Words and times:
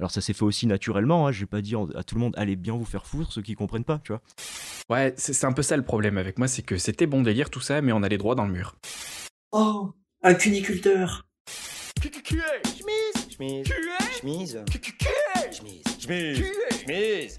Alors 0.00 0.10
ça 0.10 0.22
s'est 0.22 0.32
fait 0.32 0.44
aussi 0.44 0.66
naturellement, 0.66 1.26
hein. 1.26 1.32
j'ai 1.32 1.44
pas 1.44 1.60
dit 1.60 1.74
à 1.94 2.02
tout 2.02 2.14
le 2.14 2.22
monde 2.22 2.32
allez 2.38 2.56
bien 2.56 2.72
vous 2.72 2.86
faire 2.86 3.04
foutre 3.04 3.34
ceux 3.34 3.42
qui 3.42 3.54
comprennent 3.54 3.84
pas, 3.84 4.00
tu 4.02 4.12
vois. 4.12 4.22
Ouais, 4.88 5.12
c'est 5.18 5.44
un 5.44 5.52
peu 5.52 5.60
ça 5.60 5.76
le 5.76 5.82
problème 5.82 6.16
avec 6.16 6.38
moi, 6.38 6.48
c'est 6.48 6.62
que 6.62 6.78
c'était 6.78 7.04
bon 7.04 7.20
délire 7.20 7.50
tout 7.50 7.60
ça, 7.60 7.82
mais 7.82 7.92
on 7.92 8.02
allait 8.02 8.16
droit 8.16 8.34
dans 8.34 8.46
le 8.46 8.50
mur. 8.50 8.78
Oh, 9.52 9.92
un 10.22 10.32
cuniculteur 10.32 11.26
Chemise, 12.02 13.28
chemise, 13.28 13.68
chemise, 14.22 14.64
chemise, 15.98 16.46
chemise, 16.78 17.36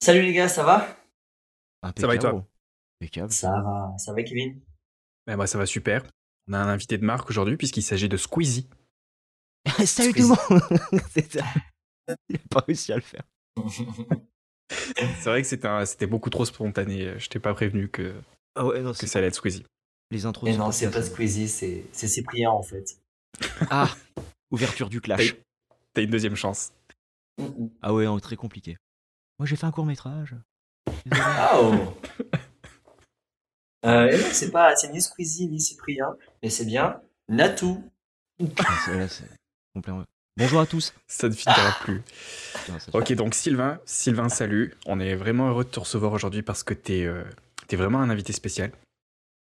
Salut 0.00 0.22
les 0.22 0.32
gars, 0.32 0.48
ça 0.48 0.64
va. 0.64 0.96
Ça 1.94 2.06
va 2.06 2.14
et 2.14 2.18
toi. 2.18 2.42
Ça 3.28 3.50
va, 3.50 3.92
ça 3.98 4.14
va 4.14 4.22
Kevin 4.22 4.62
Ben 5.26 5.36
moi 5.36 5.46
ça 5.46 5.58
va 5.58 5.66
super. 5.66 6.06
On 6.48 6.54
a 6.54 6.58
un 6.58 6.68
invité 6.68 6.96
de 6.96 7.04
marque 7.04 7.28
aujourd'hui 7.28 7.58
puisqu'il 7.58 7.82
s'agit 7.82 8.08
de 8.08 8.16
Squeezie. 8.16 8.66
Salut 9.86 10.12
tout 10.12 10.20
le 10.22 10.28
monde 10.28 10.62
Il 12.28 12.36
a 12.36 12.38
pas 12.50 12.60
réussi 12.66 12.92
à 12.92 12.96
le 12.96 13.02
faire. 13.02 13.22
C'est 14.70 15.24
vrai 15.30 15.42
que 15.42 15.48
c'était 15.48 16.06
beaucoup 16.06 16.30
trop 16.30 16.44
spontané. 16.44 17.18
Je 17.18 17.28
t'ai 17.28 17.38
pas 17.38 17.54
prévenu 17.54 17.88
que, 17.88 18.14
Ah 18.54 18.64
ouais, 18.66 18.80
non, 18.80 18.92
que 18.92 18.96
c'est 18.98 19.06
ça 19.06 19.18
allait 19.18 19.28
être 19.28 19.34
Squeezie. 19.34 19.64
les 20.10 20.26
intros. 20.26 20.48
Et 20.48 20.52
de 20.52 20.58
non, 20.58 20.70
ce 20.72 20.80
c'est 20.80 20.90
pas 20.90 21.02
Squeezie, 21.02 21.48
c'est 21.48 21.84
Cyprien 21.92 22.50
en 22.50 22.62
fait. 22.62 22.98
Ah 23.70 23.94
Ouverture 24.50 24.88
du 24.88 25.00
clash. 25.00 25.36
T'as- 25.94 26.02
une 26.02 26.10
deuxième 26.10 26.36
chance. 26.36 26.72
Ah 27.82 27.92
ouais, 27.94 28.04
non, 28.04 28.18
très 28.20 28.36
compliqué. 28.36 28.76
Moi 29.38 29.46
j'ai 29.46 29.56
fait 29.56 29.66
un 29.66 29.70
court 29.70 29.86
métrage. 29.86 30.34
Ah 31.12 31.60
oh 31.60 31.74
euh, 33.86 34.10
et 34.10 34.18
non, 34.18 34.26
c'est 34.32 34.50
pas, 34.50 34.74
c'est 34.76 34.90
ni 34.92 35.00
Squeezie 35.00 35.46
ni 35.48 35.60
Cyprien, 35.60 36.16
mais 36.42 36.50
c'est 36.50 36.64
bien 36.64 37.00
Natou. 37.28 37.84
Complètement. 39.78 40.04
Bonjour 40.36 40.60
à 40.60 40.66
tous. 40.66 40.94
Ça 41.06 41.28
ne 41.28 41.34
finira 41.34 41.72
plus. 41.80 42.02
Non, 42.68 42.78
ça- 42.78 42.90
Ok, 42.94 43.12
donc 43.14 43.34
Sylvain, 43.34 43.80
Sylvain, 43.84 44.28
salut. 44.28 44.74
On 44.86 45.00
est 45.00 45.14
vraiment 45.16 45.48
heureux 45.48 45.64
de 45.64 45.68
te 45.70 45.80
recevoir 45.80 46.12
aujourd'hui 46.12 46.42
parce 46.42 46.62
que 46.62 46.74
t'es 46.74 47.04
euh, 47.04 47.24
t'es 47.66 47.76
vraiment 47.76 48.00
un 48.00 48.10
invité 48.10 48.32
spécial. 48.32 48.70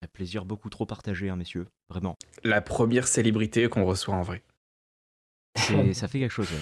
Un 0.03 0.07
plaisir 0.07 0.45
beaucoup 0.45 0.69
trop 0.69 0.85
partagé, 0.85 1.29
hein, 1.29 1.35
messieurs. 1.35 1.67
Vraiment. 1.89 2.15
La 2.43 2.61
première 2.61 3.07
célébrité 3.07 3.69
qu'on 3.69 3.85
reçoit 3.85 4.15
en 4.15 4.23
vrai. 4.23 4.41
Ça 5.93 6.07
fait 6.07 6.19
quelque 6.19 6.31
chose. 6.31 6.51
ouais. 6.51 6.59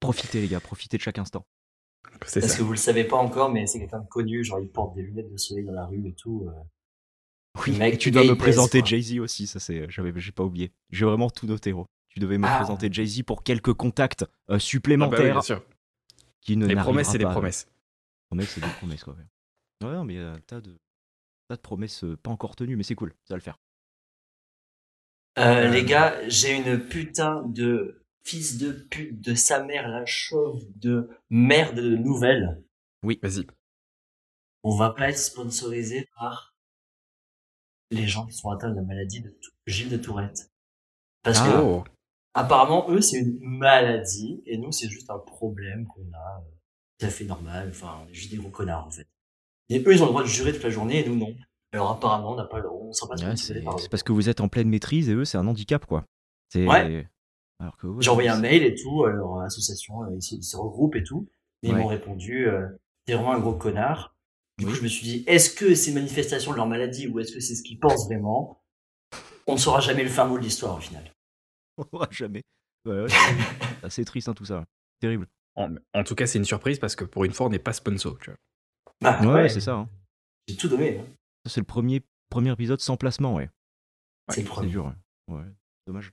Profitez, 0.00 0.40
les 0.40 0.48
gars, 0.48 0.60
profitez 0.60 0.96
de 0.98 1.02
chaque 1.02 1.18
instant. 1.18 1.44
C'est 2.26 2.40
Parce 2.40 2.52
ça. 2.52 2.58
que 2.58 2.62
vous 2.62 2.72
le 2.72 2.76
savez 2.78 3.04
pas 3.04 3.16
encore, 3.16 3.50
mais 3.50 3.66
c'est 3.66 3.78
quelqu'un 3.80 4.00
de 4.00 4.06
connu, 4.08 4.44
genre 4.44 4.60
il 4.60 4.68
porte 4.68 4.94
des 4.94 5.02
lunettes 5.02 5.32
de 5.32 5.36
soleil 5.38 5.64
dans 5.64 5.72
la 5.72 5.86
rue 5.86 6.06
et 6.06 6.12
tout. 6.12 6.46
euh. 6.48 6.52
Oui, 7.66 7.76
Mec, 7.78 7.94
et 7.94 7.98
tu 7.98 8.10
dois 8.10 8.24
me 8.24 8.34
présenter. 8.36 8.82
Jay-Z 8.84 9.18
aussi, 9.20 9.46
ça 9.46 9.58
c'est, 9.60 9.88
j'avais, 9.88 10.12
j'ai 10.20 10.32
pas 10.32 10.42
oublié. 10.44 10.72
J'ai 10.90 11.04
vraiment 11.06 11.30
tout 11.30 11.46
noté, 11.46 11.70
gros. 11.72 11.86
Tu 12.14 12.20
devais 12.20 12.38
me 12.38 12.46
Ah. 12.46 12.56
présenter 12.56 12.88
Jay-Z 12.92 13.22
pour 13.24 13.42
quelques 13.42 13.72
contacts 13.74 14.22
euh, 14.22 14.26
Ah 14.26 14.30
bah 14.48 14.54
oui, 14.54 14.60
supplémentaires 14.60 15.32
bien 15.34 15.42
sûr. 15.42 15.62
qui 16.40 16.56
ne 16.56 16.66
Les 16.66 16.76
promesses, 16.76 17.08
c'est 17.10 17.18
des 17.18 17.24
promesses. 17.24 17.66
Promesses, 18.28 18.50
c'est 18.50 18.60
des 18.60 18.70
promesses, 18.78 19.02
quoi. 19.04 19.14
Ouais, 19.82 19.92
non, 19.92 20.04
mais 20.04 20.18
euh, 20.18 20.36
tas 20.46 20.60
de, 20.60 20.78
tas 21.48 21.56
de 21.56 21.60
promesses 21.60 22.04
euh, 22.04 22.16
pas 22.16 22.30
encore 22.30 22.54
tenues, 22.56 22.76
mais 22.76 22.84
c'est 22.84 22.94
cool, 22.94 23.12
ça 23.24 23.34
va 23.34 23.36
le 23.36 23.42
faire. 23.42 23.58
Euh, 25.38 25.68
les 25.68 25.84
gars, 25.84 26.16
j'ai 26.28 26.56
une 26.56 26.78
putain 26.78 27.42
de 27.46 28.00
fils 28.22 28.56
de 28.58 28.70
pute 28.72 29.20
de 29.20 29.34
sa 29.34 29.62
mère, 29.64 29.88
la 29.88 30.06
chauve 30.06 30.62
de 30.76 31.10
merde 31.28 31.74
de 31.76 31.96
nouvelles. 31.96 32.62
Vas-y. 33.02 33.46
On 34.62 34.76
va 34.76 34.90
pas 34.90 35.10
être 35.10 35.18
sponsorisé 35.18 36.08
par 36.16 36.54
les 37.90 38.06
gens 38.06 38.26
qui 38.26 38.32
sont 38.34 38.50
atteints 38.50 38.70
de 38.70 38.76
la 38.76 38.82
maladie 38.82 39.20
de 39.20 39.36
Gilles 39.66 39.90
de 39.90 39.96
Tourette. 39.98 40.52
Parce 41.22 41.40
que 41.40 41.58
Oh. 41.58 41.84
Apparemment, 42.34 42.86
eux, 42.90 43.00
c'est 43.00 43.18
une 43.18 43.38
maladie 43.40 44.42
et 44.46 44.58
nous, 44.58 44.72
c'est 44.72 44.88
juste 44.88 45.10
un 45.10 45.18
problème 45.18 45.86
qu'on 45.86 46.02
a 46.12 46.38
euh, 46.40 46.50
tout 46.98 47.06
à 47.06 47.08
fait 47.08 47.24
normal. 47.24 47.68
Enfin, 47.70 48.02
on 48.04 48.08
est 48.10 48.14
juste 48.14 48.30
des 48.30 48.36
gros 48.36 48.50
connards 48.50 48.86
en 48.86 48.90
fait. 48.90 49.06
Et 49.70 49.78
eux, 49.80 49.92
ils 49.92 50.02
ont 50.02 50.06
le 50.06 50.10
droit 50.10 50.22
de 50.22 50.28
jurer 50.28 50.52
toute 50.52 50.62
la 50.64 50.70
journée 50.70 51.04
et 51.04 51.08
nous, 51.08 51.16
non. 51.16 51.34
Alors 51.72 51.90
apparemment, 51.90 52.32
on 52.32 52.36
n'a 52.36 52.44
pas 52.44 52.60
le 52.60 52.70
on 52.70 52.92
sera 52.92 53.08
pas 53.14 53.24
Ouais, 53.24 53.36
c'est, 53.36 53.62
parce 53.90 54.02
que 54.02 54.12
vous 54.12 54.28
êtes 54.28 54.40
en 54.40 54.48
pleine 54.48 54.68
maîtrise 54.68 55.08
et 55.08 55.14
eux, 55.14 55.24
c'est 55.24 55.38
un 55.38 55.46
handicap, 55.46 55.86
quoi. 55.86 56.04
C'est... 56.52 56.66
Ouais. 56.66 57.08
Alors 57.60 57.76
que, 57.76 57.86
ouais, 57.86 58.02
J'ai 58.02 58.10
envoyé 58.10 58.28
un 58.28 58.38
mail 58.38 58.62
et 58.62 58.74
tout 58.74 59.04
à 59.04 59.10
leur 59.10 59.40
association, 59.40 60.02
euh, 60.02 60.14
ils 60.14 60.22
se, 60.22 60.34
ils 60.34 60.42
se 60.42 60.56
regroupent 60.56 60.96
et 60.96 61.02
tout. 61.02 61.28
Et 61.62 61.68
ils 61.68 61.74
m'ont 61.74 61.86
répondu, 61.86 62.46
euh, 62.46 62.66
t'es 63.06 63.14
vraiment 63.14 63.32
un 63.32 63.40
gros 63.40 63.54
connard. 63.54 64.14
Du 64.58 64.66
Oui. 64.66 64.70
coup, 64.70 64.76
je 64.78 64.82
me 64.82 64.88
suis 64.88 65.02
dit, 65.04 65.24
est-ce 65.26 65.50
que 65.54 65.74
c'est 65.74 65.90
une 65.90 65.96
manifestation 65.96 66.50
de 66.52 66.56
leur 66.56 66.66
maladie 66.66 67.08
ou 67.08 67.18
est-ce 67.20 67.32
que 67.32 67.40
c'est 67.40 67.54
ce 67.54 67.62
qu'ils 67.62 67.80
pensent 67.80 68.04
vraiment 68.06 68.62
On 69.46 69.54
ne 69.54 69.58
saura 69.58 69.80
jamais 69.80 70.02
le 70.04 70.10
fin 70.10 70.26
mot 70.26 70.36
de 70.38 70.42
l'histoire 70.44 70.76
au 70.76 70.80
final. 70.80 71.10
On 71.78 71.84
aura 71.92 72.08
jamais. 72.10 72.42
Ouais, 72.86 73.02
ouais, 73.02 73.08
c'est 73.80 73.84
assez 73.86 74.04
triste, 74.04 74.28
hein, 74.28 74.34
tout 74.34 74.44
ça. 74.44 74.64
Terrible. 75.00 75.26
En, 75.56 75.74
en 75.94 76.04
tout 76.04 76.14
cas, 76.14 76.26
c'est 76.26 76.38
une 76.38 76.44
surprise 76.44 76.78
parce 76.78 76.96
que 76.96 77.04
pour 77.04 77.24
une 77.24 77.32
fois, 77.32 77.46
on 77.46 77.50
n'est 77.50 77.58
pas 77.58 77.72
sponsor. 77.72 78.18
Tu 78.20 78.30
vois. 78.30 78.38
Bah, 79.00 79.20
Ouais, 79.22 79.48
c'est 79.48 79.60
ça. 79.60 79.74
hein. 79.74 79.88
J'ai 80.48 80.56
tout 80.56 80.68
donné. 80.68 80.98
hein. 80.98 81.04
Ça, 81.46 81.54
c'est 81.54 81.60
le 81.60 81.66
premier, 81.66 82.02
premier 82.30 82.52
épisode 82.52 82.80
sans 82.80 82.96
placement, 82.96 83.34
ouais. 83.34 83.48
C'est 84.30 84.40
le 84.40 84.46
C'est 84.46 84.50
premier. 84.50 84.68
dur, 84.70 84.86
ouais. 85.28 85.36
Ouais, 85.36 85.44
dommage. 85.86 86.10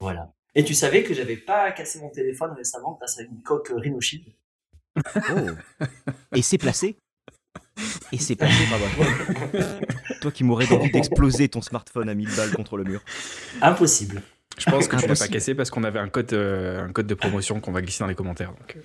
Voilà. 0.00 0.32
Et 0.54 0.64
tu 0.64 0.74
savais 0.74 1.02
que 1.02 1.14
j'avais 1.14 1.36
pas 1.36 1.70
cassé 1.72 2.00
mon 2.00 2.10
téléphone 2.10 2.52
récemment 2.52 2.92
grâce 2.98 3.18
à 3.18 3.22
une 3.22 3.42
coque 3.42 3.72
Rhino 3.74 4.00
Shield 4.00 4.24
Oh 4.96 5.50
Et 6.34 6.42
c'est 6.42 6.58
placé 6.58 6.96
Et 8.12 8.18
c'est 8.18 8.34
placé, 8.36 8.64
bravo. 8.66 8.84
Toi 10.20 10.32
qui 10.32 10.44
m'aurais 10.44 10.70
envie 10.72 10.90
d'exploser 10.90 11.48
ton 11.48 11.60
smartphone 11.62 12.08
à 12.08 12.14
1000 12.14 12.34
balles 12.36 12.52
contre 12.54 12.76
le 12.76 12.84
mur. 12.84 13.02
Impossible. 13.62 14.22
Je 14.58 14.70
pense 14.70 14.88
que 14.88 14.96
tu 14.96 15.06
l'as 15.06 15.18
pas 15.18 15.28
cassé 15.28 15.54
parce 15.54 15.70
qu'on 15.70 15.84
avait 15.84 15.98
un 15.98 16.08
code, 16.08 16.32
euh, 16.32 16.84
un 16.84 16.92
code 16.92 17.06
de 17.06 17.14
promotion 17.14 17.60
qu'on 17.60 17.72
va 17.72 17.80
glisser 17.82 18.00
dans 18.04 18.08
les 18.08 18.14
commentaires. 18.14 18.50
Donc, 18.52 18.76
euh, 18.76 18.80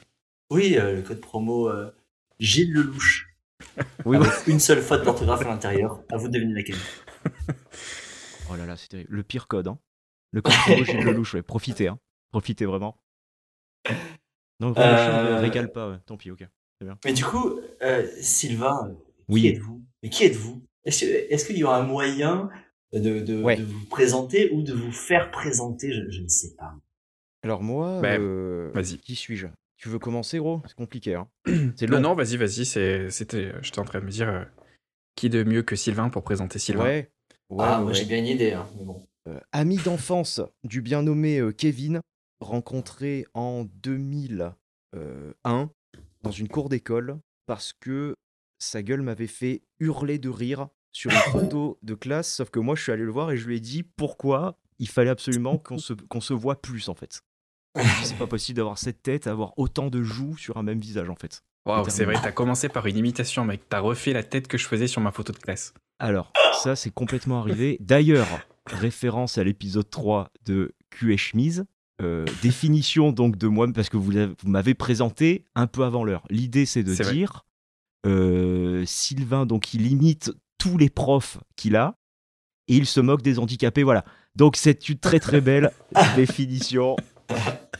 Oui, 0.52 0.78
euh, 0.78 0.96
le 0.96 1.02
code 1.02 1.20
promo 1.22 1.70
euh, 1.70 1.92
Gilles 2.40 2.72
Lelouch. 2.74 3.30
Oui, 4.06 4.18
Avec 4.18 4.48
une 4.48 4.60
seule 4.60 4.82
faute 4.82 5.04
d'orthographe 5.04 5.42
à 5.42 5.50
l'intérieur. 5.50 6.02
À 6.12 6.18
vous 6.18 6.28
de 6.28 6.34
deviner 6.34 6.54
laquelle. 6.54 6.78
Oh 8.52 8.56
là 8.56 8.66
là, 8.66 8.76
c'est 8.78 8.90
terrible. 8.90 9.10
Le 9.12 9.24
pire 9.24 9.48
code, 9.48 9.68
hein. 9.68 9.80
Le 10.32 10.42
code 10.42 10.54
promo 10.54 10.84
Gilles 10.84 10.98
Lelouch, 11.06 11.34
ouais. 11.34 11.42
Profitez, 11.42 11.88
hein. 11.88 11.98
Profitez 12.32 12.66
vraiment. 12.66 12.98
Donc, 14.60 14.78
Euh, 14.78 15.36
ne 15.36 15.40
régale 15.42 15.72
pas, 15.72 15.90
ouais. 15.90 15.98
Tant 16.06 16.18
pis, 16.18 16.30
ok. 16.32 16.46
Mais 17.06 17.14
du 17.14 17.24
coup, 17.24 17.60
euh, 17.82 18.06
Sylvain, 18.20 18.94
Oui. 19.30 19.42
qui 19.42 19.48
êtes-vous? 19.48 19.82
Mais 20.04 20.10
qui 20.10 20.26
êtes-vous? 20.26 20.62
Est-ce 20.84 21.06
que- 21.06 21.34
est-ce 21.34 21.46
qu'il 21.46 21.58
y 21.58 21.64
aura 21.64 21.78
un 21.78 21.84
moyen 21.84 22.50
de, 22.94 23.20
de, 23.20 23.42
Ouais. 23.42 23.58
de 23.58 23.64
vous 23.64 23.86
présenter 23.86 24.52
ou 24.52 24.62
de 24.64 24.74
vous 24.74 24.92
faire 24.92 25.32
présenter 25.32 25.92
je, 25.92 26.10
je 26.10 26.22
ne 26.22 26.28
sais 26.28 26.56
pas. 26.56 26.76
Alors 27.44 27.62
moi, 27.62 28.02
Bah, 28.02 28.16
euh, 28.18 28.72
vas-y. 28.74 28.98
qui 29.00 29.16
suis-je? 29.16 29.48
Tu 29.78 29.90
veux 29.90 30.00
commencer, 30.00 30.38
gros? 30.38 30.62
C'est 30.66 30.76
compliqué, 30.78 31.16
hein. 31.16 31.28
C'est 31.76 31.88
Non, 31.88 31.98
long. 31.98 32.02
non, 32.02 32.16
vas-y, 32.16 32.38
vas-y. 32.38 32.66
c'est- 32.66 33.10
C'était, 33.10 33.52
j'étais 33.62 33.80
en 33.80 33.86
train 33.86 34.00
de 34.00 34.06
me 34.06 34.12
dire 34.12 34.30
euh, 34.30 34.46
qui 35.16 35.30
de 35.30 35.44
mieux 35.44 35.64
que 35.64 35.76
Sylvain 35.76 36.10
pour 36.10 36.24
présenter 36.24 36.60
Sylvain? 36.60 36.84
Ouais. 36.84 37.12
Ouais, 37.50 37.66
ah, 37.68 37.78
ouais, 37.78 37.84
moi 37.84 37.88
ouais. 37.92 37.94
j'ai 37.94 38.06
bien 38.06 38.20
une 38.20 38.28
idée, 38.28 38.54
hein, 38.54 38.68
mais 38.78 38.86
bon. 38.86 39.06
Euh, 39.28 39.40
ami 39.52 39.78
d'enfance 39.78 40.42
du 40.64 40.82
bien 40.82 41.02
nommé 41.04 41.40
euh, 41.40 41.52
Kevin, 41.52 42.02
rencontré 42.40 43.26
en 43.34 43.66
2001 43.66 45.70
dans 46.22 46.32
une 46.32 46.48
cour 46.48 46.70
d'école 46.70 47.20
parce 47.46 47.74
que 47.74 48.16
sa 48.60 48.82
gueule 48.84 49.02
m'avait 49.02 49.28
fait 49.28 49.64
hurler 49.80 50.20
de 50.20 50.30
rire 50.30 50.68
sur 50.94 51.12
une 51.12 51.18
photo 51.32 51.78
de 51.82 51.94
classe, 51.96 52.34
sauf 52.34 52.50
que 52.50 52.60
moi 52.60 52.76
je 52.76 52.84
suis 52.84 52.92
allé 52.94 53.04
le 53.04 53.12
voir 53.12 53.32
et 53.32 53.38
je 53.38 53.46
lui 53.46 53.58
ai 53.58 53.60
dit 53.60 53.84
pourquoi 53.84 54.58
il 54.80 54.88
fallait 54.88 55.10
absolument 55.10 55.58
qu'on 55.58 55.78
se, 55.78 55.94
qu'on 55.94 56.22
se 56.22 56.34
voit 56.34 56.62
plus 56.62 56.88
en 56.88 56.96
fait. 56.96 57.22
C'est 58.04 58.18
pas 58.18 58.28
possible 58.28 58.58
d'avoir 58.58 58.78
cette 58.78 59.02
tête, 59.02 59.26
avoir 59.28 59.58
autant 59.58 59.90
de 59.90 60.02
joues 60.04 60.38
sur 60.38 60.58
un 60.58 60.64
même 60.64 60.80
visage 60.80 61.10
en 61.10 61.16
fait. 61.16 61.44
Waouh, 61.66 61.90
c'est 61.90 62.06
vrai, 62.06 62.16
t'as 62.22 62.32
commencé 62.32 62.70
par 62.70 62.86
une 62.88 62.98
imitation, 62.98 63.46
mec. 63.46 63.62
T'as 63.70 63.80
refait 63.80 64.14
la 64.14 64.22
tête 64.24 64.48
que 64.48 64.58
je 64.58 64.68
faisais 64.68 64.88
sur 64.88 65.02
ma 65.02 65.12
photo 65.12 65.32
de 65.34 65.38
classe. 65.38 65.74
Alors, 65.98 66.32
ça, 66.62 66.76
c'est 66.76 66.90
complètement 66.92 67.40
arrivé. 67.40 67.78
D'ailleurs, 67.80 68.28
référence 68.68 69.38
à 69.38 69.44
l'épisode 69.44 69.90
3 69.90 70.30
de 70.46 70.74
Q 70.90 71.14
et 71.14 71.18
chemise. 71.18 71.66
euh, 72.02 72.26
définition 72.42 73.12
donc 73.14 73.38
de 73.38 73.48
moi, 73.48 73.66
parce 73.74 73.88
que 73.90 73.96
vous, 73.98 74.12
vous 74.12 74.50
m'avez 74.50 74.74
présenté 74.74 75.46
un 75.56 75.68
peu 75.68 75.84
avant 75.86 76.04
l'heure. 76.04 76.26
L'idée, 76.30 76.66
c'est 76.66 76.84
de 76.84 76.94
dire 76.94 77.46
euh, 78.06 78.84
Sylvain, 78.86 79.46
donc, 79.46 79.74
il 79.74 79.88
imite 79.88 80.32
tous 80.64 80.78
les 80.78 80.90
profs 80.90 81.38
qu'il 81.58 81.76
a 81.76 81.96
et 82.70 82.76
il 82.78 82.86
se 82.86 83.02
moque 83.02 83.22
des 83.22 83.40
handicapés. 83.40 83.84
Voilà. 83.84 84.06
Donc, 84.36 84.56
c'est 84.56 84.88
une 84.88 84.98
très 84.98 85.20
très 85.20 85.42
belle 85.42 85.72
définition. 86.16 86.96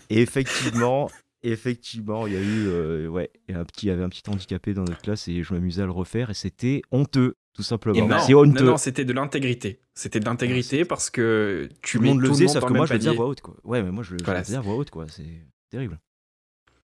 Et 0.10 0.22
effectivement, 0.22 1.10
effectivement, 1.44 2.28
il 2.28 2.34
y 2.34 2.36
a 2.36 2.42
eu, 2.42 2.68
euh, 2.68 3.08
ouais, 3.08 3.30
il 3.48 3.56
y 3.56 3.58
a 3.58 3.62
un 3.62 3.66
petit, 3.66 3.86
il 3.86 3.90
y 3.90 3.92
avait 3.92 4.04
un 4.04 4.10
petit 4.10 4.24
handicapé 4.28 4.74
dans 4.74 4.84
notre 4.84 5.02
classe 5.02 5.28
et 5.28 5.44
je 5.44 5.54
m'amusais 5.54 5.82
à 5.82 5.86
le 5.86 5.92
refaire 5.92 6.30
et 6.30 6.34
c'était 6.34 6.82
honteux, 6.92 7.36
tout 7.54 7.64
simplement. 7.64 8.06
non, 8.08 8.20
C'est 8.20 8.34
honteux. 8.34 8.66
non, 8.66 8.78
c'était 8.78 9.06
de 9.06 9.14
l'intégrité. 9.14 9.80
C'était 9.96 10.20
de 10.20 10.26
l'intégrité 10.26 10.86
parce 10.86 11.10
que 11.10 11.70
tu 11.82 11.98
tout 11.98 12.04
le 12.04 12.10
monde 12.10 12.22
le 12.22 12.30
faisait, 12.30 12.48
sauf 12.48 12.66
que 12.66 12.74
moi 12.74 12.86
je 12.86 12.94
le 12.94 13.00
disais 13.00 13.12
à 13.12 13.14
voix 13.14 13.28
haute, 13.28 13.42
quoi. 13.42 13.56
Ouais, 13.64 13.82
mais 13.82 13.92
moi 13.92 14.04
je, 14.04 14.18
je 14.18 14.24
Voilà, 14.26 14.40
le 14.42 14.46
disais 14.46 14.58
à 14.58 14.62
voix 14.62 14.76
haute, 14.76 14.90
quoi. 14.90 15.06
C'est 15.10 15.46
terrible. 15.70 16.00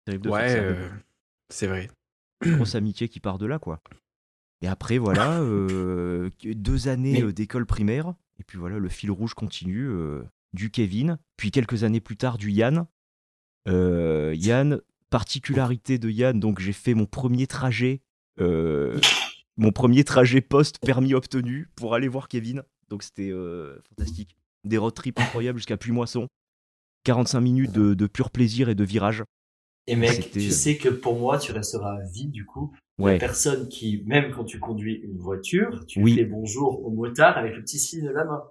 Terrible 0.06 0.25
de 0.25 0.31
Ouais, 0.31 0.49
faire 0.49 0.50
ça. 0.50 0.81
euh, 0.81 0.89
c'est 1.50 1.67
vrai. 1.67 1.91
Grosse 2.44 2.75
amitié 2.75 3.09
qui 3.09 3.21
part 3.21 3.39
de 3.39 3.47
là, 3.47 3.59
quoi. 3.59 3.81
Et 4.62 4.69
après, 4.69 4.99
voilà, 4.99 5.41
euh, 5.41 6.31
deux 6.44 6.88
années 6.88 7.12
Mais- 7.14 7.23
euh, 7.23 7.32
d'école 7.32 7.67
primaire. 7.67 8.14
Et 8.41 8.44
puis 8.44 8.59
voilà, 8.59 8.79
le 8.79 8.88
fil 8.88 9.11
rouge 9.11 9.35
continue. 9.35 9.88
euh, 9.88 10.23
du 10.53 10.70
Kevin, 10.70 11.17
puis 11.38 11.50
quelques 11.50 11.82
années 11.82 12.00
plus 12.00 12.19
tard 12.19 12.37
du 12.37 12.50
Yann. 12.50 12.85
Euh, 13.69 14.35
Yann, 14.37 14.81
particularité 15.09 15.99
de 15.99 16.11
Yann, 16.11 16.38
donc 16.38 16.61
j'ai 16.61 16.73
fait 16.75 16.93
mon 16.94 17.06
premier 17.06 17.47
trajet, 17.47 18.03
euh, 18.38 18.99
mon 19.56 19.73
premier 19.73 20.05
trajet 20.05 20.41
post 20.43 20.79
permis 20.81 21.15
obtenu 21.15 21.69
pour 21.75 21.94
aller 21.94 22.08
voir 22.08 22.29
Kevin. 22.29 22.62
Donc 22.88 23.03
c'était 23.03 23.31
euh, 23.31 23.79
fantastique. 23.88 24.37
Des 24.65 24.76
road 24.79 24.93
trips 24.94 25.19
incroyables 25.19 25.58
jusqu'à 25.58 25.76
Puy-Moisson. 25.79 26.29
45 27.05 27.41
minutes 27.41 27.73
de, 27.73 27.94
de 27.94 28.06
pur 28.06 28.31
plaisir 28.31 28.69
et 28.69 28.75
de 28.75 28.85
virage. 28.85 29.25
Et 29.87 29.97
mec, 29.97 30.31
tu 30.32 30.50
sais 30.50 30.76
que 30.76 30.88
pour 30.88 31.19
moi, 31.19 31.38
tu 31.38 31.50
resteras 31.53 31.97
à 31.97 32.05
vie 32.05 32.26
du 32.29 32.44
coup. 32.44 32.73
La 33.10 33.19
personne 33.19 33.69
qui, 33.69 34.02
même 34.06 34.31
quand 34.32 34.44
tu 34.44 34.58
conduis 34.60 35.00
une 35.04 35.19
voiture, 35.19 35.84
tu 35.87 36.00
Oui. 36.00 36.14
fais 36.14 36.25
bonjour 36.25 36.84
au 36.87 36.90
motard 36.90 37.37
avec 37.37 37.54
le 37.56 37.62
petit 37.62 37.78
signe 37.78 38.04
de 38.06 38.10
la 38.12 38.25
main. 38.25 38.43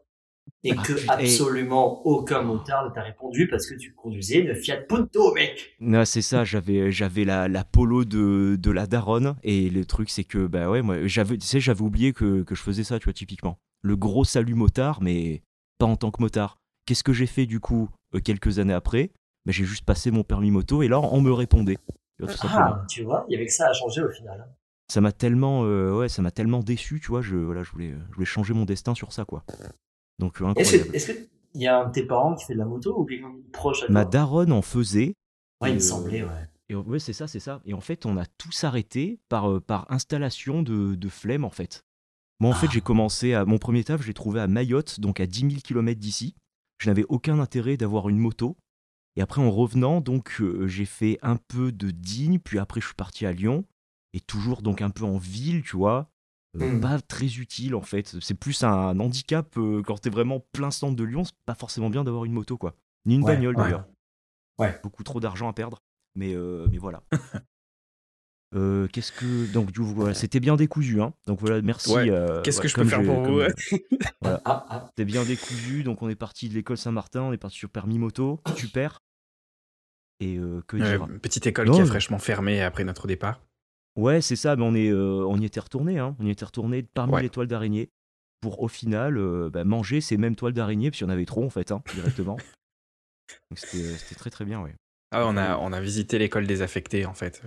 Et 0.64 0.72
Ah, 0.78 0.82
que 0.84 0.94
et- 0.94 1.10
absolument 1.10 2.06
aucun 2.06 2.42
motard 2.44 2.88
ne 2.90 2.94
t'a 2.94 3.02
répondu 3.04 3.48
parce 3.48 3.68
que 3.68 3.76
tu 3.76 3.94
conduisais 3.94 4.40
une 4.40 4.54
Fiat 4.56 4.82
Punto, 4.88 5.34
mec. 5.34 5.76
Non, 5.80 6.04
c'est 6.06 6.22
ça, 6.22 6.44
j'avais 6.44 6.92
j'avais 6.92 7.26
la, 7.26 7.48
la 7.48 7.64
polo 7.64 8.06
de, 8.06 8.58
de 8.60 8.72
la 8.72 8.86
daronne 8.88 9.36
et 9.44 9.70
le 9.70 9.86
truc 9.86 10.10
c'est 10.10 10.24
que 10.24 10.46
bah 10.48 10.70
ouais, 10.70 10.82
moi 10.82 11.08
j'avais 11.08 11.38
tu 11.38 11.46
sais 11.48 11.60
j'avais 11.60 11.82
oublié 11.82 12.14
que, 12.14 12.44
que 12.44 12.54
je 12.56 12.62
faisais 12.62 12.84
ça, 12.84 13.00
tu 13.00 13.06
vois 13.06 13.14
typiquement. 13.14 13.58
Le 13.82 13.96
gros 13.96 14.24
salut 14.24 14.54
motard 14.56 15.02
mais 15.02 15.42
pas 15.80 15.86
en 15.88 15.96
tant 15.96 16.12
que 16.12 16.22
motard. 16.22 16.58
Qu'est-ce 16.86 17.04
que 17.04 17.14
j'ai 17.14 17.28
fait 17.28 17.46
du 17.48 17.60
coup 17.60 17.90
euh, 18.16 18.20
quelques 18.20 18.60
années 18.60 18.74
après? 18.74 19.12
Bah, 19.46 19.52
j'ai 19.52 19.66
juste 19.66 19.86
passé 19.86 20.12
mon 20.12 20.24
permis 20.24 20.52
moto 20.52 20.84
et 20.84 20.88
là 20.88 21.00
on 21.00 21.22
me 21.22 21.32
répondait. 21.32 21.78
Tu 22.28 22.34
vois, 22.34 22.34
tout 22.34 22.48
simplement. 22.48 22.76
Ah, 22.82 22.86
tu 22.90 23.04
vois, 23.04 23.26
il 23.28 23.34
y 23.34 23.36
avait 23.36 23.46
que 23.46 23.54
ça 23.54 23.68
à 23.70 23.74
changer 23.74 24.02
au 24.04 24.10
final. 24.10 24.42
hein. 24.48 24.52
Ça 24.90 25.00
m'a 25.02 25.12
tellement 25.12 25.64
euh, 25.66 25.98
ouais, 25.98 26.10
ça 26.10 26.22
m'a 26.22 26.32
tellement 26.32 26.60
déçu, 26.60 27.00
tu 27.00 27.08
vois, 27.08 27.22
je 27.22 27.36
voilà, 27.38 27.64
je 27.64 27.72
voulais 27.72 27.94
je 28.10 28.14
voulais 28.16 28.26
changer 28.26 28.54
mon 28.54 28.66
destin 28.66 28.94
sur 28.94 29.14
ça 29.14 29.24
quoi. 29.26 29.44
Donc 30.20 30.42
euh, 30.42 30.54
Est-ce 30.56 30.76
incroyable. 30.76 30.92
que, 30.92 30.96
est-ce 30.98 31.12
que 31.14 31.18
il 31.54 31.62
y 31.62 31.68
a 31.68 31.80
un 31.82 31.88
de 31.88 31.92
tes 31.92 32.04
parents 32.06 32.36
qui 32.36 32.46
fait 32.46 32.54
de 32.54 32.60
la 32.60 32.66
moto 32.66 32.98
ou 33.00 33.06
quelqu'un 33.06 33.32
proche 33.54 33.84
à 33.84 33.86
toi? 33.88 33.94
Ma 33.94 34.06
daronne 34.06 34.52
en 34.52 34.62
faisait 34.62 35.14
Ouais, 35.62 35.70
il 35.70 35.76
me 35.76 35.78
euh, 35.78 35.80
semblait, 35.80 36.24
ouais. 36.24 36.30
Et 36.70 36.76
ouais, 36.76 37.00
c'est 37.00 37.14
ça, 37.14 37.28
c'est 37.28 37.40
ça. 37.42 37.62
Et 37.66 37.74
en 37.74 37.82
fait, 37.82 38.06
on 38.06 38.16
a 38.18 38.26
tous 38.38 38.64
arrêté 38.64 39.20
par, 39.30 39.50
euh, 39.52 39.60
par 39.60 39.86
installation 39.92 40.64
de, 40.64 40.96
de 40.96 41.10
flemme, 41.10 41.44
en 41.44 41.50
fait. 41.50 41.84
Moi, 42.40 42.50
en 42.50 42.54
fait, 42.54 42.68
Ah. 42.68 42.72
j'ai 42.74 42.80
commencé 42.82 43.34
à. 43.34 43.44
Mon 43.46 43.58
premier 43.58 43.84
taf, 43.84 44.02
je 44.02 44.08
l'ai 44.08 44.14
trouvé 44.14 44.40
à 44.40 44.48
Mayotte, 44.48 45.00
donc 45.02 45.20
à 45.20 45.26
10 45.28 45.40
000 45.42 45.52
km 45.64 46.00
d'ici. 46.00 46.34
Je 46.80 46.90
n'avais 46.90 47.04
aucun 47.10 47.40
intérêt 47.40 47.76
d'avoir 47.78 48.08
une 48.10 48.18
moto. 48.18 48.56
Et 49.16 49.22
après, 49.22 49.42
en 49.42 49.52
revenant, 49.52 50.00
donc, 50.02 50.38
euh, 50.40 50.68
j'ai 50.68 50.86
fait 50.86 51.18
un 51.22 51.36
peu 51.36 51.72
de 51.72 51.92
Digne, 51.92 52.40
puis 52.40 52.60
après, 52.60 52.80
je 52.82 52.86
suis 52.88 52.96
parti 52.96 53.26
à 53.26 53.32
Lyon. 53.34 53.66
Et 54.14 54.20
toujours, 54.20 54.62
donc, 54.62 54.82
un 54.82 54.90
peu 54.90 55.04
en 55.04 55.18
ville, 55.18 55.64
tu 55.64 55.76
vois. 55.78 56.10
Euh, 56.58 56.74
Mm. 56.78 56.82
Pas 56.82 57.00
très 57.02 57.28
utile, 57.38 57.76
en 57.76 57.82
fait. 57.82 58.16
C'est 58.22 58.34
plus 58.34 58.64
un 58.64 59.00
handicap 59.00 59.58
euh, 59.58 59.82
quand 59.84 60.00
t'es 60.02 60.10
vraiment 60.10 60.40
plein 60.52 60.72
centre 60.72 60.96
de 60.96 61.04
Lyon. 61.04 61.24
C'est 61.24 61.36
pas 61.46 61.56
forcément 61.56 61.90
bien 61.90 62.04
d'avoir 62.04 62.26
une 62.26 62.34
moto, 62.34 62.58
quoi. 62.58 62.76
Ni 63.06 63.16
une 63.16 63.24
Ouais, 63.24 63.36
bagnole, 63.36 63.56
ouais. 63.58 63.64
d'ailleurs 63.64 63.86
Ouais. 64.60 64.80
beaucoup 64.84 65.04
trop 65.04 65.20
d'argent 65.20 65.48
à 65.50 65.54
perdre. 65.54 65.80
Mais, 66.16 66.36
mais 66.70 66.78
voilà. 66.78 67.04
Euh, 68.54 68.88
Qu'est-ce 68.92 69.14
que 69.14 69.50
donc 69.54 69.72
du 69.72 69.80
voilà, 69.82 70.14
c'était 70.14 70.42
bien 70.42 70.58
décousu 70.58 71.02
hein. 71.02 71.14
Donc 71.26 71.40
voilà, 71.40 71.62
merci. 71.62 71.94
Ouais. 71.94 72.10
euh, 72.10 72.42
Qu'est-ce 72.42 72.58
ouais, 72.58 72.64
que 72.64 72.68
je 72.68 72.76
peux 72.76 72.84
faire 72.84 73.02
pour 73.04 73.22
vous 73.24 73.42
Ah, 74.26 74.42
ah. 74.46 74.86
C'était 74.90 75.06
bien 75.06 75.24
décousu. 75.24 75.84
Donc 75.84 76.02
on 76.02 76.10
est 76.10 76.16
parti 76.16 76.50
de 76.50 76.54
l'école 76.54 76.78
Saint-Martin, 76.78 77.22
on 77.22 77.34
est 77.34 77.38
parti 77.38 77.58
sur 77.58 77.70
permis 77.70 77.98
moto, 77.98 78.42
super. 78.58 79.00
Et 80.20 80.38
euh, 80.38 80.62
que 80.68 80.78
dire? 80.78 81.08
petite 81.22 81.48
école 81.48 81.68
Non, 81.68 81.76
qui 81.76 81.82
a 81.82 81.86
fraîchement 81.86 82.20
fermé 82.20 82.62
après 82.62 82.84
notre 82.84 83.08
départ. 83.08 83.42
Ouais, 83.96 84.22
c'est 84.22 84.36
ça. 84.36 84.56
Mais 84.56 84.64
on 84.64 84.76
est, 84.76 84.90
euh, 84.92 85.26
on 85.28 85.40
y 85.40 85.46
était 85.46 85.60
retourné. 85.62 85.98
Hein. 85.98 86.16
On 86.20 86.26
y 86.26 86.30
était 86.30 86.46
retourné 86.46 86.84
parmi 86.84 87.14
Ouais. 87.14 87.22
les 87.24 87.30
toiles 87.30 87.48
d'araignée 87.48 87.90
pour 88.42 88.62
au 88.62 88.68
final 88.68 89.18
bah, 89.52 89.64
manger 89.64 90.02
ces 90.02 90.18
mêmes 90.18 90.36
toiles 90.36 90.54
d'araignée, 90.54 90.92
y 91.00 91.04
en 91.04 91.10
avait 91.10 91.26
trop 91.26 91.44
en 91.46 91.50
fait, 91.50 91.72
hein, 91.72 91.82
directement. 91.94 92.38
Donc 93.50 93.60
c'était 93.60 94.16
très 94.16 94.30
très 94.30 94.46
bien, 94.46 94.62
ouais. 94.62 94.76
Ah, 95.12 95.26
on 95.28 95.38
a, 95.38 95.58
on 95.58 95.72
a 95.74 95.80
visité 95.80 96.18
l'école 96.20 96.48
désaffectée 96.48 97.06
en 97.06 97.14
fait. 97.14 97.42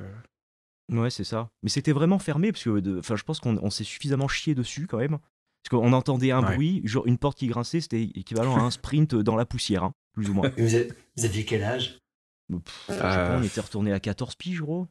Ouais, 0.92 1.10
c'est 1.10 1.24
ça. 1.24 1.48
Mais 1.62 1.68
c'était 1.70 1.92
vraiment 1.92 2.18
fermé 2.18 2.52
parce 2.52 2.64
que, 2.64 2.80
de- 2.80 2.98
enfin, 2.98 3.16
je 3.16 3.22
pense 3.24 3.40
qu'on 3.40 3.56
on 3.58 3.70
s'est 3.70 3.84
suffisamment 3.84 4.28
chié 4.28 4.54
dessus 4.54 4.86
quand 4.86 4.98
même. 4.98 5.18
Parce 5.62 5.80
qu'on 5.82 5.92
entendait 5.94 6.30
un 6.30 6.44
Ouais. 6.46 6.54
bruit, 6.56 6.82
genre 6.84 7.06
une 7.06 7.16
porte 7.16 7.38
qui 7.38 7.46
grinçait, 7.46 7.80
c'était 7.80 8.02
équivalent 8.02 8.56
à 8.58 8.60
un 8.60 8.70
sprint 8.70 9.14
dans 9.14 9.34
la 9.34 9.46
poussière, 9.46 9.82
hein, 9.84 9.94
plus 10.12 10.28
ou 10.28 10.34
moins. 10.34 10.50
Vous, 10.58 10.74
êtes- 10.74 10.94
vous 11.16 11.24
aviez 11.24 11.44
quel 11.46 11.62
âge? 11.62 11.98
Pff, 12.50 12.84
je 12.88 12.92
sais 12.92 13.00
Euh, 13.00 13.28
pas, 13.28 13.38
on 13.38 13.42
était 13.42 13.60
retourné 13.62 13.90
à 13.92 13.98
14 14.00 14.34
piges, 14.34 14.60
gros. 14.60 14.86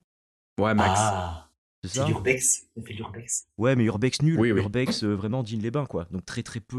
Ouais, 0.59 0.73
Max. 0.73 0.99
Ah, 0.99 1.49
C'est 1.83 1.99
ça 1.99 2.07
l'urbex. 2.07 2.63
On 2.75 2.83
fait 2.83 2.93
l'urbex. 2.93 3.43
Ouais, 3.59 3.75
mais 3.75 3.83
Urbex 3.83 4.21
nul. 4.23 4.39
Oui, 4.39 4.51
oui. 4.51 4.59
Urbex, 4.61 5.03
euh, 5.03 5.13
vraiment, 5.13 5.43
Digne 5.43 5.61
les 5.61 5.69
Bains, 5.69 5.85
quoi. 5.85 6.07
Donc 6.09 6.25
très 6.25 6.41
très 6.41 6.59
peu, 6.59 6.77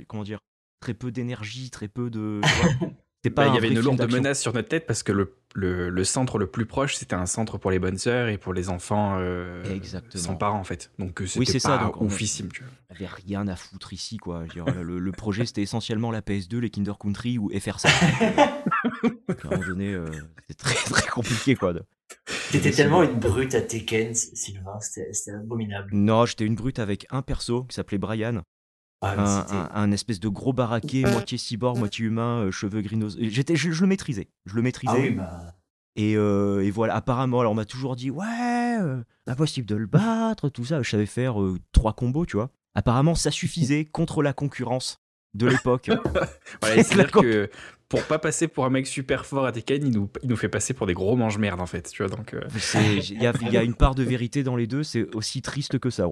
euh, 0.00 0.04
comment 0.08 0.22
dire, 0.24 0.40
très 0.80 0.94
peu 0.94 1.10
d'énergie, 1.12 1.68
très 1.70 1.88
peu 1.88 2.08
de. 2.08 2.40
Bah, 3.24 3.30
pas 3.30 3.48
il 3.48 3.54
y 3.54 3.58
avait 3.58 3.68
une 3.68 3.80
lourde 3.80 4.10
menace 4.10 4.40
sur 4.40 4.54
notre 4.54 4.68
tête 4.68 4.86
parce 4.86 5.02
que 5.02 5.10
le, 5.12 5.34
le, 5.54 5.90
le 5.90 6.04
centre 6.04 6.38
le 6.38 6.46
plus 6.46 6.66
proche, 6.66 6.94
c'était 6.94 7.14
un 7.16 7.26
centre 7.26 7.58
pour 7.58 7.70
les 7.70 7.78
bonnes 7.78 7.98
sœurs 7.98 8.28
et 8.28 8.38
pour 8.38 8.54
les 8.54 8.68
enfants 8.70 9.16
euh, 9.18 9.62
Exactement. 9.74 10.22
sans 10.24 10.36
parents 10.36 10.58
en 10.60 10.64
fait. 10.64 10.90
Donc 10.98 11.20
euh, 11.20 11.24
Oui, 11.24 11.44
c'était 11.44 11.52
c'est 11.52 11.58
ça, 11.58 11.78
pas 11.78 11.84
donc 11.84 12.00
on- 12.00 12.06
oufissime. 12.06 12.48
On 12.90 12.94
avait 12.94 13.06
rien 13.06 13.46
à 13.48 13.56
foutre 13.56 13.92
ici, 13.92 14.16
quoi. 14.18 14.44
Dire, 14.44 14.64
le, 14.82 14.98
le 14.98 15.12
projet, 15.12 15.44
c'était 15.46 15.62
essentiellement 15.62 16.10
la 16.10 16.20
PS2, 16.22 16.58
les 16.58 16.70
Kinder 16.70 16.92
Country 16.98 17.38
ou 17.38 17.50
FR5. 17.50 17.88
Donc, 19.28 19.44
à 19.44 19.48
un 19.48 19.50
moment 19.50 19.66
donné, 19.66 19.92
euh, 19.94 20.06
c'était 20.48 20.54
très 20.54 20.74
très 20.74 21.08
compliqué, 21.08 21.54
quoi. 21.56 21.72
de- 21.72 21.82
T'étais 22.50 22.70
tellement 22.70 23.02
une 23.02 23.18
brute 23.18 23.54
à 23.54 23.60
Tekken, 23.60 24.14
Sylvain. 24.14 24.78
C'était 24.80 25.32
abominable. 25.32 25.90
Non, 25.92 26.24
j'étais 26.24 26.44
une 26.46 26.54
brute 26.54 26.78
avec 26.78 27.06
un 27.10 27.20
perso 27.22 27.64
qui 27.64 27.74
s'appelait 27.74 27.98
Brian, 27.98 28.42
Ah, 29.00 29.14
un, 29.16 29.42
c'était- 29.42 29.54
un- 29.56 29.68
un 29.72 29.92
espèce 29.92 30.18
de 30.20 30.28
gros 30.28 30.52
baraqué, 30.52 31.04
moitié 31.12 31.38
cyborg, 31.38 31.78
moitié 31.78 32.04
humain, 32.06 32.44
euh, 32.46 32.50
cheveux 32.50 32.80
grinos. 32.82 33.16
J'étais, 33.20 33.54
je, 33.56 33.70
je 33.70 33.80
le 33.82 33.86
maîtrisais, 33.86 34.28
je 34.46 34.54
le 34.56 34.62
maîtrisais. 34.62 34.92
Ah 34.92 35.00
oui, 35.00 35.10
bah. 35.10 35.54
et, 35.96 36.16
euh, 36.16 36.64
et 36.64 36.70
voilà, 36.70 36.96
apparemment, 36.96 37.40
alors 37.40 37.52
on 37.52 37.54
m'a 37.56 37.64
toujours 37.64 37.94
dit 37.96 38.10
ouais, 38.10 38.78
euh, 38.80 39.02
impossible 39.26 39.66
de 39.68 39.76
le 39.76 39.86
battre, 39.86 40.48
tout 40.48 40.64
ça. 40.64 40.82
Je 40.82 40.90
savais 40.90 41.06
faire 41.06 41.36
trois 41.72 41.92
combos, 41.92 42.26
tu 42.26 42.36
vois. 42.36 42.50
Apparemment, 42.74 43.14
ça 43.14 43.30
suffisait 43.30 43.84
contre 43.84 44.22
la 44.22 44.32
concurrence 44.32 45.00
de 45.34 45.46
l'époque. 45.46 45.90
Voilà, 46.60 46.76
et 46.76 46.82
c'est-à-dire 46.82 47.10
que 47.10 47.50
pour 47.88 48.02
pas 48.04 48.18
passer 48.18 48.48
pour 48.48 48.66
un 48.66 48.70
mec 48.70 48.86
super 48.86 49.24
fort 49.24 49.46
à 49.46 49.52
Tekken, 49.52 49.86
il 49.86 49.92
nous, 49.92 50.10
il 50.22 50.28
nous 50.28 50.36
fait 50.36 50.50
passer 50.50 50.74
pour 50.74 50.86
des 50.86 50.92
gros 50.92 51.16
mange-merde 51.16 51.60
en 51.60 51.66
fait. 51.66 51.88
Tu 51.90 52.02
vois, 52.04 52.14
donc, 52.14 52.34
euh, 52.34 52.40
Il 52.74 53.22
y, 53.22 53.26
a- 53.26 53.32
il 53.40 53.50
y 53.50 53.56
a 53.56 53.62
une 53.62 53.74
part 53.74 53.94
de 53.94 54.02
vérité 54.02 54.42
dans 54.42 54.56
les 54.56 54.66
deux, 54.66 54.82
c'est 54.82 55.14
aussi 55.14 55.40
triste 55.40 55.78
que 55.78 55.88
ça, 55.88 56.06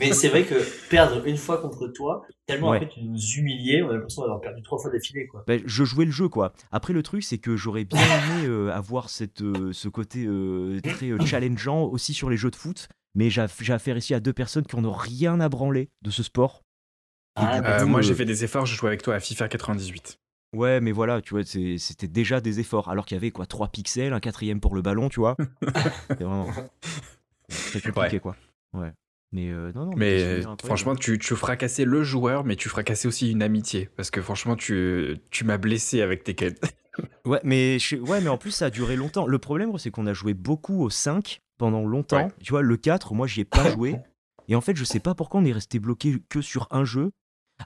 Mais 0.00 0.12
c'est 0.12 0.28
vrai 0.28 0.44
que 0.44 0.54
perdre 0.90 1.26
une 1.26 1.36
fois 1.36 1.58
contre 1.58 1.88
toi, 1.88 2.22
tellement 2.46 2.70
Ouais. 2.70 2.76
après 2.76 2.88
tu 2.90 3.02
nous 3.02 3.18
humiliais, 3.36 3.82
on 3.82 3.90
a 3.90 3.94
l'impression 3.94 4.22
d'avoir 4.22 4.40
perdu 4.40 4.62
trois 4.62 4.78
fois 4.78 4.90
d'affilée, 4.92 5.26
quoi. 5.26 5.42
Ben, 5.48 5.60
je 5.64 5.84
jouais 5.84 6.04
le 6.04 6.12
jeu 6.12 6.28
quoi. 6.28 6.52
Après 6.70 6.92
le 6.92 7.02
truc 7.02 7.24
c'est 7.24 7.38
que 7.38 7.56
j'aurais 7.56 7.84
bien 7.84 7.98
aimé 8.38 8.46
euh, 8.46 8.70
avoir 8.72 9.10
cette, 9.10 9.42
euh, 9.42 9.72
ce 9.72 9.88
côté 9.88 10.24
euh, 10.26 10.78
très 10.80 11.10
euh, 11.10 11.18
challengeant 11.26 11.82
aussi 11.84 12.14
sur 12.14 12.30
les 12.30 12.36
jeux 12.36 12.50
de 12.50 12.56
foot, 12.56 12.88
mais 13.16 13.30
j'ai 13.30 13.42
aff- 13.42 13.62
j'ai 13.62 13.72
affaire 13.72 13.96
ici 13.96 14.14
à 14.14 14.20
deux 14.20 14.32
personnes 14.32 14.64
qui 14.64 14.76
en 14.76 14.84
ont 14.84 14.92
rien 14.92 15.40
à 15.40 15.48
branler 15.48 15.90
de 16.02 16.10
ce 16.10 16.22
sport. 16.22 16.62
Ah, 17.36 17.60
bah, 17.60 17.76
euh, 17.78 17.82
coup, 17.84 17.88
moi 17.88 17.98
euh, 18.00 18.02
j'ai 18.02 18.14
fait 18.14 18.24
des 18.24 18.44
efforts, 18.44 18.66
je 18.66 18.76
jouais 18.76 18.88
avec 18.88 19.02
toi 19.02 19.14
à 19.14 19.20
FIFA 19.20 19.48
98. 19.48 20.18
Ouais 20.54 20.80
mais 20.80 20.92
voilà, 20.92 21.20
tu 21.20 21.34
vois, 21.34 21.42
c'était 21.44 22.06
déjà 22.06 22.40
des 22.40 22.60
efforts, 22.60 22.88
alors 22.88 23.06
qu'il 23.06 23.16
y 23.16 23.18
avait 23.18 23.32
quoi 23.32 23.44
3 23.46 23.68
pixels, 23.68 24.12
un 24.12 24.20
quatrième 24.20 24.60
pour 24.60 24.74
le 24.76 24.82
ballon, 24.82 25.08
tu 25.08 25.18
vois. 25.20 25.36
C'est 26.08 26.22
vraiment 26.22 26.46
très 27.48 27.80
compliqué 27.80 28.16
Ouais. 28.16 28.20
quoi. 28.20 28.36
Ouais. 28.72 28.92
Mais 29.32 29.50
euh, 29.50 29.72
non, 29.74 29.86
non, 29.86 29.92
Mais 29.96 30.22
euh, 30.22 30.42
franchement, 30.62 30.94
tu, 30.94 31.18
tu 31.18 31.34
fracassais 31.34 31.84
le 31.84 32.04
joueur, 32.04 32.44
mais 32.44 32.54
tu 32.54 32.68
fracassais 32.68 33.08
aussi 33.08 33.32
une 33.32 33.42
amitié. 33.42 33.88
Parce 33.96 34.12
que 34.12 34.22
franchement, 34.22 34.54
tu, 34.54 35.18
tu 35.30 35.42
m'as 35.44 35.58
blessé 35.58 36.02
avec 36.02 36.22
Tekken. 36.24 36.54
Ouais, 37.26 37.40
mais, 37.42 37.80
je- 37.80 37.96
ouais, 37.96 38.20
mais 38.20 38.28
en 38.28 38.38
plus, 38.38 38.52
ça 38.52 38.66
a 38.66 38.70
duré 38.70 38.94
longtemps. 38.94 39.26
Le 39.26 39.38
problème, 39.40 39.76
c'est 39.78 39.90
qu'on 39.90 40.06
a 40.06 40.12
joué 40.12 40.32
beaucoup 40.32 40.80
au 40.84 40.90
5 40.90 41.40
pendant 41.58 41.84
longtemps. 41.84 42.26
Ouais. 42.26 42.32
Tu 42.40 42.52
vois, 42.52 42.62
le 42.62 42.76
4, 42.76 43.14
moi, 43.14 43.26
j'y 43.26 43.40
ai 43.40 43.44
pas 43.44 43.68
joué. 43.72 43.96
Et 44.46 44.54
en 44.54 44.60
fait, 44.60 44.76
je 44.76 44.84
sais 44.84 45.00
pas 45.00 45.16
pourquoi 45.16 45.40
on 45.40 45.44
est 45.44 45.50
resté 45.52 45.80
bloqué 45.80 46.22
que 46.28 46.40
sur 46.40 46.68
un 46.70 46.84
jeu. 46.84 47.10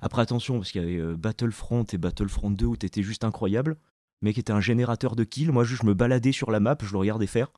Après, 0.00 0.22
attention, 0.22 0.58
parce 0.58 0.70
qu'il 0.70 0.82
y 0.82 0.84
avait 0.84 0.98
euh, 0.98 1.16
Battlefront 1.16 1.84
et 1.84 1.98
Battlefront 1.98 2.50
2 2.50 2.66
où 2.66 2.76
t'étais 2.76 3.02
juste 3.02 3.24
incroyable. 3.24 3.76
Mais 4.20 4.32
qui 4.32 4.40
était 4.40 4.52
un 4.52 4.60
générateur 4.60 5.14
de 5.14 5.24
kills. 5.24 5.52
Moi, 5.52 5.64
juste, 5.64 5.82
je 5.82 5.86
me 5.86 5.94
baladais 5.94 6.32
sur 6.32 6.50
la 6.50 6.60
map, 6.60 6.76
je 6.82 6.92
le 6.92 6.98
regardais 6.98 7.26
faire. 7.28 7.52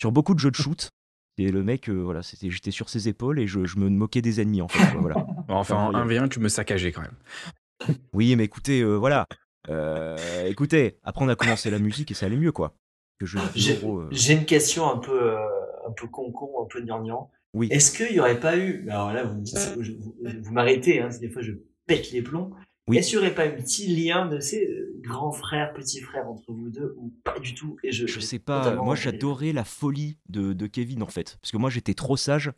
Sur 0.00 0.12
beaucoup 0.12 0.34
de 0.34 0.38
jeux 0.38 0.50
de 0.50 0.56
shoot. 0.56 0.90
Et 1.38 1.50
le 1.52 1.62
mec, 1.62 1.90
euh, 1.90 1.92
voilà, 1.92 2.22
c'était, 2.22 2.50
j'étais 2.50 2.70
sur 2.70 2.88
ses 2.88 3.08
épaules 3.08 3.38
et 3.38 3.46
je, 3.46 3.66
je 3.66 3.78
me 3.78 3.90
moquais 3.90 4.22
des 4.22 4.40
ennemis, 4.40 4.62
en 4.62 4.68
fait. 4.68 4.96
voilà. 4.98 5.26
Enfin, 5.48 5.76
en 5.76 5.94
Incroyable. 5.94 6.26
1v1, 6.26 6.28
tu 6.30 6.40
me 6.40 6.48
saccageais 6.48 6.92
quand 6.92 7.02
même. 7.02 7.96
Oui, 8.14 8.34
mais 8.36 8.44
écoutez, 8.44 8.80
euh, 8.80 8.94
voilà. 8.94 9.26
Euh, 9.68 10.46
écoutez, 10.46 10.98
après, 11.02 11.24
on 11.24 11.28
a 11.28 11.36
commencé 11.36 11.70
la 11.70 11.78
musique 11.78 12.10
et 12.10 12.14
ça 12.14 12.26
allait 12.26 12.36
mieux, 12.36 12.52
quoi. 12.52 12.74
Que 13.18 13.26
je 13.26 13.38
J'ai 13.54 13.76
gros, 13.76 14.00
euh, 14.00 14.08
j'ai 14.10 14.34
une 14.34 14.44
question 14.44 14.90
un 14.90 14.98
peu, 14.98 15.32
euh, 15.32 15.38
un 15.86 15.92
peu 15.92 16.06
con-con, 16.06 16.62
un 16.62 16.66
peu 16.66 16.80
gnangnan. 16.82 17.30
Oui. 17.54 17.68
Est-ce 17.70 17.96
qu'il 17.96 18.14
y 18.14 18.20
aurait 18.20 18.40
pas 18.40 18.56
eu, 18.56 18.88
alors 18.90 19.12
là, 19.12 19.24
vous, 19.24 20.52
m'arrêtez, 20.52 21.00
hein, 21.00 21.10
si 21.10 21.20
des 21.20 21.30
fois 21.30 21.40
je 21.42 21.52
pète 21.86 22.10
les 22.12 22.22
plombs. 22.22 22.50
Oui. 22.88 22.98
Est-ce 22.98 23.08
qu'il 23.08 23.16
y 23.16 23.18
aurait 23.18 23.34
pas 23.34 23.46
eu 23.46 23.48
un 23.48 23.56
petit 23.56 23.88
lien 23.88 24.26
de 24.26 24.38
ces 24.38 24.64
euh, 24.70 24.94
grands 25.00 25.32
frères, 25.32 25.72
petits 25.72 26.00
frères 26.00 26.28
entre 26.28 26.52
vous 26.52 26.70
deux 26.70 26.94
ou 26.98 27.12
pas 27.24 27.38
du 27.40 27.52
tout? 27.54 27.76
Et 27.82 27.90
je, 27.90 28.06
Je 28.06 28.20
sais 28.20 28.38
pas, 28.38 28.76
moi 28.76 28.94
j'adorais 28.94 29.52
la 29.52 29.64
folie 29.64 30.18
de, 30.28 30.52
de 30.52 30.66
Kevin 30.68 31.02
en 31.02 31.08
fait. 31.08 31.36
Parce 31.42 31.50
que 31.50 31.56
moi 31.56 31.68
j'étais 31.68 31.94
trop 31.94 32.16
sage 32.16 32.52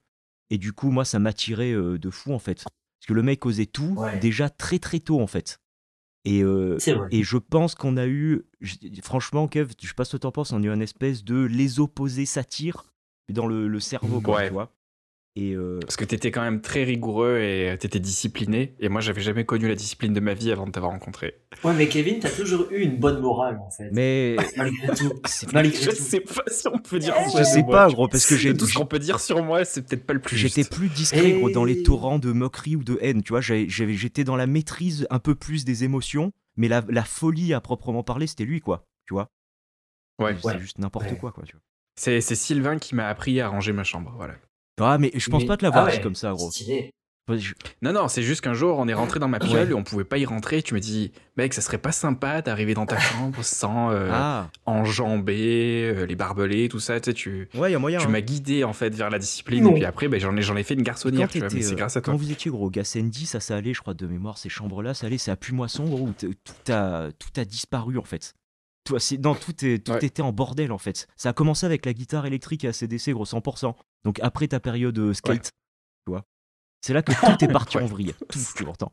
et 0.51 0.59
du 0.59 0.73
coup 0.75 0.91
moi 0.91 1.07
ça 1.07 1.19
m'attirait 1.19 1.73
euh, 1.73 1.99
de 1.99 2.11
fou 2.11 2.33
en 2.35 2.39
fait. 2.39 2.57
Parce 2.65 3.07
que 3.09 3.15
le 3.15 3.23
mec 3.23 3.47
osait 3.47 3.65
tout 3.67 3.95
Ouais. 3.97 4.19
déjà 4.19 4.51
très 4.51 4.79
très 4.79 5.01
tôt 5.01 5.19
en 5.21 5.27
fait. 5.27 5.61
Et, 6.27 6.43
euh, 6.43 6.77
C'est 6.79 6.93
vrai. 6.93 7.09
et 7.11 7.23
je 7.23 7.39
pense 7.39 7.75
qu'on 7.75 7.97
a 7.97 8.07
eu, 8.07 8.43
franchement, 9.03 9.49
Kev, 9.49 9.73
je 9.81 9.87
sais 9.89 9.95
pas 9.95 10.05
ce 10.05 10.13
que 10.17 10.21
t'en 10.21 10.33
penses, 10.33 10.53
on 10.53 10.63
a 10.63 10.67
eu 10.67 10.69
un 10.71 10.81
espèce 10.81 11.25
de 11.25 11.45
les 11.45 11.81
opposés 11.81 12.27
s'attirent 12.27 12.93
dans 13.33 13.47
le, 13.47 13.67
le 13.67 13.81
cerveau, 13.81 14.21
quoi, 14.21 14.37
Ouais. 14.39 14.47
tu 14.49 14.53
vois. 14.53 14.75
Et 15.41 15.53
euh, 15.55 15.79
Parce 15.83 15.97
que 15.97 16.05
t'étais 16.05 16.33
quand 16.33 16.41
même 16.43 16.61
très 16.61 16.83
rigoureux 16.83 17.39
et 17.39 17.77
t'étais 17.79 18.01
discipliné. 18.01 18.75
Et 18.81 18.89
moi, 18.89 19.01
j'avais 19.01 19.21
jamais 19.21 19.45
connu 19.45 19.69
la 19.69 19.77
discipline 19.77 20.13
de 20.13 20.19
ma 20.19 20.35
vie 20.35 20.51
avant 20.51 20.67
de 20.67 20.73
t'avoir 20.73 20.91
rencontré. 20.91 21.35
Ouais, 21.63 21.73
mais 21.75 21.87
Kevin, 21.89 22.19
t'as 22.19 22.31
toujours 22.31 22.67
eu 22.73 22.81
une 22.81 22.97
bonne 22.97 23.21
morale, 23.21 23.59
en 23.65 23.71
fait. 23.71 23.89
mais 23.93 24.35
Malgré 24.57 24.89
tout. 24.97 25.13
Malgré 25.53 25.81
Je 25.81 25.91
tout. 25.91 25.97
sais 25.97 26.21
pas 26.21 26.43
si 26.49 26.67
on 26.67 26.79
peut 26.79 26.99
dire 26.99 27.15
Je 27.27 27.31
ça. 27.31 27.39
de 27.41 27.45
sais 27.45 27.63
moi. 27.63 27.71
pas, 27.73 27.89
gros, 27.89 28.09
parce 28.09 28.27
que 28.27 28.37
j'ai- 28.37 28.57
Tout 28.57 28.67
ce 28.67 28.75
qu'on 28.75 28.87
peut 28.87 28.99
dire 28.99 29.21
sur 29.21 29.45
moi, 29.45 29.65
c'est 29.65 29.83
peut-être 29.87 30.05
pas 30.05 30.13
le 30.15 30.21
plus 30.21 30.37
j'étais 30.37 30.65
plus 30.65 30.89
discret, 30.89 31.33
gros, 31.33 31.51
dans 31.51 31.65
les 31.65 31.81
Et- 31.81 31.83
torrents 31.85 32.19
de 32.19 32.33
moquerie 32.33 32.75
ou 32.75 32.83
de 32.83 32.99
haine, 33.01 33.23
tu 33.23 33.33
vois. 33.33 33.41
J'étais 33.41 34.25
dans 34.25 34.37
la 34.37 34.47
maîtrise 34.49 35.07
un 35.11 35.21
peu 35.21 35.37
plus 35.37 35.65
des 35.65 35.85
émotions, 35.85 36.33
mais 36.57 36.67
la, 36.67 36.83
la 36.89 37.05
folie 37.05 37.55
à 37.55 37.61
proprement 37.61 38.03
parler, 38.03 38.27
c'était 38.27 38.45
lui, 38.45 38.61
quoi, 38.61 38.85
tu 39.07 39.15
vois. 39.15 39.31
Ouais. 40.21 40.35
C'est 40.41 40.47
Ouais. 40.49 40.59
juste 40.59 40.79
n'importe 40.81 41.11
Ouais. 41.13 41.17
quoi, 41.17 41.31
quoi, 41.31 41.45
tu 41.45 41.53
vois. 41.53 41.63
C'est 41.95 42.21
c'est 42.21 42.35
Sylvain 42.35 42.79
qui 42.79 42.95
m'a 42.97 43.09
appris 43.09 43.41
à 43.41 43.49
ranger 43.49 43.73
ma 43.73 43.85
chambre. 43.85 44.13
Voilà. 44.17 44.35
Ah, 44.81 44.99
mais 44.99 45.11
je 45.15 45.29
pense 45.31 45.43
Mais- 45.43 45.49
pas 45.49 45.57
te 45.57 45.65
l'avoir 45.65 45.87
ah 45.87 45.91
ouais, 45.91 46.01
comme 46.01 46.15
ça, 46.15 46.33
gros. 46.33 46.51
Stylé. 46.51 46.91
Non, 47.83 47.93
non, 47.93 48.09
c'est 48.09 48.23
juste 48.23 48.41
qu'un 48.41 48.55
jour, 48.55 48.79
on 48.79 48.89
est 48.89 48.95
rentré 48.95 49.21
dans 49.21 49.29
ma 49.29 49.39
piole 49.39 49.65
Ouais. 49.67 49.71
et 49.71 49.75
on 49.75 49.83
pouvait 49.85 50.05
pas 50.05 50.17
y 50.17 50.25
rentrer. 50.25 50.63
Tu 50.63 50.73
me 50.73 50.81
dis, 50.81 51.13
mec, 51.37 51.53
ça 51.53 51.61
serait 51.61 51.77
pas 51.77 51.93
sympa 51.93 52.41
d'arriver 52.41 52.73
dans 52.73 52.87
ta 52.87 52.99
chambre 52.99 53.43
sans 53.45 53.91
euh, 53.91 54.09
Ah, 54.11 54.49
enjamber, 54.65 55.93
euh, 55.95 56.07
les 56.07 56.17
barbelés, 56.17 56.69
tout 56.71 56.81
ça. 56.81 56.99
Tu 57.01 57.11
sais, 57.11 57.15
tu, 57.15 57.49
ouais, 57.55 57.73
y 57.73 57.75
a 57.75 57.79
moyen. 57.79 57.99
tu 57.99 58.07
hein. 58.07 58.11
m'as 58.11 58.21
guidé 58.23 58.65
en 58.65 58.73
fait 58.73 58.95
vers 58.95 59.11
la 59.11 59.19
discipline. 59.19 59.63
Non. 59.65 59.71
Et 59.73 59.75
puis 59.75 59.85
après, 59.85 60.09
ben, 60.09 60.19
j'en 60.19 60.35
ai, 60.37 60.43
j'en 60.43 60.57
ai 60.57 60.63
fait 60.63 60.73
une 60.75 60.83
garçonnière. 60.83 61.29
Quand, 61.29 61.33
Tu 61.33 61.39
vois, 61.41 61.49
mais 61.53 61.61
c'est 61.63 61.73
euh, 61.73 61.77
grâce 61.77 61.97
à 61.97 62.01
toi. 62.01 62.13
quand 62.15 62.19
vous 62.19 62.31
étiez 62.33 62.51
gros, 62.51 62.71
Gassendi, 62.71 63.27
ça, 63.27 63.41
ça 63.41 63.57
allait, 63.57 63.75
je 63.75 63.81
crois, 63.81 63.95
de 63.95 64.07
mémoire, 64.07 64.39
ces 64.39 64.49
chambres-là, 64.49 64.95
ça 64.95 65.07
allait, 65.07 65.19
c'est 65.19 65.31
à 65.31 65.37
Pumoisson, 65.37 65.85
gros, 65.85 66.07
où 66.09 66.13
t- 66.13 66.29
tout 66.29 66.73
a, 66.73 67.09
tout 67.19 67.41
a 67.41 67.45
disparu, 67.45 67.99
en 67.99 68.05
fait. 68.05 68.35
Tout, 68.89 68.97
non, 69.23 69.35
tout, 69.35 69.65
est, 69.65 69.85
tout 69.85 69.93
Ouais. 69.93 70.05
était 70.05 70.23
en 70.23 70.33
bordel, 70.33 70.73
en 70.73 70.79
fait. 70.79 71.07
Ça 71.17 71.31
a 71.31 71.33
commencé 71.33 71.67
avec 71.67 71.85
la 71.87 71.93
guitare 71.93 72.27
électrique 72.27 72.65
et 72.65 72.69
ACDC, 72.69 73.11
gros, 73.13 73.25
100%. 73.27 73.75
Donc 74.05 74.19
après 74.23 74.49
ta 74.49 74.61
période 74.61 74.99
euh, 74.99 75.13
skate, 75.15 75.51
tu 76.07 76.11
vois. 76.13 76.23
C'est 76.81 76.93
là 76.95 77.03
que 77.03 77.13
tout 77.13 77.45
est 77.45 77.53
parti 77.53 77.77
Ouais. 77.79 77.83
en 77.83 77.87
vrille. 77.87 78.15
Tout, 78.31 78.39
tu 78.57 78.65
l'entends. 78.65 78.93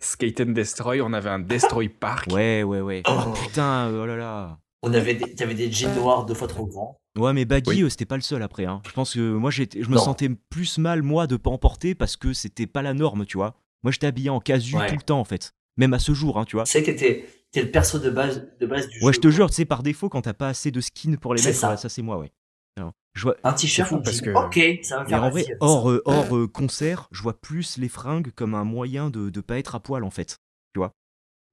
Skate 0.00 0.40
and 0.40 0.52
Destroy, 0.52 1.00
on 1.00 1.12
avait 1.12 1.30
un 1.30 1.38
Destroy 1.38 1.88
Park. 1.88 2.28
Ouais, 2.32 2.62
ouais, 2.62 2.80
ouais. 2.80 3.02
Oh. 3.08 3.18
Oh, 3.28 3.32
putain, 3.32 3.90
oh 3.92 4.06
là 4.06 4.16
là. 4.16 4.58
On 4.82 4.92
avait 4.94 5.14
des, 5.14 5.34
t'avais 5.34 5.54
des 5.54 5.70
jeans 5.72 5.94
noirs 5.96 6.24
deux 6.26 6.34
fois 6.34 6.46
trop 6.48 6.66
grands. 6.66 6.96
Ouais, 7.18 7.32
mais 7.32 7.44
Baggy, 7.44 7.70
Oui. 7.70 7.82
euh, 7.82 7.88
c'était 7.88 8.04
pas 8.04 8.16
le 8.16 8.22
seul 8.22 8.42
après. 8.42 8.64
Hein. 8.64 8.80
Je 8.86 8.92
pense 8.92 9.14
que 9.14 9.32
moi, 9.34 9.50
j'étais- 9.50 9.82
je 9.82 9.88
me 9.90 9.96
Non. 9.96 10.02
sentais 10.02 10.28
plus 10.50 10.78
mal, 10.78 11.02
moi, 11.02 11.26
de 11.26 11.36
pas 11.36 11.50
en 11.50 11.58
porter 11.58 11.94
parce 11.94 12.16
que 12.16 12.32
c'était 12.32 12.66
pas 12.66 12.82
la 12.82 12.94
norme, 12.94 13.26
tu 13.26 13.36
vois. 13.38 13.54
Moi, 13.82 13.90
j'étais 13.92 14.06
habillé 14.06 14.30
en 14.30 14.40
casu 14.40 14.76
Ouais. 14.76 14.88
tout 14.88 14.94
le 14.94 15.02
temps, 15.02 15.18
en 15.20 15.24
fait. 15.24 15.52
Même 15.78 15.94
à 15.94 15.98
ce 15.98 16.12
jour, 16.12 16.38
hein, 16.38 16.44
tu 16.44 16.56
vois. 16.56 16.66
C'est 16.66 16.82
que 16.82 16.90
t'es, 16.92 17.26
t'es 17.50 17.62
le 17.62 17.70
perso 17.70 17.98
de 17.98 18.10
base, 18.10 18.46
de 18.58 18.66
base 18.66 18.88
du 18.88 18.98
jeu. 18.98 19.06
Ouais, 19.06 19.12
je 19.12 19.20
te 19.20 19.28
jure, 19.28 19.48
tu 19.48 19.54
sais, 19.56 19.64
par 19.64 19.82
défaut, 19.82 20.08
quand 20.08 20.22
t'as 20.22 20.34
pas 20.34 20.48
assez 20.48 20.70
de 20.70 20.80
skins 20.80 21.16
pour 21.16 21.34
les 21.34 21.42
mettre, 21.42 21.58
ça. 21.58 21.70
ça, 21.70 21.76
ça 21.76 21.88
c'est 21.88 22.02
moi, 22.02 22.18
ouais. 22.18 22.32
Alors, 22.76 22.92
je 23.14 23.22
vois... 23.22 23.36
Un 23.44 23.52
t-shirt, 23.52 24.02
parce 24.04 24.20
que- 24.20 24.30
Ok, 24.30 24.84
ça 24.84 24.98
va 24.98 25.02
Mais 25.04 25.08
faire 25.10 25.24
en 25.24 25.30
vrai, 25.30 25.46
hors, 25.60 25.90
euh, 25.90 26.02
hors 26.04 26.36
euh, 26.36 26.46
concert, 26.46 27.08
je 27.10 27.22
vois 27.22 27.40
plus 27.40 27.76
les 27.78 27.88
fringues 27.88 28.30
comme 28.34 28.54
un 28.54 28.64
moyen 28.64 29.10
de, 29.10 29.30
de 29.30 29.40
pas 29.40 29.58
être 29.58 29.74
à 29.74 29.80
poil, 29.80 30.04
en 30.04 30.10
fait. 30.10 30.38
Tu 30.74 30.78
vois? 30.78 30.94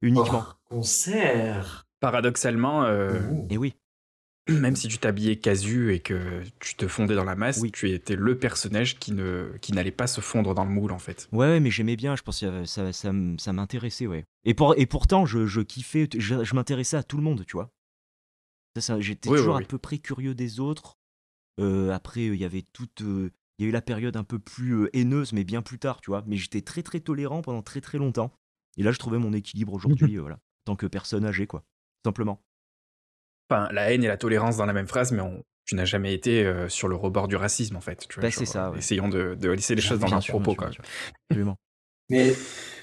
Uniquement. 0.02 0.40
Hors 0.40 0.60
concert. 0.70 1.88
Paradoxalement, 2.00 2.84
euh. 2.84 3.22
Et 3.50 3.58
oui. 3.58 3.74
même 4.50 4.76
si 4.76 4.88
tu 4.88 4.98
t'habillais 4.98 5.38
casu 5.38 5.94
et 5.94 6.00
que 6.00 6.44
tu 6.60 6.76
te 6.76 6.88
fondais 6.88 7.16
dans 7.16 7.24
la 7.24 7.36
masse, 7.36 7.60
Oui. 7.62 7.72
tu 7.72 7.90
étais 7.92 8.16
le 8.16 8.38
personnage 8.38 9.00
qui 9.00 9.12
ne 9.12 9.52
qui 9.62 9.74
n'allait 9.74 9.92
pas 9.92 10.08
se 10.08 10.22
fondre 10.22 10.54
dans 10.54 10.64
le 10.66 10.70
moule 10.72 10.92
en 10.92 11.00
fait. 11.00 11.28
Ouais, 11.32 11.60
mais 11.60 11.72
j'aimais 11.72 11.96
bien, 11.96 12.16
je 12.16 12.22
pense 12.22 12.40
que 12.42 12.66
ça, 12.66 12.94
ça, 12.94 13.12
m'intéressait, 13.54 14.08
ouais. 14.08 14.26
Et, 14.44 14.54
pour, 14.54 14.76
et 14.78 14.86
pourtant, 14.86 15.26
je, 15.26 15.46
je 15.48 15.62
kiffais, 15.62 16.08
je, 16.16 16.44
je 16.44 16.56
m'intéressais 16.56 16.98
à 16.98 17.04
tout 17.04 17.18
le 17.18 17.24
monde, 17.24 17.44
tu 17.46 17.54
vois. 17.54 17.72
Ça, 18.76 18.82
ça, 18.82 19.00
J'étais 19.00 19.30
Oui, 19.30 19.38
toujours 19.38 19.56
oui. 19.56 19.64
à 19.64 19.66
peu 19.66 19.78
près 19.78 19.98
curieux 20.00 20.36
des 20.36 20.60
autres. 20.60 20.98
Euh, 21.60 21.92
après, 21.92 22.26
il 22.26 22.36
y 22.36 22.44
avait 22.46 22.64
toute. 22.74 23.02
euh, 23.02 23.32
Il 23.58 23.64
y 23.64 23.66
a 23.66 23.70
eu 23.70 23.72
la 23.72 23.82
période 23.82 24.18
un 24.18 24.26
peu 24.26 24.38
plus 24.38 24.74
euh, 24.74 24.90
haineuse, 24.96 25.32
mais 25.32 25.46
bien 25.46 25.62
plus 25.62 25.80
tard, 25.80 26.02
tu 26.02 26.12
vois. 26.12 26.24
Mais 26.28 26.36
j'étais 26.36 26.62
très 26.62 26.84
très 26.84 27.00
tolérant 27.00 27.42
pendant 27.42 27.62
très 27.62 27.80
très 27.80 27.98
longtemps. 27.98 28.34
Et 28.78 28.84
là, 28.84 28.92
je 28.92 29.00
trouvais 29.00 29.18
mon 29.18 29.32
équilibre 29.32 29.72
aujourd'hui, 29.74 30.18
euh, 30.18 30.22
voilà. 30.22 30.36
En 30.36 30.74
tant 30.74 30.76
que 30.76 30.86
personne 30.88 31.24
âgée, 31.26 31.48
quoi. 31.48 31.64
Simplement. 32.06 32.42
Enfin, 33.50 33.70
la 33.72 33.92
haine 33.92 34.04
et 34.04 34.08
la 34.08 34.18
tolérance 34.18 34.58
dans 34.58 34.66
la 34.66 34.74
même 34.74 34.88
phrase, 34.88 35.12
mais 35.12 35.22
on- 35.22 35.44
tu 35.66 35.76
n'as 35.76 35.86
jamais 35.86 36.14
été 36.14 36.46
euh, 36.46 36.70
sur 36.70 36.88
le 36.88 36.96
rebord 36.96 37.28
du 37.28 37.36
racisme 37.36 37.76
en 37.76 37.82
fait. 37.82 38.06
Tu 38.08 38.16
vois, 38.16 38.24
Bah, 38.24 38.30
genre, 38.30 38.40
c'est 38.40 38.46
ça, 38.46 38.72
ouais. 38.72 38.78
Essayons 38.80 39.10
de, 39.10 39.36
de 39.36 39.50
laisser 39.50 39.74
les 39.76 39.82
Bien- 39.82 39.90
choses 39.90 40.00
dans 40.00 40.22
sûr, 40.22 40.34
propos. 40.34 40.52
bien 40.52 40.56
Quoi. 40.56 40.70
bien. 40.70 40.80
Absolument. 41.30 41.56
Mais 42.10 42.34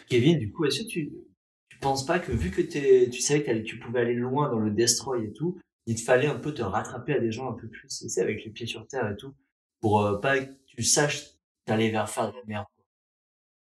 Kevin, 0.09 0.39
du 0.39 0.51
coup, 0.53 0.65
est-ce 0.65 0.83
que 0.83 0.89
tu, 0.89 1.13
tu 1.69 1.79
penses 1.79 2.05
pas 2.07 2.19
que 2.19 2.33
vu 2.33 2.51
que 2.51 2.61
t'es, 2.61 3.09
tu 3.11 3.21
savais 3.21 3.41
que 3.43 3.47
t'allais- 3.47 3.63
tu 3.63 3.79
pouvais 3.79 4.01
aller 4.01 4.15
loin 4.15 4.51
dans 4.51 4.59
le 4.59 4.71
destroy 4.73 5.25
et 5.25 5.33
tout, 5.33 5.59
il 5.87 5.95
te 5.97 6.03
fallait 6.03 6.27
un 6.27 6.35
peu 6.39 6.53
te 6.55 6.63
rattraper 6.63 7.15
à 7.15 7.21
des 7.21 7.31
gens 7.33 7.49
un 7.51 7.55
peu 7.55 7.69
plus, 7.69 7.89
tu 7.89 8.09
sais, 8.09 8.21
avec 8.21 8.45
les 8.45 8.51
pieds 8.51 8.67
sur 8.67 8.87
terre 8.89 9.09
et 9.11 9.17
tout, 9.17 9.33
pour 9.81 10.01
euh, 10.01 10.19
pas 10.21 10.39
que 10.41 10.51
tu 10.67 10.83
saches 10.83 11.25
t'aller 11.65 11.91
vers 11.91 12.09
faire 12.11 12.31
de 12.33 12.37
la 12.37 12.43
merde. 12.47 12.67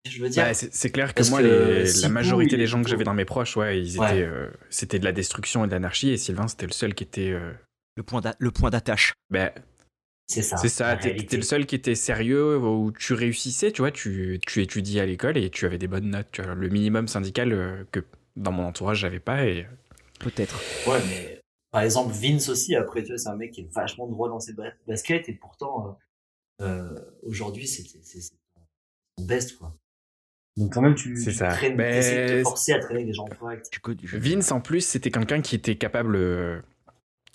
Quoi. 0.09 0.17
Je 0.17 0.23
veux 0.23 0.29
dire, 0.29 0.45
Bah, 0.45 0.55
c'est 0.55 0.91
clair 0.91 1.11
que 1.15 1.19
Parce 1.19 1.31
moi, 1.31 1.41
que 1.41 1.47
les- 1.47 1.87
Sipou, 1.87 2.03
la 2.03 2.09
majorité 2.09 2.57
des 2.57 2.67
gens 2.67 2.83
que 2.83 2.89
j'avais 2.89 3.05
dans 3.05 3.15
mes 3.15 3.25
proches, 3.25 3.57
ouais, 3.57 3.81
ils 3.81 3.99
Ouais. 3.99 4.07
étaient, 4.11 4.23
euh, 4.25 4.49
c'était 4.71 4.99
de 4.99 5.05
la 5.05 5.13
destruction 5.13 5.65
et 5.65 5.69
de 5.69 5.73
l'anarchie, 5.73 6.11
et 6.11 6.17
Sylvain, 6.17 6.49
c'était 6.49 6.67
le 6.67 6.73
seul 6.73 6.95
qui 6.95 7.05
était. 7.05 7.31
euh, 7.31 7.53
Le 7.97 8.03
point 8.03 8.21
d'a- 8.21 8.37
le 8.39 8.51
point 8.51 8.71
d'attache. 8.71 9.13
bah, 9.31 9.53
c'est 10.29 10.43
ça. 10.43 10.57
c'est 10.59 10.69
ça, 10.69 10.97
t'étais 10.97 11.37
le 11.37 11.43
seul 11.43 11.67
qui 11.67 11.75
était 11.75 11.95
sérieux, 11.95 12.59
où 12.59 12.93
tu 12.93 13.15
réussissais, 13.15 13.73
tu 13.73 13.83
vois, 13.83 13.91
tu, 13.91 14.39
tu 14.47 14.63
étudiais 14.63 15.01
à 15.01 15.07
l'école 15.07 15.37
et 15.39 15.51
tu 15.51 15.65
avais 15.67 15.79
des 15.79 15.89
bonnes 15.89 16.11
notes. 16.11 16.29
Tu 16.33 16.43
vois, 16.43 16.55
le 16.55 16.69
minimum 16.69 17.09
syndical 17.09 17.53
euh, 17.53 17.85
que 17.93 18.01
dans 18.37 18.53
mon 18.53 18.65
entourage, 18.65 18.99
j'avais 18.99 19.21
pas. 19.21 19.45
Et 19.47 19.67
Peut-être. 20.21 20.61
Ouais, 20.87 21.01
mais 21.09 21.41
par 21.71 21.83
exemple, 21.83 22.13
Vince 22.13 22.49
aussi, 22.49 22.75
après, 22.75 23.03
tu 23.03 23.09
vois, 23.09 23.19
c'est 23.19 23.29
un 23.29 23.37
mec 23.37 23.53
qui 23.53 23.61
est 23.63 23.73
vachement 23.73 24.07
droit 24.09 24.29
dans 24.29 24.41
ses 24.41 24.53
ba- 24.53 24.73
baskets 24.87 25.29
et 25.29 25.33
pourtant, 25.33 25.99
euh, 26.61 26.65
euh, 26.67 27.01
aujourd'hui, 27.23 27.67
c'est 27.67 27.85
best, 29.21 29.57
quoi. 29.59 29.75
Donc, 30.59 30.73
quand 30.75 30.83
même, 30.83 30.95
tu, 30.95 31.17
C'est 31.17 31.31
tu 31.31 31.37
ça. 31.37 31.49
traînes, 31.49 31.77
Mais- 31.77 31.93
t'essaies 31.93 32.27
de 32.27 32.39
te 32.39 32.43
forcer 32.43 32.73
à 32.73 32.79
traîner 32.81 33.01
avec 33.01 33.07
des 33.09 33.15
gens 33.15 33.25
corrects. 33.27 33.65
Vince, 34.15 34.51
en 34.53 34.61
plus, 34.61 34.81
c'était 34.85 35.11
quelqu'un 35.11 35.41
qui 35.41 35.55
était 35.55 35.77
capable 35.77 36.17
euh, 36.17 36.61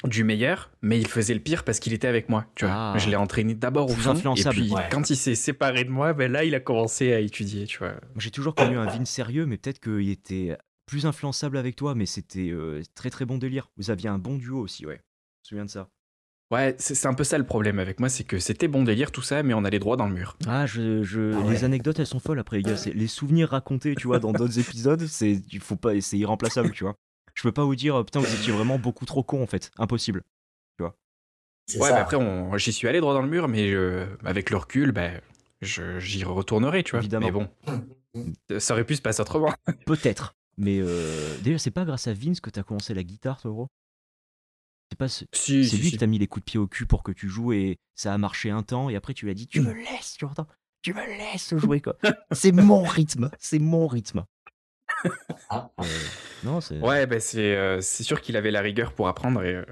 du 0.04 0.24
meilleur, 0.26 0.72
mais 0.82 1.00
il 1.00 1.08
faisait 1.08 1.34
le 1.34 1.40
pire 1.40 1.64
parce 1.64 1.80
qu'il 1.80 1.94
était 1.94 2.08
avec 2.08 2.28
moi. 2.28 2.46
Tu 2.56 2.66
vois. 2.66 2.74
Ah. 2.94 2.98
Je 2.98 3.10
l'ai 3.10 3.16
entraîné 3.16 3.56
d'abord 3.56 3.90
au 3.90 3.94
Plus 3.94 4.02
fond, 4.04 4.36
et 4.36 4.44
puis 4.50 4.72
Ouais. 4.72 4.82
quand 4.92 5.10
il 5.10 5.16
s'est 5.16 5.36
séparé 5.36 5.86
de 5.86 5.90
moi, 5.90 6.14
ben 6.14 6.32
là, 6.32 6.44
il 6.44 6.54
a 6.56 6.60
commencé 6.60 7.14
à 7.14 7.20
étudier. 7.20 7.66
Tu 7.66 7.78
vois. 7.78 7.92
Moi, 7.92 8.00
J'ai 8.18 8.32
toujours 8.32 8.54
connu 8.56 8.78
un 8.78 8.86
Vin 8.86 9.06
sérieux, 9.06 9.46
mais 9.46 9.58
peut-être 9.58 9.80
qu'il 9.80 10.10
était 10.10 10.58
plus 10.86 11.06
influençable 11.06 11.58
avec 11.58 11.78
toi, 11.78 11.96
mais 11.96 12.06
c'était 12.06 12.50
euh, 12.50 12.82
très 12.96 13.10
très 13.10 13.24
bon 13.26 13.38
délire. 13.38 13.70
Vous 13.78 13.90
aviez 13.90 14.10
un 14.10 14.20
bon 14.20 14.36
duo 14.36 14.60
aussi, 14.60 14.86
ouais. 14.86 15.00
Je 15.46 15.56
me 15.56 15.60
souviens 15.60 15.66
de 15.66 15.70
ça. 15.70 15.88
Ouais, 16.54 16.76
c'est 16.78 17.06
un 17.08 17.14
peu 17.14 17.24
ça 17.24 17.38
le 17.38 17.46
problème 17.46 17.80
avec 17.80 18.00
moi, 18.00 18.10
c'est 18.10 18.24
que 18.24 18.38
c'était 18.40 18.68
bon 18.68 18.84
délire 18.84 19.12
tout 19.12 19.22
ça, 19.22 19.42
mais 19.44 19.54
on 19.54 19.64
allait 19.66 19.80
droit 19.80 19.98
dans 19.98 20.08
le 20.08 20.14
mur. 20.14 20.38
Ah, 20.48 20.66
je, 20.66 21.04
je- 21.04 21.34
Ah 21.36 21.46
ouais. 21.46 21.52
les 21.54 21.64
anecdotes, 21.64 22.00
elles 22.00 22.08
sont 22.08 22.20
folles 22.20 22.40
après, 22.40 22.58
les 22.58 22.64
gars. 22.64 22.76
Les 22.94 23.08
souvenirs 23.08 23.50
racontés, 23.50 23.96
tu 23.96 24.08
vois, 24.08 24.20
dans 24.20 24.32
d'autres 24.34 24.60
épisodes, 24.60 25.06
c'est, 25.08 25.42
il 25.52 25.60
faut 25.60 25.76
pas, 25.76 26.00
c'est 26.02 26.18
irremplaçable, 26.18 26.72
tu 26.72 26.84
vois. 26.84 26.96
Je 27.34 27.42
peux 27.44 27.52
pas 27.52 27.64
vous 27.64 27.76
dire, 27.76 27.96
euh, 28.00 28.04
putain, 28.04 28.20
vous 28.20 28.34
étiez 28.36 28.54
vraiment 28.54 28.78
beaucoup 28.78 29.06
trop 29.06 29.24
con, 29.24 29.42
en 29.42 29.48
fait. 29.48 29.72
Impossible. 29.78 30.22
C'est 31.66 31.80
Ouais, 31.80 31.88
ça. 31.90 31.96
bah 31.96 32.02
après, 32.02 32.18
on- 32.18 32.58
j'y 32.58 32.74
suis 32.74 32.90
allé 32.90 33.00
droit 33.00 33.14
dans 33.14 33.22
le 33.22 33.30
mur, 33.30 33.48
mais 33.48 33.70
je- 33.72 34.06
avec 34.26 34.50
le 34.50 34.58
recul, 34.58 34.92
ben, 34.92 35.22
je- 35.62 35.98
j'y 35.98 36.26
retournerai, 36.26 36.84
tu 36.84 36.92
vois. 36.92 37.00
Évidemment. 37.00 37.26
Mais 37.26 37.32
bon, 37.32 38.34
ça 38.60 38.74
aurait 38.74 38.84
pu 38.84 38.98
se 38.98 39.02
passer 39.02 39.22
autrement. 39.22 39.54
Peut-être. 39.86 40.36
Mais 40.58 40.80
euh, 40.82 41.38
d'ailleurs, 41.42 41.62
c'est 41.62 41.72
pas 41.72 41.86
grâce 41.86 42.08
à 42.08 42.14
Vince 42.14 42.42
que 42.42 42.50
t'as 42.50 42.64
commencé 42.64 42.94
la 42.94 43.04
guitare, 43.04 43.40
toi, 43.42 43.52
gros? 43.52 43.68
C'est 44.94 44.98
pas 45.00 45.08
ce- 45.08 45.26
Si, 45.34 45.64
C'est 45.64 45.72
si, 45.72 45.78
lui 45.78 45.86
si. 45.86 45.92
qui 45.94 45.98
t'a 45.98 46.06
mis 46.06 46.20
les 46.20 46.28
coups 46.28 46.46
de 46.46 46.52
pied 46.52 46.60
au 46.60 46.68
cul 46.68 46.86
pour 46.86 47.02
que 47.02 47.12
tu 47.12 47.28
joues 47.28 47.52
et 47.52 47.80
ça 47.96 48.14
a 48.14 48.18
marché 48.20 48.52
un 48.52 48.62
temps 48.62 48.92
et 48.92 48.96
après 48.96 49.16
tu 49.16 49.26
lui 49.26 49.32
as 49.32 49.34
dit 49.34 49.48
tu 49.48 49.60
me 49.60 49.74
laisses, 49.74 50.18
tu 50.20 50.26
entends? 50.26 50.46
Tu 50.84 50.94
me 50.94 51.04
laisses 51.04 51.56
jouer 51.58 51.82
quoi. 51.82 51.96
c'est 52.32 52.52
mon 52.52 52.84
rythme, 52.84 53.32
c'est 53.40 53.58
mon 53.58 53.88
rythme. 53.88 54.24
Ah, 55.50 55.72
Euh, 55.82 55.84
non, 56.44 56.62
c'est 56.62 56.80
Ouais, 56.80 57.08
ben 57.08 57.20
c'est 57.20 57.56
euh, 57.56 57.82
c'est 57.82 58.04
sûr 58.04 58.22
qu'il 58.22 58.38
avait 58.38 58.52
la 58.52 58.62
rigueur 58.62 58.94
pour 58.94 59.08
apprendre 59.08 59.42
et 59.44 59.66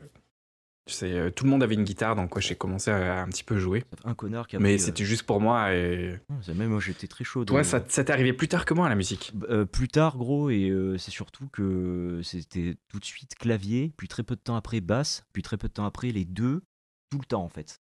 euh, 0.88 0.90
tu 0.90 0.94
sais, 0.94 1.32
tout 1.32 1.44
le 1.46 1.50
monde 1.50 1.64
avait 1.64 1.76
une 1.76 1.84
guitare, 1.84 2.16
donc 2.16 2.36
ouais, 2.36 2.42
j'ai 2.42 2.56
commencé 2.56 2.90
à, 2.92 3.20
à 3.20 3.22
un 3.24 3.28
petit 3.28 3.44
peu 3.44 3.58
jouer. 3.58 3.84
un 4.04 4.14
connard 4.16 4.48
qui 4.48 4.56
a 4.56 4.60
Mais 4.60 4.76
pris, 4.76 4.82
euh, 4.82 4.86
c'était 4.86 5.06
juste 5.06 5.24
pour 5.24 5.40
moi 5.40 5.74
et 5.74 6.20
c'est- 6.42 6.54
même 6.54 6.70
moi 6.70 6.80
j'étais 6.80 7.08
très 7.08 7.24
chaud. 7.24 7.46
toi, 7.46 7.64
ça, 7.64 7.84
ça 7.88 8.04
t'est 8.04 8.12
arrivé 8.14 8.34
plus 8.34 8.48
tard 8.48 8.66
que 8.66 8.74
moi 8.74 8.90
la 8.90 8.96
musique. 8.96 9.32
Euh, 9.50 9.66
plus 9.66 9.88
tard, 9.88 10.18
gros, 10.18 10.50
et 10.50 10.70
euh, 10.70 10.98
c'est 10.98 11.12
surtout 11.12 11.48
que 11.50 12.22
c'était 12.24 12.76
tout 12.90 13.00
de 13.00 13.06
suite 13.06 13.36
clavier, 13.36 13.94
puis 13.98 14.08
très 14.08 14.24
peu 14.24 14.36
de 14.36 14.42
temps 14.42 14.56
après 14.56 14.82
basse, 14.82 15.24
puis 15.34 15.44
très 15.44 15.58
peu 15.58 15.68
de 15.68 15.74
temps 15.74 15.86
après 15.86 16.12
les 16.12 16.26
deux, 16.26 16.64
tout 17.12 17.20
le 17.20 17.26
temps 17.26 17.44
en 17.44 17.50
fait. 17.50 17.80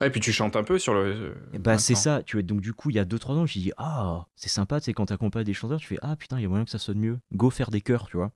Ouais, 0.01 0.09
puis 0.09 0.19
tu 0.19 0.33
chantes 0.33 0.57
un 0.57 0.63
peu 0.65 0.77
sur 0.77 0.93
le. 0.93 1.37
Et 1.53 1.57
Bah 1.57 1.77
c'est 1.77 1.95
ça, 1.95 2.21
tu 2.21 2.35
vois, 2.35 2.43
donc 2.43 2.59
du 2.59 2.73
coup 2.73 2.89
il 2.89 2.97
y 2.97 2.99
a 2.99 3.05
2-3 3.05 3.35
ans, 3.35 3.45
j'ai 3.45 3.61
dit 3.61 3.71
ah 3.77 4.25
c'est 4.35 4.49
sympa, 4.49 4.81
tu 4.81 4.85
sais 4.85 4.93
quand 4.93 5.05
t'accompagnes 5.05 5.45
des 5.45 5.53
chanteurs, 5.53 5.79
tu 5.79 5.87
fais 5.87 5.97
ah 6.01 6.17
putain 6.17 6.37
il 6.37 6.41
y 6.43 6.45
a 6.45 6.49
moyen 6.49 6.65
que 6.65 6.69
ça 6.71 6.79
sonne 6.79 6.99
mieux, 6.99 7.17
go 7.33 7.49
faire 7.49 7.71
des 7.71 7.79
chœurs, 7.79 8.05
tu 8.07 8.17
vois. 8.17 8.33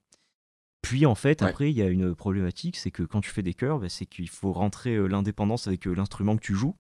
Puis 0.82 1.06
en 1.06 1.16
fait 1.16 1.42
Ouais. 1.42 1.50
après 1.50 1.72
il 1.72 1.78
y 1.78 1.82
a 1.82 1.88
une 1.88 2.16
problématique, 2.16 2.76
c'est 2.78 2.92
que 2.92 3.04
quand 3.04 3.22
tu 3.22 3.30
fais 3.30 3.44
des 3.44 3.54
chœurs, 3.54 3.80
bah, 3.80 3.90
c'est 3.90 4.06
qu'il 4.06 4.30
faut 4.30 4.52
rentrer 4.54 4.96
euh, 4.96 5.08
l'indépendance 5.08 5.68
avec 5.68 5.88
euh, 5.88 5.94
l'instrument 5.94 6.36
que 6.36 6.42
tu 6.42 6.56
joues. 6.56 6.76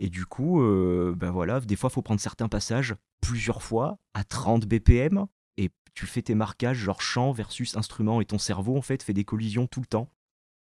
Et 0.00 0.08
du 0.10 0.26
coup, 0.26 0.62
euh, 0.62 1.14
bah 1.16 1.30
voilà, 1.30 1.60
des 1.60 1.76
fois 1.76 1.88
faut 1.88 2.02
prendre 2.02 2.20
certains 2.20 2.48
passages 2.48 2.94
plusieurs 3.20 3.62
fois 3.62 3.98
à 4.14 4.24
30 4.24 4.66
BPM. 4.66 5.26
Et 5.58 5.70
tu 5.94 6.06
fais 6.06 6.22
tes 6.22 6.34
marquages, 6.34 6.78
genre 6.78 7.00
chant 7.02 7.30
versus 7.32 7.76
instrument, 7.76 8.20
et 8.20 8.24
ton 8.24 8.38
cerveau, 8.38 8.76
en 8.76 8.82
fait, 8.82 9.02
fait 9.02 9.12
des 9.12 9.24
collisions 9.24 9.66
tout 9.66 9.80
le 9.80 9.86
temps. 9.86 10.08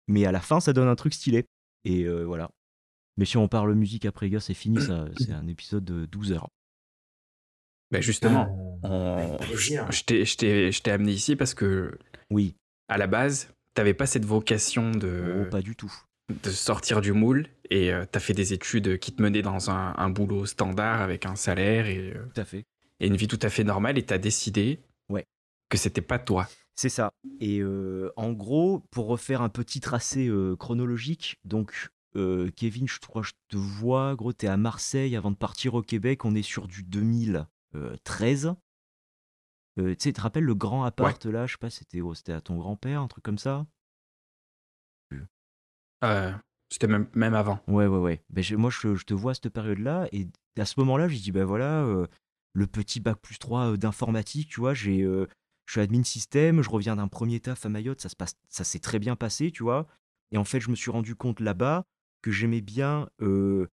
Mais 0.08 0.24
à 0.24 0.32
la 0.32 0.40
fin, 0.40 0.58
ça 0.58 0.72
donne 0.72 0.88
un 0.88 0.96
truc 0.96 1.14
stylé. 1.14 1.46
Et 1.84 2.04
euh, 2.04 2.24
voilà. 2.24 2.50
Mais 3.18 3.24
si 3.24 3.36
on 3.36 3.46
parle 3.46 3.74
musique 3.74 4.04
après, 4.04 4.30
gars, 4.30 4.40
c'est 4.40 4.54
fini, 4.54 4.80
ça. 4.80 5.04
C'est 5.18 5.32
un 5.32 5.46
épisode 5.46 5.84
de 5.84 6.06
12 6.06 6.32
heures. 6.32 6.48
Ben 7.90 8.00
justement, 8.00 8.78
je 8.82 10.80
t'ai 10.80 10.90
amené 10.90 11.12
ici 11.12 11.36
parce 11.36 11.54
que, 11.54 11.98
oui. 12.30 12.54
à 12.88 12.98
la 12.98 13.06
base, 13.06 13.48
t'avais 13.74 13.94
pas 13.94 14.06
cette 14.06 14.24
vocation 14.24 14.90
de. 14.90 15.44
Oh, 15.46 15.50
pas 15.50 15.62
du 15.62 15.76
tout. 15.76 15.92
De 16.44 16.50
sortir 16.50 17.00
du 17.00 17.12
moule 17.12 17.48
et 17.70 17.92
euh, 17.92 18.04
t'as 18.10 18.20
fait 18.20 18.34
des 18.34 18.52
études 18.52 18.98
qui 18.98 19.12
te 19.12 19.20
menaient 19.20 19.42
dans 19.42 19.70
un, 19.70 20.10
boulot 20.10 20.46
standard 20.46 21.00
avec 21.00 21.26
un 21.26 21.34
salaire 21.34 21.86
euh, 21.88 22.44
et. 22.52 22.64
Une 23.06 23.16
vie 23.16 23.28
tout 23.28 23.38
à 23.42 23.48
fait 23.48 23.64
normale 23.64 23.96
et 23.96 24.02
t'as 24.04 24.18
décidé 24.18 24.78
ouais. 25.08 25.24
que 25.70 25.78
c'était 25.78 26.02
pas 26.02 26.18
toi. 26.18 26.46
C'est 26.76 26.90
ça. 26.90 27.10
Et 27.40 27.60
euh, 27.60 28.12
en 28.16 28.32
gros, 28.32 28.84
pour 28.90 29.06
refaire 29.06 29.40
un 29.40 29.48
petit 29.48 29.80
tracé 29.80 30.30
chronologique, 30.58 31.36
donc 31.44 31.88
Kevin, 32.14 32.86
je 32.86 32.98
crois, 32.98 33.22
je 33.22 33.32
te 33.48 33.56
vois. 33.56 34.14
Gros, 34.16 34.32
t'es 34.32 34.48
à 34.48 34.56
Marseille 34.58 35.16
avant 35.16 35.30
de 35.30 35.36
partir 35.36 35.74
au 35.74 35.82
Québec. 35.82 36.24
On 36.24 36.34
est 36.34 36.42
sur 36.42 36.68
du 36.68 36.82
2000. 36.82 37.46
Euh, 37.74 37.96
13. 38.04 38.54
Euh, 39.78 39.94
tu 39.94 39.96
sais, 40.00 40.12
te 40.12 40.20
rappelles 40.20 40.44
le 40.44 40.54
grand 40.54 40.84
appart 40.84 41.24
là 41.26 41.46
Je 41.46 41.52
sais 41.52 41.58
pas, 41.58 41.70
c'était 41.70 42.32
à 42.32 42.40
ton 42.40 42.56
grand-père, 42.56 43.00
un 43.00 43.08
truc 43.08 43.24
comme 43.24 43.38
ça? 43.38 43.66
Euh, 46.02 46.32
c'était 46.70 46.86
même, 46.86 47.08
même 47.14 47.34
avant. 47.34 47.60
Ouais, 47.68 47.86
ouais, 47.86 47.98
ouais. 47.98 48.22
Ben, 48.30 48.42
moi, 48.56 48.70
je, 48.70 49.04
te 49.04 49.14
vois 49.14 49.32
à 49.32 49.34
cette 49.34 49.50
période-là, 49.50 50.08
et 50.12 50.28
à 50.58 50.64
ce 50.64 50.80
moment-là, 50.80 51.08
je 51.08 51.18
dis, 51.18 51.30
ben 51.30 51.44
voilà, 51.44 51.84
le 52.52 52.66
petit 52.66 53.00
bac 53.00 53.18
plus 53.20 53.38
3 53.38 53.76
d'informatique, 53.76 54.48
tu 54.48 54.60
vois, 54.60 54.74
j'ai, 54.74 55.02
euh, 55.02 55.26
je 55.66 55.72
suis 55.72 55.80
admin 55.80 56.02
système, 56.02 56.62
je 56.62 56.70
reviens 56.70 56.96
d'un 56.96 57.08
premier 57.08 57.40
taf 57.40 57.64
à 57.64 57.68
Mayotte, 57.68 58.00
ça, 58.00 58.08
se 58.08 58.16
passe, 58.16 58.34
ça 58.48 58.64
s'est 58.64 58.80
très 58.80 58.98
bien 58.98 59.16
passé, 59.16 59.52
tu 59.52 59.62
vois. 59.62 59.86
Et 60.32 60.38
en 60.38 60.44
fait, 60.44 60.60
je 60.60 60.70
me 60.70 60.76
suis 60.76 60.90
rendu 60.90 61.14
compte 61.14 61.40
là-bas 61.40 61.84
que 62.22 62.30
j'aimais 62.30 62.60
bien 62.60 63.08
le, 63.18 63.68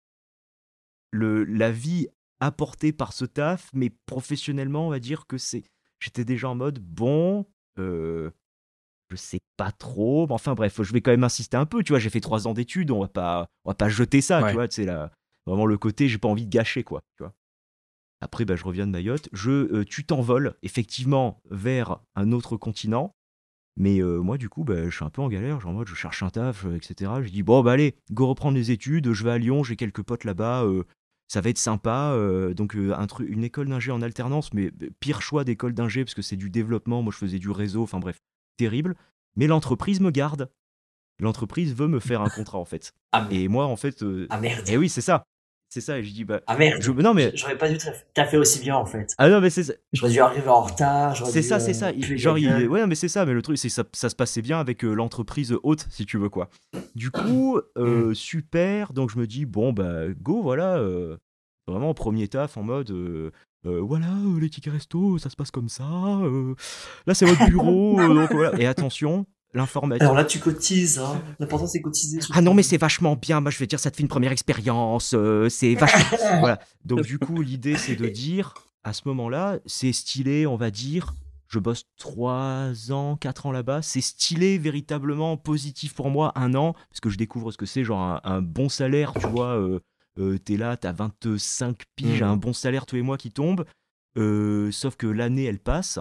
la 1.13 1.71
vie 1.71 2.09
apportée 2.43 2.93
par 2.93 3.13
ce 3.13 3.25
taf, 3.25 3.71
mais 3.73 3.91
professionnellement, 4.07 4.89
on 4.89 4.91
va 4.91 4.99
dire 4.99 5.27
que 5.29 5.39
c'est, 5.39 5.63
j'étais 6.01 6.25
déjà 6.25 6.49
en 6.49 6.57
mode, 6.57 6.81
bon, 6.81 7.47
euh, 7.79 8.31
je 9.11 9.17
sais 9.17 9.41
pas 9.57 9.71
trop, 9.71 10.27
mais 10.27 10.33
enfin 10.35 10.55
bref, 10.55 10.83
je 10.83 10.93
vais 10.93 11.01
quand 11.01 11.13
même 11.13 11.23
insister 11.23 11.57
un 11.57 11.67
peu, 11.67 11.85
tu 11.85 11.93
vois, 11.93 12.01
j'ai 12.01 12.11
fait 12.11 12.21
trois 12.21 12.49
ans 12.49 12.53
d'études, 12.53 12.91
on 12.91 13.01
va 13.01 13.09
pas, 13.09 13.47
on 13.65 13.71
va 13.71 13.75
pas 13.75 13.89
jeter 13.89 14.21
ça, 14.21 14.43
Ouais. 14.43 14.49
tu 14.51 14.55
vois, 14.55 14.67
c'est 14.69 14.85
là, 14.85 15.13
vraiment 15.47 15.67
le 15.67 15.79
côté, 15.79 16.09
j'ai 16.09 16.19
pas 16.19 16.27
envie 16.29 16.45
de 16.45 16.51
gâcher, 16.51 16.83
quoi, 16.83 17.03
tu 17.17 17.23
vois. 17.23 17.33
Après, 18.21 18.45
bah, 18.45 18.57
je 18.57 18.65
reviens 18.65 18.87
de 18.89 18.93
Mayotte, 18.93 19.29
je, 19.33 19.51
euh, 19.51 19.85
tu 19.85 20.05
t'envoles 20.05 20.55
effectivement 20.63 21.41
vers 21.51 21.99
un 22.17 22.33
autre 22.33 22.57
continent, 22.57 23.15
mais 23.77 24.01
euh, 24.01 24.19
moi, 24.19 24.37
du 24.37 24.49
coup, 24.49 24.65
bah, 24.65 24.89
je 24.91 24.95
suis 24.97 25.05
un 25.05 25.11
peu 25.11 25.23
en 25.23 25.29
galère, 25.29 25.61
genre 25.61 25.71
en 25.71 25.75
mode, 25.75 25.89
je 25.89 25.95
cherche 25.95 26.25
un 26.25 26.31
taf, 26.31 26.65
euh, 26.65 26.75
etc. 26.77 27.23
Je 27.23 27.31
dis, 27.31 27.43
bon, 27.45 27.63
bah 27.63 27.73
allez, 27.73 27.95
go 28.11 28.27
reprendre 28.27 28.57
les 28.57 28.73
études, 28.73 29.13
je 29.13 29.23
vais 29.25 29.31
à 29.31 29.39
Lyon, 29.39 29.63
j'ai 29.63 29.77
quelques 29.77 30.03
potes 30.03 30.25
là-bas, 30.25 30.65
euh, 30.65 30.85
ça 31.33 31.41
va 31.41 31.49
être 31.49 31.57
sympa. 31.57 32.13
euh, 32.13 32.53
donc, 32.53 32.77
euh, 32.77 32.95
un 32.95 33.07
truc, 33.07 33.27
une 33.27 33.43
école 33.43 33.67
d'ingé 33.67 33.91
en 33.91 34.03
alternance, 34.03 34.53
mais 34.53 34.67
euh, 34.83 34.91
pire 35.01 35.23
choix 35.23 35.45
d'école 35.45 35.73
d'ingé, 35.73 36.05
parce 36.05 36.13
que 36.13 36.21
c'est 36.21 36.37
du 36.37 36.51
développement, 36.51 37.01
moi 37.01 37.11
je 37.11 37.17
faisais 37.17 37.39
du 37.39 37.49
réseau, 37.51 37.83
enfin 37.83 38.01
bref, 38.01 38.19
terrible. 38.59 38.95
Mais 39.37 39.47
l'entreprise 39.47 40.01
me 40.01 40.11
garde. 40.11 40.51
L'entreprise 41.21 41.75
veut 41.75 41.89
me 41.89 42.01
faire 42.01 42.21
un 42.21 42.29
contrat, 42.29 42.59
en 42.59 42.67
fait. 42.67 42.93
Ah, 43.13 43.29
Et 43.31 43.49
moi, 43.49 43.65
en 43.65 43.77
fait, 43.77 44.03
euh, 44.03 44.27
ah 44.29 44.41
merde. 44.41 44.69
et 44.69 44.77
oui, 44.77 44.91
c'est 44.91 45.01
ça. 45.01 45.25
C'est 45.75 45.81
ça, 45.81 45.99
et 45.99 46.03
je 46.03 46.13
dis, 46.13 46.25
bah. 46.27 46.43
Ah 46.49 46.59
merde. 46.59 46.83
Je, 46.83 46.91
non, 46.93 47.15
mais. 47.15 47.33
J'aurais 47.35 47.57
pas 47.57 47.67
dû 47.71 47.79
taffer 48.13 48.37
aussi 48.37 48.61
bien 48.61 48.77
en 48.77 48.85
fait. 48.85 49.15
Ah 49.17 49.31
non, 49.31 49.41
mais 49.41 49.49
c'est 49.49 49.63
ça. 49.63 49.73
J'aurais 49.95 50.13
dû 50.13 50.21
arriver 50.21 50.49
en 50.49 50.61
retard. 50.61 51.15
j'aurais 51.15 51.33
C'est 51.33 51.41
ça, 51.41 51.55
euh, 51.55 51.59
c'est 51.61 51.73
ça. 51.73 51.93
Il- 51.93 52.19
genre, 52.19 52.37
il, 52.37 52.69
ouais, 52.69 52.83
non, 52.83 52.87
mais 52.87 52.95
c'est 52.95 53.09
ça. 53.09 53.25
Mais 53.25 53.33
le 53.33 53.41
truc, 53.41 53.57
c'est 53.57 53.69
que 53.69 53.75
ça, 53.75 53.85
ça 53.95 54.11
se 54.11 54.15
passait 54.15 54.43
bien 54.43 54.61
avec 54.61 54.85
euh, 54.85 54.93
l'entreprise 54.93 55.57
haute, 55.63 55.87
si 55.89 56.05
tu 56.05 56.19
veux 56.19 56.29
quoi. 56.29 56.51
Du 56.95 57.11
coup, 57.11 57.59
euh, 57.79 58.13
super. 58.13 58.93
Donc 58.93 59.11
je 59.11 59.19
me 59.19 59.27
dis 59.27 59.47
bon 59.47 59.73
bah 59.73 60.09
go, 60.21 60.43
voilà. 60.43 60.77
euh, 60.77 61.17
vraiment 61.67 61.95
premier 61.95 62.29
taf 62.29 62.59
en 62.59 62.65
mode. 62.65 62.91
euh, 62.91 63.31
euh, 63.65 63.81
voilà, 63.81 64.09
euh, 64.09 64.41
les 64.41 64.51
tickets 64.51 64.75
resto, 64.75 65.17
ça 65.17 65.31
se 65.31 65.37
passe 65.37 65.51
comme 65.51 65.71
ça. 65.71 65.85
euh, 65.85 66.55
là, 67.07 67.15
c'est 67.15 67.25
votre 67.25 67.47
bureau. 67.49 67.99
euh, 67.99 68.13
donc 68.15 68.31
voilà. 68.33 68.61
Et 68.61 68.67
attention, 68.67 69.25
l'informatique. 69.55 70.03
Alors 70.03 70.15
là, 70.15 70.25
tu 70.25 70.39
cotises. 70.39 70.99
Hein. 70.99 71.21
L'important, 71.39 71.67
c'est 71.67 71.81
cotiser. 71.83 72.21
Ah 72.33 72.41
non, 72.41 72.55
mais 72.55 72.63
c'est 72.63 72.77
vachement 72.79 73.17
bien. 73.17 73.41
Moi, 73.41 73.51
je 73.51 73.59
vais 73.59 73.67
dire, 73.67 73.79
ça 73.81 73.91
te 73.91 73.97
fait 73.97 74.03
une 74.03 74.09
première 74.09 74.33
expérience. 74.33 75.15
euh, 75.15 75.49
c'est 75.49 75.75
vachement. 75.75 76.17
voilà. 76.41 76.59
Donc, 76.85 77.03
du 77.03 77.19
coup, 77.19 77.43
l'idée, 77.43 77.77
c'est 77.77 77.97
de 77.97 78.09
dire, 78.09 78.55
à 78.85 78.93
ce 78.93 79.03
moment-là, 79.07 79.59
c'est 79.67 79.93
stylé, 79.93 80.47
on 80.47 80.57
va 80.57 80.71
dire. 80.71 81.15
Je 81.49 81.59
bosse 81.59 81.85
3 81.99 82.93
ans, 82.93 83.17
4 83.17 83.45
ans 83.47 83.53
là-bas. 83.53 83.83
C'est 83.83 84.01
stylé, 84.01 84.57
véritablement 84.57 85.37
positif 85.37 85.95
pour 85.95 86.09
moi, 86.09 86.33
un 86.35 86.55
an, 86.55 86.73
parce 86.89 87.01
que 87.01 87.11
je 87.11 87.19
découvre 87.19 87.51
ce 87.53 87.59
que 87.59 87.67
c'est, 87.67 87.85
genre 87.85 88.01
un, 88.01 88.21
un 88.25 88.41
bon 88.41 88.69
salaire, 88.71 89.13
tu 89.21 89.27
vois. 89.27 89.59
Euh, 89.59 89.81
euh, 90.19 90.39
T'es 90.39 90.57
là, 90.57 90.77
t'as 90.79 90.93
25 90.93 91.83
piges, 91.97 92.23
Mhm. 92.23 92.29
un 92.29 92.37
bon 92.37 92.53
salaire 92.55 92.87
tous 92.87 92.97
les 92.97 93.03
mois 93.03 93.19
qui 93.19 93.31
tombe. 93.31 93.67
Euh, 94.17 94.71
sauf 94.73 94.97
que 94.97 95.07
l'année, 95.07 95.45
elle 95.45 95.59
passe. 95.59 95.99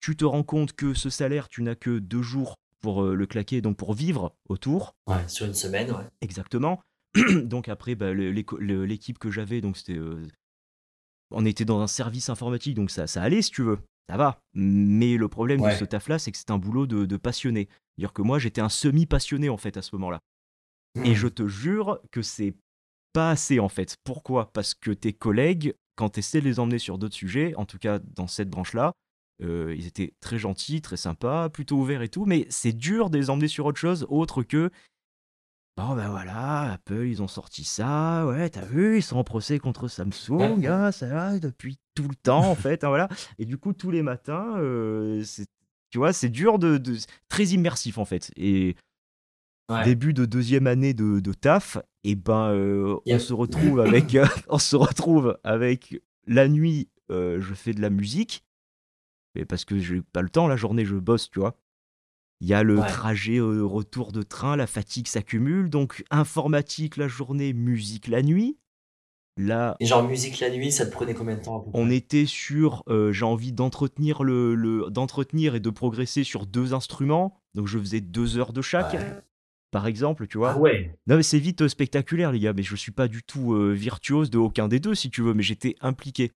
Tu 0.00 0.16
te 0.16 0.24
rends 0.24 0.42
compte 0.42 0.72
que 0.74 0.94
ce 0.94 1.10
salaire, 1.10 1.48
tu 1.48 1.62
n'as 1.62 1.74
que 1.74 1.98
deux 1.98 2.22
jours 2.22 2.54
pour 2.86 3.02
euh, 3.02 3.16
le 3.16 3.26
claquer, 3.26 3.60
donc 3.60 3.76
pour 3.76 3.94
vivre 3.94 4.36
autour. 4.48 4.94
Ouais, 5.08 5.26
sur 5.26 5.44
une 5.44 5.54
semaine, 5.54 5.90
ouais. 5.90 6.04
Exactement. 6.20 6.80
donc 7.42 7.68
après, 7.68 7.96
bah, 7.96 8.14
l'équipe 8.14 9.18
que 9.18 9.28
j'avais, 9.28 9.60
donc 9.60 9.76
c'était, 9.76 9.98
euh, 9.98 10.22
on 11.32 11.44
était 11.44 11.64
dans 11.64 11.80
un 11.80 11.88
service 11.88 12.28
informatique, 12.28 12.76
donc 12.76 12.92
ça, 12.92 13.08
ça 13.08 13.24
allait 13.24 13.42
si 13.42 13.50
tu 13.50 13.62
veux, 13.62 13.80
ça 14.08 14.16
va. 14.16 14.38
Mais 14.54 15.16
le 15.16 15.26
problème 15.26 15.60
de 15.62 15.70
ce 15.70 15.84
taf-là, 15.84 16.20
c'est 16.20 16.30
que 16.30 16.38
c'est 16.38 16.52
un 16.52 16.58
boulot 16.58 16.86
de, 16.86 17.06
de 17.06 17.16
passionné. 17.16 17.68
C'est-à-dire 17.96 18.12
que 18.12 18.22
moi, 18.22 18.38
j'étais 18.38 18.60
un 18.60 18.68
semi-passionné 18.68 19.48
en 19.48 19.56
fait 19.56 19.76
à 19.76 19.82
ce 19.82 19.96
moment-là. 19.96 20.20
Et 21.04 21.10
Hmm. 21.10 21.14
je 21.14 21.26
te 21.26 21.48
jure 21.48 21.98
que 22.12 22.22
c'est 22.22 22.54
pas 23.12 23.30
assez 23.32 23.58
en 23.58 23.68
fait. 23.68 23.96
Pourquoi? 24.04 24.52
Parce 24.52 24.74
que 24.74 24.92
tes 24.92 25.12
collègues, 25.12 25.74
quand 25.96 26.10
tu 26.10 26.20
essaies 26.20 26.40
de 26.40 26.46
les 26.46 26.60
emmener 26.60 26.78
sur 26.78 26.98
d'autres 26.98 27.16
sujets, 27.16 27.52
en 27.56 27.66
tout 27.66 27.78
cas 27.78 27.98
dans 27.98 28.28
cette 28.28 28.48
branche-là, 28.48 28.92
euh, 29.42 29.74
ils 29.76 29.86
étaient 29.86 30.14
très 30.20 30.38
gentils, 30.38 30.80
très 30.82 30.96
sympas, 30.96 31.48
plutôt 31.48 31.76
ouverts 31.76 32.02
et 32.02 32.08
tout, 32.08 32.24
mais 32.24 32.46
c'est 32.50 32.72
dur 32.72 33.10
de 33.10 33.18
les 33.18 33.30
emmener 33.30 33.48
sur 33.48 33.66
autre 33.66 33.78
chose 33.78 34.06
autre 34.08 34.42
que 34.42 34.70
Bon 35.76 35.94
ben 35.94 36.08
voilà, 36.08 36.72
Apple 36.72 37.04
ils 37.06 37.20
ont 37.22 37.28
sorti 37.28 37.62
ça, 37.62 38.26
ouais 38.26 38.48
t'as 38.48 38.64
vu, 38.64 38.96
ils 38.96 39.02
sont 39.02 39.18
en 39.18 39.24
procès 39.24 39.58
contre 39.58 39.88
Samsung, 39.88 40.64
ah, 40.66 40.90
ça 40.90 41.06
va 41.06 41.38
depuis 41.38 41.76
tout 41.94 42.08
le 42.08 42.14
temps 42.14 42.50
en 42.50 42.54
fait, 42.54 42.82
hein, 42.82 42.88
voilà. 42.88 43.08
Et 43.38 43.44
du 43.44 43.58
coup 43.58 43.74
tous 43.74 43.90
les 43.90 44.00
matins, 44.02 44.54
euh, 44.56 45.22
tu 45.90 45.98
vois, 45.98 46.14
c'est 46.14 46.30
dur 46.30 46.58
de, 46.58 46.78
de- 46.78 46.96
très 47.28 47.44
immersif 47.48 47.98
en 47.98 48.06
fait. 48.06 48.30
Et 48.36 48.74
Ouais. 49.68 49.82
début 49.84 50.14
de 50.14 50.24
deuxième 50.26 50.68
année 50.68 50.94
de, 50.94 51.18
de 51.18 51.32
taf, 51.32 51.76
et 52.04 52.14
ben 52.14 52.52
euh, 52.52 52.96
on 53.04 53.18
se 53.18 53.32
retrouve 53.34 53.80
avec, 53.80 54.16
on 54.48 54.58
se 54.60 54.76
retrouve 54.76 55.36
avec 55.42 56.00
la 56.28 56.46
nuit, 56.48 56.88
euh, 57.10 57.40
je 57.40 57.52
fais 57.52 57.72
de 57.74 57.80
la 57.82 57.90
musique, 57.90 58.44
mais 59.36 59.44
parce 59.44 59.64
que 59.64 59.78
j'ai 59.78 60.02
pas 60.02 60.22
le 60.22 60.28
temps 60.30 60.48
la 60.48 60.56
journée, 60.56 60.84
je 60.84 60.96
bosse, 60.96 61.30
tu 61.30 61.38
vois. 61.40 61.56
Il 62.40 62.48
y 62.48 62.54
a 62.54 62.62
le 62.62 62.80
Ouais. 62.80 62.86
trajet 62.86 63.38
euh, 63.38 63.64
retour 63.64 64.12
de 64.12 64.22
train, 64.22 64.56
la 64.56 64.66
fatigue 64.66 65.06
s'accumule, 65.08 65.70
donc 65.70 66.04
informatique 66.10 66.96
la 66.96 67.08
journée, 67.08 67.52
musique 67.52 68.08
la 68.08 68.22
nuit. 68.22 68.58
Là, 69.38 69.76
Et 69.80 69.86
genre, 69.86 70.02
musique 70.08 70.40
la 70.40 70.48
nuit, 70.50 70.72
ça 70.72 70.86
te 70.86 70.90
prenait 70.92 71.12
combien 71.12 71.36
de 71.36 71.42
temps 71.42 71.60
à 71.60 71.64
peu 71.64 71.70
près? 71.70 71.78
on 71.78 71.90
était 71.90 72.24
sur, 72.24 72.82
euh, 72.88 73.12
j'ai 73.12 73.24
envie 73.26 73.52
d'entretenir 73.52 74.22
le, 74.22 74.54
le- 74.54 74.88
d'entretenir 74.90 75.54
et 75.54 75.60
de 75.60 75.68
progresser 75.70 76.24
sur 76.24 76.46
deux 76.46 76.72
instruments, 76.72 77.38
donc 77.54 77.66
je 77.68 77.78
faisais 77.78 78.00
deux 78.00 78.38
heures 78.38 78.54
de 78.54 78.62
chaque, 78.62 78.94
Ouais. 78.94 79.20
par 79.70 79.86
exemple, 79.86 80.26
tu 80.26 80.38
vois. 80.38 80.52
Ah 80.52 80.58
ouais. 80.58 80.94
Non 81.06 81.16
mais 81.16 81.22
c'est 81.22 81.38
vite 81.38 81.62
euh, 81.62 81.68
spectaculaire 81.68 82.32
les 82.32 82.40
gars, 82.40 82.54
mais 82.54 82.62
je 82.62 82.74
suis 82.76 82.92
pas 82.92 83.08
du 83.08 83.22
tout 83.22 83.54
virtuose 83.74 84.30
de 84.30 84.38
aucun 84.38 84.68
des 84.68 84.80
deux 84.80 84.94
si 84.94 85.10
tu 85.10 85.20
veux, 85.20 85.34
mais 85.34 85.42
j'étais 85.42 85.76
impliqué. 85.82 86.32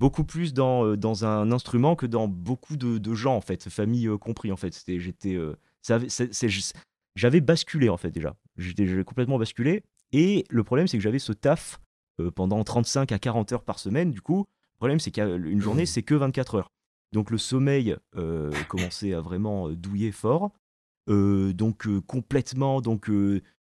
Beaucoup 0.00 0.24
plus 0.24 0.52
dans, 0.52 0.84
euh, 0.84 0.96
dans 0.96 1.24
un 1.24 1.52
instrument 1.52 1.94
que 1.94 2.06
dans 2.06 2.26
beaucoup 2.26 2.76
de, 2.76 2.98
de 2.98 3.14
gens 3.14 3.36
en 3.36 3.40
fait, 3.40 3.68
famille 3.68 4.08
euh, 4.08 4.18
compris 4.18 4.50
en 4.50 4.56
fait. 4.56 4.82
J'étais, 4.86 5.34
euh, 5.34 5.56
j'avais 7.14 7.40
basculé 7.40 7.88
en 7.88 7.96
fait 7.96 8.10
déjà. 8.10 8.36
J'étais, 8.56 8.86
j'avais 8.86 9.04
complètement 9.04 9.38
basculé. 9.38 9.82
Et 10.12 10.44
le 10.50 10.64
problème 10.64 10.88
c'est 10.88 10.96
que 10.96 11.02
j'avais 11.02 11.18
ce 11.18 11.32
taf 11.32 11.80
pendant 12.36 12.62
35 12.62 13.10
à 13.10 13.18
40 13.18 13.52
heures 13.52 13.64
par 13.64 13.78
semaine. 13.78 14.12
Du 14.12 14.20
coup, 14.20 14.46
le 14.74 14.78
problème 14.78 15.00
c'est 15.00 15.10
qu'une 15.10 15.60
journée 15.60 15.86
c'est 15.86 16.02
que 16.02 16.14
24 16.14 16.56
heures. 16.56 16.70
Donc 17.12 17.30
le 17.30 17.38
sommeil 17.38 17.96
euh, 18.16 18.52
commençait 18.68 19.14
à 19.14 19.20
vraiment 19.20 19.70
douiller 19.70 20.10
fort. 20.12 20.50
Euh, 21.08 21.52
donc 21.52 21.86
euh, 21.86 22.00
complètement 22.00 22.80
donc 22.80 23.10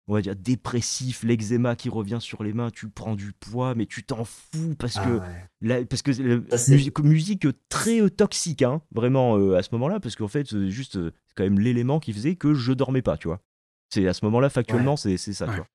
on 0.07 0.13
va 0.13 0.21
dire 0.21 0.35
dépressif, 0.35 1.23
l'eczéma 1.23 1.75
qui 1.75 1.89
revient 1.89 2.19
sur 2.21 2.43
les 2.43 2.53
mains, 2.53 2.71
tu 2.71 2.89
prends 2.89 3.15
du 3.15 3.33
poids, 3.33 3.75
mais 3.75 3.85
tu 3.85 4.03
t'en 4.03 4.23
fous 4.25 4.75
parce 4.79 4.97
Ah 4.97 5.05
que 5.05 5.09
ouais. 5.19 5.49
la- 5.61 5.85
parce 5.85 6.01
que 6.01 6.11
euh, 6.21 6.41
c'est- 6.57 6.71
musique, 6.71 6.99
musique 6.99 7.47
très 7.69 8.01
euh, 8.01 8.09
toxique, 8.09 8.61
hein, 8.61 8.81
vraiment 8.91 9.37
euh, 9.37 9.55
à 9.57 9.63
ce 9.63 9.69
moment-là, 9.73 9.99
parce 9.99 10.15
qu'en 10.15 10.27
fait 10.29 10.53
euh, 10.53 10.69
juste 10.69 10.95
euh, 10.97 11.11
c'est 11.27 11.33
quand 11.35 11.43
même 11.43 11.59
l'élément 11.59 11.99
qui 11.99 12.13
faisait 12.13 12.35
que 12.35 12.53
je 12.53 12.71
dormais 12.73 13.01
pas, 13.01 13.17
tu 13.17 13.27
vois. 13.27 13.41
C'est 13.89 14.07
à 14.07 14.13
ce 14.13 14.23
moment-là 14.25 14.49
factuellement 14.49 14.95
c'est 14.97 15.17
c'est 15.17 15.33
ça, 15.33 15.45
tu 15.45 15.51
Ouais. 15.51 15.57
vois. 15.57 15.67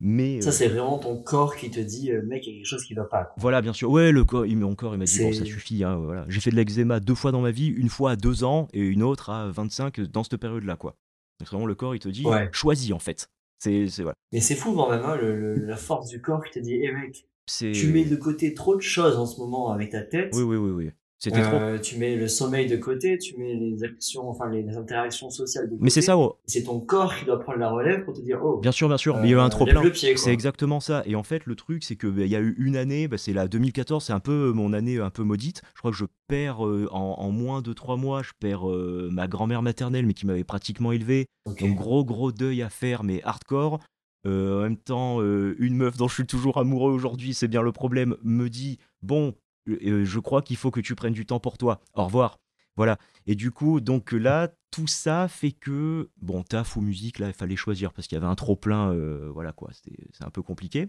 Mais 0.00 0.40
Ça, 0.40 0.50
euh, 0.50 0.52
c'est 0.52 0.68
vraiment 0.68 0.96
ton 0.98 1.20
corps 1.20 1.56
qui 1.56 1.70
te 1.72 1.80
dit, 1.80 2.12
euh, 2.12 2.22
mec, 2.24 2.46
il 2.46 2.50
y 2.50 2.52
a 2.54 2.58
quelque 2.58 2.66
chose 2.68 2.84
qui 2.84 2.94
va 2.94 3.02
pas. 3.04 3.24
quoi. 3.24 3.34
voilà, 3.38 3.60
bien 3.60 3.72
sûr. 3.72 3.90
Ouais, 3.90 4.12
le 4.12 4.24
corps, 4.24 4.46
il, 4.46 4.56
mon 4.56 4.76
corps, 4.76 4.94
il 4.94 4.98
m'a 4.98 5.06
dit 5.06 5.18
bon, 5.18 5.32
ça 5.32 5.40
C'est- 5.40 5.44
suffit. 5.46 5.82
hein, 5.82 5.96
voilà. 5.96 6.24
J'ai 6.28 6.38
fait 6.40 6.50
de 6.52 6.56
l'eczéma 6.56 7.00
deux 7.00 7.16
fois 7.16 7.32
dans 7.32 7.40
ma 7.40 7.50
vie, 7.50 7.66
une 7.66 7.88
fois 7.88 8.12
à 8.12 8.16
deux 8.16 8.44
ans 8.44 8.68
et 8.72 8.80
une 8.80 9.02
autre 9.02 9.30
à 9.30 9.48
25 9.48 10.00
dans 10.02 10.22
cette 10.22 10.36
période-là, 10.36 10.76
quoi. 10.76 10.94
Donc 11.40 11.48
vraiment, 11.48 11.66
le 11.66 11.74
corps, 11.74 11.96
il 11.96 11.98
te 11.98 12.08
dit 12.08 12.24
Ouais. 12.24 12.48
choisis 12.52 12.92
en 12.92 13.00
fait. 13.00 13.28
C'est, 13.58 13.88
c'est 13.88 14.02
voilà. 14.02 14.16
Mais 14.32 14.40
c'est 14.40 14.54
fou 14.54 14.74
quand 14.74 14.90
même, 14.90 15.02
hein, 15.04 15.16
le, 15.16 15.38
le- 15.38 15.66
la 15.66 15.76
force 15.76 16.08
du 16.08 16.20
corps 16.20 16.42
qui 16.44 16.52
te 16.52 16.58
dit, 16.58 16.74
hé 16.74 16.92
mec, 16.92 17.26
tu 17.72 17.88
mets 17.88 18.04
de 18.04 18.16
côté 18.16 18.54
trop 18.54 18.76
de 18.76 18.80
choses 18.80 19.16
en 19.16 19.26
ce 19.26 19.38
moment 19.40 19.70
avec 19.72 19.90
ta 19.90 20.02
tête. 20.02 20.32
Oui, 20.34 20.42
oui, 20.42 20.56
oui, 20.56 20.70
oui. 20.70 20.90
C'était 21.18 21.42
trop. 21.42 21.56
Euh, 21.56 21.78
Tu 21.80 21.98
mets 21.98 22.14
le 22.14 22.28
sommeil 22.28 22.68
de 22.68 22.76
côté, 22.76 23.18
tu 23.18 23.36
mets 23.36 23.54
les 23.54 23.82
actions, 23.82 24.28
enfin 24.30 24.48
les, 24.48 24.62
les 24.62 24.76
interactions 24.76 25.30
sociales 25.30 25.64
de 25.64 25.70
côté. 25.70 25.82
Mais 25.82 25.90
c'est 25.90 26.00
ça, 26.00 26.16
ouais. 26.16 26.28
C'est 26.46 26.62
ton 26.62 26.78
corps 26.78 27.16
qui 27.16 27.24
doit 27.24 27.40
prendre 27.40 27.58
la 27.58 27.70
relève 27.70 28.04
pour 28.04 28.14
te 28.14 28.20
dire, 28.20 28.38
oh, 28.44 28.58
bien 28.58 28.70
sûr, 28.70 28.86
bien 28.86 28.96
sûr. 28.96 29.16
mais 29.16 29.26
il 29.26 29.30
y 29.30 29.34
a 29.34 29.36
eu 29.36 29.40
euh, 29.40 29.42
un 29.42 29.48
trop 29.48 29.64
plein. 29.64 29.82
C'est 29.92 30.32
exactement 30.32 30.78
ça. 30.78 31.02
Et 31.06 31.16
en 31.16 31.24
fait, 31.24 31.44
le 31.44 31.56
truc, 31.56 31.82
c'est 31.82 31.96
que 31.96 32.06
bah, 32.06 32.22
il 32.24 32.30
y 32.30 32.36
a 32.36 32.40
eu 32.40 32.54
une 32.58 32.76
année, 32.76 33.08
bah, 33.08 33.18
c'est 33.18 33.32
la 33.32 33.48
2014, 33.48 34.04
c'est 34.04 34.12
un 34.12 34.20
peu 34.20 34.52
mon 34.52 34.72
année 34.72 34.98
un 34.98 35.10
peu 35.10 35.24
maudite. 35.24 35.62
Je 35.74 35.80
crois 35.80 35.90
que 35.90 35.96
je 35.96 36.04
perds 36.28 36.64
euh, 36.64 36.86
en, 36.92 37.16
en 37.18 37.30
moins 37.32 37.62
de 37.62 37.72
trois 37.72 37.96
mois, 37.96 38.22
je 38.22 38.30
perds 38.38 38.66
ma 38.66 39.26
grand-mère 39.26 39.62
maternelle, 39.62 40.06
mais 40.06 40.14
qui 40.14 40.24
m'avait 40.26 40.44
pratiquement 40.44 40.92
élevé. 40.92 41.26
Ok. 41.46 41.60
Donc 41.60 41.74
gros 41.76 42.04
gros 42.04 42.30
deuil 42.30 42.62
à 42.62 42.68
faire, 42.70 43.02
mais 43.02 43.22
hardcore. 43.24 43.80
En 44.24 44.60
même 44.60 44.76
temps, 44.76 45.22
une 45.22 45.74
meuf 45.74 45.96
dont 45.96 46.06
je 46.06 46.14
suis 46.14 46.26
toujours 46.26 46.58
amoureux 46.58 46.92
aujourd'hui, 46.92 47.32
c'est 47.32 47.48
bien 47.48 47.62
le 47.62 47.72
problème, 47.72 48.14
me 48.22 48.48
dit 48.50 48.78
bon, 49.00 49.34
je 49.80 50.18
crois 50.18 50.42
qu'il 50.42 50.56
faut 50.56 50.70
que 50.70 50.80
tu 50.80 50.94
prennes 50.94 51.12
du 51.12 51.26
temps 51.26 51.40
pour 51.40 51.58
toi. 51.58 51.80
Au 51.94 52.04
revoir. 52.04 52.38
Voilà. 52.76 52.96
Et 53.26 53.34
du 53.34 53.50
coup, 53.50 53.80
donc 53.80 54.12
là, 54.12 54.48
tout 54.70 54.86
ça 54.86 55.26
fait 55.28 55.50
que 55.52 56.10
bon, 56.22 56.42
taf 56.42 56.76
ou 56.76 56.80
musique, 56.80 57.18
là, 57.18 57.26
il 57.28 57.32
fallait 57.34 57.56
choisir 57.56 57.92
parce 57.92 58.06
qu'il 58.06 58.16
y 58.16 58.18
avait 58.20 58.30
un 58.30 58.34
trop 58.36 58.56
plein. 58.56 58.94
voilà 59.32 59.52
quoi, 59.52 59.70
c'est 59.72 60.24
un 60.24 60.30
peu 60.30 60.42
compliqué. 60.42 60.88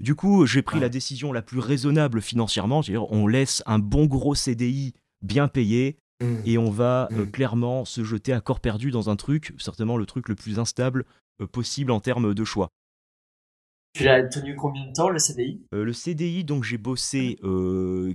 Du 0.00 0.14
coup, 0.14 0.46
j'ai 0.46 0.62
pris 0.62 0.76
Ouais. 0.76 0.82
la 0.82 0.88
décision 0.88 1.32
la 1.32 1.42
plus 1.42 1.58
raisonnable 1.60 2.20
financièrement, 2.20 2.82
c'est-à-dire 2.82 3.10
on 3.12 3.26
laisse 3.26 3.62
un 3.66 3.78
bon 3.78 4.06
gros 4.06 4.34
CDI 4.34 4.94
bien 5.22 5.48
payé 5.48 5.96
Mm. 6.20 6.36
et 6.44 6.58
on 6.58 6.70
va 6.70 7.08
euh, 7.12 7.24
Mm. 7.26 7.30
clairement 7.30 7.84
se 7.84 8.04
jeter 8.04 8.32
à 8.32 8.40
corps 8.40 8.60
perdu 8.60 8.90
dans 8.90 9.10
un 9.10 9.16
truc, 9.16 9.54
certainement 9.58 9.96
le 9.96 10.06
truc 10.06 10.28
le 10.28 10.34
plus 10.36 10.58
instable 10.60 11.04
euh, 11.40 11.46
possible 11.46 11.90
en 11.90 11.98
termes 12.00 12.32
de 12.34 12.44
choix. 12.44 12.68
Tu 13.94 14.04
l'as 14.04 14.22
tenu 14.24 14.56
combien 14.56 14.86
de 14.86 14.92
temps 14.92 15.10
le 15.10 15.18
CDI 15.18 15.60
Euh, 15.74 15.84
le 15.84 15.92
CDI, 15.92 16.44
donc 16.44 16.64
j'ai 16.64 16.78
bossé 16.78 17.36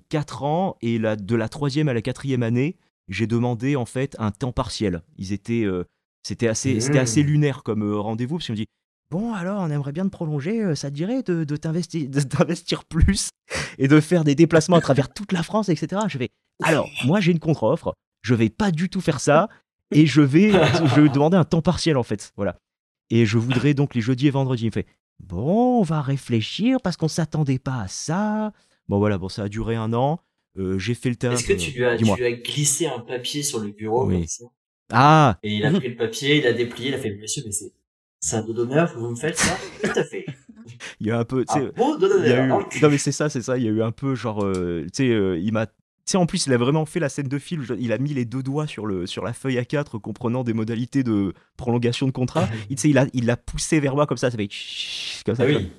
4 0.09 0.43
ans 0.43 0.77
et 0.81 0.97
la, 0.97 1.15
de 1.15 1.35
la 1.35 1.49
troisième 1.49 1.87
à 1.87 1.93
la 1.93 2.01
quatrième 2.01 2.43
année, 2.43 2.77
j'ai 3.07 3.27
demandé 3.27 3.75
en 3.75 3.85
fait 3.85 4.15
un 4.19 4.31
temps 4.31 4.51
partiel. 4.51 5.01
Ils 5.17 5.33
étaient, 5.33 5.63
euh, 5.63 5.83
c'était 6.23 6.47
assez, 6.47 6.79
c'était 6.81 6.99
Mmh. 6.99 7.01
assez 7.01 7.23
lunaire 7.23 7.63
comme 7.63 7.83
euh, 7.83 7.97
rendez-vous 7.97 8.37
parce 8.37 8.47
qu'on 8.47 8.53
me 8.53 8.57
dit 8.57 8.65
bon 9.09 9.33
alors 9.33 9.61
on 9.61 9.69
aimerait 9.69 9.93
bien 9.93 10.05
te 10.05 10.09
prolonger, 10.09 10.61
euh, 10.61 10.75
ça 10.75 10.89
te 10.89 10.95
dirait 10.95 11.23
de, 11.23 11.43
de 11.43 11.55
t'investir, 11.55 12.09
de 12.09 12.19
t'investir 12.21 12.83
plus 12.83 13.29
et 13.77 13.87
de 13.87 13.99
faire 14.01 14.23
des 14.23 14.35
déplacements 14.35 14.75
à 14.77 14.81
travers 14.81 15.13
toute 15.13 15.31
la 15.31 15.43
France, 15.43 15.69
etc. 15.69 16.01
Je 16.09 16.17
vais 16.17 16.29
alors 16.63 16.89
moi 17.05 17.19
j'ai 17.21 17.31
une 17.31 17.39
contre-offre, 17.39 17.93
je 18.23 18.33
vais 18.33 18.49
pas 18.49 18.71
du 18.71 18.89
tout 18.89 18.99
faire 18.99 19.19
ça 19.21 19.47
et 19.91 20.05
je 20.05 20.21
vais, 20.21 20.51
je 20.95 21.01
vais 21.01 21.07
demander 21.09 21.37
un 21.37 21.45
temps 21.45 21.61
partiel 21.61 21.95
en 21.97 22.03
fait, 22.03 22.33
voilà. 22.35 22.57
Et 23.09 23.25
je 23.25 23.37
voudrais 23.37 23.73
donc 23.73 23.95
les 23.95 24.01
jeudis 24.01 24.27
et 24.27 24.31
vendredis. 24.31 24.63
Il 24.63 24.67
me 24.67 24.71
fait 24.71 24.87
Bon, 25.19 25.79
on 25.79 25.83
va 25.83 26.01
réfléchir 26.01 26.77
parce 26.81 26.97
qu'on 26.97 27.07
s'attendait 27.07 27.59
pas 27.59 27.81
à 27.81 27.87
ça. 27.87 28.51
Bon, 28.87 28.99
voilà, 28.99 29.17
bon, 29.17 29.29
ça 29.29 29.43
a 29.43 29.49
duré 29.49 29.75
un 29.75 29.93
an. 29.93 30.19
Euh, 30.57 30.77
j'ai 30.79 30.93
fait 30.93 31.09
le 31.09 31.15
taf. 31.15 31.33
Est-ce 31.33 31.47
que 31.47 31.53
tu 31.53 31.71
lui, 31.71 31.85
as, 31.85 31.89
euh, 31.91 31.97
tu 31.97 32.05
lui 32.05 32.25
as 32.25 32.31
glissé 32.31 32.87
un 32.87 32.99
papier 32.99 33.43
sur 33.43 33.59
le 33.59 33.69
bureau 33.71 34.05
Oui. 34.07 34.19
comme 34.19 34.27
ça? 34.27 34.45
Ah 34.91 35.37
Et 35.43 35.55
il 35.55 35.65
a 35.65 35.71
pris 35.71 35.89
le 35.89 35.95
papier, 35.95 36.37
il 36.37 36.47
a 36.47 36.53
déplié, 36.53 36.89
il 36.89 36.93
a 36.93 36.97
fait 36.97 37.13
Monsieur, 37.15 37.43
mais 37.45 37.51
c'est 37.51 37.73
c'est 38.19 38.37
un 38.37 38.41
dos 38.41 38.53
d'honneur 38.53 38.91
que 38.91 38.97
vous 38.97 39.09
me 39.09 39.15
faites 39.15 39.37
ça? 39.37 39.57
Tout 39.83 39.99
à 39.99 40.03
fait. 40.03 40.25
Il 40.99 41.07
y 41.07 41.11
a 41.11 41.19
un 41.19 41.23
peu. 41.23 41.45
Un 41.49 41.65
beau 41.75 41.97
dos 41.97 42.09
d'honneur. 42.09 42.59
eu... 42.61 42.81
Non, 42.81 42.89
mais 42.89 42.97
c'est 42.97 43.11
ça, 43.11 43.29
c'est 43.29 43.41
ça. 43.41 43.57
Il 43.57 43.63
y 43.63 43.67
a 43.67 43.71
eu 43.71 43.81
un 43.81 43.91
peu 43.91 44.15
genre. 44.15 44.43
euh, 44.43 44.83
tu 44.93 45.03
sais, 45.03 45.09
euh, 45.09 45.37
il 45.37 45.53
m'a. 45.53 45.67
Tu 46.07 46.13
sais, 46.13 46.17
en 46.17 46.25
plus, 46.25 46.45
il 46.47 46.53
a 46.53 46.57
vraiment 46.57 46.85
fait 46.85 47.01
la 47.01 47.09
scène 47.09 47.27
de 47.27 47.37
film. 47.37 47.65
Il 47.77 47.91
a 47.91 47.97
mis 47.97 48.13
les 48.13 48.23
deux 48.23 48.41
doigts 48.41 48.65
sur, 48.65 48.85
le, 48.85 49.05
sur 49.05 49.25
la 49.25 49.33
feuille 49.33 49.57
A4 49.57 49.99
comprenant 49.99 50.45
des 50.45 50.53
modalités 50.53 51.03
de 51.03 51.33
prolongation 51.57 52.07
de 52.07 52.13
contrat. 52.13 52.47
Il, 52.69 52.77
tu 52.77 52.83
sais, 52.83 52.89
il 52.89 52.97
a, 52.97 53.07
il 53.11 53.25
l'a 53.25 53.35
poussé 53.35 53.81
vers 53.81 53.93
moi 53.93 54.07
comme 54.07 54.15
ça. 54.15 54.31
Ça 54.31 54.37
fait. 54.37 54.47
Comme 55.25 55.35
ça. 55.35 55.43
Ah 55.43 55.47
oui. 55.47 55.69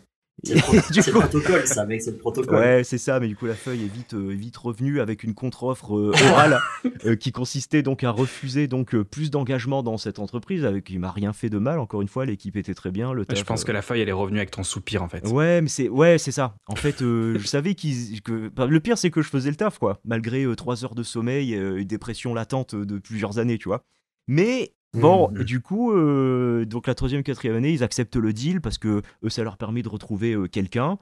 C'est 0.45 0.55
le, 0.55 0.61
pro- 0.61 0.73
le 0.77 1.11
protocole, 1.29 1.67
ça, 1.67 1.85
mec, 1.85 2.01
c'est 2.01 2.13
le 2.13 2.17
protocole. 2.17 2.59
Ouais, 2.59 2.85
c'est 2.85 2.97
ça, 2.99 3.19
mais 3.19 3.27
du 3.27 3.35
coup, 3.35 3.47
la 3.47 3.55
feuille 3.57 3.85
est 3.85 3.93
vite, 3.93 4.15
euh, 4.15 4.29
vite 4.33 4.57
revenue 4.57 5.01
avec 5.01 5.25
une 5.25 5.35
contre-offre 5.35 5.97
euh, 5.97 6.13
orale 6.31 6.61
euh, 7.07 7.17
qui 7.17 7.33
consistait 7.33 7.83
donc 7.83 8.05
à 8.05 8.11
refuser 8.11 8.69
donc 8.69 8.95
euh, 8.95 9.03
plus 9.03 9.31
d'engagement 9.33 9.83
dans 9.83 9.99
cette 9.99 10.21
entreprise, 10.21 10.65
avec 10.65 10.85
qui 10.85 10.99
m'a 10.99 11.11
rien 11.11 11.33
fait 11.33 11.51
de 11.51 11.59
mal. 11.59 11.81
Encore 11.81 12.03
une 12.03 12.09
fois, 12.09 12.25
l'équipe 12.25 12.57
était 12.57 12.75
très 12.75 12.93
bien. 12.93 13.13
Le 13.13 13.23
Je 13.23 13.35
taf, 13.35 13.45
pense 13.45 13.63
euh, 13.63 13.67
que 13.67 13.73
la 13.73 13.83
feuille, 13.83 14.01
elle 14.01 14.09
est 14.09 14.13
revenue 14.13 14.39
avec 14.39 14.53
ton 14.53 14.63
soupir, 14.63 15.03
en 15.03 15.09
fait. 15.09 15.27
Ouais, 15.27 15.61
mais 15.61 15.69
c'est 15.69 15.89
ouais, 15.89 16.19
c'est 16.19 16.31
ça. 16.33 16.55
En 16.69 16.77
fait, 16.77 17.03
euh, 17.03 17.37
je 17.39 17.47
savais 17.49 17.75
qu'ils 17.75 18.23
que 18.23 18.49
bah, 18.49 18.67
le 18.67 18.79
pire 18.81 18.97
c'est 18.97 19.11
que 19.11 19.23
je 19.23 19.29
faisais 19.31 19.51
le 19.51 19.57
taf 19.57 19.79
quoi, 19.79 19.99
malgré 20.05 20.45
euh, 20.45 20.55
trois 20.55 20.85
heures 20.85 20.95
de 20.95 21.03
sommeil, 21.03 21.55
euh, 21.57 21.81
une 21.81 21.89
dépression 21.89 22.33
latente 22.33 22.77
de 22.77 22.99
plusieurs 22.99 23.39
années, 23.41 23.59
tu 23.59 23.69
vois. 23.69 23.83
Mais 24.29 24.73
bon, 24.95 25.31
Mhm. 25.33 25.45
du 25.45 25.61
coup, 25.61 25.93
euh, 25.93 26.65
donc 26.65 26.87
la 26.87 26.95
troisième, 26.95 27.23
quatrième 27.23 27.57
année, 27.57 27.73
ils 27.73 27.83
acceptent 27.83 28.17
le 28.17 28.33
deal 28.33 28.61
parce 28.61 28.79
que 28.79 29.03
eux, 29.23 29.29
ça 29.29 29.43
leur 29.45 29.57
permet 29.57 29.83
de 29.83 29.89
retrouver 29.89 30.33
euh, 30.35 30.47
quelqu'un. 30.49 30.99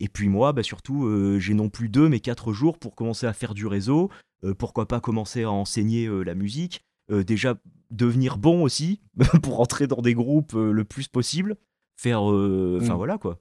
Et 0.00 0.08
puis 0.08 0.28
moi, 0.28 0.52
bah 0.52 0.62
surtout, 0.62 1.06
euh, 1.06 1.38
j'ai 1.38 1.54
non 1.54 1.68
plus 1.68 1.88
deux 1.88 2.08
mais 2.08 2.20
quatre 2.20 2.52
jours 2.52 2.78
pour 2.78 2.94
commencer 2.94 3.26
à 3.26 3.32
faire 3.32 3.54
du 3.54 3.66
réseau. 3.66 4.10
Pourquoi 4.58 4.86
pas 4.86 5.00
commencer 5.00 5.42
à 5.42 5.50
enseigner 5.50 6.08
la 6.24 6.36
musique. 6.36 6.82
Déjà 7.10 7.56
devenir 7.90 8.38
bon 8.38 8.62
aussi 8.62 9.00
pour 9.42 9.56
rentrer 9.56 9.88
dans 9.88 10.00
des 10.00 10.14
groupes 10.14 10.52
le 10.54 10.84
plus 10.84 11.08
possible. 11.08 11.56
Faire, 11.96 12.22
enfin 12.22 12.92
Mhm. 12.92 12.96
voilà 12.96 13.18
quoi. 13.18 13.40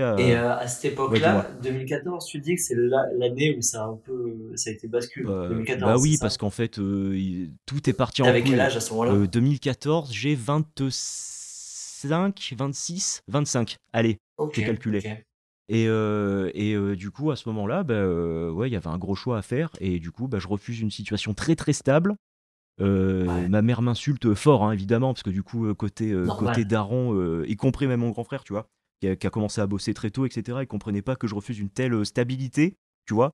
À. 0.00 0.20
Et 0.20 0.36
euh, 0.36 0.56
à 0.56 0.66
cette 0.66 0.84
Ouais, 0.84 0.90
époque-là, 0.92 1.50
2014, 1.62 2.26
tu 2.26 2.38
dis 2.38 2.54
que 2.54 2.60
c'est 2.60 2.74
la- 2.76 3.06
l'année 3.16 3.56
où 3.56 3.62
ça 3.62 3.84
a 3.84 3.86
un 3.86 3.96
peu, 3.96 4.36
ça 4.54 4.70
a 4.70 4.72
été 4.72 4.88
basculé. 4.88 5.28
Euh, 5.28 5.48
2014. 5.48 5.92
bah 5.92 5.98
oui, 6.00 6.16
parce 6.20 6.36
qu'en 6.36 6.50
fait, 6.50 6.78
euh, 6.78 7.16
il- 7.16 7.52
tout 7.66 7.88
est 7.88 7.92
parti 7.92 8.22
en 8.22 8.26
Avec 8.26 8.46
quel 8.46 8.60
âge 8.60 8.76
à 8.76 8.80
ce 8.80 8.90
moment-là 8.92 9.12
Euh, 9.12 9.26
2014, 9.26 10.12
j'ai 10.12 10.34
25, 10.34 12.54
26, 12.56 13.22
25. 13.28 13.76
Allez. 13.92 14.18
Ok. 14.38 14.52
j'ai 14.54 14.64
calculé. 14.64 15.02
Et, 15.68 15.86
euh, 15.86 16.50
et 16.54 16.74
euh, 16.74 16.96
du 16.96 17.10
coup, 17.12 17.30
à 17.30 17.36
ce 17.36 17.48
moment-là, 17.50 17.84
bah, 17.84 17.94
euh, 17.94 18.50
ouais, 18.50 18.68
il 18.68 18.72
y 18.72 18.76
avait 18.76 18.88
un 18.88 18.98
gros 18.98 19.14
choix 19.14 19.38
à 19.38 19.42
faire. 19.42 19.70
Et 19.80 20.00
du 20.00 20.10
coup, 20.10 20.26
bah, 20.26 20.38
je 20.40 20.48
refuse 20.48 20.80
une 20.80 20.90
situation 20.90 21.32
très 21.34 21.54
très 21.54 21.72
stable. 21.72 22.16
Ouais. 22.80 23.48
Ma 23.48 23.60
mère 23.60 23.82
m'insulte 23.82 24.32
fort, 24.34 24.64
hein, 24.64 24.72
évidemment, 24.72 25.12
parce 25.12 25.22
que 25.22 25.30
du 25.30 25.42
coup, 25.42 25.72
côté, 25.74 26.14
côté 26.38 26.64
daron, 26.64 27.42
y 27.44 27.54
compris 27.56 27.86
même 27.86 28.00
mon 28.00 28.08
grand 28.10 28.24
frère, 28.24 28.42
tu 28.42 28.54
vois, 28.54 28.66
qui 29.00 29.08
a, 29.08 29.16
qui 29.16 29.26
a 29.26 29.30
commencé 29.30 29.60
à 29.60 29.66
bosser 29.66 29.94
très 29.94 30.10
tôt, 30.10 30.26
etc., 30.26 30.58
il 30.62 30.66
comprenait 30.66 31.02
pas 31.02 31.16
que 31.16 31.26
je 31.26 31.34
refuse 31.34 31.58
une 31.58 31.70
telle 31.70 31.94
euh, 31.94 32.04
stabilité, 32.04 32.76
tu 33.06 33.14
vois. 33.14 33.32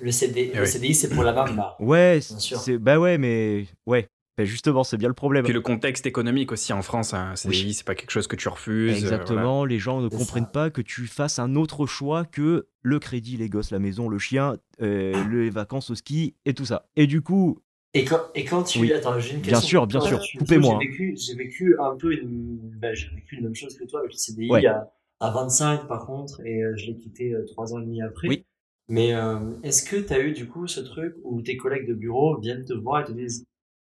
Le, 0.00 0.10
CD, 0.10 0.50
Eh 0.52 0.56
le 0.56 0.62
oui. 0.62 0.68
CDI, 0.68 0.94
c'est 0.94 1.08
pour 1.08 1.22
la 1.22 1.32
bamba. 1.32 1.76
Ouais, 1.80 2.20
Bien 2.28 2.38
sûr. 2.38 2.58
c'est 2.58 2.78
bah 2.78 2.98
ouais, 2.98 3.16
mais 3.18 3.66
ouais, 3.86 4.06
Bah, 4.36 4.44
justement, 4.44 4.84
c'est 4.84 4.96
bien 4.98 5.08
le 5.08 5.14
problème. 5.14 5.44
Puis 5.44 5.52
le 5.54 5.60
contexte 5.62 6.04
économique 6.06 6.52
aussi 6.52 6.72
en 6.74 6.82
France, 6.82 7.14
un 7.14 7.36
CDI, 7.36 7.72
c'est 7.74 7.86
pas 7.86 7.94
quelque 7.94 8.10
chose 8.10 8.26
que 8.26 8.36
tu 8.36 8.48
refuses. 8.48 8.92
euh, 8.92 8.96
Exactement, 8.98 9.64
les 9.64 9.78
gens 9.78 10.00
ne 10.00 10.08
comprennent 10.08 10.44
ça. 10.44 10.50
pas 10.50 10.70
que 10.70 10.82
tu 10.82 11.06
fasses 11.06 11.38
un 11.38 11.54
autre 11.56 11.86
choix 11.86 12.24
que 12.24 12.66
le 12.82 12.98
crédit, 12.98 13.36
les 13.38 13.48
gosses, 13.48 13.70
la 13.70 13.78
maison, 13.78 14.08
le 14.08 14.18
chien, 14.18 14.56
euh, 14.82 15.24
les 15.30 15.50
vacances 15.50 15.90
au 15.90 15.94
ski 15.94 16.34
et 16.44 16.52
tout 16.54 16.66
ça. 16.66 16.86
Et 16.96 17.06
du 17.06 17.22
coup, 17.22 17.58
Et 17.94 18.04
quand, 18.04 18.20
et 18.34 18.44
quand 18.44 18.64
tu. 18.64 18.78
Oui. 18.78 18.92
Attends, 18.92 19.18
j'ai 19.18 19.34
une 19.36 19.40
Bien 19.40 19.52
question. 19.52 19.68
sûr, 19.68 19.80
pour 19.82 19.88
bien 19.88 20.00
sûr. 20.00 20.20
Tu- 20.20 20.36
Coupez-moi, 20.38 20.78
J'ai 20.82 20.86
vécu, 20.88 21.16
j'ai 21.16 21.34
vécu 21.34 21.76
un 21.80 21.96
peu 21.96 22.12
une. 22.12 22.58
bah, 22.78 22.92
j'ai 22.92 23.08
vécu 23.08 23.36
une 23.36 23.44
même 23.44 23.54
chose 23.54 23.76
que 23.78 23.84
toi 23.84 24.00
avec 24.00 24.12
le 24.12 24.18
CDI 24.18 24.50
Ouais. 24.50 24.66
à, 24.66 24.90
à 25.22 25.30
25 25.30 25.86
par 25.86 26.04
contre, 26.06 26.40
et 26.44 26.62
euh, 26.62 26.74
je 26.76 26.86
l'ai 26.86 26.96
quitté 26.96 27.32
euh, 27.32 27.44
trois 27.46 27.72
ans 27.72 27.78
et 27.80 27.84
demi 27.84 28.02
après. 28.02 28.28
Oui. 28.28 28.44
Mais 28.88 29.14
euh, 29.14 29.38
est-ce 29.62 29.82
que 29.88 29.96
tu 29.96 30.12
as 30.12 30.20
eu 30.20 30.32
du 30.32 30.48
coup 30.48 30.66
ce 30.66 30.80
truc 30.80 31.14
où 31.22 31.40
tes 31.40 31.56
collègues 31.56 31.88
de 31.88 31.94
bureau 31.94 32.38
viennent 32.40 32.64
te 32.64 32.74
voir 32.74 33.02
et 33.02 33.04
te 33.04 33.12
disent 33.12 33.44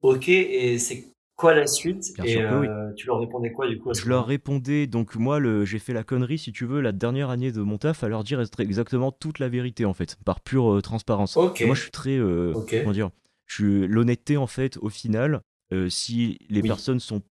Ok, 0.03 0.29
et 0.29 0.79
c'est 0.79 1.07
quoi 1.37 1.55
la 1.55 1.67
suite? 1.67 2.13
Bien 2.15 2.27
Et 2.27 2.33
sûr 2.33 2.43
que 2.43 2.55
oui. 2.61 2.95
tu 2.97 3.07
leur 3.07 3.19
répondais 3.21 3.53
quoi 3.53 3.67
du 3.67 3.79
coup 3.79 3.91
à 3.91 3.95
ce 3.95 4.03
je 4.03 4.09
leur 4.09 4.27
répondais, 4.27 4.87
donc 4.87 5.15
moi, 5.15 5.39
le, 5.39 5.65
j'ai 5.65 5.79
fait 5.79 5.93
la 5.93 6.05
connerie, 6.05 6.39
si 6.39 6.53
tu 6.53 6.67
veux, 6.67 6.81
la 6.81 6.93
dernière 6.93 7.31
année 7.31 7.53
de 7.53 7.63
mon 7.63 7.79
taf, 7.79 8.03
à 8.05 8.09
leur 8.09 8.25
dire 8.25 8.41
exactement 8.59 9.13
toute 9.13 9.39
la 9.39 9.49
vérité, 9.49 9.85
en 9.85 9.95
fait, 9.95 10.17
par 10.25 10.41
pure 10.41 10.75
euh, 10.75 10.83
transparence. 10.83 11.37
Ok. 11.37 11.63
Et 11.63 11.67
Moi, 11.67 11.75
je 11.75 11.83
suis 11.83 11.91
très, 11.91 12.17
euh, 12.19 12.53
Ok. 12.55 12.75
comment 12.81 12.93
dire, 12.93 13.11
je 13.47 13.55
suis 13.55 13.87
l'honnêteté, 13.87 14.37
en 14.37 14.47
fait, 14.47 14.79
au 14.79 14.89
final, 14.89 15.41
si 15.89 16.39
les 16.51 16.63
Oui. 16.63 16.69
personnes 16.69 17.01
sont 17.01 17.23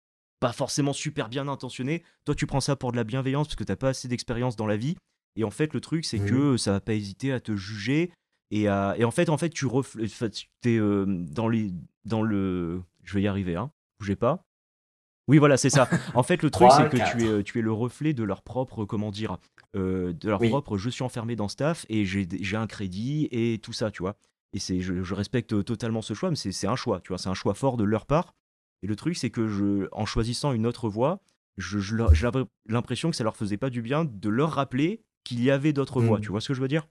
pas 0.48 0.54
forcément 0.54 0.94
super 0.94 1.30
bien 1.30 1.48
intentionnées, 1.48 2.04
toi, 2.26 2.36
tu 2.36 2.46
prends 2.48 2.60
ça 2.62 2.76
pour 2.76 2.92
de 2.92 2.98
la 2.98 3.04
bienveillance 3.04 3.48
parce 3.48 3.56
que 3.56 3.64
t'as 3.64 3.76
pas 3.78 3.90
assez 3.90 4.08
d'expérience 4.08 4.56
dans 4.56 4.68
la 4.68 4.78
vie. 4.78 4.96
Et 5.36 5.44
en 5.44 5.52
fait, 5.52 5.74
le 5.74 5.80
truc, 5.82 6.06
c'est 6.06 6.20
que 6.20 6.58
ça 6.58 6.72
va 6.74 6.80
pas 6.82 6.94
hésiter 6.94 7.32
à 7.32 7.40
te 7.40 7.56
juger. 7.56 8.12
Et, 8.52 8.68
à- 8.68 8.94
et 8.98 9.04
en 9.06 9.12
fait, 9.12 9.30
en 9.30 9.38
fait, 9.38 9.50
tu 9.50 9.66
refl- 9.66 10.08
t'es 10.62 10.78
euh, 10.78 11.06
dans 11.08 11.48
les, 11.48 11.72
dans 12.06 12.22
le, 12.22 12.82
je 13.04 13.14
vais 13.16 13.22
y 13.24 13.28
arriver, 13.28 13.56
hein. 13.56 13.72
Bougez 14.00 14.16
pas. 14.16 14.44
Oui, 15.30 15.38
voilà, 15.38 15.56
c'est 15.56 15.70
ça. 15.70 15.88
En 16.14 16.24
fait, 16.24 16.44
le 16.44 16.52
truc, 16.52 16.68
c'est 16.72 16.90
que 16.90 16.98
tu 17.10 17.26
es, 17.26 17.44
tu 17.44 17.60
es 17.60 17.62
le 17.62 17.72
reflet 17.72 18.14
de 18.14 18.24
leur 18.24 18.42
propre, 18.42 18.84
comment 18.86 19.10
dire, 19.12 19.38
euh, 19.76 20.12
de 20.14 20.30
leur 20.30 20.42
Oui. 20.42 20.50
propre. 20.50 20.78
Je 20.78 20.90
suis 20.90 21.04
enfermé 21.04 21.36
dans 21.38 21.48
taf 21.48 21.86
et 21.90 22.06
j'ai 22.06 22.28
j'ai 22.42 22.58
un 22.58 22.68
crédit 22.68 23.30
et 23.32 23.60
tout 23.64 23.72
ça, 23.74 23.90
tu 23.92 24.04
vois. 24.04 24.18
Et 24.52 24.60
c'est, 24.60 24.82
je, 24.82 25.02
je 25.02 25.14
respecte 25.16 25.64
totalement 25.64 26.02
ce 26.02 26.14
choix, 26.14 26.30
mais 26.30 26.36
c'est 26.36 26.52
c'est 26.52 26.68
un 26.68 26.76
choix, 26.76 27.00
tu 27.00 27.08
vois. 27.08 27.18
C'est 27.18 27.30
un 27.30 27.34
choix 27.34 27.54
fort 27.54 27.78
de 27.78 27.86
leur 27.86 28.06
part. 28.06 28.36
Et 28.84 28.88
le 28.88 28.96
truc, 28.96 29.18
c'est 29.18 29.30
que 29.32 29.48
je, 29.48 29.88
en 29.92 30.06
choisissant 30.06 30.52
une 30.54 30.68
autre 30.68 30.90
voie, 30.90 31.22
je- 31.58 31.80
je 31.80 31.96
leur- 31.96 32.14
j'avais 32.14 32.44
l'impression 32.68 33.10
que 33.10 33.16
ça 33.16 33.24
leur 33.24 33.36
faisait 33.38 33.58
pas 33.58 33.70
du 33.70 33.82
bien 33.82 34.06
de 34.06 34.30
leur 34.30 34.52
rappeler 34.52 35.02
qu'il 35.24 35.42
y 35.44 35.50
avait 35.50 35.74
d'autres 35.74 36.02
Mm. 36.02 36.06
voix. 36.06 36.20
Tu 36.20 36.30
vois 36.30 36.42
ce 36.42 36.50
que 36.50 36.54
je 36.54 36.62
veux 36.62 36.68
dire? 36.68 36.88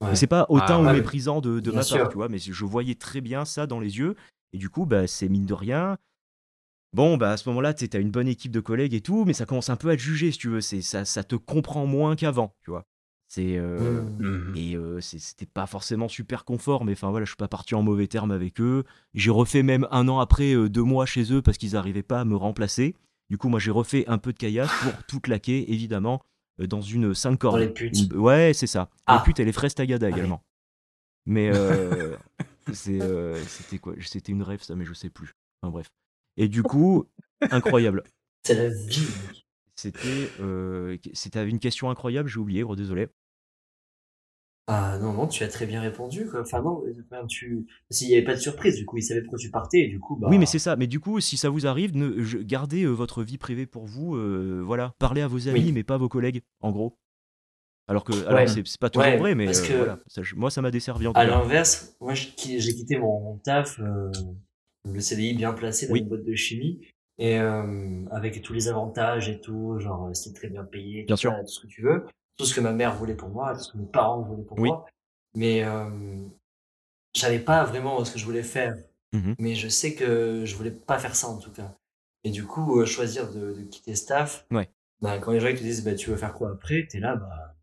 Ouais. 0.00 0.10
Mais 0.10 0.16
c'est 0.16 0.26
pas 0.26 0.46
autant 0.48 0.78
Ah, 0.78 0.80
ou 0.80 0.86
ouais, 0.86 0.92
méprisant 0.94 1.40
de, 1.40 1.60
ma 1.70 1.72
part, 1.72 1.84
sûr. 1.84 2.08
tu 2.08 2.14
vois, 2.16 2.28
mais 2.28 2.38
je 2.38 2.64
voyais 2.64 2.94
très 2.94 3.20
bien 3.20 3.44
ça 3.44 3.66
dans 3.66 3.80
les 3.80 3.98
yeux. 3.98 4.14
Et 4.52 4.58
du 4.58 4.70
coup, 4.70 4.86
bah, 4.86 5.06
c'est 5.06 5.28
mine 5.28 5.46
de 5.46 5.54
rien. 5.54 5.98
Bon, 6.92 7.16
bah, 7.18 7.32
à 7.32 7.36
ce 7.36 7.48
moment-là, 7.50 7.74
tu 7.74 7.88
as 7.92 7.98
une 7.98 8.10
bonne 8.10 8.28
équipe 8.28 8.52
de 8.52 8.60
collègues 8.60 8.94
et 8.94 9.00
tout, 9.02 9.24
mais 9.26 9.34
ça 9.34 9.44
commence 9.44 9.68
un 9.68 9.76
peu 9.76 9.90
à 9.90 9.96
te 9.96 10.00
juger, 10.00 10.32
si 10.32 10.38
tu 10.38 10.48
veux. 10.48 10.60
C'est, 10.62 10.80
ça, 10.80 11.04
ça 11.04 11.22
te 11.24 11.36
comprend 11.36 11.86
moins 11.86 12.16
qu'avant, 12.16 12.54
tu 12.62 12.70
vois. 12.70 12.84
C'est. 13.28 13.56
euh, 13.56 14.02
Mm. 14.02 14.26
Mhm. 14.26 14.56
Et 14.56 14.76
euh, 14.76 15.00
c'était 15.00 15.46
pas 15.46 15.66
forcément 15.66 16.08
super 16.08 16.44
confort, 16.44 16.84
mais 16.84 16.92
enfin 16.92 17.10
voilà, 17.10 17.24
je 17.24 17.30
suis 17.30 17.36
pas 17.36 17.48
parti 17.48 17.74
en 17.74 17.82
mauvais 17.82 18.06
termes 18.06 18.30
avec 18.30 18.60
eux. 18.60 18.84
J'ai 19.14 19.30
refait 19.30 19.62
même 19.62 19.86
un 19.90 20.06
an 20.08 20.20
après 20.20 20.54
euh, 20.54 20.68
deux 20.68 20.82
mois 20.84 21.06
chez 21.06 21.32
eux 21.32 21.42
parce 21.42 21.58
qu'ils 21.58 21.72
n'arrivaient 21.72 22.02
pas 22.04 22.20
à 22.20 22.24
me 22.24 22.36
remplacer. 22.36 22.94
Du 23.28 23.36
coup, 23.38 23.48
moi 23.48 23.58
j'ai 23.58 23.72
refait 23.72 24.04
un 24.06 24.18
peu 24.18 24.32
de 24.32 24.38
caillasse 24.38 24.70
pour 24.82 24.92
tout 25.08 25.18
claquer, 25.20 25.72
évidemment, 25.72 26.22
dans 26.58 26.80
une 26.80 27.12
5 27.14 27.36
cordes. 27.36 27.58
les 27.58 27.68
putes. 27.68 27.98
Une- 27.98 28.16
Ouais, 28.16 28.52
c'est 28.54 28.68
ça. 28.68 28.88
Ah. 29.06 29.16
Les 29.18 29.24
putes 29.24 29.40
et 29.40 29.44
les 29.44 29.52
fraises 29.52 29.74
tagada 29.74 30.06
Ah 30.06 30.10
également. 30.10 30.42
Mais 31.26 31.50
c'était 32.72 33.78
quoi? 33.80 33.94
C'était 34.00 34.32
une 34.32 34.42
rêve 34.42 34.62
ça, 34.62 34.76
mais 34.76 34.84
je 34.84 34.92
sais 34.94 35.10
plus. 35.10 35.32
Enfin 35.62 35.72
bref. 35.72 35.88
Et 36.36 36.48
du 36.48 36.62
coup, 36.62 37.04
incroyable. 37.50 38.04
C'est 38.44 38.54
la 38.54 38.68
vie. 38.68 39.08
C'était, 39.76 40.30
euh, 40.40 40.96
c'était 41.12 41.46
une 41.48 41.58
question 41.58 41.90
incroyable, 41.90 42.28
j'ai 42.28 42.38
oublié, 42.40 42.62
gros, 42.62 42.76
désolé. 42.76 43.08
Ah 44.68 44.98
non, 45.00 45.12
non, 45.12 45.28
tu 45.28 45.44
as 45.44 45.48
très 45.48 45.64
bien 45.66 45.80
répondu. 45.80 46.26
Quoi. 46.26 46.40
Enfin 46.40 46.60
non, 46.60 46.82
enfin, 47.04 47.24
tu... 47.26 47.66
s'il 47.90 48.08
n'y 48.08 48.16
avait 48.16 48.24
pas 48.24 48.34
de 48.34 48.40
surprise, 48.40 48.74
du 48.76 48.84
coup, 48.84 48.96
ils 48.96 49.02
savaient 49.02 49.20
pourquoi 49.20 49.38
tu 49.38 49.50
partais, 49.50 49.78
et 49.82 49.88
du 49.88 50.00
coup, 50.00 50.16
bah... 50.16 50.28
Oui, 50.28 50.38
mais 50.38 50.46
c'est 50.46 50.58
ça. 50.58 50.74
Mais 50.74 50.88
du 50.88 50.98
coup, 50.98 51.20
si 51.20 51.36
ça 51.36 51.50
vous 51.50 51.66
arrive, 51.68 51.96
ne, 51.96 52.20
je- 52.22 52.38
gardez 52.38 52.82
euh, 52.82 52.90
votre 52.90 53.22
vie 53.22 53.38
privée 53.38 53.66
pour 53.66 53.86
vous. 53.86 54.16
euh, 54.16 54.62
voilà, 54.64 54.94
parlez 54.98 55.20
à 55.20 55.28
vos 55.28 55.46
amis, 55.48 55.66
Oui. 55.66 55.72
mais 55.72 55.84
pas 55.84 55.94
à 55.94 55.98
vos 55.98 56.08
collègues, 56.08 56.42
en 56.60 56.72
gros. 56.72 56.98
Alors 57.86 58.02
que, 58.02 58.12
alors 58.26 58.40
Ouais. 58.40 58.46
c'est 58.48 58.78
pas 58.80 58.90
toujours 58.90 59.06
Ouais, 59.06 59.16
vrai, 59.18 59.34
mais 59.36 59.44
parce 59.44 59.60
euh, 59.60 59.68
que- 59.68 59.74
voilà. 59.74 60.00
Ça, 60.08 60.22
moi, 60.34 60.50
ça 60.50 60.62
m'a 60.62 60.72
desservi 60.72 61.06
en 61.06 61.12
À 61.12 61.24
l'inverse, 61.24 61.96
moi, 62.00 62.14
j'ai 62.14 62.32
quitté 62.34 62.98
mon, 62.98 63.20
mon 63.20 63.38
taf, 63.38 63.78
euh, 63.78 64.10
le 64.84 65.00
CDI 65.00 65.34
bien 65.34 65.52
placé 65.52 65.86
dans 65.86 65.92
Oui. 65.92 66.00
une 66.00 66.08
boîte 66.08 66.24
de 66.24 66.34
chimie, 66.34 66.80
et 67.18 67.38
euh, 67.40 68.04
avec 68.10 68.42
tous 68.42 68.52
les 68.52 68.68
avantages 68.68 69.28
et 69.28 69.40
tout, 69.40 69.78
genre, 69.78 70.06
euh, 70.08 70.14
c'était 70.14 70.38
très 70.38 70.48
bien 70.48 70.64
payé, 70.64 71.04
Bien 71.04 71.14
tout 71.14 71.20
sûr. 71.20 71.32
ça, 71.32 71.40
tout 71.40 71.46
ce 71.48 71.60
que 71.60 71.66
tu 71.66 71.82
veux, 71.82 72.06
tout 72.36 72.44
ce 72.44 72.54
que 72.54 72.60
ma 72.60 72.72
mère 72.72 72.94
voulait 72.94 73.14
pour 73.14 73.28
moi, 73.30 73.54
tout 73.54 73.60
ce 73.62 73.72
que 73.72 73.78
mes 73.78 73.86
parents 73.86 74.20
voulaient 74.22 74.44
pour 74.44 74.58
Oui. 74.58 74.68
moi, 74.68 74.84
mais 75.34 75.64
euh, 75.64 75.88
j'avais 77.14 77.38
pas 77.38 77.64
vraiment 77.64 78.04
ce 78.04 78.12
que 78.12 78.18
je 78.18 78.24
voulais 78.24 78.42
faire. 78.42 78.76
Mhm. 79.12 79.34
Mais 79.38 79.54
je 79.54 79.68
sais 79.68 79.94
que 79.94 80.44
je 80.44 80.56
voulais 80.56 80.70
pas 80.72 80.98
faire 80.98 81.14
ça 81.16 81.28
en 81.28 81.38
tout 81.38 81.52
cas. 81.52 81.74
Et 82.24 82.30
du 82.30 82.44
coup, 82.44 82.80
euh, 82.80 82.86
choisir 82.86 83.30
de, 83.32 83.52
de 83.52 83.62
quitter 83.62 83.94
staff, 83.94 84.46
Ouais. 84.50 84.68
bah, 85.00 85.18
quand 85.18 85.32
les 85.32 85.40
gens 85.40 85.48
ils 85.48 85.56
te 85.56 85.62
disent 85.62 85.84
bah, 85.84 85.94
tu 85.94 86.10
veux 86.10 86.16
faire 86.16 86.34
quoi 86.34 86.50
après, 86.50 86.86
t'es 86.90 86.98
là, 87.00 87.16
bah. 87.16 87.54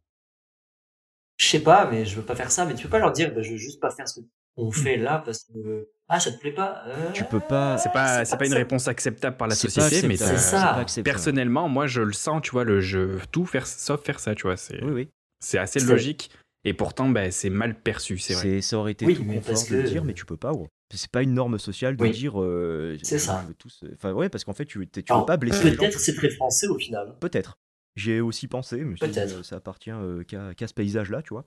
Je 1.37 1.45
sais 1.47 1.59
pas, 1.63 1.89
mais 1.89 2.05
je 2.05 2.15
veux 2.15 2.25
pas 2.25 2.35
faire 2.35 2.51
ça. 2.51 2.65
Mais 2.65 2.73
tu 2.75 2.83
peux 2.83 2.89
pas 2.89 2.99
leur 2.99 3.11
dire 3.11 3.33
bah, 3.33 3.41
je 3.41 3.51
veux 3.51 3.57
juste 3.57 3.79
pas 3.81 3.91
faire 3.91 4.07
ce 4.07 4.21
qu'on 4.55 4.71
fait 4.71 4.97
là 4.97 5.21
parce 5.25 5.43
que. 5.45 5.87
Ah, 6.09 6.19
ça 6.19 6.31
te 6.31 6.39
plaît 6.39 6.51
pas 6.51 6.83
Euh, 6.87 7.11
Tu 7.13 7.23
peux 7.23 7.39
pas. 7.39 7.77
C'est 7.77 7.91
pas, 7.91 8.25
c'est 8.25 8.37
pas 8.37 8.45
une 8.45 8.51
ça. 8.51 8.57
réponse 8.57 8.87
acceptable 8.87 9.37
par 9.37 9.47
la 9.47 9.55
société, 9.55 10.05
mais 10.07 10.17
ça. 10.17 10.75
acceptable. 10.75 11.03
personnellement, 11.03 11.69
moi, 11.69 11.87
je 11.87 12.01
le 12.01 12.13
sens, 12.13 12.41
tu 12.43 12.51
vois, 12.51 12.63
le 12.65 12.81
je 12.81 12.99
veux 12.99 13.21
tout 13.31 13.45
faire 13.45 13.65
sauf 13.65 14.03
faire 14.03 14.19
ça, 14.19 14.35
tu 14.35 14.43
vois. 14.43 14.57
C'est 14.57 14.83
Oui, 14.83 14.91
oui. 14.91 15.09
c'est 15.39 15.57
assez 15.57 15.79
logique. 15.79 16.29
Et 16.65 16.73
pourtant, 16.73 17.09
ben, 17.09 17.29
c'est 17.31 17.49
mal 17.49 17.75
perçu, 17.75 18.17
c'est 18.19 18.33
vrai. 18.35 18.41
C'est, 18.43 18.61
ça 18.61 18.77
aurait 18.77 18.93
été 18.93 19.05
Oui, 19.05 19.15
tout 19.15 19.25
confort 19.25 19.41
parce 19.43 19.69
de 19.69 19.75
le 19.77 19.83
que- 19.83 19.87
dire, 19.89 20.03
mais 20.05 20.13
tu 20.13 20.25
peux 20.25 20.37
pas, 20.37 20.51
gros. 20.51 20.67
C'est 20.93 21.09
pas 21.11 21.23
une 21.23 21.33
norme 21.33 21.57
sociale 21.59 21.97
de 21.97 22.03
Oui. 22.03 22.11
dire. 22.11 22.41
euh, 22.41 22.97
C'est 23.01 23.17
ça. 23.19 23.43
tous- 23.57 23.83
Enfin, 23.95 24.13
ouais, 24.13 24.29
parce 24.29 24.43
qu'en 24.45 24.53
fait, 24.53 24.65
tu, 24.65 24.85
t'es- 24.87 25.01
tu 25.03 25.11
Alors, 25.11 25.23
veux 25.23 25.25
pas 25.25 25.37
blesser. 25.37 25.75
Peut-être 25.75 25.99
c'est 25.99 26.13
très 26.15 26.29
français 26.29 26.67
au 26.67 26.77
final. 26.77 27.15
Peut-être. 27.19 27.57
J'y 27.95 28.11
ai 28.11 28.21
aussi 28.21 28.47
pensé, 28.47 28.77
mais 28.83 28.95
euh, 29.03 29.43
ça 29.43 29.55
appartient 29.57 29.91
euh, 29.91 30.23
qu'à, 30.23 30.53
qu'à 30.53 30.67
ce 30.67 30.73
paysage-là, 30.73 31.21
tu 31.21 31.29
vois. 31.33 31.45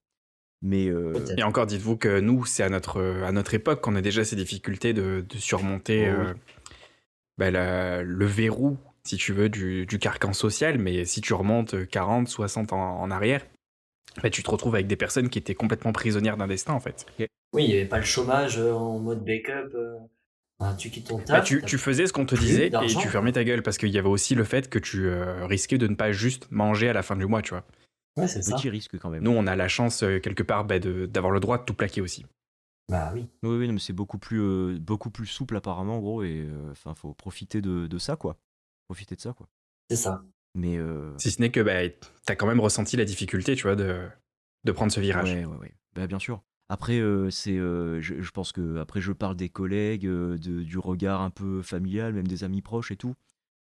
Mais 0.62 0.88
euh. 0.88 1.12
Et 1.36 1.42
encore, 1.42 1.66
dites-vous 1.66 1.96
que 1.96 2.20
nous, 2.20 2.44
c'est 2.44 2.62
à 2.62 2.68
notre, 2.68 3.02
à 3.24 3.32
notre 3.32 3.54
époque 3.54 3.80
qu'on 3.82 3.94
a 3.96 4.00
déjà 4.00 4.24
ces 4.24 4.36
difficultés 4.36 4.92
de, 4.94 5.24
de 5.28 5.36
surmonter 5.36 6.08
Oh 6.10 6.14
oui. 6.20 6.26
euh, 6.26 6.34
la- 7.50 8.02
le 8.02 8.24
verrou, 8.26 8.78
si 9.04 9.16
tu 9.16 9.32
veux, 9.32 9.48
du, 9.48 9.86
du 9.86 9.98
carcan 9.98 10.32
social. 10.32 10.78
Mais 10.78 11.04
si 11.04 11.20
tu 11.20 11.34
remontes 11.34 11.86
40, 11.88 12.28
60 12.28 12.72
ans 12.72 13.00
en 13.00 13.10
arrière, 13.10 13.46
ben, 14.22 14.30
tu 14.30 14.42
te 14.42 14.50
retrouves 14.50 14.74
avec 14.74 14.86
des 14.86 14.96
personnes 14.96 15.28
qui 15.28 15.38
étaient 15.38 15.54
complètement 15.54 15.92
prisonnières 15.92 16.36
d'un 16.38 16.46
destin, 16.46 16.72
en 16.72 16.80
fait. 16.80 17.04
Oui, 17.52 17.64
il 17.64 17.70
y 17.70 17.74
avait 17.74 17.84
pas 17.86 17.98
le 17.98 18.04
chômage 18.04 18.58
euh, 18.58 18.72
en 18.72 18.98
mode 18.98 19.24
backup. 19.24 19.74
euh, 19.74 19.98
bah, 20.58 20.74
tu 20.78 20.88
quittes 20.90 21.08
ton 21.08 21.18
Bah, 21.18 21.24
taf. 21.42 21.44
tu, 21.44 21.78
faisais 21.78 22.06
ce 22.06 22.12
qu'on 22.14 22.24
te 22.24 22.34
disait 22.34 22.68
et 22.82 22.86
tu 22.86 23.08
fermais 23.08 23.32
ta 23.32 23.44
gueule 23.44 23.62
parce 23.62 23.76
qu'il 23.76 23.90
y 23.90 23.98
avait 23.98 24.08
aussi 24.08 24.34
le 24.34 24.44
fait 24.44 24.70
que 24.70 24.78
tu 24.78 25.06
euh, 25.06 25.44
risquais 25.46 25.76
de 25.76 25.86
ne 25.86 25.94
pas 25.94 26.12
juste 26.12 26.50
manger 26.50 26.88
à 26.88 26.94
la 26.94 27.02
fin 27.02 27.14
du 27.14 27.26
mois, 27.26 27.42
tu 27.42 27.50
vois. 27.50 27.64
Ouais, 28.16 28.28
c'est 28.28 28.42
ça. 28.42 28.56
petit 28.56 28.68
risque 28.70 28.98
quand 28.98 29.10
même. 29.10 29.22
Nous, 29.22 29.30
on 29.30 29.46
a 29.46 29.56
la 29.56 29.68
chance, 29.68 30.02
euh, 30.02 30.18
quelque 30.20 30.42
part, 30.42 30.64
bah, 30.64 30.78
de- 30.78 31.06
d'avoir 31.06 31.32
le 31.32 31.40
droit 31.40 31.58
de 31.58 31.64
tout 31.64 31.74
plaquer 31.74 32.00
aussi. 32.00 32.24
Bah 32.88 33.10
oui. 33.14 33.26
Oui, 33.42 33.56
oui, 33.58 33.72
mais 33.72 33.78
c'est 33.80 33.92
beaucoup 33.92 34.18
plus, 34.18 34.40
euh, 34.40 34.78
beaucoup 34.78 35.10
plus 35.10 35.26
souple 35.26 35.56
apparemment, 35.56 35.98
gros, 35.98 36.22
et 36.22 36.48
enfin, 36.70 36.94
faut 36.94 37.14
profiter 37.14 37.60
de, 37.60 37.86
de 37.86 37.98
ça, 37.98 38.16
quoi. 38.16 38.38
Profiter 38.86 39.16
de 39.16 39.20
ça, 39.20 39.32
quoi. 39.32 39.48
C'est 39.90 39.96
ça. 39.96 40.22
Mais 40.54 40.76
euh, 40.78 41.12
Si 41.18 41.30
ce 41.30 41.40
n'est 41.40 41.50
que 41.50 41.60
bah, 41.60 41.88
tu 41.88 41.98
as 42.28 42.36
quand 42.36 42.46
même 42.46 42.60
ressenti 42.60 42.96
la 42.96 43.04
difficulté, 43.04 43.56
tu 43.56 43.64
vois, 43.64 43.76
de, 43.76 44.08
de 44.64 44.72
prendre 44.72 44.92
ce 44.92 45.00
virage. 45.00 45.34
ouais, 45.34 45.44
ouais, 45.44 45.56
ouais. 45.58 45.74
Bah, 45.94 46.06
bien 46.06 46.18
sûr. 46.18 46.42
Après, 46.68 46.98
euh, 46.98 47.30
c'est, 47.30 47.56
euh, 47.58 48.00
je, 48.00 48.20
je 48.22 48.30
pense 48.30 48.52
que 48.52 48.78
après, 48.78 49.00
je 49.00 49.12
parle 49.12 49.36
des 49.36 49.48
collègues, 49.48 50.06
euh, 50.06 50.38
de- 50.38 50.62
du 50.62 50.78
regard 50.78 51.20
un 51.20 51.30
peu 51.30 51.62
familial, 51.62 52.12
même 52.14 52.26
des 52.26 52.42
amis 52.44 52.62
proches 52.62 52.90
et 52.90 52.96
tout. 52.96 53.14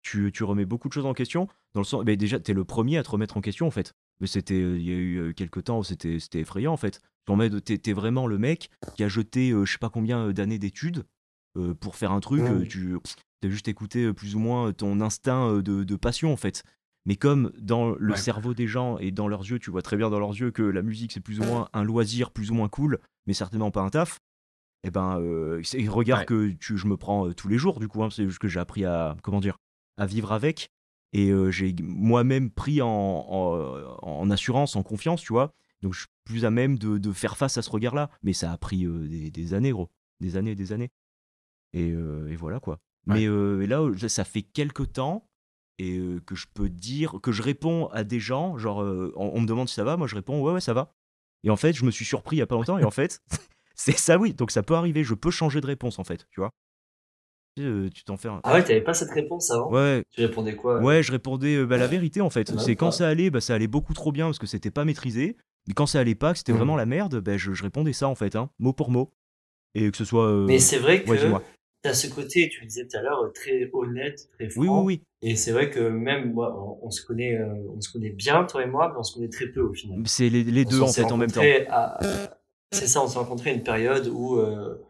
Tu, 0.04 0.32
tu 0.32 0.44
remets 0.44 0.66
beaucoup 0.66 0.88
de 0.88 0.94
choses 0.94 1.06
en 1.06 1.14
question. 1.14 1.48
Dans 1.74 1.82
le 1.82 1.86
sens, 1.86 2.04
bah, 2.04 2.16
déjà, 2.16 2.40
t'es 2.40 2.54
le 2.54 2.66
premier 2.66 2.98
à 2.98 3.04
te 3.04 3.10
remettre 3.12 3.38
en 3.38 3.42
question, 3.42 3.68
en 3.68 3.72
fait. 3.72 3.94
Mais 4.22 4.28
c'était, 4.28 4.62
euh, 4.62 4.78
il 4.78 4.84
y 4.86 4.92
a 4.92 4.96
eu 4.96 5.18
euh, 5.18 5.34
quelques 5.34 5.64
temps 5.66 5.84
c'était, 5.84 6.20
c'était 6.20 6.40
effrayant, 6.42 6.72
en 6.74 6.78
fait. 6.78 7.02
Tu 7.26 7.32
remets 7.32 7.50
de- 7.50 7.60
T'es, 7.60 7.94
vraiment 7.94 8.28
le 8.28 8.38
mec 8.38 8.70
qui 8.96 9.04
a 9.04 9.08
jeté, 9.08 9.52
euh, 9.52 9.66
je 9.66 9.74
sais 9.74 9.78
pas 9.80 9.90
combien 9.90 10.28
euh, 10.28 10.34
d'années 10.34 10.60
d'études 10.60 11.04
euh, 11.58 11.74
pour 11.74 11.96
faire 11.96 12.12
un 12.12 12.20
truc. 12.20 12.42
Mm. 12.42 12.46
euh, 12.46 12.66
tu 12.66 12.98
as 13.44 13.50
juste 13.50 13.68
écouté 13.68 14.14
plus 14.14 14.36
ou 14.36 14.40
moins 14.40 14.72
ton 14.72 15.02
instinct 15.02 15.56
de, 15.62 15.84
de 15.84 15.96
passion, 15.96 16.32
en 16.32 16.38
fait. 16.38 16.64
Mais 17.08 17.16
comme 17.16 17.52
dans 17.58 17.96
le 17.98 18.12
Ouais. 18.12 18.18
cerveau 18.18 18.54
des 18.54 18.68
gens 18.68 19.00
et 19.00 19.10
dans 19.10 19.28
leurs 19.28 19.42
yeux, 19.42 19.58
tu 19.58 19.72
vois 19.72 19.82
très 19.82 19.98
bien 19.98 20.12
dans 20.12 20.20
leurs 20.20 20.36
yeux 20.40 20.52
que 20.52 20.62
la 20.62 20.84
musique 20.84 21.12
c'est 21.12 21.20
plus 21.20 21.40
ou 21.40 21.44
moins 21.44 21.68
un 21.74 21.84
loisir, 21.84 22.30
plus 22.30 22.52
ou 22.52 22.54
moins 22.54 22.70
cool, 22.70 23.00
mais 23.26 23.34
certainement 23.34 23.72
pas 23.72 23.82
un 23.82 23.90
taf. 23.90 24.20
Et 24.84 24.92
ben, 24.92 25.20
euh, 25.20 25.62
c'est 25.64 25.84
un 25.84 25.90
regard 25.92 26.20
Ouais. 26.20 26.26
que 26.26 26.50
tu- 26.60 26.78
je 26.78 26.86
me 26.88 26.98
prends 26.98 27.32
tous 27.34 27.48
les 27.48 27.58
jours, 27.58 27.80
du 27.80 27.88
coup, 27.88 28.04
hein, 28.04 28.10
c'est 28.12 28.26
juste 28.28 28.38
que 28.38 28.48
j'ai 28.48 28.60
appris 28.60 28.86
à 28.86 29.16
comment 29.24 29.40
dire, 29.40 29.58
à 29.98 30.06
vivre 30.06 30.32
avec. 30.32 30.70
Et 31.14 31.30
euh, 31.30 31.52
j'ai 31.52 31.76
moi-même 31.82 32.50
pris 32.52 32.82
en, 32.82 32.88
en, 32.90 33.98
en 34.02 34.30
assurance, 34.32 34.76
en 34.76 34.84
confiance, 34.84 35.22
tu 35.22 35.34
vois. 35.34 35.54
Donc 35.82 35.94
je 35.94 36.02
suis 36.02 36.10
plus 36.26 36.46
à 36.46 36.52
même 36.52 36.78
de, 36.78 36.98
de 36.98 37.12
faire 37.12 37.38
face 37.38 37.58
à 37.58 37.62
ce 37.62 37.70
regard-là. 37.70 38.10
Mais 38.24 38.34
ça 38.34 38.52
a 38.52 38.58
pris 38.58 38.86
euh, 38.86 39.08
des, 39.08 39.30
des 39.32 39.54
années, 39.54 39.72
gros, 39.72 39.90
des 40.20 40.38
années, 40.38 40.56
des 40.56 40.72
années. 40.74 40.90
Et, 41.74 41.92
euh, 41.92 42.28
et 42.30 42.36
voilà 42.36 42.60
quoi. 42.60 42.80
Ouais. 43.08 43.16
Mais 43.28 43.64
et 43.64 43.68
là, 43.68 43.82
ça- 44.08 44.24
fait 44.24 44.42
quelques 44.44 44.94
temps 44.94 45.28
et 45.80 46.00
que 46.26 46.36
je 46.36 46.46
peux 46.54 46.70
dire 46.70 47.16
que 47.22 47.32
je 47.32 47.42
réponds 47.42 47.88
à 47.88 48.04
des 48.04 48.20
gens, 48.20 48.58
genre 48.58 48.78
on, 48.80 49.32
on 49.34 49.42
me 49.42 49.48
demande 49.48 49.68
si 49.68 49.76
ça 49.76 49.84
va, 49.84 49.98
moi 49.98 50.06
je 50.06 50.14
réponds 50.16 50.40
ouais 50.42 50.54
ouais 50.54 50.62
ça 50.62 50.74
va. 50.74 50.94
Et 51.44 51.50
en 51.50 51.56
fait, 51.56 51.74
je 51.74 51.84
me 51.86 51.90
suis 51.92 52.06
surpris 52.06 52.36
il 52.36 52.40
y 52.40 52.42
a 52.44 52.48
pas 52.48 52.54
longtemps 52.56 52.78
et 52.78 52.84
en 52.84 52.92
fait, 52.92 53.24
c'est 53.76 53.98
ça 53.98 54.20
oui, 54.20 54.34
donc 54.36 54.52
ça 54.52 54.62
peut 54.62 54.76
arriver, 54.76 55.04
je 55.04 55.16
peux 55.16 55.32
changer 55.32 55.60
de 55.62 55.66
réponse 55.66 55.98
en 55.98 56.04
fait, 56.04 56.28
tu 56.30 56.40
vois. 56.40 56.52
Euh, 57.60 57.90
tu 57.94 58.04
t'en 58.04 58.16
fais 58.18 58.30
un... 58.30 58.40
Ah 58.44 58.54
ouais, 58.54 58.64
t'avais 58.64 58.82
pas 58.82 58.94
cette 58.94 59.12
réponse 59.12 59.52
avant? 59.52 59.72
Ouais, 59.72 60.04
Tu 60.12 60.22
répondais 60.22 60.56
quoi? 60.56 60.80
Ouais, 60.80 61.04
je 61.04 61.12
répondais 61.12 61.56
euh, 61.58 61.66
bah, 61.66 61.78
la 61.78 61.88
vérité 61.88 62.22
en 62.22 62.30
fait. 62.30 62.58
C'est 62.58 62.76
quand 62.76 62.92
ça 62.92 63.08
allait, 63.08 63.30
bah, 63.30 63.42
ça 63.42 63.54
allait 63.56 63.68
beaucoup 63.68 63.94
trop 63.94 64.12
bien 64.12 64.28
parce 64.28 64.40
que 64.40 64.48
c'était 64.48 64.72
pas 64.72 64.86
maîtrisé. 64.86 65.36
Mais 65.68 65.74
quand 65.74 65.86
ça 65.86 66.00
allait 66.00 66.16
pas, 66.16 66.32
que 66.32 66.40
c'était 66.40 66.54
Mhm. 66.54 66.58
vraiment 66.60 66.76
la 66.76 66.86
merde, 66.86 67.20
bah, 67.20 67.38
je, 67.38 67.54
je 67.54 67.64
répondais 67.64 67.94
ça 67.94 68.08
en 68.08 68.16
fait, 68.16 68.36
hein, 68.36 68.50
mot 68.60 68.74
pour 68.74 68.90
mot. 68.90 69.12
Et 69.76 69.90
que 69.92 69.98
ce 69.98 70.06
soit. 70.06 70.28
euh, 70.28 70.46
Mais 70.48 70.60
c'est 70.60 70.80
vrai 70.80 71.04
que 71.04 71.10
ouais, 71.10 71.42
t'as 71.82 71.94
ce 71.94 72.08
côté, 72.08 72.50
tu 72.50 72.62
le 72.62 72.68
disais 72.68 72.88
tout 72.88 72.98
à 72.98 73.02
l'heure, 73.02 73.32
très 73.34 73.70
honnête, 73.74 74.30
très 74.34 74.50
franc. 74.50 74.62
Oui, 74.62 74.70
oui, 74.70 74.84
oui. 74.86 75.02
Et 75.24 75.36
c'est 75.36 75.52
vrai 75.52 75.70
que 75.70 75.80
même 75.80 76.34
moi, 76.34 76.56
on, 76.82 76.88
on 76.88 76.90
se 76.90 77.06
connaît, 77.06 77.38
euh, 77.38 77.54
on 77.76 77.80
se 77.80 77.92
connaît 77.92 78.10
bien, 78.10 78.44
toi 78.46 78.64
et 78.64 78.68
moi, 78.68 78.90
mais 78.92 79.00
on 79.00 79.04
se 79.04 79.14
connaît 79.14 79.30
très 79.30 79.48
peu 79.48 79.62
au 79.62 79.74
final. 79.74 80.02
C'est 80.06 80.30
les, 80.30 80.66
deux 80.66 80.82
en 80.82 80.88
fait 80.88 81.04
en 81.12 81.18
même 81.18 81.32
temps. 81.32 81.44
à- 81.70 82.00
C'est 82.74 82.88
ça, 82.88 83.04
on 83.04 83.08
s'est 83.08 83.20
rencontrés 83.20 83.52
à 83.52 83.54
une 83.54 83.64
période 83.64 84.08
où 84.08 84.38
euh, 84.38 84.82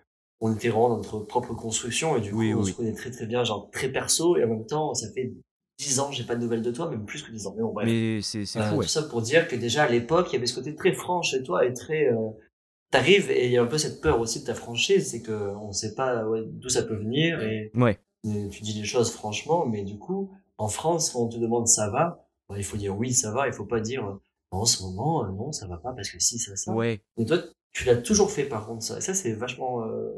on 0.41 0.53
était 0.53 0.69
vraiment 0.69 0.89
dans 0.89 0.97
notre 0.97 1.19
propre 1.19 1.53
construction 1.53 2.17
et 2.17 2.21
du 2.21 2.31
coup 2.31 2.39
Oui, 2.39 2.53
on 2.53 2.61
oui, 2.61 2.71
se 2.71 2.75
connaît 2.75 2.93
très 2.93 3.11
très 3.11 3.25
bien, 3.27 3.43
genre 3.43 3.69
très 3.71 3.89
perso 3.89 4.35
et 4.37 4.43
en 4.43 4.47
même 4.47 4.65
temps 4.65 4.93
ça 4.93 5.07
fait 5.13 5.33
10 5.79 5.99
ans 5.99 6.11
j'ai 6.11 6.23
pas 6.23 6.35
de 6.35 6.41
nouvelles 6.41 6.61
de 6.61 6.71
toi, 6.71 6.89
même 6.89 7.05
plus 7.05 7.23
que 7.23 7.31
10 7.31 7.47
ans. 7.47 7.53
Mais 7.55 7.63
bon 7.63 7.71
bref. 7.73 7.87
Mais 7.87 8.21
c'est 8.21 8.45
c'est 8.45 8.59
Euh, 8.59 8.71
ouais. 8.73 8.83
Tout 8.85 8.89
ça 8.91 9.03
pour 9.03 9.21
dire 9.21 9.47
que 9.47 9.55
déjà 9.55 9.83
à 9.83 9.89
l'époque 9.89 10.27
il 10.31 10.33
y 10.33 10.37
avait 10.37 10.45
ce 10.47 10.55
côté 10.55 10.75
très 10.75 10.93
franc 10.93 11.21
chez 11.21 11.41
toi 11.43 11.65
et 11.65 11.73
très... 11.73 12.11
Euh, 12.11 12.17
T'arrives 12.91 13.31
et 13.31 13.45
il 13.45 13.51
y 13.53 13.57
a 13.57 13.63
un 13.63 13.67
peu 13.67 13.77
cette 13.77 14.01
peur 14.01 14.19
aussi 14.19 14.41
de 14.41 14.45
ta 14.47 14.53
franchise, 14.53 15.09
c'est 15.11 15.21
que 15.21 15.31
on 15.55 15.71
sait 15.71 15.95
pas 15.95 16.27
ouais, 16.27 16.41
d'où 16.45 16.67
ça 16.67 16.83
peut 16.83 16.97
venir 16.97 17.41
et 17.41 17.71
Ouais. 17.73 17.97
tu 18.23 18.63
dis 18.63 18.73
les 18.73 18.83
choses 18.85 19.11
franchement, 19.11 19.65
mais 19.65 19.83
du 19.83 19.97
coup, 19.97 20.29
en 20.57 20.67
France, 20.67 21.11
quand 21.11 21.21
on 21.21 21.29
te 21.29 21.37
demande 21.37 21.67
ça 21.69 21.89
va, 21.89 22.27
bah, 22.49 22.55
il 22.57 22.65
faut 22.65 22.75
dire 22.75 22.97
oui, 22.97 23.13
ça 23.13 23.31
va, 23.31 23.47
il 23.47 23.53
faut 23.53 23.65
pas 23.65 23.79
dire 23.79 24.05
euh, 24.05 24.21
en 24.51 24.65
ce 24.65 24.83
moment, 24.83 25.23
euh, 25.23 25.31
non, 25.31 25.53
ça 25.53 25.67
va 25.67 25.77
pas 25.77 25.93
parce 25.93 26.09
que 26.11 26.19
si, 26.19 26.37
ça, 26.37 26.53
ça. 26.57 26.73
Ouais. 26.73 27.01
Et 27.17 27.23
toi, 27.25 27.37
tu 27.73 27.85
l'as 27.85 27.95
toujours 27.97 28.31
fait 28.31 28.43
par 28.45 28.65
contre, 28.67 28.83
ça. 28.83 28.97
Et 28.97 29.01
ça, 29.01 29.13
c'est 29.13 29.33
vachement, 29.33 29.85
euh, 29.85 30.09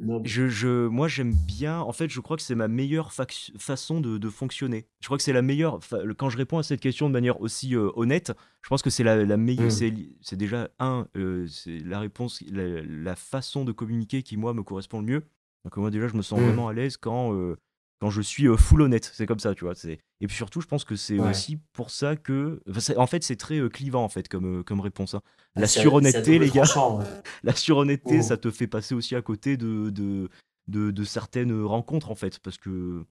noble. 0.00 0.26
je, 0.26 0.48
je, 0.48 0.88
moi, 0.88 1.06
j'aime 1.08 1.32
bien. 1.32 1.78
En 1.80 1.92
fait, 1.92 2.08
je 2.08 2.20
crois 2.20 2.36
que 2.36 2.42
c'est 2.42 2.54
ma 2.56 2.66
meilleure 2.68 3.12
façon 3.12 4.00
de, 4.00 4.18
de 4.18 4.28
fonctionner. 4.28 4.86
Je 5.00 5.06
crois 5.06 5.16
que 5.16 5.22
c'est 5.22 5.32
la 5.32 5.42
meilleure. 5.42 5.78
Quand 6.16 6.28
je 6.30 6.36
réponds 6.36 6.58
à 6.58 6.62
cette 6.64 6.80
question 6.80 7.08
de 7.08 7.12
manière 7.12 7.40
aussi 7.40 7.76
euh, 7.76 7.90
honnête, 7.94 8.32
je 8.62 8.68
pense 8.68 8.82
que 8.82 8.90
c'est 8.90 9.04
la, 9.04 9.24
la 9.24 9.36
meilleure. 9.36 9.66
Mm. 9.66 9.92
C'est 10.20 10.36
déjà 10.36 10.70
un. 10.80 11.06
euh, 11.16 11.46
c'est 11.46 11.78
la 11.78 12.00
réponse, 12.00 12.42
la, 12.50 12.82
la 12.82 13.14
façon 13.16 13.64
de 13.64 13.70
communiquer 13.72 14.22
qui 14.24 14.36
moi 14.36 14.52
me 14.52 14.62
correspond 14.64 14.98
le 15.00 15.06
mieux. 15.06 15.22
Donc 15.64 15.76
moi 15.76 15.90
déjà, 15.90 16.08
je 16.08 16.16
me 16.16 16.22
sens 16.22 16.40
Mm. 16.40 16.44
vraiment 16.44 16.68
à 16.68 16.72
l'aise 16.72 16.96
quand 16.96 17.32
quand 18.00 18.10
je 18.10 18.20
suis 18.22 18.46
euh, 18.46 18.56
full 18.56 18.82
honnête. 18.82 19.10
C'est 19.14 19.26
comme 19.26 19.38
ça, 19.40 19.54
tu 19.54 19.64
vois. 19.64 19.74
Et 19.84 20.26
puis 20.26 20.36
surtout, 20.36 20.60
je 20.60 20.66
pense 20.66 20.84
que 20.84 20.94
c'est 20.96 21.18
Ouais. 21.18 21.30
aussi 21.30 21.58
pour 21.72 21.90
ça 21.90 22.16
que. 22.16 22.60
enfin, 22.70 22.94
en 22.96 23.06
fait, 23.06 23.22
c'est 23.24 23.36
très 23.36 23.58
euh, 23.58 23.68
clivant 23.68 24.04
en 24.04 24.08
fait 24.08 24.28
comme 24.28 24.60
euh, 24.60 24.62
comme 24.62 24.80
réponse. 24.80 25.14
hein. 25.14 25.22
La 25.56 25.66
surhonnêteté, 25.66 26.38
les 26.38 26.50
gars. 26.50 26.62
ouais. 26.98 27.04
La 27.42 27.54
surhonnêteté, 27.54 28.18
Oh. 28.20 28.22
ça 28.22 28.36
te 28.36 28.50
fait 28.50 28.66
passer 28.68 28.94
aussi 28.94 29.16
à 29.16 29.22
côté 29.22 29.56
de, 29.56 29.90
de, 29.90 30.28
de, 30.68 30.90
de 30.92 31.04
certaines 31.04 31.62
rencontres, 31.64 32.10
en 32.10 32.14
fait, 32.14 32.38
parce 32.38 32.58
que 32.58 33.04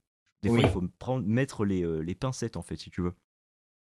des 0.44 0.50
fois, 0.50 0.60
il 0.60 0.70
faut 0.70 0.84
prendre, 1.00 1.26
mettre 1.28 1.66
les, 1.66 1.84
les 2.04 2.16
pincettes, 2.16 2.56
en 2.56 2.62
fait, 2.62 2.78
si 2.78 2.90
tu 2.90 3.02
veux. 3.02 3.14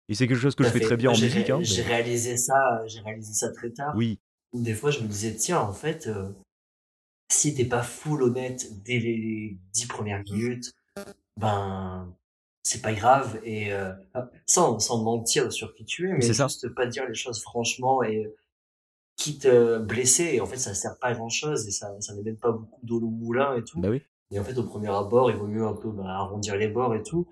Et 0.09 0.15
c'est 0.15 0.27
quelque 0.27 0.39
chose 0.39 0.55
que 0.55 0.63
je 0.63 0.69
fais 0.69 0.79
très 0.79 0.97
bien 0.97 1.11
en 1.11 1.17
musique. 1.17 1.49
Hein, 1.49 1.59
J'ai 1.61 1.83
mais- 1.83 1.87
réalisé 1.89 2.35
ça, 2.35 2.81
réalisé 3.03 3.33
ça 3.33 3.51
très 3.51 3.69
tard. 3.69 3.93
Oui, 3.95 4.19
des 4.53 4.73
fois 4.73 4.89
je 4.89 5.01
me 5.01 5.07
disais 5.07 5.35
tiens 5.35 5.59
en 5.59 5.71
fait 5.71 6.07
euh, 6.07 6.27
si 7.31 7.53
t'es 7.53 7.65
pas 7.65 7.83
full 7.83 8.23
honnête 8.23 8.83
dès 8.83 8.97
les 8.99 9.57
dix 9.73 9.85
premières 9.85 10.23
minutes 10.23 10.71
ben 11.37 12.13
c'est 12.63 12.81
pas 12.81 12.93
grave 12.93 13.39
et 13.43 13.73
euh, 13.73 13.91
sans 14.45 14.79
sans 14.79 15.01
mentir 15.03 15.51
sur 15.51 15.73
qui 15.73 15.85
tu 15.85 16.09
es 16.09 16.13
mais 16.13 16.21
C'est 16.21 16.33
ça. 16.35 16.47
juste 16.47 16.69
pas 16.75 16.85
dire 16.85 17.07
les 17.07 17.15
choses 17.15 17.41
franchement 17.41 18.03
et 18.03 18.33
quitte 19.15 19.45
euh, 19.45 19.79
blessé 19.79 20.31
et 20.33 20.41
en 20.41 20.45
fait 20.45 20.57
ça 20.57 20.73
sert 20.73 20.97
pas 20.99 21.07
à 21.07 21.13
grand 21.13 21.29
chose 21.29 21.67
et 21.67 21.71
ça 21.71 21.95
ça 21.99 22.13
n'amène 22.13 22.37
pas 22.37 22.51
beaucoup 22.51 22.85
d'eau 22.85 22.97
au 22.97 23.09
moulin 23.09 23.55
et 23.55 23.63
tout 23.63 23.79
bah 23.79 23.89
oui. 23.89 24.01
et 24.31 24.39
en 24.39 24.43
fait 24.43 24.57
au 24.57 24.63
premier 24.63 24.89
abord 24.89 25.31
il 25.31 25.37
vaut 25.37 25.47
mieux 25.47 25.65
un 25.65 25.73
peu 25.73 25.89
bah, 25.89 26.05
arrondir 26.07 26.55
les 26.57 26.67
bords 26.67 26.95
et 26.95 27.03
tout 27.03 27.27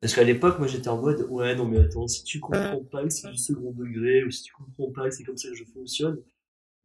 parce 0.00 0.14
qu'à 0.14 0.24
l'époque 0.24 0.58
moi 0.58 0.66
j'étais 0.68 0.88
en 0.88 1.00
mode 1.00 1.26
ouais 1.30 1.54
non 1.54 1.66
mais 1.66 1.78
attends 1.78 2.06
si 2.06 2.24
tu 2.24 2.40
comprends 2.40 2.82
pas 2.90 3.02
que 3.04 3.10
c'est 3.10 3.30
du 3.30 3.36
second 3.38 3.72
degré 3.72 4.24
ou 4.24 4.30
si 4.30 4.42
tu 4.44 4.52
comprends 4.52 4.90
pas 4.92 5.08
que 5.08 5.14
c'est 5.14 5.24
comme 5.24 5.36
ça 5.36 5.48
que 5.48 5.54
je 5.54 5.64
fonctionne 5.64 6.18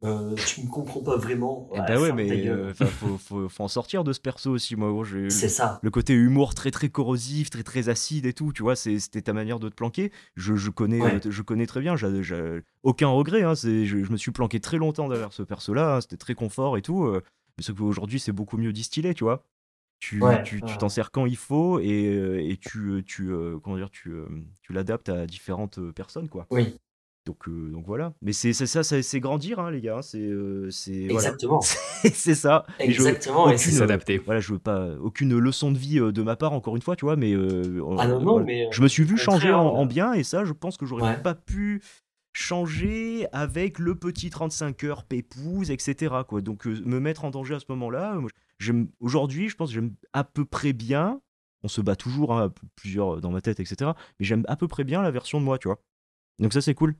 euh, 0.04 0.34
tu 0.46 0.62
me 0.62 0.70
comprends 0.70 1.02
pas 1.02 1.16
vraiment. 1.16 1.68
Eh 1.72 1.78
Ouais, 1.80 1.86
bah 1.86 2.00
ouais, 2.00 2.12
mais 2.12 2.46
euh, 2.48 2.72
faut, 2.74 3.18
faut, 3.18 3.48
faut 3.48 3.62
en 3.64 3.68
sortir 3.68 4.04
de 4.04 4.12
ce 4.12 4.20
perso 4.20 4.50
aussi. 4.50 4.76
Moi, 4.76 5.04
c'est 5.28 5.48
ça. 5.48 5.80
le 5.82 5.90
côté 5.90 6.14
humour 6.14 6.54
très 6.54 6.70
très 6.70 6.88
corrosif, 6.88 7.50
très 7.50 7.62
très 7.62 7.88
acide 7.88 8.26
et 8.26 8.32
tout, 8.32 8.52
tu 8.52 8.62
vois, 8.62 8.76
c'était 8.76 9.22
ta 9.22 9.32
manière 9.32 9.58
de 9.58 9.68
te 9.68 9.74
planquer. 9.74 10.12
Je, 10.36 10.54
je 10.54 10.70
connais, 10.70 11.02
Ouais. 11.02 11.14
euh, 11.26 11.30
je 11.30 11.42
connais 11.42 11.66
très 11.66 11.80
bien, 11.80 11.96
j'ai 11.96 12.60
aucun 12.82 13.08
regret. 13.08 13.42
Hein, 13.42 13.54
je, 13.54 13.84
je 13.84 14.12
me 14.12 14.16
suis 14.16 14.30
planqué 14.30 14.60
très 14.60 14.76
longtemps 14.78 15.08
derrière 15.08 15.32
ce 15.32 15.42
perso-là, 15.42 15.96
hein, 15.96 16.00
c'était 16.00 16.16
très 16.16 16.34
confort 16.34 16.76
et 16.76 16.82
tout. 16.82 17.04
euh, 17.04 17.22
mais 17.58 17.64
sauf 17.64 17.76
qu'aujourd'hui, 17.78 18.20
c'est 18.20 18.32
beaucoup 18.32 18.58
mieux 18.58 18.72
distillé, 18.72 19.14
tu 19.14 19.24
vois. 19.24 19.44
Tu 19.98 20.20
Ouais, 20.20 20.42
tu- 20.44 20.62
t'en 20.62 20.90
sers 20.90 21.10
quand 21.10 21.24
il 21.26 21.38
faut 21.38 21.80
et, 21.80 22.50
et 22.50 22.56
tu, 22.58 23.02
tu, 23.06 23.30
comment 23.64 23.76
dire, 23.76 23.90
tu, 23.90 24.12
tu 24.62 24.72
l'adaptes 24.74 25.08
à 25.08 25.26
différentes 25.26 25.80
personnes, 25.92 26.28
quoi. 26.28 26.46
Oui, 26.50 26.76
Donc, 27.26 27.48
euh, 27.48 27.70
donc 27.70 27.84
voilà. 27.86 28.14
Mais 28.22 28.32
c'est 28.32 28.52
ça, 28.52 28.82
c'est 28.84 29.20
grandir, 29.20 29.58
hein, 29.58 29.70
les 29.72 29.80
gars. 29.80 29.98
hein, 29.98 30.02
C'est 30.02 30.18
euh, 30.20 30.70
voilà. 31.10 31.12
exactement. 31.12 31.60
c'est 32.14 32.34
ça. 32.36 32.64
Exactement. 32.78 33.50
et 33.50 33.58
s'adapter. 33.58 34.18
voilà, 34.18 34.40
je 34.40 34.52
veux 34.52 34.58
pas 34.60 34.94
aucune 35.00 35.36
leçon 35.36 35.72
de 35.72 35.76
vie 35.78 35.98
euh, 35.98 36.12
de 36.12 36.22
ma 36.22 36.36
part 36.36 36.52
encore 36.52 36.76
une 36.76 36.82
fois, 36.82 36.94
tu 36.96 37.04
vois, 37.04 37.16
mais 37.16 37.32
euh, 37.34 37.82
Ah 37.98 38.06
non, 38.06 38.20
non, 38.20 38.24
voilà. 38.32 38.44
mais. 38.46 38.68
je 38.70 38.80
me 38.80 38.88
suis 38.88 39.02
vu 39.04 39.16
changer 39.18 39.52
en, 39.52 39.66
en 39.66 39.86
bien 39.86 40.12
et 40.12 40.22
ça, 40.22 40.44
je 40.44 40.52
pense 40.52 40.76
que 40.76 40.86
j'aurais 40.86 41.02
Ouais. 41.02 41.20
pas 41.22 41.34
pu 41.34 41.82
changer 42.32 43.26
avec 43.32 43.78
le 43.78 43.94
petit 43.94 44.30
35 44.30 44.84
heures 44.84 45.04
pépouze, 45.04 45.70
etc. 45.70 46.14
Quoi. 46.28 46.40
Donc 46.42 46.66
euh, 46.66 46.80
me 46.84 47.00
mettre 47.00 47.24
en 47.24 47.30
danger 47.30 47.54
à 47.54 47.58
ce 47.60 47.64
moment-là, 47.70 48.18
aujourd'hui, 49.00 49.48
je 49.48 49.56
pense 49.56 49.70
que 49.70 49.74
j'aime 49.74 49.94
à 50.12 50.22
peu 50.24 50.44
près 50.44 50.72
bien. 50.72 51.20
On 51.62 51.68
se 51.68 51.80
bat 51.80 51.96
toujours, 51.96 52.36
hein, 52.38 52.52
plusieurs 52.76 53.20
dans 53.20 53.30
ma 53.30 53.40
tête, 53.40 53.58
etc. 53.58 53.90
Mais 54.20 54.26
j'aime 54.26 54.44
à 54.46 54.56
peu 54.56 54.68
près 54.68 54.84
bien 54.84 55.02
la 55.02 55.10
version 55.10 55.40
de 55.40 55.44
moi, 55.44 55.58
tu 55.58 55.66
vois. 55.68 55.80
Donc 56.38 56.52
ça, 56.52 56.60
c'est 56.60 56.74
cool. 56.74 56.94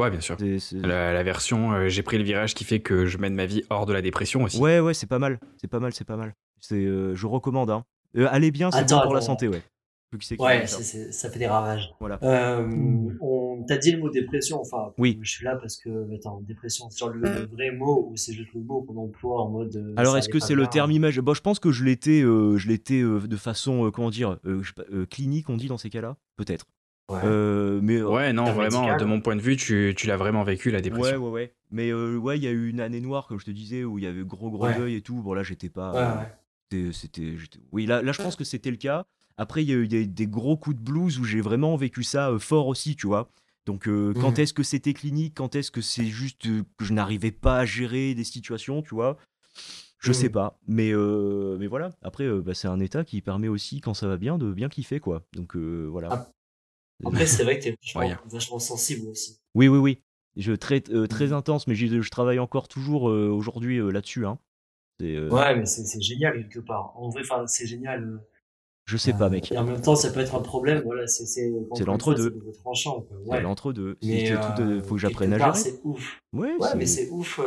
Ouais, 0.00 0.10
bien 0.10 0.20
sûr. 0.20 0.36
C'est- 0.38 0.58
c'est- 0.58 0.76
La, 0.86 1.12
la 1.12 1.22
version, 1.22 1.72
euh, 1.72 1.88
j'ai 1.88 2.02
pris 2.02 2.18
le 2.18 2.24
virage 2.24 2.54
qui 2.54 2.64
fait 2.64 2.80
que 2.80 3.06
je 3.06 3.18
mène 3.18 3.34
ma 3.34 3.46
vie 3.46 3.62
hors 3.70 3.86
de 3.86 3.92
la 3.92 4.02
dépression 4.02 4.42
aussi. 4.44 4.58
Ouais, 4.58 4.80
ouais, 4.80 4.94
c'est 4.94 5.06
pas 5.06 5.18
mal. 5.18 5.38
C'est 5.56 5.68
pas 5.68 5.80
mal, 5.80 5.92
c'est 5.92 6.06
pas 6.06 6.16
mal. 6.16 6.34
C'est, 6.60 6.74
euh, 6.84 7.14
je 7.14 7.26
recommande. 7.26 7.70
Hein. 7.70 7.84
Euh, 8.16 8.26
allez 8.30 8.50
bien, 8.50 8.70
c'est 8.70 8.78
Attends, 8.78 8.98
bon 8.98 9.04
pour 9.04 9.14
la 9.14 9.20
santé, 9.20 9.48
ouais. 9.48 9.62
Ouais, 10.40 10.66
ça. 10.66 10.78
c'est- 10.78 10.82
c'est- 10.82 11.12
ça 11.12 11.30
fait 11.30 11.38
des 11.38 11.46
ravages. 11.46 11.88
Voilà. 12.00 12.18
Euh, 12.24 12.68
on 13.20 13.64
t'a 13.68 13.76
dit 13.78 13.92
le 13.92 13.98
mot 13.98 14.10
dépression, 14.10 14.60
enfin, 14.60 14.92
Oui. 14.98 15.16
je 15.22 15.30
suis 15.30 15.44
là 15.44 15.54
parce 15.54 15.76
que, 15.76 16.12
attends, 16.16 16.40
dépression, 16.42 16.90
c'est 16.90 16.98
genre 16.98 17.10
le, 17.10 17.20
le 17.20 17.46
vrai 17.46 17.70
mot 17.70 18.08
ou 18.10 18.16
c'est 18.16 18.32
juste 18.32 18.52
le 18.54 18.60
mot 18.60 18.82
qu'on 18.82 18.96
emploie 18.96 19.40
en 19.42 19.48
mode. 19.50 19.94
Alors, 19.96 20.16
est-ce 20.16 20.28
que 20.28 20.40
c'est 20.40 20.56
le 20.56 20.66
terme 20.66 20.90
image? 20.90 21.20
Bon, 21.20 21.32
je 21.32 21.40
pense 21.40 21.60
que 21.60 21.70
je 21.70 21.84
l'étais, 21.84 22.22
euh, 22.22 22.56
je 22.56 22.66
l'étais 22.66 23.00
euh, 23.02 23.20
de 23.20 23.36
façon, 23.36 23.86
euh, 23.86 23.90
comment 23.92 24.10
dire, 24.10 24.38
euh, 24.46 24.60
je 24.62 24.72
euh, 24.92 25.06
clinique, 25.06 25.48
on 25.48 25.56
dit 25.56 25.68
dans 25.68 25.78
ces 25.78 25.90
cas-là? 25.90 26.16
Peut-être. 26.36 26.66
Ouais. 27.10 27.20
Euh, 27.24 27.80
mais 27.82 27.96
euh, 27.96 28.08
Ouais, 28.08 28.32
non, 28.32 28.52
vraiment, 28.52 28.80
médical. 28.82 29.00
de 29.00 29.04
mon 29.04 29.20
point 29.20 29.34
de 29.36 29.40
vue, 29.40 29.56
tu, 29.56 29.94
tu 29.96 30.06
l'as 30.06 30.16
vraiment 30.16 30.44
vécu, 30.44 30.70
la 30.70 30.78
ouais, 30.78 30.82
dépression. 30.82 31.16
ouais, 31.24 31.30
ouais. 31.30 31.54
Mais 31.72 31.90
euh, 31.90 32.16
ouais, 32.16 32.38
il 32.38 32.44
y 32.44 32.46
a 32.46 32.50
eu 32.52 32.68
une 32.68 32.80
année 32.80 33.00
noire, 33.00 33.26
comme 33.26 33.40
je 33.40 33.46
te 33.46 33.50
disais, 33.50 33.82
où 33.84 33.98
il 33.98 34.04
y 34.04 34.06
avait 34.06 34.22
gros, 34.24 34.50
gros 34.50 34.66
Ouais. 34.66 34.76
deuil 34.76 34.94
et 34.94 35.02
tout. 35.02 35.20
Bon, 35.22 35.34
là, 35.34 35.42
j'étais 35.42 35.68
pas. 35.70 35.92
Ouais, 35.92 36.00
euh, 36.76 36.86
ouais. 36.86 36.92
c'était- 36.92 37.34
oui, 37.72 37.86
là, 37.86 38.00
là, 38.02 38.12
je 38.12 38.22
pense 38.22 38.36
que 38.36 38.44
c'était 38.44 38.70
le 38.70 38.76
cas. 38.76 39.04
Après, 39.36 39.64
il 39.64 39.68
y 39.70 39.72
a 39.72 39.76
eu 39.76 39.88
des, 39.88 40.06
des 40.06 40.26
gros 40.26 40.56
coups 40.56 40.76
de 40.76 40.82
blues 40.82 41.18
où 41.18 41.24
j'ai 41.24 41.40
vraiment 41.40 41.74
vécu 41.76 42.02
ça 42.04 42.30
euh, 42.30 42.38
fort 42.38 42.66
aussi, 42.68 42.94
tu 42.94 43.06
vois. 43.06 43.28
Donc, 43.66 43.88
euh, 43.88 44.12
quand 44.14 44.38
Mhm. 44.38 44.42
est-ce 44.42 44.54
que 44.54 44.62
c'était 44.62 44.92
clinique? 44.94 45.34
Quand 45.36 45.54
est-ce 45.56 45.70
que 45.70 45.80
c'est 45.80 46.06
juste 46.06 46.42
que 46.42 46.84
je 46.84 46.92
n'arrivais 46.92 47.30
pas 47.32 47.58
à 47.58 47.64
gérer 47.64 48.14
des 48.14 48.24
situations, 48.24 48.82
tu 48.82 48.94
vois? 48.94 49.16
Je 49.98 50.12
sais 50.12 50.26
Mhm. 50.28 50.32
pas. 50.32 50.58
Mais, 50.66 50.92
euh, 50.92 51.56
mais 51.58 51.66
voilà. 51.66 51.90
Après, 52.02 52.24
euh, 52.24 52.40
bah, 52.40 52.54
c'est 52.54 52.68
un 52.68 52.80
état 52.80 53.04
qui 53.04 53.20
permet 53.20 53.48
aussi, 53.48 53.80
quand 53.80 53.94
ça 53.94 54.06
va 54.08 54.16
bien, 54.16 54.38
de 54.38 54.52
bien 54.52 54.68
kiffer, 54.68 55.00
quoi. 55.00 55.22
Donc, 55.34 55.56
euh, 55.56 55.86
voilà. 55.90 56.08
Ah. 56.12 56.26
Après, 57.04 57.26
c'est 57.26 57.44
vrai 57.44 57.58
que 57.58 57.64
t'es 57.64 57.76
vachement, 57.82 58.16
vachement 58.26 58.58
sensible 58.58 59.08
aussi. 59.08 59.38
Oui, 59.54 59.68
oui, 59.68 59.78
oui. 59.78 60.02
Je, 60.36 60.52
très, 60.52 60.82
euh, 60.90 61.06
très 61.06 61.32
intense, 61.32 61.66
mais 61.66 61.74
je 61.74 62.08
travaille 62.10 62.38
encore 62.38 62.68
toujours 62.68 63.10
euh, 63.10 63.28
aujourd'hui 63.28 63.78
euh, 63.78 63.90
là-dessus. 63.90 64.26
Hein. 64.26 64.38
Ouais, 65.00 65.56
mais 65.56 65.66
c'est 65.66 66.00
génial 66.00 66.34
quelque 66.34 66.60
part. 66.60 66.92
En 66.96 67.08
vrai, 67.08 67.22
c'est 67.46 67.66
génial. 67.66 68.22
Je 68.84 68.96
sais 68.96 69.12
pas, 69.12 69.30
mec. 69.30 69.50
Et 69.50 69.56
en 69.56 69.64
même 69.64 69.80
temps, 69.80 69.96
ça 69.96 70.10
peut 70.10 70.20
être 70.20 70.34
un 70.34 70.40
problème. 70.42 70.82
Voilà, 70.84 71.06
c'est 71.06 71.24
l'entre-deux. 71.86 72.38
c'est 72.74 72.88
Ouais. 73.26 73.40
l'entre-deux. 73.40 73.96
Il 74.02 74.10
Mais 74.10 74.26
faut 74.26 74.52
tout, 74.56 74.84
faut 74.84 74.94
que 74.96 75.00
j'apprenne 75.00 75.32
à 75.32 75.38
gérer. 75.38 75.54
C'est 75.54 75.80
ouf. 75.84 76.18
Ouais, 76.32 76.54
mais 76.76 76.86
c'est 76.86 77.08
ouf. 77.10 77.40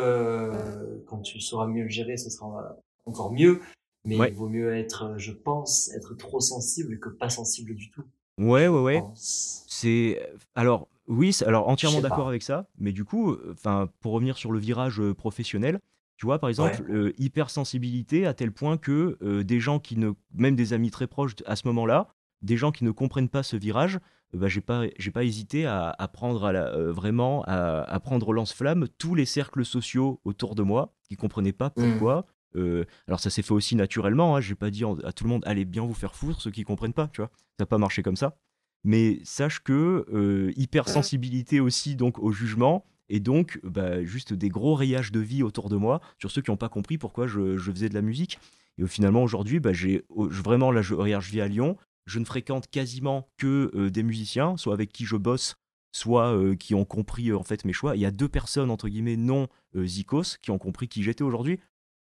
quand 1.06 1.20
tu 1.22 1.40
sauras 1.40 1.68
mieux 1.68 1.84
le 1.84 1.90
gérer, 1.90 2.18
ce 2.18 2.30
sera 2.30 2.76
encore 3.06 3.32
mieux. 3.32 3.62
Mais 4.06 4.18
il 4.18 4.34
vaut 4.34 4.50
mieux 4.50 4.76
être, 4.76 5.14
je 5.18 5.32
pense, 5.32 5.92
être 5.96 6.16
trop 6.16 6.40
sensible 6.40 7.00
que 7.00 7.10
pas 7.10 7.30
sensible 7.30 7.76
du 7.76 7.90
tout. 7.92 8.04
Ouais, 8.38 8.68
ouais, 8.68 8.82
ouais. 8.82 9.04
C'est 9.16 10.20
alors 10.56 10.88
oui, 11.08 11.36
alors 11.46 11.68
entièrement 11.68 12.00
d'accord 12.02 12.28
avec 12.30 12.44
ça, 12.44 12.68
mais 12.78 12.92
du 12.94 13.04
coup, 13.04 13.36
enfin 13.52 13.90
pour 14.00 14.14
revenir 14.14 14.38
sur 14.38 14.52
le 14.52 14.60
virage 14.60 15.02
euh, 15.02 15.14
professionnel, 15.14 15.80
tu 16.18 16.26
vois 16.26 16.40
par 16.40 16.50
exemple 16.50 16.82
euh, 16.90 17.12
hypersensibilité 17.18 18.26
à 18.26 18.34
tel 18.34 18.52
point 18.52 18.78
que 18.78 19.18
euh, 19.22 19.44
des 19.44 19.60
gens 19.60 19.80
qui 19.80 19.98
ne, 19.98 20.12
même 20.34 20.56
des 20.56 20.74
amis 20.74 20.92
très 20.92 21.08
proches 21.08 21.34
à 21.46 21.56
ce 21.56 21.68
moment-là, 21.68 22.08
des 22.42 22.56
gens 22.58 22.72
qui 22.72 22.84
ne 22.86 22.92
comprennent 22.92 23.30
pas 23.30 23.44
ce 23.44 23.58
virage, 23.58 24.00
euh, 24.34 24.38
bah, 24.40 24.48
j'ai 24.48 24.62
pas 24.62 24.84
j'ai 24.98 25.12
pas 25.12 25.24
hésité 25.24 25.66
à, 25.66 25.94
à 25.98 26.08
prendre 26.08 26.46
à 26.46 26.52
la- 26.54 26.72
vraiment 26.92 27.44
à, 27.48 27.82
à 27.82 28.00
prendre 28.00 28.32
lance-flamme 28.32 28.88
tous 28.98 29.16
les 29.16 29.26
cercles 29.26 29.66
sociaux 29.66 30.22
autour 30.24 30.56
de 30.56 30.62
moi 30.64 30.94
qui 31.10 31.16
comprenaient 31.18 31.52
pas 31.54 31.72
Mm. 31.76 31.90
pourquoi. 31.92 32.26
Euh, 32.56 32.86
alors 33.08 33.20
ça 33.20 33.30
s'est 33.30 33.42
fait 33.42 33.54
aussi 33.54 33.76
naturellement, 33.76 34.36
hein, 34.36 34.42
j'ai 34.42 34.56
pas 34.56 34.70
dit 34.70 34.84
à 35.04 35.12
tout 35.12 35.24
le 35.24 35.30
monde 35.30 35.44
allez 35.46 35.66
bien 35.66 35.84
vous 35.86 35.94
faire 35.94 36.16
foutre 36.16 36.42
ceux 36.42 36.52
qui 36.52 36.64
comprennent 36.64 36.94
pas, 36.94 37.08
tu 37.08 37.22
vois, 37.22 37.30
ça 37.34 37.62
n'a 37.62 37.66
pas 37.66 37.78
marché 37.78 38.04
comme 38.04 38.16
ça. 38.16 38.38
Mais 38.86 39.20
sache 39.24 39.62
que 39.64 40.06
euh, 40.14 40.52
hypersensibilité 40.58 41.60
aussi 41.60 41.96
donc 41.96 42.20
au 42.20 42.32
jugement 42.32 42.86
et 43.10 43.20
donc 43.20 43.60
bah, 43.64 44.04
juste 44.04 44.34
des 44.34 44.50
gros 44.50 44.76
rayages 44.76 45.12
de 45.12 45.20
vie 45.20 45.42
autour 45.44 45.70
de 45.70 45.78
moi 45.78 46.02
sur 46.20 46.32
ceux 46.32 46.42
qui 46.42 46.52
n'ont 46.52 46.58
pas 46.58 46.70
compris 46.70 46.98
pourquoi 46.98 47.28
je, 47.28 47.58
je 47.58 47.72
faisais 47.72 47.88
de 47.90 47.94
la 47.94 48.02
musique. 48.02 48.40
Et 48.78 48.86
finalement 48.88 49.24
aujourd'hui 49.24 49.60
bah, 49.60 49.72
j'ai 49.72 50.04
je- 50.30 50.42
vraiment 50.42 50.72
là 50.72 50.82
je 50.82 50.96
regarde 50.96 51.24
je 51.24 51.32
vis 51.32 51.42
à 51.42 51.48
Lyon. 51.48 51.78
Je 52.06 52.20
ne 52.20 52.26
fréquente 52.26 52.68
quasiment 52.70 53.30
que 53.38 53.72
euh, 53.76 53.90
des 53.90 54.04
musiciens 54.04 54.58
soit 54.58 54.74
avec 54.74 54.92
qui 54.92 55.06
je 55.06 55.16
bosse 55.16 55.56
soit 55.96 56.36
qui 56.58 56.74
ont 56.74 56.86
compris 56.86 57.32
en 57.32 57.44
fait 57.44 57.66
mes 57.66 57.72
choix. 57.72 57.96
Il 57.96 58.02
y 58.02 58.06
a 58.06 58.12
deux 58.12 58.28
personnes 58.28 58.72
entre 58.72 58.90
guillemets 58.90 59.16
non 59.16 59.48
zikos 59.76 60.38
qui 60.42 60.50
ont 60.50 60.58
compris 60.58 60.88
qui 60.88 61.04
j'étais 61.04 61.24
aujourd'hui 61.24 61.60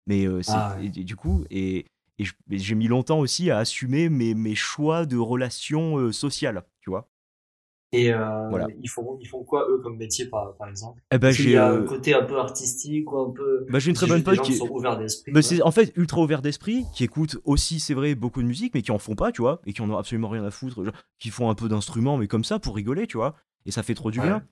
mais 0.09 0.25
euh, 0.25 0.41
c'est- 0.41 0.51
Ah 0.53 0.75
ouais. 0.77 0.87
et- 0.93 0.99
et 0.99 1.03
du 1.05 1.15
coup 1.15 1.45
et 1.49 1.85
j'ai 2.49 2.75
mis 2.75 2.87
longtemps 2.89 3.19
aussi 3.19 3.49
à 3.49 3.59
assumer 3.59 4.09
mes, 4.09 4.33
mes 4.33 4.55
choix 4.55 5.05
de 5.05 5.15
relations 5.15 5.97
euh, 5.97 6.11
sociales, 6.11 6.65
tu 6.81 6.89
vois. 6.89 7.07
Et 7.91 8.13
euh, 8.13 8.49
Voilà. 8.49 8.67
ils 8.83 8.89
font 8.89 9.17
ils 9.21 9.25
font 9.27 9.43
quoi 9.43 9.65
eux 9.69 9.79
comme 9.81 9.97
métier 9.97 10.25
par 10.27 10.53
par 10.57 10.67
exemple? 10.69 11.01
Eh 11.11 11.17
ben, 11.17 11.31
j'ai 11.31 11.51
y 11.51 11.55
a 11.55 11.69
euh, 11.71 11.81
un 11.81 11.85
côté 11.85 12.13
un 12.13 12.23
peu 12.23 12.37
artistique 12.37 13.11
ou 13.11 13.17
un 13.19 13.31
peu. 13.31 13.65
bah, 13.69 13.79
j'ai 13.79 13.89
une 13.89 13.95
très 13.95 14.05
bonne 14.05 14.21
pote 14.21 14.41
qui 14.41 14.51
est, 14.51 14.55
sont 14.57 14.69
ouverts 14.69 14.97
d'esprit. 14.99 15.31
bah, 15.31 15.39
quoi. 15.39 15.49
c'est 15.49 15.61
en 15.63 15.71
fait 15.71 15.91
ultra 15.95 16.21
ouvert 16.21 16.41
d'esprit, 16.43 16.85
qui 16.93 17.03
écoute 17.05 17.37
aussi, 17.45 17.79
c'est 17.79 17.93
vrai, 17.95 18.13
beaucoup 18.15 18.41
de 18.43 18.47
musique, 18.47 18.73
mais 18.75 18.81
qui 18.83 18.91
en 18.91 18.99
font 18.99 19.15
pas, 19.15 19.31
tu 19.31 19.41
vois, 19.41 19.61
et 19.65 19.73
qui 19.73 19.81
en 19.81 19.89
ont 19.89 19.97
absolument 19.97 20.29
rien 20.29 20.43
à 20.43 20.51
foutre, 20.51 20.83
genre, 20.83 20.93
qui 21.19 21.29
font 21.29 21.49
un 21.49 21.55
peu 21.55 21.67
d'instruments, 21.69 22.17
mais 22.17 22.27
comme 22.27 22.43
ça, 22.43 22.59
pour 22.59 22.75
rigoler, 22.75 23.07
tu 23.07 23.17
vois, 23.17 23.35
et 23.65 23.71
ça 23.71 23.81
fait 23.81 23.95
trop 23.95 24.11
du 24.11 24.19
Ouais. 24.19 24.27
bien. 24.27 24.43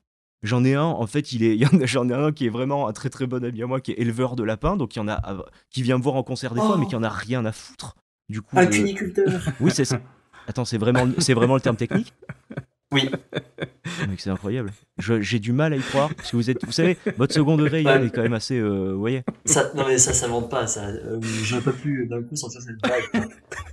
J'en 0.43 0.63
ai 0.63 0.75
un, 0.75 0.83
en 0.83 1.07
fait, 1.07 1.31
il 1.33 1.43
est, 1.43 1.57
j'en 1.88 2.09
ai 2.09 2.13
un 2.13 2.31
qui 2.31 2.45
est 2.45 2.49
vraiment 2.49 2.88
un 2.88 2.93
très 2.93 3.09
très 3.09 3.25
bon 3.27 3.43
ami 3.43 3.61
à 3.63 3.67
moi, 3.67 3.81
qui 3.81 3.91
est 3.91 3.95
éleveur 3.99 4.35
de 4.35 4.43
lapins, 4.43 4.77
donc 4.77 4.95
il 4.95 4.99
y 4.99 5.01
en 5.01 5.07
a, 5.07 5.38
qui 5.69 5.81
vient 5.81 5.97
me 5.97 6.03
voir 6.03 6.15
en 6.15 6.23
concert 6.23 6.53
des 6.53 6.59
fois, 6.61 6.73
Oh. 6.75 6.77
mais 6.77 6.85
qui 6.85 6.95
en 6.95 7.03
a 7.03 7.09
rien 7.09 7.43
à 7.45 7.51
foutre. 7.51 7.95
Du 8.29 8.41
coup, 8.41 8.57
Un 8.57 8.63
je- 8.63 8.69
cuniculteur. 8.77 9.41
oui, 9.59 9.71
c'est 9.73 9.85
ça. 9.85 9.99
Attends, 10.47 10.65
c'est 10.65 10.77
vraiment, 10.77 11.05
c'est 11.17 11.33
vraiment 11.33 11.55
le 11.55 11.61
terme 11.61 11.75
technique 11.77 12.13
Oui. 12.93 13.09
Mec, 14.07 14.19
c'est 14.21 14.29
incroyable. 14.29 14.71
Je- 14.97 15.19
J'ai 15.21 15.39
du 15.39 15.51
mal 15.51 15.73
à 15.73 15.75
y 15.75 15.79
croire, 15.81 16.13
parce 16.15 16.31
que 16.31 16.38
vous 16.38 16.49
êtes, 16.49 16.63
vous 16.63 16.71
savez, 16.71 16.97
votre 17.17 17.33
second 17.33 17.57
degré, 17.57 17.81
Yann, 17.83 18.01
Ouais. 18.01 18.07
est 18.07 18.11
quand 18.15 18.21
même 18.21 18.33
assez, 18.33 18.57
euh, 18.57 18.93
vous 18.93 18.99
voyez. 18.99 19.23
Ça, 19.45 19.71
non 19.75 19.85
mais 19.88 19.97
ça 19.97 20.13
s'invente 20.13 20.49
pas, 20.49 20.67
ça. 20.67 20.88
Euh, 20.88 21.19
J'aurais 21.43 21.63
pas 21.63 21.73
pu 21.73 22.07
d'un 22.09 22.23
coup 22.23 22.35
sortir 22.35 22.61
cette 22.61 22.77
blague. 22.81 23.03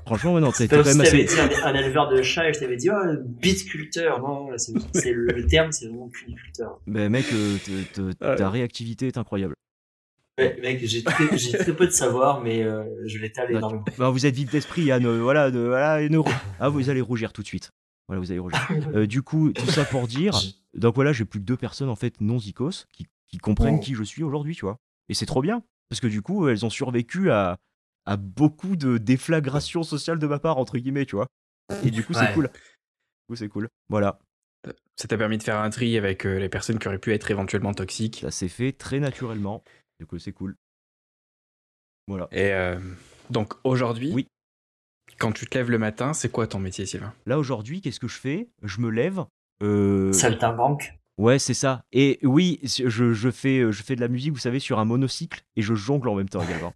Franchement, 0.07 0.35
ouais, 0.35 0.41
non, 0.41 0.51
t'es 0.51 0.67
quand 0.67 0.77
même 0.85 0.85
t'avais 0.99 1.25
assez. 1.25 1.25
dit 1.25 1.61
un, 1.62 1.67
un 1.67 1.75
éleveur 1.75 2.09
de 2.09 2.23
chats 2.23 2.49
et 2.49 2.53
je 2.55 2.59
t'avais 2.61 2.77
dit 2.77 2.91
oh 2.91 3.17
bitculteur. 3.41 4.21
Non, 4.21 4.51
là, 4.51 4.59
c'est 4.59 4.73
c'est 4.95 5.12
le, 5.12 5.27
le 5.27 5.47
terme, 5.47 5.71
c'est 5.73 5.87
vraiment 5.87 6.09
cuniculteur. 6.09 6.81
Mais 6.87 7.09
mec, 7.09 7.27
euh, 7.33 8.12
ta 8.37 8.51
réactivité 8.51 9.07
est 9.07 9.19
incroyable. 9.19 9.55
Ouais, 10.39 10.59
mec, 10.61 10.81
j'ai 10.85 11.05
très, 11.05 11.39
j'ai 11.39 11.57
très 11.57 11.73
peu 11.73 11.87
de 11.87 11.93
savoir, 11.93 12.41
mais 12.43 12.65
euh, 12.65 12.83
je 13.07 13.19
l'étale 13.19 13.53
énormément. 13.53 13.85
Bah, 13.99 14.11
vous 14.11 14.27
êtes 14.27 14.35
vif 14.35 14.51
d'esprit, 14.51 14.83
Yann. 14.87 15.07
voilà, 15.21 15.53
de, 15.53 15.61
voilà, 15.61 16.03
et 16.03 16.09
ne 16.09 16.19
rou- 16.19 16.29
Ah, 16.59 16.69
vous 16.69 16.91
allez 16.91 17.01
rougir 17.01 17.33
tout 17.33 17.43
de 17.43 17.47
suite. 17.47 17.71
Voilà, 18.09 18.21
vous 18.21 18.31
allez 18.31 18.41
rougir. 18.41 18.61
Euh, 18.95 19.07
du 19.07 19.23
coup, 19.23 19.53
tout 19.53 19.67
ça 19.67 19.85
pour 19.85 20.07
dire. 20.07 20.35
Donc 20.75 20.95
voilà, 20.95 21.13
j'ai 21.13 21.25
plus 21.25 21.41
que 21.41 21.45
deux 21.45 21.57
personnes 21.57 21.89
en 21.89 21.97
fait 21.97 22.21
non 22.21 22.39
zikos 22.39 22.87
qui, 22.93 23.07
qui 23.29 23.39
comprennent 23.39 23.77
Oh. 23.77 23.81
qui 23.81 23.95
je 23.95 24.03
suis 24.03 24.23
aujourd'hui, 24.23 24.55
tu 24.55 24.63
vois. 24.67 24.77
Et 25.09 25.15
c'est 25.15 25.27
trop 25.27 25.41
bien 25.43 25.63
parce 25.89 26.01
que 26.01 26.07
du 26.07 26.21
coup, 26.23 26.49
elles 26.49 26.65
ont 26.67 26.71
survécu 26.71 27.31
à, 27.31 27.57
à 28.07 28.17
beaucoup 28.17 28.77
de 28.77 28.99
déflagrations 28.99 29.83
sociales 29.85 30.19
de 30.19 30.27
ma 30.27 30.39
part 30.39 30.59
entre 30.59 30.77
guillemets, 30.79 31.07
tu 31.07 31.17
vois. 31.17 31.27
Et 31.85 31.91
du 31.91 32.05
coup, 32.05 32.13
c'est 32.13 32.21
Ouais. 32.27 32.35
cool. 32.35 32.49
Du 32.53 33.27
coup, 33.29 33.37
c'est 33.37 33.49
cool. 33.49 33.69
Voilà, 33.89 34.19
Ça 34.97 35.09
t'a 35.09 35.17
permis 35.17 35.39
de 35.39 35.43
faire 35.43 35.59
un 35.61 35.71
tri 35.71 35.97
avec 35.97 36.27
euh, 36.27 36.39
les 36.39 36.49
personnes 36.49 36.79
qui 36.79 36.89
auraient 36.89 36.99
pu 36.99 37.13
être 37.13 37.31
éventuellement 37.31 37.73
toxiques. 37.73 38.19
ça 38.21 38.31
s'est 38.31 38.49
fait 38.49 38.73
très 38.73 39.01
naturellement. 39.01 39.63
Du 40.01 40.07
coup, 40.07 40.19
c'est 40.19 40.33
cool. 40.33 40.57
Voilà. 42.09 42.29
Et 42.33 42.53
euh, 42.53 42.79
donc 43.31 43.55
aujourd'hui, 43.65 44.13
Oui. 44.13 44.27
Quand 45.19 45.33
tu 45.33 45.47
te 45.47 45.57
lèves 45.57 45.71
le 45.71 45.79
matin, 45.79 46.12
c'est 46.12 46.29
quoi 46.31 46.47
ton 46.47 46.59
métier, 46.59 46.87
Sylvain? 46.87 47.12
Là 47.27 47.39
aujourd'hui, 47.39 47.81
qu'est-ce 47.81 48.01
que 48.01 48.09
je 48.09 48.19
fais? 48.19 48.49
Je 48.62 48.81
me 48.81 48.91
lève. 48.91 49.25
euh, 49.62 50.12
Saltimbanque. 50.12 50.95
Ouais, 51.17 51.39
c'est 51.39 51.55
ça. 51.55 51.85
Et 51.93 52.19
oui, 52.25 52.59
je, 52.65 53.12
je 53.12 53.31
fais, 53.31 53.61
euh, 53.61 53.71
je 53.73 53.83
fais 53.85 53.95
de 53.95 54.01
la 54.01 54.09
musique, 54.09 54.33
vous 54.33 54.39
savez, 54.39 54.59
sur 54.59 54.79
un 54.81 54.85
monocycle 54.85 55.43
et 55.57 55.62
je 55.62 55.75
jongle 55.75 56.09
en 56.09 56.17
même 56.17 56.29
temps 56.29 56.43
également. 56.43 56.73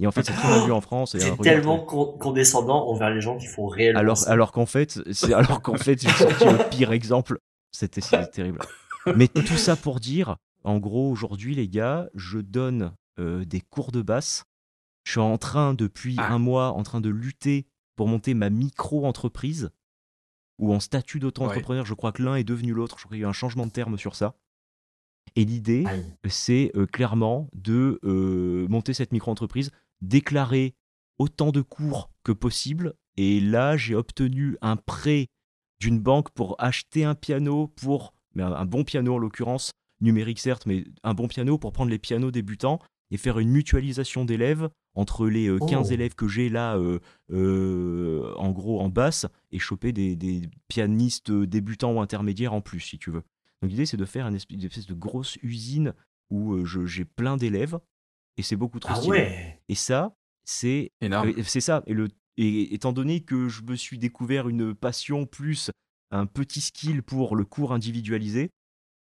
Et 0.00 0.06
en 0.06 0.12
fait, 0.12 0.22
c'est 0.22 0.32
très 0.32 0.64
vu 0.64 0.72
en 0.72 0.80
France. 0.80 1.16
C'est 1.18 1.36
tellement 1.42 1.78
con- 1.80 2.16
condescendant 2.18 2.88
envers 2.88 3.10
les 3.10 3.20
gens 3.20 3.36
qui 3.36 3.46
font 3.46 3.66
réellement 3.66 4.00
Alors, 4.00 4.16
ça. 4.18 4.30
alors 4.30 4.52
qu'en 4.52 4.66
fait, 4.66 5.00
c'est 5.12 5.34
alors 5.34 5.60
qu'en 5.62 5.76
fait, 5.76 6.00
j'ai 6.00 6.08
sorti 6.08 6.44
le 6.44 6.68
pire 6.70 6.92
exemple. 6.92 7.38
C'était 7.72 8.00
c'était 8.00 8.26
terrible. 8.28 8.60
Mais 9.16 9.26
tout 9.28 9.56
ça 9.58 9.76
pour 9.76 9.98
dire, 10.00 10.36
en 10.64 10.78
gros, 10.78 11.10
aujourd'hui, 11.10 11.54
les 11.56 11.68
gars, 11.68 12.08
je 12.14 12.38
donne 12.38 12.92
euh, 13.18 13.44
des 13.44 13.60
cours 13.60 13.90
de 13.92 14.00
basse. 14.00 14.44
Je 15.04 15.10
suis 15.12 15.20
en 15.20 15.36
train, 15.38 15.74
depuis 15.74 16.14
Ah. 16.18 16.32
un 16.32 16.38
mois, 16.38 16.68
en 16.70 16.84
train 16.84 17.00
de 17.00 17.10
lutter 17.10 17.66
pour 18.02 18.08
monter 18.08 18.34
ma 18.34 18.50
micro-entreprise 18.50 19.70
ou 20.58 20.74
en 20.74 20.80
statut 20.80 21.20
d'auto-entrepreneur. 21.20 21.86
Je 21.86 21.94
crois 21.94 22.10
que 22.10 22.20
l'un 22.20 22.34
est 22.34 22.42
devenu 22.42 22.72
l'autre. 22.72 22.98
Je 22.98 23.04
crois 23.04 23.14
qu'il 23.14 23.20
y 23.20 23.24
a 23.24 23.28
eu 23.28 23.30
un 23.30 23.32
changement 23.32 23.64
de 23.64 23.70
terme 23.70 23.96
sur 23.96 24.16
ça. 24.16 24.34
Et 25.36 25.44
l'idée, 25.44 25.84
c'est 26.28 26.72
euh, 26.74 26.84
clairement 26.84 27.48
de 27.52 28.00
euh, 28.02 28.66
monter 28.68 28.92
cette 28.92 29.12
micro-entreprise, 29.12 29.70
déclarer 30.00 30.74
autant 31.20 31.52
de 31.52 31.60
cours 31.60 32.10
que 32.24 32.32
possible. 32.32 32.94
Et 33.16 33.38
là, 33.38 33.76
j'ai 33.76 33.94
obtenu 33.94 34.56
un 34.62 34.74
prêt 34.74 35.28
d'une 35.78 36.00
banque 36.00 36.30
pour 36.30 36.56
acheter 36.58 37.04
un 37.04 37.14
piano, 37.14 37.68
pour, 37.68 38.14
mais 38.34 38.42
un, 38.42 38.50
un 38.52 38.66
bon 38.66 38.82
piano 38.82 39.14
en 39.14 39.18
l'occurrence, 39.18 39.70
numérique 40.00 40.40
certes, 40.40 40.66
mais 40.66 40.82
un 41.04 41.14
bon 41.14 41.28
piano 41.28 41.56
pour 41.56 41.70
prendre 41.70 41.92
les 41.92 42.00
pianos 42.00 42.32
débutants 42.32 42.80
et 43.12 43.16
faire 43.16 43.38
une 43.38 43.50
mutualisation 43.50 44.24
d'élèves 44.24 44.68
entre 44.94 45.28
les 45.28 45.46
euh, 45.48 45.58
15 45.58 45.90
Oh. 45.90 45.94
élèves 45.94 46.14
que 46.16 46.26
j'ai 46.26 46.48
là, 46.48 46.76
euh, 46.76 46.98
euh, 47.30 48.32
en 48.36 48.50
gros 48.50 48.80
en 48.80 48.88
basse, 48.88 49.26
et 49.50 49.58
choper 49.58 49.92
des, 49.92 50.16
des 50.16 50.42
pianistes 50.68 51.30
euh, 51.30 51.46
débutants 51.46 51.92
ou 51.94 52.00
intermédiaires 52.00 52.52
en 52.54 52.60
plus, 52.60 52.80
si 52.80 52.98
tu 52.98 53.10
veux. 53.10 53.22
Donc 53.60 53.70
l'idée, 53.70 53.86
c'est 53.86 53.96
de 53.96 54.04
faire 54.04 54.26
une 54.26 54.34
espèce, 54.34 54.56
une 54.58 54.64
espèce 54.64 54.86
de 54.86 54.94
grosse 54.94 55.36
usine 55.42 55.94
où 56.30 56.54
euh, 56.54 56.64
je- 56.64 56.86
j'ai 56.86 57.04
plein 57.04 57.36
d'élèves, 57.36 57.78
et 58.36 58.42
c'est 58.42 58.56
beaucoup 58.56 58.80
trop 58.80 58.92
Ah 58.92 58.96
stylé. 58.96 59.18
ouais. 59.18 59.60
Et 59.68 59.74
ça, 59.74 60.16
c'est 60.44 60.90
Énorme. 61.00 61.28
euh, 61.28 61.42
c'est 61.44 61.60
ça. 61.60 61.82
Et, 61.86 61.94
le, 61.94 62.08
et 62.38 62.74
étant 62.74 62.92
donné 62.92 63.20
que 63.20 63.48
je 63.48 63.62
me 63.62 63.76
suis 63.76 63.98
découvert 63.98 64.48
une 64.48 64.74
passion 64.74 65.26
plus 65.26 65.70
un 66.10 66.26
petit 66.26 66.60
skill 66.60 67.02
pour 67.02 67.36
le 67.36 67.44
cours 67.44 67.72
individualisé, 67.72 68.50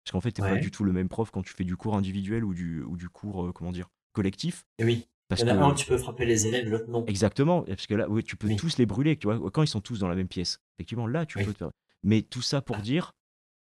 parce 0.04 0.14
qu'en 0.14 0.22
fait, 0.22 0.32
t'es 0.32 0.42
pas 0.42 0.54
Ouais. 0.54 0.60
du 0.60 0.72
tout 0.72 0.84
le 0.86 0.94
même 0.94 1.10
prof 1.10 1.30
quand 1.32 1.44
tu 1.44 1.54
fais 1.54 1.64
du 1.66 1.76
cours 1.78 1.96
individuel 1.96 2.44
ou 2.46 2.54
du, 2.54 2.82
ou 2.84 2.96
du 2.98 3.10
cours, 3.10 3.46
euh, 3.48 3.52
comment 3.52 3.72
dire, 3.74 3.90
collectif. 4.18 4.66
Et 4.80 4.84
oui. 4.86 5.08
Parce 5.30 5.42
Il 5.42 5.48
y 5.48 5.52
en 5.52 5.56
a 5.56 5.58
que, 5.58 5.64
un 5.64 5.74
tu 5.74 5.86
peux 5.88 5.98
frapper 5.98 6.26
les 6.26 6.48
élèves, 6.48 6.70
l'autre 6.70 6.90
non. 6.90 7.06
Exactement, 7.06 7.62
parce 7.64 7.86
que 7.86 7.96
là, 7.96 8.08
tu 8.26 8.36
peux 8.38 8.48
Oui. 8.48 8.56
tous 8.56 8.78
les 8.78 8.86
brûler, 8.86 9.18
tu 9.18 9.28
vois, 9.28 9.52
quand 9.52 9.62
ils 9.64 9.68
sont 9.68 9.82
tous 9.82 10.00
dans 10.00 10.08
la 10.08 10.16
même 10.16 10.28
pièce. 10.30 10.60
Effectivement, 10.78 11.06
là, 11.08 11.26
tu 11.26 11.38
Oui. 11.38 11.46
peux 11.46 11.54
te 11.54 11.58
faire. 11.60 11.72
Mais 12.04 12.22
tout 12.22 12.42
ça 12.42 12.62
pour 12.62 12.78
dire 12.78 13.14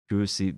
que 0.08 0.26
c'est 0.26 0.56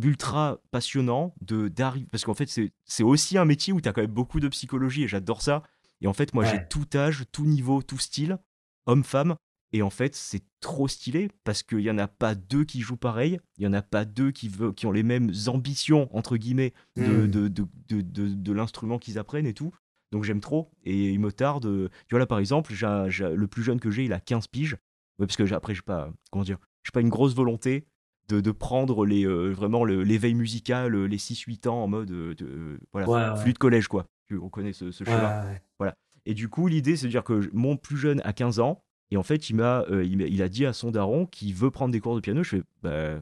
ultra 0.00 0.60
passionnant 0.70 1.34
de 1.40 1.68
d'arriver. 1.68 2.06
Parce 2.10 2.24
qu'en 2.24 2.34
fait, 2.34 2.48
c'est 2.84 3.02
aussi 3.02 3.38
un 3.38 3.44
métier 3.44 3.72
où 3.72 3.80
tu 3.80 3.88
as 3.88 3.92
quand 3.92 4.02
même 4.02 4.10
beaucoup 4.10 4.40
de 4.40 4.48
psychologie 4.48 5.02
et 5.02 5.08
j'adore 5.08 5.42
ça. 5.42 5.62
Et 6.00 6.06
en 6.06 6.12
fait, 6.12 6.32
moi, 6.32 6.44
j'ai 6.44 6.66
tout 6.68 6.86
âge, 6.94 7.24
tout 7.32 7.44
niveau, 7.44 7.82
tout 7.82 7.98
style, 7.98 8.38
homme-femme. 8.86 9.36
Et 9.72 9.82
en 9.82 9.90
fait, 9.90 10.14
c'est 10.16 10.42
trop 10.60 10.88
stylé 10.88 11.28
parce 11.44 11.62
qu'il 11.62 11.78
n'y 11.78 11.90
en 11.90 11.98
a 11.98 12.08
pas 12.08 12.34
deux 12.34 12.64
qui 12.64 12.80
jouent 12.80 12.96
pareil, 12.96 13.38
il 13.56 13.60
n'y 13.60 13.66
en 13.68 13.72
a 13.72 13.82
pas 13.82 14.04
deux 14.04 14.32
qui, 14.32 14.48
veut, 14.48 14.72
qui 14.72 14.86
ont 14.86 14.92
les 14.92 15.04
mêmes 15.04 15.30
ambitions, 15.46 16.08
entre 16.16 16.36
guillemets, 16.36 16.72
de, 16.96 17.02
Mm. 17.02 17.30
de, 17.30 17.48
de, 17.48 17.66
de, 17.88 18.00
de- 18.00 18.34
de 18.34 18.52
l'instrument 18.52 18.98
qu'ils 18.98 19.18
apprennent 19.18 19.46
et 19.46 19.54
tout. 19.54 19.72
Donc 20.10 20.24
j'aime 20.24 20.40
trop. 20.40 20.70
Et 20.84 21.10
il 21.10 21.20
me 21.20 21.30
tarde. 21.30 21.66
euh, 21.66 21.88
Tu 22.08 22.14
vois, 22.14 22.18
là, 22.18 22.26
par 22.26 22.40
exemple, 22.40 22.72
le 22.72 23.46
plus 23.46 23.62
jeune 23.62 23.78
que 23.78 23.90
j'ai, 23.92 24.04
il 24.06 24.12
a 24.12 24.18
15 24.20 24.48
piges. 24.48 24.76
Ouais, 25.20 25.26
parce 25.26 25.36
que 25.36 25.52
après, 25.54 25.74
j'ai 25.74 25.82
pas, 25.82 26.12
comment 26.32 26.44
dire, 26.44 26.58
j'ai 26.82 26.90
pas 26.92 27.00
une 27.00 27.08
grosse 27.10 27.34
volonté 27.36 27.86
de, 28.28 28.40
de 28.40 28.50
prendre 28.50 29.04
les, 29.06 29.24
euh, 29.26 29.50
vraiment 29.50 29.84
le- 29.84 30.02
l'éveil 30.02 30.34
musical, 30.34 30.94
euh, 30.96 31.04
les 31.06 31.18
6-8 31.18 31.66
ans 31.68 31.82
en 31.84 31.86
mode, 31.88 32.08
de- 32.08 32.36
euh, 32.42 32.78
voilà, 32.92 33.08
Ouais, 33.08 33.30
ouais. 33.30 33.36
flûte 33.42 33.58
collège, 33.58 33.86
quoi. 33.86 34.06
On 34.32 34.48
connaît 34.48 34.72
ce, 34.72 34.90
ce 34.90 35.04
Ouais, 35.04 35.10
schéma. 35.10 35.44
ouais. 35.80 35.92
Et 36.26 36.34
du 36.34 36.48
coup, 36.48 36.66
l'idée, 36.68 36.96
c'est 36.96 37.06
de 37.06 37.10
dire 37.10 37.24
que 37.24 37.48
mon 37.52 37.76
plus 37.76 37.96
jeune 37.96 38.20
a 38.24 38.32
15 38.32 38.60
ans, 38.60 38.82
et 39.10 39.16
en 39.16 39.22
fait, 39.22 39.50
il 39.50 39.56
m'a, 39.56 39.84
euh, 39.90 40.04
il, 40.04 40.42
a 40.42 40.48
dit 40.48 40.66
à 40.66 40.72
son 40.72 40.90
daron 40.90 41.26
qu'il 41.26 41.54
veut 41.54 41.70
prendre 41.70 41.92
des 41.92 42.00
cours 42.00 42.14
de 42.14 42.20
piano. 42.20 42.44
Je 42.44 42.56
fais, 42.56 42.62
bah, 42.82 43.20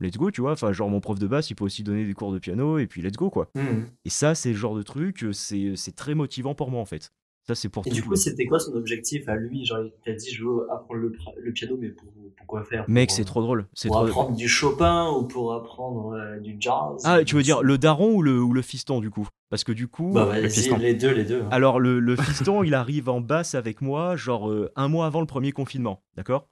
let's 0.00 0.16
go, 0.16 0.30
tu 0.30 0.40
vois. 0.40 0.52
Enfin, 0.52 0.72
genre, 0.72 0.88
mon 0.88 1.00
prof 1.00 1.18
de 1.18 1.26
basse, 1.26 1.50
il 1.50 1.54
peut 1.54 1.64
aussi 1.64 1.82
donner 1.82 2.04
des 2.04 2.14
cours 2.14 2.32
de 2.32 2.38
piano, 2.38 2.78
et 2.78 2.86
puis 2.86 3.02
let's 3.02 3.16
go, 3.16 3.30
quoi. 3.30 3.50
Mhm. 3.56 3.88
Et 4.04 4.10
ça, 4.10 4.34
c'est 4.34 4.50
le 4.50 4.56
genre 4.56 4.76
de 4.76 4.82
truc, 4.82 5.24
euh, 5.24 5.32
c'est, 5.32 5.74
c'est 5.76 5.94
très 5.94 6.14
motivant 6.14 6.54
pour 6.54 6.70
moi, 6.70 6.80
en 6.80 6.84
fait. 6.84 7.12
Ça, 7.46 7.54
c'est 7.54 7.68
pour 7.68 7.84
Et 7.84 7.90
tout 7.90 7.94
du 7.96 8.00
le- 8.00 8.06
coup, 8.08 8.16
c'était 8.16 8.46
quoi 8.46 8.58
son 8.58 8.72
objectif 8.74 9.28
à 9.28 9.36
lui? 9.36 9.66
Genre, 9.66 9.80
il 9.84 9.92
t'a 10.04 10.12
dit, 10.12 10.30
je 10.30 10.42
veux 10.44 10.66
apprendre 10.72 11.00
le, 11.00 11.12
le 11.42 11.52
piano, 11.52 11.76
mais 11.78 11.90
pour, 11.90 12.08
pourquoi 12.38 12.64
faire? 12.64 12.84
Mec, 12.88 13.10
c'est 13.10 13.22
euh, 13.22 13.24
trop 13.26 13.42
drôle. 13.42 13.66
C'est 13.74 13.88
Pour 13.88 13.98
trop... 13.98 14.06
apprendre 14.06 14.34
du 14.36 14.48
Chopin 14.48 15.10
ou 15.10 15.24
pour 15.24 15.52
apprendre 15.52 16.12
euh, 16.14 16.38
du 16.40 16.56
jazz? 16.58 17.02
Ah, 17.04 17.22
tu 17.22 17.34
veux 17.36 17.42
dire 17.42 17.62
le 17.62 17.76
daron 17.76 18.14
ou 18.14 18.22
le, 18.22 18.40
ou 18.42 18.54
le 18.54 18.62
fiston, 18.62 19.00
du 19.00 19.10
coup? 19.10 19.28
Parce 19.50 19.62
que 19.62 19.72
du 19.72 19.88
coup. 19.88 20.12
Bah, 20.14 20.24
le 20.34 20.40
vas-y, 20.40 20.48
fiston. 20.52 20.78
les 20.78 20.94
deux, 20.94 21.12
les 21.12 21.24
deux. 21.24 21.42
hein. 21.42 21.48
Alors, 21.50 21.80
le, 21.80 22.00
le 22.00 22.16
fiston, 22.16 22.62
il 22.62 22.72
arrive 22.74 23.10
en 23.10 23.20
basse 23.20 23.54
avec 23.54 23.82
moi, 23.82 24.16
genre 24.16 24.50
euh, 24.50 24.72
un 24.74 24.88
mois 24.88 25.04
avant 25.04 25.20
le 25.20 25.26
premier 25.26 25.52
confinement, 25.52 26.02
d'accord? 26.16 26.48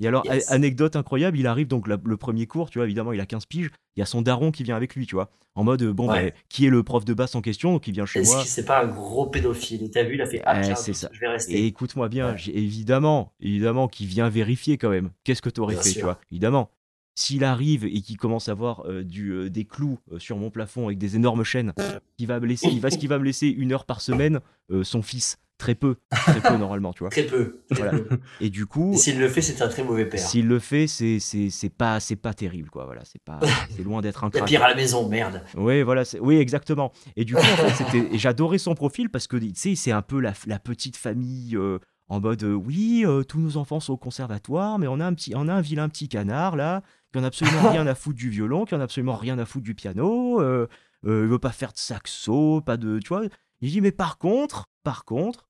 Et 0.00 0.06
alors, 0.06 0.24
Yes. 0.26 0.50
anecdote 0.50 0.94
incroyable, 0.96 1.38
il 1.38 1.46
arrive 1.46 1.66
donc 1.66 1.88
la- 1.88 1.98
le 2.04 2.16
premier 2.16 2.46
cours, 2.46 2.70
tu 2.70 2.78
vois, 2.78 2.86
évidemment, 2.86 3.12
il 3.12 3.20
a 3.20 3.26
15 3.26 3.46
piges, 3.46 3.70
il 3.96 4.00
y 4.00 4.02
a 4.02 4.06
son 4.06 4.22
daron 4.22 4.50
qui 4.52 4.62
vient 4.62 4.76
avec 4.76 4.94
lui, 4.94 5.06
tu 5.06 5.16
vois, 5.16 5.30
en 5.56 5.64
mode, 5.64 5.82
bon, 5.84 6.08
Ouais. 6.08 6.30
bah, 6.30 6.36
qui 6.48 6.66
est 6.66 6.70
le 6.70 6.82
prof 6.84 7.04
de 7.04 7.14
basse 7.14 7.34
en 7.34 7.40
question, 7.40 7.72
donc 7.72 7.86
il 7.88 7.94
vient 7.94 8.06
chez 8.06 8.20
Est-ce 8.20 8.30
moi. 8.32 8.42
que 8.42 8.48
c'est 8.48 8.64
pas 8.64 8.84
un 8.84 8.86
gros 8.88 9.26
pédophile? 9.26 9.90
T'as 9.90 10.04
vu, 10.04 10.14
il 10.14 10.22
a 10.22 10.26
fait 10.26 10.40
Ah, 10.46 10.60
Eh, 10.70 10.74
c'est 10.76 10.92
ça. 10.92 11.08
je 11.12 11.18
vais 11.20 11.28
rester. 11.28 11.52
Et 11.58 11.66
écoute-moi 11.66 12.08
bien, 12.08 12.34
Ouais. 12.34 12.40
évidemment, 12.54 13.32
évidemment, 13.40 13.88
qui 13.88 14.06
vient 14.06 14.28
vérifier 14.28 14.78
quand 14.78 14.90
même. 14.90 15.10
Qu'est-ce 15.24 15.42
que 15.42 15.50
tu 15.50 15.60
aurais 15.60 15.74
Bien 15.74 15.82
fait, 15.82 15.90
sûr. 15.90 15.98
tu 16.00 16.04
vois? 16.04 16.20
Évidemment. 16.30 16.70
S'il 17.16 17.42
arrive 17.42 17.84
et 17.84 18.00
qu'il 18.00 18.16
commence 18.16 18.48
à 18.48 18.52
avoir 18.52 18.86
euh, 18.86 19.02
du, 19.02 19.30
euh, 19.32 19.50
des 19.50 19.64
clous 19.64 19.98
euh, 20.12 20.20
sur 20.20 20.36
mon 20.36 20.50
plafond 20.50 20.86
avec 20.86 20.98
des 20.98 21.16
énormes 21.16 21.42
chaînes, 21.42 21.72
il 22.18 22.28
va 22.28 22.38
me 22.38 22.46
laisser, 22.46 22.68
il 22.68 22.78
va, 22.80 22.90
ce 22.92 22.98
qui 22.98 23.08
va 23.08 23.18
me 23.18 23.24
laisser 23.24 23.48
une 23.48 23.72
heure 23.72 23.84
par 23.86 24.00
semaine, 24.00 24.38
son 24.84 25.02
fils, 25.02 25.38
très 25.58 25.74
peu, 25.74 25.96
très 26.10 26.40
peu 26.40 26.56
normalement, 26.58 26.92
tu 26.92 27.00
vois. 27.00 27.10
Très 27.10 27.24
peu. 27.24 27.60
très 27.70 27.82
Voilà. 27.82 27.98
peu. 27.98 28.18
Et 28.40 28.48
du 28.48 28.64
coup, 28.66 28.94
S'il 28.96 29.18
le 29.18 29.28
fait, 29.28 29.42
c'est 29.42 29.60
un 29.60 29.68
très 29.68 29.82
mauvais 29.84 30.06
père. 30.06 30.20
s'il 30.20 30.46
le 30.48 30.58
fait, 30.58 30.86
c'est 30.86 31.18
c'est 31.20 31.50
c'est 31.50 31.68
pas 31.68 32.00
c'est 32.00 32.16
pas 32.16 32.32
terrible, 32.32 32.70
quoi. 32.70 32.84
Voilà, 32.86 33.02
c'est 33.04 33.22
pas, 33.22 33.40
c'est 33.76 33.82
loin 33.82 34.00
d'être 34.00 34.24
un 34.24 34.30
pire 34.30 34.62
à 34.62 34.68
la 34.68 34.74
maison, 34.74 35.08
merde. 35.08 35.42
Oui, 35.56 35.82
voilà, 35.82 36.04
c'est- 36.04 36.20
oui, 36.20 36.36
exactement. 36.36 36.92
Et 37.16 37.24
du 37.24 37.34
coup, 37.34 37.40
en 37.40 37.68
fait, 37.68 38.16
j'adorais 38.16 38.58
son 38.58 38.74
profil 38.74 39.10
parce 39.10 39.26
que, 39.26 39.36
tu 39.36 39.50
sais, 39.54 39.74
c'est 39.74 39.92
un 39.92 40.02
peu 40.02 40.20
la, 40.20 40.32
la 40.46 40.58
petite 40.58 40.96
famille 40.96 41.56
euh, 41.56 41.78
en 42.08 42.20
mode, 42.20 42.42
euh, 42.44 42.54
oui, 42.54 43.02
euh, 43.04 43.22
tous 43.24 43.38
nos 43.40 43.56
enfants 43.56 43.80
sont 43.80 43.92
au 43.94 43.96
conservatoire, 43.98 44.78
mais 44.78 44.86
on 44.86 45.00
a 45.00 45.04
un 45.06 45.12
petit, 45.12 45.32
on 45.36 45.48
a 45.48 45.52
un 45.54 45.60
vilain 45.60 45.88
petit 45.88 46.08
canard 46.08 46.56
là, 46.56 46.82
qui 47.12 47.18
en 47.18 47.24
a 47.24 47.26
absolument 47.26 47.68
rien 47.70 47.86
à 47.86 47.94
foutre 47.94 48.16
du 48.16 48.30
violon, 48.30 48.64
qui 48.64 48.74
en 48.74 48.80
a 48.80 48.84
absolument 48.84 49.16
rien 49.16 49.38
à 49.38 49.44
foutre 49.44 49.64
du 49.64 49.74
piano, 49.74 50.40
il 51.04 51.10
veut 51.10 51.38
pas 51.38 51.50
faire 51.52 51.72
de 51.72 51.78
saxo, 51.78 52.60
pas 52.60 52.76
de, 52.76 52.98
tu 53.00 53.08
vois. 53.08 53.22
Il 53.60 53.70
dit, 53.70 53.80
mais 53.80 53.92
par 53.92 54.18
contre, 54.18 54.66
par 54.84 55.04
contre, 55.04 55.47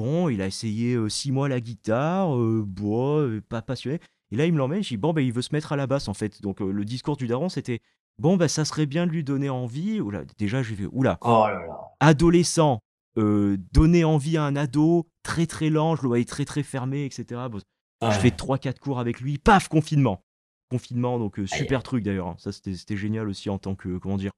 bon, 0.00 0.28
il 0.30 0.40
a 0.40 0.46
essayé 0.46 0.94
euh, 0.94 1.08
six 1.10 1.30
mois 1.30 1.48
la 1.48 1.60
guitare, 1.60 2.34
euh, 2.36 2.64
bon, 2.66 3.18
euh, 3.20 3.42
pas 3.46 3.60
passionné. 3.60 4.00
Et 4.32 4.36
là, 4.36 4.46
il 4.46 4.52
me 4.52 4.58
l'emmène, 4.58 4.82
je 4.82 4.88
dis, 4.88 4.96
bon, 4.96 5.12
ben, 5.12 5.20
il 5.22 5.32
veut 5.32 5.42
se 5.42 5.52
mettre 5.54 5.72
à 5.72 5.76
la 5.76 5.86
basse, 5.86 6.08
en 6.08 6.14
fait. 6.14 6.40
Donc, 6.40 6.60
le 6.60 6.84
discours 6.84 7.16
du 7.16 7.26
daron, 7.26 7.48
c'était, 7.48 7.80
Bon, 8.18 8.36
bah, 8.36 8.48
ça 8.48 8.64
serait 8.66 8.84
bien 8.86 9.06
de 9.06 9.12
lui 9.12 9.24
donner 9.24 9.48
envie. 9.48 9.98
Oula, 10.00 10.24
déjà, 10.38 10.62
j'ai 10.62 10.74
fait, 10.74 10.86
oula, 10.92 11.18
Oh 11.22 11.46
là 11.46 11.66
là. 11.66 11.78
adolescent, 12.00 12.80
donner 13.16 14.04
envie 14.04 14.36
à 14.36 14.44
un 14.44 14.56
ado, 14.56 15.06
très 15.22 15.46
très 15.46 15.70
lent, 15.70 15.96
je 15.96 16.02
le 16.02 16.08
voyais 16.08 16.24
très 16.26 16.44
très 16.44 16.62
fermé, 16.62 17.04
etc. 17.04 17.40
Bon, 17.50 17.60
Ouais. 18.02 18.10
Je 18.12 18.18
fais 18.18 18.30
3-4 18.30 18.78
cours 18.78 18.98
avec 18.98 19.20
lui, 19.20 19.36
paf, 19.38 19.68
confinement. 19.68 20.22
Confinement, 20.70 21.18
donc 21.18 21.38
euh, 21.38 21.46
super 21.46 21.82
truc 21.82 22.02
d'ailleurs. 22.04 22.28
hein. 22.28 22.36
Ça, 22.38 22.50
c'était 22.52 22.96
génial 22.96 23.28
aussi 23.28 23.50
en 23.50 23.58
tant 23.58 23.74
que, 23.74 23.98
comment 23.98 24.16
dire, 24.16 24.30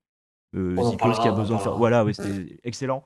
euh, 0.56 0.74
parlera, 0.98 1.22
qui 1.22 1.28
a 1.28 1.32
besoin 1.32 1.58
de 1.58 1.62
faire. 1.62 1.76
Voilà, 1.76 2.04
ouais, 2.04 2.12
c'était 2.12 2.58
excellent. 2.64 3.04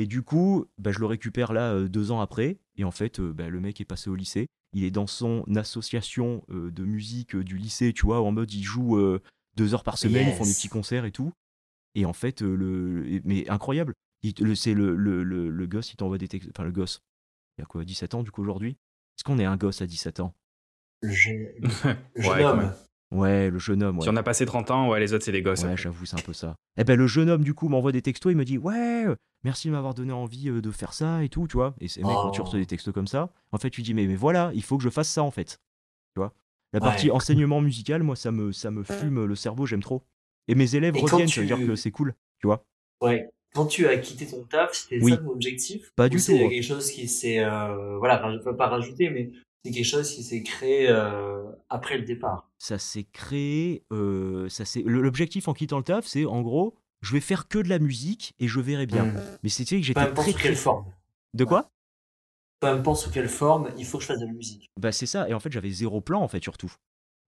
Et 0.00 0.06
du 0.06 0.22
coup, 0.22 0.64
bah, 0.78 0.92
je 0.92 1.00
le 1.00 1.06
récupère 1.06 1.52
là 1.52 1.72
euh, 1.72 1.88
deux 1.88 2.12
ans 2.12 2.20
après. 2.20 2.58
Et 2.76 2.84
en 2.84 2.92
fait, 2.92 3.18
euh, 3.18 3.32
bah, 3.32 3.48
le 3.48 3.58
mec 3.58 3.80
est 3.80 3.84
passé 3.84 4.08
au 4.08 4.14
lycée. 4.14 4.46
Il 4.72 4.84
est 4.84 4.92
dans 4.92 5.08
son 5.08 5.42
association 5.56 6.44
euh, 6.50 6.70
de 6.70 6.84
musique 6.84 7.34
euh, 7.34 7.42
du 7.42 7.56
lycée, 7.58 7.92
tu 7.92 8.06
vois, 8.06 8.20
en 8.20 8.30
mode 8.30 8.52
il 8.52 8.62
joue 8.62 8.96
euh, 8.96 9.20
deux 9.56 9.74
heures 9.74 9.82
par 9.82 9.98
semaine, 9.98 10.28
ils 10.28 10.32
font 10.32 10.44
des 10.44 10.50
Yes. 10.50 10.58
petits 10.58 10.68
concerts 10.68 11.04
et 11.04 11.10
tout. 11.10 11.32
Et 11.96 12.04
en 12.04 12.12
fait, 12.12 12.42
euh, 12.42 12.54
le... 12.54 13.20
mais 13.24 13.48
incroyable. 13.50 13.92
C'est 14.54 14.74
le, 14.74 14.94
le, 14.94 15.24
le, 15.24 15.48
le 15.50 15.66
gosse, 15.66 15.92
il 15.92 15.96
t'envoie 15.96 16.18
des 16.18 16.28
textes. 16.28 16.48
Enfin, 16.54 16.64
le 16.64 16.70
gosse. 16.72 17.00
Il 17.56 17.62
y 17.62 17.64
a 17.64 17.66
quoi, 17.66 17.84
17 17.84 18.14
ans 18.14 18.22
du 18.22 18.30
coup 18.30 18.42
aujourd'hui? 18.42 18.72
Est-ce 19.16 19.24
qu'on 19.24 19.40
est 19.40 19.44
un 19.44 19.56
gosse 19.56 19.82
à 19.82 19.86
17 19.86 20.20
ans? 20.20 20.32
Le 21.02 21.10
jeune, 21.12 21.48
Ouais, 22.16 22.44
homme. 22.44 22.72
Ouais, 23.10 23.50
le 23.50 23.58
jeune 23.58 23.82
homme. 23.82 23.96
Ouais, 23.98 24.02
Si 24.04 24.08
on 24.10 24.16
a 24.16 24.22
passé 24.22 24.44
30 24.46 24.70
ans, 24.70 24.90
ouais, 24.90 25.00
les 25.00 25.12
autres, 25.12 25.24
c'est 25.24 25.32
des 25.32 25.42
gosses. 25.42 25.64
Ouais, 25.64 25.76
j'avoue, 25.76 26.04
c'est 26.06 26.16
un 26.16 26.20
peu 26.20 26.32
ça. 26.32 26.54
Eh 26.76 26.84
ben, 26.84 26.96
le 26.96 27.06
jeune 27.08 27.30
homme, 27.30 27.42
du 27.42 27.54
coup, 27.54 27.68
m'envoie 27.68 27.90
des 27.90 28.02
textos. 28.02 28.30
Il 28.32 28.36
me 28.36 28.44
dit 28.44 28.58
Ouais, 28.58 29.06
merci 29.44 29.68
de 29.68 29.72
m'avoir 29.72 29.94
donné 29.94 30.12
envie 30.12 30.48
euh, 30.48 30.60
de 30.60 30.70
faire 30.70 30.92
ça 30.92 31.22
et 31.24 31.28
tout, 31.28 31.46
tu 31.48 31.56
vois. 31.56 31.74
Et 31.80 31.88
c'est 31.88 32.02
mec, 32.02 32.16
quand 32.22 32.30
tu 32.30 32.40
Oh. 32.40 32.44
reçois 32.44 32.58
des 32.58 32.66
textos 32.66 32.92
comme 32.94 33.06
ça, 33.06 33.32
en 33.52 33.58
fait, 33.58 33.70
tu 33.70 33.82
dis 33.82 33.94
mais, 33.94 34.06
mais 34.06 34.16
voilà, 34.16 34.50
il 34.54 34.62
faut 34.62 34.76
que 34.78 34.84
je 34.84 34.90
fasse 34.90 35.08
ça, 35.08 35.22
en 35.22 35.30
fait. 35.30 35.60
Tu 36.14 36.20
vois? 36.20 36.32
La 36.72 36.80
Ouais. 36.80 36.84
partie 36.86 37.10
enseignement 37.10 37.60
musical, 37.60 38.02
moi, 38.02 38.16
ça 38.16 38.30
me, 38.30 38.52
ça 38.52 38.70
me 38.70 38.82
fume 38.84 39.24
le 39.24 39.34
cerveau, 39.34 39.64
j'aime 39.66 39.82
trop. 39.82 40.02
Et 40.48 40.54
mes 40.54 40.74
élèves 40.74 40.96
Et 40.96 41.00
reviennent, 41.00 41.28
ça 41.28 41.40
veut 41.40 41.46
tu- 41.46 41.54
dire 41.56 41.66
que 41.66 41.74
c'est 41.76 41.90
cool, 41.90 42.14
tu 42.40 42.46
vois. 42.46 42.64
Ouais. 43.02 43.28
Quand 43.54 43.66
tu 43.66 43.86
as 43.86 43.96
quitté 43.96 44.26
ton 44.26 44.42
taf, 44.44 44.72
c'était 44.74 45.02
Oui. 45.02 45.12
ça 45.12 45.16
ton 45.18 45.30
objectif? 45.30 45.90
Pas 45.96 46.06
Ou 46.06 46.10
du 46.10 46.18
c'est 46.18 46.32
tout, 46.36 46.44
ouais. 46.44 46.48
quelque 46.50 46.62
chose 46.64 46.90
qui 46.90 47.08
s'est, 47.08 47.42
euh, 47.42 47.96
voilà, 47.98 48.18
enfin, 48.18 48.36
je 48.38 48.42
peux 48.44 48.56
pas 48.56 48.68
rajouter, 48.68 49.08
mais 49.08 49.30
c'est 49.64 49.70
quelque 49.72 49.84
chose 49.86 50.10
qui 50.14 50.22
s'est 50.22 50.42
créé 50.42 50.88
euh, 50.90 51.42
après 51.70 51.96
le 51.96 52.04
départ? 52.04 52.50
Ça 52.58 52.78
s'est 52.78 53.04
créé. 53.04 53.84
euh, 53.92 54.48
ça 54.50 54.64
L'objectif 54.84 55.48
en 55.48 55.54
quittant 55.54 55.78
le 55.78 55.84
taf, 55.84 56.06
c'est 56.06 56.26
en 56.26 56.42
gros, 56.42 56.74
je 57.00 57.12
vais 57.12 57.20
faire 57.20 57.48
que 57.48 57.58
de 57.58 57.68
la 57.68 57.78
musique 57.78 58.34
et 58.38 58.48
je 58.48 58.60
verrai 58.60 58.86
bien. 58.86 59.06
Mm. 59.06 59.20
Mais 59.42 59.48
c'était 59.48 59.76
que 59.80 59.86
j'étais 59.86 60.12
très, 60.12 60.32
sous 60.32 60.38
quelle 60.38 60.52
très. 60.52 60.54
forme. 60.54 60.86
De 61.34 61.44
quoi 61.44 61.70
Peu 62.60 62.66
importe 62.68 63.00
sous 63.02 63.10
quelle 63.10 63.28
forme, 63.28 63.68
il 63.76 63.84
faut 63.86 63.98
que 63.98 64.02
je 64.02 64.08
fasse 64.08 64.18
de 64.20 64.26
la 64.26 64.32
musique. 64.32 64.68
Bah 64.80 64.92
c'est 64.92 65.06
ça, 65.06 65.28
et 65.28 65.34
en 65.34 65.40
fait 65.40 65.52
j'avais 65.52 65.70
zéro 65.70 66.00
plan 66.00 66.20
en 66.22 66.28
fait 66.28 66.42
surtout. 66.42 66.72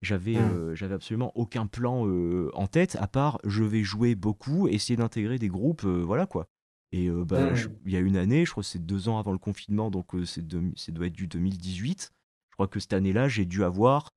J'avais 0.03 0.35
Mm. 0.37 0.51
euh, 0.53 0.75
j'avais 0.75 0.95
absolument 0.95 1.31
aucun 1.35 1.66
plan 1.66 2.07
euh, 2.09 2.51
en 2.55 2.66
tête, 2.66 2.97
à 3.01 3.07
part 3.07 3.39
je 3.45 3.62
vais 3.62 3.83
jouer 3.85 4.14
beaucoup, 4.14 4.66
essayer 4.68 4.97
d'intégrer 4.97 5.39
des 5.39 5.49
groupes, 5.49 5.85
euh, 5.85 6.03
voilà 6.03 6.27
quoi. 6.27 6.47
Et 6.93 7.09
euh, 7.09 7.25
bah, 7.25 7.51
Mm. 7.53 7.55
je- 7.55 7.68
il 7.87 7.93
y 7.93 7.97
a 7.97 8.01
une 8.01 8.16
année, 8.16 8.45
je 8.45 8.51
crois 8.51 8.62
que 8.64 8.68
c'est 8.68 8.85
deux 8.85 9.09
ans 9.09 9.18
avant 9.18 9.33
le 9.33 9.39
confinement, 9.39 9.91
donc 9.91 10.14
euh, 10.14 10.25
c'est 10.25 10.43
deux- 10.43 10.73
ça 10.75 10.91
doit 10.91 11.07
être 11.07 11.12
du 11.12 11.29
2018. 11.29 12.11
Je 12.51 12.55
crois 12.57 12.66
que 12.66 12.81
cette 12.81 12.93
année-là, 12.95 13.29
j'ai 13.29 13.45
dû 13.45 13.62
avoir 13.62 14.09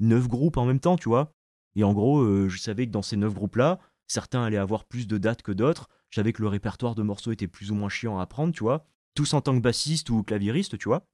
neuf 0.00 0.28
groupes 0.28 0.56
en 0.58 0.66
même 0.66 0.80
temps, 0.80 0.96
tu 0.98 1.08
vois. 1.08 1.32
Et 1.76 1.84
en 1.84 1.94
gros, 1.94 2.20
euh, 2.20 2.48
je 2.48 2.58
savais 2.58 2.86
que 2.86 2.90
dans 2.92 3.02
ces 3.02 3.16
neuf 3.16 3.32
groupes-là, 3.32 3.78
certains 4.08 4.42
allaient 4.42 4.56
avoir 4.56 4.84
plus 4.84 5.06
de 5.06 5.16
dates 5.18 5.42
que 5.42 5.52
d'autres. 5.52 5.88
Je 6.10 6.16
savais 6.16 6.32
que 6.32 6.42
le 6.42 6.48
répertoire 6.48 6.94
de 6.96 7.02
morceaux 7.02 7.30
était 7.32 7.46
plus 7.46 7.70
ou 7.70 7.74
moins 7.74 7.88
chiant 7.88 8.18
à 8.18 8.22
apprendre, 8.22 8.52
tu 8.52 8.64
vois. 8.64 8.84
Tous 9.14 9.32
en 9.34 9.40
tant 9.40 9.54
que 9.54 9.60
bassiste 9.62 10.10
ou 10.10 10.22
claviériste, 10.22 10.76
tu 10.78 10.88
vois. 10.88 11.04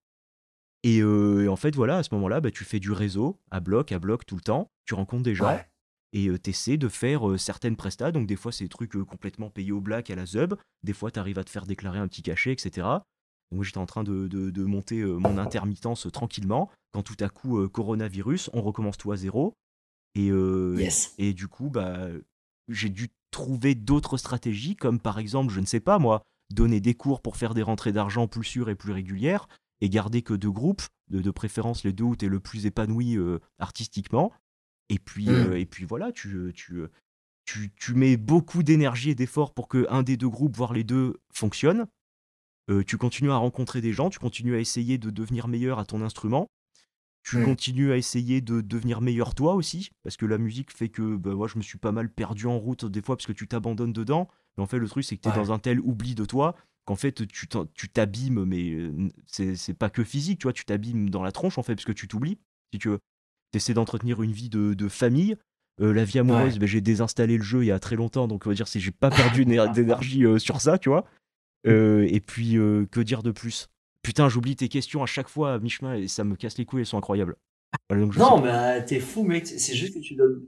Et, 0.82 1.01
euh, 1.01 1.45
et 1.45 1.49
en 1.49 1.57
fait, 1.57 1.74
voilà, 1.74 1.99
à 1.99 2.03
ce 2.03 2.14
moment-là, 2.14 2.40
bah, 2.40 2.51
tu 2.51 2.64
fais 2.64 2.78
du 2.80 2.92
réseau, 2.92 3.40
à 3.51 3.61
bloc, 3.61 3.90
à 3.92 3.99
bloc, 3.99 4.26
tout 4.26 4.36
le 4.36 4.42
temps. 4.42 4.68
Tu 4.84 4.95
rencontres 4.95 5.22
des 5.22 5.34
gens 5.34 5.47
Ouais. 5.49 5.66
et 6.12 6.28
tu 6.38 6.51
essaies 6.51 6.76
de 6.76 6.88
faire 6.88 7.28
euh, 7.30 7.38
certaines 7.38 7.76
prestats. 7.76 8.12
Donc, 8.12 8.26
des 8.26 8.36
fois, 8.36 8.53
c'est 8.53 8.64
des 8.64 8.68
trucs 8.68 8.95
euh, 8.97 9.05
complètement 9.05 9.49
payés 9.51 9.72
au 9.72 9.80
black 9.80 10.11
à 10.11 10.14
la 10.14 10.26
zub. 10.26 10.55
Des 10.82 10.92
fois, 10.92 11.11
tu 11.11 11.18
arrives 11.18 11.38
à 11.38 11.45
te 11.45 11.51
faire 11.51 11.64
déclarer 11.66 11.99
un 11.99 12.07
petit 12.09 12.22
cachet, 12.22 12.53
etc. 12.53 12.86
Donc, 13.51 13.62
j'étais 13.62 13.78
en 13.78 13.86
train 13.86 14.05
de, 14.05 14.28
de- 14.28 14.51
de 14.51 14.64
monter 14.64 15.01
euh, 15.01 15.16
mon 15.16 15.38
intermittence 15.38 16.07
euh, 16.07 16.11
tranquillement. 16.11 16.70
Quand 16.92 17.03
tout 17.03 17.16
à 17.20 17.30
coup, 17.30 17.59
euh, 17.59 17.68
coronavirus, 17.68 18.51
on 18.53 18.61
recommence 18.61 18.99
tout 18.99 19.11
à 19.11 19.16
zéro. 19.16 19.55
Et, 20.14 20.28
euh, 20.30 20.76
Yes. 20.78 21.14
et 21.18 21.32
du 21.32 21.49
coup, 21.49 21.70
bah, 21.70 22.09
j'ai 22.68 22.88
dû 22.88 23.10
trouver 23.30 23.74
d'autres 23.74 24.16
stratégies, 24.16 24.76
comme 24.76 25.00
par 25.00 25.18
exemple, 25.18 25.52
je 25.52 25.60
ne 25.60 25.66
sais 25.66 25.80
pas 25.80 25.98
moi, 25.98 26.22
donner 26.52 26.80
des 26.80 26.94
cours 26.94 27.20
pour 27.20 27.36
faire 27.36 27.54
des 27.54 27.62
rentrées 27.62 27.92
d'argent 27.92 28.28
plus 28.28 28.44
sûres 28.44 28.68
et 28.68 28.74
plus 28.74 28.92
régulières, 28.92 29.48
et 29.80 29.88
garder 29.88 30.22
que 30.22 30.34
deux 30.34 30.50
groupes, 30.50 30.82
de, 31.10 31.20
de 31.20 31.30
préférence 31.30 31.84
les 31.84 31.92
deux 31.92 32.04
où 32.04 32.16
tu 32.16 32.26
es 32.26 32.28
le 32.28 32.40
plus 32.40 32.66
épanoui 32.66 33.16
euh, 33.16 33.40
artistiquement. 33.58 34.32
Et 34.88 34.98
puis, 34.98 35.26
Mm. 35.26 35.30
euh, 35.34 35.58
et 35.58 35.66
puis 35.66 35.84
voilà, 35.84 36.12
tu, 36.12 36.52
tu, 36.54 36.84
tu, 37.44 37.72
tu 37.74 37.94
mets 37.94 38.16
beaucoup 38.16 38.62
d'énergie 38.62 39.10
et 39.10 39.14
d'efforts 39.14 39.52
pour 39.52 39.68
que 39.68 39.86
un 39.90 40.02
des 40.02 40.16
deux 40.16 40.28
groupes, 40.28 40.56
voire 40.56 40.72
les 40.72 40.84
deux, 40.84 41.20
fonctionne. 41.32 41.86
Euh, 42.70 42.82
tu 42.84 42.96
continues 42.96 43.30
à 43.30 43.36
rencontrer 43.36 43.80
des 43.80 43.92
gens, 43.92 44.08
tu 44.08 44.18
continues 44.18 44.54
à 44.54 44.60
essayer 44.60 44.96
de 44.96 45.10
devenir 45.10 45.48
meilleur 45.48 45.78
à 45.78 45.84
ton 45.84 46.00
instrument. 46.02 46.46
Tu 47.25 47.43
continues 47.43 47.91
à 47.91 47.97
essayer 47.97 48.41
de 48.43 48.61
devenir 48.61 49.01
meilleur 49.01 49.35
toi 49.35 49.55
aussi, 49.55 49.91
parce 50.03 50.16
que 50.18 50.27
la 50.27 50.37
musique 50.39 50.70
fait 50.70 50.91
que 50.91 51.16
bah, 51.16 51.35
moi 51.35 51.49
je 51.49 51.57
me 51.57 51.62
suis 51.62 51.79
pas 51.79 51.91
mal 51.91 52.09
perdu 52.11 52.47
en 52.47 52.59
route 52.59 52.85
des 52.85 53.01
fois 53.01 53.16
parce 53.16 53.27
que 53.27 53.33
tu 53.33 53.49
t'abandonnes 53.49 53.93
dedans. 53.95 54.29
Mais 54.57 54.62
en 54.62 54.66
fait, 54.66 54.79
le 54.79 54.87
truc 54.89 55.05
c'est 55.05 55.16
que 55.16 55.22
tu 55.22 55.29
es 55.29 55.33
Ouais. 55.33 55.37
dans 55.39 55.51
un 55.53 55.59
tel 55.59 55.81
oubli 55.81 56.14
de 56.14 56.25
toi 56.27 56.55
qu'en 56.85 56.97
fait 56.97 57.27
tu 57.27 57.49
t'abîmes, 57.89 58.45
mais 58.45 58.70
euh, 58.72 58.93
c'est 59.27 59.57
c'est 59.57 59.72
pas 59.75 59.89
que 59.89 60.05
physique, 60.05 60.39
tu 60.41 60.43
vois, 60.45 60.53
tu 60.53 60.64
t'abîmes 60.66 61.09
dans 61.09 61.22
la 61.22 61.33
tronche 61.33 61.57
en 61.57 61.62
fait, 61.62 61.75
parce 61.75 61.87
que 61.87 61.93
tu 61.93 62.07
t'oublies. 62.09 62.39
Si 62.75 62.79
tu 62.79 62.89
veux, 62.91 62.99
essaies 63.55 63.72
d'entretenir 63.75 64.22
une 64.22 64.33
vie 64.33 64.49
de, 64.51 64.75
de 64.75 64.89
famille. 64.89 65.37
Euh, 65.81 65.93
la 65.95 66.05
vie 66.05 66.18
amoureuse, 66.18 66.53
Ouais. 66.55 66.59
ben, 66.61 66.66
j'ai 66.66 66.81
désinstallé 66.81 67.37
le 67.39 67.43
jeu 67.43 67.62
il 67.64 67.66
y 67.66 67.72
a 67.72 67.79
très 67.81 67.97
longtemps, 67.97 68.29
donc 68.29 68.47
on 68.47 68.51
va 68.51 68.55
dire 68.55 68.68
si 68.68 68.81
j'ai 68.81 68.91
pas 68.93 69.11
perdu 69.11 69.45
d'éner- 69.45 69.64
d'énergie 69.75 70.25
euh, 70.25 70.39
sur 70.39 70.61
ça, 70.61 70.77
tu 70.79 70.89
vois. 70.91 71.05
Euh, 71.66 72.07
et 72.11 72.20
puis, 72.20 72.53
que 72.91 73.01
dire 73.01 73.22
de 73.22 73.31
plus? 73.33 73.68
Putain, 74.05 74.28
j'oublie 74.28 74.55
tes 74.55 74.68
questions 74.68 75.02
à 75.02 75.07
chaque 75.07 75.28
fois 75.28 75.55
à 75.55 75.59
mi-chemin 75.59 75.94
et 75.96 76.07
ça 76.07 76.22
me 76.22 76.36
casse 76.36 76.57
les 76.59 76.64
couilles, 76.64 76.80
elles 76.82 76.86
sont 76.86 76.98
incroyables. 76.98 77.34
Voilà, 77.88 78.05
donc 78.05 78.12
je 78.12 78.18
Non, 78.20 78.40
mais 78.40 78.50
euh, 78.52 78.80
t'es 78.86 79.00
fou, 79.00 79.24
mec. 79.24 79.46
C'est 79.48 79.74
juste 79.74 79.94
que 79.94 79.98
tu 79.98 80.14
donnes 80.14 80.42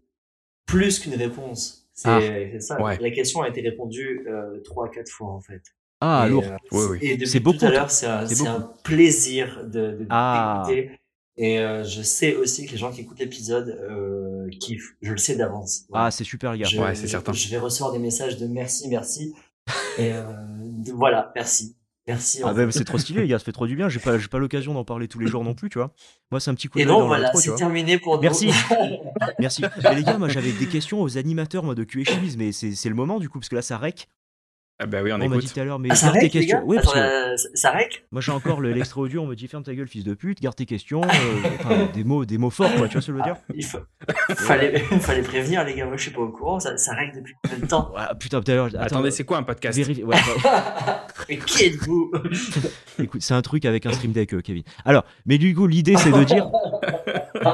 plus 0.66 1.00
qu'une 1.00 1.14
réponse. 1.14 1.88
C'est 1.92 2.08
Ah. 2.08 2.60
ça. 2.60 2.80
Ouais. 2.82 2.98
La 3.00 3.10
question 3.10 3.40
a 3.42 3.48
été 3.48 3.62
répondue 3.62 4.26
euh, 4.28 4.60
trois, 4.62 4.90
quatre 4.90 5.10
fois 5.10 5.28
en 5.32 5.40
fait. 5.40 5.62
Ah, 6.02 6.24
Et, 6.26 6.30
lourd. 6.30 6.44
euh, 6.44 6.56
Oui, 6.72 6.84
oui. 6.90 6.98
Et 7.00 7.14
depuis 7.16 7.26
C'est 7.26 7.38
tout 7.38 7.44
beaucoup, 7.52 7.64
à 7.64 7.70
l'heure, 7.70 7.90
c'est 7.90 8.06
un, 8.06 8.60
plaisir 8.84 9.64
de, 9.64 9.92
de 9.92 10.06
Ah. 10.10 10.66
Et 11.38 11.58
euh, 11.58 11.84
je 11.84 12.00
sais 12.02 12.34
aussi 12.36 12.66
que 12.66 12.72
les 12.72 12.76
gens 12.78 12.90
qui 12.92 13.02
écoutent 13.02 13.18
l'épisode 13.18 13.68
euh, 13.90 14.48
kiffent. 14.60 14.96
Je 15.02 15.12
le 15.12 15.18
sais 15.18 15.36
d'avance. 15.36 15.86
Ah, 15.92 16.10
c'est 16.10 16.24
super, 16.24 16.52
les 16.52 16.60
gars. 16.60 16.64
je, 16.66 16.80
Ouais, 16.80 16.94
c'est 16.94 17.08
certain. 17.08 17.32
Je 17.32 17.48
vais 17.48 17.58
recevoir 17.58 17.92
des 17.92 17.98
messages 17.98 18.36
de 18.38 18.46
merci, 18.46 18.88
merci. 18.88 19.34
Et 19.98 20.12
euh, 20.12 20.22
de- 20.62 20.92
voilà, 20.92 21.32
merci. 21.34 21.75
Merci. 22.06 22.40
Ah, 22.44 22.52
bah, 22.52 22.70
c'est 22.70 22.84
trop 22.84 22.98
stylé, 22.98 23.22
les 23.22 23.28
gars, 23.28 23.38
ça 23.38 23.44
fait 23.44 23.52
trop 23.52 23.66
du 23.66 23.74
bien. 23.74 23.88
J'ai 23.88 23.98
pas, 23.98 24.16
pas 24.30 24.38
l'occasion 24.38 24.74
d'en 24.74 24.84
parler 24.84 25.08
tous 25.08 25.18
les 25.18 25.26
jours 25.26 25.42
non 25.42 25.54
plus, 25.54 25.68
tu 25.68 25.78
vois. 25.78 25.92
Moi, 26.30 26.38
c'est 26.38 26.50
un 26.50 26.54
petit 26.54 26.68
coup 26.68 26.78
Et 26.78 26.84
d'œil 26.84 26.92
donc 26.92 27.00
dans 27.00 27.06
voilà, 27.08 27.32
c'est 27.34 27.54
terminé 27.56 27.98
pour. 27.98 28.20
Merci. 28.20 28.50
Merci. 29.40 29.64
Mais 29.82 29.94
les 29.96 30.04
gars, 30.04 30.16
moi, 30.16 30.28
j'avais 30.28 30.52
des 30.52 30.66
questions 30.66 31.02
aux 31.02 31.18
animateurs 31.18 31.64
moi, 31.64 31.74
de 31.74 31.84
Chemise, 31.88 32.36
mais 32.36 32.52
c'est 32.52 32.74
c'est 32.74 32.88
le 32.88 32.94
moment 32.94 33.18
du 33.18 33.28
coup, 33.28 33.40
parce 33.40 33.48
que 33.48 33.56
là, 33.56 33.62
ça 33.62 33.78
rec. 33.78 34.08
Ah 34.78 34.84
bah 34.84 34.98
oui, 35.02 35.10
on, 35.10 35.14
On 35.22 35.28
m'a 35.30 35.38
dit 35.38 35.50
tout 35.50 35.58
à 35.58 35.64
l'heure, 35.64 35.78
mais 35.78 35.88
Ah, 35.90 35.94
ça 35.94 36.06
garde 36.08 36.20
tes 36.20 36.28
questions. 36.28 36.58
gars 36.58 36.64
Oui, 36.66 36.76
parce 36.76 36.88
Attends, 36.94 37.00
que 37.00 37.32
euh, 37.32 37.36
ça- 37.54 37.70
rec 37.70 38.04
moi, 38.12 38.20
j'ai 38.20 38.30
encore 38.32 38.60
le- 38.60 38.72
l'extra 38.72 39.00
audio, 39.00 39.22
on 39.22 39.26
me 39.26 39.34
dit 39.34 39.48
ferme 39.48 39.62
ta 39.62 39.74
gueule, 39.74 39.88
fils 39.88 40.04
de 40.04 40.12
pute, 40.12 40.42
garde 40.42 40.54
tes 40.54 40.66
questions. 40.66 41.00
euh, 41.02 41.08
enfin, 41.60 41.88
des, 41.94 42.04
mots, 42.04 42.26
des 42.26 42.36
mots 42.36 42.50
forts, 42.50 42.70
quoi, 42.76 42.86
tu 42.86 42.92
vois 42.92 43.00
ce 43.00 43.06
que 43.06 43.12
je 43.14 43.16
veux 43.16 43.22
dire 43.22 43.36
Il 43.54 43.64
faut... 43.64 43.78
fallait, 44.36 44.78
fallait 45.00 45.22
prévenir 45.22 45.64
les 45.64 45.74
gars, 45.74 45.86
moi 45.86 45.96
je 45.96 46.02
suis 46.02 46.10
pas 46.10 46.20
au 46.20 46.28
courant, 46.28 46.60
ça, 46.60 46.76
ça 46.76 46.92
règle 46.92 47.16
depuis 47.16 47.32
combien 47.42 47.58
de 47.58 47.66
temps 47.66 47.90
Ouais, 47.96 48.02
Putain, 48.20 48.42
tout 48.42 48.50
à 48.50 48.54
l'heure. 48.54 48.66
attends, 48.66 48.80
Attendez, 48.80 49.10
c'est 49.12 49.24
quoi 49.24 49.38
un 49.38 49.42
podcast 49.44 49.78
ouais, 49.78 50.04
bah, 50.04 51.06
Mais 51.30 51.38
qui 51.38 51.64
êtes-vous 51.64 52.12
Écoute, 53.02 53.22
c'est 53.22 53.34
un 53.34 53.42
truc 53.42 53.64
avec 53.64 53.86
un 53.86 53.92
stream 53.92 54.12
deck, 54.12 54.34
euh, 54.34 54.42
Kevin. 54.42 54.62
Alors, 54.84 55.04
mais 55.24 55.38
du 55.38 55.54
coup, 55.54 55.66
l'idée, 55.66 55.96
c'est 55.96 56.12
de 56.12 56.22
dire, 56.24 56.50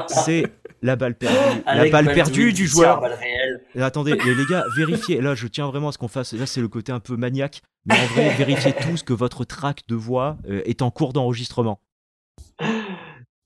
c'est 0.07 0.43
la 0.81 0.97
balle 0.97 1.15
perdue, 1.15 1.37
la 1.65 1.89
balle 1.89 2.13
perdue 2.13 2.51
du 2.51 2.67
joueur. 2.67 3.01
Et 3.75 3.81
attendez, 3.81 4.15
les, 4.15 4.35
les 4.35 4.45
gars, 4.45 4.65
vérifiez. 4.75 5.21
Là, 5.21 5.35
je 5.35 5.47
tiens 5.47 5.67
vraiment 5.67 5.89
à 5.89 5.91
ce 5.91 5.97
qu'on 5.97 6.07
fasse. 6.07 6.33
Là, 6.33 6.45
c'est 6.45 6.61
le 6.61 6.67
côté 6.67 6.91
un 6.91 6.99
peu 6.99 7.15
maniaque. 7.17 7.61
Mais 7.85 7.95
en 7.99 8.05
vrai, 8.07 8.29
vérifiez 8.35 8.73
tous 8.73 9.03
que 9.03 9.13
votre 9.13 9.43
track 9.45 9.81
de 9.87 9.95
voix 9.95 10.37
euh, 10.49 10.61
est 10.65 10.81
en 10.81 10.89
cours 10.91 11.13
d'enregistrement. 11.13 11.79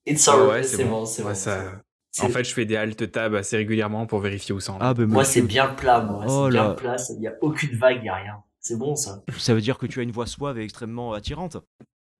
It's 0.05 0.27
Ah 0.27 0.33
alright, 0.33 0.49
ouais, 0.49 0.63
c'est 0.63 0.85
bon, 0.85 1.05
c'est 1.05 1.21
Ouais, 1.23 1.29
bon. 1.29 1.35
ça- 1.35 1.81
En 2.23 2.29
fait, 2.29 2.43
je 2.43 2.53
fais 2.53 2.65
des 2.65 2.75
alt 2.75 3.11
tab 3.11 3.35
assez 3.35 3.57
régulièrement 3.57 4.05
pour 4.07 4.19
vérifier 4.19 4.53
où 4.55 4.59
ça 4.59 4.73
en 4.73 4.75
est. 4.79 4.83
Ah, 4.83 4.93
ben, 4.93 5.05
moi 5.05 5.23
c'est 5.23 5.41
bien 5.41 5.67
plat, 5.67 6.01
moi, 6.01 6.23
Oh 6.27 6.45
c'est 6.45 6.51
bien 6.51 6.63
là. 6.69 6.73
plat, 6.73 6.95
il 7.09 7.21
y 7.21 7.27
a 7.27 7.33
aucune 7.41 7.77
vague, 7.77 7.99
il 8.01 8.05
y 8.05 8.09
a 8.09 8.15
rien. 8.15 8.37
C'est 8.59 8.77
bon 8.77 8.95
ça. 8.95 9.23
ça 9.37 9.53
veut 9.53 9.61
dire 9.61 9.77
que 9.77 9.85
tu 9.85 9.99
as 9.99 10.03
une 10.03 10.11
voix 10.11 10.25
suave 10.25 10.57
et 10.59 10.63
extrêmement 10.63 11.13
attirante. 11.13 11.57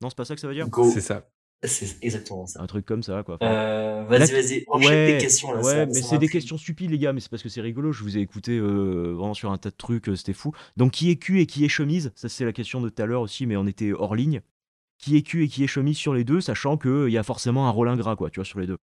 Non, 0.01 0.09
c'est 0.09 0.17
pas 0.17 0.25
ça 0.25 0.35
que 0.35 0.41
ça 0.41 0.47
veut 0.47 0.53
dire? 0.53 0.67
Go. 0.69 0.89
C'est 0.93 1.01
ça. 1.01 1.27
C'est 1.64 1.97
exactement 2.03 2.45
ça. 2.45 2.62
Un 2.62 2.68
truc 2.68 2.86
comme 2.86 3.01
ça, 3.01 3.24
quoi. 3.24 3.38
Euh, 3.41 4.03
vas-y, 4.08 4.32
vas-y, 4.32 4.64
enchaîne 4.68 4.89
ouais, 4.91 5.14
tes 5.14 5.26
questions 5.26 5.51
là. 5.51 5.58
ouais, 5.58 5.64
ça- 5.64 5.86
mais 5.88 6.01
c'est 6.01 6.18
des 6.20 6.30
questions 6.30 6.58
stupides, 6.58 6.91
les 6.91 6.99
gars. 6.99 7.14
Mais 7.14 7.20
c'est 7.20 7.30
parce 7.30 7.41
que 7.41 7.49
c'est 7.49 7.62
rigolo. 7.62 7.91
Je 7.91 8.03
vous 8.03 8.18
ai 8.18 8.22
écouté 8.22 8.58
euh, 8.58 9.14
vraiment 9.14 9.34
sur 9.34 9.51
un 9.51 9.58
tas 9.58 9.72
de 9.72 9.76
trucs. 9.76 10.08
euh, 10.10 10.16
C'était 10.16 10.34
fou. 10.34 10.51
Donc, 10.78 10.91
qui 10.91 11.10
est 11.10 11.16
cul 11.16 11.41
et 11.41 11.45
qui 11.47 11.66
est 11.66 11.70
chemise? 11.70 12.12
Ça, 12.16 12.30
c'est 12.30 12.45
la 12.45 12.53
question 12.53 12.80
de 12.80 12.89
tout 12.89 13.01
à 13.01 13.05
l'heure 13.08 13.22
aussi, 13.22 13.47
mais 13.47 13.58
on 13.58 13.66
était 13.66 13.91
hors 13.91 14.16
ligne. 14.16 14.41
Qui 14.99 15.18
est 15.18 15.22
cul 15.24 15.43
et 15.45 15.47
qui 15.47 15.64
est 15.64 15.68
chemise 15.68 15.97
sur 15.97 16.14
les 16.14 16.24
deux, 16.24 16.41
sachant 16.41 16.78
qu'il 16.78 17.10
y 17.10 17.18
a 17.18 17.24
forcément 17.24 17.68
un 17.68 17.72
rôle 17.72 17.89
ingrat, 17.89 18.16
quoi, 18.16 18.30
tu 18.30 18.39
vois, 18.39 18.45
sur 18.45 18.60
les 18.60 18.68
deux. 18.68 18.78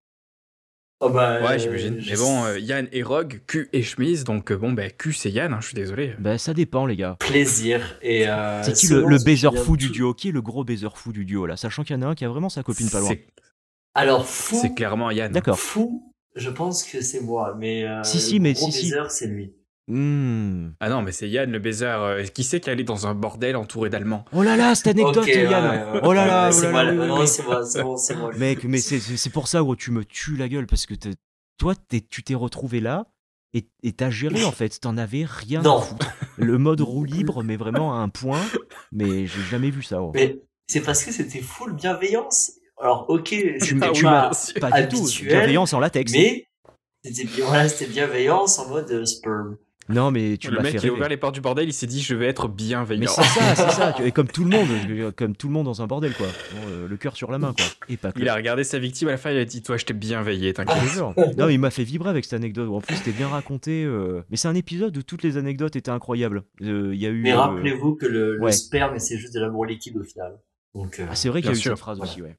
Oh 1.01 1.11
bah, 1.11 1.41
Ouais, 1.43 1.55
euh, 1.55 1.59
j'imagine. 1.59 2.01
Mais 2.09 2.17
bon, 2.17 2.45
euh, 2.45 2.59
Yann 2.59 2.89
et 2.93 3.03
Rogue, 3.03 3.41
Q 3.47 3.69
et 3.73 3.83
chemise, 3.83 4.25
donc 4.25 4.51
euh, 4.53 4.57
bon, 4.57 4.73
bah, 4.73 4.89
Q 4.91 5.13
c'est 5.13 5.31
Yann, 5.31 5.53
hein, 5.53 5.59
je 5.61 5.67
suis 5.67 5.75
désolé. 5.75 6.15
Bah, 6.19 6.39
ça 6.39 6.55
dépend, 6.55 6.87
les 6.87 6.97
gars. 6.97 7.17
plaisir. 7.19 7.99
Et, 8.01 8.29
euh, 8.29 8.63
C'est 8.63 8.73
qui 8.73 8.87
le, 8.89 9.05
le 9.05 9.19
baiser 9.19 9.51
fou 9.65 9.77
du 9.77 9.91
duo? 9.91 10.15
Qui 10.15 10.29
est 10.29 10.33
le 10.33 10.41
gros 10.41 10.65
baiser 10.65 10.89
fou 10.95 11.13
du 11.13 11.25
duo 11.25 11.47
là? 11.47 11.57
Sachant 11.57 11.83
qu'il 11.83 11.97
y 11.97 11.99
en 11.99 12.03
a 12.03 12.07
un 12.07 12.15
qui 12.15 12.25
a 12.25 12.29
vraiment 12.29 12.49
sa 12.49 12.63
copine 12.63 12.89
pas 12.91 13.01
loin. 13.01 13.13
Alors, 13.95 14.27
fou, 14.27 14.57
C'est 14.61 14.75
clairement 14.75 15.11
Yann. 15.11 15.31
D'accord. 15.33 15.59
fou, 15.59 16.13
je 16.37 16.51
pense 16.51 16.83
que 16.85 17.01
c'est 17.01 17.21
moi. 17.21 17.55
Mais 17.59 17.85
euh, 17.85 18.03
Si, 18.03 18.17
le 18.17 18.23
si, 18.23 18.41
mais 18.41 18.53
gros 18.55 18.71
si, 18.71 18.87
si. 18.87 18.93
c'est 19.09 19.27
lui. 19.27 19.53
Hmm. 19.87 20.71
Ah 20.81 20.89
non, 20.89 21.03
mais 21.03 21.13
c'est 21.13 21.29
Yann 21.29 21.51
le 21.51 21.59
baiser. 21.59 21.85
euh, 21.87 22.25
qui 22.25 22.43
c'est 22.43 22.59
qui 22.61 22.71
allait 22.71 22.85
dans 22.85 23.07
un 23.07 23.15
bordel 23.15 23.55
entouré 23.57 23.91
d'Allemands 23.91 24.25
Oh 24.33 24.43
là 24.43 24.57
là, 24.57 24.75
cette 24.75 24.87
anecdote, 24.89 25.27
Yann 25.27 25.47
ouais, 25.47 25.93
ouais, 25.93 26.01
Oh 26.05 26.13
là 26.15 26.27
là, 26.27 26.49
ouais, 26.49 26.55
oh 26.55 26.59
c'est 26.59 26.73
là 26.73 26.93
moi, 26.93 27.27
c'est 27.27 27.43
moi, 27.45 27.65
c'est 27.67 27.83
bon, 27.83 27.97
c'est 27.99 28.15
moi. 28.17 28.31
Mec, 28.39 28.65
mais 28.65 28.79
c'est- 28.79 29.31
pour 29.31 29.47
ça, 29.49 29.61
gros, 29.61 29.77
tu 29.77 29.91
me 29.91 30.05
tues 30.05 30.37
la 30.37 30.49
gueule 30.49 30.67
parce 30.67 30.87
que 30.87 30.95
t'es- 30.95 31.11
toi, 31.59 31.75
tu 32.11 32.23
t'es 32.23 32.35
retrouvé 32.35 32.81
là 32.81 33.05
et 33.53 33.93
t'as 33.93 34.11
géré 34.11 34.43
en 34.45 34.51
fait. 34.53 34.81
T'en 34.81 34.97
avais 34.97 35.25
rien 35.27 35.61
Non. 35.63 35.79
à 35.79 35.83
foutre. 35.83 36.11
Le 36.39 36.59
mode 36.59 36.81
roue 36.81 37.05
libre, 37.05 37.43
mais 37.45 37.57
vraiment 37.57 37.95
à 37.95 37.99
un 37.99 38.09
point. 38.09 38.41
Mais 38.91 39.27
j'ai 39.27 39.43
jamais 39.51 39.71
vu 39.71 39.83
ça. 39.83 39.99
gros. 39.99 40.11
Mais 40.15 40.41
c'est 40.67 40.81
parce 40.81 41.05
que 41.05 41.13
c'était 41.13 41.41
full 41.43 41.75
bienveillance. 41.75 42.53
Alors, 42.81 43.05
ok, 43.09 43.25
Tu 43.29 43.59
c'était 43.61 43.75
m'as- 43.75 44.33
pas 44.61 44.81
du 44.83 44.89
tout. 44.89 44.97
habituel, 44.97 45.29
Bienveillance 45.29 45.73
en 45.75 45.79
latex. 45.79 46.11
mais 46.13 46.47
c'était 47.05 47.29
bien- 47.29 47.45
voilà, 47.47 47.69
c'était 47.69 47.87
bienveillance 47.93 48.59
en 48.59 48.69
mode 48.69 48.91
euh, 48.91 49.05
sperm. 49.05 49.57
Non, 49.91 50.11
mais 50.11 50.39
tu 50.39 50.51
le 50.51 50.57
m'as 50.57 50.63
mec 50.63 50.73
fait 50.73 50.79
qui 50.79 50.89
a 50.89 50.93
ouvert 50.93 51.09
les 51.11 51.19
portes 51.19 51.35
du 51.35 51.43
bordel, 51.43 51.69
il 51.69 51.73
s'est 51.75 51.87
dit 51.87 52.01
je 52.01 52.15
vais 52.15 52.27
être 52.27 52.49
bienveillant. 52.49 53.01
Mais 53.01 53.07
c'est 53.07 53.23
ça, 53.23 53.55
c'est 53.55 53.71
ça. 53.71 53.95
Et 54.05 54.13
comme 54.13 54.29
tout 54.29 54.45
le 54.45 54.51
monde, 54.51 55.13
comme 55.15 55.37
tout 55.37 55.49
le 55.49 55.53
monde 55.53 55.67
dans 55.67 55.83
un 55.83 55.87
bordel, 55.87 56.15
quoi. 56.15 56.27
Bon, 56.27 56.61
euh, 56.71 56.89
le 56.89 56.97
cœur 56.97 57.17
sur 57.17 57.31
la 57.31 57.39
main, 57.39 57.53
quoi. 57.55 57.67
Et 57.91 57.97
pas 57.99 58.11
que. 58.11 58.19
Il 58.21 58.29
a 58.29 58.35
regardé 58.35 58.65
sa 58.65 58.79
victime 58.79 59.09
à 59.09 59.13
la 59.13 59.17
fin, 59.19 59.31
il 59.31 59.37
a 59.39 59.45
dit 59.45 59.63
Toi, 59.63 59.77
je 59.77 59.85
t'ai 59.85 59.93
bien 59.93 60.23
veillé, 60.23 60.49
Je 60.49 60.55
t'inquiète. 60.55 61.37
Non, 61.37 61.47
mais 61.47 61.55
il 61.55 61.59
m'a 61.61 61.71
fait 61.71 61.85
vibrer 61.85 62.09
avec 62.09 62.25
cette 62.25 62.33
anecdote. 62.35 62.71
En 62.71 62.81
plus, 62.81 62.97
c'était 62.97 63.13
bien 63.13 63.29
raconté. 63.29 63.85
euh, 63.85 64.23
Mais 64.31 64.37
c'est 64.39 64.49
un 64.49 64.55
épisode 64.55 64.97
où 64.97 65.03
toutes 65.03 65.23
les 65.23 65.37
anecdotes 65.37 65.77
étaient 65.77 65.91
incroyables. 65.91 66.45
Euh, 66.63 66.93
Il 66.95 67.01
y 67.01 67.07
a 67.07 67.11
eu. 67.11 67.21
Mais 67.23 67.33
euh, 67.33 67.39
rappelez-vous 67.39 67.97
que 67.97 68.07
le, 68.07 68.37
le 68.37 68.43
ouais. 68.43 68.53
sperme, 68.53 68.99
c'est 68.99 69.19
juste 69.19 69.35
de 69.35 69.41
l'amour 69.41 69.67
liquide 69.67 69.97
au 69.99 70.03
final. 70.03 70.39
Donc, 70.75 70.99
euh, 70.99 71.07
Ah, 71.11 71.15
c'est 71.15 71.29
vrai 71.29 71.43
qu'il 71.43 71.51
y 71.51 71.55
a 71.55 71.57
eu 71.57 71.61
cette 71.61 71.77
phrase 71.77 71.99
Voilà. 71.99 72.11
aussi, 72.11 72.23
ouais. 72.23 72.37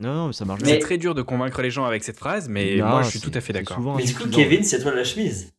Non, 0.00 0.14
non, 0.14 0.26
mais 0.28 0.32
ça 0.32 0.46
marche 0.46 0.62
Mais- 0.62 0.68
C'est 0.70 0.78
très 0.78 0.96
dur 0.96 1.14
de 1.14 1.20
convaincre 1.20 1.60
les 1.60 1.70
gens 1.70 1.84
avec 1.84 2.02
cette 2.04 2.16
phrase, 2.16 2.48
mais 2.48 2.76
Non, 2.78 2.86
moi, 2.88 3.02
je 3.02 3.10
suis 3.10 3.20
tout 3.20 3.30
à 3.34 3.42
fait 3.42 3.52
d'accord. 3.52 3.76
souvent 3.76 3.96
mais 3.96 4.04
du 4.04 4.14
coup. 4.14 4.26
Kevin, 4.30 4.64
c'est 4.64 4.80
toi 4.80 4.94
la 4.94 5.04
chemise. 5.04 5.52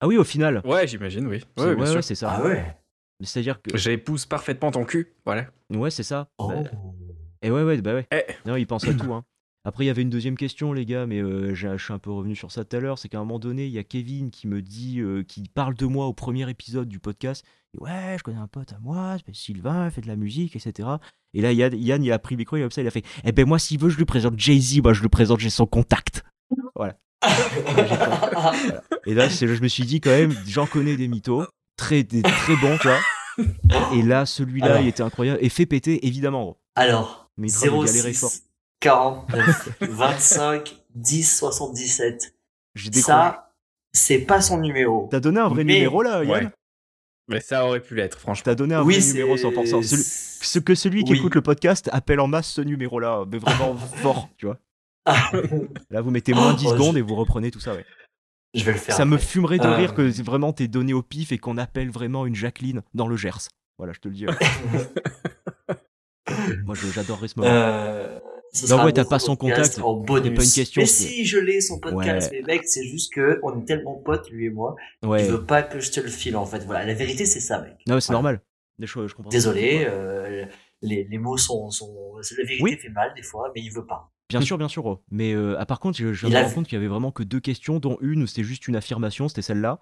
Ah 0.00 0.06
oui, 0.06 0.16
au 0.16 0.24
final. 0.24 0.60
Ouais, 0.64 0.86
j'imagine, 0.86 1.26
oui. 1.26 1.40
C'est- 1.56 1.64
Ouais, 1.64 1.74
bien 1.74 1.80
ouais, 1.82 1.86
sûr. 1.88 1.96
ouais, 1.96 2.02
c'est 2.02 2.14
ça. 2.14 2.30
Ah 2.38 2.44
ouais. 2.44 2.76
C'est-à-dire 3.20 3.60
que. 3.60 3.76
J'épouse 3.76 4.26
parfaitement 4.26 4.70
ton 4.70 4.84
cul, 4.84 5.14
voilà. 5.24 5.46
Ouais, 5.70 5.90
c'est 5.90 6.04
ça. 6.04 6.28
Oh. 6.38 6.48
Bah, 6.48 6.70
Et 7.42 7.50
ouais, 7.50 7.62
ouais, 7.64 7.80
bah 7.82 7.94
ouais. 7.94 8.06
Eh. 8.12 8.48
Non, 8.48 8.56
il 8.56 8.66
pense 8.66 8.86
à 8.86 8.94
tout. 8.94 9.12
Hein. 9.12 9.24
Après, 9.64 9.84
il 9.84 9.86
y 9.88 9.90
avait 9.90 10.02
une 10.02 10.08
deuxième 10.10 10.36
question, 10.36 10.72
les 10.72 10.86
gars, 10.86 11.04
mais 11.06 11.18
euh, 11.20 11.52
je 11.54 11.76
suis 11.76 11.92
un 11.92 11.98
peu 11.98 12.10
revenu 12.10 12.36
sur 12.36 12.52
ça 12.52 12.64
tout 12.64 12.76
à 12.76 12.80
l'heure. 12.80 12.98
C'est 12.98 13.08
qu'à 13.08 13.18
un 13.18 13.22
moment 13.24 13.40
donné, 13.40 13.66
il 13.66 13.72
y 13.72 13.78
a 13.78 13.82
Kevin 13.84 14.30
qui 14.30 14.46
me 14.46 14.62
dit, 14.62 15.00
euh, 15.00 15.24
qui 15.24 15.48
parle 15.52 15.74
de 15.74 15.84
moi 15.84 16.06
au 16.06 16.12
premier 16.12 16.48
épisode 16.48 16.88
du 16.88 17.00
podcast. 17.00 17.44
Et 17.74 17.78
ouais, 17.82 18.14
je 18.16 18.22
connais 18.22 18.38
un 18.38 18.46
pote 18.46 18.72
à 18.72 18.78
moi, 18.78 19.16
Sylvain, 19.32 19.86
il 19.86 19.90
fait 19.90 20.00
de 20.00 20.06
la 20.06 20.16
musique, 20.16 20.54
etc. 20.56 20.88
Et 21.34 21.42
là, 21.42 21.52
Yann, 21.52 21.74
Yann, 21.76 22.02
il 22.02 22.12
a 22.12 22.18
pris 22.18 22.34
le 22.36 22.38
micro, 22.38 22.56
il 22.56 22.60
a 22.60 22.64
comme 22.64 22.70
ça, 22.70 22.80
il 22.80 22.86
a 22.86 22.90
fait 22.90 23.04
Eh 23.24 23.32
ben, 23.32 23.46
moi, 23.46 23.58
s'il 23.58 23.78
veut, 23.78 23.90
je 23.90 23.98
lui 23.98 24.04
présente 24.06 24.38
Jay-Z, 24.38 24.80
moi, 24.80 24.92
je 24.94 25.02
le 25.02 25.08
présente, 25.10 25.40
j'ai 25.40 25.50
son 25.50 25.66
contact. 25.66 26.24
Voilà. 26.74 26.96
Et 29.06 29.14
là, 29.14 29.28
c'est- 29.30 29.46
je 29.46 29.62
me 29.62 29.68
suis 29.68 29.84
dit, 29.84 30.00
quand 30.00 30.10
même, 30.10 30.34
j'en 30.46 30.66
connais 30.66 30.96
des 30.96 31.08
mythos, 31.08 31.46
très, 31.76 32.02
des, 32.02 32.22
très 32.22 32.56
bons, 32.56 32.76
tu 32.78 32.88
vois. 32.88 33.00
Et 33.94 34.02
là, 34.02 34.26
celui-là, 34.26 34.80
il 34.80 34.88
était 34.88 35.02
incroyable. 35.02 35.38
Et 35.42 35.48
fait 35.48 35.66
péter, 35.66 36.06
évidemment. 36.06 36.42
gros. 36.44 36.56
Alors, 36.74 37.30
Mais 37.36 37.48
il 37.48 37.54
te 37.54 37.68
rend 37.68 37.82
de 37.82 37.86
galérer 37.86 38.12
06 38.12 38.18
fort. 38.20 38.30
49 38.80 39.68
25 39.80 40.76
10 40.94 41.36
77. 41.38 42.34
J'ai 42.74 42.90
décroché. 42.90 43.06
Ça, 43.12 43.52
c'est 43.92 44.18
pas 44.20 44.40
son 44.40 44.58
numéro. 44.58 45.08
T'as 45.10 45.20
donné 45.20 45.40
un 45.40 45.48
vrai 45.48 45.64
Mais- 45.64 45.74
numéro 45.74 46.02
là, 46.02 46.22
Yann 46.24 46.44
Ouais. 46.44 46.48
Mais 47.30 47.40
ça 47.40 47.66
aurait 47.66 47.80
pu 47.80 47.94
l'être, 47.94 48.18
franchement. 48.18 48.42
T'as 48.44 48.54
donné 48.54 48.74
un 48.74 48.82
oui, 48.82 48.98
vrai 48.98 49.06
numéro 49.12 49.36
100%. 49.36 49.82
Celui- 49.82 50.02
ce 50.02 50.58
que 50.60 50.74
celui 50.74 51.04
qui 51.04 51.12
Oui. 51.12 51.18
écoute 51.18 51.34
le 51.34 51.42
podcast 51.42 51.88
appelle 51.92 52.20
en 52.20 52.26
masse 52.26 52.46
ce 52.48 52.60
numéro-là, 52.62 53.24
mais 53.30 53.38
vraiment 53.38 53.74
fort, 54.02 54.28
tu 54.38 54.46
vois. 54.46 54.58
Là, 55.06 56.00
vous 56.00 56.10
mettez 56.10 56.32
moins 56.34 56.54
10 56.54 56.66
Oh, 56.68 56.72
secondes 56.72 56.94
je- 56.94 56.98
et 56.98 57.02
vous 57.02 57.14
reprenez 57.14 57.50
tout 57.50 57.60
ça, 57.60 57.74
ouais. 57.74 57.84
Je 58.54 58.64
vais 58.64 58.72
le 58.72 58.78
faire. 58.78 58.94
Ça 58.94 59.04
me 59.04 59.18
fumerait 59.18 59.58
de 59.58 59.66
Euh. 59.66 59.76
rire 59.76 59.94
que 59.94 60.10
c'est 60.10 60.22
vraiment 60.22 60.52
t'es 60.52 60.68
donné 60.68 60.92
au 60.94 61.02
pif 61.02 61.32
et 61.32 61.38
qu'on 61.38 61.58
appelle 61.58 61.90
vraiment 61.90 62.26
une 62.26 62.34
Jacqueline 62.34 62.82
dans 62.94 63.06
le 63.06 63.16
Gers. 63.16 63.48
Voilà, 63.78 63.92
je 63.92 64.00
te 64.00 64.08
le 64.08 64.14
dis. 64.14 64.26
ouais. 64.26 64.34
Moi, 66.64 66.74
j'adorerais 66.94 67.28
ce 67.28 67.38
moment. 67.38 67.50
Euh, 67.50 68.18
ce 68.52 68.72
Non, 68.74 68.84
ouais, 68.84 68.92
t'as 68.92 69.04
pas 69.04 69.18
son 69.18 69.36
contact. 69.36 69.78
En 69.82 69.94
bonus. 69.94 70.24
C'est 70.28 70.34
pas 70.34 70.44
une 70.44 70.50
question, 70.50 70.82
Mais 70.82 70.86
si, 70.86 71.24
je 71.24 71.38
l'ai 71.38 71.60
son 71.60 71.78
podcast. 71.78 72.30
Ouais. 72.30 72.42
Mais 72.46 72.54
mec, 72.54 72.62
c'est 72.66 72.84
juste 72.84 73.12
que 73.12 73.38
on 73.42 73.60
est 73.60 73.64
tellement 73.64 73.96
potes, 73.96 74.30
lui 74.30 74.46
et 74.46 74.50
moi. 74.50 74.76
ouais. 75.04 75.24
Il 75.24 75.30
veut 75.30 75.44
pas 75.44 75.62
que 75.62 75.80
je 75.80 75.90
te 75.90 76.00
le 76.00 76.08
file, 76.08 76.36
en 76.36 76.46
fait. 76.46 76.64
Voilà, 76.64 76.84
la 76.86 76.94
vérité, 76.94 77.26
c'est 77.26 77.40
ça, 77.40 77.60
mec. 77.60 77.74
Non, 77.86 78.00
c'est 78.00 78.08
Voilà. 78.12 78.22
normal. 78.22 78.40
Des 78.78 78.86
choses, 78.86 79.10
je 79.10 79.14
comprends. 79.14 79.30
Désolé, 79.30 79.84
euh, 79.88 80.44
les, 80.82 81.04
les 81.04 81.18
mots 81.18 81.36
sont, 81.36 81.70
sont. 81.70 82.14
La 82.16 82.44
vérité 82.44 82.62
Oui. 82.62 82.76
fait 82.80 82.88
mal, 82.90 83.12
des 83.14 83.22
fois, 83.22 83.50
mais 83.54 83.62
il 83.62 83.70
veut 83.72 83.86
pas. 83.86 84.10
Bien 84.28 84.40
sûr, 84.40 84.58
bien 84.58 84.68
sûr. 84.68 84.84
oh. 84.86 85.02
Mais 85.10 85.32
euh, 85.32 85.56
ah, 85.58 85.66
par 85.66 85.80
contre, 85.80 85.98
je, 85.98 86.12
je 86.12 86.26
me 86.26 86.34
rends 86.34 86.50
compte 86.50 86.66
qu'il 86.66 86.74
y 86.74 86.78
avait 86.78 86.88
vraiment 86.88 87.10
que 87.10 87.22
deux 87.22 87.40
questions, 87.40 87.78
dont 87.78 87.96
une 88.00 88.22
où 88.22 88.26
c'était 88.26 88.44
juste 88.44 88.68
une 88.68 88.76
affirmation, 88.76 89.28
c'était 89.28 89.42
celle-là. 89.42 89.80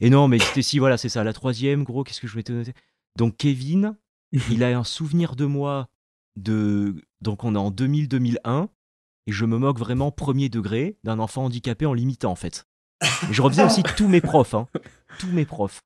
Et 0.00 0.10
non, 0.10 0.28
mais 0.28 0.38
c'était 0.38 0.62
si, 0.62 0.78
voilà, 0.78 0.96
c'est 0.96 1.08
ça. 1.08 1.24
La 1.24 1.32
troisième, 1.32 1.82
gros, 1.82 2.04
qu'est-ce 2.04 2.20
que 2.20 2.28
je 2.28 2.34
vais 2.36 2.44
te 2.44 2.52
noter? 2.52 2.74
Donc, 3.16 3.36
Kevin, 3.36 3.96
il 4.50 4.62
a 4.62 4.78
un 4.78 4.84
souvenir 4.84 5.34
de 5.34 5.44
moi 5.44 5.88
de. 6.36 6.94
Donc, 7.20 7.42
on 7.44 7.54
est 7.54 7.58
en 7.58 7.70
2000-2001, 7.72 8.68
et 9.26 9.32
je 9.32 9.44
me 9.44 9.58
moque 9.58 9.78
vraiment 9.78 10.12
premier 10.12 10.48
degré 10.48 10.98
d'un 11.02 11.18
enfant 11.18 11.44
handicapé 11.44 11.86
en 11.86 11.92
l'imitant, 11.92 12.30
en 12.30 12.36
fait. 12.36 12.66
Et 13.28 13.32
je 13.32 13.42
refaisais 13.42 13.64
aussi 13.64 13.82
tous 13.96 14.08
mes 14.08 14.20
profs, 14.20 14.54
hein. 14.54 14.68
Tous 15.18 15.28
mes 15.28 15.44
profs. 15.44 15.80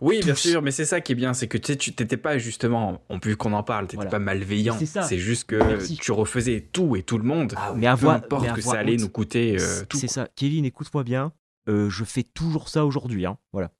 Oui, 0.00 0.20
bien 0.22 0.34
sûr, 0.34 0.60
mais 0.62 0.70
c'est 0.70 0.84
ça 0.84 1.00
qui 1.00 1.12
est 1.12 1.14
bien, 1.14 1.32
c'est 1.34 1.48
que 1.48 1.56
tu 1.58 1.72
sais, 1.72 1.76
tu 1.78 1.94
t'étais 1.94 2.16
pas 2.18 2.36
justement, 2.38 3.02
on 3.08 3.18
peut 3.18 3.34
qu'on 3.34 3.52
en 3.54 3.62
parle, 3.62 3.86
t'étais 3.86 3.96
Voilà. 3.96 4.10
pas 4.10 4.18
malveillant. 4.18 4.76
C'est 4.78 5.18
juste 5.18 5.44
que 5.44 5.56
Merci. 5.56 5.96
tu 5.96 6.12
refaisais 6.12 6.60
tout 6.72 6.96
et 6.96 7.02
tout 7.02 7.16
le 7.18 7.24
monde. 7.24 7.54
Ah. 7.56 7.72
Mais 7.74 7.82
Peu 7.86 7.88
avoir. 7.88 8.16
importe 8.16 8.42
mais 8.46 8.52
que 8.52 8.60
ça 8.60 8.78
allait 8.78 8.96
nous 8.96 9.08
coûter 9.08 9.56
euh, 9.58 9.84
tout. 9.88 9.96
C'est 9.98 10.06
ça. 10.08 10.28
Kevin, 10.36 10.64
écoute-moi 10.64 11.02
bien. 11.04 11.32
euh, 11.68 11.88
je 11.90 12.04
fais 12.04 12.22
toujours 12.22 12.68
ça 12.68 12.84
aujourd'hui, 12.86 13.24
hein. 13.26 13.38
Voilà. 13.52 13.70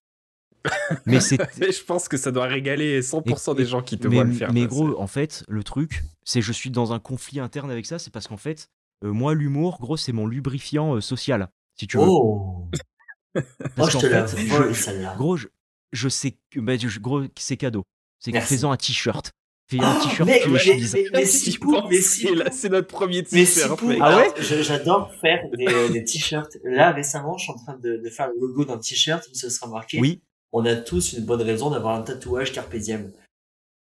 Mais 1.07 1.21
c'est 1.21 1.39
je 1.73 1.85
pense 1.85 2.09
que 2.09 2.17
ça 2.19 2.31
doit 2.31 2.45
régaler 2.47 3.01
100% 3.01 3.53
Et- 3.53 3.57
des 3.57 3.65
gens 3.67 3.81
qui 3.83 3.99
te 3.99 4.07
mais, 4.09 4.17
voient 4.17 4.25
le 4.25 4.33
faire. 4.33 4.53
mais 4.53 4.67
gros, 4.67 5.01
en 5.01 5.07
fait, 5.07 5.45
le 5.49 5.63
truc, 5.65 6.05
c'est 6.25 6.43
je 6.43 6.53
suis 6.53 6.71
dans 6.71 6.93
un 6.93 6.99
conflit 6.99 7.41
interne 7.41 7.71
avec 7.71 7.87
ça, 7.87 7.99
c'est 7.99 8.13
parce 8.13 8.29
qu'en 8.29 8.37
fait, 8.37 8.69
euh, 9.05 9.11
moi, 9.13 9.35
l'humour, 9.35 9.79
gros, 9.81 9.97
c'est 9.97 10.13
mon 10.13 10.27
lubrifiant 10.27 10.97
euh, 10.97 11.01
social, 11.01 11.49
si 11.79 11.87
tu 11.87 11.97
veux. 11.97 12.05
Oh! 12.07 12.69
Parce 13.77 13.95
Oh, 13.95 13.99
je 14.01 14.07
te 14.07 14.09
fait, 14.09 14.47
je- 14.69 14.73
celle-là. 14.75 15.15
gros, 15.17 15.37
je, 15.39 15.47
je 15.93 16.09
sais 16.09 16.37
que, 16.51 16.61
bah, 16.61 16.77
je- 16.77 16.99
gros, 17.01 17.23
c'est 17.39 17.57
cadeau. 17.57 17.85
C'est 18.19 18.39
faisant 18.41 18.71
un 18.73 18.77
t-shirt. 18.77 19.31
Fais 19.71 19.79
un 19.81 19.97
Oh, 19.99 20.03
t-shirt, 20.03 20.29
mec, 20.29 20.43
tu 20.43 20.49
le 20.49 20.53
mais- 20.55 20.59
chemise. 20.59 20.97
mais- 21.13 21.25
si 21.25 21.53
j'y 21.53 21.59
pou, 21.59 21.71
pense, 21.73 21.89
mais 21.91 22.01
si 22.01 22.27
et 22.27 22.35
là, 22.35 22.45
pou. 22.47 22.51
c'est 22.57 22.69
notre 22.69 22.89
premier 22.89 23.23
t-shirt, 23.23 23.79
si, 23.79 23.87
mec. 23.87 23.99
Ah 24.03 24.17
ouais 24.17 24.33
J'adore 24.43 25.13
faire 25.21 25.49
des, 25.57 25.65
des 25.93 26.05
t-shirts. 26.05 26.57
Là, 26.65 26.91
récemment, 26.93 27.39
je 27.39 27.45
suis 27.45 27.53
en 27.53 27.57
train 27.57 27.77
de, 27.79 27.97
de 27.97 28.11
faire 28.11 28.29
le 28.29 28.35
logo 28.41 28.65
d'un 28.65 28.79
t-shirt 28.79 29.25
où 29.29 29.35
ce 29.35 29.49
sera 29.49 29.69
marqué 29.69 30.01
Oui, 30.01 30.23
On 30.53 30.65
a 30.67 30.75
tous 30.75 31.13
une 31.13 31.25
bonne 31.25 31.43
raison 31.43 31.71
d'avoir 31.71 31.95
un 31.95 32.03
tatouage 32.03 32.53
Carpe 32.53 32.75
Diem. 32.77 33.13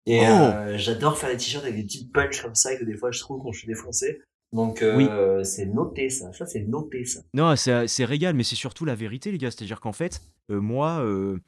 Et 0.08 0.22
Oh. 0.22 0.24
euh, 0.32 0.78
j'adore 0.78 1.18
faire 1.18 1.30
des 1.30 1.38
t-shirts 1.38 1.64
avec 1.64 1.76
des 1.78 1.84
petites 1.84 2.12
punches 2.12 2.42
comme 2.42 2.56
ça 2.56 2.76
que 2.76 2.84
des 2.84 2.96
fois 2.98 3.12
je 3.12 3.20
trouve 3.20 3.42
quand 3.44 3.52
je 3.52 3.60
suis 3.60 3.68
défoncé. 3.68 4.22
Donc 4.54 4.82
euh, 4.82 5.44
c'est 5.44 5.66
noté 5.68 6.10
ça. 6.10 6.32
Ça 6.34 6.46
c'est 6.48 6.62
noté 6.62 7.06
ça. 7.06 7.22
non, 7.34 7.56
c'est 7.56 7.88
c'est 7.88 8.06
régal, 8.06 8.34
mais 8.36 8.44
c'est 8.44 8.56
surtout 8.56 8.86
la 8.86 8.96
vérité, 8.96 9.32
les 9.32 9.38
gars. 9.38 9.52
C'est-à-dire 9.52 9.80
qu'en 9.82 9.94
fait, 9.94 10.22
euh, 10.52 10.60
moi, 10.62 11.00
euh, 11.04 11.40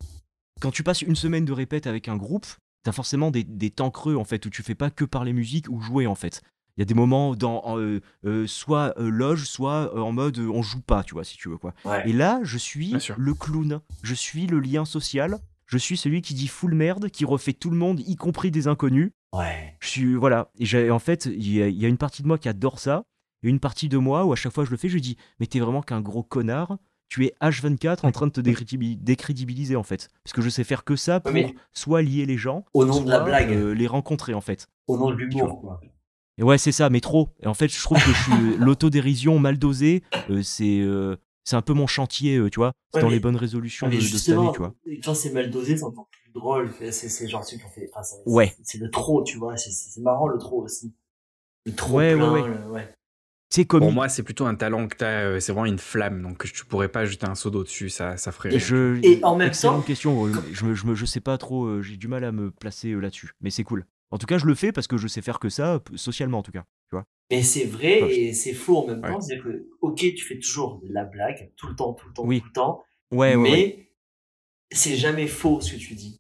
quand 0.60 0.72
tu 0.72 0.84
passes 0.84 1.02
une 1.02 1.16
semaine 1.16 1.46
de 1.46 1.54
répète 1.54 1.88
avec 1.88 2.08
un 2.08 2.16
groupe, 2.16 2.46
t'as 2.84 2.92
forcément 2.92 3.32
des, 3.32 3.44
des 3.44 3.70
temps 3.70 3.92
creux, 3.92 4.16
en 4.16 4.24
fait, 4.24 4.46
où 4.46 4.50
tu 4.50 4.64
fais 4.64 4.76
pas 4.76 4.90
que 4.90 5.06
parler 5.06 5.34
musique 5.34 5.68
ou 5.70 5.80
jouer, 5.82 6.08
en 6.08 6.16
fait. 6.16 6.42
Il 6.78 6.82
y 6.82 6.84
a 6.84 6.86
des 6.86 6.94
moments 6.94 7.36
dans 7.36 7.80
euh, 7.80 8.02
euh, 8.24 8.46
soit 8.46 8.94
euh, 9.00 9.10
loge, 9.10 9.46
soit 9.46 9.98
en 10.00 10.12
mode 10.12 10.38
on 10.38 10.62
joue 10.62 10.82
pas, 10.82 11.04
tu 11.04 11.16
vois, 11.16 11.24
si 11.24 11.36
tu 11.36 11.50
veux 11.50 11.58
quoi. 11.58 11.74
Ouais. 11.86 12.08
Et 12.08 12.14
là, 12.14 12.40
je 12.44 12.60
suis 12.60 12.96
le 13.18 13.34
clown. 13.34 13.82
Je 14.04 14.14
suis 14.14 14.46
le 14.46 14.60
lien 14.60 14.86
social. 14.86 15.40
Je 15.66 15.80
suis 15.80 15.98
celui 15.98 16.22
qui 16.22 16.36
dit 16.36 16.48
full 16.48 16.76
merde, 16.76 17.10
qui 17.10 17.26
refait 17.26 17.54
tout 17.54 17.72
le 17.72 17.78
monde, 17.78 18.00
y 18.02 18.16
compris 18.16 18.52
des 18.52 18.68
inconnus. 18.68 19.12
Ouais. 19.34 19.76
Je 19.80 19.88
suis 19.88 20.14
voilà. 20.14 20.52
Et 20.60 20.92
en 20.92 21.00
fait, 21.00 21.26
il 21.26 21.48
y, 21.48 21.56
y 21.56 21.86
a 21.86 21.88
une 21.88 21.98
partie 21.98 22.22
de 22.22 22.28
moi 22.28 22.38
qui 22.38 22.48
adore 22.48 22.80
ça, 22.80 23.04
et 23.42 23.50
une 23.50 23.60
partie 23.60 23.90
de 23.90 23.98
moi 23.98 24.26
où 24.26 24.32
à 24.32 24.36
chaque 24.36 24.54
fois 24.54 24.64
je 24.64 24.72
le 24.72 24.78
fais, 24.78 24.88
je 24.88 25.00
dis 25.00 25.18
mais 25.40 25.48
t'es 25.48 25.60
vraiment 25.60 25.82
qu'un 25.82 26.02
gros 26.02 26.24
connard. 26.24 26.78
Tu 27.10 27.26
es 27.26 27.34
H24 27.42 28.06
en 28.06 28.12
train 28.12 28.28
de 28.28 28.32
te 28.32 28.42
décrédibi- 28.42 28.98
décrédibiliser 29.02 29.76
en 29.76 29.84
fait, 29.84 30.10
parce 30.24 30.34
que 30.34 30.42
je 30.42 30.50
sais 30.50 30.64
faire 30.66 30.84
que 30.84 30.96
ça 30.96 31.20
pour 31.22 31.32
mais- 31.32 31.56
soit 31.74 32.02
lier 32.02 32.26
les 32.26 32.38
gens, 32.38 32.66
Au 32.74 32.84
nom 32.86 33.02
de 33.02 33.10
la 33.10 33.18
soit, 33.18 33.26
blague. 33.26 33.52
euh, 33.54 33.74
les 33.74 33.88
rencontrer 33.88 34.34
en 34.34 34.42
fait. 34.42 34.68
Au 34.88 34.98
nom 34.98 35.12
de 35.12 35.16
l'humour 35.16 35.62
quoi. 35.62 35.80
Et 36.40 36.44
ouais, 36.44 36.58
c'est 36.58 36.72
ça, 36.72 36.90
mais 36.92 37.00
trop. 37.02 37.30
Et 37.42 37.48
en 37.48 37.54
fait, 37.56 37.68
je 37.70 37.82
trouve 37.82 37.98
que 37.98 38.12
je 38.12 38.24
suis 38.24 38.32
l'autodérision 38.60 39.40
mal 39.40 39.58
dosée, 39.58 40.04
euh, 40.30 40.44
c'est 40.44 40.80
euh, 40.82 41.16
c'est 41.46 41.56
un 41.56 41.62
peu 41.62 41.74
mon 41.74 41.88
chantier, 41.88 42.40
tu 42.52 42.60
vois. 42.60 42.74
C'est 42.92 42.98
Ouais, 42.98 43.02
dans 43.02 43.08
mais- 43.08 43.14
les 43.16 43.20
bonnes 43.22 43.38
résolutions 43.38 43.88
Ah, 43.88 43.90
de, 43.90 43.96
de 43.96 44.02
cette 44.02 44.36
année, 44.38 44.50
tu 44.54 44.60
vois. 44.60 44.74
quand 45.04 45.16
c'est 45.16 45.32
mal 45.32 45.50
dosé, 45.50 45.78
c'est 45.78 45.84
encore 45.86 46.10
plus 46.12 46.30
drôle. 46.34 46.70
C'est 46.92 46.92
c'est 47.10 47.28
genre 47.30 47.46
truc 47.46 47.64
qu'on 47.64 47.70
fait. 47.70 47.90
Enfin, 47.92 48.04
c'est- 48.04 48.18
Ouais. 48.30 48.54
C'est 48.64 48.78
le 48.80 48.92
trop, 48.92 49.24
tu 49.24 49.38
vois. 49.38 49.56
C'est 49.58 49.72
c'est 49.72 50.02
marrant 50.02 50.28
le 50.28 50.38
trop 50.38 50.62
aussi. 50.64 50.94
Le 51.66 51.74
trop 51.74 51.98
Ouais, 51.98 52.14
ouais, 52.14 52.20
plein. 52.20 52.32
ouais. 52.34 52.48
le- 52.48 52.72
ouais. 52.72 52.94
C'est 53.50 53.66
comme 53.66 53.80
Pour 53.80 53.94
moi, 53.94 54.10
c'est 54.10 54.24
plutôt 54.24 54.46
un 54.46 54.56
talent 54.56 54.88
que 54.90 54.98
tu 54.98 55.06
as, 55.06 55.40
c'est 55.40 55.54
vraiment 55.54 55.66
une 55.66 55.80
flamme, 55.80 56.22
donc 56.22 56.44
tu 56.52 56.66
pourrais 56.66 56.90
pas 56.90 57.06
jeter 57.06 57.26
un 57.28 57.36
seau 57.36 57.50
d'eau 57.50 57.64
dessus, 57.64 57.90
ça, 57.90 58.18
ça 58.18 58.32
ferait. 58.34 58.54
Et, 58.54 58.60
je, 58.60 59.00
Et 59.04 59.24
en 59.24 59.38
même 59.38 59.48
excellente 59.48 59.78
temps- 59.78 59.82
question. 59.88 60.26
euh, 60.28 60.34
Je, 60.52 60.66
me- 60.66 60.76
je, 60.76 60.86
me- 60.86 60.96
je 60.96 61.06
sais 61.06 61.22
pas 61.22 61.38
trop, 61.38 61.66
euh, 61.66 61.82
j'ai 61.82 61.96
du 61.96 62.08
mal 62.10 62.24
à 62.26 62.32
me 62.34 62.52
placer 62.52 62.92
euh, 62.92 63.00
là-dessus, 63.00 63.32
mais 63.40 63.50
c'est 63.50 63.64
cool. 63.64 63.86
En 64.12 64.18
tout 64.18 64.26
cas, 64.26 64.38
je 64.38 64.46
le 64.46 64.54
fais 64.54 64.72
parce 64.74 64.88
que 64.88 64.98
je 64.98 65.08
sais 65.08 65.22
faire 65.22 65.40
que 65.40 65.48
ça, 65.50 65.82
socialement 65.96 66.40
en 66.40 66.44
tout 66.44 66.52
cas. 66.52 66.64
Tu 66.90 66.96
vois 66.96 67.06
Mais 67.32 67.42
c'est 67.42 67.66
vrai 67.66 68.02
et 68.14 68.34
c'est 68.34 68.54
faux 68.54 68.80
en 68.80 68.88
même 68.88 69.02
Ouais. 69.02 69.12
temps. 69.12 69.22
C'est-à-dire 69.22 69.46
que, 69.46 69.68
ok, 69.82 69.96
tu 69.98 70.24
fais 70.26 70.40
toujours 70.40 70.80
de 70.82 70.92
la 70.94 71.06
blague, 71.06 71.52
tout 71.56 71.68
le 71.68 71.76
temps, 71.76 71.94
tout 71.94 72.08
le 72.08 72.14
temps, 72.14 72.26
Oui. 72.26 72.42
tout 72.42 72.48
le 72.48 72.54
temps, 72.54 72.84
Ouais, 73.12 73.36
ouais, 73.36 73.38
mais 73.38 73.50
ouais. 73.52 73.92
c'est 74.72 74.96
jamais 74.98 75.28
faux 75.28 75.62
ce 75.62 75.72
que 75.74 75.78
tu 75.78 75.94
dis. 75.96 76.20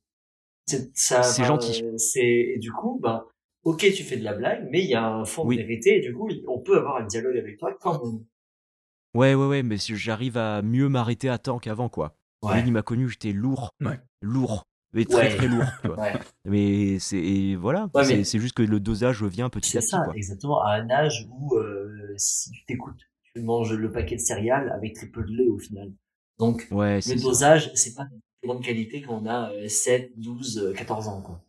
C'est 0.65 0.91
ça. 0.97 1.23
C'est 1.23 1.43
gentil. 1.43 1.81
euh, 1.83 1.97
C'est 1.97 2.21
et 2.55 2.57
du 2.57 2.71
coup, 2.71 2.99
ben, 3.01 3.23
ok, 3.69 3.79
tu 3.95 4.03
fais 4.03 4.17
de 4.17 4.23
la 4.23 4.33
blague, 4.33 4.67
mais 4.71 4.81
il 4.83 4.89
y 4.89 4.95
a 4.95 5.05
un 5.05 5.25
fond 5.25 5.45
Oui. 5.45 5.57
de 5.57 5.61
vérité 5.63 5.97
et 5.97 6.01
du 6.01 6.13
coup, 6.13 6.29
on 6.47 6.59
peut 6.59 6.77
avoir 6.77 6.97
un 6.97 7.05
dialogue 7.05 7.37
avec 7.37 7.57
toi 7.57 7.75
quand 7.81 8.03
même. 8.03 8.23
Ouais, 9.13 9.33
ouais, 9.35 9.47
ouais, 9.47 9.63
mais 9.63 9.77
si 9.77 9.95
j'arrive 9.95 10.37
à 10.37 10.61
mieux 10.61 10.89
m'arrêter 10.89 11.29
à 11.29 11.37
temps 11.37 11.59
qu'avant, 11.59 11.89
quoi. 11.89 12.15
Ouais. 12.43 12.61
Lui, 12.61 12.69
il 12.69 12.71
m'a 12.73 12.81
connu, 12.83 13.09
j'étais 13.09 13.33
lourd. 13.33 13.71
Ouais. 13.81 13.99
Lourd. 14.21 14.63
Mais 14.93 15.05
très, 15.05 15.23
Ouais. 15.31 15.35
très 15.35 15.47
lourd. 15.47 15.65
Ouais. 15.97 16.13
Mais 16.45 16.97
c'est 16.99 17.17
et 17.17 17.55
voilà, 17.55 17.89
Ouais, 17.93 18.05
c'est 18.05 18.17
mais- 18.17 18.23
c'est 18.23 18.39
juste 18.39 18.55
que 18.55 18.63
le 18.63 18.79
dosage 18.79 19.23
vient 19.23 19.49
petit 19.49 19.71
C'est 19.71 19.77
à 19.79 19.81
petit. 19.81 19.89
ça, 19.89 20.01
Quoi. 20.05 20.15
exactement. 20.15 20.61
À 20.63 20.73
un 20.75 20.89
âge 20.89 21.27
où 21.29 21.55
euh, 21.57 22.13
si 22.17 22.51
tu 22.51 22.63
t'écoutes, 22.65 23.01
tu 23.33 23.41
manges 23.41 23.73
le 23.73 23.91
paquet 23.91 24.15
de 24.15 24.21
céréales 24.21 24.71
avec 24.71 24.93
très 24.95 25.07
peu 25.07 25.23
de 25.23 25.31
lait 25.31 25.47
au 25.49 25.57
final. 25.57 25.91
Donc 26.39 26.67
Ouais, 26.71 26.95
le 26.95 27.01
c'est 27.01 27.17
ça. 27.17 27.23
dosage, 27.23 27.71
c'est 27.73 27.95
pas 27.95 28.05
de 28.05 28.47
grande 28.47 28.63
qualité 28.63 29.01
quand 29.01 29.19
on 29.21 29.25
a 29.25 29.51
euh, 29.51 29.67
7, 29.67 30.11
12, 30.17 30.57
euh, 30.59 30.73
14 30.73 31.07
ans. 31.09 31.21
Quoi. 31.21 31.41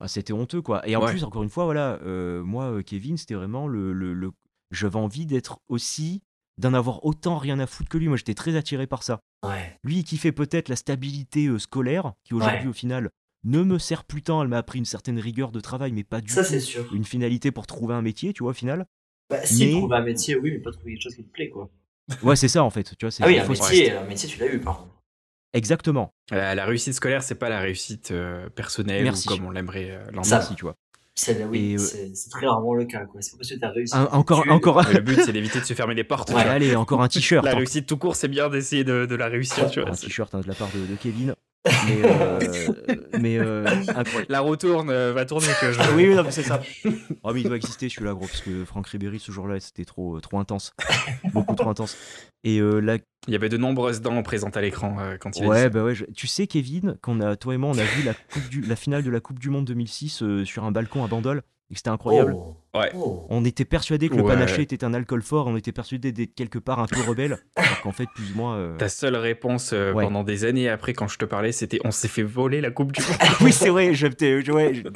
Ah, 0.00 0.08
C'était 0.08 0.32
honteux, 0.32 0.62
quoi. 0.62 0.86
Et 0.88 0.94
en 0.96 1.02
Ouais. 1.04 1.10
plus, 1.10 1.24
encore 1.24 1.42
une 1.42 1.48
fois, 1.50 1.64
voilà, 1.64 1.98
euh, 2.04 2.42
moi, 2.44 2.70
euh, 2.70 2.82
Kevin, 2.82 3.16
c'était 3.16 3.34
vraiment 3.34 3.66
le. 3.66 3.92
le, 3.92 4.14
le... 4.14 4.30
J'avais 4.70 4.96
envie 4.96 5.26
d'être 5.26 5.58
aussi. 5.68 6.22
d'en 6.58 6.74
avoir 6.74 7.04
autant 7.04 7.38
rien 7.38 7.60
à 7.60 7.68
foutre 7.68 7.88
que 7.88 7.98
lui. 7.98 8.08
Moi, 8.08 8.16
j'étais 8.16 8.34
très 8.34 8.56
attiré 8.56 8.88
par 8.88 9.04
ça. 9.04 9.20
Ouais. 9.46 9.78
Lui, 9.84 10.02
qui 10.02 10.16
fait 10.16 10.32
peut-être 10.32 10.68
la 10.68 10.74
stabilité 10.74 11.46
euh, 11.46 11.60
scolaire, 11.60 12.14
qui 12.24 12.34
aujourd'hui, 12.34 12.62
Ouais. 12.62 12.66
au 12.66 12.72
final, 12.72 13.10
ne 13.44 13.62
me 13.62 13.78
sert 13.78 14.02
plus 14.04 14.22
tant. 14.22 14.42
Elle 14.42 14.48
m'a 14.48 14.58
appris 14.58 14.80
une 14.80 14.84
certaine 14.84 15.20
rigueur 15.20 15.52
de 15.52 15.60
travail, 15.60 15.92
mais 15.92 16.02
pas 16.02 16.20
du 16.20 16.32
Ça, 16.32 16.44
tout 16.44 16.58
sûr. 16.58 16.92
une 16.92 17.04
finalité 17.04 17.52
pour 17.52 17.68
trouver 17.68 17.94
un 17.94 18.02
métier, 18.02 18.32
tu 18.32 18.42
vois, 18.42 18.50
au 18.50 18.54
final. 18.54 18.86
Bah, 19.30 19.44
si 19.46 19.66
Mais- 19.66 19.70
trouver 19.72 19.96
un 19.98 20.02
métier, 20.02 20.34
oui, 20.36 20.50
mais 20.50 20.58
pas 20.58 20.72
trouver 20.72 20.94
quelque 20.94 21.02
chose 21.04 21.14
qui 21.14 21.22
te 21.22 21.30
plaît, 21.30 21.48
quoi. 21.48 21.70
Ouais, 22.24 22.34
c'est 22.34 22.48
ça, 22.48 22.64
en 22.64 22.70
fait. 22.70 22.96
Tu 22.98 23.06
vois, 23.06 23.14
Ah 23.20 23.26
oui, 23.28 23.38
un 23.38 23.46
métier, 23.46 23.92
un 23.92 24.04
métier, 24.06 24.28
tu 24.28 24.40
l'as 24.40 24.52
eu, 24.52 24.58
par 24.58 24.78
contre. 24.78 24.97
Exactement. 25.54 26.12
La, 26.30 26.54
la 26.54 26.64
réussite 26.66 26.94
scolaire, 26.94 27.22
c'est 27.22 27.34
pas 27.34 27.48
la 27.48 27.60
réussite 27.60 28.10
euh, 28.10 28.48
personnelle 28.50 29.02
Merci. 29.04 29.28
ou 29.28 29.36
comme 29.36 29.46
on 29.46 29.50
l'aimerait 29.50 29.90
euh, 29.92 30.04
l'entendre. 30.06 30.26
Ça. 30.26 30.36
Merci, 30.38 30.54
tu 30.54 30.62
vois. 30.64 30.74
C'est 31.14 31.42
oui, 31.46 31.72
Et, 31.72 31.74
euh, 31.74 32.10
c'est 32.14 32.30
très 32.30 32.46
rarement 32.46 32.74
le 32.74 32.84
cas, 32.84 33.04
quoi. 33.06 33.20
C'est 33.22 33.32
pas 33.32 33.38
parce 33.38 33.50
que 33.50 33.54
t'as 33.56 33.70
réussi. 33.70 33.96
Un- 33.96 34.04
à 34.04 34.14
encore, 34.14 34.42
tuer- 34.42 34.50
encore, 34.52 34.82
le 34.92 35.00
but, 35.00 35.18
c'est 35.24 35.32
d'éviter 35.32 35.58
de 35.58 35.64
se 35.64 35.74
fermer 35.74 35.94
les 35.94 36.04
portes. 36.04 36.30
Ouais. 36.30 36.42
tu 36.44 36.48
allez, 36.48 36.76
encore 36.76 37.02
un 37.02 37.08
t-shirt. 37.08 37.44
La 37.44 37.56
réussite 37.56 37.86
tout 37.86 37.96
court, 37.96 38.14
c'est 38.14 38.28
bien 38.28 38.48
d'essayer 38.48 38.84
de, 38.84 39.04
de 39.04 39.14
la 39.16 39.26
réussir, 39.26 39.68
tu 39.68 39.80
vois. 39.80 39.90
un 39.90 39.94
t-shirt 39.94 40.32
hein, 40.34 40.40
de 40.40 40.46
la 40.46 40.54
part 40.54 40.68
de, 40.72 40.78
de 40.86 40.94
Kevin. 40.96 41.34
Mais, 41.86 42.02
euh, 42.04 42.38
mais 43.20 43.38
euh, 43.38 43.64
incroyable. 43.88 44.26
La 44.28 44.40
retourne, 44.40 44.90
euh, 44.90 45.12
va 45.12 45.24
tourner, 45.24 45.46
que 45.60 45.72
je... 45.72 45.80
Oui, 45.94 46.08
oui, 46.08 46.14
non, 46.14 46.22
mais 46.24 46.30
c'est 46.30 46.42
ça. 46.42 46.60
Oh, 47.22 47.32
mais 47.34 47.40
il 47.40 47.46
doit 47.46 47.56
exister 47.56 47.88
celui-là, 47.88 48.12
gros, 48.14 48.26
parce 48.26 48.40
que 48.40 48.64
Franck 48.64 48.86
Ribéry, 48.88 49.18
ce 49.18 49.32
jour-là, 49.32 49.60
c'était 49.60 49.84
trop, 49.84 50.16
euh, 50.16 50.20
trop 50.20 50.38
intense. 50.38 50.72
Beaucoup 51.32 51.54
trop 51.54 51.68
intense. 51.70 51.96
Et 52.44 52.58
euh, 52.60 52.80
la... 52.80 52.96
Il 53.26 53.32
y 53.32 53.34
avait 53.36 53.48
de 53.48 53.56
nombreuses 53.56 54.00
dents 54.00 54.22
présentes 54.22 54.56
à 54.56 54.60
l'écran 54.60 54.96
euh, 55.00 55.16
quand 55.18 55.36
il 55.38 55.46
Ouais, 55.46 55.68
bah 55.68 55.84
ouais, 55.84 55.94
je- 55.94 56.04
tu 56.16 56.26
sais, 56.26 56.46
Kevin, 56.46 56.96
qu'on 57.02 57.20
a, 57.20 57.36
toi 57.36 57.54
et 57.54 57.56
moi, 57.56 57.70
on 57.74 57.78
a 57.78 57.84
vu 57.84 58.02
la, 58.04 58.14
coupe 58.14 58.48
du... 58.48 58.60
la 58.62 58.76
finale 58.76 59.02
de 59.02 59.10
la 59.10 59.20
Coupe 59.20 59.38
du 59.38 59.50
Monde 59.50 59.64
2006 59.66 60.22
euh, 60.22 60.44
sur 60.44 60.64
un 60.64 60.70
balcon 60.72 61.04
à 61.04 61.08
Bandol, 61.08 61.42
et 61.70 61.74
que 61.74 61.78
c'était 61.78 61.90
incroyable. 61.90 62.34
Oh. 62.36 62.54
Ouais. 62.74 62.90
Oh. 62.94 63.26
On 63.28 63.44
était 63.44 63.64
persuadé 63.64 64.08
que 64.08 64.14
le 64.14 64.24
panaché 64.24 64.62
était 64.62 64.84
un 64.84 64.94
alcool 64.94 65.22
fort, 65.22 65.46
on 65.48 65.56
était 65.56 65.72
persuadé 65.72 66.12
d'être 66.12 66.34
quelque 66.34 66.58
part 66.58 66.78
un 66.80 66.86
peu 66.86 67.00
rebelle, 67.00 67.38
alors 67.56 67.80
qu'en 67.82 67.92
fait, 67.92 68.06
plus 68.14 68.32
ou 68.32 68.36
moins. 68.36 68.56
euh, 68.56 68.76
Ta 68.76 68.88
seule 68.88 69.16
réponse 69.16 69.70
euh, 69.72 69.92
Ouais. 69.92 70.04
pendant 70.04 70.22
des 70.24 70.44
années 70.44 70.68
après, 70.68 70.92
quand 70.92 71.08
je 71.08 71.18
te 71.18 71.24
parlais, 71.24 71.52
c'était 71.52 71.78
on 71.84 71.90
s'est 71.90 72.08
fait 72.08 72.22
voler 72.22 72.60
la 72.60 72.70
Coupe 72.70 72.92
du 72.92 73.00
Monde. 73.02 73.16
oui, 73.42 73.52
c'est 73.52 73.68
vrai. 73.70 73.92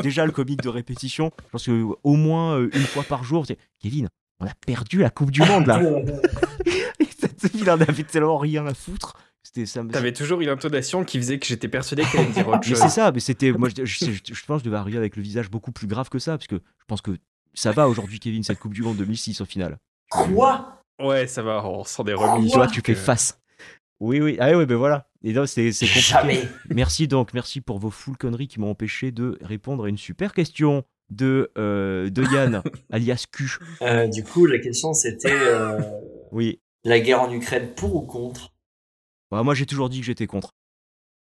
déjà, 0.03 0.25
le 0.27 0.33
comique 0.33 0.63
de 0.63 0.69
répétition, 0.69 1.31
je 1.45 1.51
pense 1.51 1.67
que 1.67 1.85
au 2.05 2.15
moins 2.17 2.59
euh, 2.59 2.71
une 2.73 2.83
fois 2.87 3.03
par 3.03 3.25
jour, 3.25 3.45
c'est 3.47 3.59
Kevin, 3.83 4.09
on 4.41 4.47
a 4.47 4.53
perdu 4.67 4.99
la 4.99 5.11
Coupe 5.11 5.31
du 5.31 5.41
Monde 5.43 5.67
là. 5.67 5.81
Il 7.55 7.69
en 7.71 7.81
avait 7.81 8.03
tellement 8.05 8.39
rien 8.39 8.67
à 8.67 8.75
foutre. 8.75 9.15
C'était 9.45 9.67
ça. 9.67 9.83
T'avais 9.91 10.13
toujours 10.13 10.41
une 10.41 10.49
intonation 10.49 11.05
qui 11.05 11.19
faisait 11.19 11.39
que 11.39 11.47
j'étais 11.47 11.69
persuadé 11.69 12.03
qu'elle 12.05 12.21
allait 12.21 12.29
me 12.29 12.35
dire 12.35 12.49
autre 12.49 12.59
Mais 12.63 12.69
chose. 12.69 12.79
c'est 12.79 12.89
ça. 12.89 13.11
Mais 13.13 13.21
c'était. 13.21 13.53
Moi, 13.53 13.69
je, 13.77 13.85
je, 13.85 14.05
je- 14.13 14.35
je 14.35 14.45
pense 14.47 14.59
que 14.61 14.65
je 14.65 14.71
devais 14.71 14.77
arriver 14.79 14.99
avec 14.99 15.17
le 15.17 15.23
visage 15.23 15.51
beaucoup 15.51 15.73
plus 15.73 15.87
grave 15.89 16.09
que 16.09 16.19
ça, 16.19 16.33
parce 16.39 16.47
que 16.47 16.57
je 16.57 16.85
pense 16.87 17.01
que 17.03 17.11
ça 17.55 17.73
va 17.73 17.89
aujourd'hui, 17.89 18.19
Kevin, 18.21 18.43
cette 18.45 18.59
Coupe 18.61 18.73
du 18.75 18.83
Monde 18.83 18.97
2006 18.99 19.41
au 19.41 19.45
final. 19.45 19.79
Quoi? 20.11 20.83
Ouais, 21.03 21.27
ça 21.27 21.43
va, 21.43 21.67
on 21.67 21.85
sent 21.85 22.05
des 22.05 22.15
Quoi 22.15 22.35
remises. 22.35 22.53
Tu 22.53 22.57
vois, 22.57 22.67
tu 22.69 22.81
fais 22.85 22.93
que- 22.93 22.95
face. 22.95 23.39
Oui, 24.01 24.21
oui. 24.21 24.37
Ah 24.41 24.57
oui, 24.57 24.67
ben 24.67 24.77
voilà. 24.77 25.07
Et 25.25 25.33
donc, 25.33 25.49
c'est 25.49 25.71
c'est 25.73 25.87
compliqué. 25.87 26.07
Jamais. 26.09 26.49
Merci 26.71 27.07
donc, 27.09 27.33
merci 27.35 27.61
pour 27.61 27.79
vos 27.79 27.91
full 27.91 28.17
conneries 28.17 28.49
qui 28.49 28.59
m'ont 28.61 28.71
empêché 28.71 29.13
de 29.13 29.39
répondre 29.43 29.85
à 29.85 29.89
une 29.89 29.99
super 29.99 30.33
question 30.35 30.83
de, 31.11 31.51
euh, 31.59 32.11
de 32.11 32.23
Yann, 32.33 32.63
alias 32.91 33.27
Q. 33.31 33.59
Euh, 33.83 34.07
du 34.09 34.25
coup, 34.25 34.47
la 34.47 34.59
question 34.59 34.93
c'était 34.95 35.31
euh, 35.33 35.79
Oui. 36.33 36.61
la 36.85 36.99
guerre 37.01 37.23
en 37.23 37.33
Ukraine 37.33 37.69
pour 37.77 37.95
ou 37.97 38.03
contre? 38.03 38.52
Bah, 39.33 39.43
moi, 39.43 39.55
j'ai 39.55 39.65
toujours 39.65 39.89
dit 39.89 40.01
que 40.01 40.05
j'étais 40.05 40.27
contre. 40.27 40.55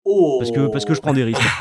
Oh 0.05 0.37
Parce 0.39 0.51
que, 0.51 0.67
parce 0.67 0.85
que 0.85 0.93
je 0.93 1.01
prends 1.01 1.13
des 1.13 1.25
risques. 1.25 1.41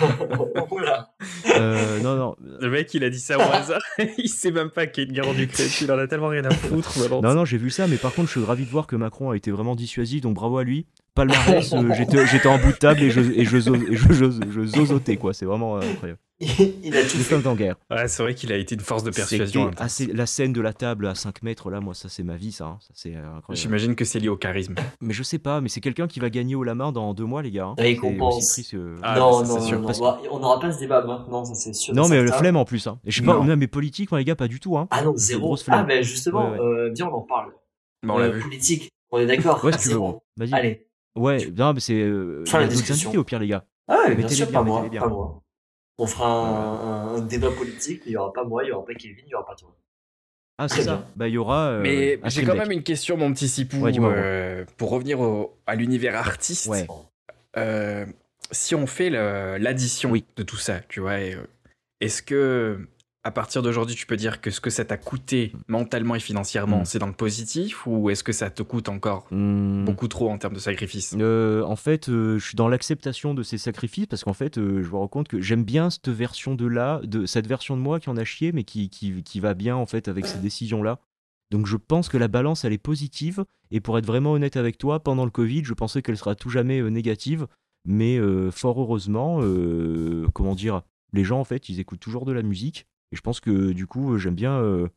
Voilà. 0.70 1.10
Euh, 1.56 2.00
non, 2.00 2.16
non. 2.16 2.36
Le 2.38 2.70
mec, 2.70 2.92
il 2.94 3.02
a 3.02 3.10
dit 3.10 3.18
ça 3.18 3.36
au 3.36 3.40
hasard. 3.40 3.80
il 4.18 4.28
sait 4.28 4.52
même 4.52 4.70
pas 4.70 4.86
qu'il 4.86 5.02
y 5.02 5.06
a 5.06 5.08
une 5.08 5.14
guerre 5.14 5.28
en 5.28 5.36
Ukraine. 5.36 5.68
Il 5.80 5.90
en 5.90 5.98
a 5.98 6.06
tellement 6.06 6.28
rien 6.28 6.44
à 6.44 6.50
foutre. 6.50 7.20
Non, 7.20 7.34
non, 7.34 7.44
j'ai 7.44 7.58
vu 7.58 7.70
ça, 7.70 7.88
mais 7.88 7.96
par 7.96 8.14
contre, 8.14 8.28
je 8.28 8.38
suis 8.38 8.46
ravi 8.46 8.64
de 8.64 8.70
voir 8.70 8.86
que 8.86 8.94
Macron 8.94 9.30
a 9.30 9.36
été 9.36 9.50
vraiment 9.50 9.74
dissuasif, 9.74 10.20
donc 10.20 10.34
bravo 10.34 10.58
à 10.58 10.64
lui. 10.64 10.86
Palmarès, 11.16 11.72
euh, 11.72 11.92
j'étais 11.96 12.26
j'étais 12.26 12.46
en 12.46 12.58
bout 12.58 12.72
de 12.72 12.76
table 12.76 13.02
et 13.02 13.10
je, 13.10 13.20
et 13.20 13.44
je, 13.44 13.56
zo- 13.58 13.74
et 13.74 13.96
je, 13.96 14.12
je, 14.12 14.30
je 14.50 14.64
zozotais, 14.66 15.16
quoi. 15.16 15.32
C'est 15.34 15.46
vraiment 15.46 15.76
euh, 15.76 15.80
incroyable. 15.80 16.20
Il 16.38 16.94
a 16.94 17.00
tout 17.02 17.16
fait. 17.16 17.46
en 17.46 17.54
guerre. 17.56 17.76
Ouais, 17.90 18.06
c'est 18.08 18.22
vrai 18.22 18.34
qu'il 18.34 18.52
a 18.52 18.56
été 18.58 18.74
une 18.74 18.82
force 18.82 19.02
de 19.02 19.10
persuasion. 19.10 19.70
Assez- 19.78 20.06
la 20.12 20.26
scène 20.26 20.52
de 20.52 20.60
la 20.60 20.74
table 20.74 21.06
à 21.06 21.14
5 21.14 21.42
mètres, 21.42 21.70
là, 21.70 21.80
moi, 21.80 21.94
ça, 21.94 22.10
c'est 22.10 22.22
ma 22.22 22.36
vie, 22.36 22.52
ça. 22.52 22.66
hein. 22.66 22.78
Ça, 22.82 22.90
c'est 22.94 23.16
euh, 23.16 23.20
incroyable. 23.38 23.56
J'imagine 23.56 23.94
que 23.96 24.04
c'est 24.04 24.18
lié 24.18 24.28
au 24.28 24.36
charisme. 24.36 24.74
Mais 25.00 25.14
je 25.14 25.22
sais 25.22 25.38
pas, 25.38 25.62
mais 25.62 25.70
c'est 25.70 25.80
quelqu'un 25.80 26.06
qui 26.06 26.20
va 26.20 26.28
gagner 26.28 26.54
au 26.54 26.62
la 26.62 26.74
main 26.74 26.92
dans 26.92 27.14
deux 27.14 27.24
mois, 27.24 27.40
les 27.42 27.50
gars. 27.50 27.64
hein. 27.68 27.74
Il 27.78 27.84
C'est 27.86 27.96
compense. 27.96 28.36
aussi 28.36 28.48
triste 28.52 28.72
que- 28.72 28.96
Ah, 29.02 29.18
non, 29.18 29.40
bah, 29.40 29.46
ça, 29.46 29.52
non, 29.54 29.60
c'est 29.60 29.66
sûr, 29.66 29.80
non, 29.80 29.88
non, 29.88 30.18
on 30.30 30.38
n'aura 30.40 30.60
pas 30.60 30.70
ce 30.72 30.78
débat 30.78 31.02
maintenant, 31.04 31.44
ça 31.46 31.54
c'est 31.54 31.72
sûr. 31.72 31.94
Non, 31.94 32.06
mais 32.08 32.22
le 32.22 32.30
flemme 32.30 32.56
en 32.56 32.66
plus. 32.66 32.86
Hein. 32.86 32.98
Et 33.06 33.10
je 33.10 33.20
sais 33.20 33.26
pas, 33.26 33.32
Non. 33.32 33.44
non, 33.44 33.56
mais 33.56 33.66
politique, 33.66 34.10
moi, 34.10 34.18
les 34.20 34.26
gars, 34.26 34.36
pas 34.36 34.48
du 34.48 34.60
tout. 34.60 34.76
Hein. 34.76 34.88
Ah 34.90 35.02
non, 35.02 35.14
C'est 35.16 35.28
zéro. 35.28 35.40
grosse 35.46 35.62
flemme. 35.64 35.78
Ah, 35.80 35.84
ben 35.84 36.04
justement, 36.04 36.50
Ouais, 36.50 36.58
ouais. 36.58 36.64
Euh, 36.64 36.90
viens, 36.94 37.06
on 37.08 37.14
en 37.14 37.20
parle. 37.22 37.52
Bon, 38.02 38.14
on 38.14 38.18
Euh, 38.18 38.28
vu. 38.28 38.42
Politique, 38.42 38.90
on 39.10 39.18
est 39.20 39.26
d'accord 39.26 39.64
Ouais, 39.64 39.72
Ah, 39.74 39.78
si 39.78 39.88
tu 39.88 39.94
veux. 39.94 40.00
Allez. 40.52 40.85
Ouais, 41.16 41.46
non, 41.56 41.72
mais 41.72 41.80
c'est. 41.80 41.94
Euh, 41.94 42.44
Fin 42.46 42.58
il 42.58 42.62
y 42.62 42.64
la 42.64 42.70
discussion. 42.70 43.08
invités 43.08 43.18
au 43.18 43.24
pire, 43.24 43.38
les 43.38 43.48
gars. 43.48 43.64
Ah 43.88 44.04
ouais, 44.08 44.14
bien 44.14 44.28
sûr, 44.28 44.46
bien, 44.46 44.54
pas 44.58 44.62
moi, 44.64 44.88
bien. 44.88 45.00
pas 45.00 45.08
moi. 45.08 45.40
On 45.98 46.06
fera 46.06 46.28
un, 46.28 47.14
un- 47.14 47.16
un 47.16 47.20
débat 47.22 47.50
politique, 47.50 48.02
mais 48.04 48.10
il 48.10 48.14
y 48.14 48.16
aura 48.16 48.32
pas 48.32 48.44
moi, 48.44 48.64
il 48.64 48.68
y 48.68 48.72
aura 48.72 48.84
pas 48.84 48.94
Kevin, 48.94 49.24
il 49.26 49.30
y 49.30 49.34
aura 49.34 49.46
pas 49.46 49.54
toi. 49.54 49.74
Ah, 50.58 50.68
c'est 50.68 50.82
ça. 50.82 50.96
bien. 50.96 51.06
Bah, 51.16 51.28
il 51.28 51.34
y 51.34 51.38
aura. 51.38 51.68
euh, 51.68 51.80
Mais 51.82 52.18
j'ai 52.26 52.42
quand 52.44 52.52
deck. 52.52 52.62
même 52.62 52.72
une 52.72 52.82
question, 52.82 53.16
mon 53.16 53.32
petit 53.32 53.48
Sipou, 53.48 53.78
Ouais, 53.78 53.92
euh, 53.98 54.64
pour 54.76 54.90
revenir 54.90 55.20
au- 55.20 55.56
à 55.66 55.74
l'univers 55.74 56.16
artiste. 56.16 56.66
Ouais. 56.66 56.86
Euh, 57.56 58.04
si 58.50 58.74
on 58.74 58.86
fait 58.86 59.10
l'addition 59.10 60.10
Oui. 60.10 60.24
de 60.36 60.42
tout 60.42 60.56
ça, 60.56 60.80
tu 60.88 61.00
vois, 61.00 61.12
euh, 61.12 61.36
est-ce 62.00 62.22
que 62.22 62.78
à 63.26 63.32
partir 63.32 63.60
d'aujourd'hui, 63.60 63.96
tu 63.96 64.06
peux 64.06 64.16
dire 64.16 64.40
que 64.40 64.50
ce 64.52 64.60
que 64.60 64.70
ça 64.70 64.84
t'a 64.84 64.96
coûté 64.96 65.52
mentalement 65.66 66.14
et 66.14 66.20
financièrement, 66.20 66.82
Mm. 66.82 66.84
c'est 66.84 67.00
dans 67.00 67.08
le 67.08 67.12
positif, 67.12 67.84
ou 67.86 68.08
est-ce 68.10 68.22
que 68.22 68.30
ça 68.32 68.50
te 68.50 68.62
coûte 68.62 68.88
encore 68.88 69.26
Hmm. 69.32 69.84
beaucoup 69.84 70.06
trop 70.06 70.30
en 70.30 70.38
termes 70.38 70.54
de 70.54 70.60
sacrifice 70.60 71.16
Euh, 71.18 71.62
en 71.64 71.74
fait, 71.74 72.08
euh, 72.08 72.38
je 72.38 72.46
suis 72.46 72.54
dans 72.54 72.68
l'acceptation 72.68 73.34
de 73.34 73.42
ces 73.42 73.58
sacrifices 73.58 74.06
parce 74.06 74.22
qu'en 74.22 74.32
fait, 74.32 74.58
euh, 74.58 74.82
je 74.84 74.88
me 74.88 74.94
rends 74.96 75.08
compte 75.08 75.26
que 75.26 75.40
j'aime 75.40 75.64
bien 75.64 75.90
cette 75.90 76.08
version 76.08 76.54
de 76.54 76.66
là, 76.66 77.00
de 77.02 77.26
cette 77.26 77.48
version 77.48 77.76
de 77.76 77.82
moi 77.82 77.98
qui 77.98 78.08
en 78.10 78.16
a 78.16 78.24
chié, 78.24 78.52
mais 78.52 78.62
qui, 78.62 78.90
qui, 78.90 79.22
qui 79.24 79.40
va 79.40 79.54
bien 79.54 79.74
en 79.74 79.86
fait 79.86 80.06
avec 80.06 80.24
ces 80.26 80.38
décisions-là. 80.38 81.00
Donc 81.50 81.66
je 81.66 81.76
pense 81.76 82.08
que 82.08 82.16
la 82.18 82.28
balance, 82.28 82.64
elle 82.64 82.72
est 82.72 82.78
positive. 82.78 83.44
Et 83.72 83.80
pour 83.80 83.98
être 83.98 84.06
vraiment 84.06 84.32
honnête 84.32 84.56
avec 84.56 84.78
toi, 84.78 85.00
pendant 85.00 85.24
le 85.24 85.30
Covid, 85.32 85.64
je 85.64 85.74
pensais 85.74 86.00
qu'elle 86.00 86.16
sera 86.16 86.36
tout 86.36 86.50
jamais 86.50 86.80
négative. 86.90 87.46
Mais 87.88 88.20
fort 88.52 88.80
heureusement, 88.80 89.40
comment 90.32 90.54
dire, 90.54 90.82
les 91.12 91.24
gens 91.24 91.40
en 91.40 91.44
fait, 91.44 91.68
ils 91.68 91.80
écoutent 91.80 92.00
toujours 92.00 92.24
de 92.24 92.32
la 92.32 92.42
musique. 92.42 92.86
Et 93.12 93.16
je 93.16 93.20
pense 93.20 93.40
que 93.40 93.72
du 93.72 93.86
coup, 93.86 94.14
euh, 94.14 94.18
j'aime 94.18 94.34
bien, 94.34 94.58
euh, 94.60 94.88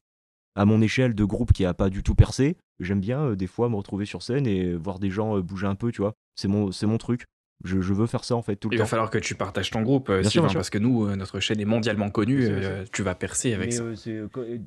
à 0.55 0.65
mon 0.65 0.81
échelle 0.81 1.13
de 1.15 1.23
groupe 1.23 1.53
qui 1.53 1.65
a 1.65 1.73
pas 1.73 1.89
du 1.89 2.03
tout 2.03 2.15
percé, 2.15 2.57
j'aime 2.79 2.99
bien 2.99 3.21
euh, 3.21 3.35
des 3.35 3.47
fois 3.47 3.69
me 3.69 3.75
retrouver 3.75 4.05
sur 4.05 4.21
scène 4.23 4.47
et 4.47 4.73
voir 4.75 4.99
des 4.99 5.09
gens 5.09 5.37
euh, 5.37 5.41
bouger 5.41 5.67
un 5.67 5.75
peu, 5.75 5.91
tu 5.91 6.01
vois. 6.01 6.13
C'est 6.35 6.47
mon, 6.47 6.71
c'est 6.71 6.87
mon 6.87 6.97
truc. 6.97 7.25
Je, 7.65 7.81
je 7.81 7.93
veux 7.93 8.07
faire 8.07 8.23
ça 8.23 8.35
en 8.37 8.41
fait 8.41 8.55
tout 8.55 8.69
le 8.69 8.75
Il 8.75 8.77
temps. 8.77 8.85
va 8.85 8.87
falloir 8.89 9.09
que 9.09 9.17
tu 9.17 9.35
partages 9.35 9.69
ton 9.69 9.81
groupe, 9.81 10.07
Sylvain, 10.23 10.47
sûr. 10.47 10.53
parce 10.53 10.69
que 10.69 10.77
nous, 10.77 11.13
notre 11.17 11.41
chaîne 11.41 11.59
est 11.59 11.65
mondialement 11.65 12.09
connue, 12.09 12.45
euh, 12.47 12.85
tu 12.93 13.03
vas 13.03 13.15
percer 13.15 13.53
avec 13.53 13.73
Mais, 13.77 13.95
ça. 13.97 14.09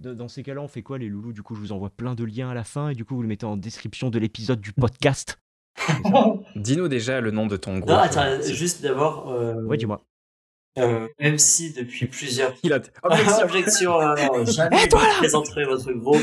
dans 0.03 0.15
dans 0.15 0.29
ces 0.29 0.43
cas-là, 0.43 0.61
on 0.61 0.69
fait 0.69 0.83
quoi 0.83 0.99
les 0.99 1.09
loulous? 1.09 1.33
Du 1.33 1.43
coup, 1.43 1.55
je 1.55 1.61
vous 1.61 1.73
envoie 1.73 1.89
plein 1.89 2.15
de 2.15 2.23
liens 2.25 2.51
à 2.51 2.55
la 2.55 2.65
fin 2.65 2.91
et 2.91 2.95
du 2.95 3.07
coup, 3.07 3.15
vous 3.17 3.23
le 3.23 3.29
mettez 3.29 3.47
en 3.47 3.57
description 3.57 4.11
de 4.11 4.19
l'épisode 4.19 4.61
du 4.61 4.75
podcast. 4.75 5.39
Dis-nous 6.57 6.89
déjà 6.89 7.23
le 7.23 7.31
nom 7.31 7.47
de 7.47 7.57
ton 7.57 7.79
groupe. 7.79 7.89
Non, 7.91 7.97
attends, 7.97 8.25
euh, 8.25 8.43
juste 8.43 8.83
d'abord, 8.83 9.31
euh, 9.31 9.63
Ouais, 9.65 9.79
dis-moi. 9.79 10.03
Euh, 10.79 11.07
même 11.21 11.39
si 11.39 11.73
depuis 11.73 12.07
plusieurs 12.07 12.55
Il 12.63 12.73
a. 12.73 12.81
Objection, 13.03 13.45
Objection. 13.45 13.91
non, 14.01 14.15
non, 14.39 14.45
jamais 14.51 14.89
vous 14.91 14.99
présenterez 15.19 15.65
votre 15.65 15.93
groupe. 15.93 16.23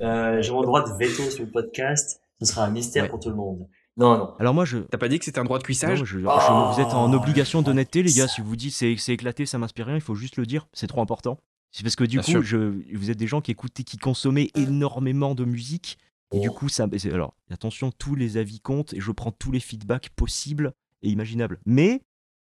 Euh, 0.00 0.40
J'ai 0.40 0.50
mon 0.50 0.62
droit 0.62 0.82
de 0.88 0.92
veto 0.98 1.30
sur 1.30 1.44
le 1.44 1.50
podcast. 1.50 2.20
Ce 2.40 2.46
sera 2.46 2.64
un 2.64 2.70
mystère 2.70 3.04
Ouais. 3.04 3.08
pour 3.10 3.20
tout 3.20 3.28
le 3.28 3.36
monde. 3.36 3.68
Non, 3.98 4.16
non. 4.16 4.34
Alors 4.38 4.54
moi, 4.54 4.64
je, 4.64 4.78
T'as 4.78 4.96
pas 4.96 5.08
dit 5.08 5.18
que 5.18 5.24
c'était 5.26 5.38
un 5.38 5.44
droit 5.44 5.58
de 5.58 5.62
Non, 5.62 5.66
cuissage 5.66 6.02
je- 6.04 6.18
Oh, 6.26 6.72
vous 6.72 6.80
êtes 6.80 6.94
en 6.94 7.12
obligation 7.12 7.60
d'honnêteté, 7.60 8.02
les 8.02 8.12
gars. 8.14 8.26
Si 8.28 8.40
vous 8.40 8.56
dites 8.56 8.72
c'est 8.72 8.96
c'est 8.96 9.12
éclaté, 9.12 9.44
ça 9.44 9.58
m'inspire 9.58 9.86
rien, 9.86 9.96
il 9.96 10.00
faut 10.00 10.14
juste 10.14 10.36
le 10.38 10.46
dire. 10.46 10.66
C'est 10.72 10.86
trop 10.86 11.02
important. 11.02 11.38
C'est 11.70 11.82
parce 11.82 11.96
que 11.96 12.04
du 12.04 12.18
Bien 12.18 12.34
coup, 12.38 12.42
je, 12.42 12.56
vous 12.96 13.10
êtes 13.10 13.18
des 13.18 13.26
gens 13.26 13.40
qui 13.42 13.50
écoutaient, 13.50 13.82
qui 13.84 13.98
consommaient 13.98 14.50
énormément 14.54 15.34
de 15.34 15.44
musique. 15.44 15.98
Et 16.34 16.40
du 16.40 16.48
Oh. 16.48 16.52
coup, 16.54 16.68
ça. 16.70 16.86
Alors, 17.12 17.34
attention, 17.50 17.92
tous 17.92 18.14
les 18.14 18.38
avis 18.38 18.60
comptent 18.60 18.94
et 18.94 19.00
je 19.00 19.12
prends 19.12 19.32
tous 19.32 19.52
les 19.52 19.60
feedbacks 19.60 20.08
possibles 20.16 20.72
et 21.02 21.10
imaginables. 21.10 21.60
Mais 21.66 22.00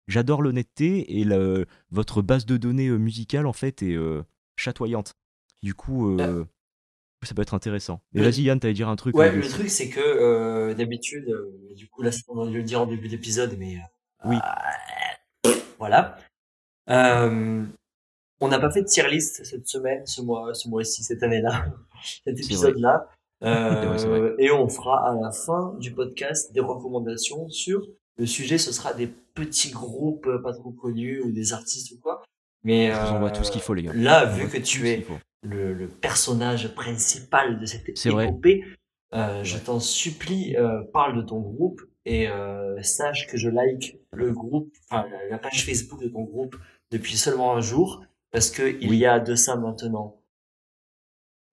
j'adore 0.07 0.41
l'honnêteté 0.41 1.19
et 1.19 1.25
votre 1.91 2.21
base 2.21 2.45
de 2.45 2.57
données 2.57 2.87
euh, 2.87 2.97
musicale, 2.97 3.45
en 3.45 3.53
fait, 3.53 3.81
est 3.83 3.95
euh, 3.95 4.23
chatoyante. 4.55 5.13
Du 5.61 5.73
coup, 5.73 6.19
euh, 6.19 6.45
ça 7.23 7.33
peut 7.33 7.41
être 7.41 7.53
intéressant. 7.53 8.01
Vas-y, 8.13 8.41
Yann, 8.43 8.59
t'allais 8.59 8.73
dire 8.73 8.89
un 8.89 8.95
truc. 8.95 9.15
Ouais, 9.15 9.31
le 9.31 9.47
truc, 9.47 9.69
c'est 9.69 9.89
que 9.89 9.99
euh, 10.01 10.73
d'habitude, 10.73 11.33
du 11.75 11.87
coup, 11.87 12.01
là, 12.01 12.11
c'est- 12.11 12.23
on 12.27 12.47
a 12.47 12.49
dû 12.49 12.57
le 12.57 12.63
dire 12.63 12.81
en 12.81 12.85
début 12.85 13.07
d'épisode, 13.07 13.55
mais. 13.57 13.77
Oui. 14.25 14.35
voilà. 15.79 16.17
On 16.87 18.49
n'a 18.49 18.59
pas 18.59 18.71
fait 18.71 18.81
de 18.81 18.87
tier 18.87 19.07
list 19.09 19.45
cette 19.45 19.67
semaine, 19.67 20.05
ce 20.05 20.21
mois, 20.21 20.53
ce 20.53 20.67
mois-ci, 20.67 21.01
cette 21.03 21.23
année-là, 21.23 21.65
cet 22.25 22.37
épisode-là. 22.39 23.07
Et 24.39 24.51
on 24.51 24.69
fera 24.69 25.09
à 25.11 25.15
la 25.15 25.31
fin 25.31 25.75
du 25.79 25.93
podcast 25.93 26.53
des 26.53 26.61
recommandations 26.61 27.49
sur 27.49 27.85
le 28.17 28.25
sujet. 28.25 28.57
Ce 28.57 28.71
sera 28.71 28.93
des 28.93 29.07
petits 29.07 29.71
groupes 29.71 30.27
euh, 30.27 30.41
pas 30.41 30.53
trop 30.53 30.71
connus 30.71 31.21
ou 31.21 31.31
des 31.31 31.53
artistes 31.53 31.91
ou 31.91 31.99
quoi. 31.99 32.23
Mais 32.63 32.91
euh, 32.91 33.29
tout 33.29 33.43
ce 33.43 33.51
qu'il 33.51 33.61
faut, 33.61 33.73
les 33.73 33.83
gars. 33.83 33.93
Là, 33.93 34.25
vu 34.25 34.47
que 34.47 34.57
tu 34.57 34.87
es 34.87 35.05
le, 35.43 35.73
le 35.73 35.87
personnage 35.87 36.73
principal 36.73 37.59
de 37.59 37.65
cette 37.65 37.89
épopée, 38.05 38.63
euh, 39.13 39.43
je 39.43 39.57
t'en 39.59 39.79
supplie, 39.79 40.55
euh, 40.57 40.83
parle 40.91 41.15
de 41.15 41.21
ton 41.21 41.39
groupe 41.39 41.81
et 42.05 42.27
euh, 42.29 42.81
sache 42.81 43.27
que 43.27 43.37
je 43.37 43.47
like 43.47 43.99
le 44.11 44.31
groupe, 44.31 44.73
enfin 44.89 45.07
la, 45.29 45.37
page 45.37 45.65
Facebook 45.65 46.01
de 46.01 46.07
ton 46.07 46.23
groupe 46.23 46.55
depuis 46.91 47.15
seulement 47.15 47.55
un 47.55 47.61
jour, 47.61 48.03
parce 48.31 48.49
que 48.49 48.75
il 48.81 48.95
y 48.95 49.05
a 49.05 49.19
de 49.19 49.35
ça 49.35 49.55
maintenant 49.55 50.19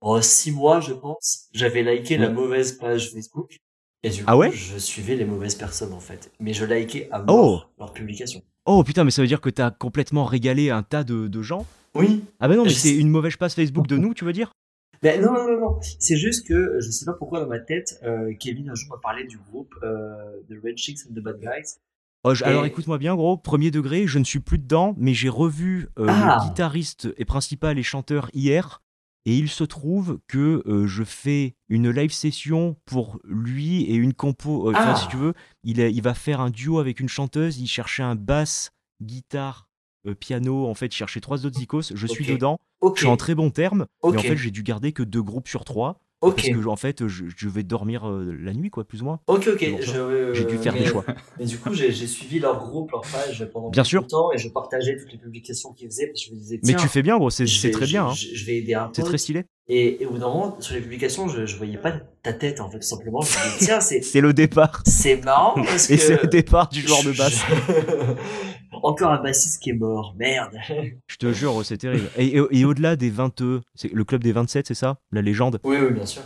oh, 0.01 0.23
six 0.23 0.53
mois, 0.53 0.81
je 0.81 0.95
pense, 0.95 1.49
j'avais 1.53 1.83
liké 1.83 2.17
la 2.17 2.31
mauvaise 2.31 2.73
page 2.73 3.13
Facebook. 3.13 3.59
Et 4.03 4.11
du 4.11 4.19
coup, 4.19 4.25
Ah 4.27 4.37
ouais 4.37 4.51
je 4.53 4.79
suivais 4.79 5.15
les 5.17 5.25
mauvaises 5.25 5.55
personnes 5.55 5.93
en 5.93 6.01
fait. 6.01 6.31
Mais 6.41 6.53
je 6.53 6.65
likais 6.65 7.09
à 7.13 7.23
mort 7.23 7.71
leurs 7.79 7.93
publications. 7.93 8.43
Oh 8.67 8.83
putain, 8.85 9.05
mais 9.05 9.11
ça 9.11 9.21
veut 9.23 9.29
dire 9.29 9.41
que 9.41 9.51
t'as 9.51 9.71
complètement 9.71 10.25
régalé 10.25 10.71
un 10.71 10.83
tas 10.83 11.05
de, 11.05 11.29
de 11.29 11.43
gens 11.43 11.67
Oui, 11.95 12.25
Ah 12.41 12.49
bah 12.49 12.57
non, 12.57 12.65
mais 12.65 12.71
Je 12.71 12.75
c'est 12.77 12.95
une 12.97 13.09
mauvaise 13.11 13.37
page 13.37 13.53
Facebook 13.55 13.87
de 13.87 13.97
nous, 13.97 14.15
tu 14.15 14.25
veux 14.25 14.33
dire? 14.33 14.53
Ben 15.03 15.21
non, 15.21 15.33
non, 15.33 15.45
non, 15.51 15.61
non. 15.61 15.79
C'est 15.99 16.17
juste 16.17 16.47
que 16.47 16.79
je 16.81 16.91
sais 16.91 17.05
pas 17.07 17.15
pourquoi 17.15 17.41
dans 17.41 17.47
ma 17.49 17.59
tête, 17.59 17.99
euh, 18.05 18.33
Kevin 18.39 18.69
un 18.71 18.75
jour 18.75 18.91
m'a 18.91 19.01
parlé 19.03 19.25
du 19.27 19.39
groupe 19.39 19.75
euh, 19.83 20.41
The 20.49 20.55
Red 20.63 20.77
Chicks 20.77 20.99
and 21.09 21.15
the 21.15 21.21
Bad 21.23 21.41
Guys. 21.41 21.77
Oh, 22.23 22.35
je- 22.35 22.45
Et- 22.45 22.49
Alors 22.49 22.67
écoute-moi 22.67 22.99
bien, 22.99 23.15
gros, 23.17 23.39
premier 23.39 23.71
degré, 23.71 24.07
je 24.07 24.19
ne 24.19 24.25
suis 24.25 24.41
plus 24.41 24.59
dedans, 24.59 24.95
mais 24.99 25.15
j'ai 25.15 25.31
revu 25.31 25.89
euh, 25.99 26.07
Ah. 26.09 26.39
le 26.43 26.49
guitariste 26.49 27.09
et 27.17 27.25
principal 27.25 27.79
et 27.79 27.83
chanteur 27.83 28.29
hier, 28.35 28.83
et 29.27 29.37
il 29.37 29.49
se 29.49 29.65
trouve 29.65 30.19
que 30.29 30.63
euh, 30.67 30.87
je 30.87 31.05
fais 31.05 31.55
une 31.69 31.91
live 31.91 32.13
session 32.13 32.77
pour 32.87 33.19
lui 33.25 33.83
et 33.83 33.95
une 33.95 34.15
compo. 34.15 34.69
euh, 34.69 34.73
Enfin, 34.73 34.93
Ah. 34.93 34.97
si 34.97 35.09
tu 35.09 35.17
veux, 35.17 35.35
il, 35.63 35.79
est- 35.81 35.93
il 35.93 36.03
va 36.03 36.15
faire 36.15 36.41
un 36.41 36.51
duo 36.51 36.79
avec 36.79 37.01
une 37.01 37.09
chanteuse, 37.09 37.59
il 37.59 37.67
cherchait 37.67 38.03
un 38.03 38.15
basse, 38.15 38.71
guitare, 39.03 39.69
euh, 40.07 40.15
piano, 40.15 40.67
en 40.67 40.75
fait, 40.75 40.87
il 40.87 40.95
cherchait 40.97 41.21
trois 41.21 41.45
autres 41.45 41.59
zikos, 41.59 41.93
je 41.95 42.07
suis 42.07 42.25
dedans, 42.35 42.59
je 42.95 43.01
suis 43.01 43.07
en 43.07 43.17
très 43.19 43.35
bon 43.35 43.51
terme, 43.51 43.87
ok, 44.03 44.13
mais 44.13 44.19
en 44.19 44.23
fait, 44.23 44.37
j'ai 44.37 44.51
dû 44.51 44.63
garder 44.63 44.93
que 44.93 45.03
deux 45.03 45.23
groupes 45.23 45.49
sur 45.49 45.65
trois, 45.65 46.01
ok, 46.21 46.37
parce 46.37 46.49
que 46.49 46.67
en 46.69 46.77
fait, 46.77 47.07
je, 47.09 47.25
je 47.37 47.49
vais 47.49 47.63
dormir 47.63 48.09
euh, 48.09 48.37
la 48.41 48.53
nuit, 48.53 48.71
quoi, 48.71 48.85
plus 48.85 49.03
ou 49.03 49.05
moins. 49.07 49.21
ok, 49.27 49.49
ok. 49.55 49.59
c'est. 49.61 49.83
Je- 49.83 50.33
J'ai 50.35 50.45
dû 50.45 50.59
faire 50.59 50.73
mais- 50.75 50.81
des 50.81 50.87
choix. 50.87 51.05
Mais 51.39 51.45
du 51.47 51.59
coup, 51.59 51.73
j'ai 51.75 51.93
suivi 51.93 52.39
leur 52.39 52.59
groupe, 52.59 52.91
leur 52.93 53.03
page 53.03 53.49
pendant 53.53 53.71
Bien 53.71 53.85
sûr. 53.85 54.03
de 54.03 54.09
temps 54.09 54.31
et 54.33 54.39
je 54.39 54.49
partageais 54.49 54.97
toutes 54.99 55.13
les 55.13 55.19
publications 55.19 55.73
qu'ils 55.73 55.89
faisaient 55.89 56.07
parce 56.09 56.23
que 56.23 56.29
je 56.31 56.35
me 56.35 56.39
disais, 56.39 56.61
Mais 56.65 56.75
tu 56.75 56.89
fais 56.89 57.03
bien, 57.03 57.17
gros, 57.19 57.31
c'est 57.31 57.47
c'est 57.47 57.71
très 57.71 57.87
bien. 57.87 58.07
hein. 58.07 58.13
Je, 58.15 58.45
vais 58.45 58.57
aider 58.59 58.75
un 58.75 58.91
C'est 58.95 59.03
pote. 59.03 59.11
très 59.11 59.19
stylé. 59.19 59.45
Et, 59.69 60.03
et 60.03 60.07
au 60.07 60.11
bout 60.11 60.19
d'un 60.19 60.27
moment, 60.29 60.57
sur 60.61 60.75
les 60.75 60.81
publications, 60.81 61.29
je, 61.29 61.47
je 61.47 61.57
voyais 61.57 61.77
pas 61.79 61.93
ta 62.23 62.33
tête 62.33 62.61
en 62.61 62.69
fait, 62.71 62.79
tout 62.81 62.87
simplement. 62.87 63.21
Je 63.21 63.29
me 63.39 63.53
disais, 63.59 63.67
tiens, 63.67 63.81
c'est 63.81 64.03
C'est 64.03 64.21
le 64.21 64.33
départ. 64.33 64.83
c'est 64.85 65.23
marrant 65.25 65.55
parce 65.65 65.87
que. 65.87 65.93
Et 65.93 65.97
c'est 65.97 66.21
le 66.21 66.29
départ 66.29 66.69
du 66.69 66.81
joueur 66.81 67.05
de 67.05 67.13
basse. 67.13 67.41
Encore 68.83 69.11
un 69.13 69.23
bassiste 69.23 69.63
qui 69.63 69.71
est 69.71 69.75
mort, 69.75 70.15
merde. 70.19 70.57
Je 71.07 71.17
te 71.17 71.33
jure, 71.33 71.65
c'est 71.65 71.77
terrible. 71.79 72.09
Et, 72.17 72.37
et- 72.37 72.43
et 72.61 72.65
au-delà 72.65 72.97
des 72.97 73.11
20, 73.11 73.43
c'est 73.75 73.93
le 73.93 74.05
club 74.05 74.23
des 74.25 74.33
27, 74.33 74.67
c'est 74.69 74.75
ça? 74.75 74.99
La 75.13 75.23
légende? 75.23 75.61
Oui, 75.65 75.77
oui, 75.81 75.93
bien 75.93 76.07
sûr. 76.07 76.23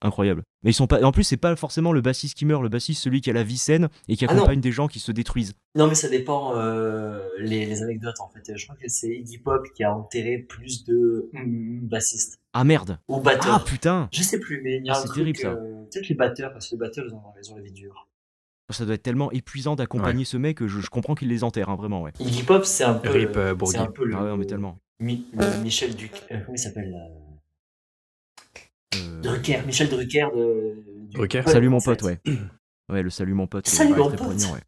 Incroyable. 0.00 0.42
Mais 0.62 0.70
ils 0.70 0.74
sont 0.74 0.86
pas. 0.86 1.02
En 1.02 1.12
plus, 1.12 1.24
c'est 1.24 1.36
pas 1.36 1.54
forcément 1.56 1.92
le 1.92 2.00
bassiste 2.00 2.34
qui 2.38 2.46
meurt. 2.46 2.62
Le 2.62 2.70
bassiste, 2.70 3.02
celui 3.02 3.20
qui 3.20 3.28
a 3.28 3.34
la 3.34 3.42
vie 3.42 3.58
saine 3.58 3.88
et 4.08 4.16
qui 4.16 4.24
Ah 4.24 4.30
accompagne 4.32 4.60
des 4.60 4.72
gens 4.72 4.88
qui 4.88 4.98
se 4.98 5.12
détruisent. 5.12 5.52
Non, 5.76 5.86
mais 5.88 5.94
ça 5.94 6.08
dépend 6.08 6.56
euh, 6.56 7.20
les, 7.38 7.66
les 7.66 7.82
anecdotes 7.82 8.18
en 8.20 8.30
fait. 8.30 8.56
Je 8.56 8.64
crois 8.64 8.76
que 8.76 8.88
c'est 8.88 9.10
Iggy 9.14 9.38
Pop 9.38 9.66
qui 9.76 9.84
a 9.84 9.94
enterré 9.94 10.38
plus 10.38 10.84
de 10.84 11.28
mm, 11.34 11.80
bassistes 11.86 12.38
Ah 12.54 12.64
merde 12.64 12.98
ou 13.08 13.16
Ah 13.18 13.20
batteurs. 13.20 13.64
putain 13.64 14.08
je 14.10 14.22
sais 14.22 14.40
plus, 14.40 14.62
mais 14.62 14.78
il 14.78 14.86
y 14.86 14.90
a 14.90 14.94
Ah, 14.94 14.98
un 14.98 15.00
c'est 15.02 15.08
truc. 15.08 15.16
terrible, 15.18 15.38
ça. 15.38 15.48
euh, 15.48 15.84
Peut-être 15.92 16.08
les 16.08 16.14
batteurs, 16.14 16.52
parce 16.52 16.66
que 16.68 16.74
les 16.76 16.78
batteurs, 16.78 17.04
ils 17.06 17.12
ont, 17.14 17.20
ils 17.42 17.52
ont 17.52 17.56
la 17.56 17.62
vie 17.62 17.72
dure. 17.72 18.08
Ça 18.70 18.86
doit 18.86 18.94
être 18.94 19.02
tellement 19.02 19.30
épuisant 19.32 19.76
d'accompagner 19.76 20.24
ce 20.24 20.38
mec 20.38 20.56
que 20.56 20.66
je, 20.66 20.80
je 20.80 20.88
comprends 20.88 21.14
qu'il 21.14 21.28
les 21.28 21.44
enterre, 21.44 21.68
hein, 21.68 21.76
vraiment, 21.76 22.00
ouais. 22.00 22.12
Iggy 22.20 22.42
Pop, 22.44 22.64
c'est 22.64 22.84
un 22.84 22.94
peu. 22.94 23.10
Rip, 23.10 23.36
euh, 23.36 23.54
c'est 23.66 23.76
un 23.76 23.86
peu 23.88 24.06
le. 24.06 24.14
Ah 24.16 24.24
ouais, 24.24 24.36
mais 24.38 24.46
tellement. 24.46 24.78
Mi- 25.00 25.26
le 25.34 25.62
Michel 25.62 25.94
Duc. 25.94 26.12
euh, 26.30 26.38
comment 26.46 26.54
il 26.54 26.58
s'appelle 26.58 26.90
là 26.90 26.96
Euh, 27.10 27.23
Drucker. 29.22 29.62
Michel 29.66 29.88
Drucker 29.88 30.28
de. 30.34 30.74
Drucker. 31.12 31.42
Salut 31.46 31.68
mon 31.68 31.80
pote, 31.80 32.02
ouais. 32.02 32.20
Ouais, 32.92 33.02
le 33.02 33.08
salut 33.08 33.32
mon 33.32 33.46
pote. 33.46 33.66
Salut 33.66 33.94
mon 33.94 34.10
pote. 34.10 34.18
poignant, 34.18 34.52
ouais. 34.52 34.60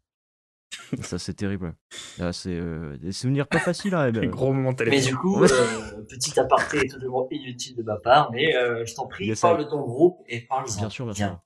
Ça, 1.03 1.19
c'est 1.19 1.33
terrible. 1.35 1.75
Là, 2.17 2.33
c'est 2.33 2.49
euh, 2.55 2.97
des 2.97 3.11
souvenirs 3.11 3.47
pas 3.47 3.59
faciles, 3.59 3.93
hein, 3.93 4.11
gros 4.25 4.53
moment 4.53 4.73
de 4.73 4.83
Mais 4.83 4.89
téléphone. 4.89 5.11
du 5.11 5.17
coup, 5.17 5.43
euh, 5.43 5.47
petit 6.09 6.39
aparté 6.39 6.87
totalement 6.87 7.27
inutile 7.29 7.75
de 7.75 7.83
ma 7.83 7.97
part, 7.97 8.31
mais 8.31 8.55
euh, 8.55 8.85
je 8.85 8.95
t'en 8.95 9.05
prie, 9.07 9.27
Yes, 9.27 9.39
parle 9.41 9.59
de 9.59 9.69
ton 9.69 9.81
groupe 9.81 10.17
et 10.27 10.41
parle-en. 10.41 10.75
Bien 10.77 10.89
sûr, 10.89 11.05
bien 11.05 11.13
sûr. 11.13 11.39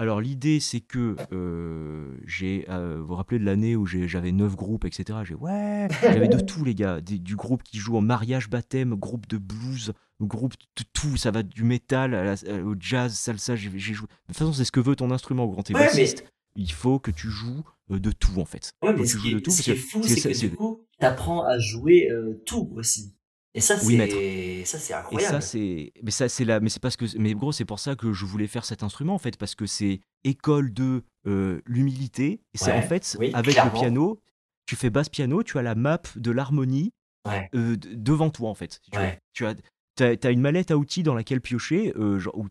Alors 0.00 0.20
l'idée 0.20 0.60
c'est 0.60 0.80
que 0.80 1.16
euh, 1.32 2.16
j'ai, 2.24 2.64
euh, 2.68 2.98
vous 3.00 3.08
vous 3.08 3.14
rappelez 3.16 3.40
de 3.40 3.44
l'année 3.44 3.74
où 3.74 3.84
j'avais 3.84 4.30
neuf 4.32 4.54
groupes, 4.54 4.84
etc. 4.84 5.18
J'ai 5.24 5.34
ouais, 5.34 5.88
j'avais 6.02 6.28
de 6.28 6.38
tout 6.40 6.64
les 6.64 6.74
gars, 6.74 7.00
Des- 7.00 7.18
du 7.18 7.34
groupe 7.34 7.62
qui 7.64 7.78
joue 7.78 7.96
en 7.96 8.00
mariage, 8.00 8.48
baptême, 8.48 8.94
groupe 8.94 9.26
de 9.28 9.38
blues, 9.38 9.92
groupe 10.20 10.54
de 10.76 10.84
tout, 10.92 11.16
ça 11.16 11.32
va 11.32 11.42
du 11.42 11.64
métal 11.64 12.14
à 12.14 12.22
la- 12.24 12.64
au 12.64 12.76
jazz, 12.78 13.12
salsa. 13.14 13.56
J'ai 13.56 13.70
joué. 13.94 14.06
De 14.06 14.26
toute 14.28 14.36
façon 14.36 14.52
c'est 14.52 14.64
ce 14.64 14.72
que 14.72 14.80
veut 14.80 14.94
ton 14.94 15.10
instrument 15.10 15.48
quand 15.48 15.64
t'es 15.64 15.74
Ouais, 15.74 15.80
mais- 15.80 15.86
bassiste. 15.86 16.24
Il 16.56 16.72
faut 16.72 16.98
que 16.98 17.10
tu 17.12 17.28
joues 17.28 17.62
euh, 17.92 17.98
de 18.00 18.10
tout 18.10 18.40
en 18.40 18.44
fait. 18.44 18.72
Ouais, 18.82 18.92
mais 18.92 19.04
ce 19.06 19.16
tu 19.16 19.22
qui, 19.22 19.28
joues 19.30 19.34
de 19.34 19.38
est, 19.40 19.42
tout 19.42 19.50
ce 19.50 19.56
parce 19.58 19.64
qui 19.64 19.70
est 19.70 19.74
que- 19.74 19.80
fou, 19.80 20.00
que 20.00 20.08
c'est 20.08 20.32
que 20.32 20.38
du 20.48 20.56
coup, 20.56 20.80
t'apprends 20.98 21.44
à 21.44 21.58
jouer 21.58 22.08
euh, 22.10 22.40
tout 22.46 22.68
aussi. 22.74 23.14
Et 23.58 23.60
ça, 23.60 23.74
Oui, 23.84 23.96
c'est 23.98 24.64
ça, 24.64 24.78
c'est 24.78 24.92
Et 24.92 24.96
incroyable. 24.96 25.34
ça 25.34 25.40
c'est 25.40 25.92
mais 26.02 26.10
ça 26.10 26.28
c'est 26.28 26.44
là 26.44 26.60
mais 26.60 26.68
c'est 26.68 26.80
parce 26.80 26.96
que 26.96 27.04
mais 27.18 27.34
gros 27.34 27.52
c'est 27.52 27.64
pour 27.64 27.78
ça 27.80 27.96
que 27.96 28.12
je 28.12 28.24
voulais 28.24 28.46
faire 28.46 28.64
cet 28.64 28.82
instrument 28.82 29.14
en 29.14 29.18
fait 29.18 29.36
parce 29.36 29.54
que 29.54 29.66
c'est 29.66 30.00
école 30.24 30.72
de 30.72 31.02
euh, 31.26 31.60
l'humilité 31.66 32.40
et 32.54 32.58
c'est 32.58 32.70
Ouais, 32.72 32.78
en 32.78 32.82
fait 32.82 33.16
oui, 33.18 33.30
avec 33.34 33.54
clairement. 33.54 33.72
le 33.72 33.78
piano 33.78 34.20
tu 34.66 34.76
fais 34.76 34.90
basse 34.90 35.08
piano 35.08 35.42
tu 35.42 35.58
as 35.58 35.62
la 35.62 35.74
map 35.74 36.00
de 36.16 36.30
l'harmonie 36.30 36.92
Ouais. 37.26 37.50
euh, 37.54 37.76
devant 37.76 38.30
toi 38.30 38.48
en 38.48 38.54
fait 38.54 38.80
tu. 38.90 38.96
Ouais. 38.98 39.18
tu 39.34 39.44
as 39.46 40.30
une 40.30 40.40
mallette 40.40 40.70
à 40.70 40.76
outils 40.78 41.02
dans 41.02 41.14
laquelle 41.14 41.40
piocher 41.40 41.92
euh, 41.96 42.18
genre, 42.18 42.38
où 42.38 42.46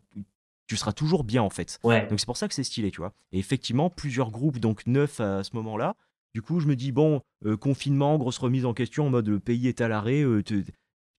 tu 0.66 0.76
seras 0.76 0.92
toujours 0.92 1.24
bien 1.24 1.42
en 1.42 1.50
fait 1.50 1.78
donc 1.82 2.20
c'est 2.20 2.26
pour 2.26 2.36
ça 2.36 2.46
que 2.48 2.54
c'est 2.54 2.62
stylé, 2.64 2.90
tu 2.90 2.98
vois. 2.98 3.14
Et 3.32 3.38
effectivement, 3.38 3.88
plusieurs 3.88 4.30
groupes, 4.30 4.58
donc 4.58 4.86
neuf 4.86 5.18
à 5.20 5.42
ce 5.42 5.56
moment-là. 5.56 5.96
Du 6.34 6.42
coup, 6.42 6.60
je 6.60 6.66
me 6.66 6.76
dis, 6.76 6.92
bon, 6.92 7.22
confinement, 7.58 8.18
grosse 8.18 8.36
remise 8.36 8.66
en 8.66 8.74
question, 8.74 9.06
en 9.06 9.10
mode 9.10 9.28
le 9.28 9.40
pays 9.40 9.66
est 9.66 9.80
à 9.80 9.88
l'arrêt, 9.88 10.22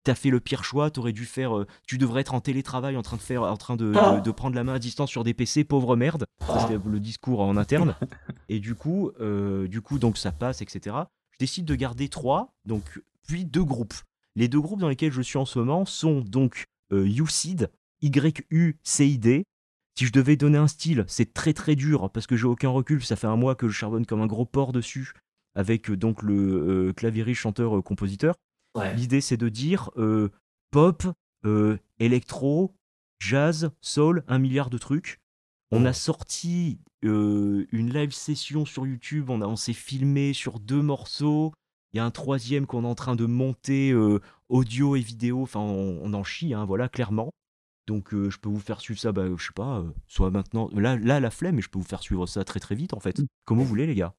t'as 0.03 0.15
fait 0.15 0.29
le 0.29 0.39
pire 0.39 0.63
choix, 0.63 0.89
t'aurais 0.91 1.11
dû 1.13 1.25
faire, 1.25 1.57
euh, 1.57 1.67
tu 1.87 1.97
devrais 1.97 2.21
être 2.21 2.33
en 2.33 2.39
télétravail 2.41 2.95
en 2.97 3.01
train 3.01 3.17
de 3.17 3.21
faire, 3.21 3.43
en 3.43 3.57
train 3.57 3.75
de, 3.75 3.93
Ah. 3.95 4.15
de- 4.17 4.21
de 4.21 4.31
prendre 4.31 4.55
la 4.55 4.63
main 4.63 4.73
à 4.75 4.79
distance 4.79 5.09
sur 5.09 5.23
des 5.23 5.33
PC, 5.33 5.63
pauvre 5.63 5.95
merde. 5.95 6.25
Ça, 6.39 6.47
Ah. 6.55 6.67
c'était 6.69 6.79
le 6.89 6.99
discours 6.99 7.41
en 7.41 7.57
interne. 7.57 7.95
Et 8.49 8.59
du 8.59 8.75
coup, 8.75 9.11
euh, 9.19 9.67
du 9.67 9.81
coup, 9.81 9.99
donc 9.99 10.17
ça 10.17 10.31
passe, 10.31 10.61
etc. 10.61 10.95
Je 11.31 11.37
décide 11.39 11.65
de 11.65 11.75
garder 11.75 12.07
trois, 12.09 12.53
donc 12.65 13.01
puis 13.27 13.45
deux 13.45 13.63
groupes. 13.63 13.93
Les 14.35 14.47
deux 14.47 14.61
groupes 14.61 14.79
dans 14.79 14.89
lesquels 14.89 15.11
je 15.11 15.21
suis 15.21 15.37
en 15.37 15.45
ce 15.45 15.59
moment 15.59 15.85
sont 15.85 16.21
donc 16.21 16.65
euh, 16.91 17.05
UCID, 17.05 17.69
Y-U-C-I-D. 18.01 19.43
Si 19.97 20.05
je 20.05 20.11
devais 20.13 20.37
donner 20.37 20.57
un 20.57 20.67
style, 20.67 21.03
c'est 21.07 21.33
très 21.33 21.53
très 21.53 21.75
dur 21.75 22.09
parce 22.09 22.25
que 22.25 22.37
j'ai 22.37 22.45
aucun 22.45 22.69
recul. 22.69 23.03
Ça 23.03 23.15
fait 23.15 23.27
un 23.27 23.35
mois 23.35 23.55
que 23.55 23.67
je 23.67 23.73
charbonne 23.73 24.05
comme 24.05 24.21
un 24.21 24.27
gros 24.27 24.45
porc 24.45 24.71
dessus 24.71 25.13
avec 25.55 25.89
euh, 25.89 25.97
donc 25.97 26.23
le 26.23 26.87
euh, 26.89 26.93
clavieriste 26.93 27.41
chanteur 27.41 27.83
compositeur. 27.83 28.35
Ouais. 28.75 28.93
L'idée 28.95 29.21
c'est 29.21 29.37
de 29.37 29.49
dire 29.49 29.89
euh, 29.97 30.29
pop, 30.71 31.03
euh, 31.45 31.77
électro, 31.99 32.75
jazz, 33.19 33.71
soul, 33.81 34.23
un 34.27 34.39
milliard 34.39 34.69
de 34.69 34.77
trucs. 34.77 35.19
On 35.71 35.85
a 35.85 35.93
sorti 35.93 36.79
euh, 37.05 37.67
une 37.71 37.93
live 37.93 38.11
session 38.11 38.65
sur 38.65 38.87
YouTube, 38.87 39.29
on, 39.29 39.41
a- 39.41 39.47
on 39.47 39.55
s'est 39.55 39.73
filmé 39.73 40.33
sur 40.33 40.59
deux 40.59 40.81
morceaux. 40.81 41.53
Il 41.93 41.97
y 41.97 41.99
a 41.99 42.05
un 42.05 42.11
troisième 42.11 42.65
qu'on 42.67 42.83
est 42.83 42.87
en 42.87 42.95
train 42.95 43.15
de 43.15 43.25
monter 43.25 43.93
audio 44.49 44.95
et 44.95 45.01
vidéo. 45.01 45.41
Enfin, 45.41 45.59
on, 45.59 45.99
on 46.03 46.13
en 46.13 46.23
chie, 46.23 46.53
hein, 46.53 46.65
voilà, 46.65 46.87
clairement. 46.89 47.31
Donc, 47.87 48.13
euh, 48.13 48.29
je 48.29 48.37
peux 48.37 48.49
vous 48.49 48.59
faire 48.59 48.79
suivre 48.79 48.99
ça, 48.99 49.11
bah, 49.11 49.25
je 49.35 49.43
sais 49.43 49.53
pas, 49.55 49.79
euh, 49.79 49.89
soit 50.07 50.29
maintenant. 50.29 50.69
Là, 50.73 50.97
là, 50.97 51.19
la 51.19 51.31
flemme, 51.31 51.55
mais 51.55 51.63
je 51.63 51.69
peux 51.69 51.79
vous 51.79 51.85
faire 51.85 52.03
suivre 52.03 52.27
ça 52.27 52.43
très 52.43 52.59
très 52.59 52.75
vite, 52.75 52.93
en 52.93 52.99
fait. 52.99 53.17
Mm. 53.19 53.25
Comme 53.45 53.57
vous 53.57 53.65
voulez, 53.65 53.87
les 53.87 53.95
gars? 53.95 54.13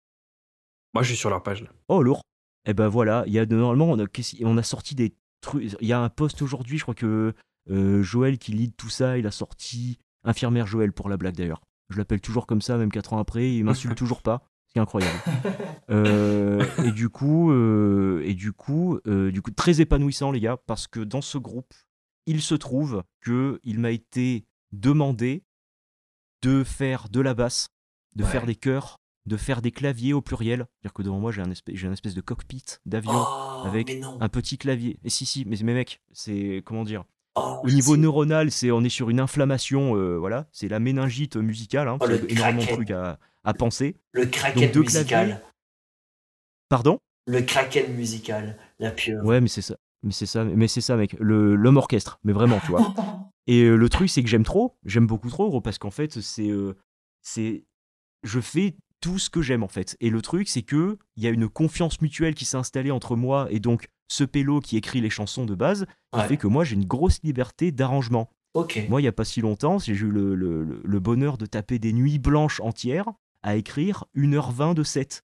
Moi, 0.94 1.05
je 1.05 1.09
suis 1.11 1.16
sur 1.16 1.30
leur 1.30 1.44
page 1.44 1.62
là. 1.62 1.70
Oh, 1.86 2.03
lourd. 2.03 2.22
Eh 2.66 2.74
ben 2.74 2.88
voilà, 2.88 3.24
il 3.26 3.32
y 3.32 3.38
a 3.38 3.46
normalement, 3.46 3.90
on 3.90 3.98
a, 3.98 4.06
on 4.44 4.56
a 4.58 4.62
sorti 4.62 4.94
des 4.94 5.14
trucs. 5.40 5.76
Il 5.80 5.88
y 5.88 5.92
a 5.92 6.00
un 6.00 6.08
post 6.11 6.42
aujourd'hui, 6.42 6.76
je 6.78 6.82
crois 6.82 6.94
que 6.94 7.34
euh, 7.70 8.02
Joël 8.02 8.38
qui 8.38 8.52
lead 8.52 8.76
tout 8.76 8.90
ça, 8.90 9.16
il 9.18 9.26
a 9.26 9.30
sorti 9.30 9.98
infirmière 10.24 10.66
Joël 10.66 10.92
pour 10.92 11.08
la 11.08 11.16
blague 11.16 11.36
d'ailleurs. 11.36 11.62
Je 11.88 11.96
l'appelle 11.98 12.20
toujours 12.20 12.46
comme 12.46 12.61
ça, 12.62 12.76
même 12.76 12.92
4 12.92 13.14
ans 13.14 13.18
après, 13.18 13.52
il 13.54 13.64
m'insulte 13.64 13.94
toujours 13.96 14.22
pas. 14.22 14.46
C'est 14.72 14.78
incroyable. 14.80 15.18
Euh, 15.90 16.64
et 16.84 16.92
du 16.92 17.08
coup, 17.08 17.50
euh, 17.50 18.22
et 18.24 18.34
du 18.34 18.52
coup, 18.52 19.00
euh, 19.06 19.32
du 19.32 19.42
coup, 19.42 19.50
très 19.50 19.80
épanouissant 19.80 20.30
les 20.30 20.38
gars, 20.40 20.58
parce 20.66 20.86
que 20.86 21.00
dans 21.00 21.22
ce 21.22 21.38
groupe, 21.38 21.74
il 22.26 22.40
se 22.40 22.54
trouve 22.54 23.02
que 23.20 23.58
il 23.64 23.80
m'a 23.80 23.90
été 23.90 24.44
demandé 24.72 25.42
de 26.42 26.62
faire 26.62 27.08
de 27.08 27.20
la 27.20 27.34
basse, 27.34 27.68
de 28.14 28.22
Ouais. 28.22 28.30
faire 28.30 28.46
des 28.46 28.54
chœurs, 28.54 28.99
de 29.26 29.36
faire 29.36 29.62
des 29.62 29.70
claviers 29.70 30.12
au 30.12 30.20
pluriel. 30.20 30.66
C'est-à-dire 30.74 30.92
que 30.94 31.02
devant 31.02 31.18
moi, 31.18 31.32
j'ai 31.32 31.42
un 31.42 31.50
espèce, 31.50 31.76
j'ai 31.76 31.86
un 31.86 31.92
espèce 31.92 32.14
de 32.14 32.20
cockpit 32.20 32.64
d'avion 32.86 33.12
Oh, 33.14 33.62
avec 33.66 34.00
un 34.20 34.28
petit 34.28 34.58
clavier. 34.58 34.98
Et 35.04 35.10
si, 35.10 35.26
si, 35.26 35.44
mais 35.44 35.56
mecs, 35.62 36.00
c'est 36.12 36.62
comment 36.64 36.84
dire 36.84 37.04
Oh, 37.36 37.60
Au 37.62 37.70
niveau 37.70 37.96
neuronal, 37.96 38.50
c'est 38.50 38.70
on 38.72 38.82
est 38.82 38.88
sur 38.88 39.08
une 39.08 39.20
inflammation, 39.20 39.94
euh, 39.96 40.16
voilà, 40.16 40.48
c'est 40.52 40.68
la 40.68 40.80
méningite 40.80 41.36
musicale. 41.36 41.86
Hein, 41.88 41.98
Oh, 42.00 42.06
le 42.06 42.30
énormément 42.30 42.62
de 42.62 42.66
trucs 42.66 42.90
à, 42.90 43.18
à 43.44 43.54
penser. 43.54 43.96
Le 44.12 44.26
deux 44.26 44.80
musical. 44.80 45.06
claviers. 45.06 45.36
Pardon? 46.68 47.00
Le 47.26 47.42
kraken 47.42 47.94
musical. 47.94 48.56
La 48.78 48.90
pieuvre. 48.90 49.24
Ouais, 49.24 49.40
mais 49.40 49.48
c'est 49.48 49.62
ça. 49.62 49.76
Mais 50.02 50.12
c'est 50.12 50.26
ça, 50.26 50.44
mais 50.44 50.66
c'est 50.66 50.80
ça, 50.80 50.96
mec. 50.96 51.14
Le 51.20 51.54
l'homme 51.54 51.76
orchestre, 51.76 52.18
mais 52.24 52.32
vraiment, 52.32 52.58
tu 52.60 52.68
vois. 52.68 52.94
Et 53.46 53.64
euh, 53.64 53.76
le 53.76 53.88
truc, 53.88 54.08
c'est 54.08 54.22
que 54.22 54.28
j'aime 54.28 54.44
trop, 54.44 54.76
j'aime 54.84 55.06
beaucoup 55.06 55.28
trop, 55.28 55.48
gros, 55.48 55.60
parce 55.60 55.78
qu'en 55.78 55.90
fait, 55.90 56.20
c'est, 56.20 56.48
euh, 56.48 56.76
c'est, 57.20 57.64
je 58.22 58.40
fais 58.40 58.76
tout 59.01 59.18
ce 59.18 59.30
que 59.30 59.42
j'aime 59.42 59.62
en 59.62 59.68
fait. 59.68 59.96
Et 60.01 60.11
le 60.11 60.20
truc, 60.22 60.48
c'est 60.48 60.62
que 60.62 60.98
il 61.16 61.22
y 61.22 61.26
a 61.26 61.30
une 61.30 61.48
confiance 61.48 62.01
mutuelle 62.01 62.34
qui 62.34 62.44
s'est 62.44 62.57
installée 62.57 62.90
entre 62.90 63.16
moi 63.16 63.46
et 63.51 63.61
donc 63.61 63.88
ce 64.09 64.24
pélo 64.24 64.61
qui 64.61 64.76
écrit 64.76 65.01
les 65.01 65.11
chansons 65.11 65.46
de 65.46 65.55
base, 65.55 65.86
qui 66.12 66.20
Ouais. 66.20 66.28
fait 66.28 66.36
que 66.36 66.46
moi 66.46 66.64
j'ai 66.64 66.74
une 66.74 66.84
grosse 66.86 67.20
liberté 67.22 67.70
d'arrangement. 67.72 68.30
Ok. 68.55 68.84
Moi, 68.88 69.01
il 69.01 69.05
y 69.05 69.09
a 69.09 69.12
pas 69.12 69.24
si 69.24 69.40
longtemps, 69.40 69.78
j'ai 69.78 69.92
eu 69.92 70.11
le, 70.11 70.34
le- 70.34 70.64
le- 70.64 70.82
le 70.84 71.01
bonheur 71.01 71.38
de 71.38 71.46
taper 71.46 71.78
des 71.78 71.92
nuits 71.92 72.18
blanches 72.18 72.59
entières 72.61 73.07
à 73.44 73.55
écrire 73.55 74.07
1h20 74.16 74.74
de 74.74 74.82
set. 74.82 75.22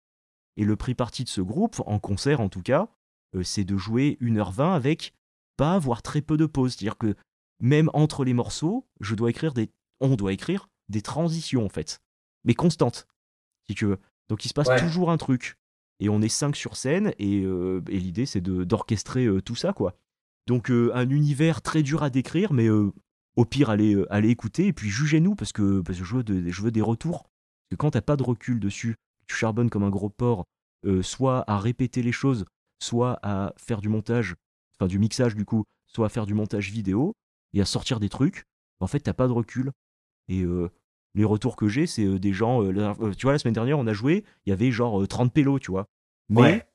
Et 0.57 0.65
le 0.65 0.77
prix 0.77 0.95
parti 0.95 1.25
de 1.25 1.29
ce 1.29 1.41
groupe, 1.41 1.83
en 1.87 1.99
concert 1.99 2.41
en 2.41 2.49
tout 2.49 2.63
cas, 2.63 2.89
euh, 3.35 3.43
c'est 3.43 3.65
de 3.65 3.77
jouer 3.77 4.17
1h20 4.21 4.73
avec 4.75 5.13
pas, 5.57 5.77
voire 5.81 6.03
très 6.03 6.23
peu 6.23 6.37
de 6.37 6.47
pauses. 6.47 6.75
C'est-à-dire 6.75 6.97
que 6.99 7.17
même 7.61 7.91
entre 7.95 8.25
les 8.25 8.33
morceaux, 8.33 8.87
je 9.01 9.17
dois 9.17 9.31
écrire 9.31 9.53
des, 9.55 9.71
on 10.01 10.15
doit 10.15 10.33
écrire 10.33 10.69
des 10.89 11.03
transitions 11.03 11.65
en 11.67 11.69
fait, 11.69 12.01
mais 12.45 12.55
constantes, 12.55 13.09
si 13.69 13.75
tu 13.75 13.87
veux. 13.87 13.99
Donc 14.29 14.45
il 14.45 14.49
se 14.49 14.55
passe 14.55 14.69
Ouais. 14.69 14.81
toujours 14.81 15.11
un 15.11 15.17
truc. 15.17 15.57
Et 16.01 16.09
on 16.09 16.21
est 16.21 16.29
cinq 16.29 16.57
sur 16.57 16.77
scène, 16.77 17.13
et, 17.19 17.43
euh, 17.45 17.81
et 17.89 17.99
l'idée 17.99 18.27
c'est 18.27 18.41
de- 18.43 18.65
d'orchestrer 18.65 19.25
euh, 19.27 19.41
tout 19.41 19.55
ça, 19.57 19.73
quoi. 19.73 19.95
Donc 20.47 20.71
euh, 20.71 20.91
un 20.95 21.09
univers 21.09 21.63
très 21.63 21.83
dur 21.83 22.03
à 22.03 22.11
décrire, 22.11 22.53
mais 22.53 22.69
au 22.69 23.45
pire, 23.45 23.71
allez, 23.71 23.97
allez 24.11 24.29
écouter, 24.31 24.67
et 24.67 24.73
puis 24.73 24.89
jugez-nous, 24.91 25.35
parce 25.35 25.53
que, 25.53 25.81
parce 25.81 25.99
que 25.99 26.05
je, 26.05 26.17
veux 26.17 26.23
de- 26.23 26.51
je 26.51 26.63
veux 26.63 26.71
des 26.71 26.83
retours. 26.83 27.23
Parce 27.23 27.71
que 27.71 27.77
quand 27.77 27.91
t'as 27.93 28.01
pas 28.03 28.17
de 28.17 28.23
recul 28.23 28.61
dessus, 28.61 28.97
tu 29.27 29.35
charbonnes 29.37 29.71
comme 29.71 29.83
un 29.85 29.91
gros 29.91 30.09
porc, 30.11 30.45
soit 31.03 31.45
à 31.51 31.59
répéter 31.59 32.03
les 32.03 32.13
choses, 32.13 32.45
soit 32.81 33.19
à 33.23 33.53
faire 33.57 33.81
du 33.81 33.89
montage, 33.89 34.37
enfin 34.79 34.87
du 34.87 34.99
mixage 34.99 35.35
du 35.35 35.45
coup, 35.45 35.65
soit 35.87 36.07
à 36.07 36.09
faire 36.11 36.27
du 36.27 36.35
montage 36.35 36.71
vidéo, 36.71 37.13
et 37.55 37.61
à 37.61 37.65
sortir 37.65 37.99
des 38.01 38.09
trucs, 38.11 38.45
en 38.81 38.87
fait, 38.87 39.01
t'as 39.01 39.15
pas 39.15 39.27
de 39.27 39.33
recul. 39.33 39.73
Et 40.29 40.45
les 41.17 41.25
retours 41.25 41.57
que 41.57 41.67
j'ai, 41.67 41.87
c'est 41.89 42.05
euh, 42.05 42.19
des 42.21 42.33
gens. 42.33 42.63
euh, 42.63 42.73
euh, 43.01 43.13
tu 43.15 43.27
vois, 43.27 43.33
la 43.33 43.39
semaine 43.39 43.55
dernière, 43.55 43.79
on 43.79 43.87
a 43.89 43.93
joué, 43.93 44.23
il 44.45 44.51
y 44.51 44.53
avait 44.53 44.71
genre 44.71 45.03
euh, 45.03 45.07
30 45.09 45.33
pélos, 45.33 45.59
tu 45.59 45.71
vois. 45.73 45.89
Mais 46.29 46.41
Ouais. 46.41 46.67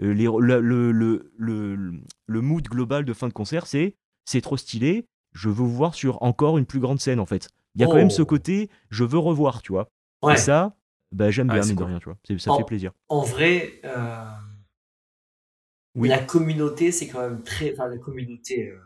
les- 0.00 0.24
le, 0.24 0.60
le, 0.60 0.92
le, 0.92 2.00
le- 2.26 2.40
mood 2.42 2.64
global 2.68 3.04
de 3.04 3.12
fin 3.14 3.28
de 3.28 3.32
concert, 3.32 3.66
c'est 3.66 3.94
c'est 4.24 4.40
trop 4.42 4.56
stylé, 4.56 5.06
je 5.32 5.48
veux 5.48 5.54
vous 5.54 5.70
voir 5.74 5.94
sur 5.94 6.22
encore 6.22 6.58
une 6.58 6.66
plus 6.66 6.80
grande 6.80 7.00
scène, 7.00 7.20
en 7.20 7.26
fait. 7.26 7.48
Il 7.76 7.80
y 7.80 7.84
a 7.84 7.86
quand 7.86 7.94
même 7.94 8.10
ce 8.10 8.22
Oh. 8.22 8.26
côté, 8.26 8.68
je 8.90 9.04
veux 9.04 9.18
revoir, 9.18 9.62
tu 9.62 9.70
vois. 9.72 9.88
Ouais. 10.22 10.34
Et 10.34 10.36
ça, 10.36 10.76
bah, 11.12 11.30
j'aime 11.30 11.48
Ouais, 11.48 11.60
bien, 11.60 11.66
mine 11.66 11.76
de 11.76 11.84
rien, 11.84 11.98
tu 12.00 12.06
vois. 12.06 12.18
Ça 12.38 12.50
En- 12.50 12.58
fait 12.58 12.64
plaisir. 12.64 12.90
En 13.08 13.22
vrai, 13.22 13.80
euh, 13.84 14.24
Oui. 15.94 16.08
la 16.08 16.18
communauté, 16.18 16.90
c'est 16.92 17.06
quand 17.06 17.20
même 17.20 17.42
très. 17.42 17.72
Enfin, 17.72 17.86
la 17.88 17.98
communauté. 17.98 18.68
euh, 18.70 18.78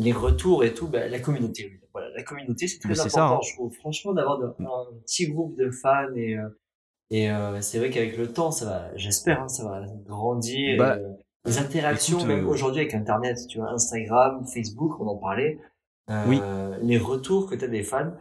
les 0.00 0.12
retours 0.12 0.64
et 0.64 0.72
tout, 0.74 0.88
bah, 0.88 1.08
la 1.08 1.18
communauté, 1.20 1.68
oui. 1.70 1.76
Voilà, 1.92 2.08
la 2.14 2.22
communauté, 2.22 2.68
c'est 2.68 2.78
très 2.78 2.94
c'est 2.94 3.08
ça, 3.08 3.24
important, 3.24 3.36
hein. 3.44 3.48
je 3.48 3.54
trouve. 3.54 3.74
Franchement, 3.74 4.12
d'avoir 4.12 4.40
un 4.42 4.86
petit 5.04 5.28
groupe 5.28 5.56
de 5.58 5.70
fans 5.70 6.14
et. 6.14 6.36
euh, 6.36 6.48
et 7.12 7.28
euh, 7.30 7.60
c'est 7.60 7.78
vrai 7.80 7.90
qu'avec 7.90 8.16
le 8.16 8.32
temps, 8.32 8.52
ça 8.52 8.64
va, 8.66 8.96
j'espère, 8.96 9.42
hein, 9.42 9.48
ça 9.48 9.64
va 9.64 9.84
grandir. 10.06 10.74
et, 10.74 10.76
Bah, 10.76 10.96
euh, 10.96 11.12
les 11.44 11.58
interactions, 11.58 12.18
écoute, 12.18 12.28
même 12.28 12.44
euh, 12.46 12.50
aujourd'hui 12.50 12.82
avec 12.82 12.94
Internet, 12.94 13.38
tu 13.48 13.58
vois, 13.58 13.70
Instagram, 13.72 14.46
Facebook, 14.46 15.00
on 15.00 15.08
en 15.08 15.16
parlait. 15.16 15.58
Euh, 16.10 16.24
Oui. 16.28 16.40
Les 16.82 16.98
retours 16.98 17.48
que 17.50 17.56
tu 17.56 17.64
as 17.64 17.68
des 17.68 17.82
fans. 17.82 18.12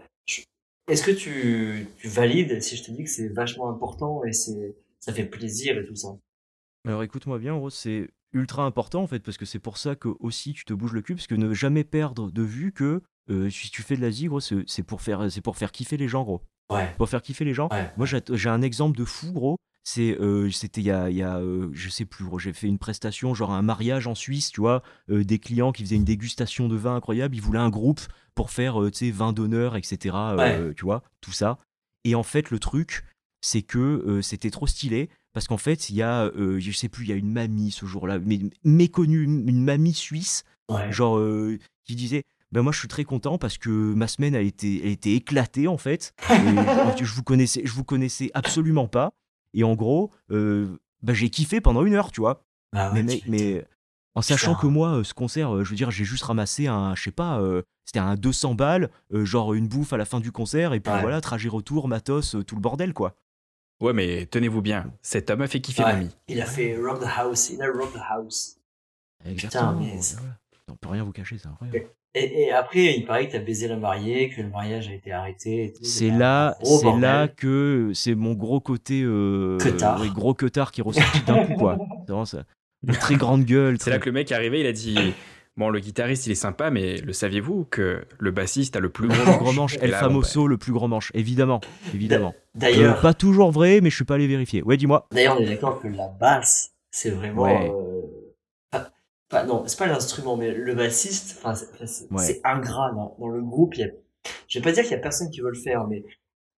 Est-ce 0.87 1.03
que 1.03 1.11
tu, 1.11 1.87
tu 1.99 2.07
valides 2.07 2.59
si 2.63 2.75
je 2.77 2.83
te 2.83 2.89
dis 2.91 3.03
que 3.03 3.09
c'est 3.11 3.27
vachement 3.27 3.69
important 3.69 4.23
et 4.23 4.33
c'est, 4.33 4.75
ça 4.99 5.13
fait 5.13 5.25
plaisir 5.25 5.77
et 5.77 5.85
tout 5.85 5.95
ça? 5.95 6.07
Alors 6.87 7.03
écoute-moi 7.03 7.37
bien, 7.37 7.53
Rose, 7.53 7.75
c'est 7.75 8.09
ultra 8.33 8.63
important 8.63 9.03
en 9.03 9.07
fait, 9.07 9.19
parce 9.19 9.37
que 9.37 9.45
c'est 9.45 9.59
pour 9.59 9.77
ça 9.77 9.95
que 9.95 10.09
aussi 10.19 10.53
tu 10.53 10.65
te 10.65 10.73
bouges 10.73 10.93
le 10.93 11.01
cul, 11.01 11.15
parce 11.15 11.27
que 11.27 11.35
ne 11.35 11.53
jamais 11.53 11.83
perdre 11.83 12.31
de 12.31 12.43
vue 12.43 12.71
que 12.71 13.01
euh, 13.29 13.49
si 13.49 13.69
tu 13.69 13.83
fais 13.83 13.95
de 13.95 14.01
l'Asie, 14.01 14.27
gros, 14.27 14.39
c'est 14.39 14.83
pour 14.83 15.01
faire, 15.01 15.31
c'est 15.31 15.41
pour 15.41 15.57
faire 15.57 15.71
kiffer 15.71 15.97
les 15.97 16.07
gens, 16.07 16.23
gros. 16.23 16.41
Ouais. 16.71 16.93
Pour 16.97 17.09
faire 17.09 17.21
kiffer 17.21 17.45
les 17.45 17.53
gens. 17.53 17.67
Ouais. 17.71 17.91
Moi, 17.97 18.05
j'ai 18.05 18.49
un 18.49 18.61
exemple 18.61 18.97
de 18.97 19.05
fou, 19.05 19.31
gros. 19.31 19.57
C'est, 19.83 20.19
euh, 20.19 20.51
c'était 20.51 20.81
il 20.81 20.87
y 20.87 20.91
a, 20.91 21.09
y 21.09 21.23
a 21.23 21.37
euh, 21.37 21.69
je 21.73 21.89
sais 21.89 22.05
plus. 22.05 22.25
J'ai 22.37 22.53
fait 22.53 22.67
une 22.67 22.77
prestation, 22.77 23.33
genre 23.33 23.51
un 23.51 23.61
mariage 23.61 24.07
en 24.07 24.13
Suisse, 24.13 24.51
tu 24.51 24.61
vois, 24.61 24.83
euh, 25.09 25.23
des 25.23 25.39
clients 25.39 25.71
qui 25.71 25.83
faisaient 25.83 25.95
une 25.95 26.03
dégustation 26.03 26.67
de 26.67 26.75
vin 26.75 26.95
incroyable. 26.95 27.35
Ils 27.35 27.41
voulaient 27.41 27.59
un 27.59 27.69
groupe 27.69 28.01
pour 28.35 28.51
faire, 28.51 28.79
tu 28.91 28.97
sais, 29.05 29.11
vin 29.11 29.33
d'honneur, 29.33 29.75
etc. 29.75 30.15
Tu 30.75 30.85
vois, 30.85 31.03
tout 31.21 31.31
ça. 31.31 31.57
Et 32.03 32.15
en 32.15 32.23
fait, 32.23 32.51
le 32.51 32.59
truc, 32.59 33.03
c'est 33.41 33.61
que 33.61 33.77
euh, 33.79 34.21
c'était 34.21 34.49
trop 34.51 34.67
stylé 34.67 35.09
parce 35.33 35.47
qu'en 35.47 35.57
fait, 35.57 35.89
il 35.89 35.95
y 35.95 36.01
a, 36.01 36.23
euh, 36.25 36.59
je 36.59 36.71
sais 36.71 36.89
plus, 36.89 37.05
il 37.05 37.09
y 37.09 37.13
a 37.13 37.15
une 37.15 37.31
mamie 37.31 37.71
ce 37.71 37.85
jour-là, 37.85 38.19
mais 38.19 38.39
méconnue, 38.63 39.23
une 39.23 39.63
mamie 39.63 39.93
suisse 39.93 40.43
Ouais. 40.69 40.91
genre 40.91 41.17
euh, 41.17 41.57
qui 41.83 41.95
disait 41.95 42.23
ben 42.51 42.61
moi 42.61 42.71
je 42.71 42.77
suis 42.79 42.87
très 42.87 43.03
content 43.03 43.39
parce 43.39 43.57
que 43.57 43.69
ma 43.69 44.07
semaine 44.07 44.35
a 44.35 44.41
été, 44.41 44.81
elle 44.85 44.91
était 44.91 45.13
éclatée 45.13 45.67
en 45.67 45.77
fait. 45.79 46.13
Et 46.29 47.03
je, 47.03 47.13
vous 47.13 47.23
connaissais 47.23 47.61
je 47.65 47.71
vous 47.73 47.83
connaissais 47.83 48.29
absolument 48.35 48.87
pas. 48.87 49.11
Et 49.55 49.63
en 49.63 49.73
gros 49.75 50.11
ben, 50.29 51.13
j'ai 51.13 51.29
kiffé 51.31 51.59
pendant 51.61 51.83
une 51.85 51.95
heure 51.95 52.11
tu 52.11 52.21
vois. 52.21 52.43
Ah 52.75 52.91
ouais, 52.93 53.01
mais 53.01 53.17
tu 53.17 53.29
mais 53.31 53.65
en 54.15 54.21
sachant 54.21 54.53
que 54.55 54.67
moi 54.67 55.03
ce 55.03 55.13
concert 55.15 55.63
je 55.63 55.69
veux 55.69 55.75
dire 55.75 55.89
j'ai 55.91 56.05
juste 56.05 56.23
ramassé 56.25 56.67
un 56.67 56.93
je 56.93 57.01
sais 57.03 57.11
pas 57.11 57.41
c'était 57.85 57.99
un 57.99 58.15
200 58.15 58.53
balles 58.53 58.89
genre 59.11 59.53
une 59.55 59.67
bouffe 59.67 59.93
à 59.93 59.97
la 59.97 60.05
fin 60.05 60.19
du 60.19 60.31
concert 60.31 60.73
et 60.73 60.79
puis 60.79 60.93
Ouais. 60.93 61.01
voilà 61.01 61.21
trajet 61.21 61.49
retour 61.49 61.87
matos 61.87 62.35
tout 62.45 62.55
le 62.55 62.61
bordel 62.61 62.93
quoi 62.93 63.15
Ouais, 63.81 63.93
mais 63.93 64.25
tenez-vous 64.25 64.61
bien, 64.61 64.91
cet 65.01 65.29
homme 65.29 65.41
a 65.41 65.47
fait 65.47 65.61
kiffer 65.61 65.83
Ouais. 65.83 65.93
mamie. 65.93 66.09
Il 66.27 66.41
a 66.41 66.45
fait 66.45 66.75
Rock 66.77 66.99
the 66.99 67.07
House, 67.17 67.49
il 67.49 67.61
a 67.61 67.67
Rock 67.67 67.93
the 67.93 68.01
House. 68.09 68.57
exactement 69.25 69.73
mais 69.79 70.01
c'est- 70.01 70.17
voilà. 70.17 70.33
on 70.71 70.75
peut 70.75 70.89
rien 70.89 71.03
vous 71.03 71.11
cacher 71.11 71.37
c'est 71.37 71.47
incroyable 71.47 71.87
Et, 72.15 72.43
et 72.47 72.51
après, 72.51 72.95
il 72.97 73.05
paraît 73.05 73.27
que 73.27 73.33
t'as 73.33 73.39
baisé 73.39 73.67
la 73.67 73.75
mariée, 73.77 74.29
que 74.29 74.41
le 74.41 74.49
mariage 74.49 74.87
a 74.89 74.93
été 74.93 75.11
arrêté. 75.11 75.73
C'est 75.83 76.09
là, 76.09 76.57
c'est 76.63 76.91
là 76.97 77.27
que 77.27 77.91
c'est 77.93 78.15
mon 78.15 78.33
gros 78.33 78.59
côté 78.59 79.01
euh, 79.03 79.57
oui, 80.01 80.09
gros 80.09 80.33
queutard 80.33 80.71
qui 80.71 80.81
est 80.81 80.83
ressorti 80.83 81.21
d'un 81.21 81.45
coup 81.45 81.53
quoi. 81.53 81.77
C'est 82.05 82.11
vraiment 82.11 82.25
ça. 82.25 82.43
Une 82.87 82.95
très 82.95 83.15
grande 83.15 83.43
gueule. 83.43 83.77
C'est 83.79 83.91
là 83.91 83.99
que 83.99 84.05
le 84.07 84.13
mec 84.13 84.31
est 84.31 84.35
arrivé, 84.35 84.61
il 84.61 84.65
a 84.65 84.71
dit 84.71 85.13
Bon, 85.59 85.69
le 85.69 85.81
guitariste, 85.81 86.25
il 86.25 86.31
est 86.31 86.35
sympa, 86.35 86.71
mais 86.71 86.95
le 87.01 87.11
saviez-vous 87.11 87.65
que 87.65 88.05
le 88.17 88.31
bassiste 88.31 88.77
a 88.77 88.79
le 88.79 88.87
plus 88.89 89.09
plus 89.09 89.17
manche 89.25 89.55
manche, 89.55 89.77
El 89.81 89.91
Famoso, 89.91 90.47
le 90.47 90.57
plus 90.57 90.71
grand 90.71 90.87
manche, 90.87 91.11
évidemment, 91.13 91.59
évidemment. 91.93 92.33
Euh, 92.33 92.39
D'ailleurs, 92.55 93.01
pas 93.01 93.13
toujours 93.13 93.51
vrai, 93.51 93.81
mais 93.81 93.89
je 93.89 93.95
suis 93.97 94.05
pas 94.05 94.15
allé 94.15 94.25
vérifier. 94.25 94.63
Ouais, 94.63 94.77
dis-moi. 94.77 95.05
d'ailleurs, 95.11 95.35
on 95.37 95.41
est 95.41 95.45
d'accord 95.47 95.81
que 95.81 95.89
la 95.89 96.07
basse, 96.07 96.71
c'est 96.91 97.09
vraiment. 97.09 97.41
Ouais. 97.43 97.69
euh, 97.75 98.01
pas- 98.71 98.89
pas- 99.27 99.43
non, 99.45 99.63
c'est 99.67 99.77
pas 99.77 99.87
l'instrument, 99.87 100.37
mais 100.37 100.53
le 100.53 100.73
bassiste, 100.75 101.43
c'est 101.85 102.09
Ouais. 102.09 102.41
ingrat 102.45 102.91
dans, 102.93 103.17
dans 103.19 103.27
le 103.27 103.41
groupe. 103.41 103.75
Il 103.75 103.81
y 103.81 103.83
a, 103.83 103.89
je 104.47 104.59
vais 104.59 104.63
pas 104.63 104.71
dire 104.71 104.83
qu'il 104.83 104.93
y 104.93 104.95
a 104.95 104.99
personne 104.99 105.29
qui 105.29 105.41
veut 105.41 105.49
le 105.51 105.59
faire, 105.59 105.85
mais, 105.87 105.97
euh, 105.97 106.03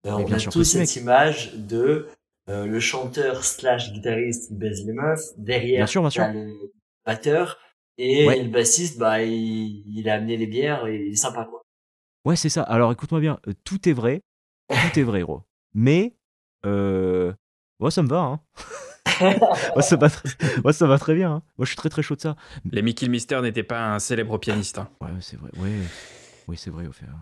Mais 0.05 0.11
on 0.13 0.25
bien 0.25 0.37
a 0.37 0.41
tous 0.41 0.63
cette 0.65 0.81
mec. 0.83 0.97
image 0.97 1.55
de 1.57 2.07
euh, 2.51 2.67
le 2.67 2.81
chanteur 2.81 3.45
slash 3.47 3.95
guitariste 3.95 4.49
qui 4.49 4.55
baise 4.57 4.85
les 4.85 4.93
meufs 4.93 5.25
derrière. 5.39 5.79
Bien 5.79 5.87
sûr, 5.87 6.03
bien 6.03 6.11
sûr. 6.11 6.23
t'as 6.25 6.33
le 6.35 6.53
batteur 7.07 7.57
et 8.03 8.27
Ouais. 8.27 8.43
le 8.43 8.49
bassiste, 8.51 8.99
bah, 8.99 9.23
il, 9.23 9.83
il 9.87 10.09
a 10.09 10.15
amené 10.15 10.37
les 10.37 10.47
bières 10.47 10.87
et 10.87 10.97
il 11.07 11.13
est 11.13 11.17
sympa 11.17 11.45
quoi. 11.45 11.63
Ouais, 12.25 12.37
c'est 12.37 12.49
ça. 12.49 12.63
Alors 12.63 12.93
écoute-moi 12.93 13.21
bien, 13.21 13.39
euh, 13.49 13.53
tout 13.65 13.89
est 13.89 13.93
vrai, 13.93 14.23
tout 14.69 14.99
est 14.99 15.03
vrai, 15.03 15.23
gros. 15.23 15.43
Mais, 15.75 16.15
euh, 16.67 17.33
ouais, 17.81 17.91
ça 17.91 18.03
me 18.03 18.09
va. 18.09 18.21
Hein. 18.21 18.41
Moi, 19.75 19.83
ça 19.83 19.97
va, 19.97 20.09
tr- 20.09 20.63
moi, 20.63 20.73
ça 20.73 20.87
va 20.87 20.99
très 20.99 21.15
bien. 21.15 21.31
hein. 21.31 21.43
Moi, 21.59 21.65
je 21.67 21.71
suis 21.71 21.77
très 21.77 21.91
très 21.91 22.01
chaud 22.03 22.17
de 22.17 22.21
ça. 22.23 22.37
Les 22.73 22.81
Mickey 22.81 23.07
Mister 23.09 23.41
n'était 23.43 23.63
pas 23.63 23.93
un 23.95 23.99
célèbre 23.99 24.39
pianiste. 24.39 24.79
hein. 24.79 24.89
Ouais, 25.03 25.11
c'est 25.21 25.39
vrai. 25.39 25.51
Ouais, 25.59 25.69
oui, 26.49 26.57
c'est 26.57 26.71
vrai 26.71 26.87
au 26.87 26.93
fait. 26.93 27.05
hein. 27.07 27.21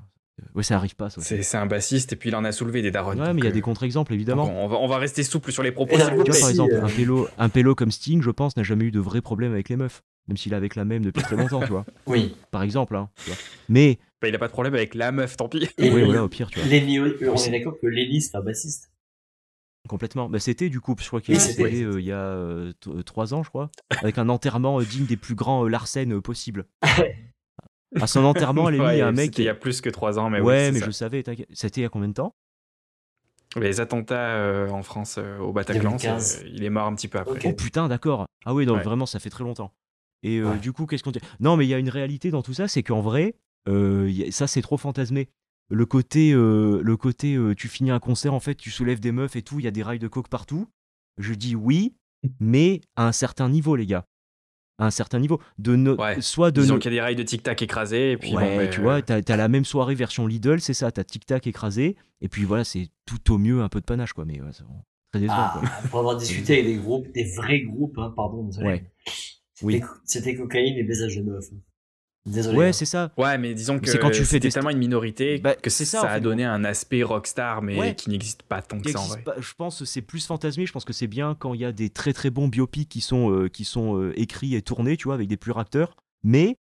Ouais, 0.54 0.62
ça 0.62 0.76
arrive 0.76 0.94
pas. 0.94 1.10
Ça, 1.10 1.20
C'est 1.20 1.42
c'est 1.42 1.56
un 1.56 1.66
bassiste 1.66 2.12
et 2.12 2.16
puis 2.16 2.28
il 2.30 2.36
en 2.36 2.44
a 2.44 2.52
soulevé 2.52 2.82
des 2.82 2.92
darons. 2.92 3.18
Ouais, 3.18 3.32
mais 3.34 3.40
il 3.40 3.44
y 3.44 3.48
a 3.48 3.50
euh, 3.50 3.52
des 3.52 3.60
contre-exemples 3.60 4.12
donc 4.12 4.16
évidemment. 4.16 4.44
on, 4.64 4.68
va, 4.68 4.76
on 4.76 4.86
va 4.86 4.98
rester 4.98 5.24
souple 5.24 5.50
sur 5.50 5.64
les 5.64 5.72
propos. 5.72 5.96
Vois, 5.96 6.06
par 6.08 6.48
exemple, 6.50 6.74
euh, 6.74 6.84
un 6.84 6.88
pélo, 6.88 7.28
un 7.36 7.48
pélo 7.48 7.74
comme 7.74 7.90
Sting, 7.90 8.22
je 8.22 8.30
pense, 8.30 8.56
n'a 8.56 8.62
jamais 8.62 8.84
eu 8.84 8.90
de 8.92 9.00
vrais 9.00 9.20
problèmes 9.20 9.50
avec 9.52 9.68
les 9.68 9.76
meufs. 9.76 10.02
Même 10.28 10.36
s'il 10.36 10.52
est 10.52 10.56
avec 10.56 10.76
la 10.76 10.84
même 10.84 11.04
depuis 11.04 11.22
très 11.22 11.36
longtemps, 11.36 11.60
tu 11.60 11.70
vois. 11.72 11.84
Oui. 12.06 12.36
Par 12.50 12.62
exemple, 12.62 12.94
hein, 12.96 13.08
tu 13.16 13.30
vois. 13.30 13.38
Mais, 13.68 13.98
Bah, 14.22 14.28
il 14.28 14.34
a 14.34 14.38
pas 14.38 14.46
de 14.48 14.52
problème 14.52 14.74
avec 14.74 14.94
la 14.94 15.10
meuf, 15.12 15.36
tant 15.36 15.48
pis. 15.48 15.68
Et 15.78 15.90
oui, 15.90 16.02
voilà, 16.02 16.22
au 16.24 16.28
pire, 16.28 16.50
tu 16.50 16.58
vois. 16.60 16.68
Lenny, 16.68 16.98
euh, 16.98 17.16
on 17.32 17.36
est 17.36 17.50
d'accord 17.50 17.78
que 17.80 17.86
Lenny, 17.86 18.20
c'est 18.20 18.36
un 18.36 18.42
bassiste. 18.42 18.90
Complètement. 19.88 20.28
Bah, 20.28 20.38
c'était 20.38 20.68
du 20.68 20.80
coup, 20.80 20.94
je 21.00 21.06
crois 21.06 21.20
qu'il 21.22 21.34
est 21.34 21.38
décédé 21.38 21.82
euh, 21.82 21.98
il 22.00 22.04
y 22.06 22.12
a 22.12 22.18
euh, 22.18 22.72
euh, 22.88 23.02
trois 23.02 23.32
ans, 23.32 23.42
je 23.42 23.48
crois, 23.48 23.70
avec 24.02 24.18
un 24.18 24.28
enterrement 24.28 24.80
euh, 24.80 24.84
digne 24.84 25.06
des 25.06 25.16
plus 25.16 25.34
grands 25.34 25.64
euh, 25.64 25.68
Larsen 25.68 26.12
euh, 26.12 26.20
possibles. 26.20 26.66
À 27.98 28.06
son 28.06 28.22
enterrement, 28.24 28.68
y 28.68 29.00
a 29.00 29.06
un 29.06 29.12
mec. 29.12 29.30
c'était 29.30 29.42
il 29.42 29.46
y 29.46 29.48
a 29.48 29.54
plus 29.54 29.80
que 29.80 29.88
trois 29.88 30.18
ans, 30.18 30.28
mais 30.28 30.40
ouais, 30.42 30.66
oui, 30.66 30.72
mais 30.74 30.80
ça. 30.80 30.84
je 30.86 30.90
savais, 30.90 31.22
t'inquiète. 31.22 31.48
C'était 31.54 31.80
il 31.80 31.84
y 31.84 31.86
a 31.86 31.88
combien 31.88 32.08
de 32.08 32.12
temps? 32.12 32.34
Les 33.56 33.80
attentats 33.80 34.34
euh, 34.36 34.68
en 34.68 34.82
France 34.82 35.16
euh, 35.18 35.38
au 35.38 35.54
Bataclan, 35.54 35.92
2015. 35.92 36.22
c'est- 36.22 36.48
il 36.50 36.62
est 36.64 36.68
mort 36.70 36.86
un 36.86 36.94
petit 36.94 37.08
peu 37.08 37.18
après. 37.18 37.40
Oh 37.44 37.52
putain, 37.54 37.88
d'accord. 37.88 38.26
Ah 38.44 38.52
oui, 38.52 38.68
Ouais. 38.68 38.82
vraiment, 38.82 39.06
ça 39.06 39.18
fait 39.20 39.30
très 39.30 39.42
longtemps. 39.42 39.72
Et 40.22 40.38
euh, 40.38 40.52
Ouais. 40.52 40.58
du 40.58 40.72
coup, 40.72 40.86
qu'est-ce 40.86 41.02
qu'on 41.04 41.10
dit? 41.12 41.20
Non, 41.40 41.56
mais 41.56 41.64
il 41.66 41.68
y 41.68 41.74
a 41.74 41.78
une 41.78 41.88
réalité 41.90 42.30
dans 42.30 42.42
tout 42.42 42.54
ça, 42.54 42.66
c'est 42.68 42.82
qu'en 42.82 43.00
vrai, 43.00 43.34
euh, 43.68 44.10
a- 44.26 44.30
ça 44.30 44.46
c'est 44.46 44.62
trop 44.62 44.76
fantasmé. 44.76 45.28
Le 45.70 45.84
côté, 45.86 46.32
euh, 46.32 46.80
le 46.82 46.96
côté, 46.96 47.34
euh, 47.36 47.54
tu 47.54 47.68
finis 47.68 47.90
un 47.90 48.00
concert, 48.00 48.32
en 48.34 48.40
fait, 48.40 48.54
tu 48.54 48.70
soulèves 48.70 49.00
des 49.00 49.12
meufs 49.12 49.36
et 49.36 49.42
tout, 49.42 49.58
il 49.60 49.64
y 49.64 49.68
a 49.68 49.70
des 49.70 49.82
rails 49.82 49.98
de 49.98 50.08
coke 50.08 50.28
partout. 50.28 50.66
Je 51.18 51.34
dis 51.34 51.54
oui, 51.54 51.94
mais 52.40 52.80
à 52.96 53.06
un 53.06 53.12
certain 53.12 53.48
niveau, 53.48 53.76
les 53.76 53.86
gars. 53.86 54.04
À 54.80 54.86
un 54.86 54.90
certain 54.92 55.18
niveau. 55.18 55.40
De 55.58 55.74
no- 55.76 55.96
Ouais. 55.96 56.20
Soit 56.20 56.52
de 56.52 56.60
Disons 56.62 56.74
no- 56.74 56.80
qu'il 56.80 56.92
y 56.92 56.94
a 56.94 56.98
des 56.98 57.00
rails 57.02 57.16
de 57.16 57.22
tic-tac 57.24 57.60
écrasés, 57.62 58.12
et 58.12 58.16
puis 58.16 58.34
ouais, 58.34 58.42
bon, 58.42 58.56
mais, 58.56 58.70
tu 58.70 58.80
vois, 58.80 59.02
t'as 59.02 59.20
as 59.26 59.36
la 59.36 59.48
même 59.48 59.64
soirée 59.64 59.96
version 59.96 60.26
Lidl, 60.26 60.60
c'est 60.60 60.72
ça, 60.74 60.90
t'as 60.92 61.02
Tic 61.04 61.26
Tac 61.26 61.46
écrasé, 61.48 61.96
et 62.20 62.28
puis 62.28 62.44
voilà, 62.44 62.62
c'est 62.64 62.88
tout 63.04 63.32
au 63.32 63.38
mieux 63.38 63.60
un 63.60 63.68
peu 63.68 63.80
de 63.80 63.84
panache, 63.84 64.12
quoi, 64.12 64.24
mais 64.24 64.40
ouais, 64.40 64.50
très 64.52 65.20
décevant, 65.20 65.34
Ah, 65.36 65.58
quoi. 65.60 65.88
pour 65.90 65.98
avoir 65.98 66.16
discuté 66.16 66.54
avec 66.54 66.66
des 66.66 66.76
groupes, 66.76 67.10
des 67.12 67.24
vrais 67.24 67.60
groupes, 67.62 67.98
hein, 67.98 68.12
pardon, 68.16 68.44
désolé. 68.44 68.66
Ouais. 68.68 68.90
Oui. 69.62 69.80
C'était- 70.04 70.34
cocaïne 70.36 70.76
et 70.76 70.82
baisage 70.84 71.16
de 71.16 71.22
meuf. 71.22 71.44
Désolé. 72.26 72.58
Ouais, 72.58 72.68
hein. 72.68 72.72
c'est 72.72 72.84
ça. 72.84 73.10
Ouais, 73.16 73.38
mais 73.38 73.54
disons 73.54 73.78
que 73.78 73.88
C'est 73.88 73.98
quand 73.98 74.10
tu 74.10 74.24
fais 74.24 74.38
des- 74.38 74.50
tellement 74.50 74.68
une 74.70 74.78
minorité 74.78 75.38
Bah, 75.38 75.54
que 75.54 75.70
c'est 75.70 75.86
ça, 75.86 76.02
ça, 76.02 76.10
a 76.10 76.14
fait. 76.16 76.20
donné 76.20 76.44
un 76.44 76.62
aspect 76.64 77.02
rockstar, 77.02 77.62
mais 77.62 77.78
Ouais. 77.78 77.94
qui 77.94 78.10
n'existe 78.10 78.42
pas 78.42 78.60
tant 78.60 78.78
que 78.80 78.90
ça 78.90 79.00
en 79.00 79.06
vrai. 79.06 79.22
pas. 79.22 79.34
Je 79.40 79.54
pense 79.56 79.78
que 79.78 79.84
c'est 79.86 80.02
plus 80.02 80.26
fantasmé. 80.26 80.66
Je 80.66 80.72
pense 80.72 80.84
que 80.84 80.92
c'est 80.92 81.06
bien 81.06 81.34
quand 81.34 81.54
il 81.54 81.60
y 81.60 81.64
a 81.64 81.72
des 81.72 81.88
très 81.88 82.12
très 82.12 82.28
bons 82.30 82.48
biopics 82.48 82.88
qui 82.88 83.00
sont, 83.00 83.30
euh, 83.32 83.48
qui 83.48 83.64
sont 83.64 83.96
euh, 83.98 84.12
écrits 84.20 84.54
et 84.56 84.60
tournés, 84.62 84.96
tu 84.98 85.04
vois, 85.04 85.14
avec 85.14 85.28
des 85.28 85.38
purs 85.38 85.58
acteurs. 85.58 85.96
Mais 86.22 86.56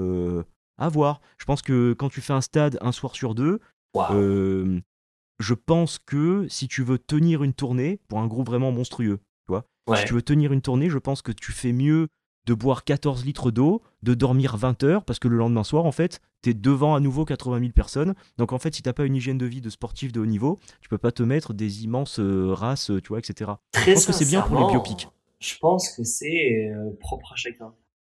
euh, 0.00 0.42
à 0.78 0.88
voir. 0.88 1.20
Je 1.38 1.44
pense 1.44 1.62
que 1.62 1.92
quand 1.92 2.08
tu 2.08 2.20
fais 2.20 2.32
un 2.32 2.40
stade 2.40 2.78
un 2.80 2.90
soir 2.92 3.14
sur 3.14 3.34
deux, 3.36 3.60
euh, 3.96 4.80
je 5.38 5.54
pense 5.54 5.98
que 5.98 6.46
si 6.48 6.66
tu 6.66 6.82
veux 6.82 6.98
tenir 6.98 7.42
une 7.44 7.52
tournée 7.52 8.00
pour 8.08 8.18
un 8.20 8.26
groupe 8.26 8.46
vraiment 8.46 8.72
monstrueux, 8.72 9.20
ouais. 9.48 9.60
si 9.96 10.04
tu 10.06 10.14
veux 10.14 10.22
tenir 10.22 10.52
une 10.52 10.60
tournée, 10.62 10.90
je 10.90 10.98
pense 10.98 11.22
que 11.22 11.32
tu 11.32 11.52
fais 11.52 11.72
mieux 11.72 12.08
de 12.48 12.54
boire 12.54 12.82
14 12.84 13.26
litres 13.26 13.50
d'eau, 13.50 13.82
de 14.02 14.14
dormir 14.14 14.56
20 14.56 14.82
heures, 14.82 15.04
parce 15.04 15.18
que 15.18 15.28
le 15.28 15.36
lendemain 15.36 15.64
soir, 15.64 15.84
en 15.84 15.92
fait, 15.92 16.20
t'es 16.40 16.54
devant 16.54 16.94
à 16.94 17.00
nouveau 17.00 17.26
80 17.26 17.60
000 17.60 17.72
personnes. 17.72 18.14
Donc, 18.38 18.52
en 18.54 18.58
fait, 18.58 18.74
si 18.74 18.80
t'as 18.82 18.94
pas 18.94 19.04
une 19.04 19.14
hygiène 19.14 19.36
de 19.36 19.44
vie 19.44 19.60
de 19.60 19.68
sportif 19.68 20.12
de 20.12 20.20
haut 20.20 20.26
niveau, 20.26 20.58
tu 20.80 20.88
peux 20.88 20.96
pas 20.96 21.12
te 21.12 21.22
mettre 21.22 21.52
des 21.52 21.84
immenses 21.84 22.18
euh, 22.20 22.54
races, 22.54 22.90
euh, 22.90 23.02
tu 23.02 23.08
vois, 23.08 23.18
etc. 23.18 23.50
Très 23.72 23.92
pense 23.92 24.06
que 24.06 24.12
c'est 24.12 24.24
bien 24.24 24.40
pour 24.40 24.58
les 24.58 24.64
biopics. 24.66 25.08
Je 25.40 25.58
pense 25.60 25.90
que 25.94 26.04
c'est 26.04 26.70
euh, 26.74 26.90
propre 26.98 27.34
à 27.34 27.36
chacun. 27.36 27.74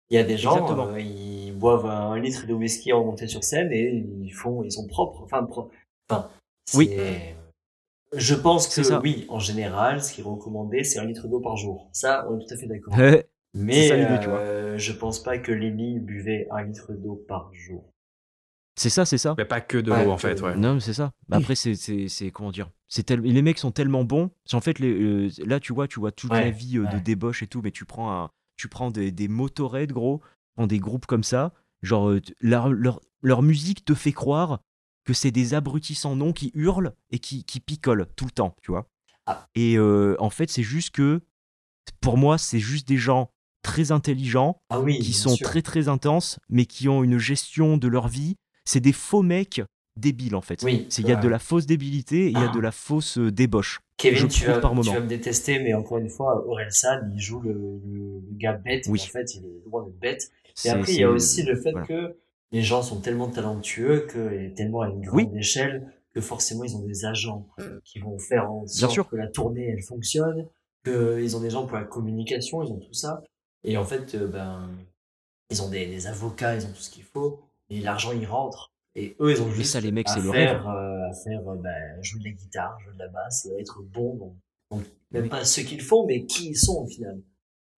Il 0.10 0.16
y 0.16 0.18
a 0.18 0.24
des 0.24 0.38
gens, 0.38 0.66
euh, 0.90 1.00
ils 1.00 1.52
boivent 1.52 1.86
un 1.86 2.18
litre 2.18 2.48
de 2.48 2.54
whisky 2.54 2.94
en 2.94 3.04
montée 3.06 3.28
sur 3.28 3.44
scène 3.44 3.72
et 3.72 4.06
ils 4.22 4.32
font, 4.34 4.64
ils 4.64 4.72
sont 4.72 4.88
propres. 4.88 5.22
Enfin, 5.24 5.44
pro- 5.44 5.70
enfin, 6.10 6.30
Oui. 6.76 6.90
Je 8.14 8.36
pense 8.36 8.68
que 8.68 8.74
C'est 8.74 8.84
ça. 8.84 9.00
oui, 9.02 9.26
en 9.30 9.40
général, 9.40 10.04
ce 10.04 10.12
qui 10.14 10.20
est 10.22 10.24
recommandé, 10.24 10.84
c'est 10.84 11.00
un 11.00 11.06
litre 11.06 11.28
d'eau 11.30 11.40
par 11.40 11.56
jour. 11.56 11.90
Ça, 11.94 12.28
on 12.30 12.38
est 12.40 12.46
tout 12.46 12.54
à 12.54 12.58
fait 12.58 12.68
d'accord. 12.68 12.94
Mais 13.54 13.88
ça 13.88 13.96
l'idée, 13.96 14.20
tu 14.22 14.30
vois. 14.30 14.40
euh, 14.40 14.78
je 14.78 14.92
pense 14.94 15.22
pas 15.22 15.38
que 15.38 15.52
Lenny 15.52 16.00
buvait 16.00 16.48
un 16.52 16.64
litre 16.64 16.94
d'eau 16.94 17.16
par 17.28 17.54
jour. 17.54 17.92
c'est 18.78 18.90
ça, 18.90 19.06
c'est 19.06 19.18
ça. 19.18 19.36
Mais 19.38 19.46
pas 19.46 19.62
que 19.62 19.78
de 19.78 19.92
Ouais, 19.92 20.06
l'eau 20.06 20.12
en 20.12 20.18
fait, 20.18 20.42
ouais. 20.42 20.56
Non, 20.56 20.76
mais 20.76 20.80
c'est 20.80 20.94
ça. 20.94 21.12
Bah, 21.28 21.38
après, 21.38 21.56
c'est, 21.56 21.76
c'est, 21.76 22.08
c'est- 22.08 22.32
comment 22.32 22.52
dire 22.52 22.70
c'est 22.88 23.04
tel- 23.04 23.22
Les 23.22 23.42
mecs 23.42 23.58
sont 23.60 23.72
tellement 23.72 24.04
bons. 24.04 24.32
C'est 24.46 24.56
en 24.56 24.62
fait, 24.62 24.80
les, 24.80 24.92
euh, 24.92 25.30
là, 25.46 25.60
tu 25.60 25.74
vois, 25.74 25.88
tu 25.88 26.00
vois 26.00 26.12
toute 26.12 26.32
Ouais, 26.32 26.42
la 26.42 26.50
vie 26.52 26.78
euh, 26.78 26.88
de 26.88 27.00
débauche 27.00 27.44
et 27.44 27.48
tout, 27.48 27.62
mais 27.62 27.72
tu 27.72 27.86
prends, 27.86 28.12
un, 28.24 28.32
tu 28.58 28.68
prends 28.68 28.92
des, 28.92 29.12
des 29.12 29.28
motorhead, 29.28 29.92
gros, 29.92 30.20
tu 30.24 30.54
prends 30.56 30.68
des 30.68 30.80
groupes 30.80 31.06
comme 31.06 31.24
ça. 31.24 31.54
Genre, 31.84 32.10
euh, 32.10 32.22
leur, 32.40 32.70
leur, 32.70 33.00
leur 33.22 33.42
musique 33.44 33.86
te 33.86 33.94
fait 33.94 34.12
croire 34.14 34.62
que 35.06 35.14
c'est 35.14 35.32
des 35.32 35.54
abrutis 35.54 35.96
sans 35.96 36.16
nom 36.16 36.32
qui 36.34 36.52
hurlent 36.54 36.94
et 37.12 37.20
qui, 37.20 37.44
qui 37.46 37.60
picolent 37.60 38.08
tout 38.16 38.26
le 38.26 38.32
temps, 38.32 38.56
tu 38.62 38.72
vois. 38.72 38.88
Ah. 39.26 39.48
Et 39.56 39.78
euh, 39.78 40.16
en 40.20 40.30
fait, 40.30 40.50
c'est 40.50 40.64
juste 40.64 40.92
que, 40.94 41.22
pour 42.02 42.18
moi, 42.18 42.38
c'est 42.38 42.60
juste 42.60 42.88
des 42.88 42.98
gens 42.98 43.32
très 43.62 43.92
intelligents 43.92 44.60
Ah 44.70 44.80
oui, 44.82 45.00
qui 45.00 45.14
sont 45.14 45.36
sûr. 45.36 45.46
très 45.48 45.62
très 45.62 45.88
intenses, 45.88 46.40
mais 46.50 46.66
qui 46.66 46.90
ont 46.90 47.04
une 47.04 47.18
gestion 47.18 47.78
de 47.78 47.88
leur 47.88 48.08
vie. 48.08 48.36
C'est 48.66 48.80
des 48.80 48.94
faux 48.94 49.22
mecs 49.24 49.62
débiles 49.98 50.36
en 50.36 50.42
fait. 50.42 50.62
Oui, 50.64 50.88
Il 50.98 51.08
y 51.08 51.12
a 51.12 51.16
de 51.16 51.28
la 51.28 51.40
fausse 51.40 51.66
débilité 51.66 52.26
et 52.26 52.30
il 52.30 52.34
y 52.34 52.38
a 52.38 52.50
Ah. 52.50 52.56
de 52.56 52.60
la 52.60 52.72
fausse 52.72 53.18
euh, 53.18 53.32
débauche. 53.32 53.80
Kevin, 53.98 54.20
je 54.20 54.28
tu 54.28 54.46
vas, 54.46 54.60
par 54.60 54.72
tu 54.82 54.90
vas 54.90 55.00
me 55.00 55.08
détester, 55.08 55.60
mais 55.60 55.74
encore 55.74 55.98
une 56.00 56.10
fois, 56.10 56.44
Aurel 56.48 56.72
San, 56.72 57.12
il 57.14 57.20
joue 57.20 57.40
le, 57.42 57.52
le, 57.54 58.22
le 58.28 58.38
gars 58.38 58.54
bête, 58.54 58.86
Oui. 58.88 59.02
en 59.04 59.12
fait, 59.12 59.36
il 59.36 59.46
est 59.46 59.66
loin 59.70 59.84
d'être 59.84 60.00
bête. 60.00 60.32
Et 60.66 60.70
après, 60.70 60.94
il 60.94 61.00
y 61.00 61.04
a 61.04 61.10
aussi 61.10 61.44
le 61.44 61.56
fait 61.56 61.72
voilà. 61.72 61.86
que 61.88 62.16
les 62.52 62.62
gens 62.64 62.82
sont 62.82 63.00
tellement 63.00 63.28
talentueux 63.30 64.08
que, 64.10 64.34
et 64.34 64.54
tellement 64.54 64.82
à 64.82 64.90
une 64.90 65.02
grande 65.02 65.30
Oui. 65.32 65.40
échelle 65.40 65.92
que 66.14 66.20
forcément 66.20 66.64
ils 66.66 66.76
ont 66.76 66.84
des 66.86 67.06
agents 67.06 67.48
qui 67.86 68.00
vont 68.00 68.18
faire 68.20 68.52
en 68.52 68.68
sorte 68.68 68.92
sûr. 68.92 69.08
que 69.08 69.16
la 69.16 69.28
tournée 69.28 69.68
elle 69.70 69.82
fonctionne, 69.82 70.46
qu'ils 70.84 71.38
ont 71.38 71.40
des 71.42 71.50
gens 71.50 71.66
pour 71.66 71.78
la 71.78 71.84
communication, 71.86 72.64
ils 72.64 72.72
ont 72.72 72.80
tout 72.80 72.94
ça. 72.94 73.22
Et 73.64 73.78
en 73.78 73.86
fait, 73.86 74.16
euh, 74.16 74.28
ben, 74.28 74.70
ils 75.50 75.62
ont 75.62 75.70
des, 75.70 75.86
des 75.88 76.08
avocats, 76.08 76.56
ils 76.56 76.66
ont 76.66 76.70
tout 76.72 76.82
ce 76.82 76.90
qu'il 76.90 77.04
faut, 77.04 77.42
et 77.70 77.80
l'argent 77.82 78.12
il 78.12 78.26
rentre. 78.26 78.72
Et 78.96 79.16
eux, 79.22 79.32
ils 79.32 79.42
ont 79.42 79.50
juste 79.52 79.72
ça, 79.72 79.80
les 79.80 79.92
mecs, 79.92 80.10
à 80.10 80.14
c'est 80.16 80.22
le 80.22 80.32
faire, 80.32 80.68
euh, 80.68 81.10
à 81.10 81.14
faire 81.14 81.48
euh, 81.48 81.56
ben, 81.56 82.02
jouer 82.04 82.20
de 82.20 82.26
la 82.26 82.32
guitare, 82.32 82.78
jouer 82.82 82.94
de 82.94 83.00
la 83.00 83.08
basse, 83.08 83.46
et 83.46 83.62
être 83.62 83.82
bon 83.84 84.36
dans- 84.72 84.82
même 85.12 85.30
pas 85.30 85.46
ce 85.46 85.62
qu'ils 85.62 85.82
font, 85.82 86.06
mais 86.06 86.26
qui 86.26 86.50
ils 86.50 86.56
sont 86.58 86.84
au 86.84 86.88
final. 86.88 87.22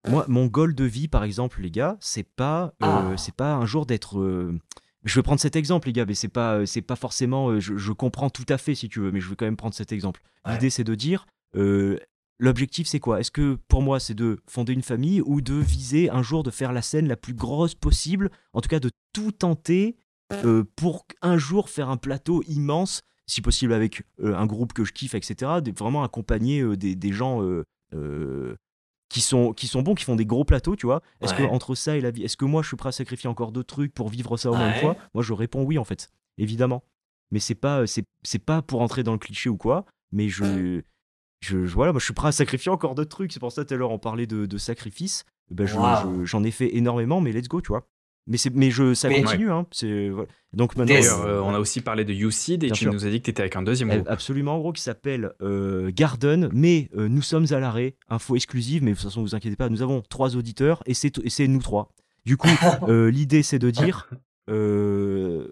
Moi, 0.07 0.25
mon 0.27 0.47
goal 0.47 0.75
de 0.75 0.83
vie, 0.83 1.07
par 1.07 1.23
exemple, 1.23 1.61
les 1.61 1.71
gars, 1.71 1.97
c'est 2.01 2.27
pas, 2.27 2.73
euh, 2.83 3.13
Ah. 3.13 3.17
c'est 3.17 3.33
pas 3.35 3.53
un 3.53 3.65
jour 3.65 3.85
d'être. 3.85 4.19
euh, 4.19 4.57
Je 5.05 5.19
vais 5.19 5.23
prendre 5.23 5.39
cet 5.41 5.55
exemple, 5.57 5.87
les 5.87 5.93
gars, 5.93 6.05
mais 6.05 6.13
c'est 6.13 6.27
pas, 6.29 6.55
euh, 6.59 6.65
c'est 6.65 6.81
pas 6.81 6.95
forcément. 6.95 7.49
euh, 7.49 7.59
Je, 7.59 7.75
je 7.77 7.91
comprends 7.91 8.29
tout 8.29 8.45
à 8.49 8.57
fait 8.57 8.73
si 8.75 8.87
tu 8.89 8.99
veux, 9.01 9.11
mais 9.11 9.19
je 9.19 9.29
vais 9.29 9.35
quand 9.35 9.45
même 9.45 9.57
prendre 9.57 9.73
cet 9.75 9.91
exemple. 9.91 10.21
Ouais. 10.45 10.53
L'idée, 10.53 10.69
c'est 10.69 10.83
de 10.85 10.95
dire. 10.95 11.25
euh, 11.55 11.99
L'objectif, 12.39 12.87
c'est 12.87 12.99
quoi? 12.99 13.19
Est-ce 13.19 13.31
que 13.31 13.55
pour 13.67 13.81
moi, 13.81 13.99
c'est 13.99 14.15
de 14.15 14.39
fonder 14.47 14.73
une 14.73 14.81
famille 14.81 15.21
ou 15.21 15.41
de 15.41 15.53
viser 15.53 16.09
un 16.09 16.23
jour 16.23 16.43
de 16.43 16.51
faire 16.51 16.73
la 16.73 16.81
scène 16.81 17.07
la 17.07 17.15
plus 17.15 17.33
grosse 17.33 17.75
possible 17.75 18.31
En 18.53 18.61
tout 18.61 18.69
cas, 18.69 18.79
de 18.79 18.89
tout 19.13 19.31
tenter 19.31 19.95
euh, 20.33 20.63
pour 20.75 21.05
un 21.21 21.37
jour 21.37 21.69
faire 21.69 21.89
un 21.89 21.97
plateau 21.97 22.41
immense, 22.47 23.01
si 23.27 23.41
possible 23.41 23.71
avec 23.71 24.03
euh, 24.19 24.35
un 24.35 24.45
groupe 24.47 24.73
que 24.73 24.83
je 24.83 24.91
kiffe, 24.93 25.13
etc. 25.13 25.61
de- 25.61 25.71
vraiment 25.77 26.03
accompagner 26.03 26.61
euh, 26.61 26.75
des, 26.75 26.95
des 26.95 27.11
gens 27.13 27.41
qui, 29.09 29.21
sont, 29.21 29.53
qui 29.53 29.67
sont 29.67 29.83
bons, 29.83 29.93
qui 29.93 30.03
font 30.03 30.15
des 30.15 30.25
gros 30.25 30.43
plateaux, 30.43 30.75
tu 30.75 30.87
vois? 30.87 31.01
Est-ce 31.21 31.33
que 31.35 31.43
entre 31.43 31.75
ça 31.75 31.95
et 31.95 32.01
la 32.01 32.09
vie, 32.11 32.23
est-ce 32.23 32.35
que 32.37 32.45
moi 32.45 32.63
je 32.63 32.67
suis 32.69 32.77
prêt 32.77 32.89
à 32.89 32.91
sacrifier 32.91 33.29
encore 33.29 33.51
d'autres 33.51 33.73
trucs 33.75 33.93
pour 33.93 34.09
vivre 34.09 34.37
ça 34.37 34.51
au 34.51 34.55
Ouais. 34.57 34.73
fois? 34.79 34.97
Moi, 35.13 35.23
je 35.23 35.33
réponds 35.33 35.63
oui, 35.63 35.77
en 35.77 35.83
fait, 35.83 36.09
évidemment. 36.39 36.83
Mais 37.31 37.39
c'est 37.39 37.55
pas, 37.55 37.85
c'est, 37.85 38.05
c'est 38.23 38.39
pas 38.43 38.61
pour 38.63 38.81
entrer 38.81 39.03
dans 39.03 39.11
le 39.13 39.19
cliché 39.19 39.49
ou 39.49 39.57
quoi. 39.57 39.85
Mais 40.11 40.29
je, 40.29 40.81
je, 41.43 41.65
je- 41.65 41.73
voilà, 41.73 41.91
moi, 41.91 41.99
je 41.99 42.05
suis 42.05 42.13
prêt 42.13 42.29
à 42.29 42.31
sacrifier 42.31 42.71
encore 42.71 42.95
d'autres 42.95 43.09
trucs. 43.09 43.31
C'est 43.33 43.39
pour 43.39 43.51
ça 43.51 43.65
tout 43.65 43.73
à 43.73 43.77
l'heure 43.77 43.91
on 43.91 43.99
parlait 43.99 44.27
de, 44.27 44.45
de 44.45 44.57
sacrifice. 44.57 45.25
Ben, 45.51 45.65
je- 45.67 45.75
Wow. 45.77 46.21
je- 46.21 46.25
j'en 46.25 46.43
ai 46.43 46.51
fait 46.51 46.75
énormément, 46.75 47.21
mais 47.21 47.31
let's 47.31 47.47
go, 47.47 47.61
tu 47.61 47.67
vois. 47.69 47.85
Mais 48.25 48.37
c'est, 48.37 48.55
mais 48.55 48.71
je, 48.71 48.93
ça 48.93 49.09
Mais- 49.09 49.21
continue, 49.21 49.51
hein. 49.51 49.65
Voilà. 49.81 50.27
donc 50.53 50.77
maintenant. 50.77 50.93
D'ailleurs, 50.95 51.25
euh, 51.25 51.41
on 51.41 51.53
a 51.53 51.59
aussi 51.59 51.81
parlé 51.81 52.05
de 52.05 52.13
YouSeed 52.13 52.63
et 52.63 52.69
tu 52.71 52.85
sûr. 52.85 52.93
nous 52.93 53.05
as 53.05 53.09
dit 53.09 53.19
que 53.19 53.25
tu 53.25 53.31
étais 53.31 53.41
avec 53.41 53.57
un 53.57 53.63
deuxième 53.63 53.91
Euh, 53.91 53.95
groupe. 53.95 54.07
Absolument, 54.09 54.55
en 54.55 54.59
gros, 54.59 54.71
qui 54.71 54.81
s'appelle 54.81 55.33
euh, 55.41 55.91
Garden, 55.93 56.49
mais 56.53 56.89
euh, 56.95 57.09
nous 57.09 57.21
sommes 57.21 57.47
à 57.51 57.59
l'arrêt, 57.59 57.95
info 58.07 58.37
exclusive, 58.37 58.81
mais 58.81 58.91
de 58.91 58.95
toute 58.95 59.03
façon, 59.03 59.21
vous 59.21 59.35
inquiétez 59.35 59.57
pas, 59.57 59.67
nous 59.67 59.81
avons 59.81 60.01
trois 60.01 60.37
auditeurs 60.37 60.81
et 60.85 60.93
c'est 60.93 61.17
et 61.17 61.29
c'est 61.29 61.47
nous 61.49 61.61
trois. 61.61 61.89
Du 62.25 62.37
coup, 62.37 62.47
euh, 62.87 63.11
l'idée, 63.11 63.43
c'est 63.43 63.59
de 63.59 63.69
dire, 63.69 64.09
euh, 64.49 65.47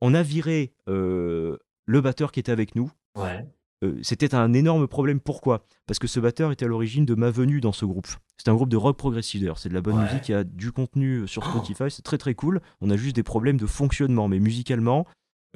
on 0.00 0.14
a 0.14 0.22
viré 0.22 0.72
euh, 0.88 1.56
le 1.86 2.00
batteur 2.00 2.30
qui 2.30 2.38
était 2.40 2.52
avec 2.52 2.76
nous. 2.76 2.90
Ouais. 3.16 3.44
Euh, 3.82 3.98
C'était 4.02 4.34
un 4.34 4.52
énorme 4.52 4.86
problème. 4.86 5.20
Pourquoi? 5.20 5.64
Parce 5.86 5.98
que 5.98 6.06
ce 6.06 6.20
batteur 6.20 6.52
était 6.52 6.64
à 6.64 6.68
l'origine 6.68 7.04
de 7.04 7.14
ma 7.14 7.30
venue 7.30 7.60
dans 7.60 7.72
ce 7.72 7.84
groupe. 7.84 8.06
C'est 8.36 8.48
un 8.48 8.54
groupe 8.54 8.68
de 8.68 8.76
rock 8.76 8.96
progressif. 8.96 9.42
C'est 9.56 9.68
de 9.68 9.74
la 9.74 9.80
bonne 9.80 9.96
Ouais. 9.98 10.04
musique, 10.04 10.28
il 10.28 10.32
y 10.32 10.34
a 10.34 10.44
du 10.44 10.72
contenu 10.72 11.26
sur 11.26 11.44
Spotify, 11.44 11.90
c'est 11.90 12.02
très 12.02 12.18
très 12.18 12.34
cool. 12.34 12.60
On 12.80 12.90
a 12.90 12.96
juste 12.96 13.16
des 13.16 13.22
problèmes 13.22 13.56
de 13.56 13.66
fonctionnement, 13.66 14.28
mais 14.28 14.38
musicalement. 14.38 15.06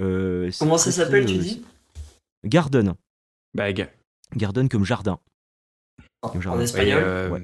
euh, 0.01 0.51
Comment 0.59 0.79
ça 0.79 0.91
s'appelle, 0.93 1.25
tu 1.27 1.37
euh, 1.37 1.39
dis? 1.39 1.65
Garden. 2.45 2.95
Bag. 3.55 3.91
Garden 4.37 4.69
comme 4.69 4.85
jardin. 4.85 5.19
En, 6.23 6.41
jardin. 6.41 6.59
en 6.59 6.63
espagnol? 6.63 7.03
Euh, 7.03 7.31
Ouais. 7.31 7.43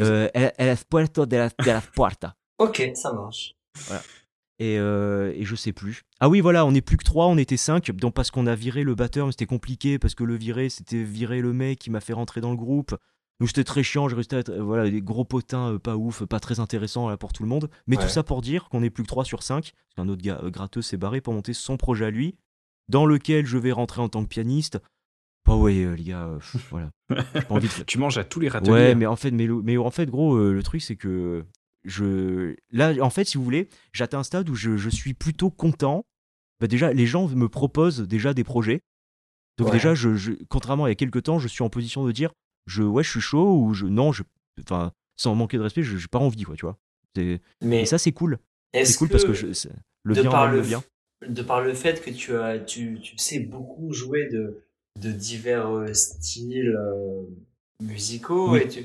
Euh, 0.00 0.28
el, 0.32 0.52
el 0.56 0.76
puerto 0.88 1.26
de 1.26 1.36
la, 1.36 1.48
de 1.48 1.66
la 1.66 1.80
puerta. 1.82 2.34
Ok, 2.58 2.92
ça 2.94 3.12
marche. 3.12 3.54
Et, 4.62 4.78
euh, 4.78 5.32
et 5.34 5.44
je 5.44 5.56
sais 5.56 5.72
plus. 5.72 6.02
Ah 6.20 6.28
oui, 6.28 6.40
voilà, 6.40 6.64
on 6.64 6.70
n'est 6.72 6.82
plus 6.82 6.96
que 6.96 7.02
trois, 7.04 7.26
on 7.26 7.36
était 7.36 7.56
cinq. 7.56 7.90
Donc 7.90 8.14
parce 8.14 8.30
qu'on 8.30 8.46
a 8.46 8.54
viré 8.54 8.84
le 8.84 8.94
batteur, 8.94 9.26
mais 9.26 9.32
c'était 9.32 9.46
compliqué 9.46 9.98
parce 9.98 10.14
que 10.14 10.22
le 10.22 10.36
virer, 10.36 10.68
c'était 10.68 11.02
virer 11.02 11.40
le 11.40 11.52
mec 11.52 11.78
qui 11.80 11.90
m'a 11.90 12.00
fait 12.00 12.12
rentrer 12.12 12.40
dans 12.40 12.50
le 12.50 12.56
groupe. 12.56 12.94
Donc 13.40 13.48
c'était 13.48 13.64
très 13.64 13.82
chiant, 13.82 14.08
j'ai 14.08 14.14
resté 14.14 14.36
à 14.36 14.38
être- 14.38 14.54
voilà, 14.58 14.88
des 14.88 15.02
gros 15.02 15.24
potins 15.24 15.72
euh, 15.72 15.78
pas 15.80 15.96
ouf, 15.96 16.24
pas 16.26 16.38
très 16.38 16.60
intéressants 16.60 17.08
là, 17.08 17.16
pour 17.16 17.32
tout 17.32 17.42
le 17.42 17.48
monde. 17.48 17.68
Mais 17.88 17.96
Ouais. 17.96 18.04
tout 18.04 18.08
ça 18.08 18.22
pour 18.22 18.40
dire 18.40 18.68
qu'on 18.68 18.82
n'est 18.82 18.90
plus 18.90 19.02
que 19.02 19.08
3 19.08 19.24
sur 19.24 19.42
5, 19.42 19.72
parce 19.72 19.94
qu'un 19.96 20.08
autre 20.12 20.22
gars 20.22 20.38
euh, 20.44 20.50
gratteux 20.50 20.82
s'est 20.82 20.96
barré 20.96 21.20
pour 21.20 21.34
monter 21.34 21.54
son 21.54 21.76
projet 21.76 22.04
à 22.04 22.10
lui, 22.10 22.36
dans 22.88 23.04
lequel 23.04 23.44
je 23.46 23.58
vais 23.58 23.72
rentrer 23.72 24.00
en 24.00 24.08
tant 24.08 24.22
que 24.22 24.28
pianiste. 24.28 24.78
Bah 25.44 25.56
ouais, 25.56 25.72
les 25.96 26.04
gars, 26.04 26.30
pff, 26.38 26.68
voilà. 26.70 26.90
Pas 27.08 27.44
envie 27.50 27.66
de 27.66 27.82
Tu 27.84 27.98
manges 27.98 28.16
à 28.18 28.22
tous 28.22 28.38
les 28.38 28.48
râteliers. 28.48 28.70
Ouais, 28.72 28.94
mais 28.94 29.06
en 29.06 29.16
fait, 29.16 29.32
mais, 29.32 29.46
le- 29.46 29.60
mais 29.62 29.76
en 29.76 29.90
fait, 29.90 30.06
gros, 30.08 30.38
le 30.38 30.62
truc 30.62 30.80
c'est 30.82 30.94
que 30.94 31.44
je 31.84 32.54
là, 32.70 32.94
en 33.00 33.10
fait, 33.10 33.24
si 33.24 33.36
vous 33.38 33.44
voulez, 33.44 33.68
j'atteins 33.92 34.20
un 34.20 34.22
stade 34.24 34.48
où 34.48 34.54
je, 34.54 34.76
je 34.76 34.88
suis 34.88 35.14
plutôt 35.14 35.50
content. 35.50 36.04
Bah 36.60 36.66
déjà, 36.68 36.92
les 36.92 37.06
gens 37.06 37.26
me 37.28 37.48
proposent 37.48 38.00
déjà 38.00 38.34
des 38.34 38.44
projets. 38.44 38.80
Donc 39.58 39.66
Ouais. 39.68 39.74
déjà, 39.74 39.94
je, 39.94 40.14
je- 40.14 40.32
contrairement 40.48 40.84
à 40.84 40.88
il 40.88 40.92
y 40.92 40.92
a 40.92 40.96
quelques 40.96 41.24
temps, 41.24 41.38
je 41.38 41.48
suis 41.48 41.62
en 41.62 41.68
position 41.70 42.04
de 42.06 42.12
dire, 42.12 42.32
je 42.66 42.82
ouais, 42.82 43.02
je 43.02 43.10
suis 43.10 43.20
chaud 43.20 43.56
ou 43.60 43.74
je 43.74 43.86
non, 43.86 44.12
je, 44.12 44.22
enfin, 44.60 44.92
sans 45.16 45.34
manquer 45.34 45.56
de 45.58 45.62
respect, 45.62 45.82
je 45.82 45.96
j'ai 45.96 46.08
pas 46.08 46.18
envie, 46.20 46.44
quoi, 46.44 46.54
tu 46.56 46.64
vois. 46.64 46.78
Mais 47.60 47.82
Et 47.82 47.86
ça, 47.86 47.98
c'est 47.98 48.12
cool. 48.12 48.38
C'est 48.74 48.96
cool 48.96 49.08
parce 49.08 49.24
que 49.24 49.34
je, 49.34 49.46
le 50.04 50.14
bien 50.14 50.30
par 50.30 50.50
le, 50.50 50.58
le 50.60 50.62
bien. 50.66 50.82
de 51.28 51.42
par 51.42 51.60
le 51.62 51.74
fait 51.74 52.00
que 52.02 52.10
tu 52.10 52.34
as 52.36 52.58
tu, 52.58 52.98
tu 53.00 53.18
sais 53.18 53.40
beaucoup 53.40 53.92
jouer 53.92 54.28
de 54.30 54.62
de 55.00 55.10
divers 55.12 55.68
euh, 55.68 55.92
styles 55.94 56.74
euh, 56.76 57.22
musicaux 57.80 58.52
Oui. 58.52 58.60
et 58.60 58.68
tu, 58.68 58.84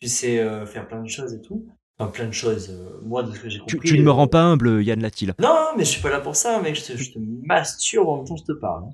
tu 0.00 0.08
sais 0.08 0.38
euh, 0.40 0.66
faire 0.66 0.86
plein 0.88 1.02
de 1.02 1.08
choses 1.08 1.32
et 1.34 1.40
tout 1.40 1.66
enfin 1.98 2.10
plein 2.10 2.26
de 2.26 2.32
choses 2.32 2.70
euh, 2.70 3.00
moi 3.02 3.22
de 3.22 3.32
ce 3.34 3.40
que 3.40 3.48
j'ai 3.48 3.58
Tu, 3.66 3.76
compris 3.76 3.88
tu 3.88 3.98
ne 3.98 4.02
me 4.04 4.08
euh, 4.08 4.12
rends 4.12 4.28
pas 4.28 4.42
humble, 4.42 4.82
Yann 4.82 5.00
Latil. 5.00 5.34
non 5.40 5.68
mais 5.76 5.84
je 5.84 5.90
suis 5.90 6.02
pas 6.02 6.10
là 6.10 6.20
pour 6.20 6.36
ça 6.36 6.60
mec 6.62 6.74
je 6.76 6.84
te, 6.92 6.96
je 6.96 7.12
te 7.12 7.18
masturbe 7.18 8.08
en 8.08 8.16
même 8.18 8.26
temps 8.26 8.36
je 8.36 8.44
te 8.44 8.52
parle 8.58 8.84
hein. 8.84 8.90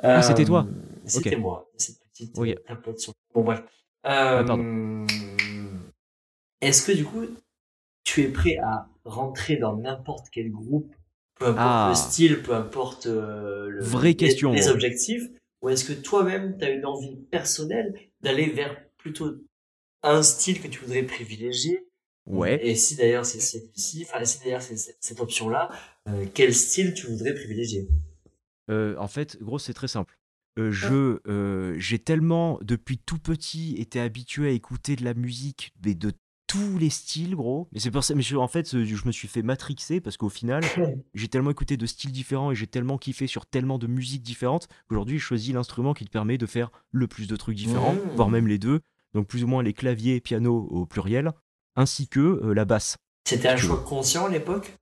Ah, 0.00 0.22
c'était 0.22 0.44
toi. 0.44 0.66
c'était 1.04 1.36
moi 1.36 1.68
cette 1.76 1.98
petite 2.12 2.38
euh, 2.38 2.54
tapote 2.66 2.98
sur 3.00 3.12
bon 3.34 3.42
bref. 3.42 3.62
Ah, 4.04 4.44
Euh, 4.48 5.06
est-ce 6.60 6.86
que 6.86 6.92
du 6.92 7.04
coup 7.04 7.24
tu 8.04 8.22
es 8.22 8.28
prêt 8.28 8.56
à 8.58 8.88
rentrer 9.04 9.56
dans 9.56 9.76
n'importe 9.76 10.26
quel 10.32 10.50
groupe 10.50 10.94
peu 11.38 11.46
importe 11.46 11.66
Ah. 11.68 11.86
le 11.90 11.94
style 11.96 12.42
peu 12.42 12.54
importe 12.54 13.06
euh, 13.06 13.68
le, 13.68 13.82
Vraie 13.82 14.08
les- 14.08 14.16
question, 14.16 14.52
les, 14.52 14.68
objectifs 14.68 15.24
ou 15.62 15.68
est-ce 15.70 15.84
que 15.84 15.92
toi-même 15.92 16.56
tu 16.58 16.64
as 16.64 16.70
une 16.70 16.86
envie 16.86 17.16
personnelle 17.30 17.92
d'aller 18.20 18.46
vers 18.50 18.76
plutôt 18.98 19.32
un 20.04 20.22
style 20.22 20.60
que 20.60 20.68
tu 20.68 20.78
voudrais 20.80 21.02
privilégier 21.02 21.87
Ouais. 22.36 22.60
et 22.66 22.74
si 22.74 22.94
d'ailleurs 22.96 23.24
c'est 23.26 23.38
enfin 24.04 24.24
si 24.24 24.38
d'ailleurs 24.40 24.62
c'est 24.62 24.76
cette 25.00 25.20
option 25.20 25.48
là 25.48 25.70
quel 26.34 26.54
style 26.54 26.94
tu 26.94 27.06
voudrais 27.06 27.34
privilégier? 27.34 27.88
Euh, 28.70 28.96
en 28.98 29.08
fait, 29.08 29.38
gros, 29.42 29.58
c'est 29.58 29.74
très 29.74 29.88
simple. 29.88 30.18
Euh, 30.58 30.70
je, 30.70 31.20
euh, 31.26 31.74
j'ai 31.78 31.98
tellement, 31.98 32.58
depuis 32.62 32.98
tout 32.98 33.18
petit, 33.18 33.76
été 33.78 34.00
habitué 34.00 34.48
à 34.48 34.50
écouter 34.50 34.96
de 34.96 35.04
la 35.04 35.14
musique, 35.14 35.72
mais 35.84 35.94
de 35.94 36.12
tous 36.46 36.78
les 36.78 36.90
styles, 36.90 37.34
gros. 37.36 37.68
Mais 37.72 37.80
c'est 37.80 37.90
pour 37.90 38.02
ça, 38.04 38.14
mais 38.14 38.22
je- 38.22 38.36
en 38.36 38.48
fait, 38.48 38.74
euh, 38.74 38.84
je 38.84 39.06
me 39.06 39.12
suis 39.12 39.28
fait 39.28 39.42
matrixer 39.42 40.00
parce 40.00 40.16
qu'au 40.16 40.28
final, 40.28 40.62
j'ai 41.14 41.28
tellement 41.28 41.50
écouté 41.50 41.76
de 41.76 41.86
styles 41.86 42.12
différents 42.12 42.52
et 42.52 42.54
j'ai 42.54 42.66
tellement 42.66 42.98
kiffé 42.98 43.26
sur 43.26 43.46
tellement 43.46 43.78
de 43.78 43.86
musiques 43.86 44.22
différentes 44.22 44.68
qu'aujourd'hui, 44.88 45.18
je 45.18 45.24
choisis 45.24 45.54
l'instrument 45.54 45.94
qui 45.94 46.04
te 46.04 46.10
permet 46.10 46.36
de 46.38 46.46
faire 46.46 46.70
le 46.90 47.06
plus 47.06 47.26
de 47.26 47.36
trucs 47.36 47.56
différents, 47.56 47.94
Mmh. 47.94 48.16
voire 48.16 48.28
même 48.30 48.48
les 48.48 48.58
deux. 48.58 48.80
Donc, 49.14 49.26
plus 49.28 49.44
ou 49.44 49.46
moins 49.46 49.62
les 49.62 49.72
claviers 49.72 50.16
et 50.16 50.20
piano 50.20 50.66
au 50.70 50.84
pluriel, 50.86 51.32
ainsi 51.78 52.08
que 52.08 52.20
euh, 52.20 52.52
la 52.54 52.64
basse. 52.64 52.96
c'était 53.26 53.48
un 53.48 53.56
choix 53.56 53.82
conscient 53.82 54.26
à 54.26 54.28
l'époque? 54.28 54.76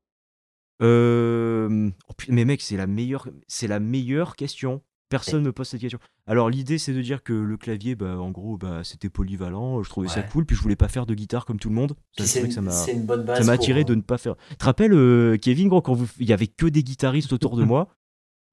Euh... 0.83 1.91
oh, 2.09 2.13
putain, 2.17 2.33
mais 2.35 2.45
mec, 2.45 2.61
c'est 2.63 2.77
la 2.77 2.87
meilleure, 2.87 3.29
c'est 3.49 3.67
la 3.69 3.81
meilleure 3.81 4.37
question. 4.37 4.83
Personne 5.09 5.45
me 5.45 5.53
pose 5.53 5.69
cette 5.69 5.81
question. 5.81 6.01
Alors 6.27 6.51
l'idée, 6.51 6.79
c'est 6.79 6.93
de 6.93 7.01
dire 7.01 7.23
que 7.23 7.33
le 7.33 7.57
clavier, 7.57 7.95
bah, 7.95 8.19
en 8.19 8.33
gros, 8.33 8.57
bah, 8.59 8.83
c'était 8.83 9.09
polyvalent. 9.09 9.81
Je 9.85 9.89
trouvais 9.89 10.09
ça 10.09 10.23
cool, 10.23 10.45
puis 10.45 10.57
je 10.57 10.61
voulais 10.63 10.75
pas 10.75 10.89
faire 10.89 11.07
de 11.07 11.15
guitare 11.15 11.45
comme 11.47 11.61
tout 11.61 11.69
le 11.69 11.77
monde. 11.77 11.95
C'est 12.19 12.27
c'est 12.27 12.41
vrai 12.41 12.49
que 12.49 12.55
ça 12.55 12.61
une, 12.93 12.99
une 13.01 13.07
bonne 13.07 13.25
base 13.25 13.39
ça 13.39 13.45
m'a 13.45 13.53
attiré 13.53 13.83
euh, 13.83 13.85
de 13.85 13.95
ne 13.95 14.01
pas 14.01 14.19
faire. 14.19 14.35
Tu 14.51 14.57
te 14.57 14.65
rappelles, 14.65 14.93
euh, 14.95 15.37
Kevin, 15.39 15.69
gros, 15.69 15.81
quand 15.81 15.95
vous... 15.95 16.09
il 16.19 16.29
y 16.29 16.33
avait 16.33 16.49
que 16.49 16.67
des 16.67 16.83
guitaristes 16.83 17.33
autour 17.33 17.57
de 17.57 17.63
moi, 17.65 17.89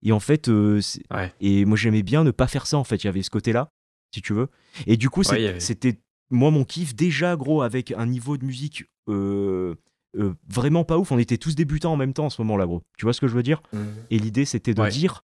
et 0.03 0.11
en 0.11 0.20
fait, 0.20 0.48
euh, 0.48 0.80
Ouais. 1.11 1.34
et 1.40 1.65
moi 1.65 1.76
j'aimais 1.76 2.03
bien 2.03 2.24
ne 2.24 2.32
pas 2.32 2.48
faire 2.48 2.68
ça. 2.68 2.78
En 2.78 2.84
fait, 2.84 2.98
il 2.98 3.06
y 3.06 3.10
avait 3.10 3.24
ce 3.24 3.32
côté-là, 3.32 3.70
si 4.14 4.22
tu 4.22 4.34
veux. 4.34 4.49
Et 4.86 4.95
du 4.95 5.10
coup, 5.10 5.22
Ouais, 5.24 5.48
avait- 5.48 5.60
c'était 5.60 5.99
moi 6.34 6.51
mon 6.51 6.64
kiff 6.65 6.95
déjà, 6.95 7.35
gros, 7.35 7.61
avec 7.61 7.91
un 7.91 8.05
niveau 8.05 8.38
de 8.38 8.45
musique. 8.45 8.85
euh, 9.10 9.76
euh, 10.15 10.34
vraiment 10.47 10.84
pas 10.84 10.97
ouf, 10.99 11.11
on 11.11 11.18
était 11.18 11.38
tous 11.38 11.55
débutants 11.55 11.91
en 11.93 11.97
même 11.97 12.14
temps 12.14 12.26
en 12.26 12.30
ce 12.30 12.41
moment-là, 12.43 12.65
gros. 12.68 12.84
Tu 12.97 13.05
vois 13.05 13.14
ce 13.14 13.19
que 13.19 13.27
je 13.27 13.34
veux 13.35 13.41
dire? 13.43 13.61
Mhm. 13.73 13.88
et 14.11 14.19
l'idée, 14.19 14.45
c'était 14.45 14.73
de 14.73 14.81
Ouais. 14.81 14.89
dire 14.89 15.23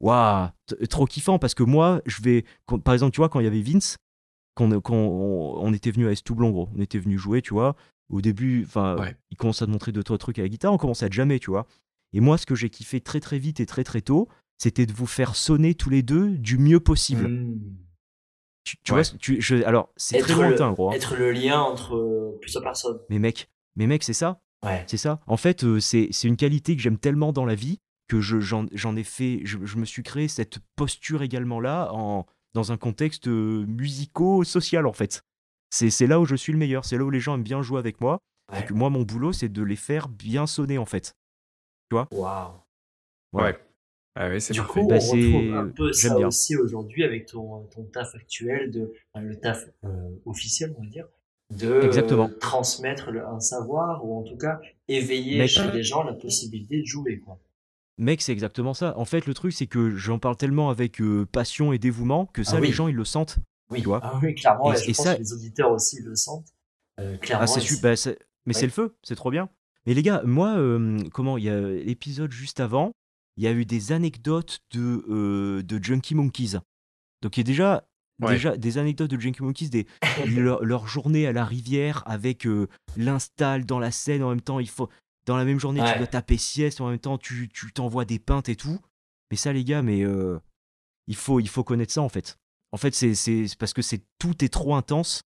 Waouh, 0.00 0.50
trop 0.90 1.06
kiffant 1.06 1.38
parce 1.40 1.54
que 1.54 1.64
moi, 1.64 2.00
je 2.06 2.22
vais. 2.22 2.44
quand- 2.66 2.78
par 2.78 2.94
exemple, 2.94 3.12
tu 3.12 3.16
vois, 3.20 3.28
quand 3.28 3.40
il 3.40 3.44
y 3.44 3.46
avait 3.48 3.62
Vince, 3.62 3.96
qu'on- 4.54 4.70
on, 4.72 5.58
on 5.60 5.72
était 5.72 5.90
venu 5.90 6.06
à 6.06 6.12
Estoublon, 6.12 6.50
gros, 6.50 6.68
on 6.76 6.80
était 6.80 6.98
venu 7.00 7.18
jouer, 7.18 7.42
tu 7.42 7.52
vois. 7.54 7.74
Au 8.10 8.20
début, 8.20 8.62
enfin, 8.64 8.96
Ouais. 8.98 9.16
il 9.32 9.36
commence 9.36 9.60
à 9.62 9.66
te 9.66 9.70
montrer 9.72 9.90
deux, 9.92 10.02
trois 10.04 10.18
trucs 10.18 10.38
à 10.38 10.42
la 10.42 10.48
guitare, 10.48 10.72
on 10.72 10.78
commence 10.78 11.02
à 11.02 11.10
jamais, 11.10 11.38
tu 11.40 11.50
vois. 11.50 11.66
Et 12.12 12.20
moi, 12.20 12.38
ce 12.38 12.46
que 12.46 12.54
j'ai 12.54 12.70
kiffé 12.70 13.00
très, 13.00 13.18
très 13.20 13.38
vite 13.40 13.58
et 13.60 13.66
très, 13.66 13.82
très 13.82 14.00
tôt, 14.02 14.28
c'était 14.56 14.86
de 14.86 14.92
vous 14.92 15.06
faire 15.06 15.34
sonner 15.34 15.74
tous 15.74 15.90
les 15.90 16.02
deux 16.02 16.30
du 16.38 16.58
mieux 16.58 16.80
possible. 16.80 17.26
Mhm. 17.28 17.60
Tu, 18.64 18.76
tu 18.82 18.92
Ouais. 18.92 19.02
vois, 19.02 19.18
tu, 19.18 19.40
je, 19.40 19.56
alors, 19.64 19.90
c'est 19.96 20.18
très 20.18 20.32
Être 20.32 20.40
le- 20.42 20.48
lointain, 20.48 20.72
gros. 20.72 20.90
hein. 20.90 20.92
Être 20.92 21.16
le 21.16 21.32
lien 21.32 21.60
entre 21.60 21.96
euh, 21.96 22.38
plusieurs 22.40 22.62
personnes. 22.62 22.98
Mais 23.08 23.18
mec, 23.18 23.48
mais 23.76 23.86
mec, 23.86 24.02
c'est 24.02 24.12
ça. 24.12 24.40
Ouais. 24.64 24.84
C'est 24.88 24.96
ça. 24.96 25.20
En 25.26 25.36
fait, 25.36 25.64
euh, 25.64 25.80
c'est 25.80 26.08
c'est 26.10 26.28
une 26.28 26.36
qualité 26.36 26.74
que 26.76 26.82
j'aime 26.82 26.98
tellement 26.98 27.32
dans 27.32 27.44
la 27.46 27.54
vie 27.54 27.78
que 28.08 28.20
je- 28.20 28.40
j'en 28.40 28.66
j'en 28.72 28.96
ai 28.96 29.04
fait. 29.04 29.40
Je, 29.44 29.58
je 29.64 29.76
me 29.76 29.84
suis 29.84 30.02
créé 30.02 30.28
cette 30.28 30.58
posture 30.76 31.22
également 31.22 31.60
là, 31.60 31.90
en, 31.92 32.26
dans 32.54 32.72
un 32.72 32.76
contexte 32.76 33.28
euh, 33.28 33.64
musico-social 33.66 34.86
en 34.86 34.92
fait. 34.92 35.22
C'est 35.70 35.90
c'est 35.90 36.06
là 36.06 36.18
où 36.20 36.24
je 36.24 36.34
suis 36.34 36.52
le 36.52 36.58
meilleur. 36.58 36.84
C'est 36.84 36.98
là 36.98 37.04
où 37.04 37.10
les 37.10 37.20
gens 37.20 37.34
aiment 37.34 37.42
bien 37.42 37.62
jouer 37.62 37.78
avec 37.78 38.00
moi. 38.00 38.18
Ouais. 38.52 38.60
Et 38.60 38.64
que 38.64 38.72
moi, 38.72 38.88
mon 38.90 39.02
boulot, 39.02 39.32
c'est 39.32 39.48
de 39.50 39.62
les 39.62 39.76
faire 39.76 40.08
bien 40.08 40.46
sonner 40.46 40.78
en 40.78 40.86
fait. 40.86 41.14
Waouh. 41.92 42.06
Voilà. 43.32 43.52
Ouais. 43.52 43.58
Ah 44.14 44.40
c'est 44.40 44.52
Du 44.52 44.60
parfait. 44.60 44.80
coup, 44.80 44.88
Bah, 44.88 44.96
on 44.96 45.00
c'est- 45.00 45.10
retrouve 45.12 45.54
un 45.54 45.68
peu 45.68 45.92
ça 45.92 46.16
bien. 46.16 46.26
aussi 46.28 46.56
aujourd'hui 46.56 47.04
avec 47.04 47.26
ton, 47.26 47.64
ton 47.66 47.84
taf 47.84 48.14
actuel, 48.14 48.70
de, 48.70 48.92
enfin, 49.12 49.24
le 49.24 49.36
taf 49.38 49.64
euh, 49.84 49.88
officiel, 50.26 50.74
on 50.78 50.82
va 50.82 50.88
dire, 50.88 51.06
de 51.56 51.80
Exactement. 51.82 52.28
transmettre 52.40 53.10
le- 53.10 53.24
un 53.26 53.40
savoir 53.40 54.04
ou 54.04 54.18
en 54.18 54.22
tout 54.22 54.36
cas 54.36 54.60
éveiller 54.88 55.38
Mec. 55.38 55.48
chez 55.50 55.70
les 55.70 55.82
gens 55.82 56.02
la 56.02 56.14
possibilité 56.14 56.80
de 56.80 56.84
jouer. 56.86 57.20
Quoi. 57.20 57.38
Mec, 57.98 58.20
c'est 58.22 58.32
exactement 58.32 58.74
ça. 58.74 58.96
En 58.98 59.04
fait, 59.04 59.26
le 59.26 59.34
truc, 59.34 59.52
c'est 59.52 59.66
que 59.66 59.90
j'en 59.96 60.18
parle 60.18 60.36
tellement 60.36 60.68
avec 60.70 61.00
euh, 61.00 61.24
passion 61.30 61.72
et 61.72 61.78
dévouement 61.78 62.26
que 62.26 62.42
ça, 62.42 62.56
Ah 62.56 62.60
oui. 62.60 62.68
les 62.68 62.72
gens, 62.72 62.88
ils 62.88 62.94
le 62.96 63.04
sentent. 63.04 63.38
Oui, 63.70 63.80
Tu 63.80 63.86
vois. 63.86 64.00
ah 64.02 64.18
oui 64.22 64.34
clairement, 64.34 64.72
Et- 64.72 64.76
et, 64.76 64.80
je 64.80 64.84
et 64.90 64.92
pense 64.94 65.04
ça- 65.04 65.14
que 65.14 65.20
les 65.20 65.32
auditeurs 65.32 65.70
aussi 65.70 66.00
le 66.02 66.14
sentent. 66.16 66.48
Euh, 67.00 67.16
clairement, 67.18 67.44
Ah, 67.44 67.46
c'est 67.46 67.60
su- 67.60 67.80
bah, 67.82 67.94
c'est- 67.96 68.18
mais 68.46 68.54
Ouais. 68.54 68.60
c'est 68.60 68.66
le 68.66 68.72
feu, 68.72 68.96
c'est 69.02 69.14
trop 69.14 69.30
bien. 69.30 69.48
Mais 69.86 69.94
les 69.94 70.02
gars, 70.02 70.22
moi, 70.24 70.56
euh, 70.58 70.98
comment, 71.12 71.38
il 71.38 71.44
y 71.44 71.48
a 71.50 71.60
l'épisode 71.60 72.30
juste 72.32 72.60
avant, 72.60 72.92
il 73.38 73.44
y 73.44 73.46
a 73.46 73.52
eu 73.52 73.64
des 73.64 73.92
anecdotes 73.92 74.60
de, 74.72 75.04
euh, 75.08 75.62
de 75.62 75.82
Junkie 75.82 76.14
Monkeys. 76.14 76.56
Donc 77.22 77.36
il 77.36 77.40
y 77.40 77.42
a 77.42 77.44
déjà, 77.44 77.88
Ouais. 78.20 78.32
déjà 78.32 78.56
des 78.56 78.78
anecdotes 78.78 79.10
de 79.12 79.18
Junkie 79.20 79.42
Monkeys, 79.42 79.68
des, 79.70 79.86
leur, 80.26 80.64
leur 80.64 80.86
journée 80.88 81.26
à 81.26 81.32
la 81.32 81.44
rivière 81.44 82.02
avec 82.06 82.46
euh, 82.46 82.66
l'install 82.96 83.64
dans 83.64 83.78
la 83.78 83.92
scène 83.92 84.22
en 84.24 84.30
même 84.30 84.40
temps, 84.40 84.58
il 84.58 84.68
faut, 84.68 84.88
dans 85.24 85.36
la 85.36 85.44
même 85.44 85.60
journée, 85.60 85.80
Ouais. 85.80 85.92
tu 85.92 85.98
dois 85.98 86.06
taper 86.08 86.36
sieste, 86.36 86.80
en 86.80 86.90
même 86.90 86.98
temps, 86.98 87.16
tu 87.16 87.48
tu 87.48 87.72
t'envoies 87.72 88.04
des 88.04 88.18
pintes 88.18 88.48
et 88.48 88.56
tout. 88.56 88.80
Mais 89.30 89.36
ça, 89.36 89.52
les 89.52 89.62
gars, 89.62 89.82
mais 89.82 90.02
euh, 90.04 90.38
il, 91.06 91.14
faut, 91.16 91.38
il 91.38 91.48
faut 91.48 91.62
connaître 91.62 91.92
ça 91.92 92.02
en 92.02 92.08
fait. 92.08 92.36
En 92.72 92.76
fait, 92.76 92.94
c'est 92.94 93.46
parce 93.58 93.72
que 93.72 93.82
c'est 93.82 94.02
tout 94.18 94.44
est 94.44 94.48
trop 94.52 94.74
intense. 94.74 95.22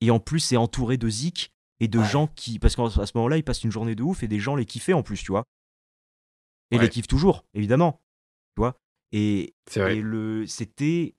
Et 0.00 0.10
en 0.10 0.20
plus, 0.20 0.40
c'est 0.40 0.56
entouré 0.56 0.96
de 0.96 1.08
zik 1.08 1.50
et 1.80 1.88
de 1.88 1.98
Ouais. 1.98 2.08
gens 2.08 2.26
qui. 2.28 2.58
Parce 2.58 2.76
qu'à 2.76 2.88
ce 2.88 3.12
moment-là, 3.16 3.36
ils 3.36 3.42
passent 3.42 3.64
une 3.64 3.72
journée 3.72 3.94
de 3.94 4.02
ouf 4.02 4.22
et 4.22 4.28
des 4.28 4.38
gens 4.38 4.54
les 4.54 4.64
kiffaient 4.64 4.92
en 4.94 5.02
plus, 5.02 5.22
tu 5.22 5.32
vois. 5.32 5.44
Et 6.70 6.76
Ouais. 6.76 6.82
les 6.84 6.88
kiffent 6.88 7.06
toujours, 7.08 7.44
évidemment. 7.54 8.00
Tu 8.56 8.60
vois. 8.60 8.76
Et, 9.12 9.54
C'est 9.68 9.80
vrai. 9.80 9.96
et 9.96 10.00
le 10.00 10.46
c'était. 10.46 11.14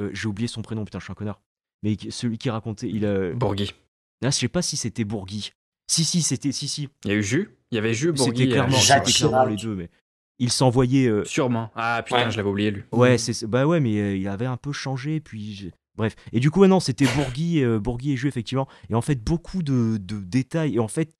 euh, 0.00 0.10
J'ai 0.12 0.28
oublié 0.28 0.48
son 0.48 0.62
prénom, 0.62 0.84
putain, 0.84 0.98
je 0.98 1.04
suis 1.04 1.12
un 1.12 1.14
connard. 1.14 1.40
Mais 1.82 1.96
celui 2.10 2.38
qui 2.38 2.50
racontait. 2.50 2.88
Il 2.88 3.04
a. 3.06 3.32
Bourgui. 3.32 3.72
Là, 4.20 4.30
je 4.30 4.36
sais 4.36 4.48
pas 4.48 4.62
si 4.62 4.76
c'était 4.76 5.04
Bourgui. 5.04 5.52
Si, 5.90 6.04
si, 6.04 6.22
c'était. 6.22 6.52
Si, 6.52 6.68
si. 6.68 6.88
Il 7.04 7.10
y 7.10 7.14
a 7.14 7.16
eu 7.16 7.22
Jus 7.22 7.48
Il 7.70 7.76
y 7.76 7.78
avait 7.78 7.94
Jus, 7.94 8.12
Bourgui. 8.12 8.38
C'était 8.42 8.50
euh, 8.50 8.52
clairement, 8.52 8.76
Jacques 8.78 9.08
c'était 9.08 9.26
clairement 9.28 9.46
les 9.46 9.56
deux, 9.56 9.74
mais. 9.74 9.90
Il 10.38 10.50
s'envoyait. 10.50 11.06
euh, 11.08 11.24
Sûrement. 11.24 11.70
Ah 11.74 12.02
putain, 12.04 12.24
Ouais. 12.26 12.30
je 12.30 12.36
l'avais 12.36 12.48
oublié 12.48 12.70
lui. 12.70 12.82
Ouais, 12.92 13.16
c'est 13.18 13.46
bah 13.46 13.66
ouais, 13.66 13.80
mais 13.80 13.96
euh, 14.00 14.16
il 14.16 14.26
avait 14.28 14.46
un 14.46 14.56
peu 14.56 14.72
changé, 14.72 15.20
puis 15.20 15.54
je- 15.54 15.68
bref. 15.94 16.16
Et 16.32 16.40
du 16.40 16.50
coup, 16.50 16.60
ouais, 16.60 16.68
non, 16.68 16.80
c'était 16.80 17.06
Bourgui, 17.14 17.62
euh, 17.62 17.78
Bourgui 17.78 18.12
et 18.12 18.16
Jus 18.16 18.28
effectivement. 18.28 18.66
Et 18.90 18.94
en 18.94 19.02
fait, 19.02 19.22
beaucoup 19.22 19.62
de, 19.62 19.98
de 19.98 20.18
détails. 20.20 20.74
Et 20.76 20.78
en 20.80 20.88
fait, 20.88 21.14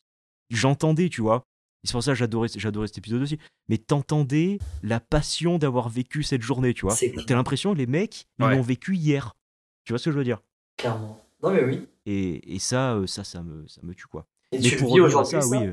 j'entendais, 0.51 1.09
tu 1.09 1.21
vois. 1.21 1.45
Et 1.85 1.89
C'est 1.89 1.93
pour 1.93 2.03
ça 2.03 2.13
que 2.13 2.19
j'adorais, 2.19 2.49
j'adorais 2.55 2.87
cet 2.87 2.99
épisode 2.99 3.23
aussi. 3.23 3.39
Mais 3.69 3.79
t'entendais 3.79 4.59
la 4.83 5.01
passion 5.01 5.59
d'avoir 5.59 5.89
vécu 5.89 6.23
cette 6.23 6.43
journée, 6.43 6.75
tu 6.75 6.87
vois. 6.87 6.97
T'as 7.27 7.35
l'impression 7.35 7.73
que 7.73 7.79
les 7.79 7.87
mecs, 7.87 8.27
ils 8.39 8.45
Ouais. 8.45 8.55
l'ont 8.57 8.63
vécu 8.63 8.95
hier. 8.97 9.35
Tu 9.85 9.93
vois 9.93 9.99
ce 9.99 10.05
que 10.07 10.13
je 10.13 10.19
veux 10.19 10.25
dire? 10.25 10.41
Clairement. 10.77 11.21
Non, 11.43 11.51
mais 11.51 11.65
oui. 11.65 11.89
Et, 12.07 12.55
et 12.55 12.59
ça, 12.61 12.95
euh, 12.95 13.07
ça, 13.09 13.25
ça 13.25 13.43
me, 13.43 13.67
ça 13.67 13.81
me 13.83 13.95
tue 13.95 14.07
quoi. 14.07 14.27
Et 14.53 14.59
Mais 14.59 14.63
tu 14.63 14.77
pour 14.77 14.89
le 14.97 15.03
vis 15.03 15.07
aujourd'hui, 15.09 15.31
ça, 15.33 15.41
ça 15.41 15.49
oui. 15.49 15.71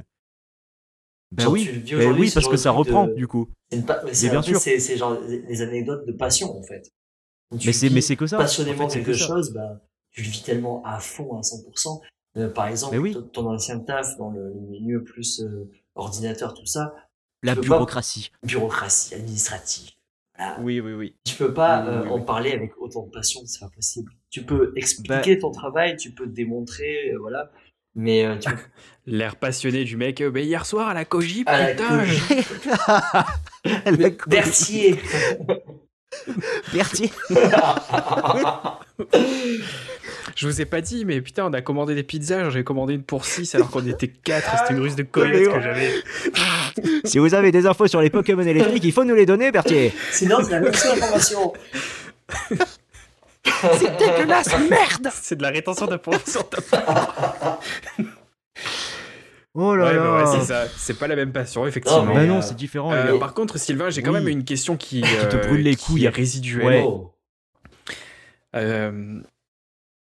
Genre, 1.38 1.52
oui, 1.53 1.69
aujourd'hui, 1.94 2.22
oui, 2.22 2.30
ce 2.30 2.34
parce 2.34 2.48
que 2.48 2.57
ça 2.57 2.72
reprend 2.72 3.06
de- 3.06 3.14
du 3.14 3.27
coup. 3.27 3.48
Pa- 3.86 4.02
c'est 4.11 4.30
bien 4.30 4.40
un 4.40 4.41
peu- 4.41 4.48
sûr. 4.48 4.60
C'est 4.60 4.80
c'est 4.80 4.98
genre 4.98 5.22
des 5.22 5.44
des 5.44 5.61
anecdotes 5.61 6.07
de 6.07 6.11
passion, 6.11 6.57
en 6.57 6.64
fait. 6.64 6.91
Mais 7.65 7.72
c'est, 7.72 7.90
mais 7.91 8.02
c'est 8.02 8.15
que 8.15 8.26
ça. 8.26 8.38
passionnément 8.38 8.86
En 8.86 8.90
fait, 8.90 8.94
c'est 8.99 9.06
quelque 9.06 9.11
que 9.11 9.18
chose, 9.27 9.53
bah, 9.53 9.80
tu 10.10 10.23
le 10.23 10.27
vis 10.30 10.41
tellement 10.41 10.84
à 10.86 10.99
fond, 10.99 11.38
à 11.38 11.41
100%. 11.44 12.02
Euh, 12.38 12.49
par 12.49 12.68
exemple, 12.68 12.94
Mais 12.95 12.99
oui. 12.99 13.14
ton- 13.14 13.22
ton 13.22 13.49
ancien 13.52 13.80
taf 13.80 14.18
dans 14.18 14.31
le 14.31 14.53
milieu 14.72 15.03
plus 15.03 15.41
euh, 15.41 15.69
ordinateur, 15.95 16.53
tout 16.53 16.65
ça, 16.65 16.93
La 17.43 17.55
peux 17.55 17.61
pas- 17.61 17.67
bureaucratie. 17.67 18.31
bureaucratie 18.43 19.15
administrative. 19.15 19.89
Voilà. 20.37 20.57
Oui, 20.61 20.79
oui, 20.79 20.93
oui. 20.93 21.15
Tu 21.25 21.35
peux 21.35 21.53
pas 21.53 21.81
Oui, 21.81 21.87
oui, 21.89 21.93
euh, 21.95 22.03
oui, 22.03 22.09
en 22.11 22.15
oui. 22.19 22.25
parler 22.25 22.51
avec 22.53 22.71
autant 22.77 23.05
de 23.05 23.11
passion, 23.11 23.41
c'est 23.45 23.59
pas 23.59 23.69
possible. 23.69 24.11
Tu 24.29 24.43
peux 24.43 24.71
expliquer 24.77 25.37
ton 25.39 25.51
travail, 25.51 25.97
tu 25.97 26.11
peux 26.11 26.27
démontrer, 26.27 27.11
euh, 27.13 27.17
voilà. 27.19 27.51
Mais 27.95 28.25
euh, 28.25 28.37
tu 28.37 28.49
L'air 29.05 29.35
passionné 29.35 29.83
du 29.83 29.97
mec. 29.97 30.21
euh, 30.21 30.29
bah, 30.31 30.39
hier 30.41 30.65
soir 30.65 30.87
à 30.89 30.93
la 30.93 31.03
Koji, 31.05 31.43
à 31.47 31.59
la 31.59 31.71
putain. 31.73 32.05
Koji. 32.05 32.21
La 33.99 34.09
Berthier. 34.27 34.95
Berthier. 36.71 37.11
Je 40.35 40.47
vous 40.47 40.61
ai 40.61 40.65
pas 40.65 40.81
dit, 40.81 41.06
mais 41.06 41.22
putain, 41.22 41.45
on 41.45 41.53
a 41.53 41.61
commandé 41.61 41.95
des 41.95 42.03
pizzas. 42.03 42.49
J'en 42.49 42.57
ai 42.60 42.64
commandé 42.64 42.93
une 42.93 43.03
pour 43.03 43.26
6 43.26 43.56
alors 43.56 43.69
qu'on 43.69 43.85
était 43.85 44.07
4. 44.07 44.57
C'était 44.60 44.73
une 44.73 44.80
ruse 44.81 44.95
de 44.95 45.03
Mais 45.03 45.07
collettes 45.10 45.51
que 45.53 45.61
j'avais. 45.61 45.91
Si 47.06 47.19
vous 47.19 47.34
avez 47.34 47.51
des 47.51 47.65
infos 47.65 47.88
sur 47.88 48.01
les 48.01 48.10
Pokémon 48.10 48.41
électriques, 48.43 48.84
il 48.84 48.91
faut 48.91 49.03
nous 49.03 49.15
les 49.15 49.26
donner, 49.26 49.51
Berthier. 49.51 49.93
Sinon, 50.11 50.38
c'est 50.43 50.51
la 50.51 50.60
même 50.61 50.73
information. 50.73 51.53
C'est 53.73 53.97
dégueulasse, 53.97 54.56
merde 54.69 55.10
C'est 55.14 55.35
de 55.35 55.41
la 55.43 55.49
rétention 55.49 55.88
d'informations. 55.88 56.45
Oh 59.56 59.76
là 59.76 59.85
Ouais, 59.85 59.95
bah 59.97 60.15
ouais, 60.15 60.22
là. 60.23 60.31
c'est 60.39 60.45
ça. 60.45 60.65
C'est 60.77 60.97
pas 60.99 61.07
la 61.07 61.15
même 61.15 61.31
passion, 61.31 61.65
effectivement. 61.65 62.06
Non, 62.06 62.14
Bah 62.14 62.26
non, 62.26 62.41
c'est 62.41 62.56
différent. 62.56 62.93
Euh, 62.93 63.18
par 63.18 63.34
contre, 63.34 63.57
Sylvain, 63.57 63.89
j'ai 63.89 64.03
quand 64.03 64.11
Oui. 64.14 64.19
même 64.19 64.27
une 64.27 64.43
question 64.45 64.77
qui, 64.77 65.01
te 65.01 65.35
euh, 65.35 65.39
brûle 65.47 65.64
les 65.64 65.76
qui 65.76 65.85
couilles. 65.85 66.06
est 66.06 66.10
résiduelle. 66.10 66.65
Ouais. 66.68 66.84
Oh. 66.85 67.11
Euh, 68.56 69.19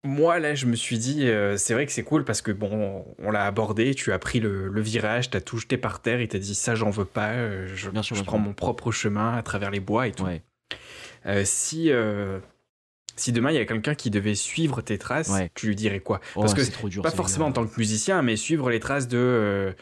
moi, 0.03 0.39
là, 0.39 0.53
je 0.55 0.65
me 0.65 0.75
suis 0.75 0.97
dit, 0.97 1.27
euh, 1.27 1.55
c'est 1.57 1.73
vrai 1.73 1.85
que 1.85 1.91
c'est 1.91 2.03
cool 2.03 2.25
parce 2.25 2.41
que, 2.41 2.51
bon, 2.51 3.05
on 3.19 3.31
l'a 3.31 3.45
abordé, 3.45 3.95
tu 3.95 4.11
as 4.11 4.19
pris 4.19 4.39
le, 4.39 4.67
le 4.67 4.81
virage, 4.81 5.30
t'as 5.30 5.39
tout 5.41 5.57
jeté 5.57 5.77
par 5.77 6.01
terre 6.01 6.19
et 6.19 6.27
t'as 6.27 6.39
dit, 6.39 6.55
ça, 6.55 6.75
j'en 6.75 6.89
veux 6.89 7.05
pas, 7.05 7.30
euh, 7.31 7.67
je, 7.73 7.89
Bien 7.89 8.03
sûr, 8.03 8.15
je 8.15 8.21
bien 8.21 8.25
prends 8.27 8.38
mon 8.39 8.53
propre 8.53 8.91
chemin 8.91 9.34
à 9.35 9.41
travers 9.43 9.71
les 9.71 9.80
bois 9.80 10.07
et 10.07 10.11
tout. 10.11 10.23
Ouais, 10.25 10.41
Euh, 11.25 11.43
si, 11.45 11.89
si 13.15 13.31
demain, 13.31 13.51
il 13.51 13.55
y 13.55 13.59
a 13.59 13.65
quelqu'un 13.65 13.95
qui 13.95 14.09
devait 14.09 14.35
suivre 14.35 14.81
tes 14.81 14.97
traces, 14.97 15.30
Ouais. 15.30 15.49
tu 15.55 15.67
lui 15.67 15.75
dirais 15.75 15.99
quoi? 16.01 16.19
Oh, 16.35 16.41
Parce 16.41 16.53
que 16.53 16.63
c'est 16.63 16.71
trop 16.71 16.89
dur. 16.89 17.01
Pas 17.01 17.11
forcément 17.11 17.45
en 17.45 17.51
tant 17.53 17.65
que 17.65 17.77
musicien, 17.77 18.21
mais 18.21 18.35
suivre 18.35 18.69
les 18.69 18.80
traces 18.81 19.07
de... 19.07 19.73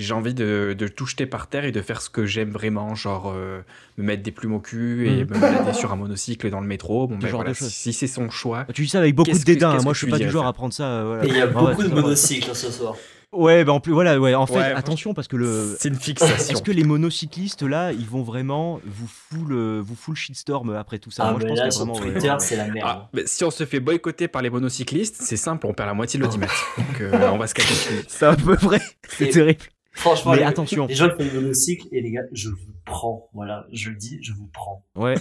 j'ai 0.00 0.14
envie 0.14 0.34
de, 0.34 0.74
de 0.78 0.88
tout 0.88 1.06
jeter 1.06 1.26
par 1.26 1.46
terre 1.48 1.64
et 1.64 1.72
de 1.72 1.80
faire 1.82 2.00
ce 2.00 2.10
que 2.10 2.24
j'aime 2.26 2.50
vraiment, 2.50 2.94
genre 2.94 3.32
euh, 3.34 3.60
me 3.96 4.04
mettre 4.04 4.22
des 4.22 4.32
plumes 4.32 4.54
au 4.54 4.60
cul 4.60 5.08
et 5.08 5.24
Mhm. 5.24 5.30
me 5.34 5.40
balader 5.40 5.72
sur 5.72 5.92
un 5.92 5.96
monocycle 5.96 6.48
dans 6.50 6.60
le 6.60 6.66
métro. 6.66 7.06
Bon, 7.06 7.16
ben 7.18 7.28
genre 7.28 7.40
voilà, 7.42 7.54
si 7.54 7.92
c'est 7.92 8.06
son 8.06 8.30
choix, 8.30 8.66
Tu 8.74 8.82
dis 8.82 8.88
ça 8.88 8.98
avec 8.98 9.14
beaucoup 9.14 9.30
de 9.30 9.36
que- 9.38 9.42
dédain. 9.44 9.70
hein. 9.70 9.78
Moi, 9.82 9.92
que 9.92 9.98
je 9.98 10.04
suis 10.04 10.10
pas 10.10 10.18
du 10.18 10.30
genre 10.30 10.46
à 10.46 10.52
prendre 10.52 10.72
ça. 10.72 10.84
euh, 10.84 11.04
voilà. 11.06 11.24
Et 11.24 11.28
il 11.28 11.36
y 11.36 11.40
a 11.40 11.44
Ah 11.44 11.46
ouais, 11.62 11.70
beaucoup 11.70 11.82
de 11.82 11.88
monocycles 11.88 12.54
ce 12.54 12.70
soir. 12.70 12.94
Ouais, 13.30 13.62
bah 13.62 13.74
en 13.74 13.80
plus, 13.80 13.92
voilà, 13.92 14.18
ouais. 14.18 14.34
En 14.34 14.46
fait, 14.46 14.54
Ouais, 14.54 14.72
attention 14.72 15.12
parce 15.12 15.28
que 15.28 15.36
le. 15.36 15.76
c'est 15.78 15.90
une 15.90 15.96
fixation. 15.96 16.54
Est-ce 16.54 16.62
que 16.62 16.70
les 16.72 16.82
monocyclistes 16.84 17.62
là, 17.62 17.92
ils 17.92 18.06
vont 18.06 18.22
vraiment 18.22 18.80
vous 18.86 19.06
full, 19.06 19.52
euh, 19.52 19.82
vous 19.84 19.94
full 19.96 20.16
shitstorm 20.16 20.70
après 20.74 20.98
tout 20.98 21.10
ça? 21.10 21.24
Ah, 21.26 21.32
Moi, 21.32 21.40
je 21.42 21.46
pense 21.46 21.58
là, 21.58 21.70
sur 21.70 21.84
vraiment. 21.84 21.98
Twitter, 22.00 22.30
ouais. 22.30 22.36
c'est 22.40 22.56
la 22.56 22.68
merde. 22.68 22.88
Ah, 22.90 23.10
mais 23.12 23.24
si 23.26 23.44
on 23.44 23.50
se 23.50 23.66
fait 23.66 23.80
boycotter 23.80 24.28
par 24.28 24.40
les 24.40 24.48
monocyclistes, 24.48 25.16
c'est 25.20 25.36
simple, 25.36 25.66
on 25.66 25.74
perd 25.74 25.88
la 25.88 25.94
moitié 25.94 26.18
de 26.18 26.24
l'audimat. 26.24 26.46
Donc 26.78 27.00
euh, 27.02 27.28
on 27.30 27.36
va 27.36 27.46
se 27.46 27.52
calmer. 27.54 27.70
C'est 28.08 28.24
à 28.24 28.34
peu 28.34 28.54
vrai. 28.54 28.80
C'est 29.08 29.28
terrible. 29.28 29.60
Franchement, 29.98 30.32
Mais 30.32 30.38
les, 30.38 30.42
attention. 30.44 30.86
les 30.86 30.94
gens 30.94 31.08
qui 31.10 31.24
font 31.24 31.34
le 31.34 31.40
monocycle, 31.40 31.88
et 31.92 32.00
les 32.00 32.10
gars, 32.12 32.22
je 32.32 32.48
vous 32.50 32.72
prends. 32.84 33.28
Voilà, 33.32 33.66
je 33.72 33.90
le 33.90 33.96
dis, 33.96 34.18
je 34.22 34.32
vous 34.32 34.46
prends. 34.46 34.86
Ouais. 34.94 35.16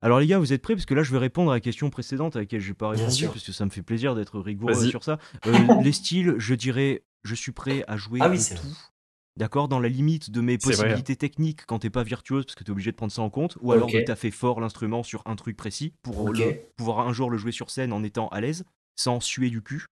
Alors 0.00 0.18
les 0.20 0.26
gars, 0.26 0.38
vous 0.38 0.52
êtes 0.52 0.62
prêts? 0.62 0.74
Parce 0.74 0.86
que 0.86 0.94
là, 0.94 1.02
je 1.02 1.12
vais 1.12 1.18
répondre 1.18 1.50
à 1.50 1.54
la 1.54 1.60
question 1.60 1.88
précédente 1.90 2.36
à 2.36 2.40
laquelle 2.40 2.60
j'ai 2.60 2.74
pas 2.74 2.90
Bien 2.92 3.00
répondu, 3.04 3.16
sûr. 3.16 3.32
parce 3.32 3.44
que 3.44 3.52
ça 3.52 3.64
me 3.64 3.70
fait 3.70 3.82
plaisir 3.82 4.14
d'être 4.14 4.38
rigoureux 4.40 4.72
Vas-y. 4.74 4.90
sur 4.90 5.04
ça. 5.04 5.18
Euh, 5.46 5.52
les 5.82 5.92
styles, 5.92 6.34
je 6.38 6.54
dirais, 6.54 7.04
je 7.22 7.34
suis 7.34 7.52
prêt 7.52 7.84
à 7.88 7.96
jouer 7.96 8.18
Ah 8.22 8.28
oui, 8.28 8.38
c'est 8.38 8.54
tout. 8.54 8.66
vrai. 8.66 8.76
D'accord? 9.36 9.66
Dans 9.68 9.80
la 9.80 9.88
limite 9.88 10.30
de 10.30 10.40
mes 10.40 10.58
C'est 10.60 10.68
vrai. 10.72 10.76
possibilités 10.84 11.16
techniques 11.16 11.66
quand 11.66 11.80
t'es 11.80 11.90
pas 11.90 12.02
virtuose, 12.02 12.44
parce 12.44 12.54
que 12.54 12.64
t'es 12.64 12.70
obligé 12.70 12.92
de 12.92 12.96
prendre 12.96 13.12
ça 13.12 13.22
en 13.22 13.30
compte, 13.30 13.56
ou 13.62 13.72
alors 13.72 13.88
Ok. 13.88 13.94
de 13.94 14.00
taffer 14.02 14.30
fort 14.30 14.60
l'instrument 14.60 15.02
sur 15.02 15.22
un 15.26 15.36
truc 15.36 15.56
précis 15.56 15.92
pour 16.02 16.32
le- 16.32 16.60
pouvoir 16.76 17.00
un 17.06 17.12
jour 17.12 17.30
le 17.30 17.36
jouer 17.38 17.52
sur 17.52 17.70
scène 17.70 17.92
en 17.92 18.02
étant 18.04 18.28
à 18.28 18.40
l'aise, 18.40 18.64
sans 18.96 19.20
suer 19.20 19.50
du 19.50 19.60
cul. 19.62 19.86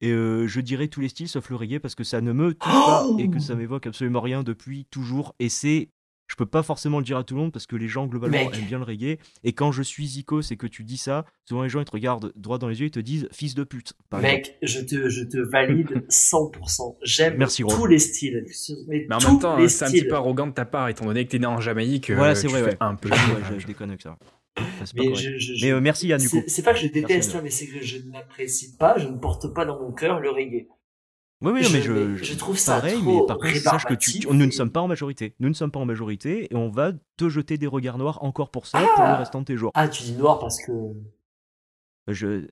Et 0.00 0.10
euh, 0.10 0.46
je 0.46 0.60
dirais 0.60 0.88
tous 0.88 1.00
les 1.00 1.08
styles 1.08 1.28
sauf 1.28 1.50
le 1.50 1.56
reggae 1.56 1.78
parce 1.80 1.94
que 1.94 2.04
ça 2.04 2.20
ne 2.20 2.32
me 2.32 2.54
touche 2.54 2.72
pas 2.72 3.04
Oh 3.08 3.16
et 3.18 3.28
que 3.28 3.40
ça 3.40 3.54
m'évoque 3.54 3.86
absolument 3.86 4.20
rien 4.20 4.42
depuis 4.42 4.86
toujours. 4.90 5.34
Et 5.38 5.48
c'est. 5.48 5.90
Je 6.30 6.36
peux 6.36 6.44
pas 6.44 6.62
forcément 6.62 6.98
le 6.98 7.06
dire 7.06 7.16
à 7.16 7.24
tout 7.24 7.34
le 7.34 7.40
monde 7.40 7.52
parce 7.52 7.66
que 7.66 7.74
les 7.74 7.88
gens 7.88 8.06
globalement 8.06 8.36
Mec. 8.36 8.54
aiment 8.58 8.66
bien 8.66 8.76
le 8.78 8.84
reggae. 8.84 9.16
Et 9.44 9.54
quand 9.54 9.72
je 9.72 9.82
suis 9.82 10.06
Zico, 10.06 10.42
c'est 10.42 10.58
que 10.58 10.66
tu 10.66 10.84
dis 10.84 10.98
ça, 10.98 11.24
souvent 11.46 11.62
les 11.62 11.70
gens 11.70 11.80
ils 11.80 11.86
te 11.86 11.90
regardent 11.90 12.34
droit 12.36 12.58
dans 12.58 12.68
les 12.68 12.80
yeux 12.80 12.86
et 12.86 12.90
te 12.90 13.00
disent 13.00 13.28
fils 13.32 13.54
de 13.54 13.64
pute. 13.64 13.94
exemple. 14.12 14.22
Mec, 14.34 14.58
je 14.62 14.80
te, 14.80 15.08
je 15.08 15.24
te 15.24 15.38
valide 15.38 16.04
100%. 16.10 16.96
J'aime 17.02 17.38
tous 17.66 17.86
les 17.86 17.98
styles. 17.98 18.44
Mais, 18.88 19.06
Mais 19.08 19.14
en 19.14 19.20
même 19.20 19.38
temps, 19.40 19.68
c'est 19.68 19.86
un 19.86 19.90
petit 19.90 20.04
peu 20.04 20.16
arrogant 20.16 20.46
de 20.46 20.52
ta 20.52 20.66
part, 20.66 20.88
étant 20.90 21.06
donné 21.06 21.24
que 21.24 21.30
t'es 21.30 21.38
né 21.38 21.46
en 21.46 21.60
Jamaïque. 21.62 22.10
Voilà, 22.10 22.32
euh, 22.32 22.34
c'est 22.34 22.46
vrai, 22.46 22.60
fais 22.62 22.70
ouais. 22.72 22.76
Un 22.80 22.94
peu 22.94 23.08
Ouais, 23.08 23.16
le- 23.50 23.54
je, 23.54 23.60
je 23.60 23.66
déconne 23.66 23.88
avec 23.88 24.02
ça. 24.02 24.18
Mais, 24.94 25.14
je, 25.14 25.38
je- 25.38 25.64
Mais 25.66 25.72
euh, 25.72 25.80
merci 25.80 26.08
Yann 26.08 26.20
du 26.20 26.28
coup. 26.28 26.42
c'est 26.46 26.62
pas 26.62 26.72
que 26.72 26.80
je 26.80 26.88
déteste, 26.88 27.34
hein, 27.34 27.40
mais 27.42 27.50
c'est 27.50 27.66
que 27.66 27.80
je 27.80 27.98
n'apprécie 28.08 28.76
pas, 28.76 28.98
je 28.98 29.06
ne 29.08 29.16
porte 29.18 29.52
pas 29.54 29.64
dans 29.64 29.78
mon 29.80 29.92
cœur 29.92 30.18
le 30.20 30.30
reggae. 30.30 30.66
Oui, 31.40 31.52
oui, 31.52 31.62
je- 31.62 31.72
mais 31.76 31.82
je, 31.82 32.16
je 32.16 32.34
trouve 32.34 32.58
ça 32.58 32.76
pareil, 32.80 33.00
trop 33.00 33.20
mais 33.20 33.26
par 33.28 33.38
contre, 33.38 33.54
sache 33.56 33.84
que 33.84 33.94
tu, 33.94 34.26
nous 34.26 34.46
ne 34.46 34.50
sommes 34.50 34.72
pas 34.72 34.80
en 34.80 34.88
majorité. 34.88 35.34
Nous 35.38 35.48
ne 35.48 35.54
sommes 35.54 35.70
pas 35.70 35.78
en 35.78 35.84
majorité 35.86 36.48
et 36.52 36.56
on 36.56 36.68
va 36.68 36.92
te 37.16 37.28
jeter 37.28 37.56
des 37.58 37.68
regards 37.68 37.98
noirs 37.98 38.22
encore 38.24 38.50
pour 38.50 38.66
ça 38.66 38.80
pour 38.96 39.04
le 39.04 39.14
restant 39.14 39.40
de 39.40 39.44
tes 39.44 39.56
jours. 39.56 39.70
Ah, 39.74 39.88
tu 39.88 40.02
dis 40.02 40.12
noir 40.14 40.40
parce 40.40 40.60
que. 40.60 40.72
Je... 42.08 42.46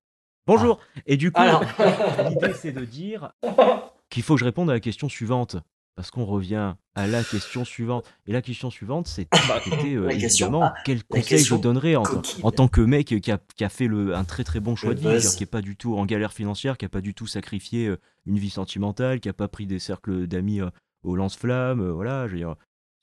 Bonjour. 0.47 0.79
Et 1.07 1.17
du 1.17 1.33
coup, 1.33 1.41
Alors. 1.41 1.65
l'idée 2.31 2.53
c'est 2.55 2.71
de 2.73 2.85
dire 2.85 3.33
qu'il 4.11 4.23
faut 4.23 4.35
que 4.35 4.41
je 4.41 4.45
réponde 4.45 4.71
à 4.71 4.75
la 4.75 4.81
question 4.81 5.09
suivante. 5.09 5.57
Parce 5.97 6.11
qu'on 6.11 6.27
revient 6.27 6.75
à 6.95 7.07
la 7.07 7.25
question 7.25 7.65
suivante. 7.65 8.05
Et 8.27 8.33
la 8.33 8.43
question 8.43 8.71
suivante, 8.71 9.07
c'est 9.09 9.27
c'était 9.65 9.95
euh, 9.95 10.07
La 10.07 10.15
question- 10.15 10.47
évidemment 10.49 10.63
ah, 10.65 10.75
quel 10.85 11.03
conseil 11.05 11.39
je 11.39 11.55
donnerais 11.57 11.97
en, 11.97 12.05
tant 12.53 12.69
que 12.69 12.83
mec 12.83 13.07
qui 13.19 13.33
a, 13.33 13.39
qui 13.57 13.65
a 13.65 13.69
fait 13.71 13.87
le, 13.87 14.15
un 14.15 14.25
très 14.25 14.45
très 14.45 14.61
bon 14.61 14.77
choix 14.77 14.91
Le 14.91 14.97
de 14.97 15.01
vie, 15.09 15.27
qui 15.37 15.43
est 15.43 15.47
pas 15.47 15.63
du 15.63 15.75
tout 15.75 15.97
en 15.97 16.05
galère 16.05 16.35
financière, 16.35 16.77
qui 16.77 16.85
a 16.85 16.91
pas 16.91 17.01
du 17.01 17.15
tout 17.15 17.27
sacrifié 17.27 17.87
euh, 17.87 17.97
une 18.27 18.39
vie 18.39 18.51
sentimentale, 18.51 19.21
qui 19.21 19.31
a 19.31 19.33
pas 19.33 19.49
pris 19.49 19.67
des 19.67 19.79
cercles 19.79 20.27
d'amis 20.27 20.61
euh, 20.61 20.69
au 21.03 21.17
lance-flammes, 21.17 21.81
euh, 21.81 21.93
voilà, 21.93 22.27
je 22.27 22.33
veux 22.33 22.39
dire, 22.41 22.57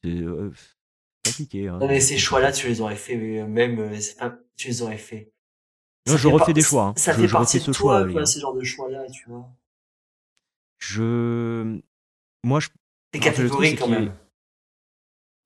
c'est 0.03 0.11
euh, 0.21 0.51
compliqué. 1.25 1.69
hein. 1.69 1.79
Non, 1.79 1.87
mais 1.87 1.99
ces 1.99 2.19
choix-là, 2.19 2.51
tu 2.51 2.67
les 2.67 2.79
aurais 2.79 2.95
fait, 2.95 3.15
euh, 3.41 3.47
même, 3.47 3.79
euh, 3.79 3.97
pas- 4.19 4.37
tu 4.55 4.67
les 4.67 4.83
aurais 4.83 4.97
fait. 4.99 5.31
Non, 6.05 6.11
Ça 6.13 6.17
je 6.17 6.27
fait 6.27 6.33
refais 6.33 6.45
par- 6.45 6.53
des 6.53 6.61
choix, 6.61 6.83
hein. 6.83 6.93
Ça 6.95 7.13
Je- 7.13 7.21
fait 7.21 7.27
je 7.27 7.33
partie 7.33 7.57
de 7.57 7.63
ce 7.63 7.71
toi, 7.71 7.73
choix, 8.01 8.03
quoi, 8.11 8.21
gars. 8.21 8.25
ce 8.27 8.39
genre 8.39 8.53
de 8.53 8.63
choix-là, 8.63 9.05
tu 9.09 9.27
vois. 9.29 9.49
Je, 10.79 11.79
moi, 12.43 12.59
je 12.59 12.67
T'es 13.13 13.19
catégorique 13.19 13.79
quand 13.79 13.87
même. 13.87 14.13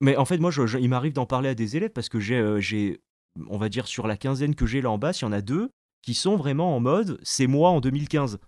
Mais 0.00 0.16
en 0.16 0.24
fait, 0.24 0.38
moi, 0.38 0.50
je- 0.50 0.66
je- 0.66 0.78
il 0.78 0.88
m'arrive 0.88 1.12
d'en 1.12 1.26
parler 1.26 1.48
à 1.48 1.54
des 1.54 1.76
élèves 1.76 1.90
parce 1.90 2.08
que 2.08 2.18
j'ai, 2.20 2.36
euh, 2.36 2.60
j'ai, 2.60 3.00
on 3.48 3.58
va 3.58 3.68
dire, 3.68 3.86
sur 3.86 4.06
la 4.06 4.16
quinzaine 4.16 4.54
que 4.54 4.66
j'ai 4.66 4.80
là 4.80 4.90
en 4.90 4.98
bas, 4.98 5.10
il 5.12 5.22
y 5.22 5.24
en 5.24 5.32
a 5.32 5.40
deux 5.40 5.70
qui 6.02 6.14
sont 6.14 6.36
vraiment 6.36 6.74
en 6.76 6.80
mode 6.80 7.18
c'est 7.22 7.46
moi 7.46 7.70
en 7.70 7.80
2015. 7.80 8.38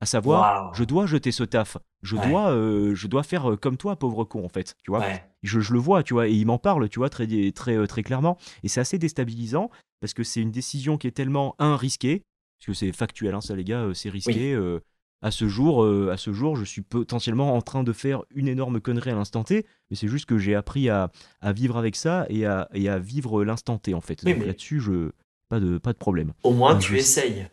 À 0.00 0.06
savoir, 0.06 0.72
je 0.74 0.84
dois 0.84 1.06
jeter 1.06 1.32
ce 1.32 1.42
taf. 1.42 1.76
Je, 2.02 2.14
Ouais. 2.14 2.28
dois, 2.28 2.50
euh, 2.52 2.94
je 2.94 3.08
dois 3.08 3.24
faire 3.24 3.50
euh, 3.50 3.56
comme 3.56 3.76
toi, 3.76 3.96
pauvre 3.96 4.24
con, 4.24 4.44
en 4.44 4.48
fait. 4.48 4.76
Tu 4.84 4.92
vois 4.92 5.00
Ouais. 5.00 5.24
je, 5.42 5.58
je 5.58 5.72
le 5.72 5.80
vois, 5.80 6.04
tu 6.04 6.14
vois, 6.14 6.28
et 6.28 6.32
il 6.34 6.46
m'en 6.46 6.58
parle, 6.58 6.88
tu 6.88 7.00
vois, 7.00 7.10
très, 7.10 7.26
très, 7.50 7.84
très 7.88 8.02
clairement. 8.04 8.36
Et 8.62 8.68
c'est 8.68 8.78
assez 8.80 8.98
déstabilisant 8.98 9.70
parce 10.00 10.14
que 10.14 10.22
c'est 10.22 10.40
une 10.40 10.52
décision 10.52 10.98
qui 10.98 11.08
est 11.08 11.12
tellement, 11.12 11.56
un, 11.58 11.76
risquée, 11.76 12.22
parce 12.60 12.66
que 12.66 12.72
c'est 12.74 12.92
factuel, 12.92 13.34
hein, 13.34 13.40
ça, 13.40 13.56
les 13.56 13.64
gars, 13.64 13.88
c'est 13.94 14.08
risqué. 14.10 14.52
euh, 14.52 14.78
à 15.22 15.30
ce 15.30 15.48
jour, 15.48 15.82
euh, 15.84 16.10
à 16.12 16.16
ce 16.16 16.32
jour, 16.32 16.54
je 16.56 16.64
suis 16.64 16.82
potentiellement 16.82 17.54
en 17.56 17.60
train 17.62 17.82
de 17.82 17.92
faire 17.92 18.22
une 18.34 18.46
énorme 18.48 18.80
connerie 18.80 19.10
à 19.10 19.14
l'instant 19.14 19.42
T, 19.44 19.66
mais 19.90 19.96
c'est 19.96 20.08
juste 20.08 20.26
que 20.26 20.38
j'ai 20.38 20.54
appris 20.54 20.88
à, 20.88 21.10
à 21.40 21.52
vivre 21.52 21.76
avec 21.76 21.96
ça 21.96 22.26
et 22.28 22.46
à, 22.46 22.68
et 22.72 22.88
à 22.88 22.98
vivre 22.98 23.44
l'instant 23.44 23.78
T, 23.78 23.94
en 23.94 24.00
fait. 24.00 24.20
Oui, 24.24 24.34
Donc 24.34 24.46
là-dessus, 24.46 24.80
je 24.80 25.10
pas 25.48 25.60
de, 25.60 25.78
pas 25.78 25.92
de 25.92 25.98
problème. 25.98 26.32
Au 26.44 26.52
moins, 26.52 26.76
tu 26.78 26.92
je- 26.92 26.98
essayes. 26.98 27.48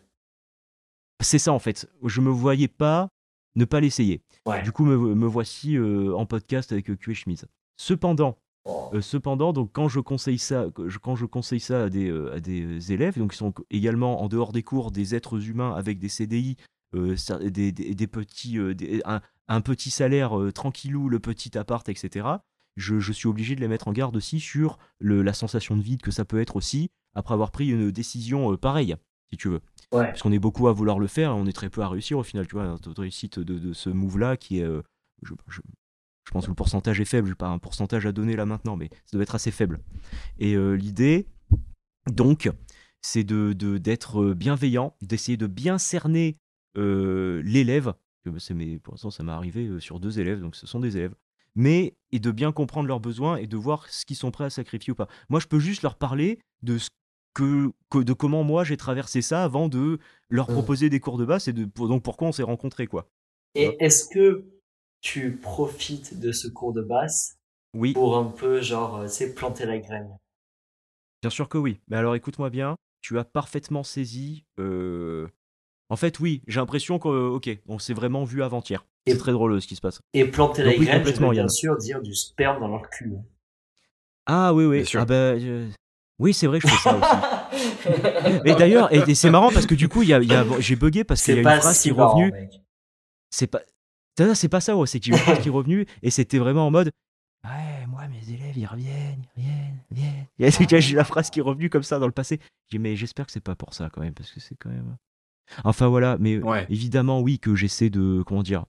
C'est 1.22 1.38
ça, 1.38 1.52
en 1.52 1.58
fait. 1.58 1.88
Je 2.04 2.20
me 2.20 2.30
voyais 2.30 2.68
pas 2.68 3.08
ne 3.54 3.64
pas 3.64 3.80
l'essayer. 3.80 4.20
Ouais. 4.44 4.62
Du 4.62 4.70
coup, 4.70 4.84
me, 4.84 4.96
me 5.14 5.26
voici 5.26 5.76
euh, 5.76 6.14
en 6.14 6.26
podcast 6.26 6.72
avec 6.72 6.90
euh, 6.90 6.96
Q 6.96 7.12
et 7.12 7.14
Schmiz. 7.14 7.46
Cependant, 7.78 8.38
Oh. 8.68 8.90
euh, 8.94 9.00
cependant, 9.00 9.52
donc 9.52 9.70
quand 9.72 9.88
je 9.88 10.00
conseille 10.00 10.38
ça, 10.40 10.66
quand 11.00 11.14
je 11.14 11.24
conseille 11.24 11.60
ça 11.60 11.84
à 11.84 11.88
des, 11.88 12.10
euh, 12.10 12.34
à 12.34 12.40
des 12.40 12.92
élèves, 12.92 13.16
donc 13.16 13.30
qui 13.30 13.36
sont 13.38 13.54
également 13.70 14.20
en 14.22 14.26
dehors 14.28 14.50
des 14.50 14.64
cours 14.64 14.90
des 14.90 15.14
êtres 15.14 15.48
humains 15.48 15.72
avec 15.72 16.00
des 16.00 16.08
CDI, 16.08 16.56
des, 16.94 17.72
des- 17.72 17.94
des 17.94 18.06
petits, 18.06 18.58
euh, 18.58 18.74
des- 18.74 19.02
un, 19.04 19.20
un 19.48 19.60
petit 19.60 19.90
salaire 19.90 20.38
euh, 20.40 20.52
tranquillou, 20.52 21.08
le 21.08 21.18
petit 21.18 21.56
appart, 21.58 21.88
etc. 21.88 22.26
Je, 22.76 22.98
je 23.00 23.12
suis 23.12 23.28
obligé 23.28 23.54
de 23.56 23.60
les 23.60 23.68
mettre 23.68 23.88
en 23.88 23.92
garde 23.92 24.16
aussi 24.16 24.38
sur 24.40 24.78
le, 24.98 25.22
la 25.22 25.32
sensation 25.32 25.76
de 25.76 25.82
vide 25.82 26.02
que 26.02 26.10
ça 26.10 26.24
peut 26.24 26.40
être 26.40 26.56
aussi 26.56 26.90
après 27.14 27.32
avoir 27.34 27.50
pris 27.50 27.68
une 27.68 27.90
décision 27.90 28.52
euh, 28.52 28.56
pareille, 28.58 28.94
si 29.30 29.36
tu 29.38 29.48
veux. 29.48 29.60
Ouais. 29.92 30.06
Parce 30.08 30.22
qu'on 30.22 30.32
est 30.32 30.38
beaucoup 30.38 30.68
à 30.68 30.72
vouloir 30.72 30.98
le 30.98 31.06
faire 31.06 31.30
et 31.30 31.34
on 31.34 31.46
est 31.46 31.52
très 31.52 31.70
peu 31.70 31.80
à 31.82 31.88
réussir 31.88 32.18
au 32.18 32.22
final, 32.22 32.46
tu 32.46 32.54
vois. 32.54 32.66
Notre 32.66 33.00
réussite 33.00 33.38
de, 33.38 33.58
de 33.58 33.72
ce 33.72 33.88
move-là 33.90 34.36
qui 34.36 34.58
est. 34.58 34.62
euh, 34.64 34.82
je, 35.22 35.32
je- 35.48 35.60
je 36.26 36.32
pense 36.32 36.46
que 36.46 36.50
le 36.50 36.56
pourcentage 36.56 37.00
est 37.00 37.04
faible, 37.04 37.28
j'ai 37.28 37.34
pas 37.36 37.46
un 37.48 37.58
pourcentage 37.58 38.04
à 38.04 38.10
donner 38.10 38.34
là 38.34 38.46
maintenant, 38.46 38.76
mais 38.76 38.88
ça 39.04 39.12
doit 39.16 39.22
être 39.22 39.36
assez 39.36 39.52
faible. 39.52 39.78
Et 40.40 40.54
euh, 40.56 40.72
l'idée, 40.74 41.28
donc, 42.10 42.50
c'est 43.00 43.22
de 43.24 43.52
de- 43.52 43.78
d'être 43.78 44.20
euh, 44.22 44.34
bienveillant, 44.34 44.96
d'essayer 45.02 45.36
de 45.36 45.46
bien 45.46 45.78
cerner 45.78 46.36
euh, 46.36 46.36
l'élève. 46.76 47.94
c'est 48.38 48.54
mes- 48.54 48.78
Pour 48.78 48.94
l'instant, 48.94 49.10
ça 49.10 49.22
m'est 49.22 49.32
arrivé 49.32 49.66
euh, 49.66 49.80
sur 49.80 50.00
deux 50.00 50.18
élèves, 50.20 50.40
donc 50.40 50.56
ce 50.56 50.66
sont 50.66 50.80
des 50.80 50.96
élèves. 50.96 51.14
Mais, 51.54 51.96
et 52.12 52.18
de 52.18 52.30
bien 52.30 52.52
comprendre 52.52 52.86
leurs 52.88 53.00
besoins 53.00 53.36
et 53.36 53.46
de 53.46 53.56
voir 53.56 53.88
ce 53.88 54.04
qu'ils 54.04 54.16
sont 54.16 54.30
prêts 54.30 54.44
à 54.44 54.50
sacrifier 54.50 54.92
ou 54.92 54.96
pas. 54.96 55.08
Moi, 55.30 55.40
je 55.40 55.46
peux 55.46 55.58
juste 55.58 55.82
leur 55.82 55.96
parler 55.96 56.38
de 56.62 56.76
ce 56.78 56.90
que, 57.34 57.70
que- 57.90 57.98
de 58.02 58.12
comment 58.12 58.44
moi 58.44 58.64
j'ai 58.64 58.76
traversé 58.76 59.22
ça 59.22 59.44
avant 59.44 59.68
de 59.68 59.98
leur 60.28 60.48
Mhm. 60.48 60.54
proposer 60.54 60.90
des 60.90 61.00
cours 61.00 61.18
de 61.18 61.24
basse 61.24 61.48
et 61.48 61.52
de 61.52 61.64
pour- 61.66 61.88
donc 61.88 62.02
pourquoi 62.02 62.28
on 62.28 62.32
s'est 62.32 62.42
rencontrés 62.42 62.86
quoi. 62.86 63.08
Et 63.54 63.76
est-ce 63.84 64.06
que 64.08 64.44
tu 65.00 65.36
profites 65.36 66.18
de 66.18 66.32
ce 66.32 66.48
cours 66.48 66.72
de 66.72 66.82
basse 66.82 67.38
Oui, 67.74 67.92
pour 67.92 68.16
un 68.18 68.24
peu, 68.24 68.60
genre, 68.60 68.96
euh, 68.96 69.06
tu 69.06 69.12
sais, 69.12 69.34
planter 69.34 69.66
la 69.66 69.78
graine? 69.78 70.08
Bien 71.22 71.30
sûr 71.30 71.48
que 71.48 71.58
oui. 71.58 71.80
Mais 71.88 71.96
alors 71.96 72.14
écoute-moi 72.16 72.50
bien, 72.50 72.76
tu 73.02 73.18
as 73.18 73.24
parfaitement 73.24 73.82
saisi. 73.82 74.44
euh, 74.58 75.28
En 75.88 75.96
fait, 75.96 76.18
oui, 76.18 76.42
j'ai 76.48 76.58
l'impression 76.60 76.98
que 76.98 77.08
ok, 77.08 77.48
on 77.68 77.78
s'est 77.78 77.94
vraiment 77.94 78.24
vu 78.24 78.42
avant-hier. 78.42 78.84
C'est 79.06 79.16
très 79.18 79.30
drôle 79.32 79.52
euh, 79.54 79.60
ce 79.60 79.66
qui 79.68 79.76
se 79.76 79.80
passe. 79.80 80.00
Et 80.14 80.24
planter 80.24 80.64
la 80.64 80.74
graine, 80.74 80.86
je 80.86 80.96
complètement, 80.96 81.28
veux 81.28 81.32
bien 81.34 81.42
Yann. 81.42 81.48
sûr 81.48 81.76
dire 81.78 82.02
du 82.02 82.12
sperme 82.14 82.58
dans 82.60 82.68
leur 82.68 82.90
cul. 82.90 83.12
Ah 84.26 84.52
oui 84.52 84.64
oui. 84.64 84.78
Bien 84.78 84.84
sûr. 84.86 85.00
Ah 85.00 85.04
bah, 85.04 85.14
euh, 85.14 85.68
oui 86.18 86.34
c'est 86.34 86.46
vrai, 86.48 86.58
je 86.60 86.66
fais 86.66 86.76
ça 86.76 86.96
aussi. 86.96 87.90
Et 88.44 88.54
d'ailleurs, 88.56 88.92
et, 88.92 88.98
et 89.08 89.14
c'est 89.14 89.30
marrant 89.30 89.52
parce 89.52 89.66
que 89.66 89.76
du 89.76 89.88
coup, 89.88 90.02
il 90.02 90.08
y 90.08 90.12
a, 90.12 90.20
y 90.20 90.60
j'ai 90.60 90.74
bugué 90.74 91.04
parce 91.04 91.22
qu'il 91.22 91.34
y 91.34 91.38
a 91.38 91.40
une 91.42 91.60
phrase 91.60 91.76
si 91.76 91.82
qui 91.84 91.88
est 91.90 91.92
revenue. 92.02 92.32
c'est 93.30 93.46
pas 93.46 93.60
ça, 94.18 94.34
c'est 94.34 94.48
pas 94.48 94.60
ça 94.60 94.76
ouais, 94.76 94.86
c'est 94.88 94.98
qu'il 94.98 95.12
y 95.12 95.14
a 95.14 95.18
une 95.18 95.22
phrase 95.24 95.38
qui 95.38 95.48
est 95.48 95.52
revenue 95.52 95.86
et 96.02 96.10
c'était 96.10 96.38
vraiment 96.38 96.66
en 96.66 96.70
mode 96.72 96.90
ouais 97.44 97.86
moi 97.86 98.08
mes 98.08 98.32
élèves 98.32 98.56
ils 98.56 98.66
reviennent 98.66 99.22
ils 99.36 99.42
reviennent 99.42 99.78
ils 99.90 99.94
reviennent 99.94 100.26
Il 100.38 100.72
y 100.72 100.74
a- 100.74 100.80
j'ai 100.80 100.96
la 100.96 101.04
phrase 101.04 101.30
qui 101.30 101.38
est 101.38 101.42
revenue 101.42 101.70
comme 101.70 101.82
ça 101.84 101.98
dans 102.00 102.06
le 102.06 102.12
passé 102.12 102.40
j'ai 102.70 102.78
dit 102.78 102.82
mais 102.82 102.96
j'espère 102.96 103.26
que 103.26 103.32
c'est 103.32 103.40
pas 103.44 103.54
pour 103.54 103.74
ça 103.74 103.88
quand 103.92 104.00
même 104.00 104.14
parce 104.14 104.30
que 104.32 104.40
c'est 104.40 104.56
quand 104.56 104.70
même 104.70 104.96
enfin 105.64 105.88
voilà 105.88 106.16
mais 106.20 106.38
Ouais. 106.42 106.66
évidemment 106.70 107.20
oui 107.20 107.38
que 107.38 107.54
j'essaie 107.54 107.90
de 107.90 108.22
comment 108.26 108.42
dire 108.42 108.64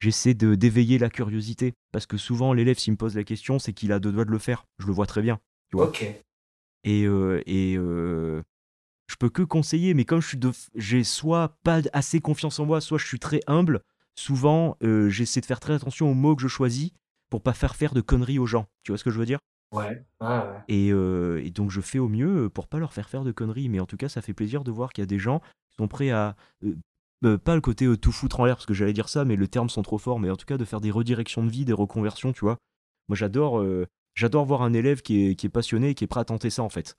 j'essaie 0.00 0.34
de 0.34 0.54
d'éveiller 0.54 0.98
la 0.98 1.10
curiosité 1.10 1.74
parce 1.92 2.06
que 2.06 2.16
souvent 2.16 2.52
l'élève 2.52 2.78
s'il 2.78 2.92
me 2.92 2.96
pose 2.96 3.16
la 3.16 3.24
question 3.24 3.58
c'est 3.58 3.72
qu'il 3.72 3.92
a 3.92 3.98
deux 3.98 4.12
doigts 4.12 4.24
de 4.24 4.30
le 4.30 4.38
faire 4.38 4.64
je 4.78 4.86
le 4.86 4.92
vois 4.92 5.06
très 5.06 5.22
bien 5.22 5.38
vois. 5.72 5.88
Ok. 5.88 6.02
et, 6.84 7.04
euh, 7.04 7.42
et 7.46 7.76
euh, 7.76 8.42
je 9.10 9.16
peux 9.16 9.30
que 9.30 9.42
conseiller, 9.42 9.94
mais 9.94 10.04
comme 10.04 10.20
je 10.20 10.28
suis 10.28 10.38
de, 10.38 10.52
j'ai 10.74 11.02
soit 11.02 11.56
pas 11.64 11.80
assez 11.94 12.20
confiance 12.20 12.58
en 12.60 12.66
moi, 12.66 12.80
soit 12.82 12.98
je 12.98 13.06
suis 13.06 13.18
très 13.18 13.40
humble, 13.46 13.80
souvent 14.14 14.76
euh, 14.82 15.08
j'essaie 15.08 15.40
de 15.40 15.46
faire 15.46 15.60
très 15.60 15.72
attention 15.72 16.10
aux 16.10 16.14
mots 16.14 16.36
que 16.36 16.42
je 16.42 16.48
choisis 16.48 16.90
pour 17.30 17.42
pas 17.42 17.54
faire 17.54 17.74
faire 17.74 17.94
de 17.94 18.02
conneries 18.02 18.38
aux 18.38 18.44
gens. 18.46 18.66
Tu 18.82 18.92
vois 18.92 18.98
ce 18.98 19.04
que 19.04 19.10
je 19.10 19.18
veux 19.18 19.24
dire? 19.26 19.38
Ouais. 19.72 20.04
Ouais, 20.20 20.28
ouais. 20.28 20.44
et, 20.68 20.90
euh, 20.92 21.42
et 21.44 21.50
donc 21.50 21.70
je 21.70 21.80
fais 21.80 21.98
au 21.98 22.08
mieux 22.08 22.50
pour 22.50 22.68
pas 22.68 22.78
leur 22.78 22.92
faire 22.92 23.08
faire 23.08 23.24
de 23.24 23.32
conneries, 23.32 23.68
mais 23.70 23.80
en 23.80 23.86
tout 23.86 23.96
cas 23.96 24.08
ça 24.10 24.20
fait 24.22 24.34
plaisir 24.34 24.62
de 24.62 24.70
voir 24.70 24.92
qu'il 24.92 25.00
y 25.02 25.04
a 25.04 25.06
des 25.06 25.18
gens 25.18 25.40
sont 25.78 25.88
prêts 25.88 26.10
à 26.10 26.36
euh, 26.64 26.74
euh, 27.24 27.38
pas 27.38 27.54
le 27.54 27.60
côté 27.60 27.86
euh, 27.86 27.96
tout 27.96 28.12
foutre 28.12 28.40
en 28.40 28.44
l'air 28.44 28.56
parce 28.56 28.66
que 28.66 28.74
j'allais 28.74 28.92
dire 28.92 29.08
ça, 29.08 29.24
mais 29.24 29.36
le 29.36 29.48
terme 29.48 29.68
sont 29.68 29.82
trop 29.82 29.98
forts, 29.98 30.20
mais 30.20 30.30
en 30.30 30.36
tout 30.36 30.46
cas 30.46 30.56
de 30.56 30.64
faire 30.64 30.80
des 30.80 30.90
redirections 30.90 31.44
de 31.44 31.50
vie, 31.50 31.64
des 31.64 31.72
reconversions, 31.72 32.32
tu 32.32 32.40
vois. 32.40 32.58
Moi 33.08 33.16
j'adore, 33.16 33.60
euh, 33.60 33.86
j'adore 34.14 34.44
voir 34.44 34.62
un 34.62 34.72
élève 34.72 35.02
qui 35.02 35.26
est, 35.26 35.34
qui 35.34 35.46
est 35.46 35.50
passionné 35.50 35.90
et 35.90 35.94
qui 35.94 36.04
est 36.04 36.08
prêt 36.08 36.20
à 36.20 36.24
tenter 36.24 36.50
ça 36.50 36.62
en 36.62 36.68
fait, 36.68 36.96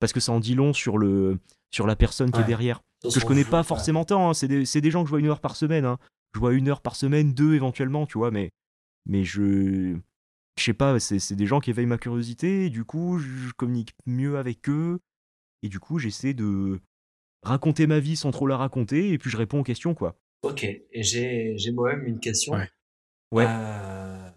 parce 0.00 0.12
que 0.12 0.20
ça 0.20 0.32
en 0.32 0.40
dit 0.40 0.54
long 0.54 0.72
sur 0.72 0.98
le 0.98 1.38
sur 1.70 1.86
la 1.86 1.96
personne 1.96 2.30
qui 2.30 2.40
est 2.40 2.44
derrière. 2.44 2.80
Que 3.02 3.10
je 3.18 3.24
connais 3.24 3.42
jeu, 3.44 3.50
pas 3.50 3.58
ouais. 3.58 3.64
forcément 3.64 4.04
tant, 4.04 4.30
hein, 4.30 4.34
c'est 4.34 4.46
des, 4.46 4.64
c'est 4.64 4.80
des 4.80 4.90
gens 4.90 5.02
que 5.02 5.06
je 5.06 5.10
vois 5.10 5.20
une 5.20 5.26
heure 5.26 5.40
par 5.40 5.56
semaine. 5.56 5.84
hein. 5.84 5.98
Je 6.34 6.38
vois 6.40 6.52
une 6.52 6.68
heure 6.68 6.80
par 6.82 6.94
semaine, 6.96 7.32
deux 7.32 7.54
éventuellement, 7.54 8.06
tu 8.06 8.18
vois, 8.18 8.30
mais 8.30 8.50
mais 9.06 9.24
je 9.24 9.96
je 10.58 10.62
sais 10.62 10.74
pas, 10.74 11.00
c'est 11.00 11.18
c'est 11.18 11.34
des 11.34 11.46
gens 11.46 11.60
qui 11.60 11.70
éveillent 11.70 11.86
ma 11.86 11.98
curiosité, 11.98 12.66
et 12.66 12.70
du 12.70 12.84
coup, 12.84 13.18
je 13.18 13.52
communique 13.56 13.94
mieux 14.06 14.36
avec 14.36 14.68
eux, 14.68 15.00
et 15.62 15.68
du 15.68 15.80
coup, 15.80 15.98
j'essaie 15.98 16.34
de 16.34 16.78
raconter 17.42 17.86
ma 17.86 18.00
vie 18.00 18.16
sans 18.16 18.30
trop 18.30 18.46
la 18.46 18.56
raconter, 18.56 19.10
et 19.12 19.18
puis 19.18 19.30
je 19.30 19.36
réponds 19.36 19.60
aux 19.60 19.64
questions, 19.64 19.94
quoi. 19.94 20.16
Ok. 20.42 20.64
Et 20.64 21.02
j'ai, 21.02 21.56
j'ai 21.56 21.72
moi-même 21.72 22.06
une 22.06 22.20
question. 22.20 22.54
Ouais. 22.54 22.68
Ouais. 23.32 23.46
Euh, 23.48 24.30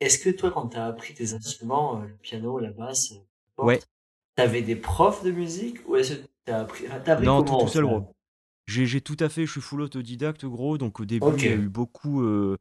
Est-ce 0.00 0.18
que 0.18 0.30
toi, 0.30 0.50
quand 0.50 0.68
t'as 0.68 0.86
appris 0.86 1.14
tes 1.14 1.32
instruments, 1.32 2.00
euh, 2.00 2.06
le 2.06 2.16
piano, 2.16 2.58
la 2.58 2.70
basse, 2.72 3.12
euh, 3.12 3.64
Ouais. 3.64 3.80
t'avais 4.36 4.62
des 4.62 4.76
profs 4.76 5.22
de 5.22 5.30
musique 5.30 5.78
ou 5.88 5.96
est-ce 5.96 6.14
que 6.14 6.26
t'as 6.44 6.60
appris, 6.60 6.84
t'as 7.04 7.12
appris 7.12 7.24
Non, 7.26 7.42
tout, 7.42 7.46
comment, 7.52 7.58
tout 7.60 7.64
au 7.64 7.68
seul, 7.68 7.84
gros. 7.84 8.14
J'ai 8.66 9.00
tout 9.00 9.16
à 9.20 9.28
fait, 9.28 9.46
je 9.46 9.52
suis 9.52 9.60
full 9.60 9.82
autodidacte, 9.82 10.44
gros, 10.46 10.78
donc 10.78 10.98
au 11.00 11.04
début, 11.04 11.26
Ok. 11.26 11.42
il 11.42 11.48
y 11.48 11.52
a 11.52 11.56
eu 11.56 11.68
beaucoup... 11.68 12.22
euh, 12.22 12.56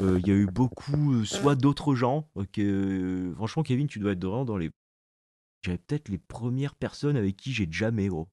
euh, 0.00 0.20
il 0.20 0.28
y 0.28 0.30
a 0.30 0.34
eu 0.34 0.46
beaucoup, 0.46 1.12
euh, 1.14 1.24
soit 1.24 1.56
d'autres 1.56 1.96
gens, 1.96 2.30
que, 2.52 3.32
franchement, 3.34 3.64
Kevin, 3.64 3.88
tu 3.88 3.98
dois 3.98 4.12
être 4.12 4.24
vraiment 4.24 4.44
dans 4.44 4.56
les... 4.56 4.70
J'avais 5.64 5.78
peut-être 5.78 6.08
les 6.08 6.18
premières 6.18 6.76
personnes 6.76 7.16
avec 7.16 7.36
qui 7.36 7.52
j'ai 7.52 7.66
jamais, 7.68 8.06
gros. 8.06 8.28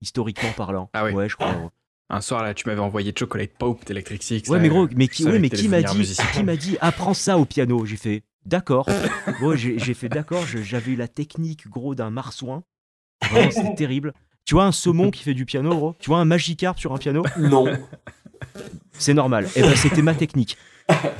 Historiquement 0.00 0.50
parlant. 0.56 0.90
Ah 0.92 1.04
ouais. 1.04 1.12
Ouais, 1.12 1.28
je 1.28 1.36
crois. 1.36 1.54
Un 2.12 2.20
soir, 2.20 2.42
là, 2.42 2.54
tu 2.54 2.68
m'avais 2.68 2.80
envoyé 2.80 3.12
Chocolate 3.16 3.52
Pope 3.56 3.84
d'Electric 3.86 4.22
Six. 4.24 4.48
Ouais, 4.48 4.56
là, 4.56 4.62
mais 4.62 4.68
gros, 4.68 4.88
mais 4.96 5.06
qui, 5.06 5.24
ouais, 5.24 5.38
mais 5.38 5.48
qui 5.48 5.68
m'a 5.68 5.80
dit, 5.80 6.16
qui 6.34 6.42
m'a 6.42 6.56
dit, 6.56 6.76
apprends 6.80 7.14
ça 7.14 7.38
au 7.38 7.44
piano. 7.44 7.86
J'ai 7.86 7.96
fait, 7.96 8.24
d'accord. 8.44 8.88
Gros, 9.38 9.54
j'ai 9.54 9.78
j'ai 9.78 9.94
fait 9.94 10.08
d'accord. 10.08 10.44
J'avais 10.44 10.90
eu 10.90 10.96
la 10.96 11.06
technique, 11.06 11.68
gros, 11.68 11.94
d'un 11.94 12.10
marsouin. 12.10 12.64
Vraiment, 13.30 13.50
c'était 13.52 13.74
terrible. 13.76 14.12
Tu 14.44 14.54
vois 14.54 14.64
un 14.64 14.72
saumon 14.72 15.12
qui 15.12 15.22
fait 15.22 15.34
du 15.34 15.46
piano, 15.46 15.70
gros? 15.70 15.94
Tu 16.00 16.10
vois 16.10 16.18
un 16.18 16.24
Magikarp 16.24 16.80
sur 16.80 16.92
un 16.92 16.98
piano? 16.98 17.22
Non. 17.38 17.66
C'est 18.92 19.14
normal. 19.14 19.46
Et 19.54 19.62
ben, 19.62 19.76
c'était 19.76 20.02
ma 20.02 20.14
technique. 20.14 20.56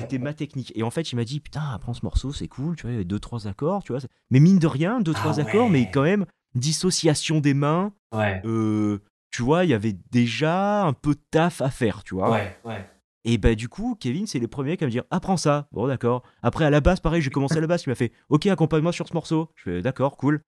C'était 0.01 0.19
ma 0.19 0.35
technique. 0.35 0.73
Et 0.74 0.82
en 0.82 0.90
fait, 0.90 1.12
il 1.12 1.16
m'a 1.16 1.24
dit, 1.24 1.39
putain, 1.39 1.62
apprends 1.73 1.94
ce 1.94 2.01
morceau, 2.05 2.32
c'est 2.32 2.48
cool. 2.48 2.74
Tu 2.74 2.82
vois, 2.82 2.93
il 2.93 2.98
y 2.98 3.01
a 3.01 3.05
deux, 3.05 3.20
trois 3.20 3.47
accords, 3.47 3.85
tu 3.85 3.93
vois. 3.93 4.01
Mais 4.31 4.40
mine 4.40 4.59
de 4.59 4.66
rien, 4.66 5.01
deux, 5.01 5.12
Ah 5.15 5.20
trois 5.20 5.39
accords, 5.39 5.66
ouais. 5.66 5.70
mais 5.70 5.90
quand 5.93 6.02
même, 6.02 6.27
dissociation 6.55 7.41
des 7.41 7.55
mains. 7.55 7.93
Ouais. 8.13 8.41
euh, 8.45 8.99
tu 9.31 9.43
vois, 9.43 9.65
il 9.65 9.71
y 9.71 9.75
avait 9.75 9.95
déjà 10.11 10.83
un 10.85 10.93
peu 10.93 11.15
de 11.15 11.21
taf 11.31 11.61
à 11.61 11.71
faire, 11.71 12.03
tu 12.03 12.15
vois. 12.15 12.31
Ouais. 12.31 12.57
Ouais. 12.65 12.85
Et 13.25 13.39
bah 13.39 13.55
du 13.55 13.69
coup, 13.69 13.97
Kevin, 14.01 14.27
c'est 14.27 14.39
les 14.39 14.49
premiers 14.49 14.77
qui 14.77 14.85
me 14.85 14.91
dire 14.91 15.05
apprends 15.11 15.37
ça. 15.37 15.69
Bon 15.73 15.87
d'accord. 15.87 16.23
Après 16.43 16.65
à 16.65 16.71
la 16.71 16.81
basse, 16.81 17.01
pareil, 17.01 17.21
j'ai 17.23 17.31
commencé 17.31 17.59
à 17.59 17.61
la 17.61 17.67
basse, 17.67 17.85
il 17.85 17.91
m'a 17.91 17.95
fait 17.95 18.13
OK, 18.31 18.47
accompagne-moi 18.47 18.93
sur 18.93 19.07
ce 19.07 19.15
morceau. 19.15 19.51
Je 19.57 19.65
fais 19.65 19.83
d'accord, 19.83 20.17
cool. 20.17 20.41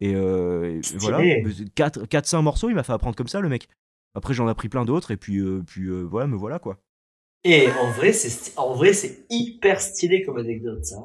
Et, 0.00 0.14
euh, 0.14 0.80
et 0.80 0.96
voilà, 0.98 1.22
4 1.74 2.06
4 2.06 2.26
5 2.26 2.42
morceaux, 2.42 2.68
il 2.70 2.74
m'a 2.74 2.82
fait 2.82 2.92
apprendre 2.92 3.14
comme 3.14 3.28
ça 3.28 3.40
le 3.40 3.48
mec. 3.48 3.68
Après 4.14 4.32
j'en 4.34 4.48
ai 4.48 4.50
appris 4.50 4.68
plein 4.68 4.84
d'autres 4.84 5.10
et 5.10 5.16
puis 5.16 5.38
euh, 5.38 5.62
puis 5.66 5.86
euh, 5.86 6.02
voilà, 6.02 6.26
me 6.26 6.36
voilà 6.36 6.58
quoi. 6.58 6.78
Et 7.44 7.68
en 7.82 7.90
vrai, 7.90 8.12
c'est, 8.14 8.58
en 8.58 8.72
vrai, 8.72 8.94
c'est 8.94 9.26
hyper 9.28 9.78
stylé 9.80 10.22
comme 10.22 10.38
anecdote, 10.38 10.82
ça. 10.84 10.96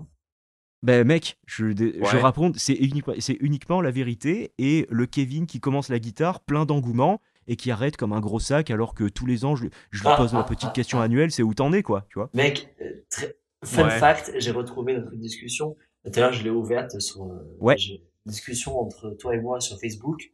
Ben 0.82 1.06
mec, 1.06 1.38
je, 1.46 1.66
Ouais. 1.66 2.22
raconte, 2.22 2.58
c'est 2.58 2.74
uniquement, 2.74 3.82
la 3.82 3.92
vérité 3.92 4.54
et 4.58 4.88
le 4.90 5.06
Kevin 5.06 5.46
qui 5.46 5.60
commence 5.60 5.90
la 5.90 6.00
guitare 6.00 6.40
plein 6.40 6.66
d'engouement 6.66 7.22
et 7.48 7.56
qui 7.58 7.70
arrête 7.72 7.98
comme 7.98 8.14
un 8.14 8.20
gros 8.22 8.40
sac 8.40 8.72
alors 8.72 8.94
que 8.94 9.04
tous 9.06 9.26
les 9.26 9.44
ans 9.44 9.56
je, 9.56 9.66
je 9.92 10.02
lui 10.02 10.10
Ah, 10.10 10.16
pose 10.16 10.30
ah, 10.34 10.38
ma 10.38 10.44
petite 10.44 10.70
ah, 10.70 10.74
question 10.74 11.00
ah. 11.00 11.04
annuelle, 11.04 11.32
c'est 11.32 11.44
où 11.44 11.54
t'en 11.54 11.74
es 11.74 11.84
quoi, 11.84 12.06
tu 12.10 12.20
vois. 12.20 12.30
Mec, 12.34 12.74
euh, 12.82 12.86
très... 13.10 13.36
fun 13.66 13.84
Ouais. 13.86 14.00
fact, 14.00 14.32
j'ai 14.38 14.52
retrouvé 14.52 14.94
notre 14.94 15.16
discussion. 15.16 15.76
Tout 16.06 16.12
à 16.16 16.20
l'heure, 16.22 16.34
je 16.34 16.44
l'ai 16.44 16.50
ouverte 16.50 16.98
sur 17.02 17.24
euh, 17.24 17.58
Ouais. 17.60 17.76
une 17.76 17.98
discussion 18.26 18.80
entre 18.80 19.10
toi 19.20 19.36
et 19.36 19.42
moi 19.42 19.60
sur 19.60 19.78
Facebook. 19.80 20.32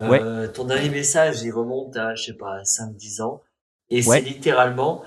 Ouais. 0.00 0.20
Euh, 0.20 0.48
ton 0.48 0.64
dernier 0.64 0.88
message, 0.88 1.42
il 1.42 1.52
remonte 1.52 1.96
à, 1.96 2.16
je 2.16 2.24
sais 2.24 2.36
pas, 2.36 2.62
5-10 2.64 3.22
ans. 3.22 3.42
Et 3.90 3.96
Ouais. 3.98 4.02
c'est 4.02 4.20
littéralement, 4.22 5.04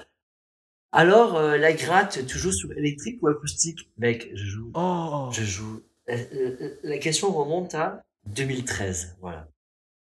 alors, 0.92 1.36
euh, 1.36 1.58
la 1.58 1.74
gratte, 1.74 2.26
tu 2.26 2.38
joues 2.38 2.52
sur 2.52 2.72
électrique 2.74 3.20
ou 3.22 3.28
acoustique? 3.28 3.90
Mec, 3.98 4.30
je 4.34 4.46
joue, 4.46 4.72
Oh. 4.74 5.30
je 5.32 5.44
joue. 5.44 5.82
Euh, 6.10 6.16
euh, 6.34 6.70
La 6.84 6.98
question 6.98 7.32
remonte 7.32 7.76
à 7.76 8.02
2013, 8.28 9.18
voilà. 9.22 9.48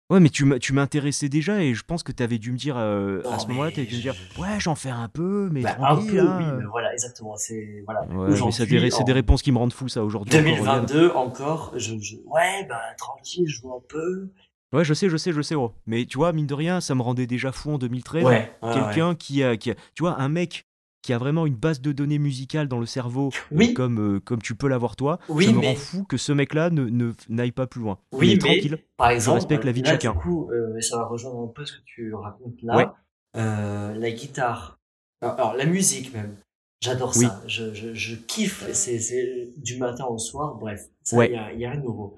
Ouais, 0.10 0.20
mais 0.20 0.30
tu 0.30 0.44
m'as- 0.46 0.60
tu 0.60 0.74
m'intéressais 0.74 1.30
déjà 1.30 1.64
et 1.64 1.74
je 1.74 1.84
pense 1.84 2.04
que 2.04 2.12
tu 2.12 2.22
avais 2.22 2.38
dû 2.38 2.52
me 2.52 2.58
dire 2.58 2.76
euh, 2.78 3.22
à 3.26 3.32
Non, 3.32 3.40
ce 3.40 3.48
moment-là, 3.48 3.72
tu 3.72 3.80
avais 3.80 3.88
dû 3.90 3.96
me 3.96 4.02
dire 4.02 4.14
je- 4.14 4.42
ouais, 4.42 4.60
j'en 4.60 4.76
fais 4.76 4.90
un 4.90 5.08
peu, 5.08 5.50
mais 5.52 5.62
Bah, 5.62 5.76
un 5.80 5.96
tranquille. 5.96 6.12
peu, 6.12 6.20
hein. 6.20 6.38
oui, 6.40 6.58
mais 6.60 6.66
voilà, 6.70 6.92
exactement. 6.94 7.36
C'est, 7.38 7.82
voilà. 7.86 8.02
Ouais, 8.08 8.30
des- 8.30 8.90
c'est 8.92 9.02
en 9.02 9.04
des 9.06 9.14
réponses 9.14 9.42
qui 9.42 9.52
me 9.54 9.58
rendent 9.58 9.74
fou 9.74 9.88
ça 9.88 10.04
aujourd'hui. 10.04 10.38
encore, 10.38 10.52
regarde. 10.60 10.88
2022 10.88 11.12
encore, 11.16 11.74
je, 11.78 11.98
je, 12.00 12.18
ouais, 12.26 12.66
bah, 12.68 12.82
tranquille, 12.98 13.46
je 13.48 13.62
joue 13.62 13.74
un 13.74 13.82
peu. 13.88 14.30
Ouais, 14.74 14.84
je 14.84 14.94
sais, 14.94 15.10
je 15.10 15.18
sais, 15.18 15.32
je 15.32 15.42
sais, 15.42 15.56
gros. 15.56 15.72
Mais 15.88 16.06
tu 16.06 16.18
vois, 16.18 16.34
mine 16.34 16.48
de 16.48 16.54
rien, 16.54 16.82
ça 16.82 16.94
me 16.96 17.02
rendait 17.02 17.28
déjà 17.28 17.52
fou 17.52 17.72
en 17.72 17.78
2013. 17.78 18.24
Ouais, 18.26 18.52
ouais, 18.62 18.74
Quelqu'un 18.74 19.16
qui, 19.16 19.42
a, 19.42 19.56
qui 19.56 19.72
a, 19.72 19.76
tu 19.96 20.02
vois, 20.04 20.20
un 20.20 20.30
mec 20.30 20.66
qui 21.04 21.14
a 21.14 21.20
vraiment 21.20 21.46
une 21.46 21.54
base 21.56 21.82
de 21.82 21.92
données 21.92 22.18
musicale 22.18 22.68
dans 22.68 22.80
le 22.80 22.86
cerveau, 22.88 23.28
euh, 23.28 23.56
Oui. 23.56 23.74
comme, 23.76 24.16
euh, 24.16 24.20
comme 24.20 24.42
tu 24.42 24.56
peux 24.56 24.68
l'avoir 24.68 24.96
toi, 24.96 25.20
Oui, 25.30 25.46
ça 25.46 25.52
me 25.52 25.60
mais- 25.60 25.68
rend 25.68 25.76
fou 25.76 26.04
que 26.06 26.18
ce 26.18 26.32
mec-là 26.32 26.70
ne, 26.72 27.14
n'aille 27.30 27.52
pas 27.52 27.68
plus 27.68 27.82
loin. 27.82 28.00
Oui, 28.14 28.30
Il 28.30 28.34
mais 28.34 28.40
tranquille. 28.40 28.78
par 28.98 29.10
exemple, 29.12 29.36
respecte 29.36 29.66
la 29.66 29.72
vie 29.74 29.82
de 29.82 29.88
là, 29.88 29.94
chacun. 29.94 30.14
Du 30.14 30.20
coup, 30.20 30.50
euh, 30.52 30.82
ça 30.82 30.98
va 30.98 31.06
rejoindre 31.06 31.40
un 31.44 31.48
peu 31.54 31.66
ce 31.66 31.74
que 31.74 31.82
tu 31.86 32.14
racontes 32.16 32.60
là. 32.64 32.78
Ouais. 32.78 32.88
Euh, 33.36 33.94
la 33.96 34.12
guitare, 34.12 34.80
alors, 35.22 35.36
alors, 35.36 35.54
la 35.56 35.66
musique 35.66 36.14
même, 36.14 36.36
j'adore 36.82 37.14
Oui. 37.18 37.26
ça. 37.26 37.44
Je, 37.48 37.74
je, 37.74 37.94
je 37.94 38.16
kiffe. 38.16 38.72
C'est, 38.74 39.52
du 39.58 39.78
matin 39.78 40.06
au 40.06 40.18
soir. 40.18 40.56
Bref, 40.56 40.88
ça, 41.04 41.18
Ouais. 41.18 41.32
y 41.32 41.36
a, 41.36 41.52
y 41.54 41.66
a 41.66 41.72
rien 41.72 41.80
de 41.80 41.86
nouveau. 41.86 42.16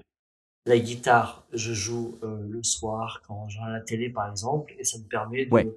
la 0.68 0.78
guitare, 0.80 1.46
je 1.52 1.72
joue 1.72 2.18
euh, 2.24 2.38
le 2.48 2.60
soir 2.64 3.22
quand 3.26 3.48
j'ai 3.48 3.60
la 3.60 3.80
télé 3.80 4.10
par 4.10 4.28
exemple, 4.30 4.74
et 4.78 4.84
ça 4.84 4.98
me 4.98 5.04
permet 5.04 5.46
de. 5.46 5.52
Ouais. 5.52 5.68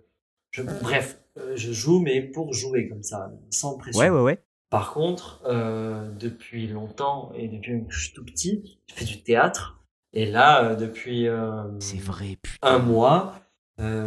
Je, 0.52 0.64
bref, 0.64 1.19
euh, 1.41 1.55
je 1.55 1.71
joue, 1.71 1.99
mais 1.99 2.21
pour 2.21 2.53
jouer 2.53 2.87
comme 2.87 3.03
ça, 3.03 3.31
sans 3.49 3.77
pression. 3.77 3.99
Ouais, 4.01 4.09
ouais, 4.09 4.21
ouais. 4.21 4.43
Par 4.69 4.93
contre, 4.93 5.41
euh, 5.45 6.09
depuis 6.19 6.67
longtemps 6.67 7.31
et 7.35 7.47
depuis 7.47 7.83
que 7.85 7.91
je 7.91 8.05
suis 8.05 8.13
tout 8.13 8.23
petit, 8.23 8.79
je 8.87 8.95
fais 8.95 9.05
du 9.05 9.21
théâtre. 9.23 9.83
Et 10.13 10.25
là, 10.25 10.63
euh, 10.71 10.75
depuis 10.75 11.27
C'est 11.79 11.99
vrai, 11.99 12.37
putain. 12.41 12.67
un 12.67 12.79
mois, 12.79 13.35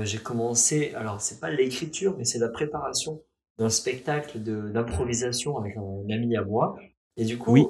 j'ai 0.03 0.19
commencé. 0.19 0.93
Alors, 0.95 1.21
c'est 1.21 1.41
pas 1.41 1.51
l'écriture, 1.51 2.15
mais 2.17 2.25
c'est 2.25 2.39
la 2.39 2.49
préparation 2.49 3.23
d'un 3.59 3.71
spectacle 3.71 4.39
d'improvisation 4.39 5.59
avec 5.59 5.77
un, 5.77 6.11
ami 6.13 6.37
à 6.37 6.45
moi. 6.45 6.77
Et 7.17 7.25
du 7.25 7.39
coup, 7.39 7.53
Oui. 7.53 7.67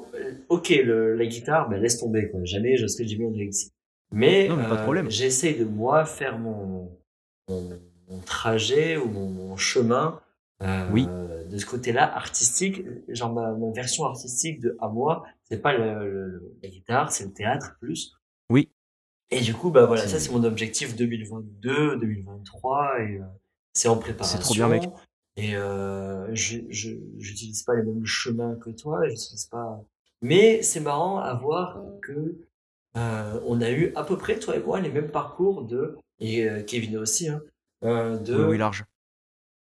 ok, 0.49 0.69
le, 0.85 1.15
la 1.17 1.27
guitare, 1.27 1.69
ben 1.69 1.81
laisse 1.81 1.99
tomber. 1.99 2.31
Quoi. 2.31 2.41
Jamais 2.45 2.77
je 2.77 2.87
serai 2.87 3.07
Jimi 3.07 3.25
Hendrix. 3.27 3.73
Mais, 4.13 4.49
Non, 4.49 4.57
mais 4.57 4.65
pas 4.65 4.75
de 4.77 4.81
euh, 4.81 4.83
problème. 4.83 5.11
j'essaye 5.11 5.59
de 5.59 5.65
moi 5.65 6.05
faire 6.05 6.39
mon, 6.39 6.91
mon, 7.49 7.71
mon 8.09 8.19
trajet 8.21 8.97
ou 8.97 9.07
mon, 9.09 9.29
mon 9.29 9.57
chemin 9.57 10.21
euh, 10.63 10.89
Oui. 10.93 11.07
de 11.07 11.59
ce 11.59 11.67
côté-là 11.67 12.15
artistique. 12.15 12.83
Genre 13.09 13.33
ma, 13.33 13.53
ma 13.53 13.71
version 13.73 14.05
artistique 14.05 14.61
de 14.61 14.77
à 14.81 14.89
moi, 14.89 15.25
c'est 15.45 15.61
pas 15.61 15.73
le, 15.73 16.11
le- 16.11 16.57
la 16.63 16.69
guitare, 16.69 17.13
c'est 17.13 17.25
le 17.25 17.33
théâtre 17.33 17.77
plus. 17.81 18.13
Oui. 18.51 18.71
Et 19.31 19.41
du 19.41 19.55
coup, 19.55 19.71
bah 19.71 19.87
voilà, 19.87 20.07
ça 20.07 20.19
c'est 20.21 20.31
mon 20.31 20.45
objectif 20.45 20.95
2022, 20.95 21.97
2023 21.97 23.01
et 23.01 23.17
euh, 23.19 23.23
c'est 23.73 23.89
en 23.89 23.97
préparation. 23.97 24.39
C'est 24.39 24.45
trop 24.45 24.55
bien, 24.55 24.69
mec. 24.69 24.85
Et 25.37 25.57
euh, 25.57 26.29
je 26.35 26.59
je 26.69 26.91
j'utilise 27.19 27.63
pas 27.63 27.75
les 27.75 27.83
mêmes 27.83 28.05
chemins 28.05 28.55
que 28.57 28.69
toi, 28.71 29.01
j'utilise 29.09 29.47
pas. 29.47 29.81
Mais 30.21 30.61
c'est 30.63 30.81
marrant 30.81 31.19
à 31.19 31.33
voir 31.35 31.81
que 32.03 32.37
euh, 32.99 33.41
on 33.47 33.63
a 33.63 33.71
eu 33.71 33.93
à 33.97 34.05
peu 34.05 34.19
près 34.19 34.39
toi 34.39 34.55
et 34.57 34.61
moi 34.63 34.79
les 34.81 34.91
mêmes 34.91 35.11
parcours 35.11 35.65
de 35.65 35.97
et 36.21 36.47
euh, 36.49 36.63
Kevin 36.63 36.99
aussi 36.99 37.31
hein, 37.31 37.41
de 37.83 38.35
Oui, 38.37 38.45
oui, 38.51 38.59
large. 38.59 38.85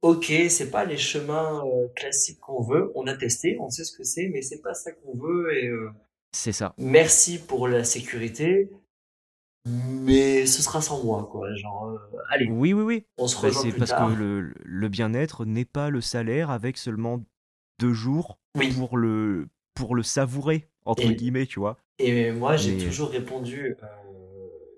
ok 0.01 0.31
c'est 0.49 0.69
pas 0.71 0.85
les 0.85 0.97
chemins 0.97 1.63
euh, 1.65 1.87
classiques 1.95 2.39
qu'on 2.39 2.61
veut, 2.61 2.91
on 2.95 3.07
a 3.07 3.15
testé, 3.15 3.57
on 3.59 3.69
sait 3.69 3.83
ce 3.85 3.95
que 3.97 4.03
c'est, 4.03 4.27
mais 4.29 4.41
c'est 4.41 4.61
pas 4.61 4.73
ça 4.73 4.91
qu'on 4.91 5.15
veut 5.17 5.55
et 5.57 5.67
euh, 5.67 5.89
C'est 6.33 6.51
ça. 6.51 6.73
merci 6.77 7.39
pour 7.39 7.67
la 7.67 7.83
sécurité, 7.83 8.69
mais 9.65 10.45
ce 10.45 10.61
sera 10.61 10.81
sans 10.81 11.03
moi 11.03 11.27
quoi, 11.31 11.53
genre 11.55 11.85
euh, 11.89 12.17
allez 12.29 12.47
Oui, 12.49 12.73
oui, 12.73 12.83
oui. 12.83 13.05
on 13.17 13.27
se 13.27 13.35
Bah, 13.35 13.47
rejoint 13.47 13.61
c'est 13.63 13.69
plus 13.69 13.79
parce 13.79 13.91
tard. 13.91 14.09
que 14.09 14.13
le, 14.15 14.53
le 14.63 14.89
bien-être 14.89 15.45
n'est 15.45 15.65
pas 15.65 15.89
le 15.89 16.01
salaire 16.01 16.49
avec 16.51 16.77
seulement 16.77 17.21
deux 17.79 17.93
jours 17.93 18.37
Oui. 18.57 18.73
pour 18.73 18.97
le, 18.97 19.47
pour 19.73 19.95
le 19.95 20.03
savourer, 20.03 20.67
entre 20.85 21.03
Et- 21.03 21.15
guillemets, 21.15 21.45
tu 21.45 21.59
vois. 21.59 21.77
Et 21.99 22.31
moi, 22.31 22.57
j'ai 22.57 22.75
Mais- 22.75 22.83
toujours 22.85 23.09
répondu 23.11 23.77
euh, 23.81 23.85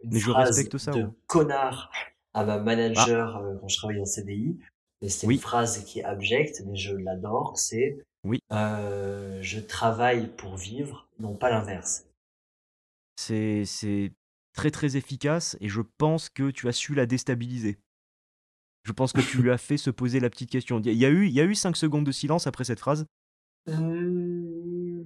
une 0.04 0.12
Mais 0.14 0.20
je 0.20 0.30
respecte 0.32 0.78
ça, 0.78 0.92
de 0.92 1.04
ouais. 1.04 1.10
connard 1.28 1.92
à 2.36 2.44
ma 2.46 2.60
manager 2.60 3.38
euh, 3.38 3.56
quand 3.60 3.68
je 3.68 3.78
travaillais 3.78 4.02
en 4.02 4.06
CDI. 4.06 4.60
Et 5.02 5.10
c'est 5.10 5.26
Oui. 5.26 5.36
une 5.36 5.42
phrase 5.42 5.84
qui 5.86 6.00
est 6.00 6.04
abjecte, 6.04 6.62
mais 6.68 6.76
je 6.76 6.94
l'adore. 6.96 7.58
C'est 7.58 7.98
Oui. 8.24 8.40
euh, 8.52 9.42
je 9.42 9.60
travaille 9.60 10.28
pour 10.36 10.56
vivre, 10.58 11.08
non 11.20 11.34
pas 11.36 11.50
l'inverse. 11.50 12.06
C'est 13.16 13.64
c'est 13.66 14.12
très 14.54 14.72
très 14.72 14.98
efficace 14.98 15.58
et 15.62 15.70
je 15.70 15.82
pense 15.82 16.30
que 16.30 16.52
tu 16.52 16.68
as 16.68 16.72
su 16.74 16.94
la 16.94 17.06
déstabiliser. 17.06 17.78
Je 18.84 18.92
pense 18.92 19.14
que 19.14 19.22
tu 19.22 19.38
lui 19.42 19.52
as 19.52 19.58
fait 19.58 19.78
se 19.78 19.90
poser 19.90 20.20
la 20.20 20.30
petite 20.30 20.50
question. 20.52 20.80
Il 20.80 20.94
y 20.94 21.06
a 21.06 21.10
eu, 21.10 21.26
il 21.28 21.34
y 21.34 21.42
a 21.42 21.46
eu 21.46 21.56
5 21.56 21.76
secondes 21.78 22.06
de 22.06 22.12
silence 22.12 22.46
après 22.48 22.64
cette 22.66 22.80
phrase? 22.80 23.06
Euh, 23.70 25.04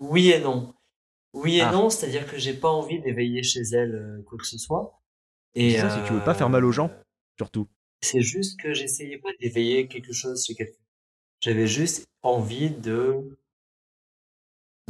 Oui 0.00 0.30
et 0.30 0.40
non. 0.40 0.74
Oui 1.34 1.56
et 1.56 1.60
Ah. 1.62 1.72
non, 1.72 1.90
c'est-à-dire 1.90 2.26
que 2.30 2.38
j'ai 2.38 2.54
pas 2.54 2.70
envie 2.70 3.00
d'éveiller 3.00 3.42
chez 3.42 3.62
elle 3.72 4.22
quoi 4.26 4.38
que 4.38 4.46
ce 4.46 4.58
soit. 4.58 5.00
Et 5.54 5.78
ça, 5.78 6.00
que 6.00 6.06
tu 6.06 6.12
veux 6.12 6.24
pas 6.24 6.34
faire 6.34 6.50
mal 6.50 6.64
aux 6.64 6.72
gens. 6.72 6.90
Surtout. 7.38 7.68
C'est 8.02 8.20
juste 8.22 8.60
que 8.60 8.74
j'essayais 8.74 9.18
pas 9.18 9.30
d'éveiller 9.40 9.86
quelque 9.88 10.12
chose 10.12 10.44
chez 10.44 10.54
quelqu'un. 10.54 10.78
J'avais 11.40 11.66
juste 11.66 12.04
envie 12.22 12.70
de 12.70 13.36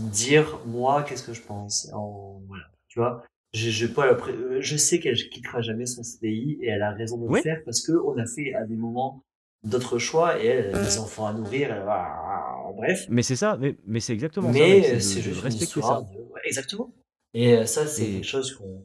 dire 0.01 0.59
moi 0.67 1.03
qu'est-ce 1.03 1.23
que 1.23 1.33
je 1.33 1.43
pense. 1.43 1.89
En, 1.93 2.41
voilà, 2.47 2.65
tu 2.89 2.99
vois. 2.99 3.25
Je, 3.53 3.71
je, 3.71 3.87
pas 3.87 4.07
la 4.07 4.15
pré- 4.17 4.33
euh, 4.33 4.61
je 4.61 4.77
sais 4.77 4.99
qu'elle 4.99 5.15
quittera 5.29 5.61
jamais 5.63 5.87
son 5.87 6.03
CDI 6.03 6.59
et 6.61 6.67
elle 6.69 6.83
a 6.83 6.91
raison 6.91 7.19
de 7.19 7.33
le 7.33 7.41
faire 7.41 7.63
parce 7.65 7.87
que 7.87 7.93
on 7.93 8.19
a 8.19 8.27
fait 8.27 8.53
à 8.55 8.65
des 8.65 8.75
moments 8.75 9.23
d'autres 9.63 9.99
choix 9.99 10.43
et 10.43 10.47
elle, 10.47 10.75
a 10.75 10.83
des 10.83 10.99
enfants 10.99 11.27
à 11.27 11.33
nourrir. 11.33 11.73
elle 11.73 11.85
va- 11.85 12.73
bref. 12.75 13.07
Mais 13.09 13.23
c'est 13.23 13.37
ça, 13.37 13.57
mais, 13.61 13.77
mais 13.87 14.01
c'est 14.01 14.13
exactement 14.13 14.53
ça. 14.53 14.59
mec, 14.59 14.83
Mais 14.83 15.01
c'est 15.01 15.21
juste 15.23 15.41
respecter 15.41 15.81
ça. 15.81 16.03
de... 16.03 16.19
ouais, 16.33 16.41
exactement. 16.45 16.93
Et 17.33 17.57
euh, 17.57 17.65
ça, 17.67 17.87
c'est 17.87 18.07
quelque 18.07 18.25
chose 18.27 18.53
qu'on 18.57 18.85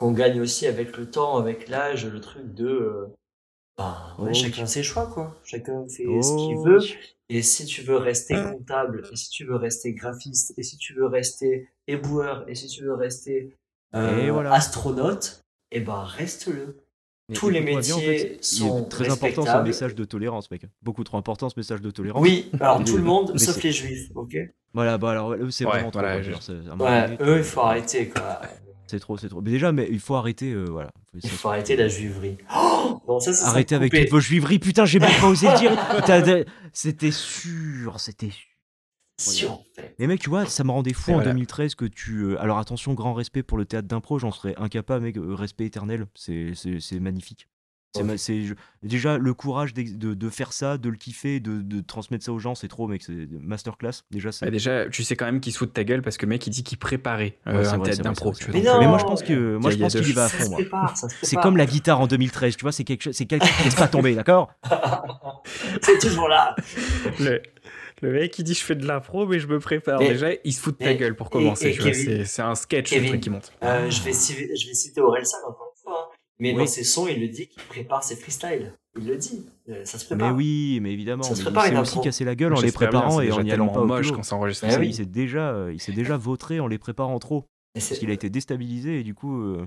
qu'on 0.00 0.12
gagne 0.12 0.40
aussi 0.40 0.66
avec 0.66 0.96
le 0.96 1.10
temps, 1.10 1.36
avec 1.36 1.68
l'âge, 1.68 2.06
le 2.06 2.20
truc 2.20 2.54
de... 2.54 2.66
euh, 2.66 3.06
ben, 3.78 3.96
ouais, 4.18 4.30
Oh. 4.30 4.34
chacun 4.34 4.66
ses 4.66 4.82
choix, 4.82 5.06
quoi. 5.06 5.36
Chacun 5.44 5.86
fait 5.88 6.04
ce 6.22 6.36
qu'il 6.46 6.56
Oh. 6.56 6.64
veut. 6.64 6.80
Et 7.28 7.42
si 7.42 7.64
tu 7.66 7.82
veux 7.82 7.96
rester 7.96 8.34
comptable, 8.34 9.06
et 9.12 9.16
si 9.16 9.28
tu 9.30 9.44
veux 9.44 9.56
rester 9.56 9.92
graphiste, 9.92 10.54
et 10.58 10.62
si 10.62 10.76
tu 10.78 10.94
veux 10.94 11.06
rester 11.06 11.68
éboueur, 11.86 12.44
et 12.48 12.54
si 12.54 12.66
tu 12.66 12.82
veux 12.82 12.94
rester 12.94 13.56
euh, 13.94 14.26
Et 14.26 14.30
voilà. 14.30 14.52
astronaute, 14.52 15.40
eh 15.70 15.80
ben 15.80 16.02
reste-le. 16.02 16.76
Mais 17.28 17.36
Tous 17.36 17.48
les 17.50 17.58
écoute-moi 17.60 17.80
bien, 17.82 17.94
en 17.94 17.98
métiers 17.98 18.18
fait, 18.18 18.24
il 18.52 18.66
est 18.66 18.68
sont 18.68 18.84
très 18.84 19.10
important 19.10 19.44
ce 19.46 19.56
message 19.62 19.94
de 19.94 20.04
tolérance, 20.04 20.50
mec. 20.50 20.62
Beaucoup 20.82 21.04
trop 21.04 21.16
important 21.18 21.48
ce 21.48 21.54
message 21.58 21.80
de 21.80 21.90
tolérance. 21.90 22.22
Oui, 22.22 22.50
alors 22.60 22.82
tout 22.84 22.96
le 22.96 23.02
monde, 23.04 23.38
sauf 23.38 23.62
les 23.62 23.72
juifs, 23.72 24.10
ok? 24.14 24.36
Voilà, 24.72 24.98
bah 24.98 25.10
alors 25.10 25.34
eux, 25.34 25.50
c'est 25.50 25.64
Ouais, 25.64 25.70
vraiment 25.72 25.90
trop. 25.90 26.00
voilà, 26.00 27.08
donné, 27.08 27.16
eux, 27.20 27.38
il 27.38 27.44
faut 27.44 27.60
arrêter, 27.60 28.08
quoi. 28.08 28.40
C'est 28.90 28.98
trop, 28.98 29.16
c'est 29.16 29.28
trop. 29.28 29.40
Mais 29.40 29.52
déjà, 29.52 29.70
mais 29.70 29.86
il 29.88 30.00
faut 30.00 30.16
arrêter, 30.16 30.50
euh, 30.52 30.64
voilà. 30.64 30.90
Il 31.14 31.30
faut 31.30 31.48
arrêter 31.48 31.76
la 31.76 31.86
juiverie. 31.86 32.38
Oh 32.52 33.00
non, 33.06 33.20
ça, 33.20 33.32
ça 33.32 33.38
serait 33.42 33.50
Arrêtez 33.50 33.74
avec 33.76 33.92
toutes 33.94 34.10
vos 34.10 34.18
juiveries, 34.18 34.58
putain, 34.58 34.84
j'ai 34.84 34.98
même 34.98 35.12
pas 35.20 35.28
osé 35.28 35.46
le 35.48 35.58
dire. 35.58 36.44
C'était 36.72 37.12
sûr, 37.12 38.00
c'était 38.00 38.30
sûr. 39.20 39.60
Mais 40.00 40.06
mec, 40.08 40.20
tu 40.20 40.28
vois, 40.28 40.44
ça 40.46 40.64
me 40.64 40.70
rendait 40.72 40.92
fou 40.92 41.10
Et 41.10 41.14
en 41.14 41.16
voilà. 41.18 41.30
2013 41.30 41.76
que 41.76 41.84
tu. 41.84 42.22
euh, 42.22 42.40
Alors 42.40 42.58
attention, 42.58 42.94
grand 42.94 43.14
respect 43.14 43.44
pour 43.44 43.58
le 43.58 43.64
théâtre 43.64 43.86
d'impro, 43.86 44.18
j'en 44.18 44.32
serais 44.32 44.54
incapable, 44.56 45.04
mec. 45.04 45.16
euh, 45.18 45.34
Respect 45.34 45.66
éternel, 45.66 46.06
c'est 46.16 46.52
c'est- 46.54 46.80
c'est 46.80 46.98
magnifique. 47.00 47.46
C'est 47.92 48.02
Ok. 48.02 48.06
ma- 48.06 48.16
c'est- 48.18 48.42
je- 48.42 48.54
déjà 48.84 49.18
le 49.18 49.34
courage 49.34 49.74
de, 49.74 50.14
de 50.14 50.30
faire 50.30 50.52
ça, 50.52 50.78
de 50.78 50.88
le 50.88 50.96
kiffer, 50.96 51.40
de, 51.40 51.60
de 51.60 51.80
transmettre 51.80 52.24
ça 52.24 52.32
aux 52.32 52.38
gens, 52.38 52.54
c'est 52.54 52.68
trop, 52.68 52.86
mec. 52.86 53.02
C'est 53.02 53.26
masterclass. 53.42 54.04
Déjà, 54.12 54.30
c'est. 54.30 54.44
Bah 54.44 54.52
déjà, 54.52 54.88
tu 54.88 55.02
sais 55.02 55.16
quand 55.16 55.24
même 55.24 55.40
qu'il 55.40 55.52
se 55.52 55.58
fout 55.58 55.68
de 55.68 55.72
ta 55.72 55.82
gueule 55.82 56.00
parce 56.00 56.16
que 56.16 56.24
le 56.24 56.30
mec 56.30 56.46
il 56.46 56.50
dit 56.50 56.62
qu'il 56.62 56.78
préparait 56.78 57.36
euh, 57.48 57.50
Ouais, 57.62 57.66
un 57.66 57.78
vrai, 57.78 57.90
vrai, 57.90 57.96
d'impro. 58.02 58.30
vrai, 58.30 58.44
Mais 58.54 58.62
non, 58.62 58.78
Mais 58.78 58.86
moi, 58.86 58.98
je 58.98 59.04
pense 59.04 59.22
que, 59.24 59.56
moi, 59.56 59.72
je 59.72 59.76
pense 59.78 59.92
qu'il 59.94 60.08
y 60.08 60.12
va 60.12 60.26
à 60.26 60.28
fond, 60.28 60.52
prépare, 60.52 60.94
C'est 61.22 61.34
comme 61.36 61.56
la 61.56 61.66
guitare 61.66 62.00
en 62.00 62.06
2013, 62.06 62.56
tu 62.56 62.62
vois, 62.62 62.70
c'est 62.70 62.84
quelque 62.84 63.02
chose, 63.02 63.14
c'est 63.16 63.26
quelqu'un 63.26 63.48
qui 63.48 63.64
laisse 63.64 63.74
pas 63.74 63.88
tomber, 63.88 64.14
d'accord? 64.14 64.52
C'est 65.82 65.98
toujours 65.98 66.28
là. 66.28 66.54
le, 67.18 67.40
le 68.02 68.12
mec 68.12 68.38
il 68.38 68.44
dit 68.44 68.54
je 68.54 68.62
fais 68.64 68.74
de 68.74 68.86
l'impro 68.86 69.26
mais 69.26 69.38
je 69.40 69.46
me 69.46 69.58
prépare. 69.58 69.98
Déjà, 69.98 70.28
il 70.44 70.52
se 70.52 70.60
fout 70.60 70.78
de 70.78 70.84
ta 70.84 70.92
et- 70.92 70.96
gueule 70.96 71.16
pour 71.16 71.30
commencer. 71.30 71.70
et 71.70 71.78
vois, 71.78 71.92
c'est 71.92 72.24
c'est 72.24 72.42
un 72.42 72.54
sketch 72.54 72.90
Kevin, 72.90 73.02
le 73.04 73.08
truc 73.10 73.20
qui 73.22 73.30
monte. 73.30 73.52
Euh, 73.62 73.90
je, 73.90 74.02
vais 74.02 74.12
citer, 74.12 74.54
je 74.56 74.68
vais 74.68 74.74
citer 74.74 75.00
Orelsan 75.00 75.38
encore 75.48 75.50
une 75.50 75.56
fois. 75.56 75.69
Mais 76.40 76.52
Oui. 76.52 76.58
dans 76.58 76.66
ses 76.66 76.84
sons, 76.84 77.06
il 77.06 77.20
le 77.20 77.28
dit 77.28 77.46
qu'il 77.48 77.62
prépare 77.64 78.02
ses 78.02 78.16
freestyles. 78.16 78.72
Il 78.98 79.06
le 79.06 79.16
dit. 79.16 79.46
Euh, 79.68 79.84
Ça 79.84 79.98
se 79.98 80.04
Mais 80.12 80.18
prépare. 80.18 80.36
oui, 80.36 80.80
mais 80.82 80.92
évidemment. 80.92 81.22
Ça 81.22 81.34
se 81.34 81.40
mais 81.40 81.44
prépare 81.44 81.66
il 81.68 81.74
s'est 81.74 81.80
aussi 81.80 82.00
cassé 82.00 82.24
la 82.24 82.34
gueule 82.34 82.52
en 82.54 82.56
les 82.56 82.62
bien, 82.62 82.72
préparant 82.72 83.20
et 83.20 83.26
déjà 83.26 83.36
en 83.40 83.44
y 83.44 83.52
allant 83.52 83.68
pas 83.68 83.84
moche 83.84 84.10
quand 84.10 84.22
ça 84.24 84.34
enregistre. 84.36 84.66
Eh 84.68 84.76
oui. 84.78 84.88
Il 84.88 84.94
s'est 84.94 85.04
déjà, 85.06 85.50
euh, 85.52 85.72
il 85.72 85.80
s'est 85.80 85.92
déjà 85.92 86.16
vautré 86.16 86.58
en 86.58 86.66
les 86.66 86.78
préparant 86.78 87.18
trop. 87.20 87.44
Parce 87.74 87.96
qu'il 87.98 88.10
a 88.10 88.12
été 88.14 88.30
déstabilisé 88.30 88.98
et 88.98 89.04
du 89.04 89.14
coup, 89.14 89.40
euh, 89.40 89.64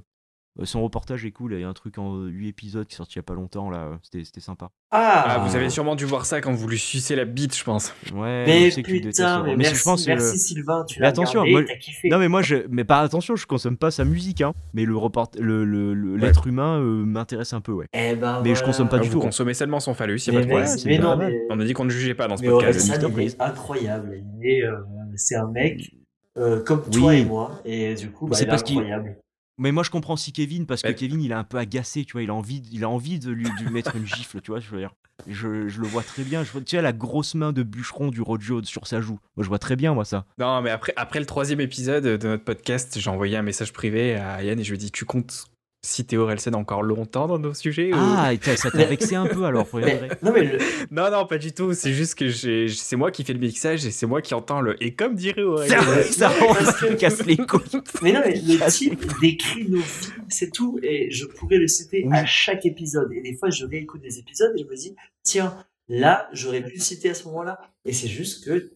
son 0.63 0.83
reportage 0.83 1.25
est 1.25 1.31
cool. 1.31 1.53
Il 1.53 1.61
y 1.61 1.63
a 1.63 1.67
un 1.67 1.73
truc 1.73 1.97
en 1.97 2.25
8 2.25 2.47
épisodes 2.47 2.85
qui 2.85 2.93
est 2.93 2.97
sorti 2.97 3.13
il 3.13 3.15
y 3.17 3.19
a 3.19 3.23
pas 3.23 3.33
longtemps 3.33 3.69
là. 3.71 3.77
euh, 3.85 3.95
C'était 4.03 4.23
c'était 4.23 4.39
sympa. 4.39 4.69
Ah, 4.91 5.23
Ah, 5.27 5.37
vous 5.39 5.55
avez 5.55 5.69
sûrement 5.71 5.95
dû 5.95 6.05
voir 6.05 6.25
ça 6.27 6.41
quand 6.41 6.53
vous 6.53 6.67
lui 6.67 6.77
sucez 6.77 7.15
la 7.15 7.25
bite, 7.25 7.57
je 7.57 7.63
pense. 7.63 7.91
Ouais, 8.13 8.43
Mais 8.45 8.69
je 8.69 8.75
sais 8.75 8.83
que 8.83 8.87
tu 8.87 8.93
détestes. 8.99 9.17
putain, 9.17 9.41
mais 9.43 9.51
Mais 9.51 9.63
merci, 9.63 9.75
je 9.77 9.83
pense 9.83 10.07
le- 10.07 10.13
merci 10.13 10.37
Sylvain, 10.37 10.85
tu 10.87 10.99
Mais 10.99 11.05
l'as 11.05 11.09
attention, 11.09 11.41
regardé, 11.41 11.65
moi- 11.65 11.75
kiffé. 11.79 12.09
Non 12.09 12.19
mais 12.19 12.27
moi 12.27 12.41
je 12.43 12.57
mais 12.69 12.83
pas 12.83 12.99
attention, 12.99 13.35
je 13.35 13.47
consomme 13.47 13.77
pas 13.77 13.89
sa 13.89 14.05
musique 14.05 14.41
hein, 14.41 14.53
mais 14.75 14.85
le 14.85 14.95
report 14.95 15.31
le 15.39 15.65
le- 15.65 15.93
le- 15.95 16.13
Ouais. 16.13 16.19
l'être 16.19 16.45
humain 16.45 16.79
euh, 16.79 17.03
m'intéresse 17.03 17.53
un 17.53 17.61
peu 17.61 17.71
ouais. 17.71 17.87
Eh 17.93 18.15
ben, 18.15 18.41
Mais 18.43 18.49
je 18.49 18.53
voilà. 18.53 18.65
consomme 18.67 18.89
pas 18.89 18.99
du 18.99 19.07
vous 19.07 19.13
tout. 19.15 19.19
hein. 19.21 19.25
consommez 19.25 19.55
seulement 19.55 19.79
son 19.79 19.95
phallus, 19.95 20.19
il 20.27 20.33
y 20.33 20.35
a 20.35 20.39
Mais, 20.39 20.39
pas 20.39 20.45
de 20.45 20.49
problème. 20.51 20.69
mais- 20.71 20.77
c'est 20.77 20.87
mais 20.89 20.97
pas 20.99 21.03
non, 21.03 21.17
mal. 21.17 21.31
mais, 21.31 21.39
On 21.49 21.59
a 21.59 21.65
dit 21.65 21.73
qu'on 21.73 21.85
ne 21.85 21.89
jugeait 21.89 22.13
pas 22.13 22.27
dans 22.27 22.37
ce 22.37 22.43
mais 22.43 22.49
podcast. 22.49 22.85
Il 22.93 23.11
Freeze. 23.11 23.35
est 23.39 23.41
incroyable. 23.43 24.21
Euh, 24.45 24.71
c'est 25.15 25.35
un 25.35 25.47
mec 25.47 25.95
euh, 26.37 26.63
comme 26.63 26.83
toi 26.91 27.15
et 27.15 27.25
moi, 27.25 27.59
et 27.65 27.93
du 27.95 28.09
coup, 28.11 28.27
bah, 28.27 28.35
C'est 28.35 28.43
il 28.43 28.47
est 28.47 28.49
parce 28.49 28.63
qu'il- 28.63 28.77
incroyable. 28.77 29.17
Mais 29.57 29.71
moi 29.71 29.83
je 29.83 29.89
comprends 29.89 30.15
si 30.15 30.33
Kevin 30.33 30.65
parce 30.65 30.81
que 30.81 30.87
Ouais. 30.87 30.95
Kevin 30.95 31.21
il 31.21 31.31
est 31.31 31.35
un 31.35 31.43
peu 31.43 31.57
agacé, 31.57 32.05
tu 32.05 32.13
vois, 32.13 32.23
il 32.23 32.29
a 32.29 32.33
envie, 32.33 32.63
il 32.71 32.83
a 32.83 32.89
envie 32.89 33.19
de 33.19 33.31
lui, 33.31 33.45
de 33.45 33.63
lui 33.65 33.71
mettre 33.71 33.95
une 33.95 34.05
gifle, 34.05 34.41
tu 34.41 34.51
vois, 34.51 34.59
je 34.59 34.69
veux 34.69 34.79
dire. 34.79 34.91
Je, 35.27 35.67
je 35.67 35.79
le 35.79 35.87
vois 35.87 36.01
très 36.01 36.23
bien, 36.23 36.43
je 36.43 36.57
tu 36.59 36.75
vois 36.75 36.81
la 36.81 36.91
grosse 36.91 37.35
main 37.35 37.53
de 37.53 37.61
bûcheron 37.61 38.09
du 38.09 38.19
Rojo 38.21 38.63
sur 38.63 38.87
sa 38.87 38.99
joue. 38.99 39.19
Moi 39.37 39.43
je 39.43 39.47
vois 39.47 39.59
très 39.59 39.75
bien 39.75 39.93
moi 39.93 40.05
ça. 40.05 40.25
Non, 40.39 40.61
mais 40.61 40.71
après, 40.71 40.93
après 40.95 41.19
le 41.19 41.25
troisième 41.27 41.61
épisode 41.61 42.03
de 42.03 42.27
notre 42.27 42.43
podcast, 42.43 42.99
j'ai 42.99 43.09
envoyé 43.11 43.37
un 43.37 43.43
message 43.43 43.73
privé 43.73 44.15
à 44.15 44.43
Yann 44.43 44.59
et 44.59 44.63
je 44.63 44.69
lui 44.71 44.75
ai 44.75 44.79
dit 44.79 44.91
Tu 44.91 45.05
comptes 45.05 45.45
si 45.85 46.05
Théo 46.05 46.25
Relsen 46.25 46.55
encore 46.55 46.81
longtemps 46.81 47.27
dans 47.27 47.37
nos 47.39 47.53
sujets 47.53 47.91
ou- 47.93 47.97
Ah, 47.97 48.31
t'as- 48.41 48.55
ça 48.55 48.71
t'a 48.71 48.85
vexé 48.85 49.15
un 49.15 49.27
peu 49.27 49.43
alors, 49.43 49.67
pour 49.67 49.81
y 49.81 49.83
Mais- 49.83 49.97
vrai. 49.97 50.09
non, 50.23 50.31
mais 50.33 50.57
Non, 50.91 51.11
non, 51.11 51.25
pas 51.27 51.37
du 51.37 51.51
tout. 51.51 51.73
C'est 51.73 51.91
juste 51.93 52.15
que 52.15 52.29
c'est 52.31 52.95
moi 52.95 53.11
qui 53.11 53.23
fais 53.25 53.33
le 53.33 53.39
mixage 53.39 53.85
et 53.85 53.91
c'est 53.91 54.05
moi 54.05 54.21
qui 54.21 54.33
entends 54.33 54.61
le. 54.61 54.81
Et 54.81 54.93
comme 54.95 55.15
dirait 55.15 55.43
Aurélien. 55.43 55.81
Ça, 56.03 56.29
ça 56.29 56.89
me 56.89 56.95
casse 56.95 57.25
les 57.25 57.35
couilles. 57.37 57.81
Mais 58.01 58.13
non, 58.13 58.21
mais 58.25 58.35
le 58.35 58.71
type 58.71 59.01
décrit 59.21 59.69
nos 59.69 59.79
vies, 59.79 60.09
c'est 60.29 60.51
tout. 60.51 60.79
Et 60.81 61.11
je 61.11 61.25
pourrais 61.25 61.57
le 61.57 61.67
citer 61.67 62.03
Oui. 62.05 62.15
à 62.17 62.25
chaque 62.25 62.65
épisode. 62.65 63.11
Et 63.11 63.21
des 63.21 63.35
fois, 63.35 63.49
je 63.49 63.65
réécoute 63.65 64.01
des 64.01 64.19
épisodes 64.19 64.53
et 64.55 64.61
je 64.63 64.65
me 64.65 64.75
dis, 64.75 64.95
tiens, 65.23 65.57
là, 65.89 66.29
j'aurais 66.31 66.61
pu 66.63 66.75
le 66.75 66.79
citer 66.81 67.09
à 67.09 67.13
ce 67.13 67.25
moment-là. 67.25 67.59
Et 67.83 67.91
c'est 67.91 68.07
juste 68.07 68.45
que, 68.45 68.71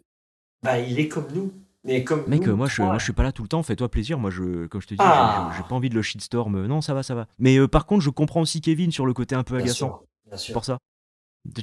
bah, 0.61 0.77
il 0.79 0.99
est 0.99 1.07
comme 1.07 1.27
nous. 1.33 1.53
Mais 1.83 2.03
comme 2.03 2.25
Mec, 2.27 2.45
nous, 2.45 2.55
moi, 2.55 2.67
je, 2.67 2.81
moi 2.81 2.97
je 2.97 3.03
suis 3.05 3.13
pas 3.13 3.23
là 3.23 3.31
tout 3.31 3.43
le 3.43 3.47
temps, 3.47 3.63
fais-toi 3.63 3.89
plaisir. 3.89 4.17
Moi, 4.19 4.29
je, 4.31 4.65
comme 4.67 4.81
je 4.81 4.87
te 4.87 4.93
dis, 4.93 4.99
Ah. 5.01 5.51
j'ai- 5.55 5.63
pas 5.63 5.75
envie 5.75 5.89
de 5.89 5.95
le 5.95 6.01
shitstorm. 6.01 6.55
euh, 6.55 6.67
Non, 6.67 6.81
ça 6.81 6.93
va, 6.93 7.03
ça 7.03 7.15
va. 7.15 7.27
Mais 7.39 7.57
euh, 7.57 7.67
par 7.67 7.85
contre, 7.85 8.03
je 8.03 8.09
comprends 8.09 8.41
aussi 8.41 8.59
Kevin 8.61 8.91
sur 8.91 9.05
le 9.05 9.13
côté 9.13 9.35
un 9.35 9.43
peu 9.43 9.55
Bien 9.55 9.65
agaçant. 9.65 9.75
sûr, 9.87 10.03
bien 10.27 10.37
C'est 10.37 10.43
sûr. 10.45 10.53
pour 10.53 10.65
ça. 10.65 10.77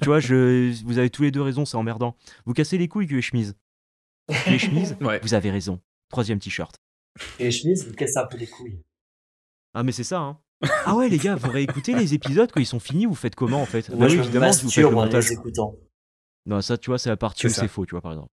Tu 0.01 0.07
vois, 0.07 0.21
je, 0.21 0.73
vous 0.85 0.97
avez 0.99 1.11
tous 1.11 1.23
les 1.23 1.31
deux 1.31 1.43
raison, 1.43 1.67
c'est 1.67 1.77
emmerdant. 1.77 2.17
Vous 2.47 2.55
cassez 2.55 2.79
les 2.79 2.89
couilles, 2.89 3.07
que 3.07 3.15
les 3.15 3.21
chemises. 3.23 3.55
Les 4.47 4.59
chemises, 4.59 4.97
Ouais. 5.03 5.21
vous 5.23 5.35
avez 5.35 5.51
raison. 5.51 5.79
Troisième 6.11 6.39
t-shirt. 6.39 6.77
Et 7.39 7.45
les 7.45 7.51
chemises, 7.51 7.87
vous 7.87 7.95
cassez 7.95 8.17
un 8.17 8.25
peu 8.27 8.39
les 8.39 8.47
couilles. 8.47 8.81
Ah, 9.75 9.83
mais 9.83 9.93
c'est 9.93 10.05
ça, 10.05 10.21
hein. 10.21 10.39
Ah 10.87 10.95
ouais, 10.97 11.09
les 11.11 11.19
gars, 11.19 11.35
vous 11.35 11.51
réécoutez 11.51 11.95
les 11.95 12.15
épisodes 12.15 12.51
quand 12.51 12.61
ils 12.61 12.65
sont 12.67 12.81
finis, 12.81 13.05
vous 13.05 13.15
faites 13.15 13.35
comment 13.35 13.61
en 13.61 13.67
fait? 13.67 13.91
Moi, 13.91 13.99
Bah 13.99 14.09
je 14.09 14.13
oui, 14.13 14.19
me 14.21 14.25
évidemment, 14.25 14.53
si 14.53 14.65
vous 14.65 14.71
faites 14.71 14.83
le 14.85 14.89
en 14.89 14.93
montage. 14.93 15.27
les 15.29 15.33
écoutant. 15.35 15.75
Non, 16.47 16.61
ça, 16.61 16.77
tu 16.77 16.91
vois, 16.91 16.99
c'est 16.99 17.09
la 17.09 17.17
partie 17.17 17.47
où 17.47 17.49
c'est 17.49 17.69
faux, 17.69 17.87
tu 17.87 17.93
vois, 17.93 18.03
par 18.03 18.13
exemple. 18.13 18.31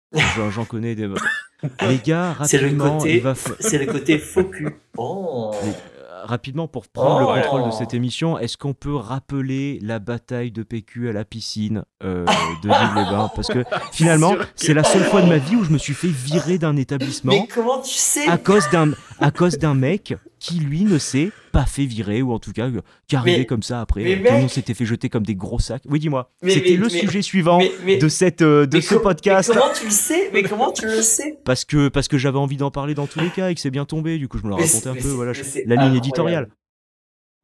J'en 0.53 0.65
connais 0.65 0.95
des. 0.95 1.09
Les 1.89 1.99
gars, 1.99 2.37
C'est 2.45 2.59
le 2.59 2.65
rapidement, 2.79 3.35
fa- 3.35 3.51
C'est 3.61 3.79
le 3.79 3.87
côté 3.93 4.19
faux 4.19 4.45
cul. 4.45 4.69
Oh. 4.97 5.53
Euh, 5.63 6.25
rapidement, 6.25 6.67
pour 6.69 6.89
prendre 6.89 7.29
Oh. 7.31 7.35
le 7.37 7.43
contrôle 7.43 7.67
de 7.67 7.71
cette 7.71 7.95
émission, 7.95 8.39
est-ce 8.39 8.57
qu'on 8.57 8.73
peut 8.75 8.95
rappeler 8.97 9.79
la 9.83 9.99
bataille 9.99 10.51
de 10.51 10.63
PQ 10.63 11.09
à 11.09 11.13
la 11.13 11.25
piscine 11.25 11.85
euh, 12.03 12.25
de 12.63 12.69
Ville-les-Bains 12.69 13.31
Parce 13.37 13.49
que 13.49 13.63
finalement, 13.93 14.35
c'est 14.57 14.75
la 14.75 14.85
seule 14.85 15.05
fois 15.05 15.23
de 15.23 15.29
ma 15.29 15.39
vie 15.39 15.55
où 15.57 15.65
je 15.65 15.71
me 15.71 15.79
suis 15.79 15.95
fait 15.95 16.09
virer 16.09 16.59
d'un 16.59 16.77
établissement 16.77 17.33
Mais 17.33 17.47
comment 17.47 17.81
tu 17.81 17.95
sais? 17.95 18.27
à 18.29 18.37
cause 18.39 18.69
d'un 19.59 19.75
mec 19.75 20.15
qui 20.41 20.59
lui 20.59 20.83
ne 20.85 20.99
s'est 20.99 21.31
pas 21.53 21.67
fait 21.67 21.85
virer 21.85 22.23
ou 22.23 22.33
en 22.33 22.39
tout 22.39 22.53
cas 22.53 22.67
euh, 22.69 22.81
qui 23.07 23.15
arrivait 23.15 23.39
Mais- 23.41 23.47
comme 23.47 23.63
ça 23.63 23.81
après 23.83 24.03
mais 24.03 24.15
euh, 24.15 24.17
tout 24.17 24.23
le 24.25 24.31
monde 24.33 24.41
mec- 24.43 24.51
s'était 24.51 24.75
fait 24.75 24.87
jeter 24.87 25.09
comme 25.09 25.25
des 25.25 25.35
gros 25.37 25.59
sacs. 25.61 25.83
Oui 25.87 26.01
dis-moi. 26.01 26.33
Mais- 26.43 26.53
c'était 26.55 26.71
mais- 26.71 26.77
le 26.77 26.83
mais- 26.85 26.89
sujet 27.01 27.23
suivant 27.23 27.59
mais- 27.59 27.71
mais- 27.85 27.99
de 27.99 28.09
cette 28.09 28.43
euh, 28.43 28.67
de 28.67 28.79
mais 28.79 28.81
ce 28.81 28.95
podcast 28.97 29.51
Mais 29.51 29.61
comment 29.61 29.73
tu 29.75 29.85
le 29.85 29.91
sais? 29.91 30.31
Mais 30.33 30.43
comment 30.43 30.73
tu 30.73 30.87
le 30.87 31.03
sais? 31.03 31.39
Parce 31.45 31.65
que 31.65 31.89
parce 31.89 32.09
que 32.09 32.19
j'avais 32.19 32.39
envie 32.39 32.57
d'en 32.57 32.71
parler 32.71 32.95
dans 32.95 33.07
tous 33.07 33.21
les 33.21 33.31
cas 33.31 33.51
et 33.51 33.55
que 33.55 33.61
c'est 33.61 33.71
bien 33.71 33.85
tombé 33.85 34.19
du 34.19 34.27
coup 34.29 34.39
je 34.39 34.45
me 34.45 34.49
le 34.51 34.57
Mais 34.57 34.63
racontais 34.65 34.89
un 34.89 34.95
mais 34.95 35.01
peu 35.01 35.09
voilà 35.09 35.33
mais 35.33 35.43
je- 35.45 35.69
la 35.69 35.77
ligne 35.85 35.97
éditoriale. 35.97 36.49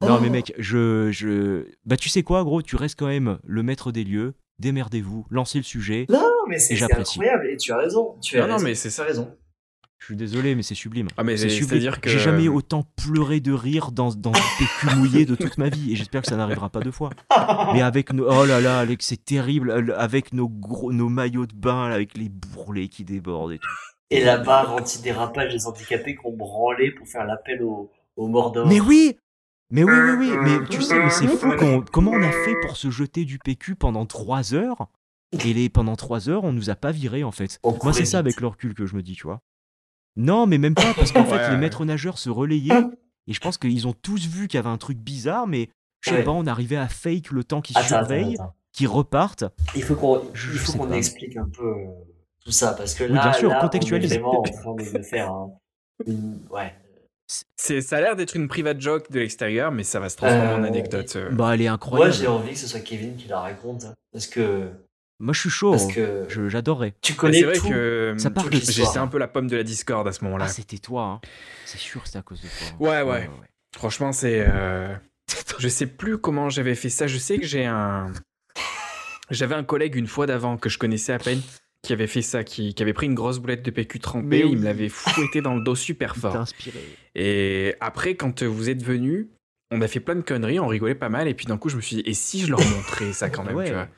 Non 0.03 0.21
mais 0.21 0.29
Oh. 0.29 0.33
mec 0.33 0.53
je 0.59 1.11
je 1.13 1.67
bah 1.85 1.97
tu 1.97 2.09
sais 2.09 2.23
quoi 2.23 2.45
gros? 2.45 2.63
Tu 2.63 2.77
restes 2.77 2.99
quand 2.99 3.07
même 3.07 3.39
le 3.45 3.63
maître 3.63 3.93
des 3.93 4.05
lieux. 4.05 4.35
Démerdez-vous. 4.59 5.27
Lancez 5.31 5.59
le 5.59 5.65
sujet. 5.65 6.07
Non, 6.09 6.23
mais 6.49 6.59
c'est 6.59 6.73
Et 6.73 6.77
c'est 6.77 6.81
j'apprécie. 6.81 7.19
incroyable. 7.21 7.47
Et 7.53 7.57
tu 7.59 7.73
as 7.73 7.77
raison. 7.77 8.15
Tu 8.23 8.39
as 8.39 8.41
Non, 8.41 8.47
non, 8.47 8.53
raison. 8.55 8.65
mais 8.65 8.75
c'est 8.75 9.01
as 9.01 9.05
raison. 9.05 9.31
Je 9.99 10.07
suis 10.07 10.17
désolé 10.17 10.55
mais 10.55 10.63
c'est 10.63 10.75
sublime 10.75 11.09
Ah, 11.17 11.25
mais 11.25 11.37
C'est 11.37 11.49
sublime. 11.49 11.91
que. 12.01 12.11
J'ai 12.11 12.19
jamais 12.19 12.49
autant 12.49 12.85
pleuré 12.97 13.41
de 13.41 13.53
rire 13.53 13.91
dans, 13.93 14.11
dans 14.15 14.31
du 14.31 14.41
PQ 14.59 14.97
mouillé 14.97 15.25
de 15.27 15.35
toute 15.35 15.59
ma 15.59 15.69
vie 15.69 15.93
et 15.93 15.97
j'espère 15.97 16.23
que 16.23 16.29
ça 16.29 16.37
n'arrivera 16.37 16.69
pas 16.69 16.81
deux 16.81 16.91
fois. 16.93 17.11
Mais 17.73 17.83
avec 17.83 18.13
nos. 18.13 18.29
Oh 18.31 18.45
là 18.45 18.61
là, 18.61 18.81
Alex, 18.81 19.07
c'est 19.07 19.25
terrible. 19.25 19.71
euh, 19.71 19.95
Avec 19.99 20.33
nos, 20.33 20.49
gros, 20.49 20.93
nos 20.93 21.09
maillots 21.09 21.47
de 21.47 21.55
bain, 21.55 21.89
là, 21.89 21.95
avec 21.95 22.17
les 22.17 22.29
bourrelets 22.29 22.89
qui 22.89 23.05
débordent 23.05 23.53
et 23.53 23.59
tout. 23.59 23.69
Et 24.11 24.23
la 24.23 24.39
barre 24.39 24.75
anti-dérapage 24.75 25.53
des 25.53 25.67
handicapés 25.67 26.15
qu'on 26.15 26.37
branlait 26.37 26.93
pour 26.93 27.09
faire 27.09 27.25
l'appel 27.25 27.63
aux, 27.63 27.91
aux 28.17 28.29
morts 28.29 28.53
d'or. 28.53 28.67
Mais 28.69 28.79
oui 28.81 29.17
Mais 29.71 29.83
oui, 29.83 29.93
oui, 29.93 30.15
oui. 30.31 30.31
Mais 30.43 30.65
tu 30.69 30.81
sais, 30.83 30.97
mais 31.03 31.11
c'est 31.11 31.27
fou 31.27 31.51
qu'on- 31.57 31.81
comment 31.81 32.13
on 32.13 32.23
a 32.23 32.31
fait 32.31 32.55
pour 32.63 32.77
se 32.77 32.91
jeter 32.91 33.25
du 33.25 33.39
PQ 33.39 33.75
pendant 33.75 34.07
trois 34.07 34.55
heures? 34.55 34.87
Et 35.45 35.53
les, 35.53 35.69
pendant 35.69 35.97
trois 35.97 36.29
heures, 36.29 36.45
on 36.45 36.53
nous 36.53 36.71
a 36.71 36.77
pas 36.77 36.93
virés 36.93 37.25
en 37.25 37.33
fait. 37.33 37.59
On 37.65 37.77
Moi, 37.83 37.93
c'est 37.93 38.05
ça 38.05 38.19
avec 38.19 38.41
le 38.41 38.47
recul 38.47 38.75
que 38.75 38.87
je 38.87 38.95
me 38.95 39.03
dis, 39.03 39.15
tu 39.15 39.25
vois. 39.25 39.41
Non, 40.17 40.47
mais 40.47 40.59
même 40.59 40.75
pas, 40.75 40.95
parce 40.95 41.13
qu'en 41.13 41.25
fait, 41.27 41.37
Ouais, 41.37 41.51
les 41.51 41.57
maîtres 41.57 41.85
nageurs 41.85 42.19
se 42.19 42.31
relayaient 42.31 42.83
et 43.27 43.33
je 43.33 43.41
pense 43.41 43.59
qu'ils 43.59 43.87
ont 43.87 43.93
tous 43.95 44.27
vu 44.27 44.49
qu'il 44.49 44.57
y 44.59 44.61
avait 44.61 44.69
un 44.71 44.79
truc 44.79 44.99
bizarre, 44.99 45.47
mais 45.47 45.69
je 46.01 46.11
sais 46.11 46.17
Ouais. 46.17 46.23
pas, 46.25 46.31
on 46.31 46.47
arrivait 46.47 46.77
à 46.77 46.89
fake 46.89 47.31
le 47.31 47.45
temps 47.45 47.61
qu'ils 47.61 47.77
surveillent, 47.79 48.37
qu'ils 48.73 48.89
repartent. 48.89 49.45
Il 49.75 49.83
faut 49.83 49.95
qu'on 49.97 50.93
explique 50.93 51.37
un 51.37 51.49
peu 51.49 51.67
euh, 51.67 51.87
tout 52.45 52.53
ça 52.53 52.73
parce 52.75 52.95
que 52.95 53.05
Oui, 53.05 53.13
là, 53.15 53.23
bien 53.23 53.33
sûr, 53.33 53.51
là, 53.51 53.61
contextualise. 53.61 54.13
on 54.13 54.15
est 54.15 54.19
vraiment 54.19 54.41
en 54.41 54.43
train 54.43 54.75
de, 54.99 55.03
faire 55.03 55.33
une... 56.07 56.39
ouais. 56.51 56.73
C'est, 57.57 57.81
ça 57.81 57.97
a 57.97 58.01
l'air 58.01 58.15
d'être 58.15 58.37
une 58.37 58.47
private 58.47 58.81
joke 58.81 59.11
de 59.11 59.19
l'extérieur, 59.19 59.73
mais 59.73 59.83
ça 59.83 59.99
va 59.99 60.09
se 60.09 60.17
transformer 60.17 60.53
en 60.53 60.63
Euh, 60.63 60.67
anecdote. 60.69 61.17
euh. 61.17 61.31
Bah, 61.33 61.55
elle 61.55 61.63
est 61.63 61.65
Moi, 61.65 61.73
incroyable. 61.73 62.13
j'ai 62.15 62.29
envie 62.29 62.53
que 62.53 62.59
ce 62.59 62.69
soit 62.69 62.79
Kevin 62.81 63.17
qui 63.17 63.27
la 63.27 63.41
raconte 63.41 63.87
parce 64.13 64.29
que 64.29 64.71
Moi, 65.19 65.33
je 65.33 65.41
suis 65.41 65.51
chaud. 65.51 65.71
parce 65.71 65.87
que 65.93 66.25
Je- 66.29 66.49
J'adorerais. 66.49 66.95
tu 67.01 67.13
Mais 67.13 67.17
connais 67.17 67.39
c'est 67.41 67.45
vrai 67.47 67.59
tout. 67.59 67.69
que 67.69 68.15
Ça 68.19 68.31
part 68.31 68.49
de- 68.51 68.57
j'étais 68.57 68.99
un 68.99 69.07
peu 69.07 69.19
la 69.19 69.29
pomme 69.29 69.49
de 69.49 69.57
la 69.57 69.63
discorde 69.63 70.07
à 70.09 70.13
ce 70.13 70.23
moment-là. 70.25 70.45
Ah, 70.47 70.53
c'était 70.53 70.79
toi, 70.79 71.03
hein. 71.05 71.21
C'est 71.65 71.79
sûr 71.79 72.01
que 72.03 72.09
c'était 72.09 72.19
à 72.19 72.23
cause 72.23 72.41
de 72.43 72.49
toi. 72.49 72.89
Ouais, 72.89 73.03
ouais. 73.03 73.31
Franchement, 73.75 74.13
c'est. 74.13 74.45
euh, 74.49 74.95
Je 75.59 75.69
sais 75.69 75.87
plus 75.87 76.19
comment 76.19 76.51
j'avais 76.51 76.75
fait 76.75 76.91
ça. 76.91 77.07
Je 77.07 77.17
sais 77.19 77.39
que 77.39 77.47
j'ai 77.47 77.65
un. 77.65 78.13
J'avais 79.31 79.55
un 79.55 79.65
collègue 79.65 79.97
une 79.97 80.07
fois 80.07 80.27
d'avant 80.27 80.57
que 80.57 80.69
je 80.69 80.79
connaissais 80.79 81.13
à 81.13 81.19
peine 81.19 81.41
qui 81.83 81.93
avait 81.93 82.07
fait 82.07 82.23
ça, 82.23 82.45
qui, 82.45 82.75
qui 82.75 82.83
avait 82.83 82.93
pris 82.93 83.07
une 83.07 83.15
grosse 83.15 83.39
boulette 83.39 83.63
de 83.65 83.71
PQ 83.71 83.99
trempée. 84.01 84.27
Mais 84.27 84.39
Il 84.41 84.47
oui. 84.47 84.57
me 84.57 84.65
l'avait 84.65 84.89
fouetté 84.89 85.41
dans 85.41 85.55
le 85.55 85.63
dos 85.63 85.75
super 85.75 86.17
fort. 86.17 86.37
inspiré. 86.37 86.79
Et 87.15 87.75
après, 87.81 88.15
quand 88.15 88.43
vous 88.43 88.71
êtes 88.71 88.83
venu, 88.83 89.29
on 89.71 89.81
a 89.83 89.89
fait 89.89 90.01
plein 90.01 90.15
de 90.17 90.21
conneries, 90.21 90.61
on 90.61 90.67
rigolait 90.69 90.95
pas 90.95 91.09
mal. 91.09 91.27
Et 91.29 91.35
puis 91.35 91.47
d'un 91.47 91.59
coup, 91.59 91.69
je 91.69 91.77
me 91.77 91.81
suis 91.81 91.97
dit, 91.97 92.03
et 92.07 92.15
si 92.15 92.41
je 92.41 92.51
leur 92.51 92.61
montrais 92.61 93.13
ça 93.13 93.31
quand 93.31 93.43
même, 93.45 93.57
Ouais. 93.57 93.67
tu 93.67 93.73
vois? 93.73 93.89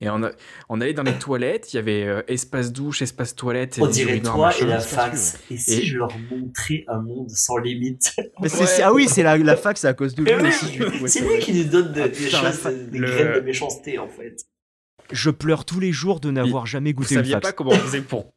Et 0.00 0.08
on, 0.10 0.22
a- 0.22 0.30
on 0.68 0.80
allait 0.80 0.92
dans 0.94 1.02
les 1.02 1.18
toilettes, 1.18 1.72
il 1.72 1.76
y 1.76 1.78
avait 1.80 2.04
euh, 2.04 2.22
espace 2.28 2.72
douche, 2.72 3.02
espace 3.02 3.34
toilette. 3.34 3.78
On 3.80 3.86
des 3.86 3.92
dirait 3.92 4.20
toi 4.20 4.46
machin. 4.46 4.64
et 4.66 4.68
la 4.68 4.78
fax. 4.80 5.38
Et 5.50 5.56
si 5.56 5.72
Et- 5.80 5.82
je 5.86 5.98
leur 5.98 6.16
montrais 6.30 6.84
un 6.86 7.00
monde 7.00 7.28
sans 7.30 7.56
limite? 7.56 8.14
Mais 8.40 8.52
Ouais. 8.54 8.66
Ah 8.82 8.92
oui, 8.92 9.08
c'est 9.08 9.24
la, 9.24 9.36
la 9.36 9.56
c'est 9.74 9.88
à 9.88 9.94
cause 9.94 10.14
de 10.14 10.22
lui 10.22 10.30
Mais 10.32 10.40
oui, 10.42 10.48
aussi. 10.48 10.66
du 10.70 10.84
coup, 10.84 10.90
ouais, 11.02 11.08
C'est 11.08 11.20
lui 11.20 11.26
vrai. 11.28 11.38
qui 11.40 11.52
nous 11.52 11.64
donne 11.64 11.92
de- 11.92 12.00
Ah, 12.02 12.08
des 12.08 12.14
putain, 12.14 12.42
la 12.42 12.50
choses, 12.52 12.60
fac. 12.60 12.90
des 12.90 12.98
Le- 12.98 13.10
graines 13.10 13.34
de 13.34 13.40
méchanceté 13.40 13.98
en 13.98 14.08
fait. 14.08 14.36
Je 15.10 15.30
pleure 15.30 15.64
tous 15.64 15.80
les 15.80 15.90
jours 15.90 16.20
de 16.20 16.30
n'avoir 16.30 16.66
jamais 16.66 16.90
Vous 16.92 16.98
goûté 16.98 17.14
une 17.14 17.20
saviez 17.20 17.32
fax. 17.34 17.48
pas 17.48 17.52
comment 17.52 17.70
on 17.72 17.78
faisait 17.78 18.02
pour. 18.02 18.30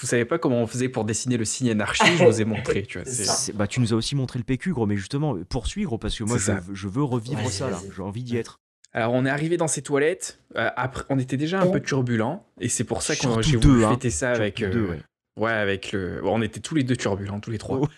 Vous 0.00 0.08
savez 0.08 0.24
pas 0.24 0.38
comment 0.38 0.60
on 0.62 0.66
faisait 0.66 0.88
pour 0.88 1.04
dessiner 1.04 1.36
le 1.36 1.44
signe 1.44 1.70
anarchie, 1.70 2.02
je 2.18 2.24
vous 2.24 2.40
ai 2.40 2.44
montré, 2.44 2.82
tu 2.82 2.98
vois. 2.98 3.06
Bah, 3.54 3.68
tu 3.68 3.78
nous 3.78 3.92
as 3.92 3.96
aussi 3.96 4.16
montré 4.16 4.40
le 4.40 4.44
PQ, 4.44 4.72
gros, 4.72 4.86
mais 4.86 4.96
justement, 4.96 5.36
poursuis, 5.48 5.84
gros, 5.84 5.98
parce 5.98 6.18
que 6.18 6.24
moi, 6.24 6.38
je, 6.38 6.88
veux 6.88 7.04
revivre 7.04 7.48
ça, 7.48 7.70
là. 7.70 7.78
J'ai 7.94 8.02
envie 8.02 8.24
d'y 8.24 8.36
être. 8.36 8.58
Alors, 8.94 9.12
on 9.12 9.26
est 9.26 9.30
arrivé 9.30 9.56
dans 9.56 9.66
ces 9.66 9.82
toilettes. 9.82 10.40
euh, 10.56 10.70
après, 10.76 11.04
on 11.08 11.18
était 11.18 11.36
déjà 11.36 11.60
un 11.60 11.66
peu 11.66 11.80
turbulent, 11.80 12.46
et 12.60 12.68
c'est 12.68 12.84
pour 12.84 13.02
ça 13.02 13.16
qu'on 13.16 13.42
j'ai 13.42 13.56
voulu 13.56 13.84
hein. 13.84 13.90
fêter 13.90 14.10
ça 14.10 14.30
avec. 14.30 14.62
Euh, 14.62 14.70
deux, 14.70 14.86
ouais. 14.86 15.00
Ouais, 15.36 15.50
avec 15.50 15.90
le. 15.90 16.20
On 16.24 16.40
était 16.42 16.60
tous 16.60 16.76
les 16.76 16.84
deux 16.84 16.96
turbulents, 16.96 17.40
tous 17.40 17.50
les 17.50 17.58
trois. 17.58 17.80
Oh. 17.82 17.88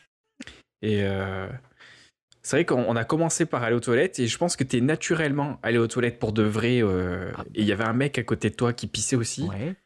Et 0.80 1.02
euh, 1.02 1.48
c'est 2.42 2.56
vrai 2.56 2.64
qu'on 2.64 2.82
on 2.88 2.96
a 2.96 3.04
commencé 3.04 3.44
par 3.44 3.62
aller 3.62 3.76
aux 3.76 3.80
toilettes 3.80 4.18
et 4.18 4.26
je 4.26 4.38
pense 4.38 4.56
que 4.56 4.64
t'es 4.64 4.80
naturellement 4.80 5.58
allé 5.62 5.76
aux 5.76 5.86
toilettes 5.86 6.18
pour 6.18 6.32
de 6.32 6.42
vrai. 6.42 6.80
Ah. 6.82 7.44
Et 7.54 7.60
il 7.60 7.66
y 7.66 7.72
avait 7.72 7.84
un 7.84 7.92
mec 7.92 8.18
à 8.18 8.22
côté 8.22 8.48
de 8.48 8.54
toi 8.54 8.72
qui 8.72 8.86
pissait 8.86 9.16
aussi. 9.16 9.42
Ouais. 9.42 9.76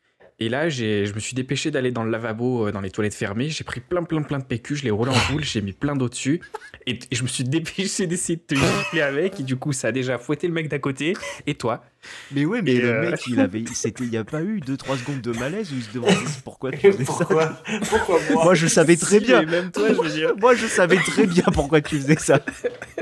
Et 0.43 0.49
là, 0.49 0.71
je 0.71 1.13
me 1.13 1.21
suis 1.21 1.35
dépêché 1.35 1.71
d'aller 1.71 1.91
dans 1.91 2.03
le 2.03 2.11
lavabo, 2.11 2.67
euh, 2.67 2.73
dans 2.73 2.81
les 2.81 2.91
toilettes 2.91 3.15
fermées. 3.15 3.51
J'ai 3.51 3.63
pris 3.63 3.81
plein, 3.81 4.03
plein, 4.03 4.23
plein 4.23 4.39
de 4.39 4.45
PQ, 4.45 4.77
je 4.77 4.85
l'ai 4.85 4.91
roulé 4.91 5.11
en 5.11 5.33
boule, 5.33 5.45
j'ai 5.45 5.61
mis 5.61 5.73
plein 5.73 5.95
d'eau 5.95 6.09
dessus. 6.09 6.41
Et, 6.87 6.99
et 7.11 7.15
je 7.15 7.23
me 7.23 7.29
suis 7.29 7.45
dépêché 7.45 8.07
d'essayer 8.07 8.37
de 8.37 8.43
te 8.43 8.55
gifler 8.55 9.03
avec. 9.03 9.39
Et 9.41 9.43
du 9.43 9.57
coup, 9.57 9.75
ça 9.75 9.89
a 9.89 9.93
déjà 9.93 10.17
fouetté 10.17 10.47
le 10.47 10.55
mec 10.55 10.69
d'à 10.69 10.79
côté 10.79 11.13
et 11.47 11.55
toi? 11.55 11.85
Mais 12.33 12.45
ouais, 12.45 12.63
mais 12.63 12.73
Et, 12.73 12.81
le 12.81 12.89
euh, 12.91 13.11
mec, 13.11 13.21
il 13.27 13.39
avait, 13.41 13.65
c'était, 13.75 14.05
il 14.05 14.11
y 14.13 14.17
a 14.17 14.25
pas 14.25 14.43
eu 14.43 14.61
2-3 14.61 14.99
secondes 14.99 15.21
de 15.21 15.33
malaise 15.39 15.71
où 15.73 15.77
il 15.77 15.83
se 15.83 15.93
demandait 15.93 16.15
pourquoi 16.45 16.71
tu 16.73 16.79
faisais 16.93 17.05
ça. 17.05 17.13
Pourquoi 17.13 17.61
Pourquoi 17.89 18.19
moi 18.33 18.45
Moi, 18.45 18.55
je 18.55 18.67
savais 18.67 18.97
très 18.97 19.19
Si, 19.19 19.27
bien. 19.27 19.43
Même 19.43 19.71
toi, 19.71 19.89
je 19.89 20.01
veux 20.01 20.09
dire. 20.09 20.33
Moi, 20.39 20.55
je 20.55 20.67
savais 20.67 20.97
très 20.97 21.27
bien 21.27 21.45
pourquoi 21.53 21.81
tu 21.81 21.97
faisais 22.01 22.17
ça. 22.17 22.41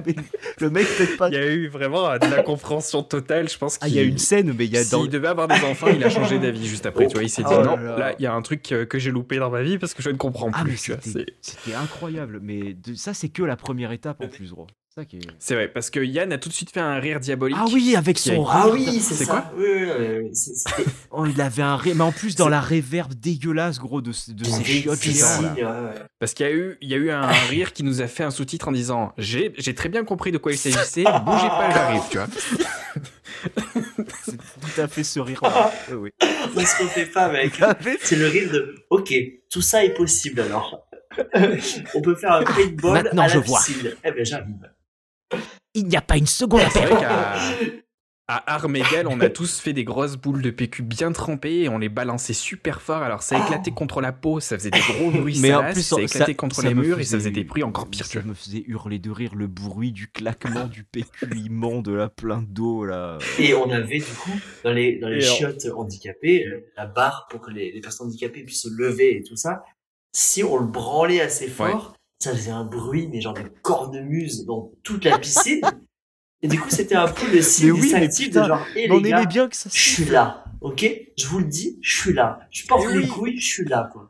Mais 0.06 0.14
le 0.60 0.70
mec, 0.70 0.86
peut-être 0.96 1.16
pas. 1.16 1.28
Il 1.28 1.34
y 1.34 1.38
a 1.38 1.46
eu 1.46 1.68
vraiment 1.68 2.12
de 2.18 2.26
la 2.30 2.42
compréhension 2.42 3.02
totale. 3.02 3.48
Je 3.48 3.56
pense 3.58 3.78
Ah, 3.80 3.88
il 3.88 3.94
y 3.94 3.98
a 3.98 4.02
une 4.02 4.18
scène, 4.18 4.52
mais 4.58 4.64
il 4.66 4.72
y 4.72 4.78
a 4.78 4.82
S'il 4.82 4.90
dans. 4.92 5.06
devait 5.06 5.28
avoir 5.28 5.46
des 5.48 5.62
enfants, 5.64 5.88
il 5.88 6.02
a 6.02 6.10
changé 6.10 6.38
d'avis 6.38 6.66
juste 6.66 6.86
après. 6.86 7.06
Tu 7.06 7.14
vois, 7.14 7.22
il 7.22 7.30
s'est 7.30 7.42
dit 7.42 7.48
Oh 7.52 7.62
non, 7.62 7.76
là 7.76 7.82
là. 7.82 7.98
là, 7.98 8.14
il 8.18 8.22
y 8.22 8.26
a 8.26 8.32
un 8.34 8.42
truc 8.42 8.62
que 8.62 8.98
j'ai 8.98 9.10
loupé 9.10 9.36
dans 9.38 9.50
ma 9.50 9.62
vie 9.62 9.78
parce 9.78 9.94
que 9.94 10.02
je 10.02 10.10
ne 10.10 10.16
comprends 10.16 10.50
Ah, 10.52 10.62
plus. 10.64 10.88
vois, 10.88 10.98
c'était, 11.00 11.74
incroyable. 11.74 12.40
Mais 12.42 12.74
de- 12.74 12.94
ça, 12.94 13.14
c'est 13.14 13.28
que 13.28 13.42
la 13.42 13.56
première 13.56 13.92
étape 13.92 14.20
en 14.22 14.28
plus, 14.28 14.50
gros. 14.52 14.66
Ça 14.98 15.04
qui 15.04 15.18
est- 15.18 15.20
C'est 15.38 15.54
vrai, 15.54 15.68
parce 15.68 15.90
que 15.90 16.00
Yann 16.00 16.32
a 16.32 16.38
tout 16.38 16.48
de 16.48 16.54
suite 16.54 16.72
fait 16.72 16.80
un 16.80 16.98
rire 16.98 17.20
diabolique. 17.20 17.56
Ah 17.56 17.66
oui, 17.72 17.94
avec 17.94 18.18
son 18.18 18.44
a- 18.44 18.50
Ah 18.52 18.62
rire. 18.64 18.72
oui, 18.74 18.98
c'est 19.00 19.14
C'est 19.14 19.24
ça. 19.26 19.32
quoi 19.32 19.52
Oui, 19.56 19.64
oui, 19.68 19.86
oui, 19.96 20.06
oui, 20.24 20.30
c'est- 20.32 20.54
c'était 20.56 20.90
Oh, 21.12 21.24
il 21.24 21.40
avait 21.40 21.62
un 21.62 21.76
rire. 21.76 21.94
Mais 21.94 22.02
en 22.02 22.10
plus, 22.10 22.34
dans 22.34 22.48
la 22.48 22.60
réverb 22.60 23.14
dégueulasse, 23.14 23.78
gros, 23.78 24.00
de, 24.00 24.08
de 24.08 24.12
ces 24.12 24.32
des 24.32 24.44
chiottes 24.44 25.04
là. 25.06 25.40
ouais, 25.54 25.62
ouais. 25.62 25.94
Parce 26.18 26.34
qu'il 26.34 26.46
y 26.46 26.48
a 26.48 26.52
eu, 26.52 26.76
il 26.80 26.88
y 26.88 26.94
a 26.94 26.96
eu 26.96 27.10
un 27.12 27.28
rire 27.48 27.72
qui 27.74 27.84
nous 27.84 28.00
a 28.00 28.08
fait 28.08 28.24
un 28.24 28.32
sous-titre 28.32 28.66
en 28.66 28.72
disant 28.72 29.12
j'ai, 29.18 29.52
j'ai 29.56 29.72
très 29.72 29.88
bien 29.88 30.02
compris 30.04 30.32
de 30.32 30.38
quoi 30.38 30.50
il 30.50 30.58
s'agissait, 30.58 31.04
bougez 31.24 31.46
pas, 31.48 31.70
j'arrive, 31.72 32.02
tu 32.10 32.16
vois. 32.18 32.26
C'est 34.24 34.36
tout 34.36 34.80
à 34.80 34.88
fait 34.88 35.04
ce 35.04 35.20
rire-là. 35.20 35.70
Oui, 35.92 35.96
oui. 35.96 36.28
On 36.56 36.60
se 36.60 36.82
refait 36.82 37.06
pas, 37.06 37.30
mec. 37.30 37.52
Fait. 37.80 37.98
C'est 38.02 38.16
le 38.16 38.26
rire 38.26 38.50
de 38.50 38.74
Ok, 38.90 39.14
tout 39.48 39.62
ça 39.62 39.84
est 39.84 39.94
possible 39.94 40.40
alors. 40.40 40.84
On 41.94 42.00
peut 42.00 42.16
faire 42.16 42.32
un 42.32 42.42
paintball 42.42 42.92
Maintenant, 43.04 43.22
à 43.22 43.26
la 43.28 43.32
je 43.34 43.38
vois. 43.38 43.58
piscine. 43.60 43.92
Eh 44.04 44.10
ben 44.10 44.24
j'arrive. 44.24 44.54
Il 45.74 45.86
n'y 45.86 45.96
a 45.96 46.00
pas 46.02 46.16
une 46.16 46.26
seconde 46.26 46.60
à 46.62 46.70
C'est 46.70 46.80
perdre. 46.80 46.96
vrai 46.96 47.05
qu'à 47.05 47.34
à 48.30 48.56
armes 48.56 48.76
égales, 48.76 49.06
on 49.06 49.18
a 49.20 49.30
tous 49.30 49.59
fait 49.59 49.72
des 49.72 49.84
grosses 49.84 50.16
boules 50.16 50.42
de 50.42 50.50
PQ 50.50 50.82
bien 50.82 51.12
trempées 51.12 51.60
et 51.62 51.68
on 51.70 51.78
les 51.78 51.88
balançait 51.88 52.34
super 52.34 52.82
fort. 52.82 53.02
Alors 53.02 53.22
ça 53.22 53.38
éclatait 53.38 53.70
contre 53.70 54.02
la 54.02 54.12
peau, 54.12 54.38
ça 54.38 54.59
faisait 54.59 54.68
des 54.70 54.80
gros 54.80 55.10
bruits 55.12 55.38
Mais 55.40 55.55
en 55.55 55.72
plus, 55.72 55.80
ça 55.80 55.96
ça- 55.96 56.02
éclatait 56.02 56.34
contre 56.34 56.56
ça 56.56 56.68
les 56.68 56.74
murs 56.74 57.00
et 57.00 57.05
ça 57.05 57.16
faisait- 57.16 57.30
des 57.30 57.44
bruits 57.44 57.62
encore 57.62 57.88
pires. 57.88 58.05
Ça 58.05 58.20
me 58.20 58.34
faisait 58.34 58.64
hurler 58.66 58.98
de 58.98 59.10
rire 59.10 59.34
le 59.34 59.46
bruit 59.46 59.92
du 59.92 60.09
claquement 60.09 60.66
du 60.66 60.84
PQ 60.84 61.38
immonde 61.38 61.88
là, 61.88 62.10
plein 62.10 62.44
d'eau 62.46 62.84
là. 62.84 63.16
Et 63.38 63.55
on 63.55 63.70
avait 63.70 64.00
du 64.00 64.05
coup 64.05 64.38
dans 64.62 64.72
les 64.72 64.98
dans 64.98 65.09
les 65.09 65.18
Et 65.18 65.20
chiottes 65.22 65.66
handicapées 65.74 66.44
euh, 66.46 66.70
la 66.76 66.84
barre 66.84 67.28
pour 67.30 67.40
que 67.40 67.50
les, 67.50 67.72
les 67.72 67.80
personnes 67.80 68.09
handicapées 68.09 68.42
puissent 68.44 68.64
se 68.64 68.68
lever 68.76 69.16
et 69.16 69.22
tout 69.22 69.36
ça. 69.36 69.62
Si 70.14 70.44
on 70.44 70.59
le 70.59 70.66
branlait 70.66 71.22
assez 71.22 71.48
fort, 71.48 71.94
ça 72.19 72.32
faisait 72.35 72.51
un 72.51 72.65
bruit 72.65 73.09
mais 73.09 73.20
genre 73.20 73.35
de 73.35 73.43
cornemuse 73.62 74.45
dans 74.45 74.73
toute 74.82 75.05
la 75.05 75.19
piscine. 75.19 75.61
et 76.43 76.49
du 76.49 76.59
coup 76.61 76.70
c'était 76.70 76.95
un 76.97 77.09
peu 77.09 77.31
le 77.32 77.43
signe 77.43 77.73
oui, 77.73 77.93
de 78.31 78.32
genre 78.43 78.65
Mais 78.74 78.90
on 78.90 79.01
les 79.01 79.11
gars, 79.11 79.19
aimait 79.19 79.27
bien 79.27 79.49
que 79.49 79.57
ça 79.57 79.70
je 79.73 79.78
suis 79.78 80.05
là, 80.05 80.45
ok? 80.61 80.85
Je 81.16 81.27
vous 81.27 81.39
le 81.40 81.45
dis, 81.47 81.78
je 81.82 81.97
suis 82.01 82.12
là. 82.12 82.40
Je 82.51 82.66
porte 82.66 82.86
les 82.89 82.99
oui. 82.99 83.09
couilles, 83.09 83.39
je 83.40 83.47
suis 83.47 83.65
là 83.65 83.89
quoi. 83.93 84.09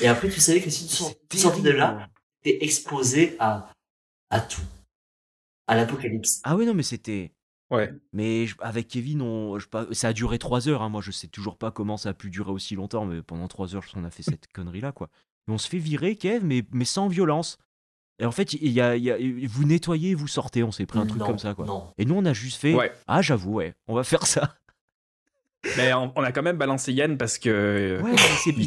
Et 0.00 0.08
après 0.08 0.28
tu 0.28 0.40
savais 0.40 0.60
que 0.60 0.70
si 0.70 0.86
tu 0.86 1.36
sortais 1.38 1.62
de 1.62 1.70
là, 1.70 2.08
t'es 2.42 2.58
exposé 2.62 3.36
à 3.38 3.70
à 4.30 4.40
tout, 4.40 4.62
à 5.66 5.74
l'apocalypse. 5.76 6.40
Ah 6.44 6.56
oui, 6.56 6.66
non, 6.66 6.72
mais 6.74 6.82
c'était. 6.84 7.32
Ouais. 7.70 7.92
Mais 8.12 8.46
je- 8.46 8.54
avec 8.60 8.86
Kevin, 8.88 9.22
on, 9.22 9.58
je 9.58 9.66
ça 9.92 10.08
a 10.08 10.12
duré 10.12 10.38
3 10.38 10.68
heures. 10.68 10.82
hein. 10.82 10.88
Moi, 10.88 11.02
je 11.02 11.10
sais 11.10 11.26
toujours 11.28 11.56
pas 11.58 11.70
comment 11.72 11.96
ça 11.96 12.10
a 12.10 12.14
pu 12.14 12.30
durer 12.30 12.50
aussi 12.52 12.74
longtemps, 12.76 13.04
mais 13.06 13.22
pendant 13.22 13.48
3 13.48 13.74
heures, 13.74 13.84
on 13.96 14.04
a 14.04 14.10
fait 14.10 14.22
cette 14.22 14.46
connerie-là, 14.52 14.92
quoi. 14.92 15.08
Et 15.48 15.52
on 15.52 15.58
se 15.58 15.68
fait 15.68 15.78
virer, 15.78 16.16
Kev, 16.16 16.44
mais, 16.44 16.62
mais 16.72 16.84
sans 16.84 17.08
violence. 17.08 17.58
Et 18.18 18.26
en 18.26 18.32
fait, 18.32 18.52
il 18.52 18.70
y 18.70 18.80
a, 18.80 18.96
il 18.96 19.02
y 19.04 19.10
a- 19.10 19.16
vous 19.48 19.64
nettoyez, 19.64 20.14
vous 20.14 20.28
sortez. 20.28 20.62
On 20.62 20.72
s'est 20.72 20.86
pris 20.86 20.98
un 20.98 21.06
truc 21.06 21.20
Non, 21.20 21.26
comme 21.26 21.38
ça, 21.38 21.54
quoi. 21.54 21.64
Non. 21.64 21.88
Et 21.98 22.04
nous, 22.04 22.14
on 22.14 22.24
a 22.26 22.32
juste 22.34 22.60
fait. 22.60 22.74
Ouais. 22.74 22.92
Ah, 23.06 23.22
j'avoue, 23.22 23.54
ouais, 23.54 23.74
on 23.88 23.94
va 23.94 24.04
faire 24.04 24.26
ça. 24.26 24.54
Mais 25.76 25.92
on, 25.92 26.10
on 26.16 26.22
a 26.22 26.32
quand 26.32 26.42
même 26.42 26.56
balancé 26.56 26.92
Yann 26.92 27.18
parce 27.18 27.38
que 27.38 28.00
Ouais, 28.02 28.12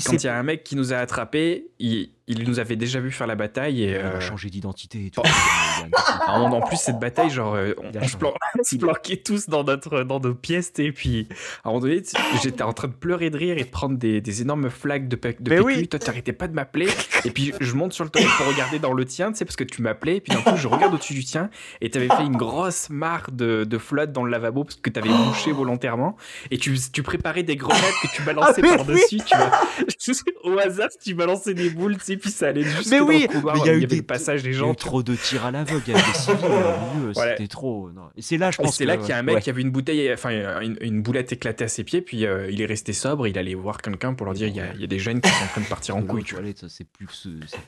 quand 0.06 0.14
il 0.14 0.26
y 0.26 0.28
a 0.30 0.38
un 0.38 0.44
mec 0.44 0.64
qui 0.64 0.76
nous 0.76 0.94
a 0.94 0.98
attrapés, 0.98 1.72
il, 1.80 2.12
il 2.28 2.48
nous 2.48 2.60
avait 2.60 2.76
déjà 2.78 3.00
vu 3.00 3.12
faire 3.12 3.28
la 3.28 3.36
bataille 3.36 3.84
et 3.84 3.90
Il 3.90 3.96
euh, 3.96 4.18
a 4.18 4.20
changé 4.22 4.50
d'identité 4.50 5.08
et 5.08 5.10
tout. 5.10 5.22
Oh. 5.24 5.88
en, 6.28 6.52
en 6.54 6.62
plus 6.62 6.78
cette 6.78 7.00
bataille 7.00 7.30
genre 7.30 7.56
euh, 7.56 7.74
on, 7.78 8.08
se, 8.08 8.16
plan- 8.18 8.34
planquait 8.80 9.18
tous 9.18 9.50
dans 9.50 9.64
notre 9.64 10.04
dans 10.04 10.20
nos 10.20 10.34
pièces 10.34 10.72
et 10.78 10.92
puis 10.92 11.28
à 11.64 11.70
un 11.70 11.72
moment 11.74 11.82
donné 11.82 12.02
j'étais 12.42 12.62
en 12.62 12.72
train 12.74 12.88
de 12.88 12.94
pleurer 12.94 13.30
de 13.30 13.38
rire 13.38 13.58
et 13.58 13.64
de 13.64 13.70
prendre 13.70 13.98
des, 13.98 14.22
des 14.22 14.42
énormes 14.42 14.70
flaques 14.70 15.08
de, 15.08 15.16
pe- 15.16 15.36
de 15.40 15.50
PQ 15.50 15.62
oui. 15.64 15.88
toi 15.88 16.00
t'arrêtais 16.00 16.32
pas 16.34 16.48
de 16.48 16.54
m'appeler 16.54 16.88
et 17.26 17.32
puis 17.32 17.54
je 17.60 17.74
monte 17.74 17.94
sur 17.94 18.04
le 18.06 18.10
toit 18.10 18.22
pour 18.38 18.48
regarder 18.48 18.80
dans 18.80 18.94
le 18.94 19.04
tien 19.06 19.32
tu 19.32 19.40
sais 19.40 19.46
parce 19.46 19.56
que 19.58 19.64
tu 19.66 19.82
m'appelais 19.82 20.18
et 20.18 20.22
puis 20.22 20.34
d'un 20.34 20.42
coup 20.42 20.56
je 20.58 20.68
regarde 20.68 20.94
au-dessus 20.94 21.14
du 21.14 21.26
tien 21.26 21.50
et 21.82 21.90
t'avais 21.90 22.08
fait 22.08 22.24
une 22.24 22.38
grosse 22.38 22.90
mare 22.90 23.30
de, 23.32 23.64
de 23.66 23.78
flotte 23.78 24.12
dans 24.14 24.24
le 24.24 24.32
lavabo 24.32 24.64
parce 24.64 24.76
que 24.78 24.90
t'avais 24.90 25.10
bouché 25.10 25.52
volontairement 25.52 26.16
et 26.52 26.58
tu, 26.58 26.78
tu 26.94 27.04
préparais 27.04 27.44
des 27.44 27.56
grenades 27.58 27.82
que 28.02 28.08
tu 28.16 28.22
balançais 28.22 28.54
Ah, 28.58 28.62
mais 28.62 28.76
par 28.78 28.86
dessus 28.86 29.18
tu 29.26 29.36
vois, 29.36 29.52
au 30.44 30.58
hasard 30.60 30.90
tu 31.04 31.14
balançais 31.14 31.54
des 31.54 31.70
boules 31.70 31.98
tu 31.98 32.13
sais 32.14 32.18
puis 32.18 32.32
ça 32.32 32.48
allait 32.48 32.64
jusque 32.64 32.90
Mais 32.92 33.00
dans 33.00 33.06
oui, 33.06 33.22
le 33.24 33.28
couloir 33.28 33.56
mais 33.56 33.62
il 33.64 33.68
y 33.68 33.70
a 33.70 33.74
eu 33.74 33.82
y 33.84 33.88
des- 33.88 33.96
le 33.98 34.02
passage 34.04 34.44
des 34.44 34.50
Il 34.50 34.54
y 34.54 34.56
a 34.56 34.60
gens 34.60 34.74
eu 34.74 34.76
trop 34.76 35.04
de 35.04 35.16
tirs 35.16 35.46
à 35.46 35.52
l'aveugle, 35.52 35.82
il 35.88 35.94
y 35.94 35.96
avait 35.96 36.06
des 36.12 36.14
civils 36.18 36.46
au 36.46 36.98
milieu, 37.00 37.12
Voilà. 37.14 37.32
c'était 37.38 37.48
trop. 37.48 37.90
non. 37.92 38.04
Et 38.16 38.22
c'est 38.22 38.38
là, 38.38 38.52
je 38.52 38.58
Et 38.62 38.64
pense. 38.64 38.76
c'est 38.78 38.86
là 38.86 38.98
qu'il 38.98 39.10
y 39.10 39.12
a 39.12 39.18
un 39.18 39.24
mec 39.24 39.36
ouais. 39.36 39.42
qui 39.42 39.50
avait 39.50 39.62
une 39.62 39.72
bouteille, 39.72 40.12
enfin 40.14 40.30
une, 40.62 40.78
une 40.82 41.02
boulette 41.02 41.32
éclatée 41.32 41.64
à 41.64 41.68
ses 41.68 41.84
pieds, 41.84 42.02
puis 42.02 42.26
euh, 42.26 42.50
il 42.52 42.62
est 42.62 42.66
resté 42.66 42.94
sobre, 42.94 43.28
il 43.28 43.38
allait 43.38 43.54
voir 43.56 43.82
quelqu'un 43.82 44.14
pour 44.14 44.26
leur 44.26 44.34
dire 44.36 44.48
il 44.48 44.56
y, 44.56 44.60
a, 44.60 44.74
il 44.74 44.82
y 44.82 44.84
a 44.84 44.88
des 44.88 45.00
jeunes 45.00 45.22
qui 45.22 45.30
sont 45.30 45.44
en 45.44 45.48
train 45.48 45.62
de 45.62 45.68
partir 45.68 45.96
en 45.96 46.02
couille. 46.04 46.24
tu 46.24 46.36
vois. 46.36 46.44
c'est 46.68 46.88
plus, 46.88 47.08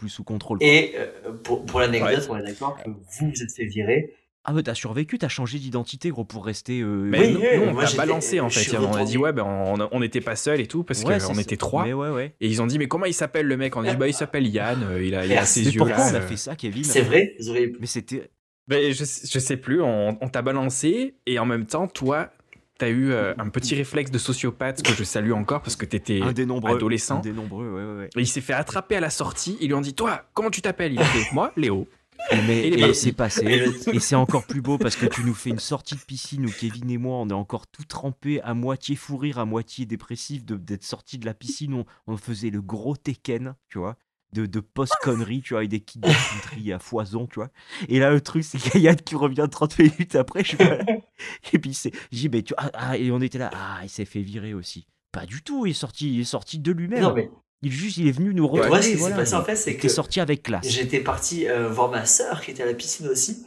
sous 0.10 0.24
contrôle. 0.24 0.60
quoi. 0.60 0.68
Et 0.68 0.94
euh, 0.98 1.32
pour, 1.44 1.66
pour 1.66 1.80
l'anecdote, 1.80 2.28
on 2.30 2.38
est 2.38 2.44
d'accord 2.44 2.78
que 2.84 2.90
vous 2.90 2.96
vous 3.22 3.44
êtes 3.44 3.52
fait 3.56 3.66
virer. 3.66 4.14
Ah, 4.48 4.54
mais 4.54 4.62
t'as 4.64 4.76
survécu, 4.76 5.18
t'as 5.18 5.28
changé 5.28 5.58
d'identité, 5.58 6.10
gros, 6.10 6.24
pour 6.24 6.46
rester. 6.46 6.82
euh, 6.82 6.86
Mais 6.88 7.20
Oui, 7.20 7.34
nous, 7.34 7.40
oui, 7.40 7.48
nous, 7.58 7.78
on 7.78 7.82
j'étais- 7.86 7.98
balancé 7.98 8.40
en 8.40 8.50
fait. 8.50 8.78
On 8.78 8.94
a 8.94 9.04
dit 9.04 9.18
ouais, 9.18 9.34
ben 9.34 9.44
on 9.44 9.88
on 9.92 10.00
n'était 10.00 10.22
pas 10.22 10.36
seul 10.36 10.62
et 10.62 10.68
tout 10.68 10.84
parce 10.84 11.04
ouais, 11.04 11.18
qu'on 11.20 11.38
était 11.40 11.58
trois. 11.58 11.84
Mais 11.86 11.94
ouais, 11.94 12.10
ouais. 12.10 12.36
Et 12.40 12.48
ils 12.48 12.62
ont 12.62 12.68
dit 12.68 12.78
mais 12.78 12.88
comment 12.88 13.06
il 13.06 13.14
s'appelle 13.14 13.48
le 13.48 13.58
mec? 13.58 13.76
On 13.76 13.84
a 13.84 13.90
dit 13.92 13.98
bah 13.98 14.08
il 14.08 14.14
s'appelle 14.14 14.48
Yann, 14.48 14.84
euh, 14.84 15.04
il 15.04 15.16
a, 15.16 15.26
il 15.26 15.34
a 15.34 15.46
ses 15.46 15.66
yeux 15.66 15.80
pourquoi 15.80 15.98
là. 15.98 16.10
on 16.12 16.16
a 16.16 16.22
fait 16.22 16.38
ça, 16.38 16.56
Kevin? 16.56 16.84
C'est 16.84 17.02
vrai, 17.02 17.36
Mais 17.80 17.88
c'était. 17.88 18.30
Ben, 18.68 18.92
je, 18.94 19.04
je 19.04 19.40
sais 19.40 19.58
plus, 19.58 19.82
on, 19.82 20.18
on 20.22 20.28
t'a 20.30 20.42
balancé 20.42 21.16
et 21.28 21.38
en 21.40 21.46
même 21.46 21.66
temps 21.68 21.88
toi 21.88 22.30
t'as 22.78 22.90
eu 22.90 23.12
euh, 23.14 23.34
un 23.38 23.48
petit 23.50 23.74
réflexe 23.74 24.12
de 24.12 24.18
sociopathe 24.18 24.84
que 24.84 24.92
je 24.94 25.04
salue 25.06 25.32
encore 25.32 25.62
parce 25.62 25.76
que 25.78 25.86
t'étais 25.86 26.22
un 26.22 26.34
des 26.34 26.46
nombreux. 26.46 26.76
adolescent. 26.76 27.18
Un 27.20 27.22
des 27.22 27.32
nombreux, 27.32 27.70
ouais, 27.70 27.84
ouais, 27.84 27.98
ouais. 28.00 28.10
Et 28.18 28.20
il 28.22 28.28
s'est 28.28 28.42
fait 28.42 28.54
attraper 28.54 28.98
à 28.98 29.00
la 29.00 29.10
sortie. 29.10 29.56
Ils 29.62 29.68
lui 29.68 29.74
ont 29.76 29.82
dit 29.82 29.94
Toi, 29.94 30.24
comment 30.34 30.50
tu 30.50 30.62
t'appelles? 30.62 30.92
Il 30.94 31.00
a 31.00 31.06
fait 31.06 31.34
Moi, 31.34 31.54
Léo. 31.56 31.88
Et, 32.32 32.42
mais, 32.42 32.64
Et 32.64 32.70
les 32.72 32.78
et 32.78 32.80
parties. 32.80 32.96
c'est 32.96 33.14
passé. 33.14 33.46
Et 33.94 34.00
c'est 34.00 34.16
encore 34.16 34.46
plus 34.48 34.62
beau 34.62 34.78
parce 34.78 34.96
que 34.96 35.06
tu 35.06 35.24
nous 35.24 35.34
fais 35.36 35.52
une 35.52 35.60
sortie 35.60 35.96
de 35.96 36.02
piscine 36.02 36.46
où 36.46 36.52
Kevin 36.52 36.90
et 36.90 36.98
moi, 36.98 37.18
on 37.18 37.30
est 37.30 37.34
encore 37.34 37.68
tout 37.68 37.84
trempés, 37.86 38.42
à 38.42 38.54
moitié 38.54 38.96
fou 38.96 39.18
rire, 39.18 39.38
à 39.40 39.46
moitié 39.46 39.86
dépressif 39.86 40.44
de- 40.46 40.56
d'être 40.58 40.84
sortis 40.84 41.18
de 41.20 41.26
la 41.26 41.34
piscine. 41.34 41.74
On, 41.74 41.86
on 42.08 42.18
faisait 42.18 42.50
le 42.50 42.62
gros 42.62 42.96
Tekken, 42.96 43.56
tu 43.70 43.78
vois, 43.78 43.98
de, 44.34 44.46
de 44.48 44.60
post-conneries, 44.60 45.42
tu 45.42 45.54
vois, 45.54 45.60
avec 45.60 45.70
des 45.70 45.82
kits 45.82 46.00
de 46.00 46.08
country 46.08 46.74
à 46.74 46.80
foison, 46.80 47.28
tu 47.28 47.36
vois. 47.36 47.50
Et 47.90 48.00
là, 48.00 48.10
le 48.12 48.22
truc, 48.22 48.44
c'est 48.44 48.58
qu'il 48.58 48.82
y 48.82 48.88
a 48.88 48.92
Yann 48.92 48.98
qui 48.98 49.16
revient 49.16 49.48
30 49.50 49.78
minutes 49.80 50.16
après. 50.16 50.44
Je 50.44 50.56
et 51.54 51.60
puis, 51.60 51.74
c'est, 51.74 51.92
j'ai 52.12 52.30
mais 52.30 52.42
tu 52.42 52.54
ah, 52.58 52.72
ah, 52.74 52.98
et 52.98 53.12
on 53.12 53.22
était 53.22 53.38
là, 53.38 53.52
ah, 53.54 53.80
il 53.84 53.90
s'est 53.90 54.06
fait 54.06 54.22
virer 54.22 54.54
aussi. 54.54 54.88
Pas 55.12 55.26
du 55.26 55.42
tout, 55.44 55.66
il 55.66 55.70
est 55.70 55.74
sorti, 55.74 56.14
il 56.16 56.22
est 56.22 56.24
sorti 56.26 56.60
de 56.60 56.72
lui-même. 56.74 57.02
Non, 57.02 57.14
mais 57.14 57.30
Il, 57.66 57.72
juste, 57.72 57.98
il 57.98 58.08
est 58.08 58.12
venu 58.12 58.34
nous 58.34 58.48
retrouver. 58.48 58.68
vois, 58.70 58.82
ce 58.82 58.90
qui 58.92 58.98
s'est 58.98 59.16
passé 59.16 59.34
en 59.36 59.44
fait, 59.44 59.56
c'est 59.56 59.76
que 59.76 59.88
sorti 59.90 60.20
avec 60.20 60.44
classe. 60.44 60.68
j'étais 60.70 61.00
parti 61.00 61.48
euh, 61.48 61.68
voir 61.68 61.90
ma 61.90 62.06
sœur 62.06 62.42
qui 62.42 62.52
était 62.52 62.64
à 62.64 62.68
la 62.68 62.74
piscine 62.76 63.08
aussi. 63.08 63.46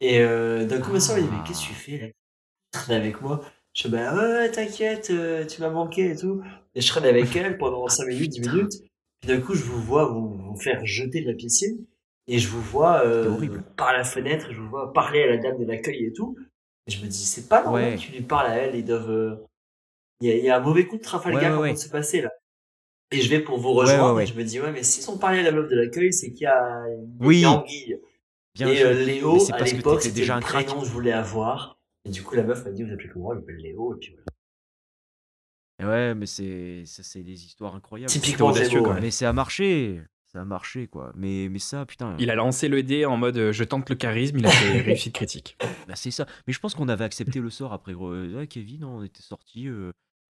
Et 0.00 0.20
euh, 0.20 0.64
d'un 0.66 0.80
coup, 0.80 0.92
ma 0.92 0.98
sœur, 1.00 1.16
elle 1.18 1.24
dit. 1.24 1.28
Mais 1.30 1.46
qu'est-ce 1.46 1.62
que 1.62 1.66
tu 1.68 1.74
fais 1.74 1.98
là? 1.98 2.06
Tu 2.08 2.80
traînes 2.80 3.00
avec 3.00 3.20
moi 3.20 3.40
Je 3.74 3.84
dis 3.84 3.88
Bah 3.90 4.14
ouais, 4.14 4.32
ouais, 4.32 4.50
t'inquiète, 4.50 5.10
euh, 5.10 5.46
tu 5.46 5.60
m'as 5.60 5.70
manqué 5.70 6.10
et 6.10 6.16
tout. 6.16 6.42
Et 6.74 6.80
je 6.80 6.88
traîne 6.88 7.04
avec 7.04 7.34
elle 7.36 7.58
pendant 7.58 7.86
5 7.88 8.06
minutes, 8.06 8.30
10 8.32 8.40
minutes. 8.40 8.72
Puis 9.20 9.28
d'un 9.28 9.40
coup, 9.40 9.54
je 9.54 9.62
vous 9.62 9.80
vois 9.80 10.06
vous, 10.06 10.28
vous 10.30 10.56
faire 10.56 10.84
jeter 10.84 11.20
de 11.22 11.28
la 11.28 11.34
piscine. 11.34 11.84
Et 12.26 12.38
je 12.38 12.48
vous 12.48 12.60
vois 12.62 13.02
par 13.76 13.92
la 13.92 14.04
fenêtre, 14.04 14.48
je 14.50 14.60
vous 14.60 14.68
vois 14.68 14.92
parler 14.92 15.22
à 15.22 15.26
la 15.28 15.36
dame 15.36 15.58
de 15.58 15.64
l'accueil 15.64 16.06
et 16.06 16.12
tout. 16.12 16.36
Et 16.86 16.90
je 16.90 17.02
me 17.04 17.08
dis 17.08 17.24
C'est 17.24 17.48
pas 17.48 17.62
normal 17.62 17.84
Ouais. 17.84 17.94
que 17.96 18.00
tu 18.00 18.12
lui 18.12 18.22
parles 18.22 18.46
à 18.50 18.56
elle, 18.56 18.74
ils 18.74 18.84
doivent. 18.84 19.38
Il 20.22 20.28
y, 20.28 20.32
a, 20.32 20.36
il 20.36 20.44
y 20.44 20.50
a 20.50 20.56
un 20.56 20.60
mauvais 20.60 20.86
coup 20.86 20.96
de 20.98 21.02
Trafalgar 21.02 21.54
Ouais, 21.54 21.58
ouais, 21.62 21.68
qui 21.70 21.74
ouais. 21.74 21.84
se 21.84 21.88
passer 21.88 22.20
là. 22.20 22.30
Et 23.12 23.20
je 23.20 23.28
vais 23.28 23.40
pour 23.40 23.58
vous 23.58 23.72
rejoindre, 23.72 24.10
ouais, 24.10 24.12
ouais. 24.18 24.22
et 24.24 24.26
je 24.26 24.34
me 24.34 24.44
dis, 24.44 24.60
ouais, 24.60 24.70
mais 24.72 24.82
s'ils 24.84 25.08
ont 25.10 25.18
parlé 25.18 25.40
à 25.40 25.42
la 25.42 25.50
meuf 25.52 25.68
de 25.68 25.74
l'accueil, 25.76 26.12
c'est 26.12 26.30
qu'il 26.32 26.42
y 26.42 26.46
a 26.46 26.84
une 26.88 27.16
Oui. 27.20 27.44
anguille. 27.44 27.98
Bien 28.54 28.68
et 28.68 28.82
euh, 28.82 29.04
Léo, 29.04 29.38
à 29.52 29.62
l'époque, 29.64 30.02
c'était 30.02 30.14
déjà 30.20 30.36
un 30.36 30.40
prénom 30.40 30.80
que 30.80 30.86
je 30.86 30.90
voulais 30.90 31.12
avoir. 31.12 31.78
Et 32.04 32.10
du 32.10 32.22
coup, 32.22 32.34
la 32.36 32.42
meuf 32.44 32.64
m'a 32.64 32.70
dit, 32.70 32.82
vous 32.84 32.92
appelez 32.92 33.08
comment 33.08 33.32
Elle 33.32 33.40
m'appelle 33.40 33.56
Léo, 33.56 33.94
et 33.94 33.98
puis 33.98 34.14
voilà. 35.78 35.90
Ouais, 35.92 36.14
mais 36.14 36.26
c'est 36.26 36.82
ça, 36.84 37.02
c'est 37.02 37.22
des 37.22 37.44
histoires 37.46 37.74
incroyables. 37.74 38.10
Typiquement 38.12 38.48
audacieux, 38.48 38.82
quand 38.82 38.92
même. 38.94 39.02
Mais 39.02 39.10
ça 39.10 39.30
a 39.30 39.32
marché, 39.32 40.02
ça 40.30 40.42
a 40.42 40.44
marché 40.44 40.86
quoi. 40.88 41.10
Mais 41.16 41.48
mais 41.50 41.58
ça, 41.58 41.86
putain, 41.86 42.16
Il 42.18 42.30
a 42.30 42.34
lancé 42.34 42.68
le 42.68 42.82
dé 42.82 43.06
en 43.06 43.16
mode 43.16 43.38
euh, 43.38 43.52
Je 43.52 43.64
tente 43.64 43.88
le 43.88 43.96
charisme, 43.96 44.38
il 44.38 44.46
a 44.46 44.50
fait 44.50 44.80
réussite 44.82 45.14
critique. 45.14 45.56
bah, 45.88 45.96
c'est 45.96 46.10
ça. 46.10 46.26
Mais 46.46 46.52
je 46.52 46.60
pense 46.60 46.74
qu'on 46.74 46.88
avait 46.88 47.04
accepté 47.04 47.40
le 47.40 47.48
sort 47.48 47.72
après. 47.72 47.92
euh, 47.94 48.36
ouais, 48.36 48.46
Kevin, 48.46 48.84
on 48.84 49.02
était 49.02 49.22
sorti. 49.22 49.68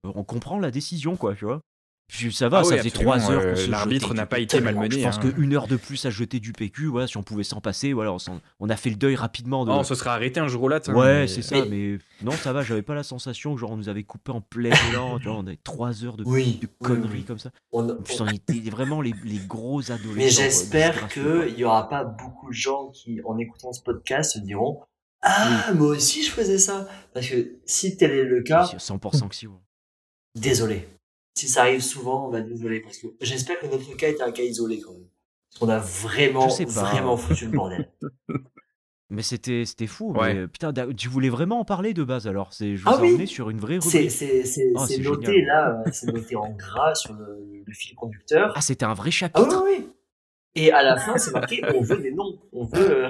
on 0.03 0.23
comprend 0.23 0.60
la 0.60 0.72
décision 0.72 1.15
quoi, 1.15 1.35
tu 1.35 1.45
vois. 1.45 1.61
Puis 2.07 2.32
ça 2.32 2.49
va, 2.49 2.60
Ah 2.60 2.64
ça 2.64 2.69
oui, 2.73 2.77
faisait 2.77 2.91
trois 2.91 3.32
heures. 3.32 3.41
qu'on 3.41 3.48
euh, 3.48 3.56
se 3.56 3.69
l'arbitre 3.72 4.14
n'a 4.14 4.27
pas 4.27 4.38
été 4.38 4.61
malmené, 4.61 4.99
Je 4.99 5.03
pense 5.06 5.18
hein. 5.18 5.32
qu'une 5.32 5.53
heure 5.56 5.68
de 5.68 5.76
plus 5.76 6.06
à 6.06 6.11
jeter 6.11 6.40
du 6.40 6.53
PQ, 6.53 6.86
voilà, 6.86 7.07
si 7.07 7.18
on 7.18 7.23
pouvait 7.23 7.44
s'en 7.44 7.61
passer, 7.61 7.94
voilà, 7.94 8.14
on, 8.14 8.19
s'en- 8.19 8.41
on 8.60 8.69
a 8.69 8.76
fait 8.76 8.91
le 8.91 8.95
deuil 8.95 9.15
rapidement. 9.15 9.65
De... 9.65 9.72
Oh, 9.72 9.76
on 9.80 9.84
se 9.84 9.95
serait 9.95 10.11
arrêté 10.11 10.40
un 10.40 10.48
jour 10.48 10.61
ou 10.64 10.69
l'autre. 10.69 10.91
hein, 10.91 10.94
Ouais, 10.94 11.22
mais- 11.22 11.27
c'est 11.27 11.41
ça, 11.41 11.65
mais 11.65 11.98
non, 12.22 12.32
ça 12.32 12.53
va, 12.53 12.61
j'avais 12.61 12.84
pas 12.84 12.94
la 12.94 13.02
sensation 13.02 13.56
que 13.56 13.60
genre 13.60 13.72
on 13.72 13.77
nous 13.77 13.90
avait 13.90 14.03
coupé 14.03 14.32
en 14.32 14.40
plein 14.41 14.69
élan, 14.91 15.18
tu 15.19 15.26
vois, 15.27 15.38
on 15.38 15.48
avait 15.48 15.57
trois 15.64 16.03
heures 16.06 16.15
de, 16.15 16.23
Oui, 16.26 16.60
de 16.61 16.68
oui, 16.68 16.88
conneries 16.88 17.10
oui. 17.19 17.23
comme 17.23 17.40
ça. 17.40 17.49
On- 17.72 17.90
En 17.90 17.95
plus, 17.95 18.22
on 18.22 18.27
était 18.27 18.53
vraiment 18.69 19.02
les, 19.02 19.14
les 19.23 19.40
gros 19.40 19.82
adolescents. 19.91 20.14
Mais 20.15 20.30
j'espère 20.30 21.07
qu'il 21.07 21.56
y 21.57 21.64
aura 21.64 21.90
pas 21.90 22.03
beaucoup 22.03 22.49
de 22.49 22.56
gens 22.56 22.90
qui, 22.94 23.19
en 23.26 23.40
écoutant 23.40 23.73
ce 23.73 23.82
podcast, 23.82 24.34
se 24.34 24.40
diront, 24.40 24.80
ah, 25.23 25.73
moi 25.73 25.88
aussi 25.88 26.23
je 26.23 26.30
faisais 26.30 26.60
ça. 26.60 26.88
Parce 27.15 27.27
que 27.27 27.56
si 27.65 27.98
tel 27.98 28.11
est 28.11 28.23
le 28.26 28.44
cas, 28.44 28.65
100% 28.77 29.27
que 29.27 29.36
si. 29.36 29.48
ouais. 29.48 29.56
désolé. 30.36 30.88
Si 31.38 31.48
ça 31.49 31.62
arrive 31.64 31.82
souvent, 31.82 32.30
bah 32.30 32.41
désolé. 32.41 32.80
Parce 32.80 32.98
que 32.98 33.07
j'espère 33.22 33.60
que 33.60 33.68
notre 33.68 33.95
cas 33.98 34.07
était 34.10 34.24
un 34.24 34.32
cas 34.32 34.44
isolé 34.44 34.80
quand 34.80 34.94
même. 34.94 35.07
Parce 35.52 35.60
qu'on 35.60 35.70
a 35.70 35.80
vraiment, 35.80 36.48
vraiment 36.48 37.18
foutu 37.18 37.45
le 37.45 37.52
bordel. 37.52 37.91
Mais 39.12 39.22
c'était 39.22 39.66
c'était 39.66 39.86
fou. 39.86 40.14
Ouais. 40.14 40.34
Mais, 40.34 40.48
putain, 40.48 40.74
tu 40.98 41.10
voulais 41.10 41.30
vraiment 41.30 41.60
en 41.60 41.66
parler 41.66 41.94
de 41.94 42.03
base 42.03 42.26
alors? 42.28 42.53
C'est, 42.53 42.76
Je 42.76 42.84
vous 42.84 42.90
Ah 42.90 42.99
ai 43.06 43.12
oui. 43.14 43.28
sur 43.28 43.49
une 43.52 43.60
vraie 43.60 43.80
C'est 43.80 43.98
rubrique. 43.99 44.12
c'est- 44.12 44.45
c'est- 44.45 44.72
Oh, 44.76 44.80
c'est 44.88 44.95
c'est 44.95 45.02
noté 45.03 45.26
génial. 45.34 45.45
là, 45.45 45.84
c'est 45.91 46.07
noté 46.12 46.36
en 46.36 46.49
gras 46.52 46.95
sur 46.95 47.14
le, 47.14 47.64
le 47.66 47.74
fil 47.74 47.95
conducteur. 47.95 48.53
Ah, 48.56 48.62
c'était 48.62 48.86
un 48.86 48.94
vrai 48.95 49.10
Ah 49.10 49.12
oui, 49.12 49.12
chapitre? 49.12 49.64
oui, 49.64 49.72
oui. 49.80 49.90
Et 50.56 50.72
à 50.72 50.82
la 50.84 50.95
fin, 50.98 51.18
c'est 51.18 51.32
marqué 51.32 51.62
on 51.76 51.82
veut 51.82 51.98
des 51.98 52.12
noms. 52.12 52.40
On 52.53 52.64
veut. 52.66 53.06
euh, 53.06 53.10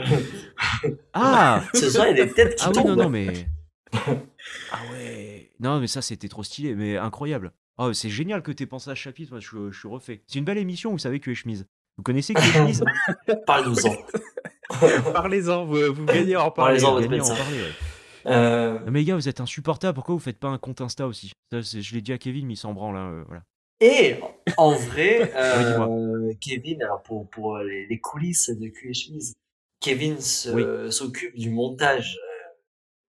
Ah 1.14 1.64
Ce 1.76 1.90
soir, 1.92 2.08
il 2.10 2.18
y 2.18 2.22
a 2.22 2.26
des 2.26 2.34
têtes 2.34 2.56
qui 2.56 2.66
Ah 2.66 2.70
oui, 2.70 2.74
tombent. 2.74 2.88
non, 2.88 2.96
non, 3.04 3.10
mais. 3.10 3.48
Ah 3.94 4.80
ouais. 4.92 5.52
Non, 5.60 5.80
mais 5.80 5.88
ça, 5.88 6.02
c'était 6.02 6.28
trop 6.28 6.44
stylé, 6.44 6.76
mais 6.76 6.98
incroyable. 6.98 7.54
Oh, 7.78 7.92
c'est 7.94 8.10
génial 8.10 8.42
que 8.42 8.52
t'aies 8.52 8.66
pensé 8.66 8.90
à 8.90 8.96
ce 8.96 9.00
chapitre, 9.02 9.32
moi, 9.32 9.40
je, 9.40 9.72
je 9.72 9.78
suis 9.80 9.88
refait. 9.88 10.22
C'est 10.28 10.40
une 10.40 10.46
belle 10.46 10.58
émission, 10.58 10.92
vous 10.92 10.98
savez, 10.98 11.20
que 11.20 11.30
les 11.30 11.36
chemises. 11.36 11.66
Vous 11.98 12.04
connaissez 12.04 12.34
que 12.34 12.42
les 12.42 12.48
chemises 12.48 12.84
Parle-nous-en. 13.48 13.96
Parlez-en, 15.14 15.66
vous, 15.66 15.94
vous 15.94 16.06
gagnez 16.06 16.36
en 16.36 16.52
parler. 16.52 16.80
Parlez-en, 16.82 16.96
vous 17.02 17.08
gagnez 17.08 17.22
en 17.22 17.36
parler, 17.36 17.58
ouais. 17.62 17.72
Euh, 18.28 18.80
Mais 18.90 19.00
les 19.00 19.06
gars, 19.06 19.16
vous 19.16 19.30
êtes 19.30 19.40
insupportables. 19.40 19.94
Pourquoi 19.96 20.16
vous 20.16 20.20
faites 20.20 20.40
pas 20.40 20.48
un 20.48 20.58
compte 20.58 20.82
Insta 20.82 21.06
aussi? 21.08 21.32
Ça, 21.52 21.62
c'est- 21.62 21.82
Je 21.82 21.94
l'ai 21.94 22.02
dit 22.02 22.12
à 22.12 22.18
Kevin, 22.18 22.48
mais 22.48 22.54
il 22.54 22.58
s'en 22.58 22.74
branle. 22.74 22.96
hein, 22.96 23.12
euh, 23.12 23.24
voilà. 23.28 23.44
Et 23.82 24.16
en 24.58 24.72
vrai, 24.72 25.20
Oui, 25.22 25.30
euh, 25.36 26.34
Kevin, 26.42 26.82
alors 26.82 27.04
pour, 27.04 27.30
pour 27.30 27.58
les, 27.60 27.86
les 27.88 28.00
coulisses 28.00 28.50
de 28.50 28.68
cul 28.70 28.90
et 28.90 28.94
chemise, 28.94 29.34
Kevin 29.82 30.16
Oui. 30.54 30.64
s'occupe 30.92 31.36
du 31.38 31.50
montage, 31.52 32.18
euh, 32.18 32.48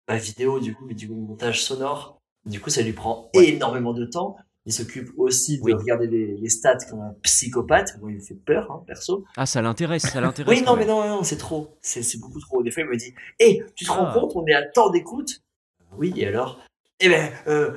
pas 0.06 0.16
vidéo 0.16 0.60
du 0.60 0.74
coup, 0.74 0.84
mais 0.86 0.94
du 0.94 1.08
montage 1.08 1.62
sonore. 1.64 2.18
Du 2.44 2.60
coup, 2.60 2.70
ça 2.70 2.82
lui 2.82 2.92
prend 2.92 3.30
Ouais. 3.34 3.48
énormément 3.50 3.92
de 3.94 4.04
temps. 4.04 4.36
Il 4.66 4.72
s'occupe 4.72 5.10
aussi 5.16 5.58
de 5.58 5.62
Oui. 5.62 5.72
regarder 5.74 6.08
les, 6.08 6.36
les 6.36 6.48
stats 6.48 6.78
comme 6.90 7.00
un 7.00 7.14
psychopathe. 7.22 7.96
Moi, 8.00 8.10
il 8.10 8.16
me 8.16 8.20
fait 8.20 8.34
peur, 8.34 8.70
hein, 8.70 8.82
perso. 8.86 9.24
Ah, 9.36 9.46
ça 9.46 9.62
l'intéresse, 9.62 10.02
ça 10.02 10.20
l'intéresse. 10.20 10.58
Oui, 10.58 10.64
non, 10.66 10.74
mais 10.76 10.84
non, 10.84 11.06
non, 11.08 11.22
c'est 11.22 11.36
trop. 11.36 11.78
C'est 11.80 12.18
beaucoup 12.20 12.40
trop. 12.40 12.62
Des 12.64 12.72
fois, 12.72 12.82
il 12.82 12.88
me 12.88 12.96
dit, 12.96 13.14
hé, 13.38 13.62
tu 13.76 13.84
te 13.84 13.90
rends 13.92 14.06
Ah. 14.08 14.12
compte, 14.12 14.32
on 14.34 14.44
est 14.46 14.54
à 14.54 14.62
temps 14.66 14.90
d'écoute 14.90 15.40
Oui, 15.96 16.12
et 16.16 16.26
alors? 16.26 16.58
Eh 17.00 17.08
ben, 17.08 17.30
euh, 17.46 17.74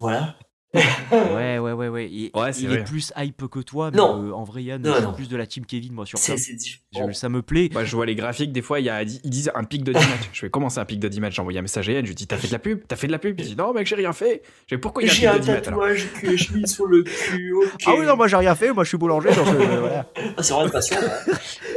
voilà. 0.00 0.36
Ouais, 0.74 1.58
ouais, 1.58 1.72
ouais, 1.72 1.88
ouais. 1.88 2.08
Il, 2.10 2.30
Ouais, 2.34 2.52
c'est 2.52 2.62
il 2.62 2.72
est 2.72 2.84
plus 2.84 3.12
hype 3.16 3.46
que 3.48 3.60
toi, 3.60 3.90
mais 3.90 3.96
Non. 3.98 4.22
euh, 4.22 4.32
en 4.32 4.44
vrai, 4.44 4.62
Yann, 4.64 4.82
Non, 4.82 4.94
je 4.94 5.00
suis 5.02 5.12
plus 5.14 5.28
de 5.28 5.36
la 5.36 5.46
team 5.46 5.64
Kevin, 5.64 5.92
moi, 5.94 6.04
sur 6.06 6.18
ça. 6.18 6.34
Je- 6.36 7.12
ça 7.12 7.28
me 7.28 7.42
plaît. 7.42 7.68
Bah, 7.72 7.84
je 7.84 7.94
vois 7.96 8.06
les 8.06 8.14
graphiques, 8.14 8.52
des 8.52 8.62
fois, 8.62 8.80
il 8.80 8.86
y 8.86 8.90
a, 8.90 9.02
ils 9.02 9.30
disent 9.30 9.50
un 9.54 9.64
pic 9.64 9.84
de 9.84 9.92
10 9.92 9.98
matchs. 10.08 10.28
Je 10.32 10.40
fais 10.40 10.50
comment 10.50 10.68
c'est 10.68 10.80
un 10.80 10.84
pic 10.84 10.98
de 11.00 11.08
10 11.08 11.20
matchs? 11.20 11.34
J'ai 11.36 11.40
envoyé 11.40 11.58
un 11.58 11.62
message 11.62 11.88
à 11.88 11.92
Yann, 11.92 12.04
je 12.04 12.10
lui 12.10 12.14
dis 12.14 12.26
T'as 12.26 12.36
fait 12.36 12.48
de 12.48 12.52
la 12.52 12.58
pub? 12.58 12.80
T'as 12.88 12.96
fait 12.96 13.06
de 13.06 13.12
la 13.12 13.18
pub? 13.18 13.38
Il 13.40 13.46
dit 13.46 13.56
Non, 13.56 13.72
mec, 13.72 13.86
j'ai 13.86 13.94
rien 13.96 14.12
fait. 14.12 14.42
Je 14.66 14.74
fais 14.74 14.78
Pourquoi 14.78 15.02
il 15.02 15.06
y 15.06 15.10
a 15.10 15.12
J'ai 15.14 15.26
un 15.26 15.32
un 15.32 15.38
pic 15.38 15.40
de 15.42 15.46
10 15.46 15.50
matchs 15.52 15.68
alors? 15.68 15.80
tatouage 15.80 16.12
cul 16.14 16.32
et 16.34 16.36
chemise 16.36 16.74
sur 16.74 16.86
le 16.86 17.02
cul. 17.02 17.54
Ah 17.86 17.94
oui, 17.98 18.06
non, 18.06 18.16
moi 18.16 18.28
j'ai 18.28 18.36
rien 18.36 18.54
fait, 18.54 18.72
moi 18.72 18.84
je 18.84 18.88
suis 18.88 18.98
boulanger, 18.98 19.28
donc 19.34 19.46
euh, 19.48 19.80
voilà. 19.80 20.06
Ah, 20.36 20.42
c'est 20.42 20.52
vraiment 20.52 20.66
une 20.66 20.72
passion. 20.72 20.96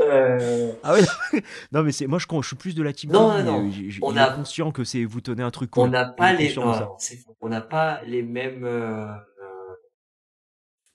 Euh, 0.09 0.71
Ah 0.83 0.93
oui, 0.93 1.39
non, 1.71 1.83
mais 1.83 1.91
c'est 1.91 2.07
moi 2.07 2.19
je, 2.19 2.25
je 2.41 2.47
suis 2.47 2.55
plus 2.55 2.75
de 2.75 2.83
la 2.83 2.93
team 2.93 3.11
Non, 3.11 3.41
non, 3.43 3.63
non. 3.63 3.71
j'ai- 3.71 3.99
On 4.01 4.15
a- 4.17 4.31
est 4.31 4.35
conscient 4.35 4.71
que 4.71 4.83
c'est 4.83 5.03
vous 5.05 5.21
tenez 5.21 5.43
un 5.43 5.51
truc 5.51 5.75
on 5.77 5.81
cool. 5.83 5.91
n'a 5.91 6.09
Il 6.13 6.15
pas 6.17 6.33
les, 6.33 6.53
non, 6.55 6.97
on 7.41 7.49
n'a 7.49 7.61
pas 7.61 8.01
les 8.05 8.21
mêmes. 8.23 8.63
euh, 8.65 9.05
euh, 9.07 9.75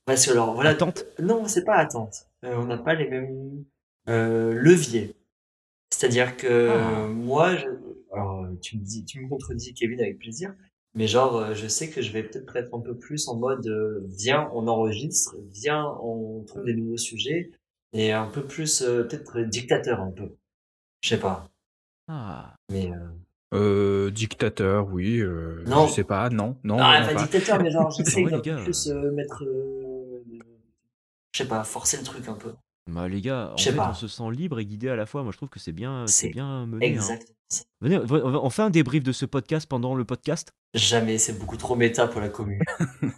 Parce 0.07 0.27
que 0.27 0.33
alors 0.33 0.55
voilà. 0.55 0.71
Attente 0.71 1.07
Non, 1.19 1.47
c'est 1.47 1.65
pas 1.65 1.77
attente. 1.77 2.27
Euh, 2.45 2.55
on 2.57 2.65
n'a 2.67 2.79
pas 2.79 2.95
les 2.95 3.09
mêmes 3.09 3.65
leviers. 4.07 5.17
C'est-à-dire 5.91 6.37
que 6.37 6.71
Ah. 6.73 7.07
moi, 7.09 7.57
je... 7.57 7.67
alors 8.13 8.47
tu 8.61 8.77
me 8.79 8.83
dis, 8.85 9.05
tu 9.05 9.21
me 9.21 9.29
contredis, 9.29 9.75
Kevin, 9.75 10.01
avec 10.01 10.19
plaisir. 10.19 10.55
Mais 10.97 11.07
genre, 11.09 11.55
je 11.55 11.67
sais 11.67 11.91
que 11.91 12.03
je 12.03 12.13
vais 12.13 12.23
peut-être 12.23 12.55
être 12.55 12.73
un 12.75 12.81
peu 12.81 12.97
plus 12.97 13.27
en 13.29 13.37
mode, 13.37 13.67
euh, 13.67 14.01
viens, 14.17 14.49
on 14.55 14.69
enregistre, 14.69 15.35
viens, 15.51 15.85
on 16.03 16.45
trouve 16.47 16.65
des 16.65 16.75
nouveaux 16.75 16.97
sujets, 16.97 17.51
et 17.95 18.13
un 18.13 18.27
peu 18.27 18.45
plus 18.45 18.83
euh, 18.83 19.05
peut-être 19.05 19.41
dictateur 19.41 20.01
un 20.01 20.11
peu. 20.11 20.35
Je 21.03 21.09
sais 21.11 21.19
pas. 21.21 21.49
Ah, 22.09 22.55
Mais 22.71 22.91
euh... 22.93 22.97
Euh, 23.55 24.11
dictateur, 24.11 24.89
oui. 24.93 25.21
euh, 25.21 25.63
Non. 25.67 25.87
Je 25.87 25.93
sais 25.93 26.05
pas, 26.05 26.29
non. 26.29 26.59
Non, 26.65 26.77
ah, 26.81 27.03
pas 27.07 27.15
pas. 27.15 27.23
dictateur, 27.23 27.63
mais 27.63 27.71
genre, 27.71 27.91
j'essaie 27.97 28.25
Ouais, 28.25 28.31
d'un 28.31 28.41
peu 28.41 28.65
plus 28.65 28.89
euh, 28.89 29.13
mettre, 29.13 29.45
euh, 29.45 30.23
je 31.33 31.39
sais 31.43 31.49
pas, 31.49 31.63
forcer 31.65 31.97
le 31.99 32.03
truc 32.03 32.27
un 32.29 32.35
peu. 32.35 32.53
bah 32.91 33.07
les 33.09 33.21
gars, 33.21 33.53
en 33.53 33.57
Je 33.57 33.65
sais 33.65 33.71
fait, 33.71 33.77
pas. 33.77 33.91
on 33.91 33.95
se 33.95 34.09
sent 34.09 34.31
libre 34.33 34.59
et 34.59 34.67
guidé 34.67 34.89
à 34.89 34.97
la 34.97 35.07
fois. 35.07 35.23
Moi 35.23 35.31
je 35.33 35.37
trouve 35.37 35.49
que 35.51 35.61
c'est 35.61 35.73
bien, 35.73 36.07
c'est 36.09 36.31
bien 36.31 36.67
mené. 36.67 36.87
hein. 36.87 36.91
Exact. 36.91 37.33
Venez, 37.81 37.99
on 38.11 38.51
fait 38.51 38.63
un 38.63 38.71
débrief 38.71 39.05
de 39.05 39.13
ce 39.13 39.25
podcast 39.27 39.69
pendant 39.69 39.95
le 39.95 40.05
podcast? 40.05 40.53
Jamais, 40.75 41.19
c'est 41.19 41.39
beaucoup 41.39 41.57
trop 41.57 41.77
méta 41.77 42.09
pour 42.09 42.21
la 42.21 42.29
commune. 42.31 42.61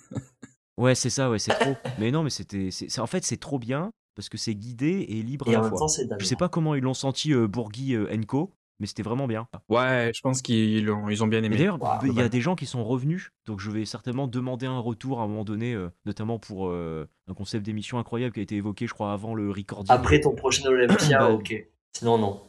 Ouais, 0.78 0.94
c'est 0.94 1.08
ça, 1.08 1.30
ouais, 1.30 1.38
c'est 1.38 1.52
trop. 1.58 1.74
mais 1.98 2.10
non, 2.10 2.22
mais 2.22 2.28
c'était, 2.28 2.70
c'est, 2.70 2.90
c'est- 2.90 3.00
en 3.00 3.06
fait, 3.06 3.24
c'est 3.24 3.38
trop 3.38 3.58
bien 3.58 3.92
parce 4.16 4.28
que 4.28 4.38
c'est 4.38 4.54
guidé 4.56 5.06
et 5.08 5.22
libre 5.22 5.46
Et 5.48 5.54
à 5.54 5.60
la 5.60 5.68
fois. 5.68 5.78
temps. 5.78 5.86
Je 6.18 6.24
sais 6.24 6.34
pas 6.36 6.48
comment 6.48 6.74
ils 6.74 6.82
l'ont 6.82 6.94
senti 6.94 7.32
euh, 7.32 7.46
Bourgui 7.46 7.94
euh, 7.94 8.06
Co, 8.26 8.52
mais 8.80 8.86
c'était 8.86 9.02
vraiment 9.02 9.26
bien. 9.26 9.46
Ouais, 9.68 10.10
je 10.14 10.20
pense 10.22 10.42
qu'ils 10.42 10.90
ont, 10.90 11.08
ils 11.08 11.22
ont 11.22 11.26
bien 11.28 11.42
aimé. 11.44 11.56
d'ailleurs, 11.56 11.80
Wow, 11.80 12.06
il 12.06 12.14
y 12.14 12.20
a 12.20 12.28
des 12.28 12.40
gens 12.40 12.56
qui 12.56 12.66
sont 12.66 12.82
revenus, 12.84 13.30
donc 13.44 13.60
je 13.60 13.70
vais 13.70 13.84
certainement 13.84 14.26
demander 14.26 14.66
un 14.66 14.78
retour 14.78 15.20
à 15.20 15.24
un 15.24 15.28
moment 15.28 15.44
donné, 15.44 15.74
euh, 15.74 15.90
notamment 16.06 16.38
pour 16.38 16.68
euh, 16.68 17.08
un 17.28 17.34
concept 17.34 17.64
d'émission 17.64 17.98
incroyable 17.98 18.32
qui 18.34 18.40
a 18.40 18.42
été 18.42 18.56
évoqué, 18.56 18.86
je 18.86 18.94
crois, 18.94 19.12
avant 19.12 19.34
le 19.34 19.50
recording. 19.50 19.92
Après 19.94 20.20
ton 20.20 20.34
prochain 20.34 20.68
Olympia, 20.68 21.18
Bah, 21.18 21.30
ok. 21.30 21.54
Sinon, 21.92 22.18
non. 22.18 22.46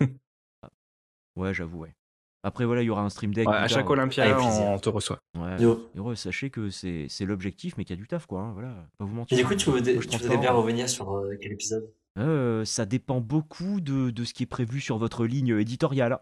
Ouais, 1.36 1.54
j'avoue, 1.54 1.80
ouais. 1.80 1.94
Après, 2.44 2.66
voilà, 2.66 2.82
il 2.84 2.86
y 2.86 2.90
aura 2.90 3.02
un 3.02 3.10
stream 3.10 3.34
deck. 3.34 3.48
Ouais, 3.48 3.56
à 3.56 3.68
chaque 3.68 3.90
Olympia, 3.90 4.24
Avec 4.24 4.36
plaisir. 4.38 4.64
on 4.66 4.80
te 4.80 4.90
reçoit. 4.90 5.20
Ouais. 5.38 6.16
Sachez 6.16 6.50
que 6.50 6.70
c'est 6.70 7.08
c'est 7.10 7.26
l'objectif, 7.26 7.76
mais 7.78 7.84
qu'il 7.84 7.96
y 7.96 8.00
a 8.00 8.02
du 8.02 8.08
taf, 8.08 8.26
quoi. 8.26 8.42
hein, 8.42 8.52
voilà, 8.54 8.88
pas 8.98 9.06
vous 9.06 9.14
Et 9.14 9.16
mentir. 9.16 9.38
du 9.38 9.46
coup, 9.46 9.56
tu, 9.56 9.70
voudrais- 9.70 9.94
voudrais 9.96 10.20
pas, 10.28 10.38
bien 10.38 10.52
hein. 10.52 10.54
revenir 10.54 10.88
sur 10.90 11.12
euh, 11.18 11.36
quel 11.42 11.52
épisode? 11.52 11.92
Euh, 12.18 12.64
ça 12.66 12.86
dépend 12.86 13.22
beaucoup 13.22 13.82
de, 13.82 14.10
de 14.12 14.24
ce 14.24 14.34
qui 14.34 14.44
est 14.44 14.48
prévu 14.48 14.80
sur 14.80 14.98
votre 14.98 15.26
ligne 15.26 15.58
éditoriale. 15.60 16.20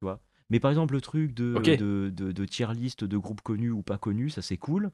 Tu 0.00 0.04
vois? 0.06 0.20
Mais 0.50 0.60
par 0.60 0.70
exemple, 0.70 0.94
le 0.94 1.00
truc 1.00 1.34
de, 1.34 1.54
Ok. 1.56 1.64
de, 1.76 2.10
de, 2.14 2.32
de 2.32 2.44
tier 2.44 2.72
list 2.74 3.02
de 3.04 3.16
groupes 3.16 3.40
connus 3.42 3.70
ou 3.70 3.82
pas 3.82 3.98
connus, 3.98 4.30
ça 4.30 4.42
c'est 4.42 4.56
cool. 4.58 4.90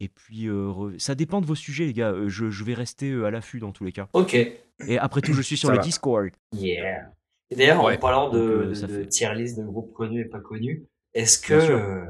Et 0.00 0.08
puis, 0.08 0.46
euh, 0.48 0.68
re- 0.68 0.98
ça 0.98 1.14
dépend 1.16 1.40
de 1.40 1.46
vos 1.46 1.54
sujets, 1.56 1.86
les 1.86 1.92
gars. 1.92 2.14
Je, 2.26 2.50
je 2.50 2.64
vais 2.64 2.74
rester 2.74 3.12
à 3.24 3.30
l'affût 3.30 3.58
dans 3.58 3.72
tous 3.72 3.84
les 3.84 3.92
cas. 3.92 4.08
Ok. 4.12 4.34
Et 4.34 4.98
après 4.98 5.20
tout, 5.22 5.32
je 5.32 5.42
suis 5.42 5.56
sur 5.56 5.68
Ça 5.68 5.72
le 5.72 5.78
va. 5.78 5.84
Discord. 5.84 6.30
Yeah. 6.52 7.12
Et 7.50 7.56
d'ailleurs, 7.56 7.82
Ouais. 7.84 7.96
en 7.96 8.00
parlant 8.00 8.28
de, 8.30 8.38
Donc, 8.74 8.90
euh, 8.90 8.98
de 8.98 9.04
tier 9.04 9.34
list 9.34 9.58
de 9.58 9.64
groupes 9.64 9.92
connus 9.94 10.20
et 10.22 10.24
pas 10.26 10.40
connus, 10.40 10.84
est-ce 11.14 11.38
que, 11.38 11.54
euh, 11.54 12.04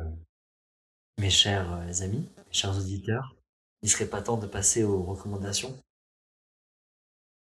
mes 1.18 1.30
chers 1.30 1.72
euh, 1.72 2.02
amis, 2.02 2.28
mes 2.36 2.52
chers 2.52 2.76
auditeurs, 2.76 3.36
il 3.82 3.88
serait 3.88 4.08
pas 4.08 4.20
temps 4.22 4.36
de 4.36 4.46
passer 4.46 4.82
aux 4.84 5.02
recommandations? 5.04 5.78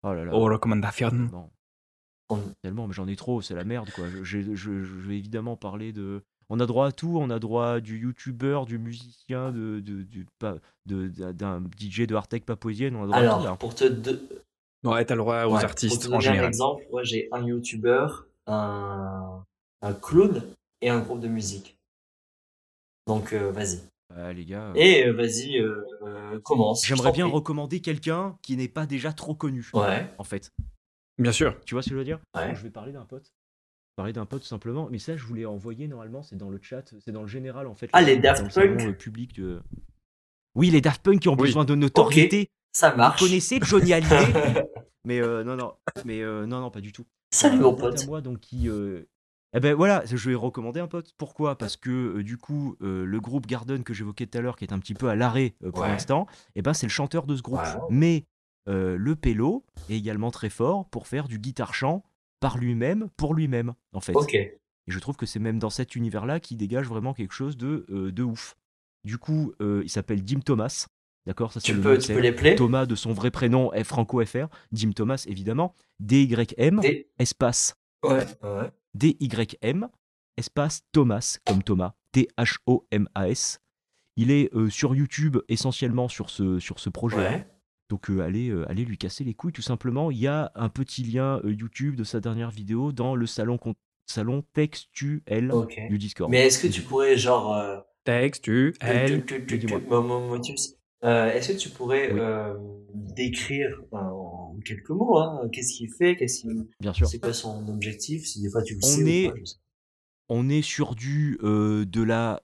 Oh 0.03 0.13
là 0.13 0.25
là. 0.25 0.31
Oh, 0.33 0.43
recommandation. 0.45 1.11
Non. 1.11 1.49
On- 2.29 2.39
Tellement, 2.61 2.87
mais 2.87 2.93
j'en 2.93 3.07
ai 3.07 3.15
trop, 3.15 3.41
c'est 3.41 3.53
la 3.53 3.63
merde 3.63 3.89
quoi. 3.91 4.05
Je, 4.09 4.23
je- 4.23 4.55
je- 4.55 4.83
je 4.83 4.95
vais 5.07 5.17
évidemment 5.17 5.55
parler 5.57 5.91
de. 5.91 6.23
On 6.49 6.59
a 6.59 6.65
droit 6.65 6.87
à 6.87 6.91
tout, 6.91 7.17
on 7.19 7.29
a 7.29 7.39
droit 7.39 7.79
du 7.79 7.97
youtubeur, 7.99 8.65
du 8.65 8.77
musicien, 8.77 9.51
de, 9.51 9.79
de, 9.79 10.03
du, 10.03 10.25
pas- 10.39 10.57
de- 10.85 11.07
d'un 11.31 11.61
DJ 11.77 12.01
de 12.05 12.15
Artec 12.15 12.45
Papouasienne, 12.45 12.95
on 12.95 13.03
a 13.03 13.07
droit 13.07 13.17
à 13.17 13.21
tout 13.21 13.25
Alors, 13.27 13.43
là. 13.43 13.55
pour 13.55 13.75
te, 13.75 13.85
de- 13.85 14.21
Ouais, 14.83 15.05
t'as 15.05 15.15
le 15.15 15.19
droit 15.21 15.45
aux 15.45 15.55
ouais, 15.55 15.63
artistes 15.63 16.05
en 16.05 16.09
donner 16.09 16.15
un 16.17 16.19
général. 16.19 16.47
exemple, 16.47 16.83
moi 16.91 17.03
j'ai 17.03 17.29
un 17.31 17.45
youtubeur, 17.45 18.27
un, 18.47 19.43
un 19.81 19.93
clown 19.93 20.43
et 20.81 20.89
un 20.89 20.99
groupe 20.99 21.19
de 21.21 21.27
musique. 21.29 21.77
Donc, 23.07 23.33
euh, 23.33 23.51
vas-y. 23.51 23.79
Ah, 24.15 24.31
les 24.33 24.45
gars. 24.45 24.69
euh, 24.69 24.73
Et 24.75 25.07
euh, 25.07 25.11
vas-y, 25.13 25.57
euh, 25.59 25.83
euh, 26.05 26.39
commence. 26.41 26.85
J'aimerais 26.85 27.11
bien 27.11 27.25
prie. 27.25 27.33
recommander 27.35 27.79
quelqu'un 27.81 28.37
qui 28.41 28.55
n'est 28.57 28.67
pas 28.67 28.85
déjà 28.85 29.11
trop 29.13 29.33
connu, 29.35 29.65
Ouais, 29.73 30.07
en 30.17 30.23
fait. 30.23 30.51
Bien 31.17 31.31
sûr. 31.31 31.59
Tu 31.65 31.75
vois 31.75 31.81
ce 31.81 31.89
que 31.89 31.95
je 31.95 31.99
veux 31.99 32.05
dire? 32.05 32.19
Ouais. 32.35 32.55
Je 32.55 32.61
vais 32.63 32.69
parler 32.69 32.91
d'un 32.91 33.05
pote. 33.05 33.33
Parler 33.95 34.13
d'un 34.13 34.25
pote 34.25 34.41
tout 34.41 34.47
simplement. 34.47 34.87
Mais 34.91 34.99
ça, 34.99 35.15
je 35.17 35.23
voulais 35.25 35.45
envoyer 35.45 35.87
normalement, 35.87 36.23
c'est 36.23 36.35
dans 36.37 36.49
le 36.49 36.59
chat, 36.61 36.93
c'est 37.03 37.11
dans 37.11 37.21
le 37.21 37.27
général 37.27 37.67
en 37.67 37.75
fait. 37.75 37.89
Ah, 37.93 38.01
les 38.01 38.17
Daft 38.17 38.43
le 38.43 38.49
Punk 38.75 38.81
euh, 38.87 38.91
public 38.93 39.33
de... 39.35 39.61
Oui, 40.55 40.69
les 40.71 40.81
Daft 40.81 41.01
Punk 41.03 41.19
qui 41.21 41.29
ont 41.29 41.33
Oui. 41.33 41.47
besoin 41.47 41.65
de 41.65 41.75
notoriété. 41.75 42.49
Ça 42.75 42.89
Vous 42.91 42.97
marche. 42.97 43.19
connaissez 43.19 43.59
Johnny 43.61 43.93
Hallyday? 43.93 44.63
Mais 45.05 45.19
euh, 45.21 45.43
non, 45.43 45.55
non, 45.55 45.73
mais 46.05 46.21
euh, 46.21 46.45
non, 46.45 46.61
non, 46.61 46.71
pas 46.71 46.81
du 46.81 46.91
tout. 46.91 47.05
Salut 47.31 47.57
Un 47.57 47.61
mon 47.61 47.73
pote 47.73 48.01
à 48.01 48.05
moi 48.05 48.21
donc 48.21 48.39
qui 48.39 48.69
euh, 48.69 49.03
eh 49.55 49.59
ben 49.59 49.73
voilà 49.75 50.03
je 50.05 50.29
vais 50.29 50.35
recommander 50.35 50.79
un 50.79 50.87
pote 50.87 51.13
pourquoi? 51.17 51.57
Parce 51.57 51.77
que 51.77 51.89
euh, 52.19 52.23
du 52.23 52.37
coup 52.37 52.75
euh, 52.81 53.05
le 53.05 53.19
groupe 53.19 53.47
Garden 53.47 53.83
que 53.83 53.93
j'évoquais 53.93 54.27
tout 54.27 54.37
à 54.37 54.41
l'heure 54.41 54.55
qui 54.55 54.65
est 54.65 54.71
un 54.73 54.77
petit 54.79 54.93
peu 54.93 55.09
à 55.09 55.15
l'arrêt 55.15 55.55
euh, 55.63 55.71
pour 55.71 55.81
Ouais. 55.81 55.87
l'instant 55.89 56.27
eh 56.55 56.61
ben 56.61 56.73
c'est 56.75 56.85
le 56.85 56.91
chanteur 56.91 57.25
de 57.25 57.35
ce 57.35 57.41
groupe 57.41 57.59
Wow. 57.75 57.87
mais 57.89 58.25
euh, 58.69 58.95
le 58.97 59.15
pélo 59.15 59.63
est 59.89 59.95
également 59.97 60.29
très 60.29 60.51
fort 60.51 60.87
pour 60.89 61.07
faire 61.07 61.27
du 61.27 61.39
guitare 61.39 61.73
chant 61.73 62.03
par 62.39 62.59
lui-même 62.59 63.09
pour 63.17 63.33
lui-même 63.33 63.73
en 63.93 63.99
fait 63.99 64.15
Ok. 64.15 64.35
et 64.35 64.59
je 64.87 64.99
trouve 64.99 65.17
que 65.17 65.25
c'est 65.25 65.39
même 65.39 65.57
dans 65.57 65.71
cet 65.71 65.95
univers 65.95 66.27
là 66.27 66.39
qui 66.39 66.55
dégage 66.55 66.87
vraiment 66.87 67.15
quelque 67.15 67.33
chose 67.33 67.57
de 67.57 67.87
euh, 67.89 68.11
de 68.11 68.21
ouf 68.21 68.55
du 69.05 69.17
coup 69.17 69.53
euh, 69.59 69.81
il 69.83 69.89
s'appelle 69.89 70.23
Dim 70.23 70.41
Thomas 70.41 70.85
d'accord 71.25 71.51
ça 71.53 71.59
c'est 71.59 71.65
Tu 71.67 71.71
le 71.73 71.77
nom 71.79 71.83
peux, 71.83 71.95
de 71.95 72.01
tu 72.01 72.07
scène. 72.07 72.15
peux 72.15 72.21
les 72.21 72.31
play 72.31 72.55
Thomas 72.55 72.85
de 72.85 72.95
son 72.95 73.13
vrai 73.13 73.31
prénom 73.31 73.71
est 73.73 73.83
Franco 73.83 74.23
FR 74.25 74.47
Dim 74.71 74.91
Thomas 74.91 75.23
évidemment 75.27 75.75
D 75.99 76.23
Y 76.23 76.53
M 76.57 76.79
Des- 76.81 77.09
espace 77.19 77.75
Ouais. 78.03 78.25
ouais. 78.43 78.69
D-Y-M, 78.95 79.87
espace 80.37 80.81
Thomas, 80.91 81.37
comme 81.47 81.63
Thomas, 81.63 81.93
T-H-O-M-A-S. 82.11 83.59
Il 84.17 84.29
est 84.29 84.53
euh, 84.53 84.69
sur 84.69 84.93
YouTube 84.93 85.37
essentiellement 85.47 86.07
sur 86.07 86.29
ce, 86.29 86.59
sur 86.59 86.79
ce 86.79 86.89
projet. 86.89 87.17
Ouais. 87.17 87.47
Donc 87.89 88.09
euh, 88.09 88.19
allez, 88.21 88.49
euh, 88.49 88.69
allez 88.69 88.85
lui 88.85 88.97
casser 88.97 89.23
les 89.23 89.33
couilles 89.33 89.53
tout 89.53 89.61
simplement. 89.63 90.11
Il 90.11 90.17
y 90.17 90.27
a 90.27 90.51
un 90.55 90.69
petit 90.69 91.03
lien 91.03 91.39
euh, 91.43 91.51
YouTube 91.53 91.95
de 91.95 92.03
sa 92.03 92.19
dernière 92.19 92.51
vidéo 92.51 92.91
dans 92.91 93.15
le 93.15 93.25
salon, 93.25 93.57
con- 93.57 93.73
salon 94.05 94.43
textuel 94.53 95.51
du 95.89 95.97
Discord. 95.97 96.29
Mais 96.29 96.45
est-ce 96.45 96.59
que 96.61 96.67
tu 96.67 96.81
pourrais, 96.81 97.17
genre. 97.17 97.55
euh, 97.55 97.79
Euh, 101.03 101.31
Est-ce 101.31 101.51
que 101.53 101.57
tu 101.57 101.69
pourrais 101.69 102.11
Oui. 102.13 102.19
euh, 102.19 102.53
décrire 102.93 103.69
euh, 103.93 103.97
en 103.97 104.57
quelques 104.65 104.89
mots 104.89 105.17
hein, 105.17 105.49
qu'est-ce 105.51 105.73
qu'il 105.75 105.89
fait, 105.91 106.15
qu'est-ce 106.15 106.41
qu'il, 106.41 106.65
Bien 106.79 106.93
sûr. 106.93 107.07
c'est 107.07 107.19
quoi 107.19 107.33
son 107.33 107.67
objectif, 107.67 108.25
si 108.25 108.41
des 108.41 108.49
fois 108.49 108.63
tu 108.63 108.75
le 108.75 108.79
On 108.83 108.87
sais 108.87 109.01
est- 109.11 109.27
ou 109.27 109.33
pas. 109.33 109.39
On 110.29 110.49
est 110.49 110.61
sur 110.61 110.95
du 110.95 111.37
euh, 111.43 111.85
de 111.85 112.01
la 112.01 112.39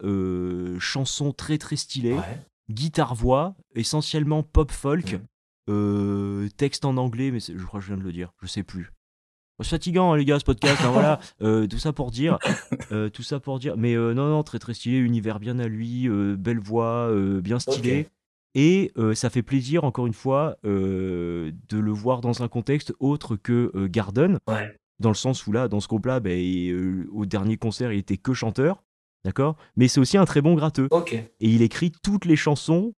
chanson 0.79 1.31
très 1.31 1.57
très 1.57 1.77
stylée, 1.77 2.13
Ouais. 2.13 2.37
guitare-voix, 2.69 3.55
essentiellement 3.75 4.43
pop 4.43 4.71
folk, 4.71 5.17
euh, 5.69 6.49
texte 6.57 6.83
en 6.83 6.97
anglais, 6.97 7.31
mais 7.31 7.39
je 7.39 7.63
crois 7.65 7.79
que 7.79 7.85
je 7.85 7.93
viens 7.93 7.97
de 7.97 8.03
le 8.05 8.11
dire, 8.11 8.33
je 8.41 8.47
sais 8.47 8.63
plus. 8.63 8.91
C'est 9.61 9.69
fatigant, 9.69 10.13
hein, 10.13 10.17
les 10.17 10.23
gars, 10.25 10.39
ce 10.39 10.45
podcast. 10.45 10.81
hein, 10.83 10.91
voilà, 10.91 11.19
Euh, 11.41 11.67
tout 11.67 11.79
ça 11.79 11.91
pour 11.93 12.11
dire, 12.11 12.37
euh, 12.91 13.09
tout 13.09 13.23
ça 13.23 13.39
pour 13.39 13.59
dire. 13.59 13.75
Mais 13.77 13.93
euh, 13.95 14.13
non, 14.13 14.27
non, 14.29 14.43
très 14.43 14.59
très 14.59 14.73
stylé, 14.73 14.97
univers 14.97 15.39
bien 15.39 15.57
à 15.59 15.67
lui, 15.67 16.07
belle 16.37 16.59
voix, 16.59 17.09
bien 17.41 17.59
stylé. 17.59 18.07
Et 18.55 18.91
euh, 18.97 19.13
ça 19.13 19.29
fait 19.29 19.43
plaisir, 19.43 19.83
encore 19.83 20.07
une 20.07 20.13
fois, 20.13 20.57
euh, 20.65 21.51
de 21.69 21.77
le 21.77 21.91
voir 21.91 22.21
dans 22.21 22.41
un 22.41 22.47
contexte 22.47 22.93
autre 22.99 23.35
que 23.35 23.71
euh, 23.75 23.87
Garden, 23.87 24.39
Ouais. 24.47 24.75
dans 24.99 25.09
le 25.09 25.15
sens 25.15 25.45
où 25.45 25.51
là, 25.51 25.67
dans 25.67 25.79
ce 25.79 25.87
groupe-là, 25.87 26.19
euh, 26.25 27.05
au 27.11 27.25
dernier 27.25 27.57
concert, 27.57 27.93
il 27.93 27.99
était 27.99 28.17
que 28.17 28.33
chanteur, 28.33 28.83
d'accord? 29.23 29.55
Mais 29.75 29.87
c'est 29.87 29.99
aussi 29.99 30.17
un 30.17 30.25
très 30.25 30.41
bon 30.41 30.55
gratteux. 30.55 30.89
Et 31.11 31.49
il 31.49 31.61
écrit 31.61 31.91
toutes 32.03 32.25
les 32.25 32.35
chansons, 32.35 32.93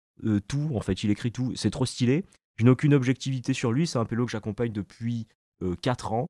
tout, 0.48 0.69
en 0.73 0.80
fait, 0.82 1.03
il 1.03 1.10
écrit 1.11 1.32
tout, 1.32 1.52
c'est 1.56 1.72
trop 1.72 1.86
stylé. 1.86 2.23
Je 2.57 2.64
n'ai 2.64 2.69
aucune 2.69 2.94
objectivité 2.94 3.53
sur 3.53 3.72
lui, 3.72 3.88
c'est 3.88 3.98
un 3.99 4.06
pélo 4.06 4.26
que 4.26 4.32
j'accompagne 4.32 4.72
depuis 4.72 5.28
4 5.82 6.14
ans. 6.14 6.28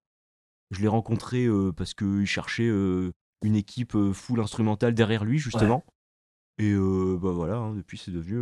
Je 0.72 0.82
l'ai 0.82 0.88
rencontré 0.88 1.48
parce 1.76 1.94
qu'il 1.94 2.26
cherchait 2.26 2.70
une 2.70 3.56
équipe 3.56 3.96
full 4.14 4.40
instrumentale 4.40 4.94
derrière 4.94 5.26
lui, 5.26 5.40
justement. 5.40 5.84
Et 6.58 6.74
bah 6.74 7.32
voilà, 7.32 7.58
hein, 7.58 7.76
depuis 7.76 7.98
c'est 7.98 8.12
devenu 8.12 8.40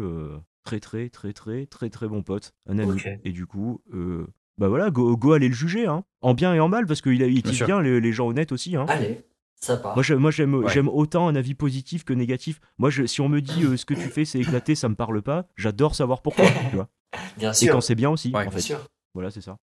très 0.70 0.80
très 0.80 1.10
très 1.10 1.34
très 1.34 1.66
très 1.66 1.90
très 1.90 2.08
bon 2.08 2.22
pote, 2.24 2.54
un 2.68 2.78
ami. 2.80 3.02
Et 3.24 3.32
du 3.32 3.46
coup, 3.48 3.82
euh, 3.94 4.28
bah 4.58 4.68
voilà, 4.68 4.90
go, 4.92 5.16
go 5.18 5.34
aller 5.34 5.48
le 5.48 5.54
juger, 5.54 5.88
hein, 5.88 6.04
en 6.22 6.34
bien 6.34 6.54
et 6.54 6.60
en 6.60 6.68
mal, 6.70 6.86
parce 6.86 7.02
qu'il 7.02 7.14
il 7.14 7.20
Bien 7.34 7.42
kiffe 7.42 7.58
sûr. 7.58 7.66
bien 7.66 7.82
les, 7.82 8.00
les 8.00 8.12
gens 8.14 8.28
honnêtes 8.28 8.52
aussi. 8.52 8.76
Hein. 8.76 8.86
Allez, 8.90 9.22
ça 9.56 9.78
part. 9.78 9.96
Moi, 9.96 10.04
j'aime, 10.04 10.20
moi, 10.20 10.32
j'aime, 10.32 10.54
Ouais. 10.56 10.72
j'aime 10.72 10.88
autant 10.90 11.28
un 11.28 11.36
avis 11.36 11.56
positif 11.56 12.04
que 12.04 12.14
négatif. 12.14 12.60
Moi, 12.78 12.90
je- 12.90 13.06
si 13.06 13.20
on 13.22 13.30
me 13.30 13.42
dit 13.42 13.64
euh, 13.64 13.78
ce 13.78 13.86
que 13.86 13.94
tu 13.94 14.10
fais, 14.10 14.26
c'est 14.26 14.40
éclaté, 14.40 14.76
ça 14.76 14.90
me 14.90 14.96
parle 14.96 15.22
pas. 15.22 15.48
J'adore 15.56 15.96
savoir 15.96 16.22
pourquoi. 16.22 16.46
tu 16.72 16.76
vois. 16.76 16.90
Bien 17.38 17.52
Et 17.52 17.56
sûr. 17.56 17.74
quand 17.74 17.82
c'est 17.82 17.96
bien 17.96 18.10
aussi, 18.12 18.30
Ouais, 18.30 18.40
en 18.40 18.42
Bien 18.44 18.52
fait. 18.52 18.62
sûr. 18.62 18.86
Voilà, 19.16 19.32
c'est 19.32 19.42
ça. 19.42 19.58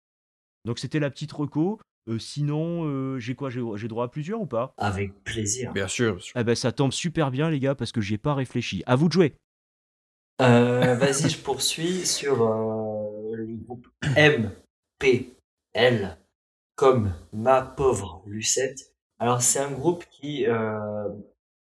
Donc, 0.64 0.78
c'était 0.78 0.98
la 0.98 1.10
petite 1.10 1.32
reco. 1.32 1.78
Euh, 2.08 2.18
sinon, 2.20 2.84
euh, 2.86 3.18
j'ai 3.18 3.34
quoi? 3.34 3.50
J'ai, 3.50 3.60
j'ai 3.74 3.88
droit 3.88 4.04
à 4.04 4.08
plusieurs 4.08 4.40
ou 4.40 4.46
pas? 4.46 4.74
Avec 4.78 5.12
plaisir. 5.24 5.72
Bien 5.72 5.88
sûr. 5.88 6.12
bien 6.14 6.20
sûr. 6.22 6.34
Eh 6.38 6.44
ben, 6.44 6.54
ça 6.54 6.70
tombe 6.72 6.92
super 6.92 7.30
bien, 7.30 7.50
les 7.50 7.58
gars, 7.60 7.74
parce 7.74 7.90
que 7.92 8.00
j'y 8.00 8.14
ai 8.14 8.18
pas 8.18 8.34
réfléchi. 8.34 8.82
À 8.86 8.94
vous 8.96 9.08
de 9.08 9.12
jouer. 9.12 9.34
Euh, 10.42 10.94
Vas-y, 10.96 11.30
je 11.30 11.38
poursuis 11.38 12.06
sur 12.06 12.42
euh, 12.42 13.34
le 13.34 13.46
groupe 13.56 13.88
MPL, 14.16 16.16
comme 16.74 17.12
ma 17.32 17.62
pauvre 17.62 18.22
Lucette. 18.26 18.92
Alors, 19.18 19.40
c'est 19.40 19.60
un 19.60 19.70
groupe 19.72 20.04
qui 20.10 20.46
euh, 20.46 21.08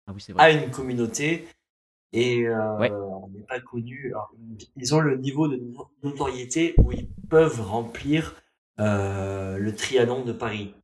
Ah 0.06 0.12
oui, 0.14 0.22
a 0.36 0.50
une 0.50 0.70
communauté 0.70 1.48
et 2.12 2.46
euh, 2.46 2.76
Ouais. 2.78 2.90
on 2.90 3.28
n'est 3.28 3.42
pas 3.46 3.60
connu. 3.60 4.08
Alors, 4.12 4.32
ils 4.76 4.94
ont 4.94 5.00
le 5.00 5.16
niveau 5.16 5.48
de 5.48 5.56
no- 5.56 5.90
notoriété 6.02 6.74
où 6.78 6.92
ils 6.92 7.08
peuvent 7.30 7.60
remplir 7.62 8.34
euh, 8.80 9.56
le 9.56 9.74
Trianon 9.74 10.24
de 10.24 10.32
Paris. 10.32 10.74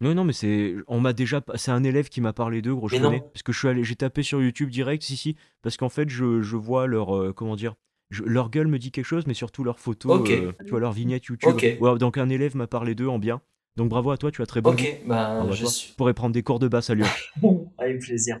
Non, 0.00 0.14
non, 0.14 0.24
mais 0.24 0.32
c'est. 0.32 0.74
On 0.86 1.00
m'a 1.00 1.12
déjà. 1.12 1.42
C'est 1.56 1.70
un 1.70 1.84
élève 1.84 2.08
qui 2.08 2.20
m'a 2.20 2.32
parlé 2.32 2.62
d'eux, 2.62 2.74
gros, 2.74 2.88
je 2.88 2.96
connais. 3.08 3.20
Parce 3.32 3.42
que 3.42 3.52
je 3.52 3.58
suis 3.58 3.68
allé. 3.68 3.84
J'ai 3.84 3.96
tapé 3.96 4.22
sur 4.22 4.40
YouTube 4.40 4.70
direct, 4.70 5.02
si, 5.02 5.16
si. 5.16 5.36
Parce 5.62 5.76
qu'en 5.76 5.88
fait, 5.88 6.08
je, 6.08 6.40
je 6.40 6.56
vois 6.56 6.86
leur. 6.86 7.14
euh, 7.16 7.32
comment 7.32 7.56
dire 7.56 7.74
je- 8.10 8.22
leur 8.22 8.48
gueule 8.48 8.68
me 8.68 8.78
dit 8.78 8.90
quelque 8.90 9.04
chose, 9.04 9.26
mais 9.26 9.34
surtout 9.34 9.64
leurs 9.64 9.78
photos, 9.78 10.22
euh, 10.30 10.52
tu 10.64 10.70
vois, 10.70 10.80
leur 10.80 10.92
vignette 10.92 11.26
YouTube. 11.26 11.50
Ouais, 11.80 11.98
donc 11.98 12.16
un 12.16 12.30
élève 12.30 12.56
m'a 12.56 12.66
parlé 12.66 12.94
d'eux 12.94 13.08
en 13.08 13.18
bien. 13.18 13.42
Donc 13.76 13.90
bravo 13.90 14.10
à 14.10 14.16
toi, 14.16 14.30
tu 14.30 14.40
as 14.40 14.46
très 14.46 14.62
bon. 14.62 14.70
Ok, 14.72 15.00
bah, 15.04 15.46
je 15.52 15.66
suis 15.66 15.92
pourrais 15.94 16.14
prendre 16.14 16.32
des 16.32 16.42
cours 16.42 16.58
de 16.58 16.68
basse 16.68 16.88
à 16.88 16.94
Lyon. 16.94 17.06
avec 17.78 18.00
plaisir. 18.00 18.40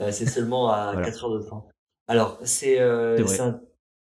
Euh, 0.00 0.12
c'est 0.12 0.26
seulement 0.26 0.70
à 0.70 0.92
Voilà. 0.92 1.06
4 1.10 1.24
heures 1.24 1.32
de 1.36 1.42
temps. 1.42 1.68
Alors, 2.06 2.38
c'est 2.44 2.78
euh, 2.78 3.16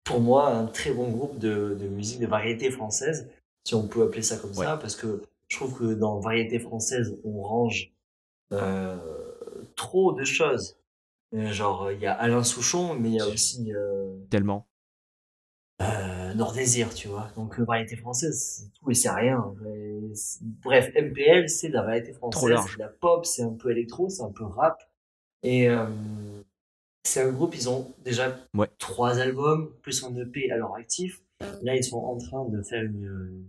pour 0.04 0.20
moi 0.20 0.48
un 0.54 0.66
très 0.66 0.92
bon 0.92 1.10
groupe 1.10 1.38
de, 1.40 1.76
de 1.78 1.88
musique 1.88 2.20
de 2.20 2.26
variété 2.28 2.70
française, 2.70 3.28
si 3.66 3.74
on 3.74 3.88
peut 3.88 4.04
appeler 4.04 4.22
ça 4.22 4.36
comme 4.36 4.54
ça, 4.54 4.76
parce 4.76 4.94
que 4.94 5.22
je 5.50 5.56
trouve 5.56 5.78
que 5.78 5.94
dans 5.94 6.20
variété 6.20 6.58
française, 6.58 7.18
on 7.24 7.42
range 7.42 7.92
euh, 8.52 8.96
trop 9.76 10.12
de 10.12 10.24
choses. 10.24 10.78
Euh, 11.34 11.52
Genre, 11.52 11.92
il 11.92 12.00
y 12.00 12.06
a 12.06 12.12
Alain 12.14 12.42
Souchon, 12.42 12.94
mais 12.94 13.10
il 13.10 13.14
y 13.16 13.20
a 13.20 13.26
aussi 13.26 13.72
euh, 13.74 14.16
Tellement. 14.30 14.66
euh, 15.82 16.34
Nord 16.34 16.52
Désir, 16.52 16.92
tu 16.94 17.08
vois. 17.08 17.28
Donc, 17.36 17.58
euh, 17.58 17.64
variété 17.64 17.96
française, 17.96 18.40
c'est 18.40 18.72
tout 18.72 18.90
et 18.90 18.94
c'est 18.94 19.10
rien. 19.10 19.54
Bref, 20.62 20.90
MPL, 20.94 21.48
c'est 21.48 21.68
de 21.68 21.74
la 21.74 21.82
variété 21.82 22.12
française, 22.12 22.58
c'est 22.66 22.74
de 22.74 22.82
la 22.82 22.88
pop, 22.88 23.24
c'est 23.26 23.42
un 23.42 23.54
peu 23.54 23.70
électro, 23.70 24.08
c'est 24.08 24.22
un 24.22 24.32
peu 24.32 24.44
rap. 24.44 24.80
Et 25.42 25.68
euh, 25.68 25.86
c'est 27.04 27.22
un 27.22 27.30
groupe, 27.32 27.54
ils 27.56 27.68
ont 27.68 27.92
déjà 28.04 28.36
Ouais. 28.54 28.68
trois 28.78 29.18
albums, 29.18 29.72
plus 29.82 30.04
un 30.04 30.14
EP 30.16 30.50
à 30.52 30.56
leur 30.56 30.74
actif. 30.74 31.22
Là, 31.62 31.74
ils 31.76 31.84
sont 31.84 31.96
en 31.98 32.18
train 32.18 32.44
de 32.48 32.62
faire 32.62 32.82
une, 32.82 33.46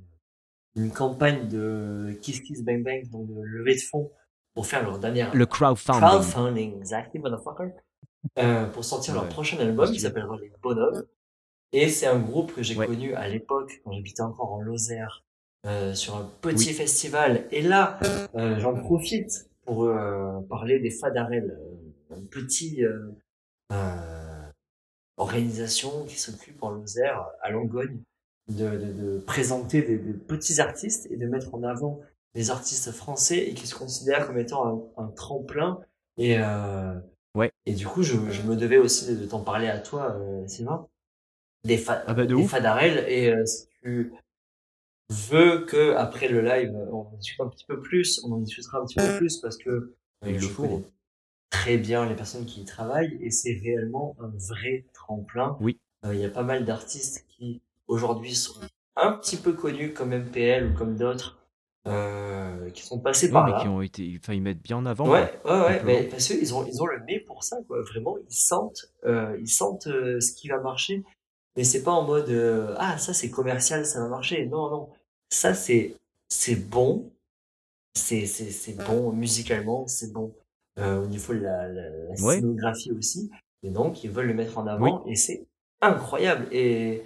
une 0.76 0.92
campagne 0.92 1.48
de 1.48 2.18
Kiss 2.22 2.40
Kiss 2.42 2.64
Bang 2.64 2.84
Bang, 2.84 3.10
donc 3.10 3.28
de 3.28 3.42
levée 3.42 3.76
de 3.76 3.82
fonds, 3.82 4.12
pour 4.54 4.66
faire 4.68 4.84
leur 4.84 5.00
dernière 5.00 5.34
Le 5.36 5.46
crowdfunding. 5.46 6.02
crowdfunding, 6.02 6.78
exactly, 6.78 7.20
motherfucker. 7.20 7.72
Euh, 8.40 8.66
pour 8.68 8.84
sortir 8.86 9.14
leur 9.16 9.28
prochain 9.30 9.58
album, 9.60 9.92
qui 9.92 10.00
s'appellera 10.00 10.38
Les 10.42 10.52
Bonhommes. 10.62 11.04
Et 11.74 11.90
c'est 11.90 12.06
un 12.08 12.20
groupe 12.20 12.54
que 12.54 12.62
j'ai 12.64 12.76
Ouais. 12.76 12.86
connu 12.86 13.14
à 13.16 13.28
l'époque, 13.28 13.82
quand 13.84 13.92
j'habitais 13.94 14.22
encore 14.22 14.52
en 14.54 14.62
Lozère, 14.62 15.24
euh, 15.66 15.94
sur 15.94 16.16
un 16.18 16.30
petit 16.42 16.74
festival. 16.74 17.46
Et 17.52 17.62
là, 17.62 18.00
euh, 18.36 18.60
j'en 18.60 18.74
profite 18.76 19.50
pour 19.66 19.86
euh, 19.86 20.40
parler 20.50 20.80
des 20.80 20.92
Fadarelles, 20.92 21.58
euh, 22.12 22.16
un 22.18 22.22
petit 22.26 22.84
euh, 22.84 23.12
euh, 23.72 24.50
organisation 25.18 26.06
qui 26.06 26.20
s'occupe 26.20 26.62
en 26.64 26.72
Lozère, 26.72 27.26
à 27.42 27.52
Langogne, 27.52 28.02
de, 28.48 28.70
de, 28.78 28.92
de 28.94 29.20
présenter 29.20 29.82
des, 29.82 29.98
des 29.98 30.14
petits 30.14 30.60
artistes 30.62 31.08
et 31.12 31.18
de 31.18 31.28
mettre 31.28 31.54
en 31.54 31.64
avant 31.64 32.02
des 32.36 32.50
artistes 32.50 32.92
français 32.92 33.40
et 33.50 33.54
qui 33.54 33.68
se 33.68 33.76
considèrent 33.76 34.26
comme 34.28 34.38
étant 34.38 34.92
un, 34.98 35.04
un 35.04 35.08
tremplin. 35.10 35.80
Et, 36.18 36.38
euh, 36.40 36.94
Ouais. 37.34 37.50
et 37.66 37.74
du 37.74 37.88
coup, 37.88 38.04
je, 38.04 38.14
je 38.30 38.42
me 38.42 38.58
devais 38.58 38.78
aussi 38.78 39.16
de, 39.16 39.26
t'en 39.26 39.40
parler 39.42 39.68
à 39.70 39.80
toi, 39.80 40.18
euh, 40.18 40.46
Sylvain, 40.48 40.88
des, 41.64 41.78
fa 41.78 42.04
Ah 42.06 42.14
bah, 42.14 42.24
de 42.24 42.28
des 42.28 42.34
ouf. 42.34 42.52
Fadarelles. 42.52 43.06
Et 43.08 43.30
euh, 43.32 43.46
si 43.46 43.68
tu 43.82 44.12
veux 45.10 45.66
que 45.66 45.94
après 45.96 46.28
le 46.28 46.42
live, 46.42 46.74
on 46.92 47.02
en 47.02 47.12
discute 47.18 47.40
un 47.40 47.48
petit 47.48 47.66
peu 47.66 47.80
plus, 47.82 48.22
on 48.26 48.34
en 48.34 48.38
discutera 48.40 48.80
un 48.80 48.86
petit 48.86 48.96
peu 48.96 49.18
plus 49.18 49.38
parce 49.38 49.58
que 49.58 49.94
Il 50.26 50.40
je 50.40 50.48
connais 50.54 50.84
très 51.50 51.78
bien 51.78 52.06
les 52.08 52.16
personnes 52.16 52.46
qui 52.46 52.62
y 52.62 52.66
travaillent 52.66 53.18
et 53.22 53.32
c'est 53.32 53.54
réellement 53.54 54.16
un 54.20 54.32
vrai 54.50 54.86
tremplin. 54.94 55.58
Oui. 55.62 55.80
Il 56.04 56.16
y 56.16 56.26
a 56.26 56.30
pas 56.30 56.44
mal 56.44 56.66
d'artistes 56.66 57.26
qui 57.30 57.62
aujourd'hui 57.88 58.36
sont 58.36 58.54
un 58.96 59.14
petit 59.14 59.38
peu 59.38 59.54
connus 59.54 59.94
comme 59.94 60.10
MPL 60.14 60.72
ou 60.72 60.78
comme 60.78 60.96
d'autres 60.98 61.38
euh, 61.88 62.70
qui 62.72 62.84
sont 62.84 63.00
passés 63.00 63.32
par 63.32 63.46
mais 63.46 63.52
là. 63.54 63.62
qui 63.62 63.68
ont 63.68 63.82
été. 63.82 64.20
Enfin, 64.22 64.34
ils 64.34 64.42
mettent 64.42 64.62
bien 64.62 64.78
en 64.78 64.86
avant. 64.86 65.10
Ouais, 65.10 65.40
quoi. 65.42 65.62
ouais, 65.62 65.66
ouais, 65.68 65.84
mais 65.84 66.04
parce 66.04 66.28
qu'ils 66.28 66.54
ont, 66.54 66.66
ils 66.68 66.82
ont 66.82 66.86
le 66.86 67.00
nez 67.06 67.20
pour 67.22 67.44
ça, 67.44 67.58
quoi. 67.68 67.82
Vraiment, 67.82 68.18
ils 68.30 68.36
sentent, 68.36 68.92
euh, 69.06 69.36
ils 69.40 69.50
sentent 69.50 69.88
euh, 69.88 70.20
ce 70.20 70.34
qui 70.34 70.48
va 70.48 70.60
marcher. 70.60 71.04
Mais 71.58 71.64
c'est 71.64 71.84
pas 71.84 71.92
en 71.92 72.04
mode, 72.04 72.30
ah, 72.78 72.98
ça 72.98 73.14
c'est 73.14 73.30
commercial, 73.30 73.86
ça 73.86 74.00
va 74.00 74.08
marcher. 74.10 74.46
Non, 74.46 74.70
non. 74.70 74.90
Ça 75.30 75.54
c'est, 75.54 75.96
c'est 76.30 76.56
bon. 76.56 77.12
C'est, 77.94 78.26
c'est, 78.26 78.52
c'est 78.52 78.74
bon 78.86 79.12
musicalement, 79.12 79.86
c'est 79.88 80.14
bon 80.14 80.34
au 80.78 81.06
niveau 81.08 81.34
de 81.34 81.40
la, 81.40 81.68
la, 81.68 81.90
la 81.90 82.22
Ouais. 82.22 82.36
scénographie 82.36 82.92
aussi. 82.94 83.30
Et 83.64 83.70
donc, 83.70 84.04
ils 84.04 84.10
veulent 84.10 84.28
le 84.28 84.34
mettre 84.34 84.58
en 84.58 84.66
avant 84.66 85.04
et 85.08 85.16
c'est 85.16 85.46
incroyable. 85.82 86.48
Et, 86.52 87.04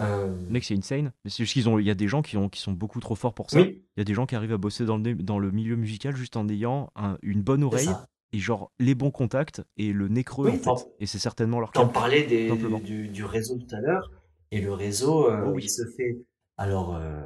euh, 0.00 0.34
Mec, 0.48 0.64
c'est 0.64 0.76
insane. 0.76 1.12
Mais 1.24 1.30
C'est 1.30 1.44
juste 1.44 1.52
qu'ils 1.54 1.68
ont. 1.68 1.78
Il 1.78 1.86
y 1.86 1.90
a 1.90 1.94
des 1.94 2.08
gens 2.08 2.22
qui, 2.22 2.36
ont, 2.36 2.48
qui 2.48 2.60
sont 2.60 2.72
beaucoup 2.72 3.00
trop 3.00 3.14
forts 3.14 3.34
pour 3.34 3.50
ça. 3.50 3.60
oui, 3.60 3.82
Il 3.96 4.00
y 4.00 4.02
a 4.02 4.04
des 4.04 4.14
gens 4.14 4.26
qui 4.26 4.34
arrivent 4.34 4.52
à 4.52 4.58
bosser 4.58 4.84
dans 4.84 4.96
le, 4.98 5.14
dans 5.14 5.38
le 5.38 5.50
milieu 5.50 5.76
musical 5.76 6.16
juste 6.16 6.36
en 6.36 6.48
ayant 6.48 6.90
un- 6.96 7.18
une 7.22 7.42
bonne 7.42 7.62
oreille 7.64 7.86
et 8.32 8.38
genre 8.38 8.72
les 8.78 8.94
bons 8.94 9.10
contacts 9.10 9.62
et 9.76 9.92
le 9.92 10.08
nez 10.08 10.24
creux 10.24 10.48
Oui, 10.48 10.60
en 10.66 10.76
fait. 10.76 10.88
Et 11.00 11.06
c'est 11.06 11.18
certainement 11.18 11.60
leur 11.60 11.72
T'en 11.72 11.86
cas. 11.86 11.92
parlais 11.92 12.24
des, 12.24 12.48
Simplement. 12.48 12.78
du, 12.80 13.08
du 13.08 13.24
réseau 13.24 13.58
tout 13.58 13.74
à 13.74 13.80
l'heure, 13.80 14.10
et 14.50 14.60
le 14.60 14.72
réseau, 14.72 15.28
euh, 15.30 15.44
Oh 15.46 15.52
oui. 15.54 15.64
il 15.64 15.68
se 15.70 15.82
fait, 15.96 16.16
alors, 16.56 16.96
euh, 16.96 17.20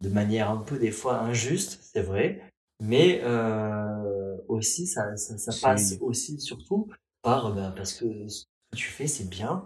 de 0.00 0.08
manière 0.08 0.50
un 0.50 0.56
peu 0.58 0.78
des 0.78 0.90
fois 0.90 1.20
injuste, 1.20 1.78
c'est 1.82 2.02
vrai, 2.02 2.42
mais 2.80 3.20
euh, 3.22 4.36
aussi, 4.48 4.86
ça, 4.86 5.16
ça, 5.16 5.38
ça 5.38 5.52
passe 5.62 5.96
aussi 6.00 6.40
surtout 6.40 6.88
par, 7.22 7.52
ben, 7.54 7.70
parce 7.76 7.92
que 7.94 8.26
ce 8.28 8.44
que 8.72 8.76
tu 8.76 8.88
fais, 8.88 9.06
c'est 9.06 9.28
bien, 9.28 9.64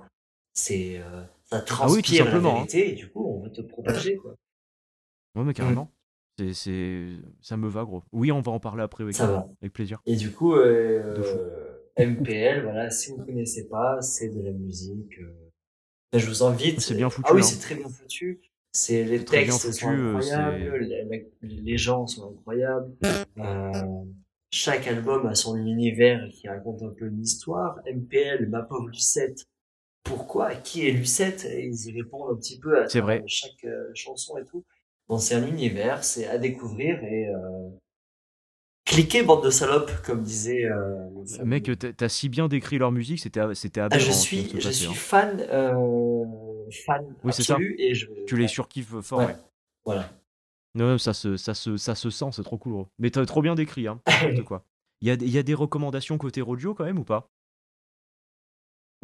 c'est, 0.55 1.01
euh, 1.55 1.59
ça 1.66 1.74
Ah 1.81 1.86
oui, 1.90 2.02
tout 2.02 2.12
transpire 2.14 2.24
la 2.26 2.36
hein. 2.36 2.55
vérité, 2.55 2.90
et 2.90 2.94
du 2.94 3.09
coup, 3.10 3.24
on 3.26 3.43
veut 3.43 3.51
te 3.52 3.60
propager, 3.62 4.16
quoi. 4.16 4.35
Ouais, 5.35 5.43
mais 5.44 5.51
Mm. 5.51 5.55
carrément. 5.55 5.90
C'est, 6.39 6.52
c'est, 6.52 7.06
ça 7.40 7.56
me 7.56 7.68
va, 7.68 7.85
gros. 7.85 8.02
Oui, 8.12 8.32
on 8.32 8.40
va 8.40 8.51
en 8.52 8.59
parler 8.60 8.82
après, 8.82 9.05
va. 9.05 9.47
avec 9.62 9.72
plaisir. 9.72 10.01
Et 10.06 10.16
du 10.16 10.32
coup, 10.32 10.55
euh, 10.55 11.22
fou. 11.22 11.39
MPL, 11.97 12.62
voilà, 12.64 12.90
si 12.90 13.10
vous 13.12 13.24
connaissez 13.24 13.68
pas, 13.68 14.01
c'est 14.02 14.28
de 14.31 14.43
la 14.43 14.51
musique. 14.51 15.16
euh, 15.20 15.32
ben, 16.12 16.18
je 16.18 16.26
vous 16.26 16.43
invite. 16.43 16.81
C'est 16.81 16.94
bien 16.97 17.09
foutu, 17.09 17.28
Ah 17.31 17.35
oui, 17.35 17.40
hein. 17.40 17.44
c'est 17.44 17.60
très 17.60 17.76
bien 17.76 17.89
foutu. 17.89 18.40
C'est 18.72 19.05
les 19.05 19.18
C'est 19.18 19.24
très 19.24 19.44
bien 19.44 19.52
textes 19.52 19.66
foutu, 19.66 19.78
sont 19.85 19.90
euh, 19.93 20.16
incroyables, 20.16 20.85
la- 20.86 21.18
les 21.43 21.78
gens 21.78 22.06
sont 22.09 22.31
incroyables. 22.32 22.93
Euh, 23.39 24.05
chaque 24.51 24.86
album 24.89 25.26
a 25.26 25.35
son 25.36 25.56
univers 25.56 26.28
qui 26.32 26.48
raconte 26.48 26.82
un 26.82 26.89
peu 26.90 27.06
une 27.06 27.20
histoire. 27.22 27.78
MPL, 27.86 28.48
ma 28.48 28.62
pauvre 28.62 28.89
Lucette. 28.89 29.44
Pourquoi 30.05 30.55
Qui 30.55 30.86
est 30.86 30.93
Lucette 30.93 31.44
Et 31.47 31.66
Ils 31.66 31.86
y 31.89 31.93
répondent 31.93 32.32
un 32.32 32.36
petit 32.36 32.59
peu 32.59 32.81
à 32.81 32.86
C'est 32.89 33.01
vrai. 33.01 33.16
travers 33.16 33.28
chaque 33.28 33.64
euh, 33.64 33.90
chanson 33.94 34.36
et 34.39 34.44
tout. 34.44 34.64
Bon, 35.09 35.18
c'est 35.18 35.35
un 35.35 35.47
univers, 35.47 36.05
c'est 36.05 36.26
à 36.26 36.39
découvrir 36.39 37.02
et 37.05 37.28
euh, 37.28 37.68
cliquez 38.85 39.22
bande 39.22 39.44
de 39.44 39.51
salopes, 39.51 39.90
comme 40.05 40.22
disait 40.22 40.64
euh, 40.64 41.09
le 41.39 41.44
Mec, 41.44 41.70
t'as- 41.97 42.09
si 42.09 42.28
bien 42.28 42.48
décrit 42.48 42.78
leur 42.78 42.93
musique, 42.93 43.20
c'était 43.20 43.55
c'était 43.55 43.81
Ah, 43.81 43.98
je 43.98 44.10
suis, 44.12 44.48
je 44.60 44.86
hein. 44.89 44.93
fan, 44.94 45.40
euh, 45.51 46.24
fan 46.86 47.05
Oui, 47.24 47.32
c'est 47.32 47.43
ça. 47.43 47.55
absolu 47.55 47.76
et 47.78 47.94
je. 47.94 48.06
Tu 48.26 48.36
les 48.36 48.48
surkiffes 48.48 49.01
fort. 49.01 49.20
Ouais. 49.20 49.26
ouais. 49.26 49.36
Voilà. 49.85 50.10
Non, 50.74 50.89
non, 50.89 50.98
ça 50.98 51.14
se, 51.14 51.36
ça 51.36 51.55
se, 51.55 51.76
ça 51.76 51.94
se 51.94 52.10
sent, 52.10 52.26
c'est 52.32 52.43
trop 52.43 52.59
cool. 52.59 52.72
gros. 52.72 52.89
Mais 52.98 53.10
t'as 53.10 53.24
trop 53.26 53.43
bien 53.43 53.55
décrit, 53.55 53.86
hein. 53.86 54.01
quoi. 54.47 54.64
Il 55.01 55.09
y 55.09 55.10
a, 55.10 55.16
des- 55.16 55.26
il 55.26 55.32
y 55.32 55.39
a 55.39 55.43
des 55.43 55.55
recommandations 55.55 56.18
côté 56.18 56.40
Rodio 56.40 56.74
quand 56.74 56.85
même 56.85 56.98
ou 56.98 57.05
pas? 57.05 57.31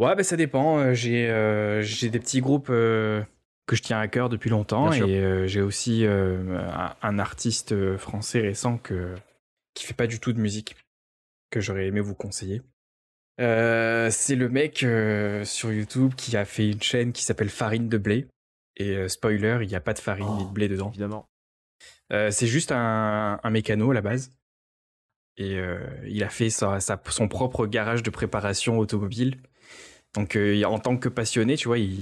Ouais, 0.01 0.17
bah 0.17 0.23
ça 0.23 0.37
dépend. 0.37 0.79
Euh, 0.79 0.95
J'ai 0.95 1.29
euh, 1.29 1.83
j'ai 1.83 2.09
des 2.11 2.19
petits 2.19 2.41
groupes 2.41 2.69
euh, 2.71 3.23
que 3.67 3.77
je 3.77 3.83
tiens 3.83 4.01
à 4.01 4.09
cœur 4.09 4.29
depuis 4.29 4.49
longtemps 4.51 4.89
Bien 4.91 5.07
et 5.07 5.19
euh, 5.21 5.47
j'ai 5.47 5.61
aussi 5.61 6.05
euh, 6.07 6.59
un, 6.73 6.97
un 7.03 7.19
artiste 7.19 7.97
français 7.99 8.41
récent 8.41 8.79
que, 8.79 9.15
qui 9.75 9.85
fait 9.85 9.95
pas 9.95 10.07
du 10.07 10.19
tout 10.19 10.33
de 10.33 10.41
musique 10.41 10.75
que 11.51 11.61
j'aurais 11.61 11.87
aimé 11.87 12.01
vous 12.01 12.15
conseiller. 12.15 12.63
Euh, 13.41 14.09
c'est 14.11 14.37
le 14.37 14.49
mec 14.49 14.79
sur 15.47 15.73
YouTube 15.73 16.15
qui 16.15 16.37
a 16.37 16.45
fait 16.45 16.71
une 16.71 16.83
chaîne 16.83 17.13
qui 17.13 17.23
s'appelle 17.25 17.49
Farine 17.51 17.89
de 17.89 17.99
blé. 17.99 18.27
Et 18.77 19.09
spoiler, 19.09 19.59
il 19.63 19.69
n'y 19.69 19.75
a 19.75 19.81
pas 19.81 19.93
de 19.93 19.99
farine 19.99 20.37
ni 20.39 20.45
de 20.47 20.51
blé 20.51 20.67
dedans. 20.69 20.89
Évidemment. 20.89 21.27
C'est 22.11 22.47
juste 22.47 22.73
un, 22.73 23.39
un 23.43 23.51
mécano 23.51 23.91
à 23.91 23.95
la 23.95 24.01
base. 24.01 24.33
Et 25.37 25.59
il 26.07 26.25
a 26.25 26.29
fait 26.31 26.49
sa- 26.51 26.81
sa- 26.81 27.01
son 27.11 27.29
propre 27.29 27.67
garage 27.67 28.03
de 28.03 28.11
préparation 28.11 28.79
automobile. 28.79 29.37
Donc 30.15 30.37
euh, 30.37 30.63
en 30.65 30.79
tant 30.79 30.97
que 30.97 31.09
passionné, 31.09 31.57
tu 31.57 31.69
vois, 31.69 31.79
il, 31.79 32.01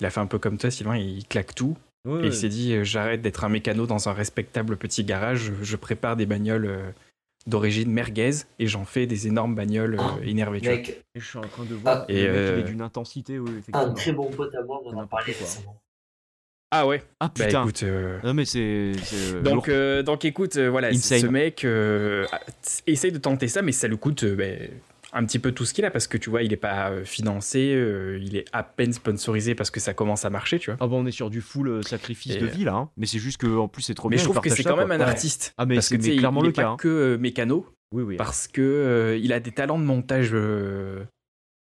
il 0.00 0.06
a 0.06 0.10
fait 0.10 0.20
un 0.20 0.26
peu 0.26 0.38
comme 0.38 0.58
toi, 0.58 0.70
Sylvain, 0.70 0.96
il 0.96 1.26
claque 1.26 1.54
tout. 1.54 1.76
Ouais, 2.06 2.12
Et 2.12 2.16
ouais. 2.22 2.26
il 2.28 2.34
s'est 2.34 2.48
dit, 2.48 2.74
euh, 2.74 2.84
j'arrête 2.84 3.22
d'être 3.22 3.44
un 3.44 3.48
mécano 3.48 3.86
dans 3.86 4.08
un 4.08 4.12
respectable 4.12 4.76
petit 4.76 5.04
garage, 5.04 5.52
je, 5.62 5.76
prépare 5.76 6.16
des 6.16 6.26
bagnoles 6.26 6.66
euh, 6.66 6.90
d'origine 7.46 7.90
merguez 7.90 8.30
et 8.58 8.66
j'en 8.66 8.84
fais 8.84 9.06
des 9.06 9.26
énormes 9.26 9.54
bagnoles 9.54 9.98
énervées. 10.22 10.60
Mec, 10.60 11.02
Je 11.14 11.24
suis 11.24 11.38
en 11.38 11.42
train 11.42 11.64
de 11.64 11.74
voir. 11.74 12.00
Ah. 12.02 12.06
Et, 12.08 12.22
il 12.22 12.26
euh, 12.28 12.58
est 12.60 12.62
d'une 12.64 12.82
intensité, 12.82 13.38
oui, 13.38 13.50
un 13.72 13.90
très 13.94 14.12
bon 14.12 14.30
pote 14.30 14.54
à 14.54 14.62
moi, 14.62 14.82
on 14.84 14.94
en 14.96 15.02
a 15.02 15.06
parlé 15.06 15.32
récemment. 15.32 15.80
Ah 16.76 16.88
ouais, 16.88 17.04
Ah 17.20 17.28
bah 17.38 17.44
putain. 17.46 17.62
écoute. 17.62 17.82
euh, 17.84 18.18
Non 18.24 18.34
mais 18.34 18.44
c'est. 18.44 18.92
Donc, 19.44 19.68
euh, 19.68 20.02
donc 20.02 20.24
écoute, 20.24 20.56
euh, 20.56 20.68
voilà, 20.68 20.88
Insane. 20.88 21.20
ce 21.20 21.26
mec 21.28 21.64
euh, 21.64 22.26
essaye 22.88 23.12
de 23.12 23.18
tenter 23.18 23.46
ça, 23.46 23.62
mais 23.62 23.70
ça 23.70 23.86
lui 23.86 23.96
coûte 23.96 24.24
euh, 24.24 24.34
ben, 24.34 24.70
un 25.14 25.24
petit 25.24 25.38
peu 25.38 25.52
tout 25.52 25.64
ce 25.64 25.72
qu'il 25.72 25.84
a 25.84 25.90
parce 25.90 26.06
que 26.06 26.18
tu 26.18 26.28
vois, 26.28 26.42
il 26.42 26.52
est 26.52 26.56
pas 26.56 26.90
euh, 26.90 27.04
financé, 27.04 27.72
euh, 27.74 28.18
il 28.20 28.36
est 28.36 28.44
à 28.52 28.62
peine 28.62 28.92
sponsorisé 28.92 29.54
parce 29.54 29.70
que 29.70 29.80
ça 29.80 29.94
commence 29.94 30.24
à 30.24 30.30
marcher, 30.30 30.58
tu 30.58 30.70
vois. 30.70 30.76
Ah 30.80 30.86
bah 30.86 30.96
on 30.96 31.06
est 31.06 31.10
sur 31.12 31.30
du 31.30 31.40
full 31.40 31.68
euh, 31.68 31.82
sacrifice 31.82 32.34
Et, 32.34 32.38
de 32.40 32.46
vie 32.46 32.64
là, 32.64 32.74
hein. 32.74 32.90
mais 32.96 33.06
c'est 33.06 33.18
juste 33.20 33.38
que 33.38 33.46
en 33.56 33.68
plus 33.68 33.82
c'est 33.82 33.94
trop 33.94 34.08
mais 34.08 34.16
bien. 34.16 34.24
je 34.24 34.28
il 34.28 34.32
trouve 34.32 34.42
que 34.42 34.50
c'est 34.50 34.62
quand 34.64 34.74
quoi. 34.74 34.84
même 34.86 35.00
un 35.00 35.04
Ouais. 35.04 35.10
artiste. 35.10 35.54
Ah 35.56 35.66
mais 35.66 35.80
c'est 35.80 35.96
mais 35.98 36.16
clairement 36.16 36.40
il 36.42 36.46
le 36.46 36.50
est 36.50 36.52
pas 36.52 36.62
cas. 36.62 36.68
hein. 36.70 36.76
que 36.78 37.16
mécano, 37.20 37.66
Oui 37.92 38.02
oui. 38.02 38.16
parce 38.16 38.48
que 38.48 38.60
euh, 38.60 39.16
il 39.16 39.32
a 39.32 39.40
des 39.40 39.52
talents 39.52 39.78
de 39.78 39.84
montage 39.84 40.30
euh, 40.32 41.04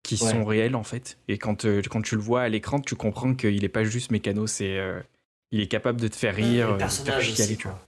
qui 0.03 0.15
Ouais. 0.23 0.31
sont 0.31 0.45
réels 0.45 0.77
en 0.77 0.85
fait. 0.85 1.19
Et 1.29 1.39
quand, 1.39 1.65
euh, 1.65 1.83
quand 1.91 2.03
tu 2.03 2.15
le 2.15 2.21
vois 2.21 2.43
à 2.43 2.49
l'écran, 2.49 2.79
tu 2.81 2.95
comprends 2.95 3.35
qu'il 3.35 3.65
est 3.65 3.69
pas 3.69 3.85
juste 3.85 4.11
mécano, 4.13 4.47
c'est 4.47 4.79
euh, 4.79 5.01
il 5.51 5.61
est 5.61 5.67
capable 5.69 6.01
de 6.01 6.09
te 6.09 6.17
faire 6.17 6.35
rire, 6.35 6.75
de 6.77 6.85
te 6.85 6.89
faire 6.91 7.21
chialer, 7.21 7.43
aussi, 7.53 7.57
tu 7.57 7.69
vois. 7.69 7.81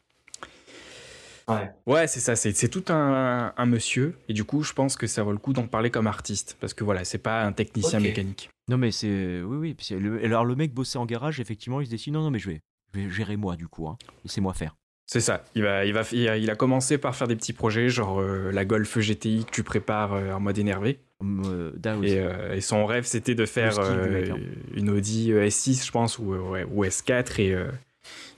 Ouais. 1.48 1.70
Ouais, 1.86 2.06
c'est 2.08 2.18
ça, 2.20 2.34
c'est 2.34 2.52
c'est 2.56 2.68
tout 2.68 2.84
un, 2.88 3.52
un 3.56 3.66
monsieur, 3.66 4.14
et 4.28 4.32
du 4.32 4.42
coup, 4.44 4.62
je 4.64 4.72
pense 4.72 4.96
que 4.96 5.06
ça 5.06 5.22
vaut 5.22 5.32
le 5.32 5.38
coup 5.38 5.52
d'en 5.52 5.66
parler 5.68 5.90
comme 5.90 6.06
artiste, 6.08 6.56
parce 6.60 6.74
que 6.74 6.82
voilà, 6.82 7.04
c'est 7.04 7.18
pas 7.18 7.44
un 7.44 7.52
technicien 7.52 8.00
mécanique. 8.00 8.50
Non 8.68 8.78
mais 8.78 8.90
c'est 8.90 9.42
oui 9.42 9.56
oui. 9.58 9.76
c'est 9.80 9.98
le- 9.98 10.24
Alors 10.24 10.44
le 10.44 10.56
mec 10.56 10.74
bossait 10.74 10.98
en 10.98 11.06
garage, 11.06 11.38
effectivement, 11.38 11.80
il 11.80 11.86
se 11.86 11.94
dit 11.94 12.10
non 12.10 12.22
non 12.22 12.30
mais 12.32 12.40
je 12.40 12.50
vais, 12.50 12.60
je 12.94 13.00
vais 13.00 13.10
gérer 13.10 13.36
moi 13.36 13.54
du 13.54 13.68
coup. 13.68 13.86
Hein. 13.86 13.96
Laissez-moi 14.24 14.54
faire. 14.54 14.74
C'est 15.08 15.20
ça, 15.20 15.44
il, 15.54 15.62
va, 15.62 15.84
il, 15.84 15.92
va, 15.92 16.02
il, 16.10 16.28
a, 16.28 16.36
il 16.36 16.50
a 16.50 16.56
commencé 16.56 16.98
par 16.98 17.14
faire 17.14 17.28
des 17.28 17.36
petits 17.36 17.52
projets, 17.52 17.88
genre 17.88 18.20
euh, 18.20 18.50
la 18.50 18.64
Golf 18.64 18.98
GTI 18.98 19.44
que 19.44 19.52
tu 19.52 19.62
prépares 19.62 20.14
euh, 20.14 20.32
en 20.32 20.40
mode 20.40 20.58
énervé, 20.58 20.98
Hum, 21.20 21.42
euh, 21.46 21.72
et, 22.02 22.18
euh, 22.18 22.54
et 22.56 22.60
son 22.60 22.84
rêve, 22.84 23.04
c'était 23.04 23.34
de 23.36 23.46
faire 23.46 23.78
euh, 23.78 24.10
mec, 24.10 24.30
hein. 24.30 24.36
une 24.74 24.90
Audi 24.90 25.32
euh, 25.32 25.46
S6, 25.46 25.86
je 25.86 25.90
pense, 25.90 26.18
ou, 26.18 26.34
ouais, 26.34 26.64
ou 26.70 26.84
S4, 26.84 27.40
et 27.40 27.54
euh, 27.54 27.68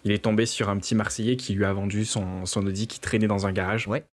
il 0.09 0.15
est 0.15 0.25
tombé 0.25 0.47
sur 0.47 0.71
un 0.71 0.79
petit 0.79 0.95
Marseillais 0.95 1.37
qui 1.37 1.53
lui 1.53 1.67
a 1.67 1.73
vendu 1.73 2.07
son, 2.07 2.47
son 2.47 2.67
Audi 2.67 2.87
qui 2.87 2.99
traînait 2.99 3.27
dans 3.27 3.47
un 3.47 3.53
garage. 3.53 3.87
Ouais. 3.87 4.05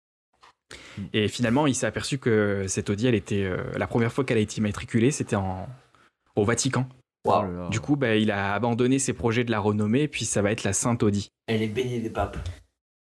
Et 1.12 1.28
finalement, 1.28 1.68
il 1.68 1.74
s'est 1.74 1.86
aperçu 1.86 2.18
que 2.18 2.64
cette 2.66 2.90
Audi, 2.90 3.06
elle 3.06 3.14
était 3.14 3.44
euh, 3.44 3.58
la 3.76 3.86
première 3.86 4.12
fois 4.12 4.24
qu'elle 4.24 4.38
a 4.38 4.40
été 4.40 4.58
immatriculée, 4.58 5.12
c'était 5.12 5.36
en 5.36 5.68
au 6.34 6.44
Vatican. 6.44 6.88
Oh. 7.26 7.42
Du 7.70 7.78
coup, 7.78 7.94
bah, 7.94 8.16
il 8.16 8.32
a 8.32 8.54
abandonné 8.54 8.98
ses 8.98 9.12
projets 9.12 9.44
de 9.44 9.52
la 9.52 9.60
renommer, 9.60 10.08
puis 10.08 10.24
ça 10.24 10.42
va 10.42 10.50
être 10.50 10.64
la 10.64 10.72
Sainte 10.72 11.02
Audi. 11.04 11.28
Elle 11.46 11.62
est 11.62 11.68
baignée 11.68 12.00
des 12.00 12.10
papes. 12.10 12.36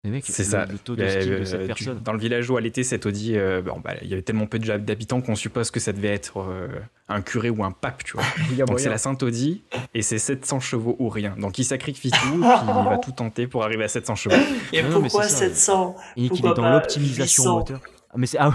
Mais 0.02 0.10
mec, 0.10 0.24
C'est 0.27 0.44
le, 0.44 0.48
ça. 0.48 0.64
le 0.64 0.78
taux 0.78 0.97
de 0.97 1.02
Euh, 1.02 1.24
de 1.27 1.31
euh, 1.32 1.44
cette 1.44 1.66
personne. 1.66 2.01
dans 2.02 2.14
le 2.14 2.18
village 2.18 2.48
où 2.48 2.56
elle 2.59 2.64
était, 2.64 2.82
cette 2.85 3.05
Audi, 3.05 3.36
euh, 3.36 3.60
bon, 3.60 3.81
bah, 3.85 3.94
il 4.01 4.09
y 4.09 4.14
avait 4.14 4.22
tellement 4.22 4.47
peu 4.47 4.59
d'habitants 4.59 5.20
qu'on 5.20 5.35
suppose 5.35 5.70
que 5.70 5.78
ça 5.78 5.93
devait 5.93 6.09
être 6.09 6.40
euh, 6.40 6.68
un 7.09 7.20
curé 7.20 7.51
ou 7.51 7.62
un 7.64 7.70
pape, 7.70 8.02
tu 8.05 8.14
vois. 8.14 8.24
Donc 8.66 8.81
c'est 8.81 8.89
la 8.89 8.97
Sainte 8.97 9.22
Audi, 9.22 9.62
et 9.93 10.01
c'est 10.01 10.18
700 10.18 10.60
chevaux 10.60 10.97
ou 10.98 11.10
rien. 11.10 11.35
Donc 11.39 11.59
il 11.59 11.64
sacrifie 11.64 12.10
tout, 12.10 12.18
puis 12.40 12.40
il 12.40 12.85
va 12.89 12.97
tout 12.97 13.12
tenter 13.12 13.47
pour 13.47 13.62
arriver 13.62 13.85
à 13.85 13.89
700 13.89 14.14
chevaux. 14.14 14.36
Et 14.72 14.82
Non, 14.82 14.89
non, 14.89 14.97
mais 15.01 15.09
pourquoi 15.09 15.24
c'est 15.28 15.48
ça. 15.51 15.55
700 15.55 15.97
Et 16.16 16.31
qu'il 16.31 16.47
est 16.47 16.55
dans 16.55 16.70
l'optimisation 16.70 17.43
800? 17.43 17.55
moteur. 17.59 17.81
Ah, 18.09 18.14
mais 18.16 18.27
c'est 18.27 18.39
ah, 18.39 18.55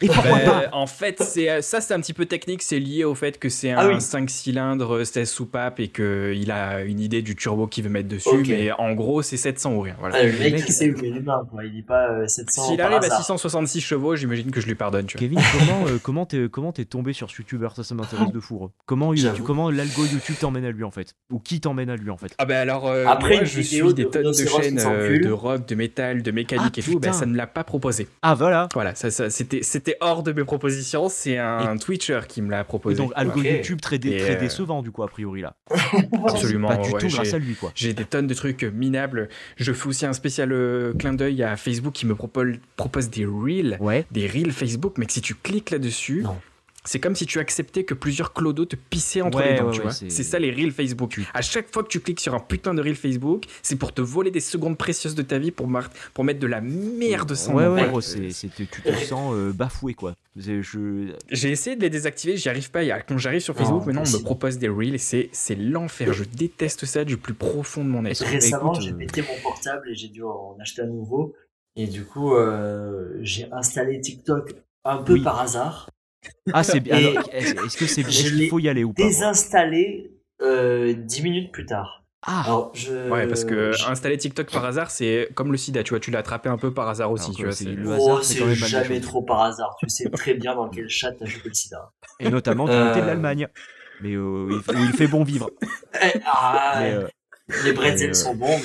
et 0.00 0.06
pourquoi 0.06 0.38
Ben, 0.38 0.44
pas 0.46 0.68
en 0.72 0.86
fait, 0.86 1.22
c'est 1.22 1.50
euh, 1.50 1.60
ça, 1.60 1.80
c'est 1.82 1.92
un 1.92 2.00
petit 2.00 2.14
peu 2.14 2.24
technique. 2.24 2.62
C'est 2.62 2.78
lié 2.78 3.04
au 3.04 3.14
fait 3.14 3.38
que 3.38 3.48
c'est 3.50 3.70
un 3.72 3.76
Ah 3.78 3.88
oui. 3.88 4.00
5 4.00 4.30
cylindres 4.30 5.04
16 5.06 5.30
soupapes 5.30 5.80
et 5.80 5.88
qu'il 5.88 6.50
a 6.50 6.80
une 6.82 6.98
idée 7.00 7.20
du 7.20 7.36
turbo 7.36 7.66
qu'il 7.66 7.84
veut 7.84 7.90
mettre 7.90 8.08
dessus. 8.08 8.42
Mais 8.48 8.72
en 8.72 8.92
gros, 8.94 9.20
c'est 9.22 9.36
700 9.36 9.74
ou 9.74 9.80
rien. 9.82 9.96
Voilà. 10.00 10.16
Ah, 10.18 10.22
Le 10.24 10.32
mec, 10.32 10.52
mec- 10.54 10.64
il 10.66 10.72
sait 10.72 10.90
où 10.90 11.00
les 11.00 11.20
mains, 11.20 11.46
quoi. 11.50 11.64
Il 11.64 11.74
n'est 11.74 11.82
pas 11.82 12.08
euh, 12.10 12.26
700 12.26 12.68
S'il 12.68 12.80
arrive 12.80 12.96
à 12.96 13.04
hasard. 13.06 13.18
666 13.18 13.80
chevaux, 13.82 14.16
j'imagine 14.16 14.50
que 14.50 14.60
je 14.62 14.66
lui 14.66 14.74
pardonne. 14.74 15.04
Tu 15.06 15.18
vois. 15.18 15.20
Kevin, 15.20 15.40
comment 15.58 15.86
euh, 15.86 15.98
comment 16.02 16.26
t'es 16.26 16.48
comment 16.50 16.72
t'es 16.72 16.84
tombé 16.86 17.12
sur 17.12 17.30
ce 17.30 17.36
youtubeur? 17.38 17.76
Ça, 17.76 17.84
ça 17.84 17.94
m'intéresse 17.94 18.32
de 18.32 18.40
fou. 18.40 18.70
Comment 18.86 19.12
il- 19.12 19.30
comment 19.44 19.70
l'algo 19.70 20.06
YouTube 20.06 20.36
t'emmène 20.40 20.64
à 20.64 20.70
lui 20.70 20.84
en 20.84 20.90
fait? 20.90 21.14
Ou 21.30 21.38
qui 21.38 21.60
t'emmène 21.60 21.90
à 21.90 21.96
lui 21.96 22.08
en 22.10 22.16
fait? 22.16 22.32
Ah 22.38 22.46
ben 22.46 22.56
alors, 22.56 22.86
euh, 22.88 23.04
Après 23.06 23.34
moi, 23.34 23.44
je 23.44 23.60
suis 23.60 23.82
des 23.92 24.04
de 24.04 24.08
tonnes 24.08 24.30
de 24.30 24.32
chaînes 24.32 24.80
euh, 24.84 25.18
de 25.20 25.30
rock, 25.30 25.66
de 25.68 25.74
métal, 25.74 26.22
de 26.22 26.30
mécanique 26.30 26.74
Ah, 26.76 26.80
et 26.80 26.82
tout. 26.82 26.98
Ben, 26.98 27.12
ça 27.12 27.26
ne 27.26 27.36
l'a 27.36 27.46
pas 27.46 27.64
proposé. 27.64 28.08
Ah 28.22 28.34
voilà. 28.34 28.68
Voilà, 28.74 28.94
ça, 28.94 29.10
ça, 29.10 29.28
c'était, 29.28 29.62
c'était 29.84 29.96
hors 30.00 30.22
de 30.22 30.32
mes 30.32 30.44
propositions. 30.44 31.08
C'est 31.08 31.38
un, 31.38 31.76
Twitcher 31.76 32.20
qui 32.28 32.40
me 32.42 32.50
l'a 32.50 32.60
Et 32.60 32.64
proposé. 32.64 32.96
donc 32.96 33.10
algo. 33.16 33.42
YouTube 33.42 33.80
très, 33.80 33.98
dé- 33.98 34.10
Et, 34.12 34.16
très 34.18 34.36
euh, 34.36 34.40
décevant 34.40 34.82
du 34.82 34.90
coup 34.92 35.02
a 35.02 35.08
priori 35.08 35.40
là. 35.40 35.56
Absolument. 36.26 36.68
Pas 36.68 36.76
du 36.76 36.90
ouais, 36.90 37.00
tout 37.00 37.08
j'ai- 37.08 37.16
grâce 37.16 37.34
à 37.34 37.38
lui 37.38 37.54
quoi. 37.54 37.72
J'ai 37.74 37.92
des 37.92 38.04
tonnes 38.04 38.26
de 38.28 38.34
trucs 38.34 38.62
minables. 38.62 39.28
Je 39.56 39.72
fais 39.72 39.88
aussi 39.88 40.06
un 40.06 40.12
spécial 40.12 40.52
euh, 40.52 40.92
clin 40.94 41.14
d'œil 41.14 41.42
à 41.42 41.56
Facebook 41.56 41.92
qui 41.92 42.06
me 42.06 42.14
propose, 42.14 42.54
propose 42.76 43.10
des 43.10 43.24
reels. 43.26 43.76
Ouais. 43.80 44.06
Des 44.12 44.26
reels 44.28 44.52
Facebook, 44.52 44.94
mais 44.98 45.06
que 45.06 45.12
si 45.12 45.20
tu 45.20 45.34
cliques 45.34 45.70
là-dessus. 45.70 46.24
C'est 46.84 46.98
comme 47.00 47.14
si 47.14 47.26
tu 47.26 47.38
acceptais 47.38 47.84
que 47.84 47.94
plusieurs 47.94 48.32
clodos 48.32 48.64
te 48.66 48.76
pissaient 48.76 49.22
entre 49.22 49.38
Ouais, 49.38 49.52
les 49.52 49.58
dents, 49.58 49.66
ouais, 49.66 49.72
tu 49.72 49.78
ouais, 49.78 49.82
vois. 49.84 49.92
c'est- 49.92 50.10
ça 50.10 50.38
les 50.38 50.50
reels 50.50 50.72
Facebook. 50.72 51.20
À 51.34 51.42
chaque 51.42 51.72
fois 51.72 51.82
que 51.82 51.88
tu 51.88 52.00
cliques 52.00 52.20
sur 52.20 52.34
un 52.34 52.40
putain 52.40 52.74
de 52.74 52.82
reel 52.82 52.96
Facebook, 52.96 53.44
c'est 53.62 53.76
pour 53.76 53.92
te 53.92 54.00
voler 54.02 54.30
des 54.30 54.40
secondes 54.40 54.76
précieuses 54.76 55.14
de 55.14 55.22
ta 55.22 55.38
vie 55.38 55.50
pour, 55.50 55.68
mar- 55.68 55.90
pour 56.14 56.24
mettre 56.24 56.40
de 56.40 56.46
la 56.46 56.60
merde 56.60 57.34
sans 57.34 57.54
Ouais 57.54 57.66
ouais 57.68 57.88
tu 58.56 58.66
te 58.66 58.92
sens 59.04 59.34
euh, 59.34 59.52
bafoué 59.52 59.94
quoi. 59.94 60.14
Je... 60.36 61.12
J'ai 61.30 61.50
essayé 61.50 61.76
de 61.76 61.82
les 61.82 61.90
désactiver, 61.90 62.36
j'y 62.36 62.48
arrive 62.48 62.70
pas. 62.70 62.82
Quand 63.02 63.18
j'arrive 63.18 63.40
sur 63.42 63.54
Facebook, 63.54 63.80
Non, 63.80 63.86
maintenant 63.86 64.02
on 64.06 64.18
me 64.18 64.22
propose 64.24 64.58
des 64.58 64.68
reels 64.68 64.94
et 64.94 64.98
c'est, 64.98 65.54
l'enfer. 65.54 66.12
Je 66.12 66.24
déteste 66.24 66.86
ça 66.86 67.04
du 67.04 67.16
plus 67.18 67.34
profond 67.34 67.84
de 67.84 67.90
mon 67.90 68.04
être. 68.06 68.24
Que- 68.24 68.30
Récemment, 68.30 68.72
j'ai 68.74 68.92
euh, 68.92 68.94
pété 68.96 69.22
mon 69.22 69.40
portable 69.42 69.90
et 69.90 69.94
j'ai 69.94 70.08
dû 70.08 70.22
en 70.22 70.56
acheter 70.60 70.82
un 70.82 70.86
nouveau. 70.86 71.34
Et 71.76 71.86
du 71.86 72.04
coup, 72.04 72.34
euh, 72.34 73.18
j'ai 73.20 73.46
installé 73.52 74.00
TikTok 74.00 74.54
un 74.84 74.98
peu 74.98 75.14
Oui. 75.14 75.22
par 75.22 75.40
hasard. 75.40 75.88
Ah 76.52 76.62
c'est 76.62 76.80
bien. 76.80 76.96
Est-ce 77.32 77.76
que 77.76 77.86
c'est 77.86 78.02
Je 78.02 78.08
est-ce 78.08 78.22
qu'il 78.34 78.48
faut 78.48 78.58
y 78.58 78.68
aller 78.68 78.84
ou 78.84 78.92
pas 78.92 79.02
gros 79.02 79.08
Désinstallé 79.10 80.10
euh, 80.40 80.92
10 80.94 81.22
minutes 81.22 81.52
plus 81.52 81.66
tard. 81.66 82.04
Ah. 82.24 82.42
Alors, 82.46 82.70
je... 82.74 83.10
Ouais, 83.10 83.26
parce 83.26 83.44
que 83.44 83.72
je- 83.72 83.84
installer 83.86 84.16
TikTok 84.16 84.50
par 84.50 84.64
hasard, 84.64 84.90
c'est 84.92 85.28
comme 85.34 85.50
le 85.50 85.58
sida, 85.58 85.82
tu 85.82 85.90
vois, 85.90 85.98
tu 86.00 86.10
l'as 86.12 86.20
attrapé 86.20 86.48
un 86.48 86.56
peu 86.58 86.72
par 86.72 86.88
hasard 86.88 87.10
aussi, 87.10 87.26
Alors 87.26 87.36
tu 87.36 87.42
vois. 87.44 87.52
c'est 88.22 88.38
Oh, 88.46 88.52
jamais 88.66 89.00
trop 89.00 89.22
par 89.22 89.40
hasard. 89.42 89.74
Tu 89.80 89.88
sais 89.88 90.08
très 90.10 90.34
bien 90.34 90.54
dans 90.54 90.68
quel 90.68 90.88
chat 90.88 91.10
t'as 91.12 91.26
chopé 91.26 91.48
le 91.48 91.54
sida. 91.54 91.90
Et 92.20 92.28
notamment 92.30 92.66
du 92.66 92.70
Euh. 92.72 92.88
côté 92.90 93.00
de 93.02 93.06
l'Allemagne. 93.06 93.48
Mais 94.02 94.12
euh, 94.14 94.20
où 94.20 94.50
il- 94.50 94.76
où 94.76 94.84
il 94.84 94.92
fait 94.92 95.06
bon 95.08 95.24
vivre. 95.24 95.50
Eh, 96.00 96.18
ah, 96.26 96.76
Mais, 96.80 96.92
euh, 96.92 97.08
les 97.64 97.72
bretzels 97.72 98.10
euh, 98.10 98.14
sont 98.14 98.34
bons, 98.36 98.58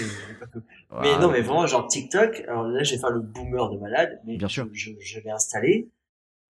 mais 1.01 1.09
ah, 1.15 1.19
non, 1.19 1.29
mais 1.31 1.41
vraiment, 1.41 1.65
genre 1.67 1.87
TikTok, 1.87 2.43
alors 2.47 2.63
là, 2.63 2.83
j'ai 2.83 2.97
fait 2.97 3.09
le 3.11 3.19
boomer 3.19 3.69
de 3.71 3.77
malade, 3.77 4.19
mais 4.25 4.37
Bien 4.37 4.47
sûr. 4.47 4.67
je, 4.71 4.91
je, 4.99 4.99
je 4.99 5.19
l'ai 5.19 5.29
installé 5.31 5.89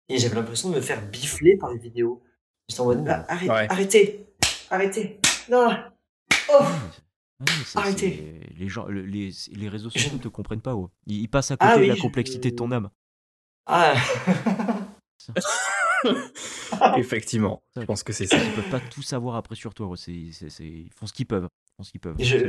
et 0.09 0.19
j'avais 0.19 0.35
l'impression 0.37 0.71
de 0.71 0.77
me 0.77 0.81
faire 0.81 1.05
bifler 1.09 1.57
par 1.57 1.73
les 1.73 1.79
vidéos. 1.79 2.23
J'étais 2.69 2.81
en 2.81 2.87
mode, 2.87 3.07
ah, 3.09 3.25
arrête- 3.29 3.49
Ouais. 3.51 3.67
arrêtez, 3.71 4.27
arrêtez, 4.71 5.21
non, 5.51 5.69
oh, 6.51 6.59
Ah 7.75 7.81
Arrêtez. 7.81 8.41
Les, 8.57 8.69
gens, 8.69 8.87
le- 8.87 9.03
les, 9.05 9.31
les 9.53 9.69
réseaux 9.69 9.91
sociaux 9.91 10.13
ne 10.15 10.19
te 10.19 10.29
comprennent 10.29 10.63
pas. 10.63 10.75
oh. 10.75 10.91
Ils, 11.07 11.21
ils 11.23 11.29
passent 11.29 11.51
à 11.51 11.57
Ah 11.61 11.69
côté 11.73 11.81
oui, 11.81 11.87
de 11.87 11.91
la 11.91 11.97
je- 11.97 12.03
complexité 12.03 12.51
de 12.51 12.57
ton 12.57 12.73
âme. 12.73 12.89
ah, 13.67 13.95
Effectivement, 16.97 17.63
je 17.77 17.83
pense 17.83 18.03
que 18.03 18.13
c'est 18.13 18.27
ça. 18.27 18.37
Ils 18.43 18.53
peuvent 18.53 18.71
pas 18.71 18.81
tout 18.81 19.03
savoir 19.03 19.37
après 19.37 19.55
sur 19.55 19.75
toi. 19.75 19.87
oh. 19.91 19.95
Ils 20.09 20.91
font 20.95 21.07
ce 21.07 21.13
qu'ils 21.13 21.27
peuvent. 21.27 21.49
qu'ils 21.83 22.01
je, 22.19 22.39
je, 22.39 22.49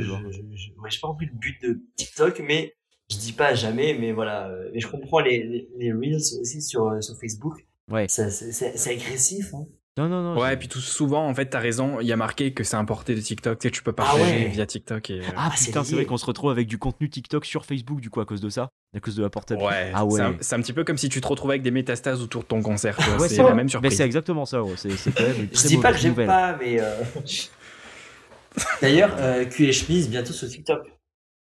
je- 0.54 0.72
ouais, 0.80 0.90
j'ai 0.90 1.00
pas 1.00 1.08
compris 1.08 1.26
le 1.26 1.32
but 1.34 1.60
de 1.62 1.80
TikTok, 1.96 2.40
mais 2.40 2.74
je 3.10 3.16
dis 3.16 3.32
pas 3.32 3.54
jamais, 3.54 3.96
mais 3.98 4.12
voilà. 4.12 4.48
euh, 4.48 4.70
Mais 4.74 4.80
je 4.80 4.88
comprends 4.88 5.20
les, 5.20 5.42
les, 5.44 5.68
les 5.78 5.92
Reels 5.92 6.16
aussi 6.40 6.60
sur, 6.62 6.86
euh, 6.88 7.00
sur 7.00 7.16
Facebook. 7.18 7.66
Ouais. 7.90 8.06
Ça, 8.08 8.30
C'est 8.30 8.90
agressif, 8.90 9.54
hein. 9.54 9.64
Non, 9.96 10.08
non, 10.08 10.22
non. 10.22 10.40
Ouais, 10.40 10.54
et 10.54 10.56
puis 10.56 10.68
tout 10.68 10.78
souvent, 10.78 11.26
en 11.26 11.34
fait, 11.34 11.46
t'as 11.46 11.58
raison, 11.58 11.98
il 12.00 12.06
y 12.06 12.12
a 12.12 12.16
marqué 12.16 12.52
que 12.54 12.62
c'est 12.62 12.76
importé 12.76 13.16
de 13.16 13.20
TikTok, 13.20 13.58
tu 13.58 13.66
sais, 13.66 13.72
tu 13.72 13.82
peux 13.82 13.90
Ah 13.96 14.02
partager 14.04 14.22
ouais. 14.44 14.48
via 14.48 14.64
TikTok 14.64 15.10
et... 15.10 15.18
euh, 15.20 15.22
Ah 15.36 15.48
Ah, 15.50 15.52
c'est 15.56 15.66
putain, 15.66 15.82
c'est 15.82 15.96
vrai 15.96 16.04
qu'on 16.04 16.16
se 16.18 16.24
retrouve 16.26 16.52
avec 16.52 16.68
du 16.68 16.78
contenu 16.78 17.10
TikTok 17.10 17.44
sur 17.44 17.64
Facebook 17.66 18.00
du 18.00 18.08
coup 18.08 18.20
à 18.20 18.24
cause 18.24 18.40
de 18.40 18.48
ça, 18.48 18.68
à 18.94 19.00
cause 19.00 19.16
de 19.16 19.22
la 19.22 19.28
portable. 19.28 19.60
Ouais, 19.60 19.90
Ah 19.92 20.04
c'est 20.08 20.20
un, 20.20 20.30
ouais. 20.30 20.36
c'est 20.40 20.54
un 20.54 20.60
petit 20.60 20.72
peu 20.72 20.84
comme 20.84 20.98
si 20.98 21.08
tu 21.08 21.20
te 21.20 21.26
retrouvais 21.26 21.54
avec 21.54 21.62
des 21.62 21.72
métastases 21.72 22.22
autour 22.22 22.42
de 22.42 22.46
ton 22.46 22.62
concert, 22.62 22.96
Ouais, 23.18 23.28
c'est 23.28 23.38
la 23.42 23.54
même 23.54 23.64
Mais 23.64 23.70
surprise. 23.70 23.96
c'est 23.96 24.04
exactement 24.04 24.44
ça, 24.44 24.62
ouais. 24.62 24.74
c'est 24.76 24.90
quand 25.12 25.24
même 25.24 25.40
une 25.40 25.48
Je 25.52 25.66
dis 25.66 25.78
pas 25.78 25.90
que 25.92 25.98
j'aime 25.98 26.14
pas, 26.14 26.56
mais. 26.60 26.80
Euh... 26.80 26.94
D'ailleurs, 28.80 29.14
euh, 29.18 29.44
cul 29.46 29.66
et 29.66 29.72
chemise 29.72 30.08
bientôt 30.08 30.32
sur 30.32 30.48
TikTok. 30.48 30.80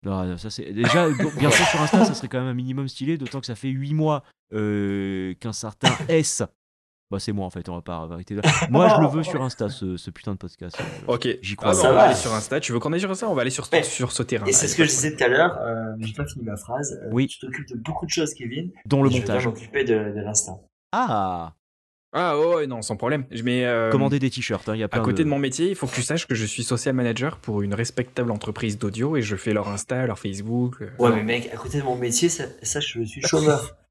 Non, 0.03 0.38
ça 0.38 0.49
c'est 0.49 0.72
déjà 0.73 1.07
bien 1.38 1.52
sûr 1.52 1.65
sur 1.68 1.82
Insta, 1.82 2.06
ça 2.06 2.14
serait 2.14 2.28
quand 2.28 2.40
même 2.40 2.48
un 2.48 2.53
minimum 2.53 2.88
stylé, 2.88 3.18
d'autant 3.18 3.40
que 3.40 3.45
ça 3.45 3.56
fait 3.56 3.68
8 3.69 3.94
mois 3.94 4.23
euh, 4.53 5.34
qu'un 5.40 5.53
certain 5.53 5.90
S. 6.10 6.41
Bah 7.11 7.19
c'est 7.19 7.34
moi 7.34 7.45
en 7.45 7.49
fait, 7.49 7.68
on 7.68 7.76
va 7.76 7.82
pas 7.82 7.95
arrêter 8.10 8.36
là. 8.36 8.41
Moi 8.69 8.88
je 8.88 9.02
le 9.02 9.07
veux 9.07 9.22
sur 9.23 9.41
Insta 9.44 9.68
ce, 9.69 9.98
ce 9.98 10.10
putain 10.11 10.32
de 10.32 10.38
podcast. 10.38 10.78
euh, 10.80 11.14
Ok, 11.14 11.28
J'y 11.41 11.53
ah, 11.53 11.56
crois. 11.57 11.72
bah, 11.72 11.78
ça 11.78 11.91
on 11.91 11.94
va 11.94 12.02
aller 12.03 12.15
sur 12.15 12.34
Insta. 12.34 12.60
Tu 12.61 12.72
veux 12.72 12.80
qu'on 12.80 12.94
aille 12.94 13.02
sur 13.02 13.11
Insta? 13.11 13.28
On 13.30 13.34
va 13.36 13.41
aller 13.41 13.49
sur, 13.52 13.68
Ouais. 13.73 13.84
sur 13.84 14.14
ce 14.14 14.23
terrain. 14.23 14.45
Et 14.45 14.53
c'est 14.53 14.69
ce 14.69 14.78
que 14.78 14.86
je 14.86 14.90
disais 14.90 15.15
tout 15.18 15.23
à 15.23 15.28
l'heure, 15.28 15.57
euh, 15.60 15.94
j'ai 15.99 16.14
pas 16.14 16.26
fini 16.26 16.45
ma 16.45 16.56
phrase. 16.56 16.98
euh, 17.03 17.10
Oui. 17.11 17.28
Tu 17.28 17.40
t'occupes 17.40 17.68
de 17.68 17.76
beaucoup 17.76 18.06
de 18.06 18.11
choses, 18.11 18.34
Kevin. 18.34 18.72
Dont 18.86 19.03
le 19.03 19.10
et 19.10 19.11
je 19.11 19.18
vais 19.18 19.22
montage. 19.28 19.45
m'occuper 19.45 19.84
de, 19.84 19.94
de 19.94 20.22
l'Insta. 20.22 20.53
Ah 20.94 21.53
Ah 22.13 22.38
ouais, 22.38 22.55
ouais, 22.55 22.67
non, 22.67 22.81
sans 22.81 22.97
problème. 22.97 23.25
Je 23.31 23.41
mets... 23.43 23.65
euh, 23.65 23.89
Commander 23.89 24.19
des 24.19 24.29
t-shirts, 24.29 24.69
il 24.73 24.79
y 24.79 24.83
a 24.83 24.89
À 24.91 24.99
côté 24.99 25.23
de... 25.23 25.29
mon 25.29 25.39
métier, 25.39 25.69
il 25.69 25.75
faut 25.75 25.88
que 25.88 25.95
tu 25.95 26.01
saches 26.03 26.27
que 26.27 26.35
je 26.35 26.45
suis 26.45 26.63
social 26.63 26.93
manager 26.93 27.38
pour 27.38 27.61
une 27.61 27.73
respectable 27.73 28.31
entreprise 28.31 28.77
d'audio 28.77 29.15
et 29.15 29.21
je 29.21 29.35
fais 29.38 29.53
leur 29.53 29.69
Insta, 29.69 30.05
leur 30.05 30.19
Facebook. 30.19 30.75
euh, 30.81 30.89
Ouais, 30.99 31.11
mais 31.15 31.23
mec, 31.23 31.49
à 31.53 31.57
côté 31.57 31.79
de 31.79 31.83
mon 31.83 31.95
métier, 31.95 32.27
ça, 32.27 32.43
sache 32.63 32.93
que 32.93 32.99
je 33.01 33.05
suis 33.07 33.21
chômeur. 33.21 33.75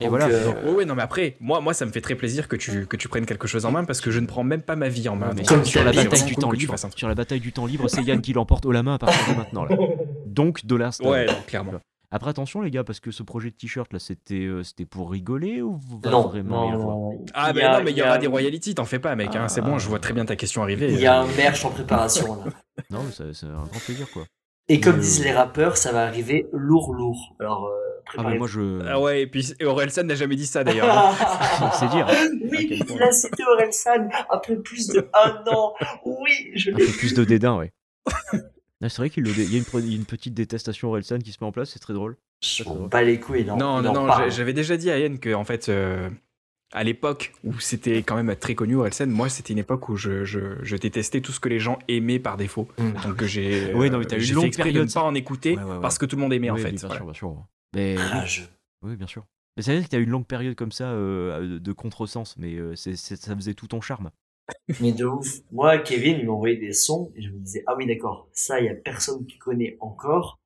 Et 0.00 0.06
Donc, 0.06 0.18
voilà. 0.18 0.26
euh, 0.26 0.64
Ouais, 0.64 0.72
ouais, 0.78 0.84
non, 0.84 0.96
mais 0.96 1.02
après, 1.04 1.36
moi, 1.38 1.60
moi, 1.60 1.72
ça 1.72 1.86
me 1.86 1.92
fait 1.92 2.00
très 2.00 2.16
plaisir 2.16 2.48
que 2.48 2.56
tu, 2.56 2.84
que 2.86 2.96
tu 2.96 3.08
prennes 3.08 3.26
quelque 3.26 3.46
chose 3.46 3.64
en 3.64 3.70
main 3.70 3.84
parce 3.84 4.00
que 4.00 4.10
je 4.10 4.18
ne 4.18 4.26
prends 4.26 4.42
même 4.42 4.60
pas 4.60 4.74
ma 4.74 4.88
vie 4.88 5.08
en 5.08 5.14
main. 5.14 5.30
Mais 5.34 5.42
Donc, 5.42 5.48
Comme 5.48 5.64
sur 5.64 5.84
la 5.84 5.92
bataille 5.92 6.24
du 6.24 6.34
temps 6.34 6.50
tu 6.50 6.56
libre, 6.56 6.74
sur 6.96 7.08
la 7.08 7.14
bataille 7.14 7.38
du 7.38 7.52
temps 7.52 7.64
libre, 7.64 7.88
c'est 7.88 8.02
Yann 8.02 8.20
qui 8.20 8.32
l'emporte 8.32 8.66
haut 8.66 8.72
la 8.72 8.82
main 8.82 8.94
à 8.94 8.98
partir 8.98 9.32
de 9.32 9.38
maintenant. 9.38 9.64
Là. 9.64 9.76
Donc 10.26 10.66
de 10.66 10.74
l'instant. 10.74 11.08
Ouais, 11.10 11.26
non, 11.26 11.34
clairement. 11.46 11.74
Après 12.16 12.30
attention 12.30 12.60
les 12.60 12.70
gars, 12.70 12.84
parce 12.84 13.00
que 13.00 13.10
ce 13.10 13.24
projet 13.24 13.50
de 13.50 13.56
t-shirt 13.56 13.92
là, 13.92 13.98
c'était 13.98 14.44
euh, 14.46 14.62
c'était 14.62 14.84
pour 14.86 15.10
rigoler 15.10 15.62
ou 15.62 15.80
non, 16.04 16.28
vraiment 16.28 16.70
non, 16.70 16.78
non. 16.78 17.24
Ah, 17.34 17.48
Il 17.52 17.56
y 17.56 17.60
ben 17.60 17.66
a- 17.66 17.78
non, 17.78 17.84
mais 17.84 17.90
il 17.90 17.96
y 17.96 18.02
a- 18.02 18.06
aura 18.06 18.18
des 18.18 18.28
royalties, 18.28 18.76
t'en 18.76 18.84
fais 18.84 19.00
pas, 19.00 19.16
mec. 19.16 19.34
hein, 19.34 19.48
c'est 19.48 19.62
bon, 19.62 19.74
Ah. 19.74 19.78
je 19.78 19.88
vois 19.88 19.98
très 19.98 20.12
bien 20.14 20.24
ta 20.24 20.36
question 20.36 20.62
arriver. 20.62 20.92
Il 20.92 21.00
y 21.00 21.06
a 21.06 21.20
un 21.22 21.26
merch 21.36 21.64
en 21.64 21.70
préparation, 21.70 22.36
là. 22.36 22.44
Non, 22.90 23.02
mais 23.04 23.10
ça- 23.10 23.24
c'est 23.34 23.46
un 23.46 23.64
grand 23.64 23.80
plaisir 23.84 24.06
quoi. 24.12 24.22
Et 24.68 24.78
comme 24.80 24.94
Euh, 24.94 25.00
disent 25.00 25.24
les 25.24 25.32
rappeurs, 25.32 25.76
ça 25.76 25.90
va 25.90 26.04
arriver 26.06 26.46
lourd, 26.52 26.94
lourd. 26.94 27.34
Alors, 27.40 27.66
euh, 27.66 27.70
Ah 27.96 28.02
préparez 28.06 28.32
mais 28.34 28.38
moi 28.38 28.46
je. 28.46 28.80
Ah 28.88 29.00
ouais, 29.00 29.22
et 29.22 29.26
puis 29.26 29.52
Orelsan 29.64 30.04
n'a 30.04 30.14
jamais 30.14 30.36
dit 30.36 30.46
ça 30.46 30.62
d'ailleurs. 30.62 30.86
C'est 31.80 31.88
dire. 31.88 32.06
oui, 32.52 32.66
quel 32.68 32.78
point. 32.86 32.96
il 32.96 33.02
a 33.02 33.10
cité 33.10 33.42
Orelsan 33.44 34.08
après 34.30 34.54
plus 34.56 34.86
de 34.88 35.08
un 35.14 35.42
an. 35.52 35.74
Oui, 36.04 36.52
je 36.54 36.70
Un 36.70 36.76
l'ai 36.76 36.86
peu 36.86 36.92
plus 36.92 37.12
de 37.14 37.24
dédain, 37.24 37.56
ouais. 37.56 37.72
Ah, 38.84 38.88
c'est 38.90 38.98
vrai 38.98 39.08
qu'il 39.08 39.26
y 39.26 39.30
a 39.54 39.58
une, 39.58 39.64
pre- 39.64 39.80
il 39.82 39.88
y 39.90 39.94
a 39.94 39.96
une 39.96 40.04
petite 40.04 40.34
détestation 40.34 40.88
Orelsan 40.88 41.18
qui 41.18 41.32
se 41.32 41.38
met 41.40 41.46
en 41.46 41.52
place, 41.52 41.70
c'est 41.70 41.78
très 41.78 41.94
drôle. 41.94 42.16
Je 42.42 42.62
m'en 42.64 42.86
bats 42.86 43.02
les 43.02 43.18
couilles. 43.18 43.44
Non, 43.46 43.56
Non, 43.56 43.80
non, 43.80 43.92
non, 43.94 44.28
j'avais 44.28 44.52
déjà 44.52 44.76
dit 44.76 44.90
à 44.90 44.98
Yann 44.98 45.18
que, 45.18 45.32
en 45.32 45.44
fait, 45.44 45.70
euh, 45.70 46.10
à 46.72 46.84
l'époque 46.84 47.32
où 47.44 47.58
c'était 47.60 48.02
quand 48.02 48.14
même 48.22 48.36
très 48.36 48.54
connu, 48.54 48.76
Orelsan, 48.76 49.06
moi, 49.06 49.30
c'était 49.30 49.54
une 49.54 49.58
époque 49.60 49.88
où 49.88 49.96
je, 49.96 50.24
je, 50.26 50.62
je 50.62 50.76
détestais 50.76 51.22
tout 51.22 51.32
ce 51.32 51.40
que 51.40 51.48
les 51.48 51.58
gens 51.60 51.78
aimaient 51.88 52.18
par 52.18 52.36
défaut. 52.36 52.68
Mm. 52.78 52.90
Donc 53.04 53.16
que 53.16 53.26
j'ai 53.26 53.72
non, 53.74 53.98
mais 53.98 54.04
t'as 54.04 54.18
eu 54.18 54.24
une 54.28 54.34
longue 54.34 54.54
période, 54.54 54.74
de 54.84 54.88
ne 54.88 54.92
pas 54.92 55.02
en 55.02 55.14
écouter 55.14 55.56
Ouais, 55.56 55.62
ouais, 55.62 55.70
ouais. 55.76 55.80
parce 55.80 55.96
que 55.96 56.04
tout 56.04 56.16
le 56.16 56.20
monde 56.22 56.34
aimait, 56.34 56.50
en 56.50 56.56
Oui, 56.56 56.60
fait. 56.60 56.72
oui, 56.72 56.76
bien 56.78 56.88
Voilà. 56.88 56.96
sûr, 56.96 57.04
bien 57.06 57.14
sûr. 57.14 57.46
Mais 57.74 57.96
oui, 57.96 58.02
Rageux. 58.02 58.48
oui, 58.82 58.96
bien 58.96 59.06
sûr. 59.06 59.24
Mais 59.56 59.62
ça 59.62 59.70
veut 59.72 59.78
dire 59.78 59.86
que 59.86 59.92
t'as 59.92 59.98
eu 59.98 60.02
une 60.04 60.10
longue 60.10 60.26
période 60.26 60.56
comme 60.56 60.72
ça 60.72 60.90
euh, 60.90 61.58
de- 61.58 61.72
contresens, 61.72 62.34
mais 62.36 62.54
euh, 62.56 62.74
ça 62.76 63.36
faisait 63.36 63.54
tout 63.54 63.68
ton 63.68 63.80
charme. 63.80 64.10
Mais 64.80 64.92
de 64.92 65.04
ouf. 65.04 65.26
Moi, 65.52 65.78
Kevin, 65.78 66.18
il 66.18 66.26
m'envoyait 66.26 66.56
des 66.56 66.72
sons 66.72 67.12
et 67.16 67.22
je 67.22 67.30
me 67.30 67.38
disais, 67.38 67.62
ah 67.66 67.74
oui, 67.76 67.86
d'accord, 67.86 68.28
ça, 68.32 68.60
il 68.60 68.66
y 68.66 68.68
a 68.68 68.74
personne 68.74 69.24
qui 69.26 69.38
connaît 69.38 69.76
encore. 69.80 70.38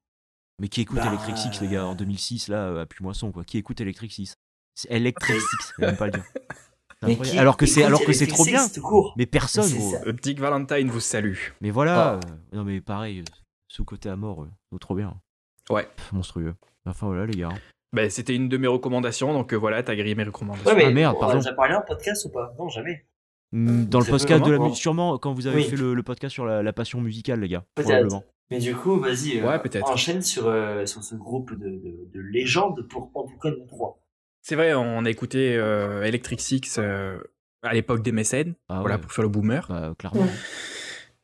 Mais 0.61 0.69
qui 0.69 0.81
écoute 0.83 0.97
Bah, 0.99 1.07
Electric 1.09 1.37
Six, 1.39 1.61
les 1.61 1.69
gars, 1.69 1.87
en 1.87 1.95
2006, 1.95 2.49
là, 2.49 2.69
euh, 2.69 2.83
à 2.83 2.87
Puy-Moisson, 2.87 3.31
quoi. 3.33 3.45
Qui 3.45 3.59
écoute 3.59 3.81
Electric 3.81 4.13
Six? 4.13 4.35
C'est 4.75 4.91
Electric 4.93 5.41
Six, 5.41 5.73
même 5.79 5.97
pas 5.97 6.07
le 6.07 6.13
dire. 6.13 6.25
Qui 7.23 7.39
alors 7.39 7.57
que 7.57 7.65
c'est 7.65 7.85
alors 7.85 8.05
que 8.05 8.13
c'est 8.13 8.27
trop 8.27 8.45
bien. 8.45 8.67
tout 8.69 8.83
court. 8.83 9.15
Mais 9.17 9.27
personne, 9.27 9.71
gros. 9.73 9.95
Euh, 10.05 10.35
Valentine 10.39 10.89
vous 10.91 10.99
salue. 10.99 11.37
Mais 11.61 11.71
voilà. 11.71 12.15
Ah. 12.15 12.15
euh, 12.15 12.57
non 12.57 12.65
mais 12.65 12.81
pareil, 12.81 13.23
sous 13.69 13.85
côté 13.85 14.09
à 14.09 14.17
mort, 14.17 14.43
euh, 14.43 14.79
trop 14.79 14.97
bien. 14.97 15.15
Ouais. 15.71 15.87
Pff, 15.97 16.13
monstrueux. 16.13 16.57
Enfin 16.87 17.07
voilà 17.07 17.27
les 17.27 17.39
gars. 17.39 17.51
Ben, 17.93 18.11
c'était 18.11 18.35
une 18.35 18.49
de 18.49 18.57
mes 18.57 18.67
recommandations, 18.67 19.33
donc 19.33 19.55
euh, 19.55 19.57
voilà, 19.57 19.83
t'as 19.85 19.95
grillé 19.95 20.17
mes 20.17 20.25
recommandations. 20.25 20.69
Ouais, 20.69 20.77
mais 20.77 20.85
Ah, 20.87 20.91
merde, 20.91 21.17
on 21.17 21.21
pardon. 21.21 21.35
a 21.37 21.39
déjà 21.39 21.53
parlé 21.53 21.75
en 21.77 21.83
podcast 21.83 22.25
ou 22.27 22.31
pas? 22.31 22.53
Non, 22.59 22.69
jamais. 22.69 23.07
Dans 23.53 23.99
le 23.99 24.05
Très 24.05 24.13
peu, 24.13 24.19
podcast 24.19 24.45
de 24.45 24.51
la 24.53 24.59
musique, 24.59 24.77
sûrement 24.77 25.17
quand 25.19 25.33
vous 25.33 25.47
avez 25.47 25.57
Oui. 25.63 25.65
fait 25.65 25.77
le, 25.77 25.95
le 25.95 26.03
podcast 26.03 26.33
sur 26.35 26.45
la, 26.45 26.63
la 26.63 26.73
passion 26.73 27.01
musicale, 27.01 27.41
les 27.41 27.49
gars. 27.49 27.65
Peut-être. 27.75 27.89
Probablement. 27.89 28.25
Mais 28.51 28.59
du 28.59 28.75
coup, 28.75 28.99
vas-y, 28.99 29.41
euh, 29.41 29.47
Ouais, 29.49 29.59
peut-être. 29.59 29.91
enchaîne 29.91 30.23
sur, 30.23 30.47
euh, 30.49 30.85
sur 30.87 31.03
ce 31.03 31.15
groupe 31.15 31.53
de, 31.55 31.69
de, 31.69 32.09
de 32.13 32.21
légendes 32.21 32.87
pour 32.89 33.11
en 33.15 33.25
tout 33.25 33.39
cas 33.39 33.51
nous 33.51 33.67
trois. 33.67 34.01
C'est 34.43 34.55
vrai, 34.55 34.73
on 34.75 35.05
a 35.05 35.11
écouté 35.11 35.57
euh, 35.57 36.03
Electric 36.05 36.41
Six 36.41 36.77
euh, 36.79 37.19
à 37.63 37.75
l'époque 37.75 38.03
des 38.03 38.13
mécènes, 38.13 38.55
Ah 38.69 38.81
voilà, 38.81 38.97
ouais. 38.97 39.01
pour 39.03 39.13
faire 39.13 39.23
le 39.23 39.29
boomer. 39.29 39.67
Bah, 39.69 39.95
clairement. 39.99 40.23
Ouais. 40.23 40.29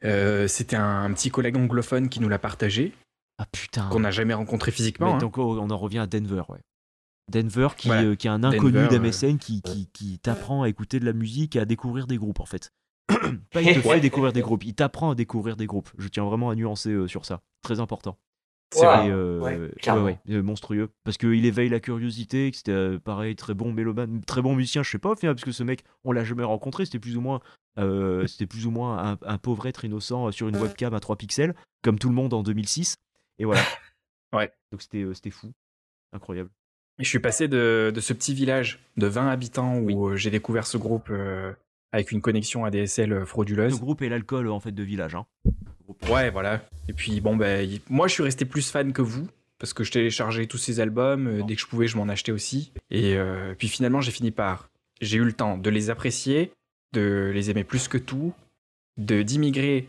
Euh, 0.04 0.48
C'était 0.48 0.76
un, 0.76 1.10
petit 1.14 1.30
collègue 1.30 1.56
anglophone 1.56 2.08
qui 2.10 2.20
nous 2.20 2.28
l'a 2.28 2.38
partagé, 2.38 2.92
Ah 3.38 3.46
putain. 3.50 3.88
qu'on 3.90 4.00
n'a 4.00 4.10
jamais 4.10 4.34
rencontré 4.34 4.70
physiquement. 4.70 5.06
Mais 5.08 5.12
hein. 5.14 5.18
donc 5.18 5.38
oh, 5.38 5.58
on 5.58 5.70
en 5.70 5.78
revient 5.78 6.00
à 6.00 6.06
Denver, 6.06 6.42
ouais. 6.50 6.58
Denver 7.30 7.68
qui, 7.76 7.90
euh, 7.90 8.14
qui 8.14 8.26
est 8.26 8.30
un 8.30 8.44
inconnu 8.44 8.86
d'MSN 8.88 9.38
qui, 9.38 9.62
qui, 9.62 9.88
qui 9.92 10.18
t'apprend 10.18 10.62
à 10.62 10.68
écouter 10.68 11.00
de 11.00 11.04
la 11.04 11.12
musique 11.12 11.56
et 11.56 11.60
à 11.60 11.64
découvrir 11.64 12.06
des 12.06 12.18
groupes 12.18 12.40
en 12.40 12.46
fait. 12.46 12.70
Pas 13.52 13.62
il 13.62 13.74
te 13.74 13.80
fait 13.80 14.00
découvrir 14.00 14.32
des 14.32 14.40
groupes, 14.40 14.64
il 14.64 14.74
t'apprend 14.74 15.10
à 15.10 15.14
découvrir 15.14 15.56
des 15.56 15.66
groupes. 15.66 15.90
Je 15.98 16.08
tiens 16.08 16.24
vraiment 16.24 16.50
à 16.50 16.54
nuancer 16.54 16.90
euh, 16.90 17.06
sur 17.06 17.24
ça. 17.24 17.42
Très 17.62 17.80
important. 17.80 18.18
C'est 18.72 18.84
euh, 18.86 19.38
ouais, 19.38 19.56
ouais, 19.56 20.18
euh, 20.30 20.42
monstrueux. 20.42 20.90
Parce 21.04 21.16
qu'il 21.16 21.44
éveille 21.46 21.68
la 21.68 21.78
curiosité, 21.78 22.50
que 22.50 22.56
c'était 22.56 22.98
pareil, 22.98 23.36
très 23.36 23.54
bon 23.54 23.72
mélomane, 23.72 24.24
très 24.24 24.42
bon 24.42 24.56
musicien, 24.56 24.82
je 24.82 24.90
sais 24.90 24.98
pas 24.98 25.10
au 25.10 25.14
final, 25.14 25.36
parce 25.36 25.44
que 25.44 25.52
ce 25.52 25.62
mec, 25.62 25.84
on 26.02 26.10
l'a 26.10 26.24
jamais 26.24 26.42
rencontré, 26.42 26.84
c'était 26.84 26.98
plus 26.98 27.16
ou 27.16 27.20
moins, 27.20 27.40
c'était 28.26 28.46
plus 28.46 28.66
ou 28.66 28.72
moins 28.72 29.12
un, 29.12 29.18
un 29.24 29.38
pauvre 29.38 29.66
être 29.66 29.84
innocent 29.84 30.32
sur 30.32 30.48
une 30.48 30.56
webcam 30.56 30.92
à 30.92 30.98
3 30.98 31.14
pixels, 31.14 31.54
comme 31.82 32.00
tout 32.00 32.08
le 32.08 32.16
monde 32.16 32.34
en 32.34 32.42
2006. 32.42 32.96
Et 33.38 33.44
voilà. 33.44 33.60
Ouais. 34.34 34.50
Donc 34.72 34.82
c'était 34.82 35.06
c'était 35.14 35.30
fou. 35.30 35.52
Incroyable. 36.12 36.50
Et 36.98 37.04
je 37.04 37.08
suis 37.08 37.18
passé 37.18 37.48
de, 37.48 37.90
de 37.94 38.00
ce 38.00 38.12
petit 38.12 38.34
village 38.34 38.78
de 38.96 39.06
20 39.06 39.28
habitants 39.28 39.78
où 39.78 40.08
euh, 40.08 40.16
j'ai 40.16 40.30
découvert 40.30 40.66
ce 40.66 40.76
groupe 40.78 41.08
euh, 41.10 41.52
avec 41.92 42.12
une 42.12 42.20
connexion 42.20 42.64
ADSL 42.64 43.10
Le 43.10 43.24
frauduleuse. 43.24 43.80
groupe 43.80 44.02
et 44.02 44.08
l'alcool 44.08 44.48
en 44.48 44.60
fait 44.60 44.72
de 44.72 44.82
village. 44.82 45.14
Hein. 45.14 45.26
Ouais, 46.08 46.30
voilà. 46.30 46.62
Et 46.88 46.92
puis, 46.92 47.20
bon, 47.20 47.36
ben, 47.36 47.68
moi, 47.88 48.06
je 48.08 48.12
suis 48.14 48.22
resté 48.22 48.44
plus 48.44 48.70
fan 48.70 48.92
que 48.92 49.02
vous. 49.02 49.26
Parce 49.58 49.72
que 49.72 49.84
je 49.84 49.92
téléchargeais 49.92 50.46
tous 50.46 50.58
ces 50.58 50.80
albums, 50.80 51.26
euh, 51.26 51.42
dès 51.46 51.54
que 51.54 51.60
je 51.60 51.66
pouvais, 51.66 51.86
je 51.86 51.96
m'en 51.96 52.08
achetais 52.08 52.32
aussi. 52.32 52.72
Et 52.90 53.16
euh, 53.16 53.54
puis 53.56 53.68
finalement, 53.68 54.00
j'ai 54.00 54.10
fini 54.10 54.30
par. 54.30 54.68
J'ai 55.00 55.16
eu 55.16 55.24
le 55.24 55.32
temps 55.32 55.56
de 55.56 55.70
les 55.70 55.90
apprécier, 55.90 56.52
de 56.92 57.30
les 57.32 57.50
aimer 57.50 57.64
plus 57.64 57.88
que 57.88 57.96
tout, 57.96 58.32
de 58.98 59.22
d'immigrer 59.22 59.86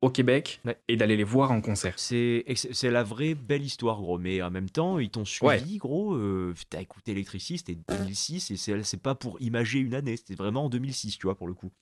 au 0.00 0.10
Québec 0.10 0.60
Ouais. 0.64 0.78
et 0.88 0.96
d'aller 0.96 1.16
les 1.16 1.24
voir 1.24 1.50
en 1.50 1.60
concert. 1.60 1.94
C'est 1.98 2.44
la 2.84 3.02
vraie 3.02 3.34
belle 3.34 3.62
histoire, 3.64 4.00
gros. 4.00 4.18
Mais 4.18 4.40
en 4.42 4.50
même 4.50 4.70
temps, 4.70 4.98
ils 4.98 5.10
t'ont 5.10 5.24
suivi, 5.24 5.78
gros. 5.78 6.14
euh, 6.14 6.54
T'as 6.70 6.80
écouté 6.80 7.12
Electricity, 7.12 7.58
c'était 7.58 7.78
2006, 7.88 8.50
et 8.52 8.56
c'est 8.82 9.02
pas 9.02 9.14
pour 9.14 9.40
imager 9.40 9.80
une 9.80 9.94
année, 9.94 10.16
c'était 10.16 10.34
vraiment 10.36 10.64
en 10.66 10.68
2006, 10.68 11.18
tu 11.18 11.26
vois, 11.26 11.36
pour 11.36 11.48
le 11.48 11.54
coup. 11.54 11.72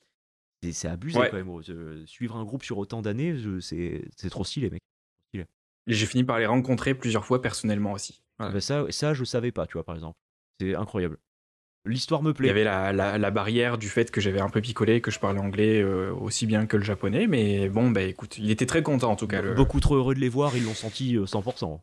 C'est 0.73 0.89
abusé 0.89 1.19
Ouais. 1.19 1.29
quand 1.31 1.37
même, 1.37 1.47
gros. 1.47 1.61
Euh, 1.71 2.05
Suivre 2.07 2.37
un 2.37 2.45
groupe 2.45 2.65
sur 2.65 2.79
autant 2.79 3.03
d'années, 3.03 3.37
c'est 3.61 4.03
c'est 4.17 4.31
trop 4.31 4.43
stylé, 4.45 4.71
mec. 4.71 4.81
Et 5.89 5.95
j'ai 5.95 6.07
fini 6.07 6.25
par 6.25 6.41
les 6.41 6.47
rencontrer 6.47 6.97
plusieurs 6.97 7.25
fois 7.25 7.41
personnellement 7.41 7.93
aussi. 7.93 8.21
Voilà. 8.41 8.55
Bah, 8.55 8.61
ça, 8.61 8.85
ça, 8.91 9.15
je 9.15 9.23
savais 9.23 9.53
pas, 9.53 9.69
tu 9.69 9.75
vois, 9.75 9.85
par 9.85 9.95
exemple. 9.95 10.19
C'est 10.61 10.75
incroyable. 10.75 11.17
L'histoire 11.87 12.23
me 12.23 12.31
Il 12.31 12.35
plaît. 12.35 12.47
y 12.49 12.51
avait 12.51 12.65
la, 12.65 12.93
la- 12.93 13.17
la 13.19 13.31
barrière 13.31 13.79
du 13.79 13.89
fait 13.89 14.11
que 14.11 14.21
j'avais 14.21 14.41
un 14.41 14.49
peu 14.51 14.61
picolé, 14.61 15.01
que 15.01 15.11
je 15.11 15.19
parlais 15.19 15.41
anglais 15.41 15.81
euh, 15.83 16.13
aussi 16.13 16.47
bien 16.47 16.67
que 16.67 16.77
le 16.77 16.83
japonais, 16.85 17.27
mais 17.27 17.69
bon, 17.69 17.91
bah 17.91 18.03
écoute, 18.03 18.37
il 18.39 18.51
était 18.51 18.67
très 18.67 18.83
content 18.83 19.11
en 19.13 19.17
tout 19.17 19.27
cas. 19.27 19.41
le- 19.43 19.55
Beaucoup 19.55 19.81
trop 19.81 19.95
heureux 19.97 20.15
de 20.15 20.21
les 20.21 20.29
voir, 20.29 20.57
ils 20.57 20.65
l'ont 20.65 20.75
senti 20.75 21.17
euh, 21.17 21.25
100%. 21.27 21.81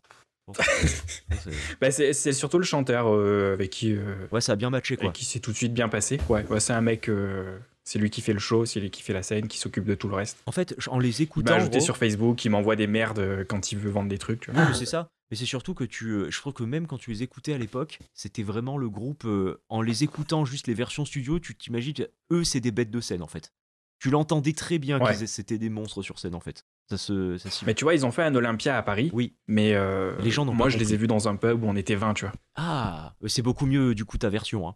Bon, 0.48 0.54
c'est- 0.54 1.52
Bah, 1.82 1.90
c'est 1.92 2.34
surtout 2.34 2.58
le 2.58 2.66
chanteur 2.66 3.08
euh, 3.08 3.54
avec 3.54 3.70
qui, 3.70 3.94
euh, 3.94 4.16
ouais, 4.32 4.42
ça 4.42 4.52
a 4.54 4.56
bien 4.56 4.70
matché, 4.70 4.96
quoi. 4.98 5.06
avec 5.06 5.16
qui 5.16 5.26
c'est 5.26 5.40
tout 5.40 5.52
de 5.52 5.58
suite 5.58 5.74
bien 5.74 5.88
passé. 5.90 6.20
Ouais, 6.30 6.46
ouais, 6.50 6.60
c'est 6.60 6.74
un 6.74 6.82
mec, 6.82 7.08
euh, 7.10 7.58
c'est 7.86 7.98
lui 8.00 8.10
qui 8.10 8.22
fait 8.22 8.34
le 8.34 8.40
show, 8.40 8.66
c'est 8.66 8.80
lui 8.82 8.90
qui 8.92 9.02
fait 9.02 9.14
la 9.14 9.24
scène, 9.24 9.48
qui 9.48 9.58
s'occupe 9.58 9.86
de 9.86 9.96
tout 9.96 10.10
le 10.10 10.16
reste. 10.16 10.38
En 10.46 10.52
fait, 10.52 10.76
en 10.88 11.00
les 11.00 11.10
Il 11.10 11.22
m'a 11.22 11.24
écoutant. 11.24 11.54
ajouté 11.56 11.78
gros- 11.78 11.86
sur 11.86 11.98
Facebook, 11.98 12.44
il 12.44 12.50
m'envoie 12.50 12.76
des 12.76 12.88
merdes 12.88 13.20
euh, 13.20 13.44
quand 13.48 13.72
il 13.72 13.78
veut 13.78 13.90
vendre 13.90 14.10
des 14.10 14.18
trucs. 14.18 14.42
tu 14.42 14.52
vois. 14.52 14.74
C'est 14.74 14.86
ça. 14.86 15.08
Mais 15.34 15.38
c'est 15.38 15.48
surtout 15.48 15.74
que 15.74 15.84
tu. 15.84 16.10
euh, 16.12 16.30
Je 16.30 16.40
trouve 16.40 16.54
que 16.54 16.62
même 16.64 16.86
quand 16.86 17.00
tu 17.00 17.10
les 17.10 17.24
écoutais 17.24 17.54
à 17.54 17.58
l'époque, 17.58 17.98
c'était 18.14 18.44
vraiment 18.44 18.78
le 18.78 18.88
groupe. 18.88 19.26
euh, 19.26 19.60
en 19.68 19.82
les 19.82 20.04
écoutant 20.04 20.46
juste 20.46 20.68
les 20.68 20.76
versions 20.76 21.06
studio, 21.06 21.40
tu 21.40 21.56
t'imagines, 21.56 21.96
eux, 22.32 22.44
c'est 22.44 22.60
des 22.60 22.70
bêtes 22.70 22.92
de 22.92 23.02
scène 23.02 23.24
en 23.24 23.28
fait. 23.28 23.52
Tu 23.98 24.12
l'entendais 24.12 24.54
très 24.54 24.78
bien 24.78 25.00
Ouais. 25.02 25.16
qu'ils 25.18 25.28
c'était 25.28 25.58
des 25.58 25.72
monstres 25.72 26.04
sur 26.04 26.20
scène 26.20 26.36
en 26.36 26.40
fait. 26.40 26.68
Ça 26.88 27.00
se, 27.00 27.40
ça 27.40 27.50
s'y- 27.50 27.66
Mais 27.66 27.74
tu 27.74 27.84
vois, 27.84 27.96
ils 27.96 28.06
ont 28.06 28.12
fait 28.12 28.22
un 28.22 28.36
Olympia 28.36 28.78
à 28.78 28.84
Paris. 28.84 29.10
Oui. 29.12 29.36
Mais 29.48 29.74
euh, 29.74 30.16
Les 30.22 30.30
gens 30.30 30.46
moi, 30.46 30.68
pas 30.68 30.70
je 30.70 30.78
les 30.78 30.94
ai 30.94 30.98
vus 30.98 31.08
dans 31.08 31.28
un 31.28 31.36
pub 31.36 31.64
où 31.64 31.66
on 31.68 31.76
était 31.76 31.96
20, 31.96 32.14
tu 32.14 32.26
vois. 32.26 32.34
Ah, 32.54 33.16
c'est 33.26 33.42
beaucoup 33.42 33.66
mieux 33.66 33.96
du 33.96 34.06
coup 34.06 34.20
ta 34.20 34.30
version. 34.30 34.68
Hein. 34.70 34.76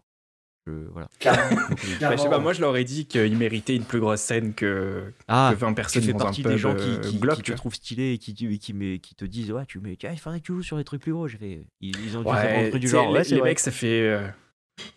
Je- 0.67 0.87
voilà. 0.91 1.07
Bah, 1.23 2.15
je 2.15 2.21
sais 2.21 2.29
pas, 2.29 2.39
moi, 2.39 2.53
je 2.53 2.61
leur 2.61 2.75
ai 2.75 2.83
dit 2.83 3.05
qu'ils 3.05 3.37
méritaient 3.37 3.75
une 3.75 3.85
plus 3.85 3.99
grosse 3.99 4.19
scène 4.21 4.53
que, 4.53 5.03
Ah, 5.27 5.51
que 5.53 5.59
20 5.59 5.69
tu 5.69 5.75
personnes 5.75 6.03
fais 6.03 6.13
un 6.13 6.17
partie 6.17 6.43
pub 6.43 6.51
des 6.51 6.57
gens 6.57 6.75
qui, 6.75 6.89
euh, 6.89 6.97
qui, 6.99 7.19
qui 7.19 7.41
te 7.43 7.51
trouvent 7.53 7.73
stylé 7.75 8.13
et 8.13 8.17
qui, 8.17 8.33
qui, 8.33 8.59
qui, 8.59 8.73
met- 8.73 8.99
qui 8.99 9.15
te 9.15 9.25
disent 9.25 9.51
ouais 9.51 9.65
tu 9.65 9.79
mets 9.79 9.95
tiens, 9.95 10.11
il 10.11 10.19
faudrait 10.19 10.39
que 10.41 10.45
tu 10.45 10.53
joues 10.53 10.63
sur 10.63 10.77
des 10.77 10.83
trucs 10.83 11.01
plus 11.01 11.13
gros 11.13 11.27
j'ai 11.27 11.37
fait 11.37 11.61
ils, 11.81 11.95
ils 12.05 12.17
ont 12.17 12.21
dû 12.23 12.29
faire 12.37 12.59
un 12.65 12.69
truc 12.69 12.81
du 12.81 12.87
genre 12.87 13.11
les, 13.11 13.33
ouais 13.35 13.41
mecs, 13.41 13.59
ça 13.59 13.71
fait. 13.71 14.01
euh, 14.01 14.27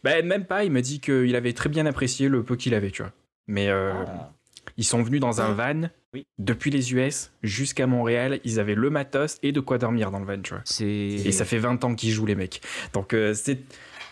bah, 0.05 0.21
même 0.23 0.45
pas, 0.45 0.65
il 0.65 0.73
m'a 0.73 0.81
dit 0.83 1.01
qu'il 1.01 1.35
avait 1.37 1.53
très 1.53 1.69
bien 1.69 1.87
apprécié 1.87 2.29
le 2.29 2.43
peu 2.43 2.57
qu'il 2.57 2.75
avait, 2.75 2.91
tu 2.91 3.03
vois. 3.03 3.13
Mais 3.47 3.69
euh, 3.69 3.93
Ah. 4.07 4.33
ils 4.77 4.85
sont 4.85 5.03
venus 5.03 5.21
dans 5.21 5.41
un 5.41 5.53
van 5.55 5.89
Oui. 6.13 6.27
depuis 6.39 6.71
les 6.71 6.93
US 6.93 7.31
jusqu'à 7.43 7.87
Montréal. 7.87 8.41
Ils 8.45 8.61
avaient 8.61 8.75
le 8.75 8.91
matos 8.91 9.39
et 9.43 9.53
de 9.53 9.61
quoi 9.61 9.79
dormir 9.79 10.11
dans 10.11 10.19
le 10.19 10.27
van, 10.27 10.41
tu 10.43 10.51
vois. 10.53 10.63
c'est 10.65 10.85
Et 10.87 11.33
ça 11.33 11.45
fait 11.45 11.59
20 11.59 11.83
ans 11.85 11.95
qu'ils 11.95 12.11
jouent, 12.11 12.27
les 12.27 12.35
mecs. 12.35 12.61
Donc, 12.93 13.15
euh, 13.15 13.33
c'est. 13.35 13.59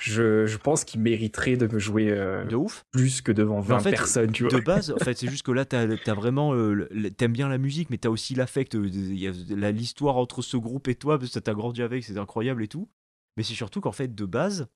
Je, 0.01 0.47
je 0.47 0.57
pense 0.57 0.85
qu'ils 0.85 1.01
mériteraient 1.01 1.57
de 1.57 1.67
me 1.67 1.79
jouer 1.79 2.11
euh, 2.11 2.45
de 2.45 2.57
ouf. 2.57 2.85
plus 2.91 3.21
que 3.21 3.33
devant 3.33 3.61
20 3.61 3.77
en 3.77 3.81
fait, 3.81 3.91
personnes, 3.91 4.33
tu 4.33 4.45
vois. 4.45 4.53
de 4.59 4.65
base 4.65 4.91
en 4.93 4.99
fait 4.99 5.17
c'est 5.17 5.29
juste 5.31 5.45
que 5.45 5.51
là 5.53 5.65
t'as 5.65 5.87
as 5.89 6.15
vraiment 6.15 6.55
euh, 6.55 6.89
t'aimes 7.17 7.33
bien 7.33 7.49
la 7.49 7.59
musique 7.59 7.91
mais 7.91 7.99
t'as 7.99 8.09
aussi 8.09 8.35
l'affect 8.35 8.75
euh, 8.75 9.71
l'histoire 9.73 10.17
entre 10.17 10.43
ce 10.43 10.57
groupe 10.57 10.89
et 10.89 10.95
toi 10.95 11.19
parce 11.19 11.33
que 11.33 11.39
t'as 11.39 11.55
grandi 11.55 11.83
avec 11.83 12.05
c'est 12.05 12.19
incroyable 12.19 12.63
et 12.63 12.69
tout. 12.69 12.89
Mais 13.37 13.43
c'est 13.43 13.55
surtout 13.55 13.81
qu'en 13.81 13.93
fait 13.93 14.15
de 14.15 14.25
base 14.25 14.69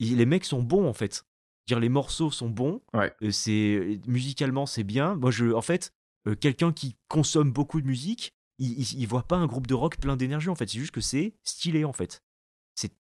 les 0.00 0.26
mecs 0.26 0.44
sont 0.44 0.62
bons 0.62 0.88
en 0.88 0.92
fait. 0.94 1.24
Dire 1.68 1.78
les 1.78 1.88
morceaux 1.88 2.30
sont 2.30 2.50
bons 2.50 2.80
Ouais. 2.92 3.12
C'est 3.30 4.00
musicalement 4.06 4.66
c'est 4.66 4.84
bien. 4.84 5.14
Moi 5.16 5.30
je 5.30 5.52
en 5.52 5.62
fait 5.62 5.92
quelqu'un 6.40 6.72
qui 6.72 6.96
consomme 7.08 7.52
beaucoup 7.52 7.80
de 7.80 7.86
musique 7.86 8.34
il, 8.58 8.78
il, 8.80 9.00
il 9.00 9.06
voit 9.06 9.22
pas 9.24 9.36
un 9.36 9.46
groupe 9.46 9.66
de 9.66 9.74
rock 9.74 9.96
plein 9.98 10.16
d'énergie 10.16 10.48
en 10.48 10.54
fait. 10.54 10.68
C'est 10.68 10.78
juste 10.78 10.92
que 10.92 11.00
c'est 11.00 11.34
stylé 11.42 11.84
en 11.84 11.92
fait. 11.92 12.22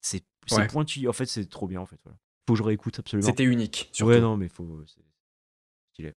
C'est 0.00 0.24
c'est 0.46 0.56
Ouais. 0.56 0.66
pointu 0.66 1.06
en 1.08 1.12
fait 1.12 1.26
c'est 1.26 1.46
trop 1.48 1.66
bien 1.66 1.80
en 1.80 1.86
fait 1.86 1.98
voilà. 2.04 2.18
faut 2.46 2.54
que 2.54 2.58
je 2.58 2.62
réécoute 2.62 2.98
absolument 2.98 3.28
C'était 3.28 3.44
unique, 3.44 3.88
surtout. 3.92 4.10
ouais 4.12 4.20
non 4.20 4.36
mais 4.36 4.48
faut 4.48 4.82
c'est 4.86 5.00
stylé 5.92 6.12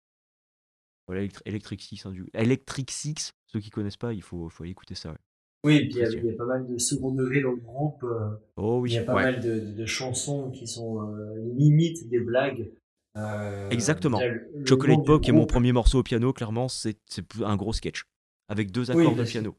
voilà 1.07 1.21
Electri- 1.23 1.41
Electric 1.45 1.81
Six 1.81 2.05
hein, 2.05 2.11
du... 2.11 2.29
Electric 2.33 2.91
Six 2.91 3.33
ceux 3.47 3.59
qui 3.59 3.69
connaissent 3.69 3.97
pas 3.97 4.13
il 4.13 4.21
faut 4.21 4.49
faut 4.49 4.63
aller 4.63 4.71
écouter 4.71 4.95
ça 4.95 5.11
ouais. 5.11 5.17
Oui, 5.65 5.75
et 5.75 5.79
puis 5.81 5.89
il 5.89 5.95
y, 5.97 5.99
a- 5.99 6.03
Précieux. 6.03 6.19
il 6.23 6.25
y 6.27 6.33
a 6.33 6.37
pas 6.37 6.45
mal 6.45 6.65
de 6.67 6.77
second 6.77 7.11
degré 7.13 7.41
dans 7.41 7.51
le 7.51 7.57
groupe. 7.57 8.01
euh, 8.03 8.29
oh 8.55 8.85
Il 8.85 8.93
y 8.93 8.97
a 8.97 9.03
pas 9.03 9.13
Ouais. 9.13 9.23
mal 9.23 9.41
de, 9.41 9.59
de- 9.59 9.73
de 9.73 9.85
chansons 9.85 10.51
qui 10.51 10.65
sont 10.67 11.05
euh, 11.13 11.35
limite 11.57 12.07
des 12.07 12.21
blagues. 12.21 12.71
Euh, 13.17 13.69
Exactement. 13.69 14.21
le- 14.21 14.49
le 14.55 14.65
Chocolate 14.65 15.03
Pop 15.05 15.21
qui 15.21 15.31
est 15.31 15.33
mon 15.33 15.45
premier 15.45 15.73
morceau 15.73 15.99
au 15.99 16.03
piano 16.03 16.31
clairement 16.31 16.69
c'est 16.69 16.97
un 17.43 17.57
gros 17.57 17.73
sketch 17.73 18.03
avec 18.47 18.71
deux 18.71 18.89
Oui, 18.91 19.01
accords 19.01 19.15
de 19.17 19.23
que- 19.25 19.29
piano 19.29 19.57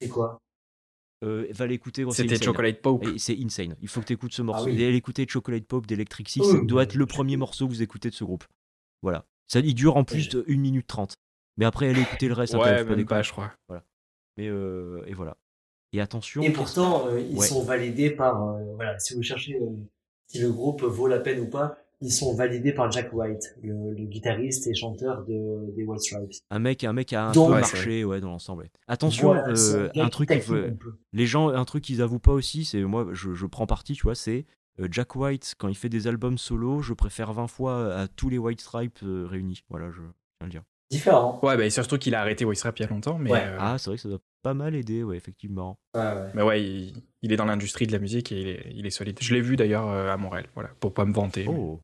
C'est 0.00 0.08
quoi? 0.08 0.40
Euh, 1.22 1.46
va 1.50 1.66
l'écouter 1.66 2.04
C'était. 2.10 2.42
Chocolate 2.42 2.80
Pope. 2.82 3.04
Et 3.06 3.18
C'est 3.18 3.36
insane. 3.42 3.76
Il 3.80 3.88
faut 3.88 4.00
que 4.00 4.06
tu 4.06 4.12
écoutes 4.12 4.32
ce 4.34 4.42
morceau. 4.42 4.66
Ah 4.68 4.70
oui. 4.72 4.82
Et 4.82 4.90
l'écouter 4.92 5.26
Chocolate 5.28 5.64
Pop 5.64 5.86
d'Electric 5.86 6.28
Six 6.28 6.40
Oui, 6.40 6.66
doit 6.66 6.82
être 6.84 6.94
le 6.94 7.06
premier 7.06 7.36
morceau 7.36 7.66
que 7.66 7.72
vous 7.72 7.82
écoutez 7.82 8.10
de 8.10 8.14
ce 8.14 8.24
groupe. 8.24 8.44
Voilà. 9.02 9.24
Ça, 9.46 9.60
il 9.60 9.74
dure 9.74 9.96
en 9.96 10.04
plus 10.04 10.28
de 10.28 10.44
1 10.48 10.56
minute 10.58 10.86
30. 10.86 11.14
Mais 11.58 11.64
après, 11.64 11.88
allez 11.88 12.00
écouter 12.02 12.28
le 12.28 12.34
reste. 12.34 12.54
après, 12.54 12.70
Ouais, 12.70 12.76
pas 12.76 12.82
même 12.84 12.88
déconner. 12.90 13.04
pas, 13.04 13.22
je 13.22 13.30
crois. 13.32 13.52
Mais 14.38 14.48
euh, 14.48 15.02
et 15.06 15.12
voilà. 15.14 15.36
Et 15.92 16.00
attention. 16.00 16.40
Et 16.42 16.50
pourtant, 16.50 17.06
euh, 17.08 17.20
ils 17.20 17.36
Ouais. 17.36 17.46
sont 17.46 17.62
validés 17.62 18.10
par. 18.10 18.42
euh, 18.48 18.74
voilà, 18.76 18.98
si 18.98 19.14
vous 19.14 19.22
cherchez 19.22 19.56
euh, 19.56 19.66
si 20.28 20.38
le 20.40 20.50
groupe 20.50 20.82
vaut 20.82 21.06
la 21.06 21.18
peine 21.20 21.40
ou 21.40 21.50
pas, 21.50 21.76
ils 22.02 22.10
sont 22.12 22.34
validés 22.34 22.72
par 22.72 22.90
Jack 22.90 23.12
White, 23.12 23.56
le, 23.62 23.94
le 23.94 24.04
guitariste 24.06 24.66
et 24.66 24.74
chanteur 24.74 25.24
de, 25.24 25.72
des 25.74 25.84
White 25.84 26.02
Stripes. 26.02 26.32
Un 26.50 26.58
mec, 26.58 26.84
un 26.84 26.92
mec 26.92 27.12
a 27.12 27.28
un 27.28 27.32
Donc- 27.32 27.48
peu 27.48 27.54
Ouais, 27.54 27.60
marché 27.60 28.04
ouais, 28.04 28.20
dans 28.20 28.28
l'ensemble. 28.30 28.68
Attention, 28.88 29.28
Voilà, 29.28 29.48
euh, 29.48 29.88
un 29.96 30.08
truc 30.08 30.30
les 31.12 31.26
gens, 31.26 31.48
un 31.48 31.64
truc 31.64 31.84
qu'ils 31.84 32.02
avouent 32.02 32.18
pas 32.18 32.32
aussi, 32.32 32.64
c'est 32.64 32.82
moi, 32.82 33.06
je, 33.12 33.32
je 33.34 33.46
prends 33.46 33.66
parti, 33.66 33.94
tu 33.94 34.02
vois, 34.02 34.14
c'est 34.14 34.44
euh, 34.80 34.88
Jack 34.90 35.16
White 35.16 35.54
quand 35.58 35.68
il 35.68 35.76
fait 35.76 35.88
des 35.88 36.06
albums 36.08 36.38
solo, 36.38 36.82
je 36.82 36.92
préfère 36.94 37.32
20 37.32 37.46
fois 37.46 37.94
à 37.94 38.08
tous 38.08 38.28
les 38.28 38.38
White 38.38 38.60
Stripes 38.60 38.98
euh, 39.02 39.26
réunis. 39.26 39.62
Voilà, 39.70 39.90
je 39.90 40.00
viens 40.00 40.10
de 40.40 40.44
le 40.46 40.50
dire. 40.50 40.62
Différent. 40.90 41.40
Ouais, 41.42 41.56
bah, 41.56 41.64
et 41.64 41.70
surtout 41.70 41.96
qu'il 41.98 42.14
a 42.14 42.20
arrêté 42.20 42.44
Voice 42.44 42.62
Rap 42.64 42.78
il 42.78 42.82
y 42.82 42.84
a 42.84 42.88
longtemps, 42.88 43.18
mais, 43.18 43.30
Ouais. 43.32 43.42
euh, 43.44 43.56
Ah, 43.58 43.76
c'est 43.78 43.88
vrai 43.90 43.96
que 43.96 44.02
ça 44.02 44.08
doit 44.10 44.20
pas 44.42 44.52
mal 44.54 44.74
aider, 44.74 45.02
ouais, 45.02 45.16
effectivement. 45.16 45.78
Ouais. 45.94 46.02
mais 46.34 46.42
ouais, 46.42 46.62
il, 46.62 46.92
il 47.22 47.32
est 47.32 47.36
dans 47.36 47.44
l'industrie 47.46 47.86
de 47.86 47.92
la 47.92 47.98
musique 47.98 48.30
et 48.32 48.40
il 48.40 48.48
est, 48.48 48.72
il 48.74 48.86
est 48.86 48.90
solide. 48.90 49.16
Je 49.20 49.32
l'ai 49.34 49.40
vu 49.40 49.56
d'ailleurs 49.56 49.88
à 49.88 50.16
Montréal, 50.18 50.46
voilà, 50.54 50.70
pour 50.80 50.92
pas 50.92 51.04
me 51.06 51.12
vanter. 51.14 51.46
mais 51.46 51.54
Oh. 51.56 51.80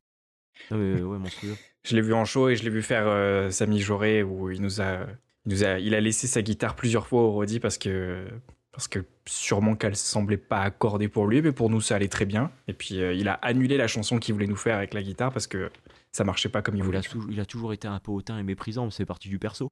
Ouais, 0.71 1.01
monstrueux. 1.01 1.55
Je 1.83 1.95
l'ai 1.95 2.01
vu 2.01 2.13
en 2.13 2.25
show 2.25 2.49
et 2.49 2.55
je 2.55 2.63
l'ai 2.63 2.69
vu 2.69 2.81
faire 2.81 3.05
euh, 3.07 3.49
Samy 3.49 3.79
Joré 3.79 4.23
où 4.23 4.51
il 4.51 4.61
nous 4.61 4.81
a, 4.81 5.05
il 5.45 5.51
nous 5.53 5.63
a, 5.63 5.79
il 5.79 5.95
a 5.95 6.01
laissé 6.01 6.27
sa 6.27 6.41
guitare 6.41 6.75
plusieurs 6.75 7.07
fois 7.07 7.21
au 7.23 7.31
Rodi 7.31 7.59
parce 7.59 7.77
que, 7.77 8.27
parce 8.71 8.87
que 8.87 8.99
sûrement 9.25 9.75
qu'elle 9.75 9.95
semblait 9.95 10.37
pas 10.37 10.59
accordée 10.61 11.07
pour 11.07 11.27
lui, 11.27 11.41
mais 11.41 11.51
pour 11.51 11.69
nous 11.69 11.81
ça 11.81 11.95
allait 11.95 12.07
très 12.09 12.25
bien. 12.25 12.51
Et 12.67 12.73
puis 12.73 13.01
euh, 13.01 13.13
il 13.13 13.27
a 13.27 13.33
annulé 13.33 13.77
la 13.77 13.87
chanson 13.87 14.19
qu'il 14.19 14.33
voulait 14.33 14.47
nous 14.47 14.55
faire 14.55 14.75
avec 14.77 14.93
la 14.93 15.01
guitare 15.01 15.31
parce 15.31 15.47
que 15.47 15.71
ça 16.11 16.23
marchait 16.23 16.49
pas 16.49 16.61
comme 16.61 16.75
il 16.75 16.79
Il 16.79 16.83
voulait. 16.83 16.99
a, 16.99 17.01
il 17.29 17.39
a 17.39 17.45
toujours 17.45 17.73
été 17.73 17.87
un 17.87 17.99
peu 17.99 18.11
hautain 18.11 18.37
et 18.37 18.43
méprisant, 18.43 18.85
mais 18.85 18.91
c'est 18.91 19.05
parti 19.05 19.29
du 19.29 19.39
perso. 19.39 19.69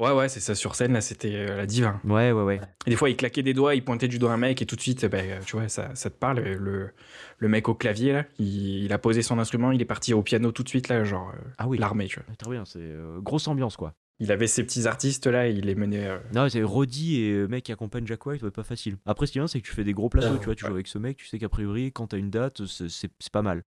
Ouais, 0.00 0.10
ouais, 0.10 0.28
c'est 0.28 0.40
ça 0.40 0.56
sur 0.56 0.74
scène 0.74 0.92
là, 0.92 1.00
c'était 1.00 1.34
euh, 1.34 1.56
la 1.56 1.66
diva. 1.66 2.00
Ouais, 2.04 2.32
ouais, 2.32 2.42
ouais. 2.42 2.60
Et 2.86 2.90
des 2.90 2.96
fois, 2.96 3.10
il 3.10 3.16
claquait 3.16 3.44
des 3.44 3.54
doigts, 3.54 3.76
il 3.76 3.84
pointait 3.84 4.08
du 4.08 4.18
doigt 4.18 4.32
un 4.32 4.36
mec, 4.36 4.60
et 4.60 4.66
tout 4.66 4.74
de 4.74 4.80
suite, 4.80 5.04
ben, 5.06 5.40
tu 5.44 5.56
vois, 5.56 5.68
ça, 5.68 5.94
ça 5.94 6.10
te 6.10 6.16
parle. 6.16 6.40
Le, 6.40 6.90
le 7.38 7.48
mec 7.48 7.68
au 7.68 7.74
clavier, 7.76 8.12
là, 8.12 8.24
il, 8.40 8.84
il 8.84 8.92
a 8.92 8.98
posé 8.98 9.22
son 9.22 9.38
instrument, 9.38 9.70
il 9.70 9.80
est 9.80 9.84
parti 9.84 10.12
au 10.12 10.22
piano 10.22 10.50
tout 10.50 10.64
de 10.64 10.68
suite, 10.68 10.88
là, 10.88 11.04
genre 11.04 11.30
euh, 11.30 11.38
Ah 11.58 11.68
oui. 11.68 11.78
l'armée, 11.78 12.06
tu 12.08 12.18
vois. 12.20 12.34
Très 12.36 12.50
bien, 12.50 12.64
c'est 12.64 12.80
euh, 12.80 13.20
grosse 13.20 13.46
ambiance, 13.46 13.76
quoi. 13.76 13.94
Il 14.18 14.32
avait 14.32 14.48
ses 14.48 14.64
petits 14.64 14.86
artistes, 14.88 15.26
là, 15.28 15.48
et 15.48 15.52
il 15.52 15.64
les 15.66 15.74
menait. 15.76 16.06
euh, 16.08 16.18
Non, 16.34 16.48
c'est 16.48 16.62
Roddy 16.64 17.20
et 17.20 17.32
le 17.32 17.48
mec 17.48 17.62
qui 17.64 17.70
accompagne 17.72 18.04
Jack 18.06 18.26
White, 18.26 18.42
ouais, 18.42 18.50
pas 18.50 18.62
facile. 18.64 18.96
Après, 19.06 19.26
ce 19.26 19.32
qui 19.32 19.38
est 19.38 19.42
bien, 19.42 19.46
c'est 19.48 19.60
que 19.60 19.66
tu 19.66 19.72
fais 19.72 19.84
des 19.84 19.92
gros 19.94 20.08
plateaux, 20.08 20.34
Ah, 20.34 20.38
tu 20.38 20.46
vois, 20.46 20.54
tu 20.56 20.64
ouais. 20.64 20.68
joues 20.70 20.74
avec 20.74 20.88
ce 20.88 20.98
mec, 20.98 21.18
tu 21.18 21.26
sais 21.26 21.38
qu'a 21.38 21.48
priori, 21.48 21.92
quand 21.92 22.08
t'as 22.08 22.18
une 22.18 22.30
date, 22.30 22.64
c'est- 22.66 23.08
pas 23.32 23.42
mal. 23.42 23.62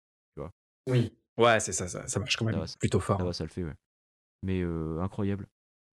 Oui. 0.89 1.13
Ouais, 1.37 1.59
c'est 1.59 1.73
ça, 1.73 1.87
ça, 1.87 2.07
ça 2.07 2.19
marche 2.19 2.35
quand 2.37 2.45
même 2.45 2.65
ça- 2.65 2.75
plutôt 2.79 2.99
fort. 2.99 3.17
Ça 3.19 3.23
va, 3.25 3.33
ça 3.33 3.43
le 3.43 3.49
fait, 3.49 3.63
ouais. 3.63 3.73
Mais 4.43 4.61
euh, 4.61 4.99
incroyable. 5.01 5.47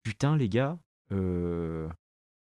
Putain, 0.09 0.37
les 0.39 0.49
gars, 0.49 0.79
euh, 1.13 1.87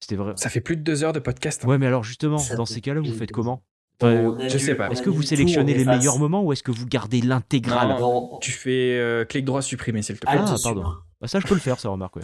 c'était 0.00 0.16
vrai. 0.16 0.32
Ça 0.36 0.48
fait 0.50 0.60
plus 0.60 0.76
de 0.76 0.82
deux 0.82 1.04
heures 1.04 1.12
de 1.12 1.20
podcast. 1.20 1.62
hein. 1.64 1.68
Ouais, 1.68 1.78
mais 1.78 1.86
alors 1.86 2.02
justement, 2.02 2.38
Ça 2.38 2.56
dans 2.56 2.66
fait 2.66 2.74
ces 2.74 2.80
cas-là, 2.80 3.00
vous 3.00 3.12
faites 3.14 3.30
comment 3.30 3.62
Enfin, 4.02 4.36
je 4.48 4.58
sais 4.58 4.74
pas. 4.74 4.88
Est-ce 4.90 5.02
que 5.02 5.10
vous 5.10 5.22
sélectionnez 5.22 5.72
les 5.72 5.84
meilleurs 5.84 6.18
moments 6.18 6.42
ou 6.42 6.52
est-ce 6.52 6.64
que 6.64 6.72
vous 6.72 6.84
gardez 6.86 7.20
l'intégrale 7.20 7.90
Non. 7.90 8.00
Non, 8.32 8.38
Tu 8.40 8.50
fais 8.50 8.98
euh, 8.98 9.24
clic 9.24 9.44
droit 9.44 9.62
supprimer, 9.62 10.02
s'il 10.02 10.16
te 10.16 10.26
plaît. 10.26 10.36
Ah, 10.36 10.44
Ah, 10.48 10.56
pardon. 10.62 10.82
Bah, 11.20 11.28
ça, 11.28 11.38
je 11.38 11.46
peux 11.46 11.54
le 11.54 11.60
faire, 11.60 11.78
ça 11.78 11.90
remarque, 11.90 12.16
ouais. 12.16 12.22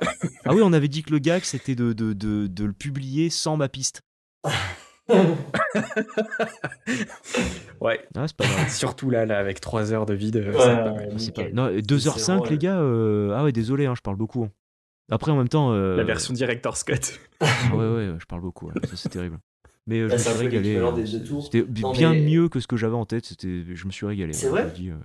ah 0.46 0.54
oui, 0.54 0.60
on 0.64 0.72
avait 0.72 0.88
dit 0.88 1.02
que 1.02 1.10
le 1.10 1.18
gag, 1.18 1.42
c'était 1.44 1.74
de, 1.74 1.92
de, 1.92 2.14
de, 2.14 2.46
de 2.46 2.64
le 2.64 2.72
publier 2.72 3.28
sans 3.28 3.58
ma 3.58 3.68
piste. 3.68 4.00
Ouais, 7.80 8.00
Ah, 8.16 8.26
c'est 8.26 8.36
pas 8.36 8.46
mal. 8.46 8.68
surtout 8.70 9.10
là, 9.10 9.24
là, 9.26 9.38
avec 9.38 9.60
trois 9.60 9.92
heures 9.92 10.06
de 10.06 10.14
vide. 10.14 10.36
euh, 10.36 10.52
Ouais, 10.52 10.58
c'est 10.58 10.66
pas 10.66 10.84
mal. 10.84 10.92
ouais. 10.94 11.08
C'est 11.18 11.34
pas... 11.34 11.42
Nickel. 11.42 11.54
Non, 11.54 11.68
2h05, 11.70 12.18
C'est 12.18 12.32
les 12.32 12.38
vrai. 12.38 12.58
gars. 12.58 12.78
euh, 12.80 13.34
Ah 13.36 13.44
ouais, 13.44 13.52
désolé, 13.52 13.86
hein, 13.86 13.94
je 13.96 14.00
parle 14.02 14.16
beaucoup. 14.16 14.48
Après, 15.10 15.30
en 15.30 15.36
même 15.36 15.48
temps. 15.48 15.72
euh, 15.72 15.96
La 15.96 16.04
version 16.04 16.34
director 16.34 16.76
Scott. 16.76 17.18
ah 17.40 17.46
ouais, 17.72 17.76
ouais, 17.94 18.14
je 18.18 18.26
parle 18.26 18.42
beaucoup. 18.42 18.66
ouais. 18.66 18.72
Ça, 18.84 18.96
c'est 18.96 19.08
terrible. 19.08 19.38
Mais 19.86 20.00
euh, 20.00 20.08
je 20.08 20.14
me 20.14 20.18
suis 20.18 20.30
régalé. 20.32 20.76
euh. 20.76 21.06
C'était 21.42 21.62
bien 21.62 22.12
mais- 22.12 22.20
mieux 22.22 22.48
que 22.48 22.60
ce 22.60 22.66
que 22.66 22.76
j'avais 22.76 22.96
en 22.96 23.06
tête. 23.06 23.24
C'était, 23.26 23.64
je 23.74 23.86
me 23.86 23.90
suis 23.92 24.06
régalé. 24.06 24.32
C'est 24.32 24.50
ouais, 24.50 24.64
vrai 24.64 24.74
euh, 24.88 24.96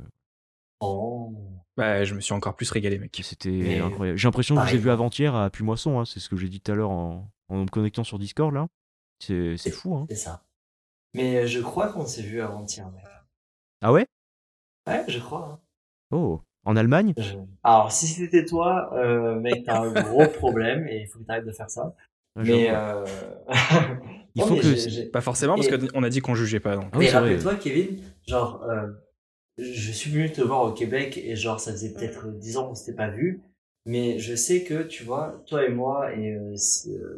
Oh. 0.82 1.34
Bah, 1.78 2.04
je 2.04 2.14
me 2.14 2.20
suis 2.20 2.34
encore 2.34 2.56
plus 2.56 2.70
régalé, 2.72 2.98
mec. 3.00 3.18
C'était 3.24 3.50
Mais- 3.50 3.80
incroyable. 3.80 4.18
J'ai 4.18 4.28
l'impression 4.28 4.56
que 4.56 4.62
je 4.64 4.68
vous 4.72 4.76
ai 4.76 4.80
vu 4.80 4.90
avant-hier 4.90 5.34
à 5.36 5.50
Pumoisson. 5.50 6.00
Hein, 6.00 6.06
c'est 6.06 6.20
ce 6.20 6.28
que 6.28 6.36
j'ai 6.36 6.50
dit 6.50 6.60
tout 6.60 6.72
à 6.72 6.76
l'heure 6.76 6.90
en... 6.90 7.30
en 7.50 7.58
me 7.64 7.68
connectant 7.68 8.04
sur 8.04 8.20
Discord 8.20 8.54
là. 8.54 8.68
C'est, 9.58 9.72
fou. 9.72 9.96
Hein. 9.96 10.06
C'est 10.10 10.16
ça. 10.16 10.44
Mais 11.14 11.38
euh, 11.38 11.48
je 11.48 11.60
crois 11.60 11.88
qu'on 11.90 12.06
s'est 12.06 12.22
vu 12.24 12.42
avant-hier. 12.42 12.90
mec. 12.92 13.04
Ah 13.82 13.92
ouais? 13.94 14.08
Ouais, 14.88 15.04
je 15.08 15.20
crois. 15.20 15.48
hein. 15.54 15.60
Oh, 16.12 16.42
en 16.66 16.76
Allemagne? 16.76 17.14
Je- 17.18 17.36
Alors, 17.64 17.92
si 17.92 18.08
c'était 18.08 18.46
toi, 18.46 18.94
euh, 18.94 19.40
mec, 19.40 19.64
t'as 19.66 19.82
un 19.82 19.92
gros 19.92 20.28
problème 20.40 20.88
et 20.88 21.02
il 21.02 21.08
faut 21.08 21.20
que 21.20 21.24
t'arrêtes 21.26 21.46
de 21.46 21.52
faire 21.52 21.70
ça. 21.70 21.96
Mais, 22.36 22.70
euh... 22.72 23.06
Il 24.36 24.40
non, 24.42 24.48
faut 24.48 24.56
mais 24.56 24.62
que- 24.62 25.10
Pas 25.12 25.22
forcément, 25.22 25.54
parce 25.54 25.68
Et- 25.68 25.88
qu'on 25.88 26.02
a 26.02 26.10
dit 26.10 26.20
qu'on 26.22 26.34
jugeait 26.34 26.60
pas. 26.60 26.76
Donc. 26.76 26.86
Ah 26.92 26.98
oui, 26.98 27.06
mais 27.06 27.12
rappelle-toi, 27.12 27.56
Kevin, 27.56 28.02
genre, 28.28 28.64
euh, 28.64 28.88
je 29.60 29.92
suis 29.92 30.10
venu 30.10 30.32
te 30.32 30.42
voir 30.42 30.64
au 30.64 30.72
Québec 30.74 31.18
et 31.24 31.36
genre, 31.36 31.60
ça 31.60 31.72
faisait 31.72 31.94
peut-être 31.94 32.28
10 32.32 32.58
ans 32.58 32.68
qu'on 32.68 32.74
s'était 32.74 32.98
pas 32.98 33.10
vu. 33.10 33.44
Mais 33.86 34.18
je 34.18 34.34
sais 34.36 34.64
que, 34.64 34.82
tu 34.82 35.04
vois, 35.04 35.44
toi 35.46 35.64
et 35.66 35.70
moi 35.70 36.12
et 36.16 36.36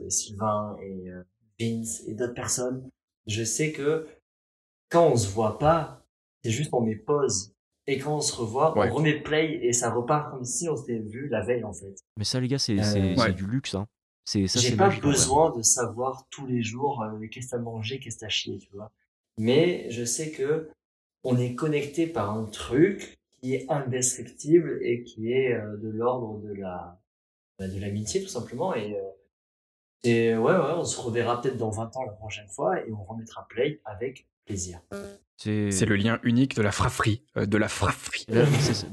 Sylvain 0.09 0.75
et 0.81 1.09
euh, 1.09 1.23
Vince 1.59 2.03
et 2.07 2.13
d'autres 2.13 2.33
personnes, 2.33 2.89
je 3.27 3.43
sais 3.43 3.71
que 3.71 4.07
quand 4.89 5.07
on 5.11 5.15
se 5.15 5.27
voit 5.29 5.57
pas, 5.57 6.05
c'est 6.43 6.51
juste 6.51 6.69
on 6.73 6.81
met 6.81 6.95
pause. 6.95 7.51
Et 7.87 7.99
quand 7.99 8.17
on 8.17 8.21
se 8.21 8.35
revoit, 8.35 8.75
Ouais. 8.77 8.89
on 8.89 8.95
remet 8.95 9.21
play 9.21 9.59
et 9.63 9.71
ça 9.71 9.91
repart 9.93 10.31
comme 10.31 10.43
si 10.43 10.67
on 10.67 10.75
s'était 10.75 10.97
vu 10.99 11.27
la 11.29 11.43
veille 11.43 11.63
en 11.63 11.73
fait. 11.73 11.95
Mais 12.17 12.23
ça, 12.23 12.39
les 12.39 12.47
gars, 12.47 12.57
c'est, 12.57 12.79
Euh, 12.79 13.15
ouais. 13.15 13.31
du 13.33 13.45
luxe. 13.45 13.75
Hein. 13.75 13.87
J'ai 14.27 14.75
pas 14.75 14.87
magique, 14.87 15.03
besoin 15.03 15.55
de 15.55 15.61
savoir 15.61 16.25
tous 16.31 16.47
les 16.47 16.63
jours 16.63 17.03
euh, 17.03 17.27
qu'est-ce 17.27 17.45
que 17.45 17.51
t'as 17.51 17.57
mangé, 17.59 17.99
qu'est-ce 17.99 18.15
que 18.15 18.21
t'as 18.21 18.29
chié, 18.29 18.57
tu 18.57 18.69
vois. 18.73 18.91
Mais 19.37 19.87
je 19.91 20.03
sais 20.03 20.31
que 20.31 20.69
on 21.23 21.37
est 21.37 21.53
connecté 21.53 22.07
par 22.07 22.31
un 22.35 22.45
truc 22.45 23.19
qui 23.39 23.53
est 23.53 23.69
indescriptible 23.71 24.79
et 24.81 25.03
qui 25.03 25.31
est 25.31 25.53
euh, 25.53 25.77
de 25.77 25.89
l'ordre 25.89 26.39
de 26.39 26.53
la 26.53 26.99
bah, 27.59 27.67
de 27.67 27.79
l'amitié 27.79 28.21
tout 28.23 28.29
simplement. 28.29 28.73
Et, 28.73 28.95
euh, 28.95 29.01
et 30.05 30.35
ouais, 30.37 30.53
ouais, 30.53 30.73
on 30.77 30.83
se 30.85 30.99
reverra 30.99 31.41
peut-être 31.41 31.57
dans 31.57 31.69
20 31.69 31.95
ans 31.97 32.03
la 32.05 32.13
prochaine 32.13 32.47
fois 32.47 32.79
et 32.79 32.91
on 32.91 33.03
remettra 33.03 33.47
play 33.47 33.81
avec 33.85 34.27
plaisir. 34.45 34.79
C'est 35.37 35.85
le 35.85 35.95
lien 35.95 36.19
unique 36.23 36.55
de 36.55 36.61
la 36.61 36.71
frafferie. 36.71 37.23
euh, 37.35 37.45
de 37.45 37.57
la 37.57 37.67
frafferie. 37.67 38.25
Mais 38.29 38.45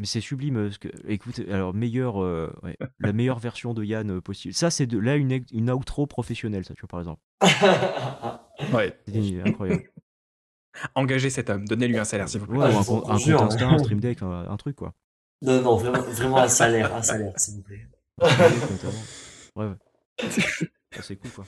c'est- 0.05 0.21
sublime. 0.21 0.57
euh, 0.57 0.65
Parce 0.67 0.79
que, 0.79 0.89
écoute, 1.07 1.41
alors 1.51 1.73
meilleure, 1.75 2.23
euh, 2.23 2.53
ouais, 2.65 2.77
la 2.99 3.13
meilleure 3.13 3.39
version 3.39 3.75
de 3.75 3.85
Yann 3.85 4.11
euh, 4.11 4.21
possible. 4.21 4.53
Ça, 4.55 4.71
c'est 4.71 4.87
de 4.87 4.99
là 4.99 5.15
une, 5.17 5.45
une 5.53 5.71
outro 5.71 6.07
professionnelle, 6.07 6.65
ça, 6.65 6.75
tu 6.75 6.81
vois, 6.81 6.89
par 6.89 7.01
exemple. 7.01 7.21
Ouais. 8.73 8.97
C'est 9.09 9.41
incroyable. 9.43 9.85
Engagez 10.95 11.31
cet 11.31 11.51
homme, 11.51 11.67
donnez-lui 11.67 11.99
un 11.99 12.05
salaire, 12.05 12.29
s'il 12.29 12.41
vous 12.41 12.47
plaît. 12.47 12.59
Ouais, 12.59 12.65
Ah, 12.73 13.11
un, 13.11 13.15
un 13.15 13.19
jure. 13.19 13.39
compte 13.39 13.53
Insta, 13.53 13.69
un 13.69 13.79
stream 13.79 14.01
deck, 14.01 14.23
un, 14.23 14.47
un 14.49 14.57
truc, 14.57 14.77
quoi. 14.77 14.95
non, 15.43 15.61
non, 15.63 15.77
vraiment, 15.77 16.01
vraiment 16.01 16.39
un 16.39 16.49
salaire, 16.49 16.95
un 16.95 17.03
salaire, 17.03 17.39
s'il 17.39 17.57
vous 17.57 17.63
plaît. 17.63 17.87
Ouais. 19.57 19.73
Ah, 20.97 21.03
c'est 21.03 21.17
cool, 21.17 21.31
quoi. 21.31 21.45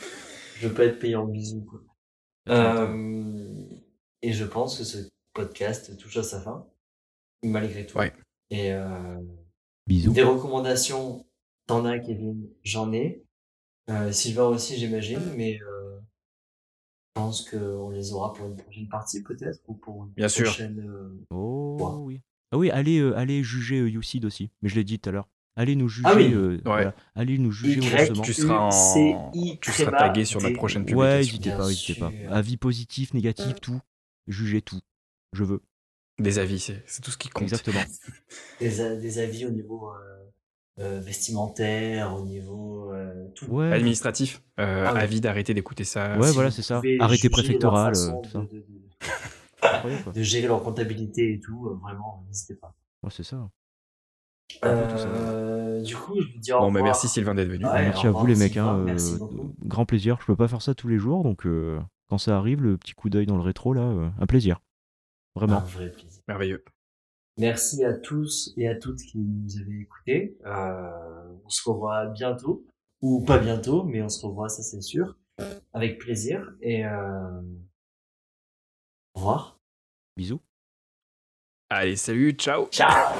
Je 0.56 0.68
veux 0.68 0.74
pas 0.74 0.84
être 0.84 0.98
payé 0.98 1.16
en 1.16 1.26
bisous. 1.26 1.64
Quoi. 1.64 1.80
Euh, 2.48 3.66
et 4.22 4.32
je 4.32 4.44
pense 4.44 4.78
que 4.78 4.84
ce 4.84 4.98
podcast 5.32 5.96
touche 5.98 6.16
à 6.16 6.22
sa 6.22 6.40
fin, 6.40 6.66
malgré 7.42 7.86
tout. 7.86 7.98
Ouais. 7.98 8.12
Et 8.50 8.72
euh, 8.72 9.20
Bisous. 9.86 10.12
des 10.12 10.22
recommandations, 10.22 11.26
t'en 11.66 11.84
as, 11.84 11.98
Kevin, 11.98 12.48
j'en 12.62 12.92
ai. 12.92 13.22
Euh, 13.90 14.12
Sylvain 14.12 14.46
aussi, 14.46 14.76
j'imagine, 14.76 15.20
mais 15.36 15.60
euh, 15.62 15.98
je 17.16 17.20
pense 17.20 17.48
qu'on 17.50 17.90
les 17.90 18.12
aura 18.12 18.32
pour 18.32 18.46
une 18.46 18.56
prochaine 18.56 18.88
partie, 18.88 19.22
peut-être, 19.22 19.60
ou 19.68 19.74
pour 19.74 20.04
une 20.04 20.12
Bien 20.12 20.28
sûr. 20.28 20.44
prochaine. 20.44 20.80
euh, 20.80 21.26
Oh, 21.30 21.96
oui. 22.00 22.20
Ah 22.52 22.56
oui, 22.58 22.70
allez, 22.70 23.00
allez 23.16 23.42
juger 23.42 23.78
Youcid 23.88 24.24
aussi. 24.24 24.50
Mais 24.62 24.68
je 24.68 24.76
l'ai 24.76 24.84
dit 24.84 25.00
tout 25.00 25.08
à 25.08 25.12
l'heure. 25.12 25.28
Allez 25.56 25.76
nous 25.76 25.88
juger. 25.88 26.08
Ah 26.10 26.14
oui. 26.16 26.32
euh, 26.34 26.60
voilà. 26.64 26.94
Allez 27.14 27.38
nous 27.38 27.52
juger 27.52 27.80
Y. 27.80 28.20
Tu 28.22 28.32
seras 28.34 28.58
en- 28.72 29.30
tu 29.60 29.70
seras 29.72 29.92
tagué 29.92 30.24
sur 30.24 30.40
des- 30.40 30.52
prochaine 30.52 30.82
Ouais, 30.82 30.86
publication. 30.86 31.16
n'hésitez 31.18 31.48
Bien 31.50 31.58
pas, 31.58 31.68
n'hésitez 31.68 31.94
pas. 31.94 32.12
Avis 32.30 32.56
positif, 32.56 33.14
négatif, 33.14 33.60
tout. 33.60 33.80
Jugez 34.26 34.62
tout. 34.62 34.80
Je 35.32 35.44
veux. 35.44 35.62
Des 36.18 36.38
avis, 36.38 36.58
c'est 36.60 36.84
tout 37.02 37.10
ce 37.10 37.16
qui 37.18 37.28
compte. 37.28 37.42
Exactement. 37.44 37.80
des, 38.60 38.80
a- 38.80 38.96
des 38.96 39.18
avis 39.18 39.46
au 39.46 39.50
niveau 39.50 39.90
euh, 39.92 40.30
euh, 40.80 41.00
vestimentaire, 41.00 42.14
au 42.14 42.24
niveau 42.24 42.92
euh, 42.92 43.28
tout. 43.34 43.46
Ouais. 43.46 43.72
Administratif, 43.72 44.42
euh, 44.60 44.84
Ah 44.88 44.94
ouais. 44.94 45.00
avis 45.00 45.20
d'arrêter 45.20 45.54
d'écouter 45.54 45.84
ça. 45.84 46.16
Ouais, 46.18 46.28
Si 46.28 46.34
voilà, 46.34 46.50
c'est 46.50 46.62
ça. 46.62 46.82
Arrêté 47.00 47.28
leur 47.28 47.32
préfectoral, 47.32 47.94
façon 47.94 48.18
euh, 48.18 48.22
tout 48.22 48.30
ça. 48.30 48.38
de- 48.40 48.44
de- 48.46 50.08
de- 50.08 50.12
de 50.12 50.22
gérer 50.22 50.46
leur 50.46 50.62
comptabilité 50.62 51.32
et 51.34 51.40
tout, 51.40 51.66
euh, 51.68 51.74
vraiment, 51.82 52.24
n'hésitez 52.28 52.54
pas. 52.54 52.74
Ouais, 53.02 53.10
c'est 53.12 53.22
ça. 53.24 53.36
Un 53.36 53.40
peu 53.42 53.48
tout 53.48 53.50
ça. 53.50 53.52
Euh, 54.64 55.82
du 55.82 55.96
coup, 55.96 56.20
je 56.20 56.32
vous 56.32 56.38
dis 56.38 56.52
au 56.52 56.56
Bon, 56.60 56.66
revoir. 56.66 56.82
bah 56.82 56.88
merci 56.88 57.08
Sylvain 57.08 57.34
d'être 57.34 57.48
venu. 57.48 57.64
Ouais, 57.64 57.82
Merci 57.82 58.06
au 58.06 58.10
à 58.10 58.12
vous 58.12 58.26
les 58.26 58.36
mecs. 58.36 58.52
Sylvain, 58.52 58.68
hein, 58.74 58.84
merci 58.84 59.14
euh, 59.14 59.18
beaucoup. 59.18 59.54
grand 59.64 59.84
plaisir. 59.84 60.16
Je 60.20 60.26
peux 60.26 60.36
pas 60.36 60.48
faire 60.48 60.62
ça 60.62 60.74
tous 60.74 60.88
les 60.88 60.98
jours, 60.98 61.22
donc 61.24 61.46
euh, 61.46 61.78
quand 62.08 62.18
ça 62.18 62.36
arrive, 62.36 62.62
le 62.62 62.76
petit 62.78 62.92
coup 62.94 63.10
d'œil 63.10 63.26
dans 63.26 63.36
le 63.36 63.42
rétro 63.42 63.72
là, 63.74 63.82
euh, 63.82 64.08
un 64.20 64.26
plaisir. 64.26 64.60
Vraiment. 65.34 65.56
Un 65.58 65.60
vrai 65.64 65.90
plaisir. 65.90 66.22
Merveilleux. 66.28 66.64
Merci 67.38 67.84
à 67.84 67.92
tous 67.94 68.52
et 68.56 68.68
à 68.68 68.76
toutes 68.76 69.00
qui 69.00 69.18
nous 69.18 69.58
avez 69.60 69.80
écoutés. 69.80 70.38
Euh, 70.46 71.32
on 71.44 71.48
se 71.48 71.68
revoit 71.68 72.06
bientôt, 72.06 72.64
ou 73.02 73.24
pas 73.24 73.38
bientôt, 73.38 73.82
mais 73.82 74.00
on 74.02 74.08
se 74.08 74.24
revoit, 74.24 74.48
ça 74.48 74.62
c'est 74.62 74.80
sûr, 74.80 75.16
avec 75.72 75.98
plaisir. 75.98 76.54
Et 76.60 76.86
euh... 76.86 77.40
au 79.14 79.18
revoir. 79.18 79.58
Bisous. 80.16 80.40
Allez, 81.76 81.96
salut, 81.96 82.32
ciao. 82.38 82.68
Ciao 82.70 83.10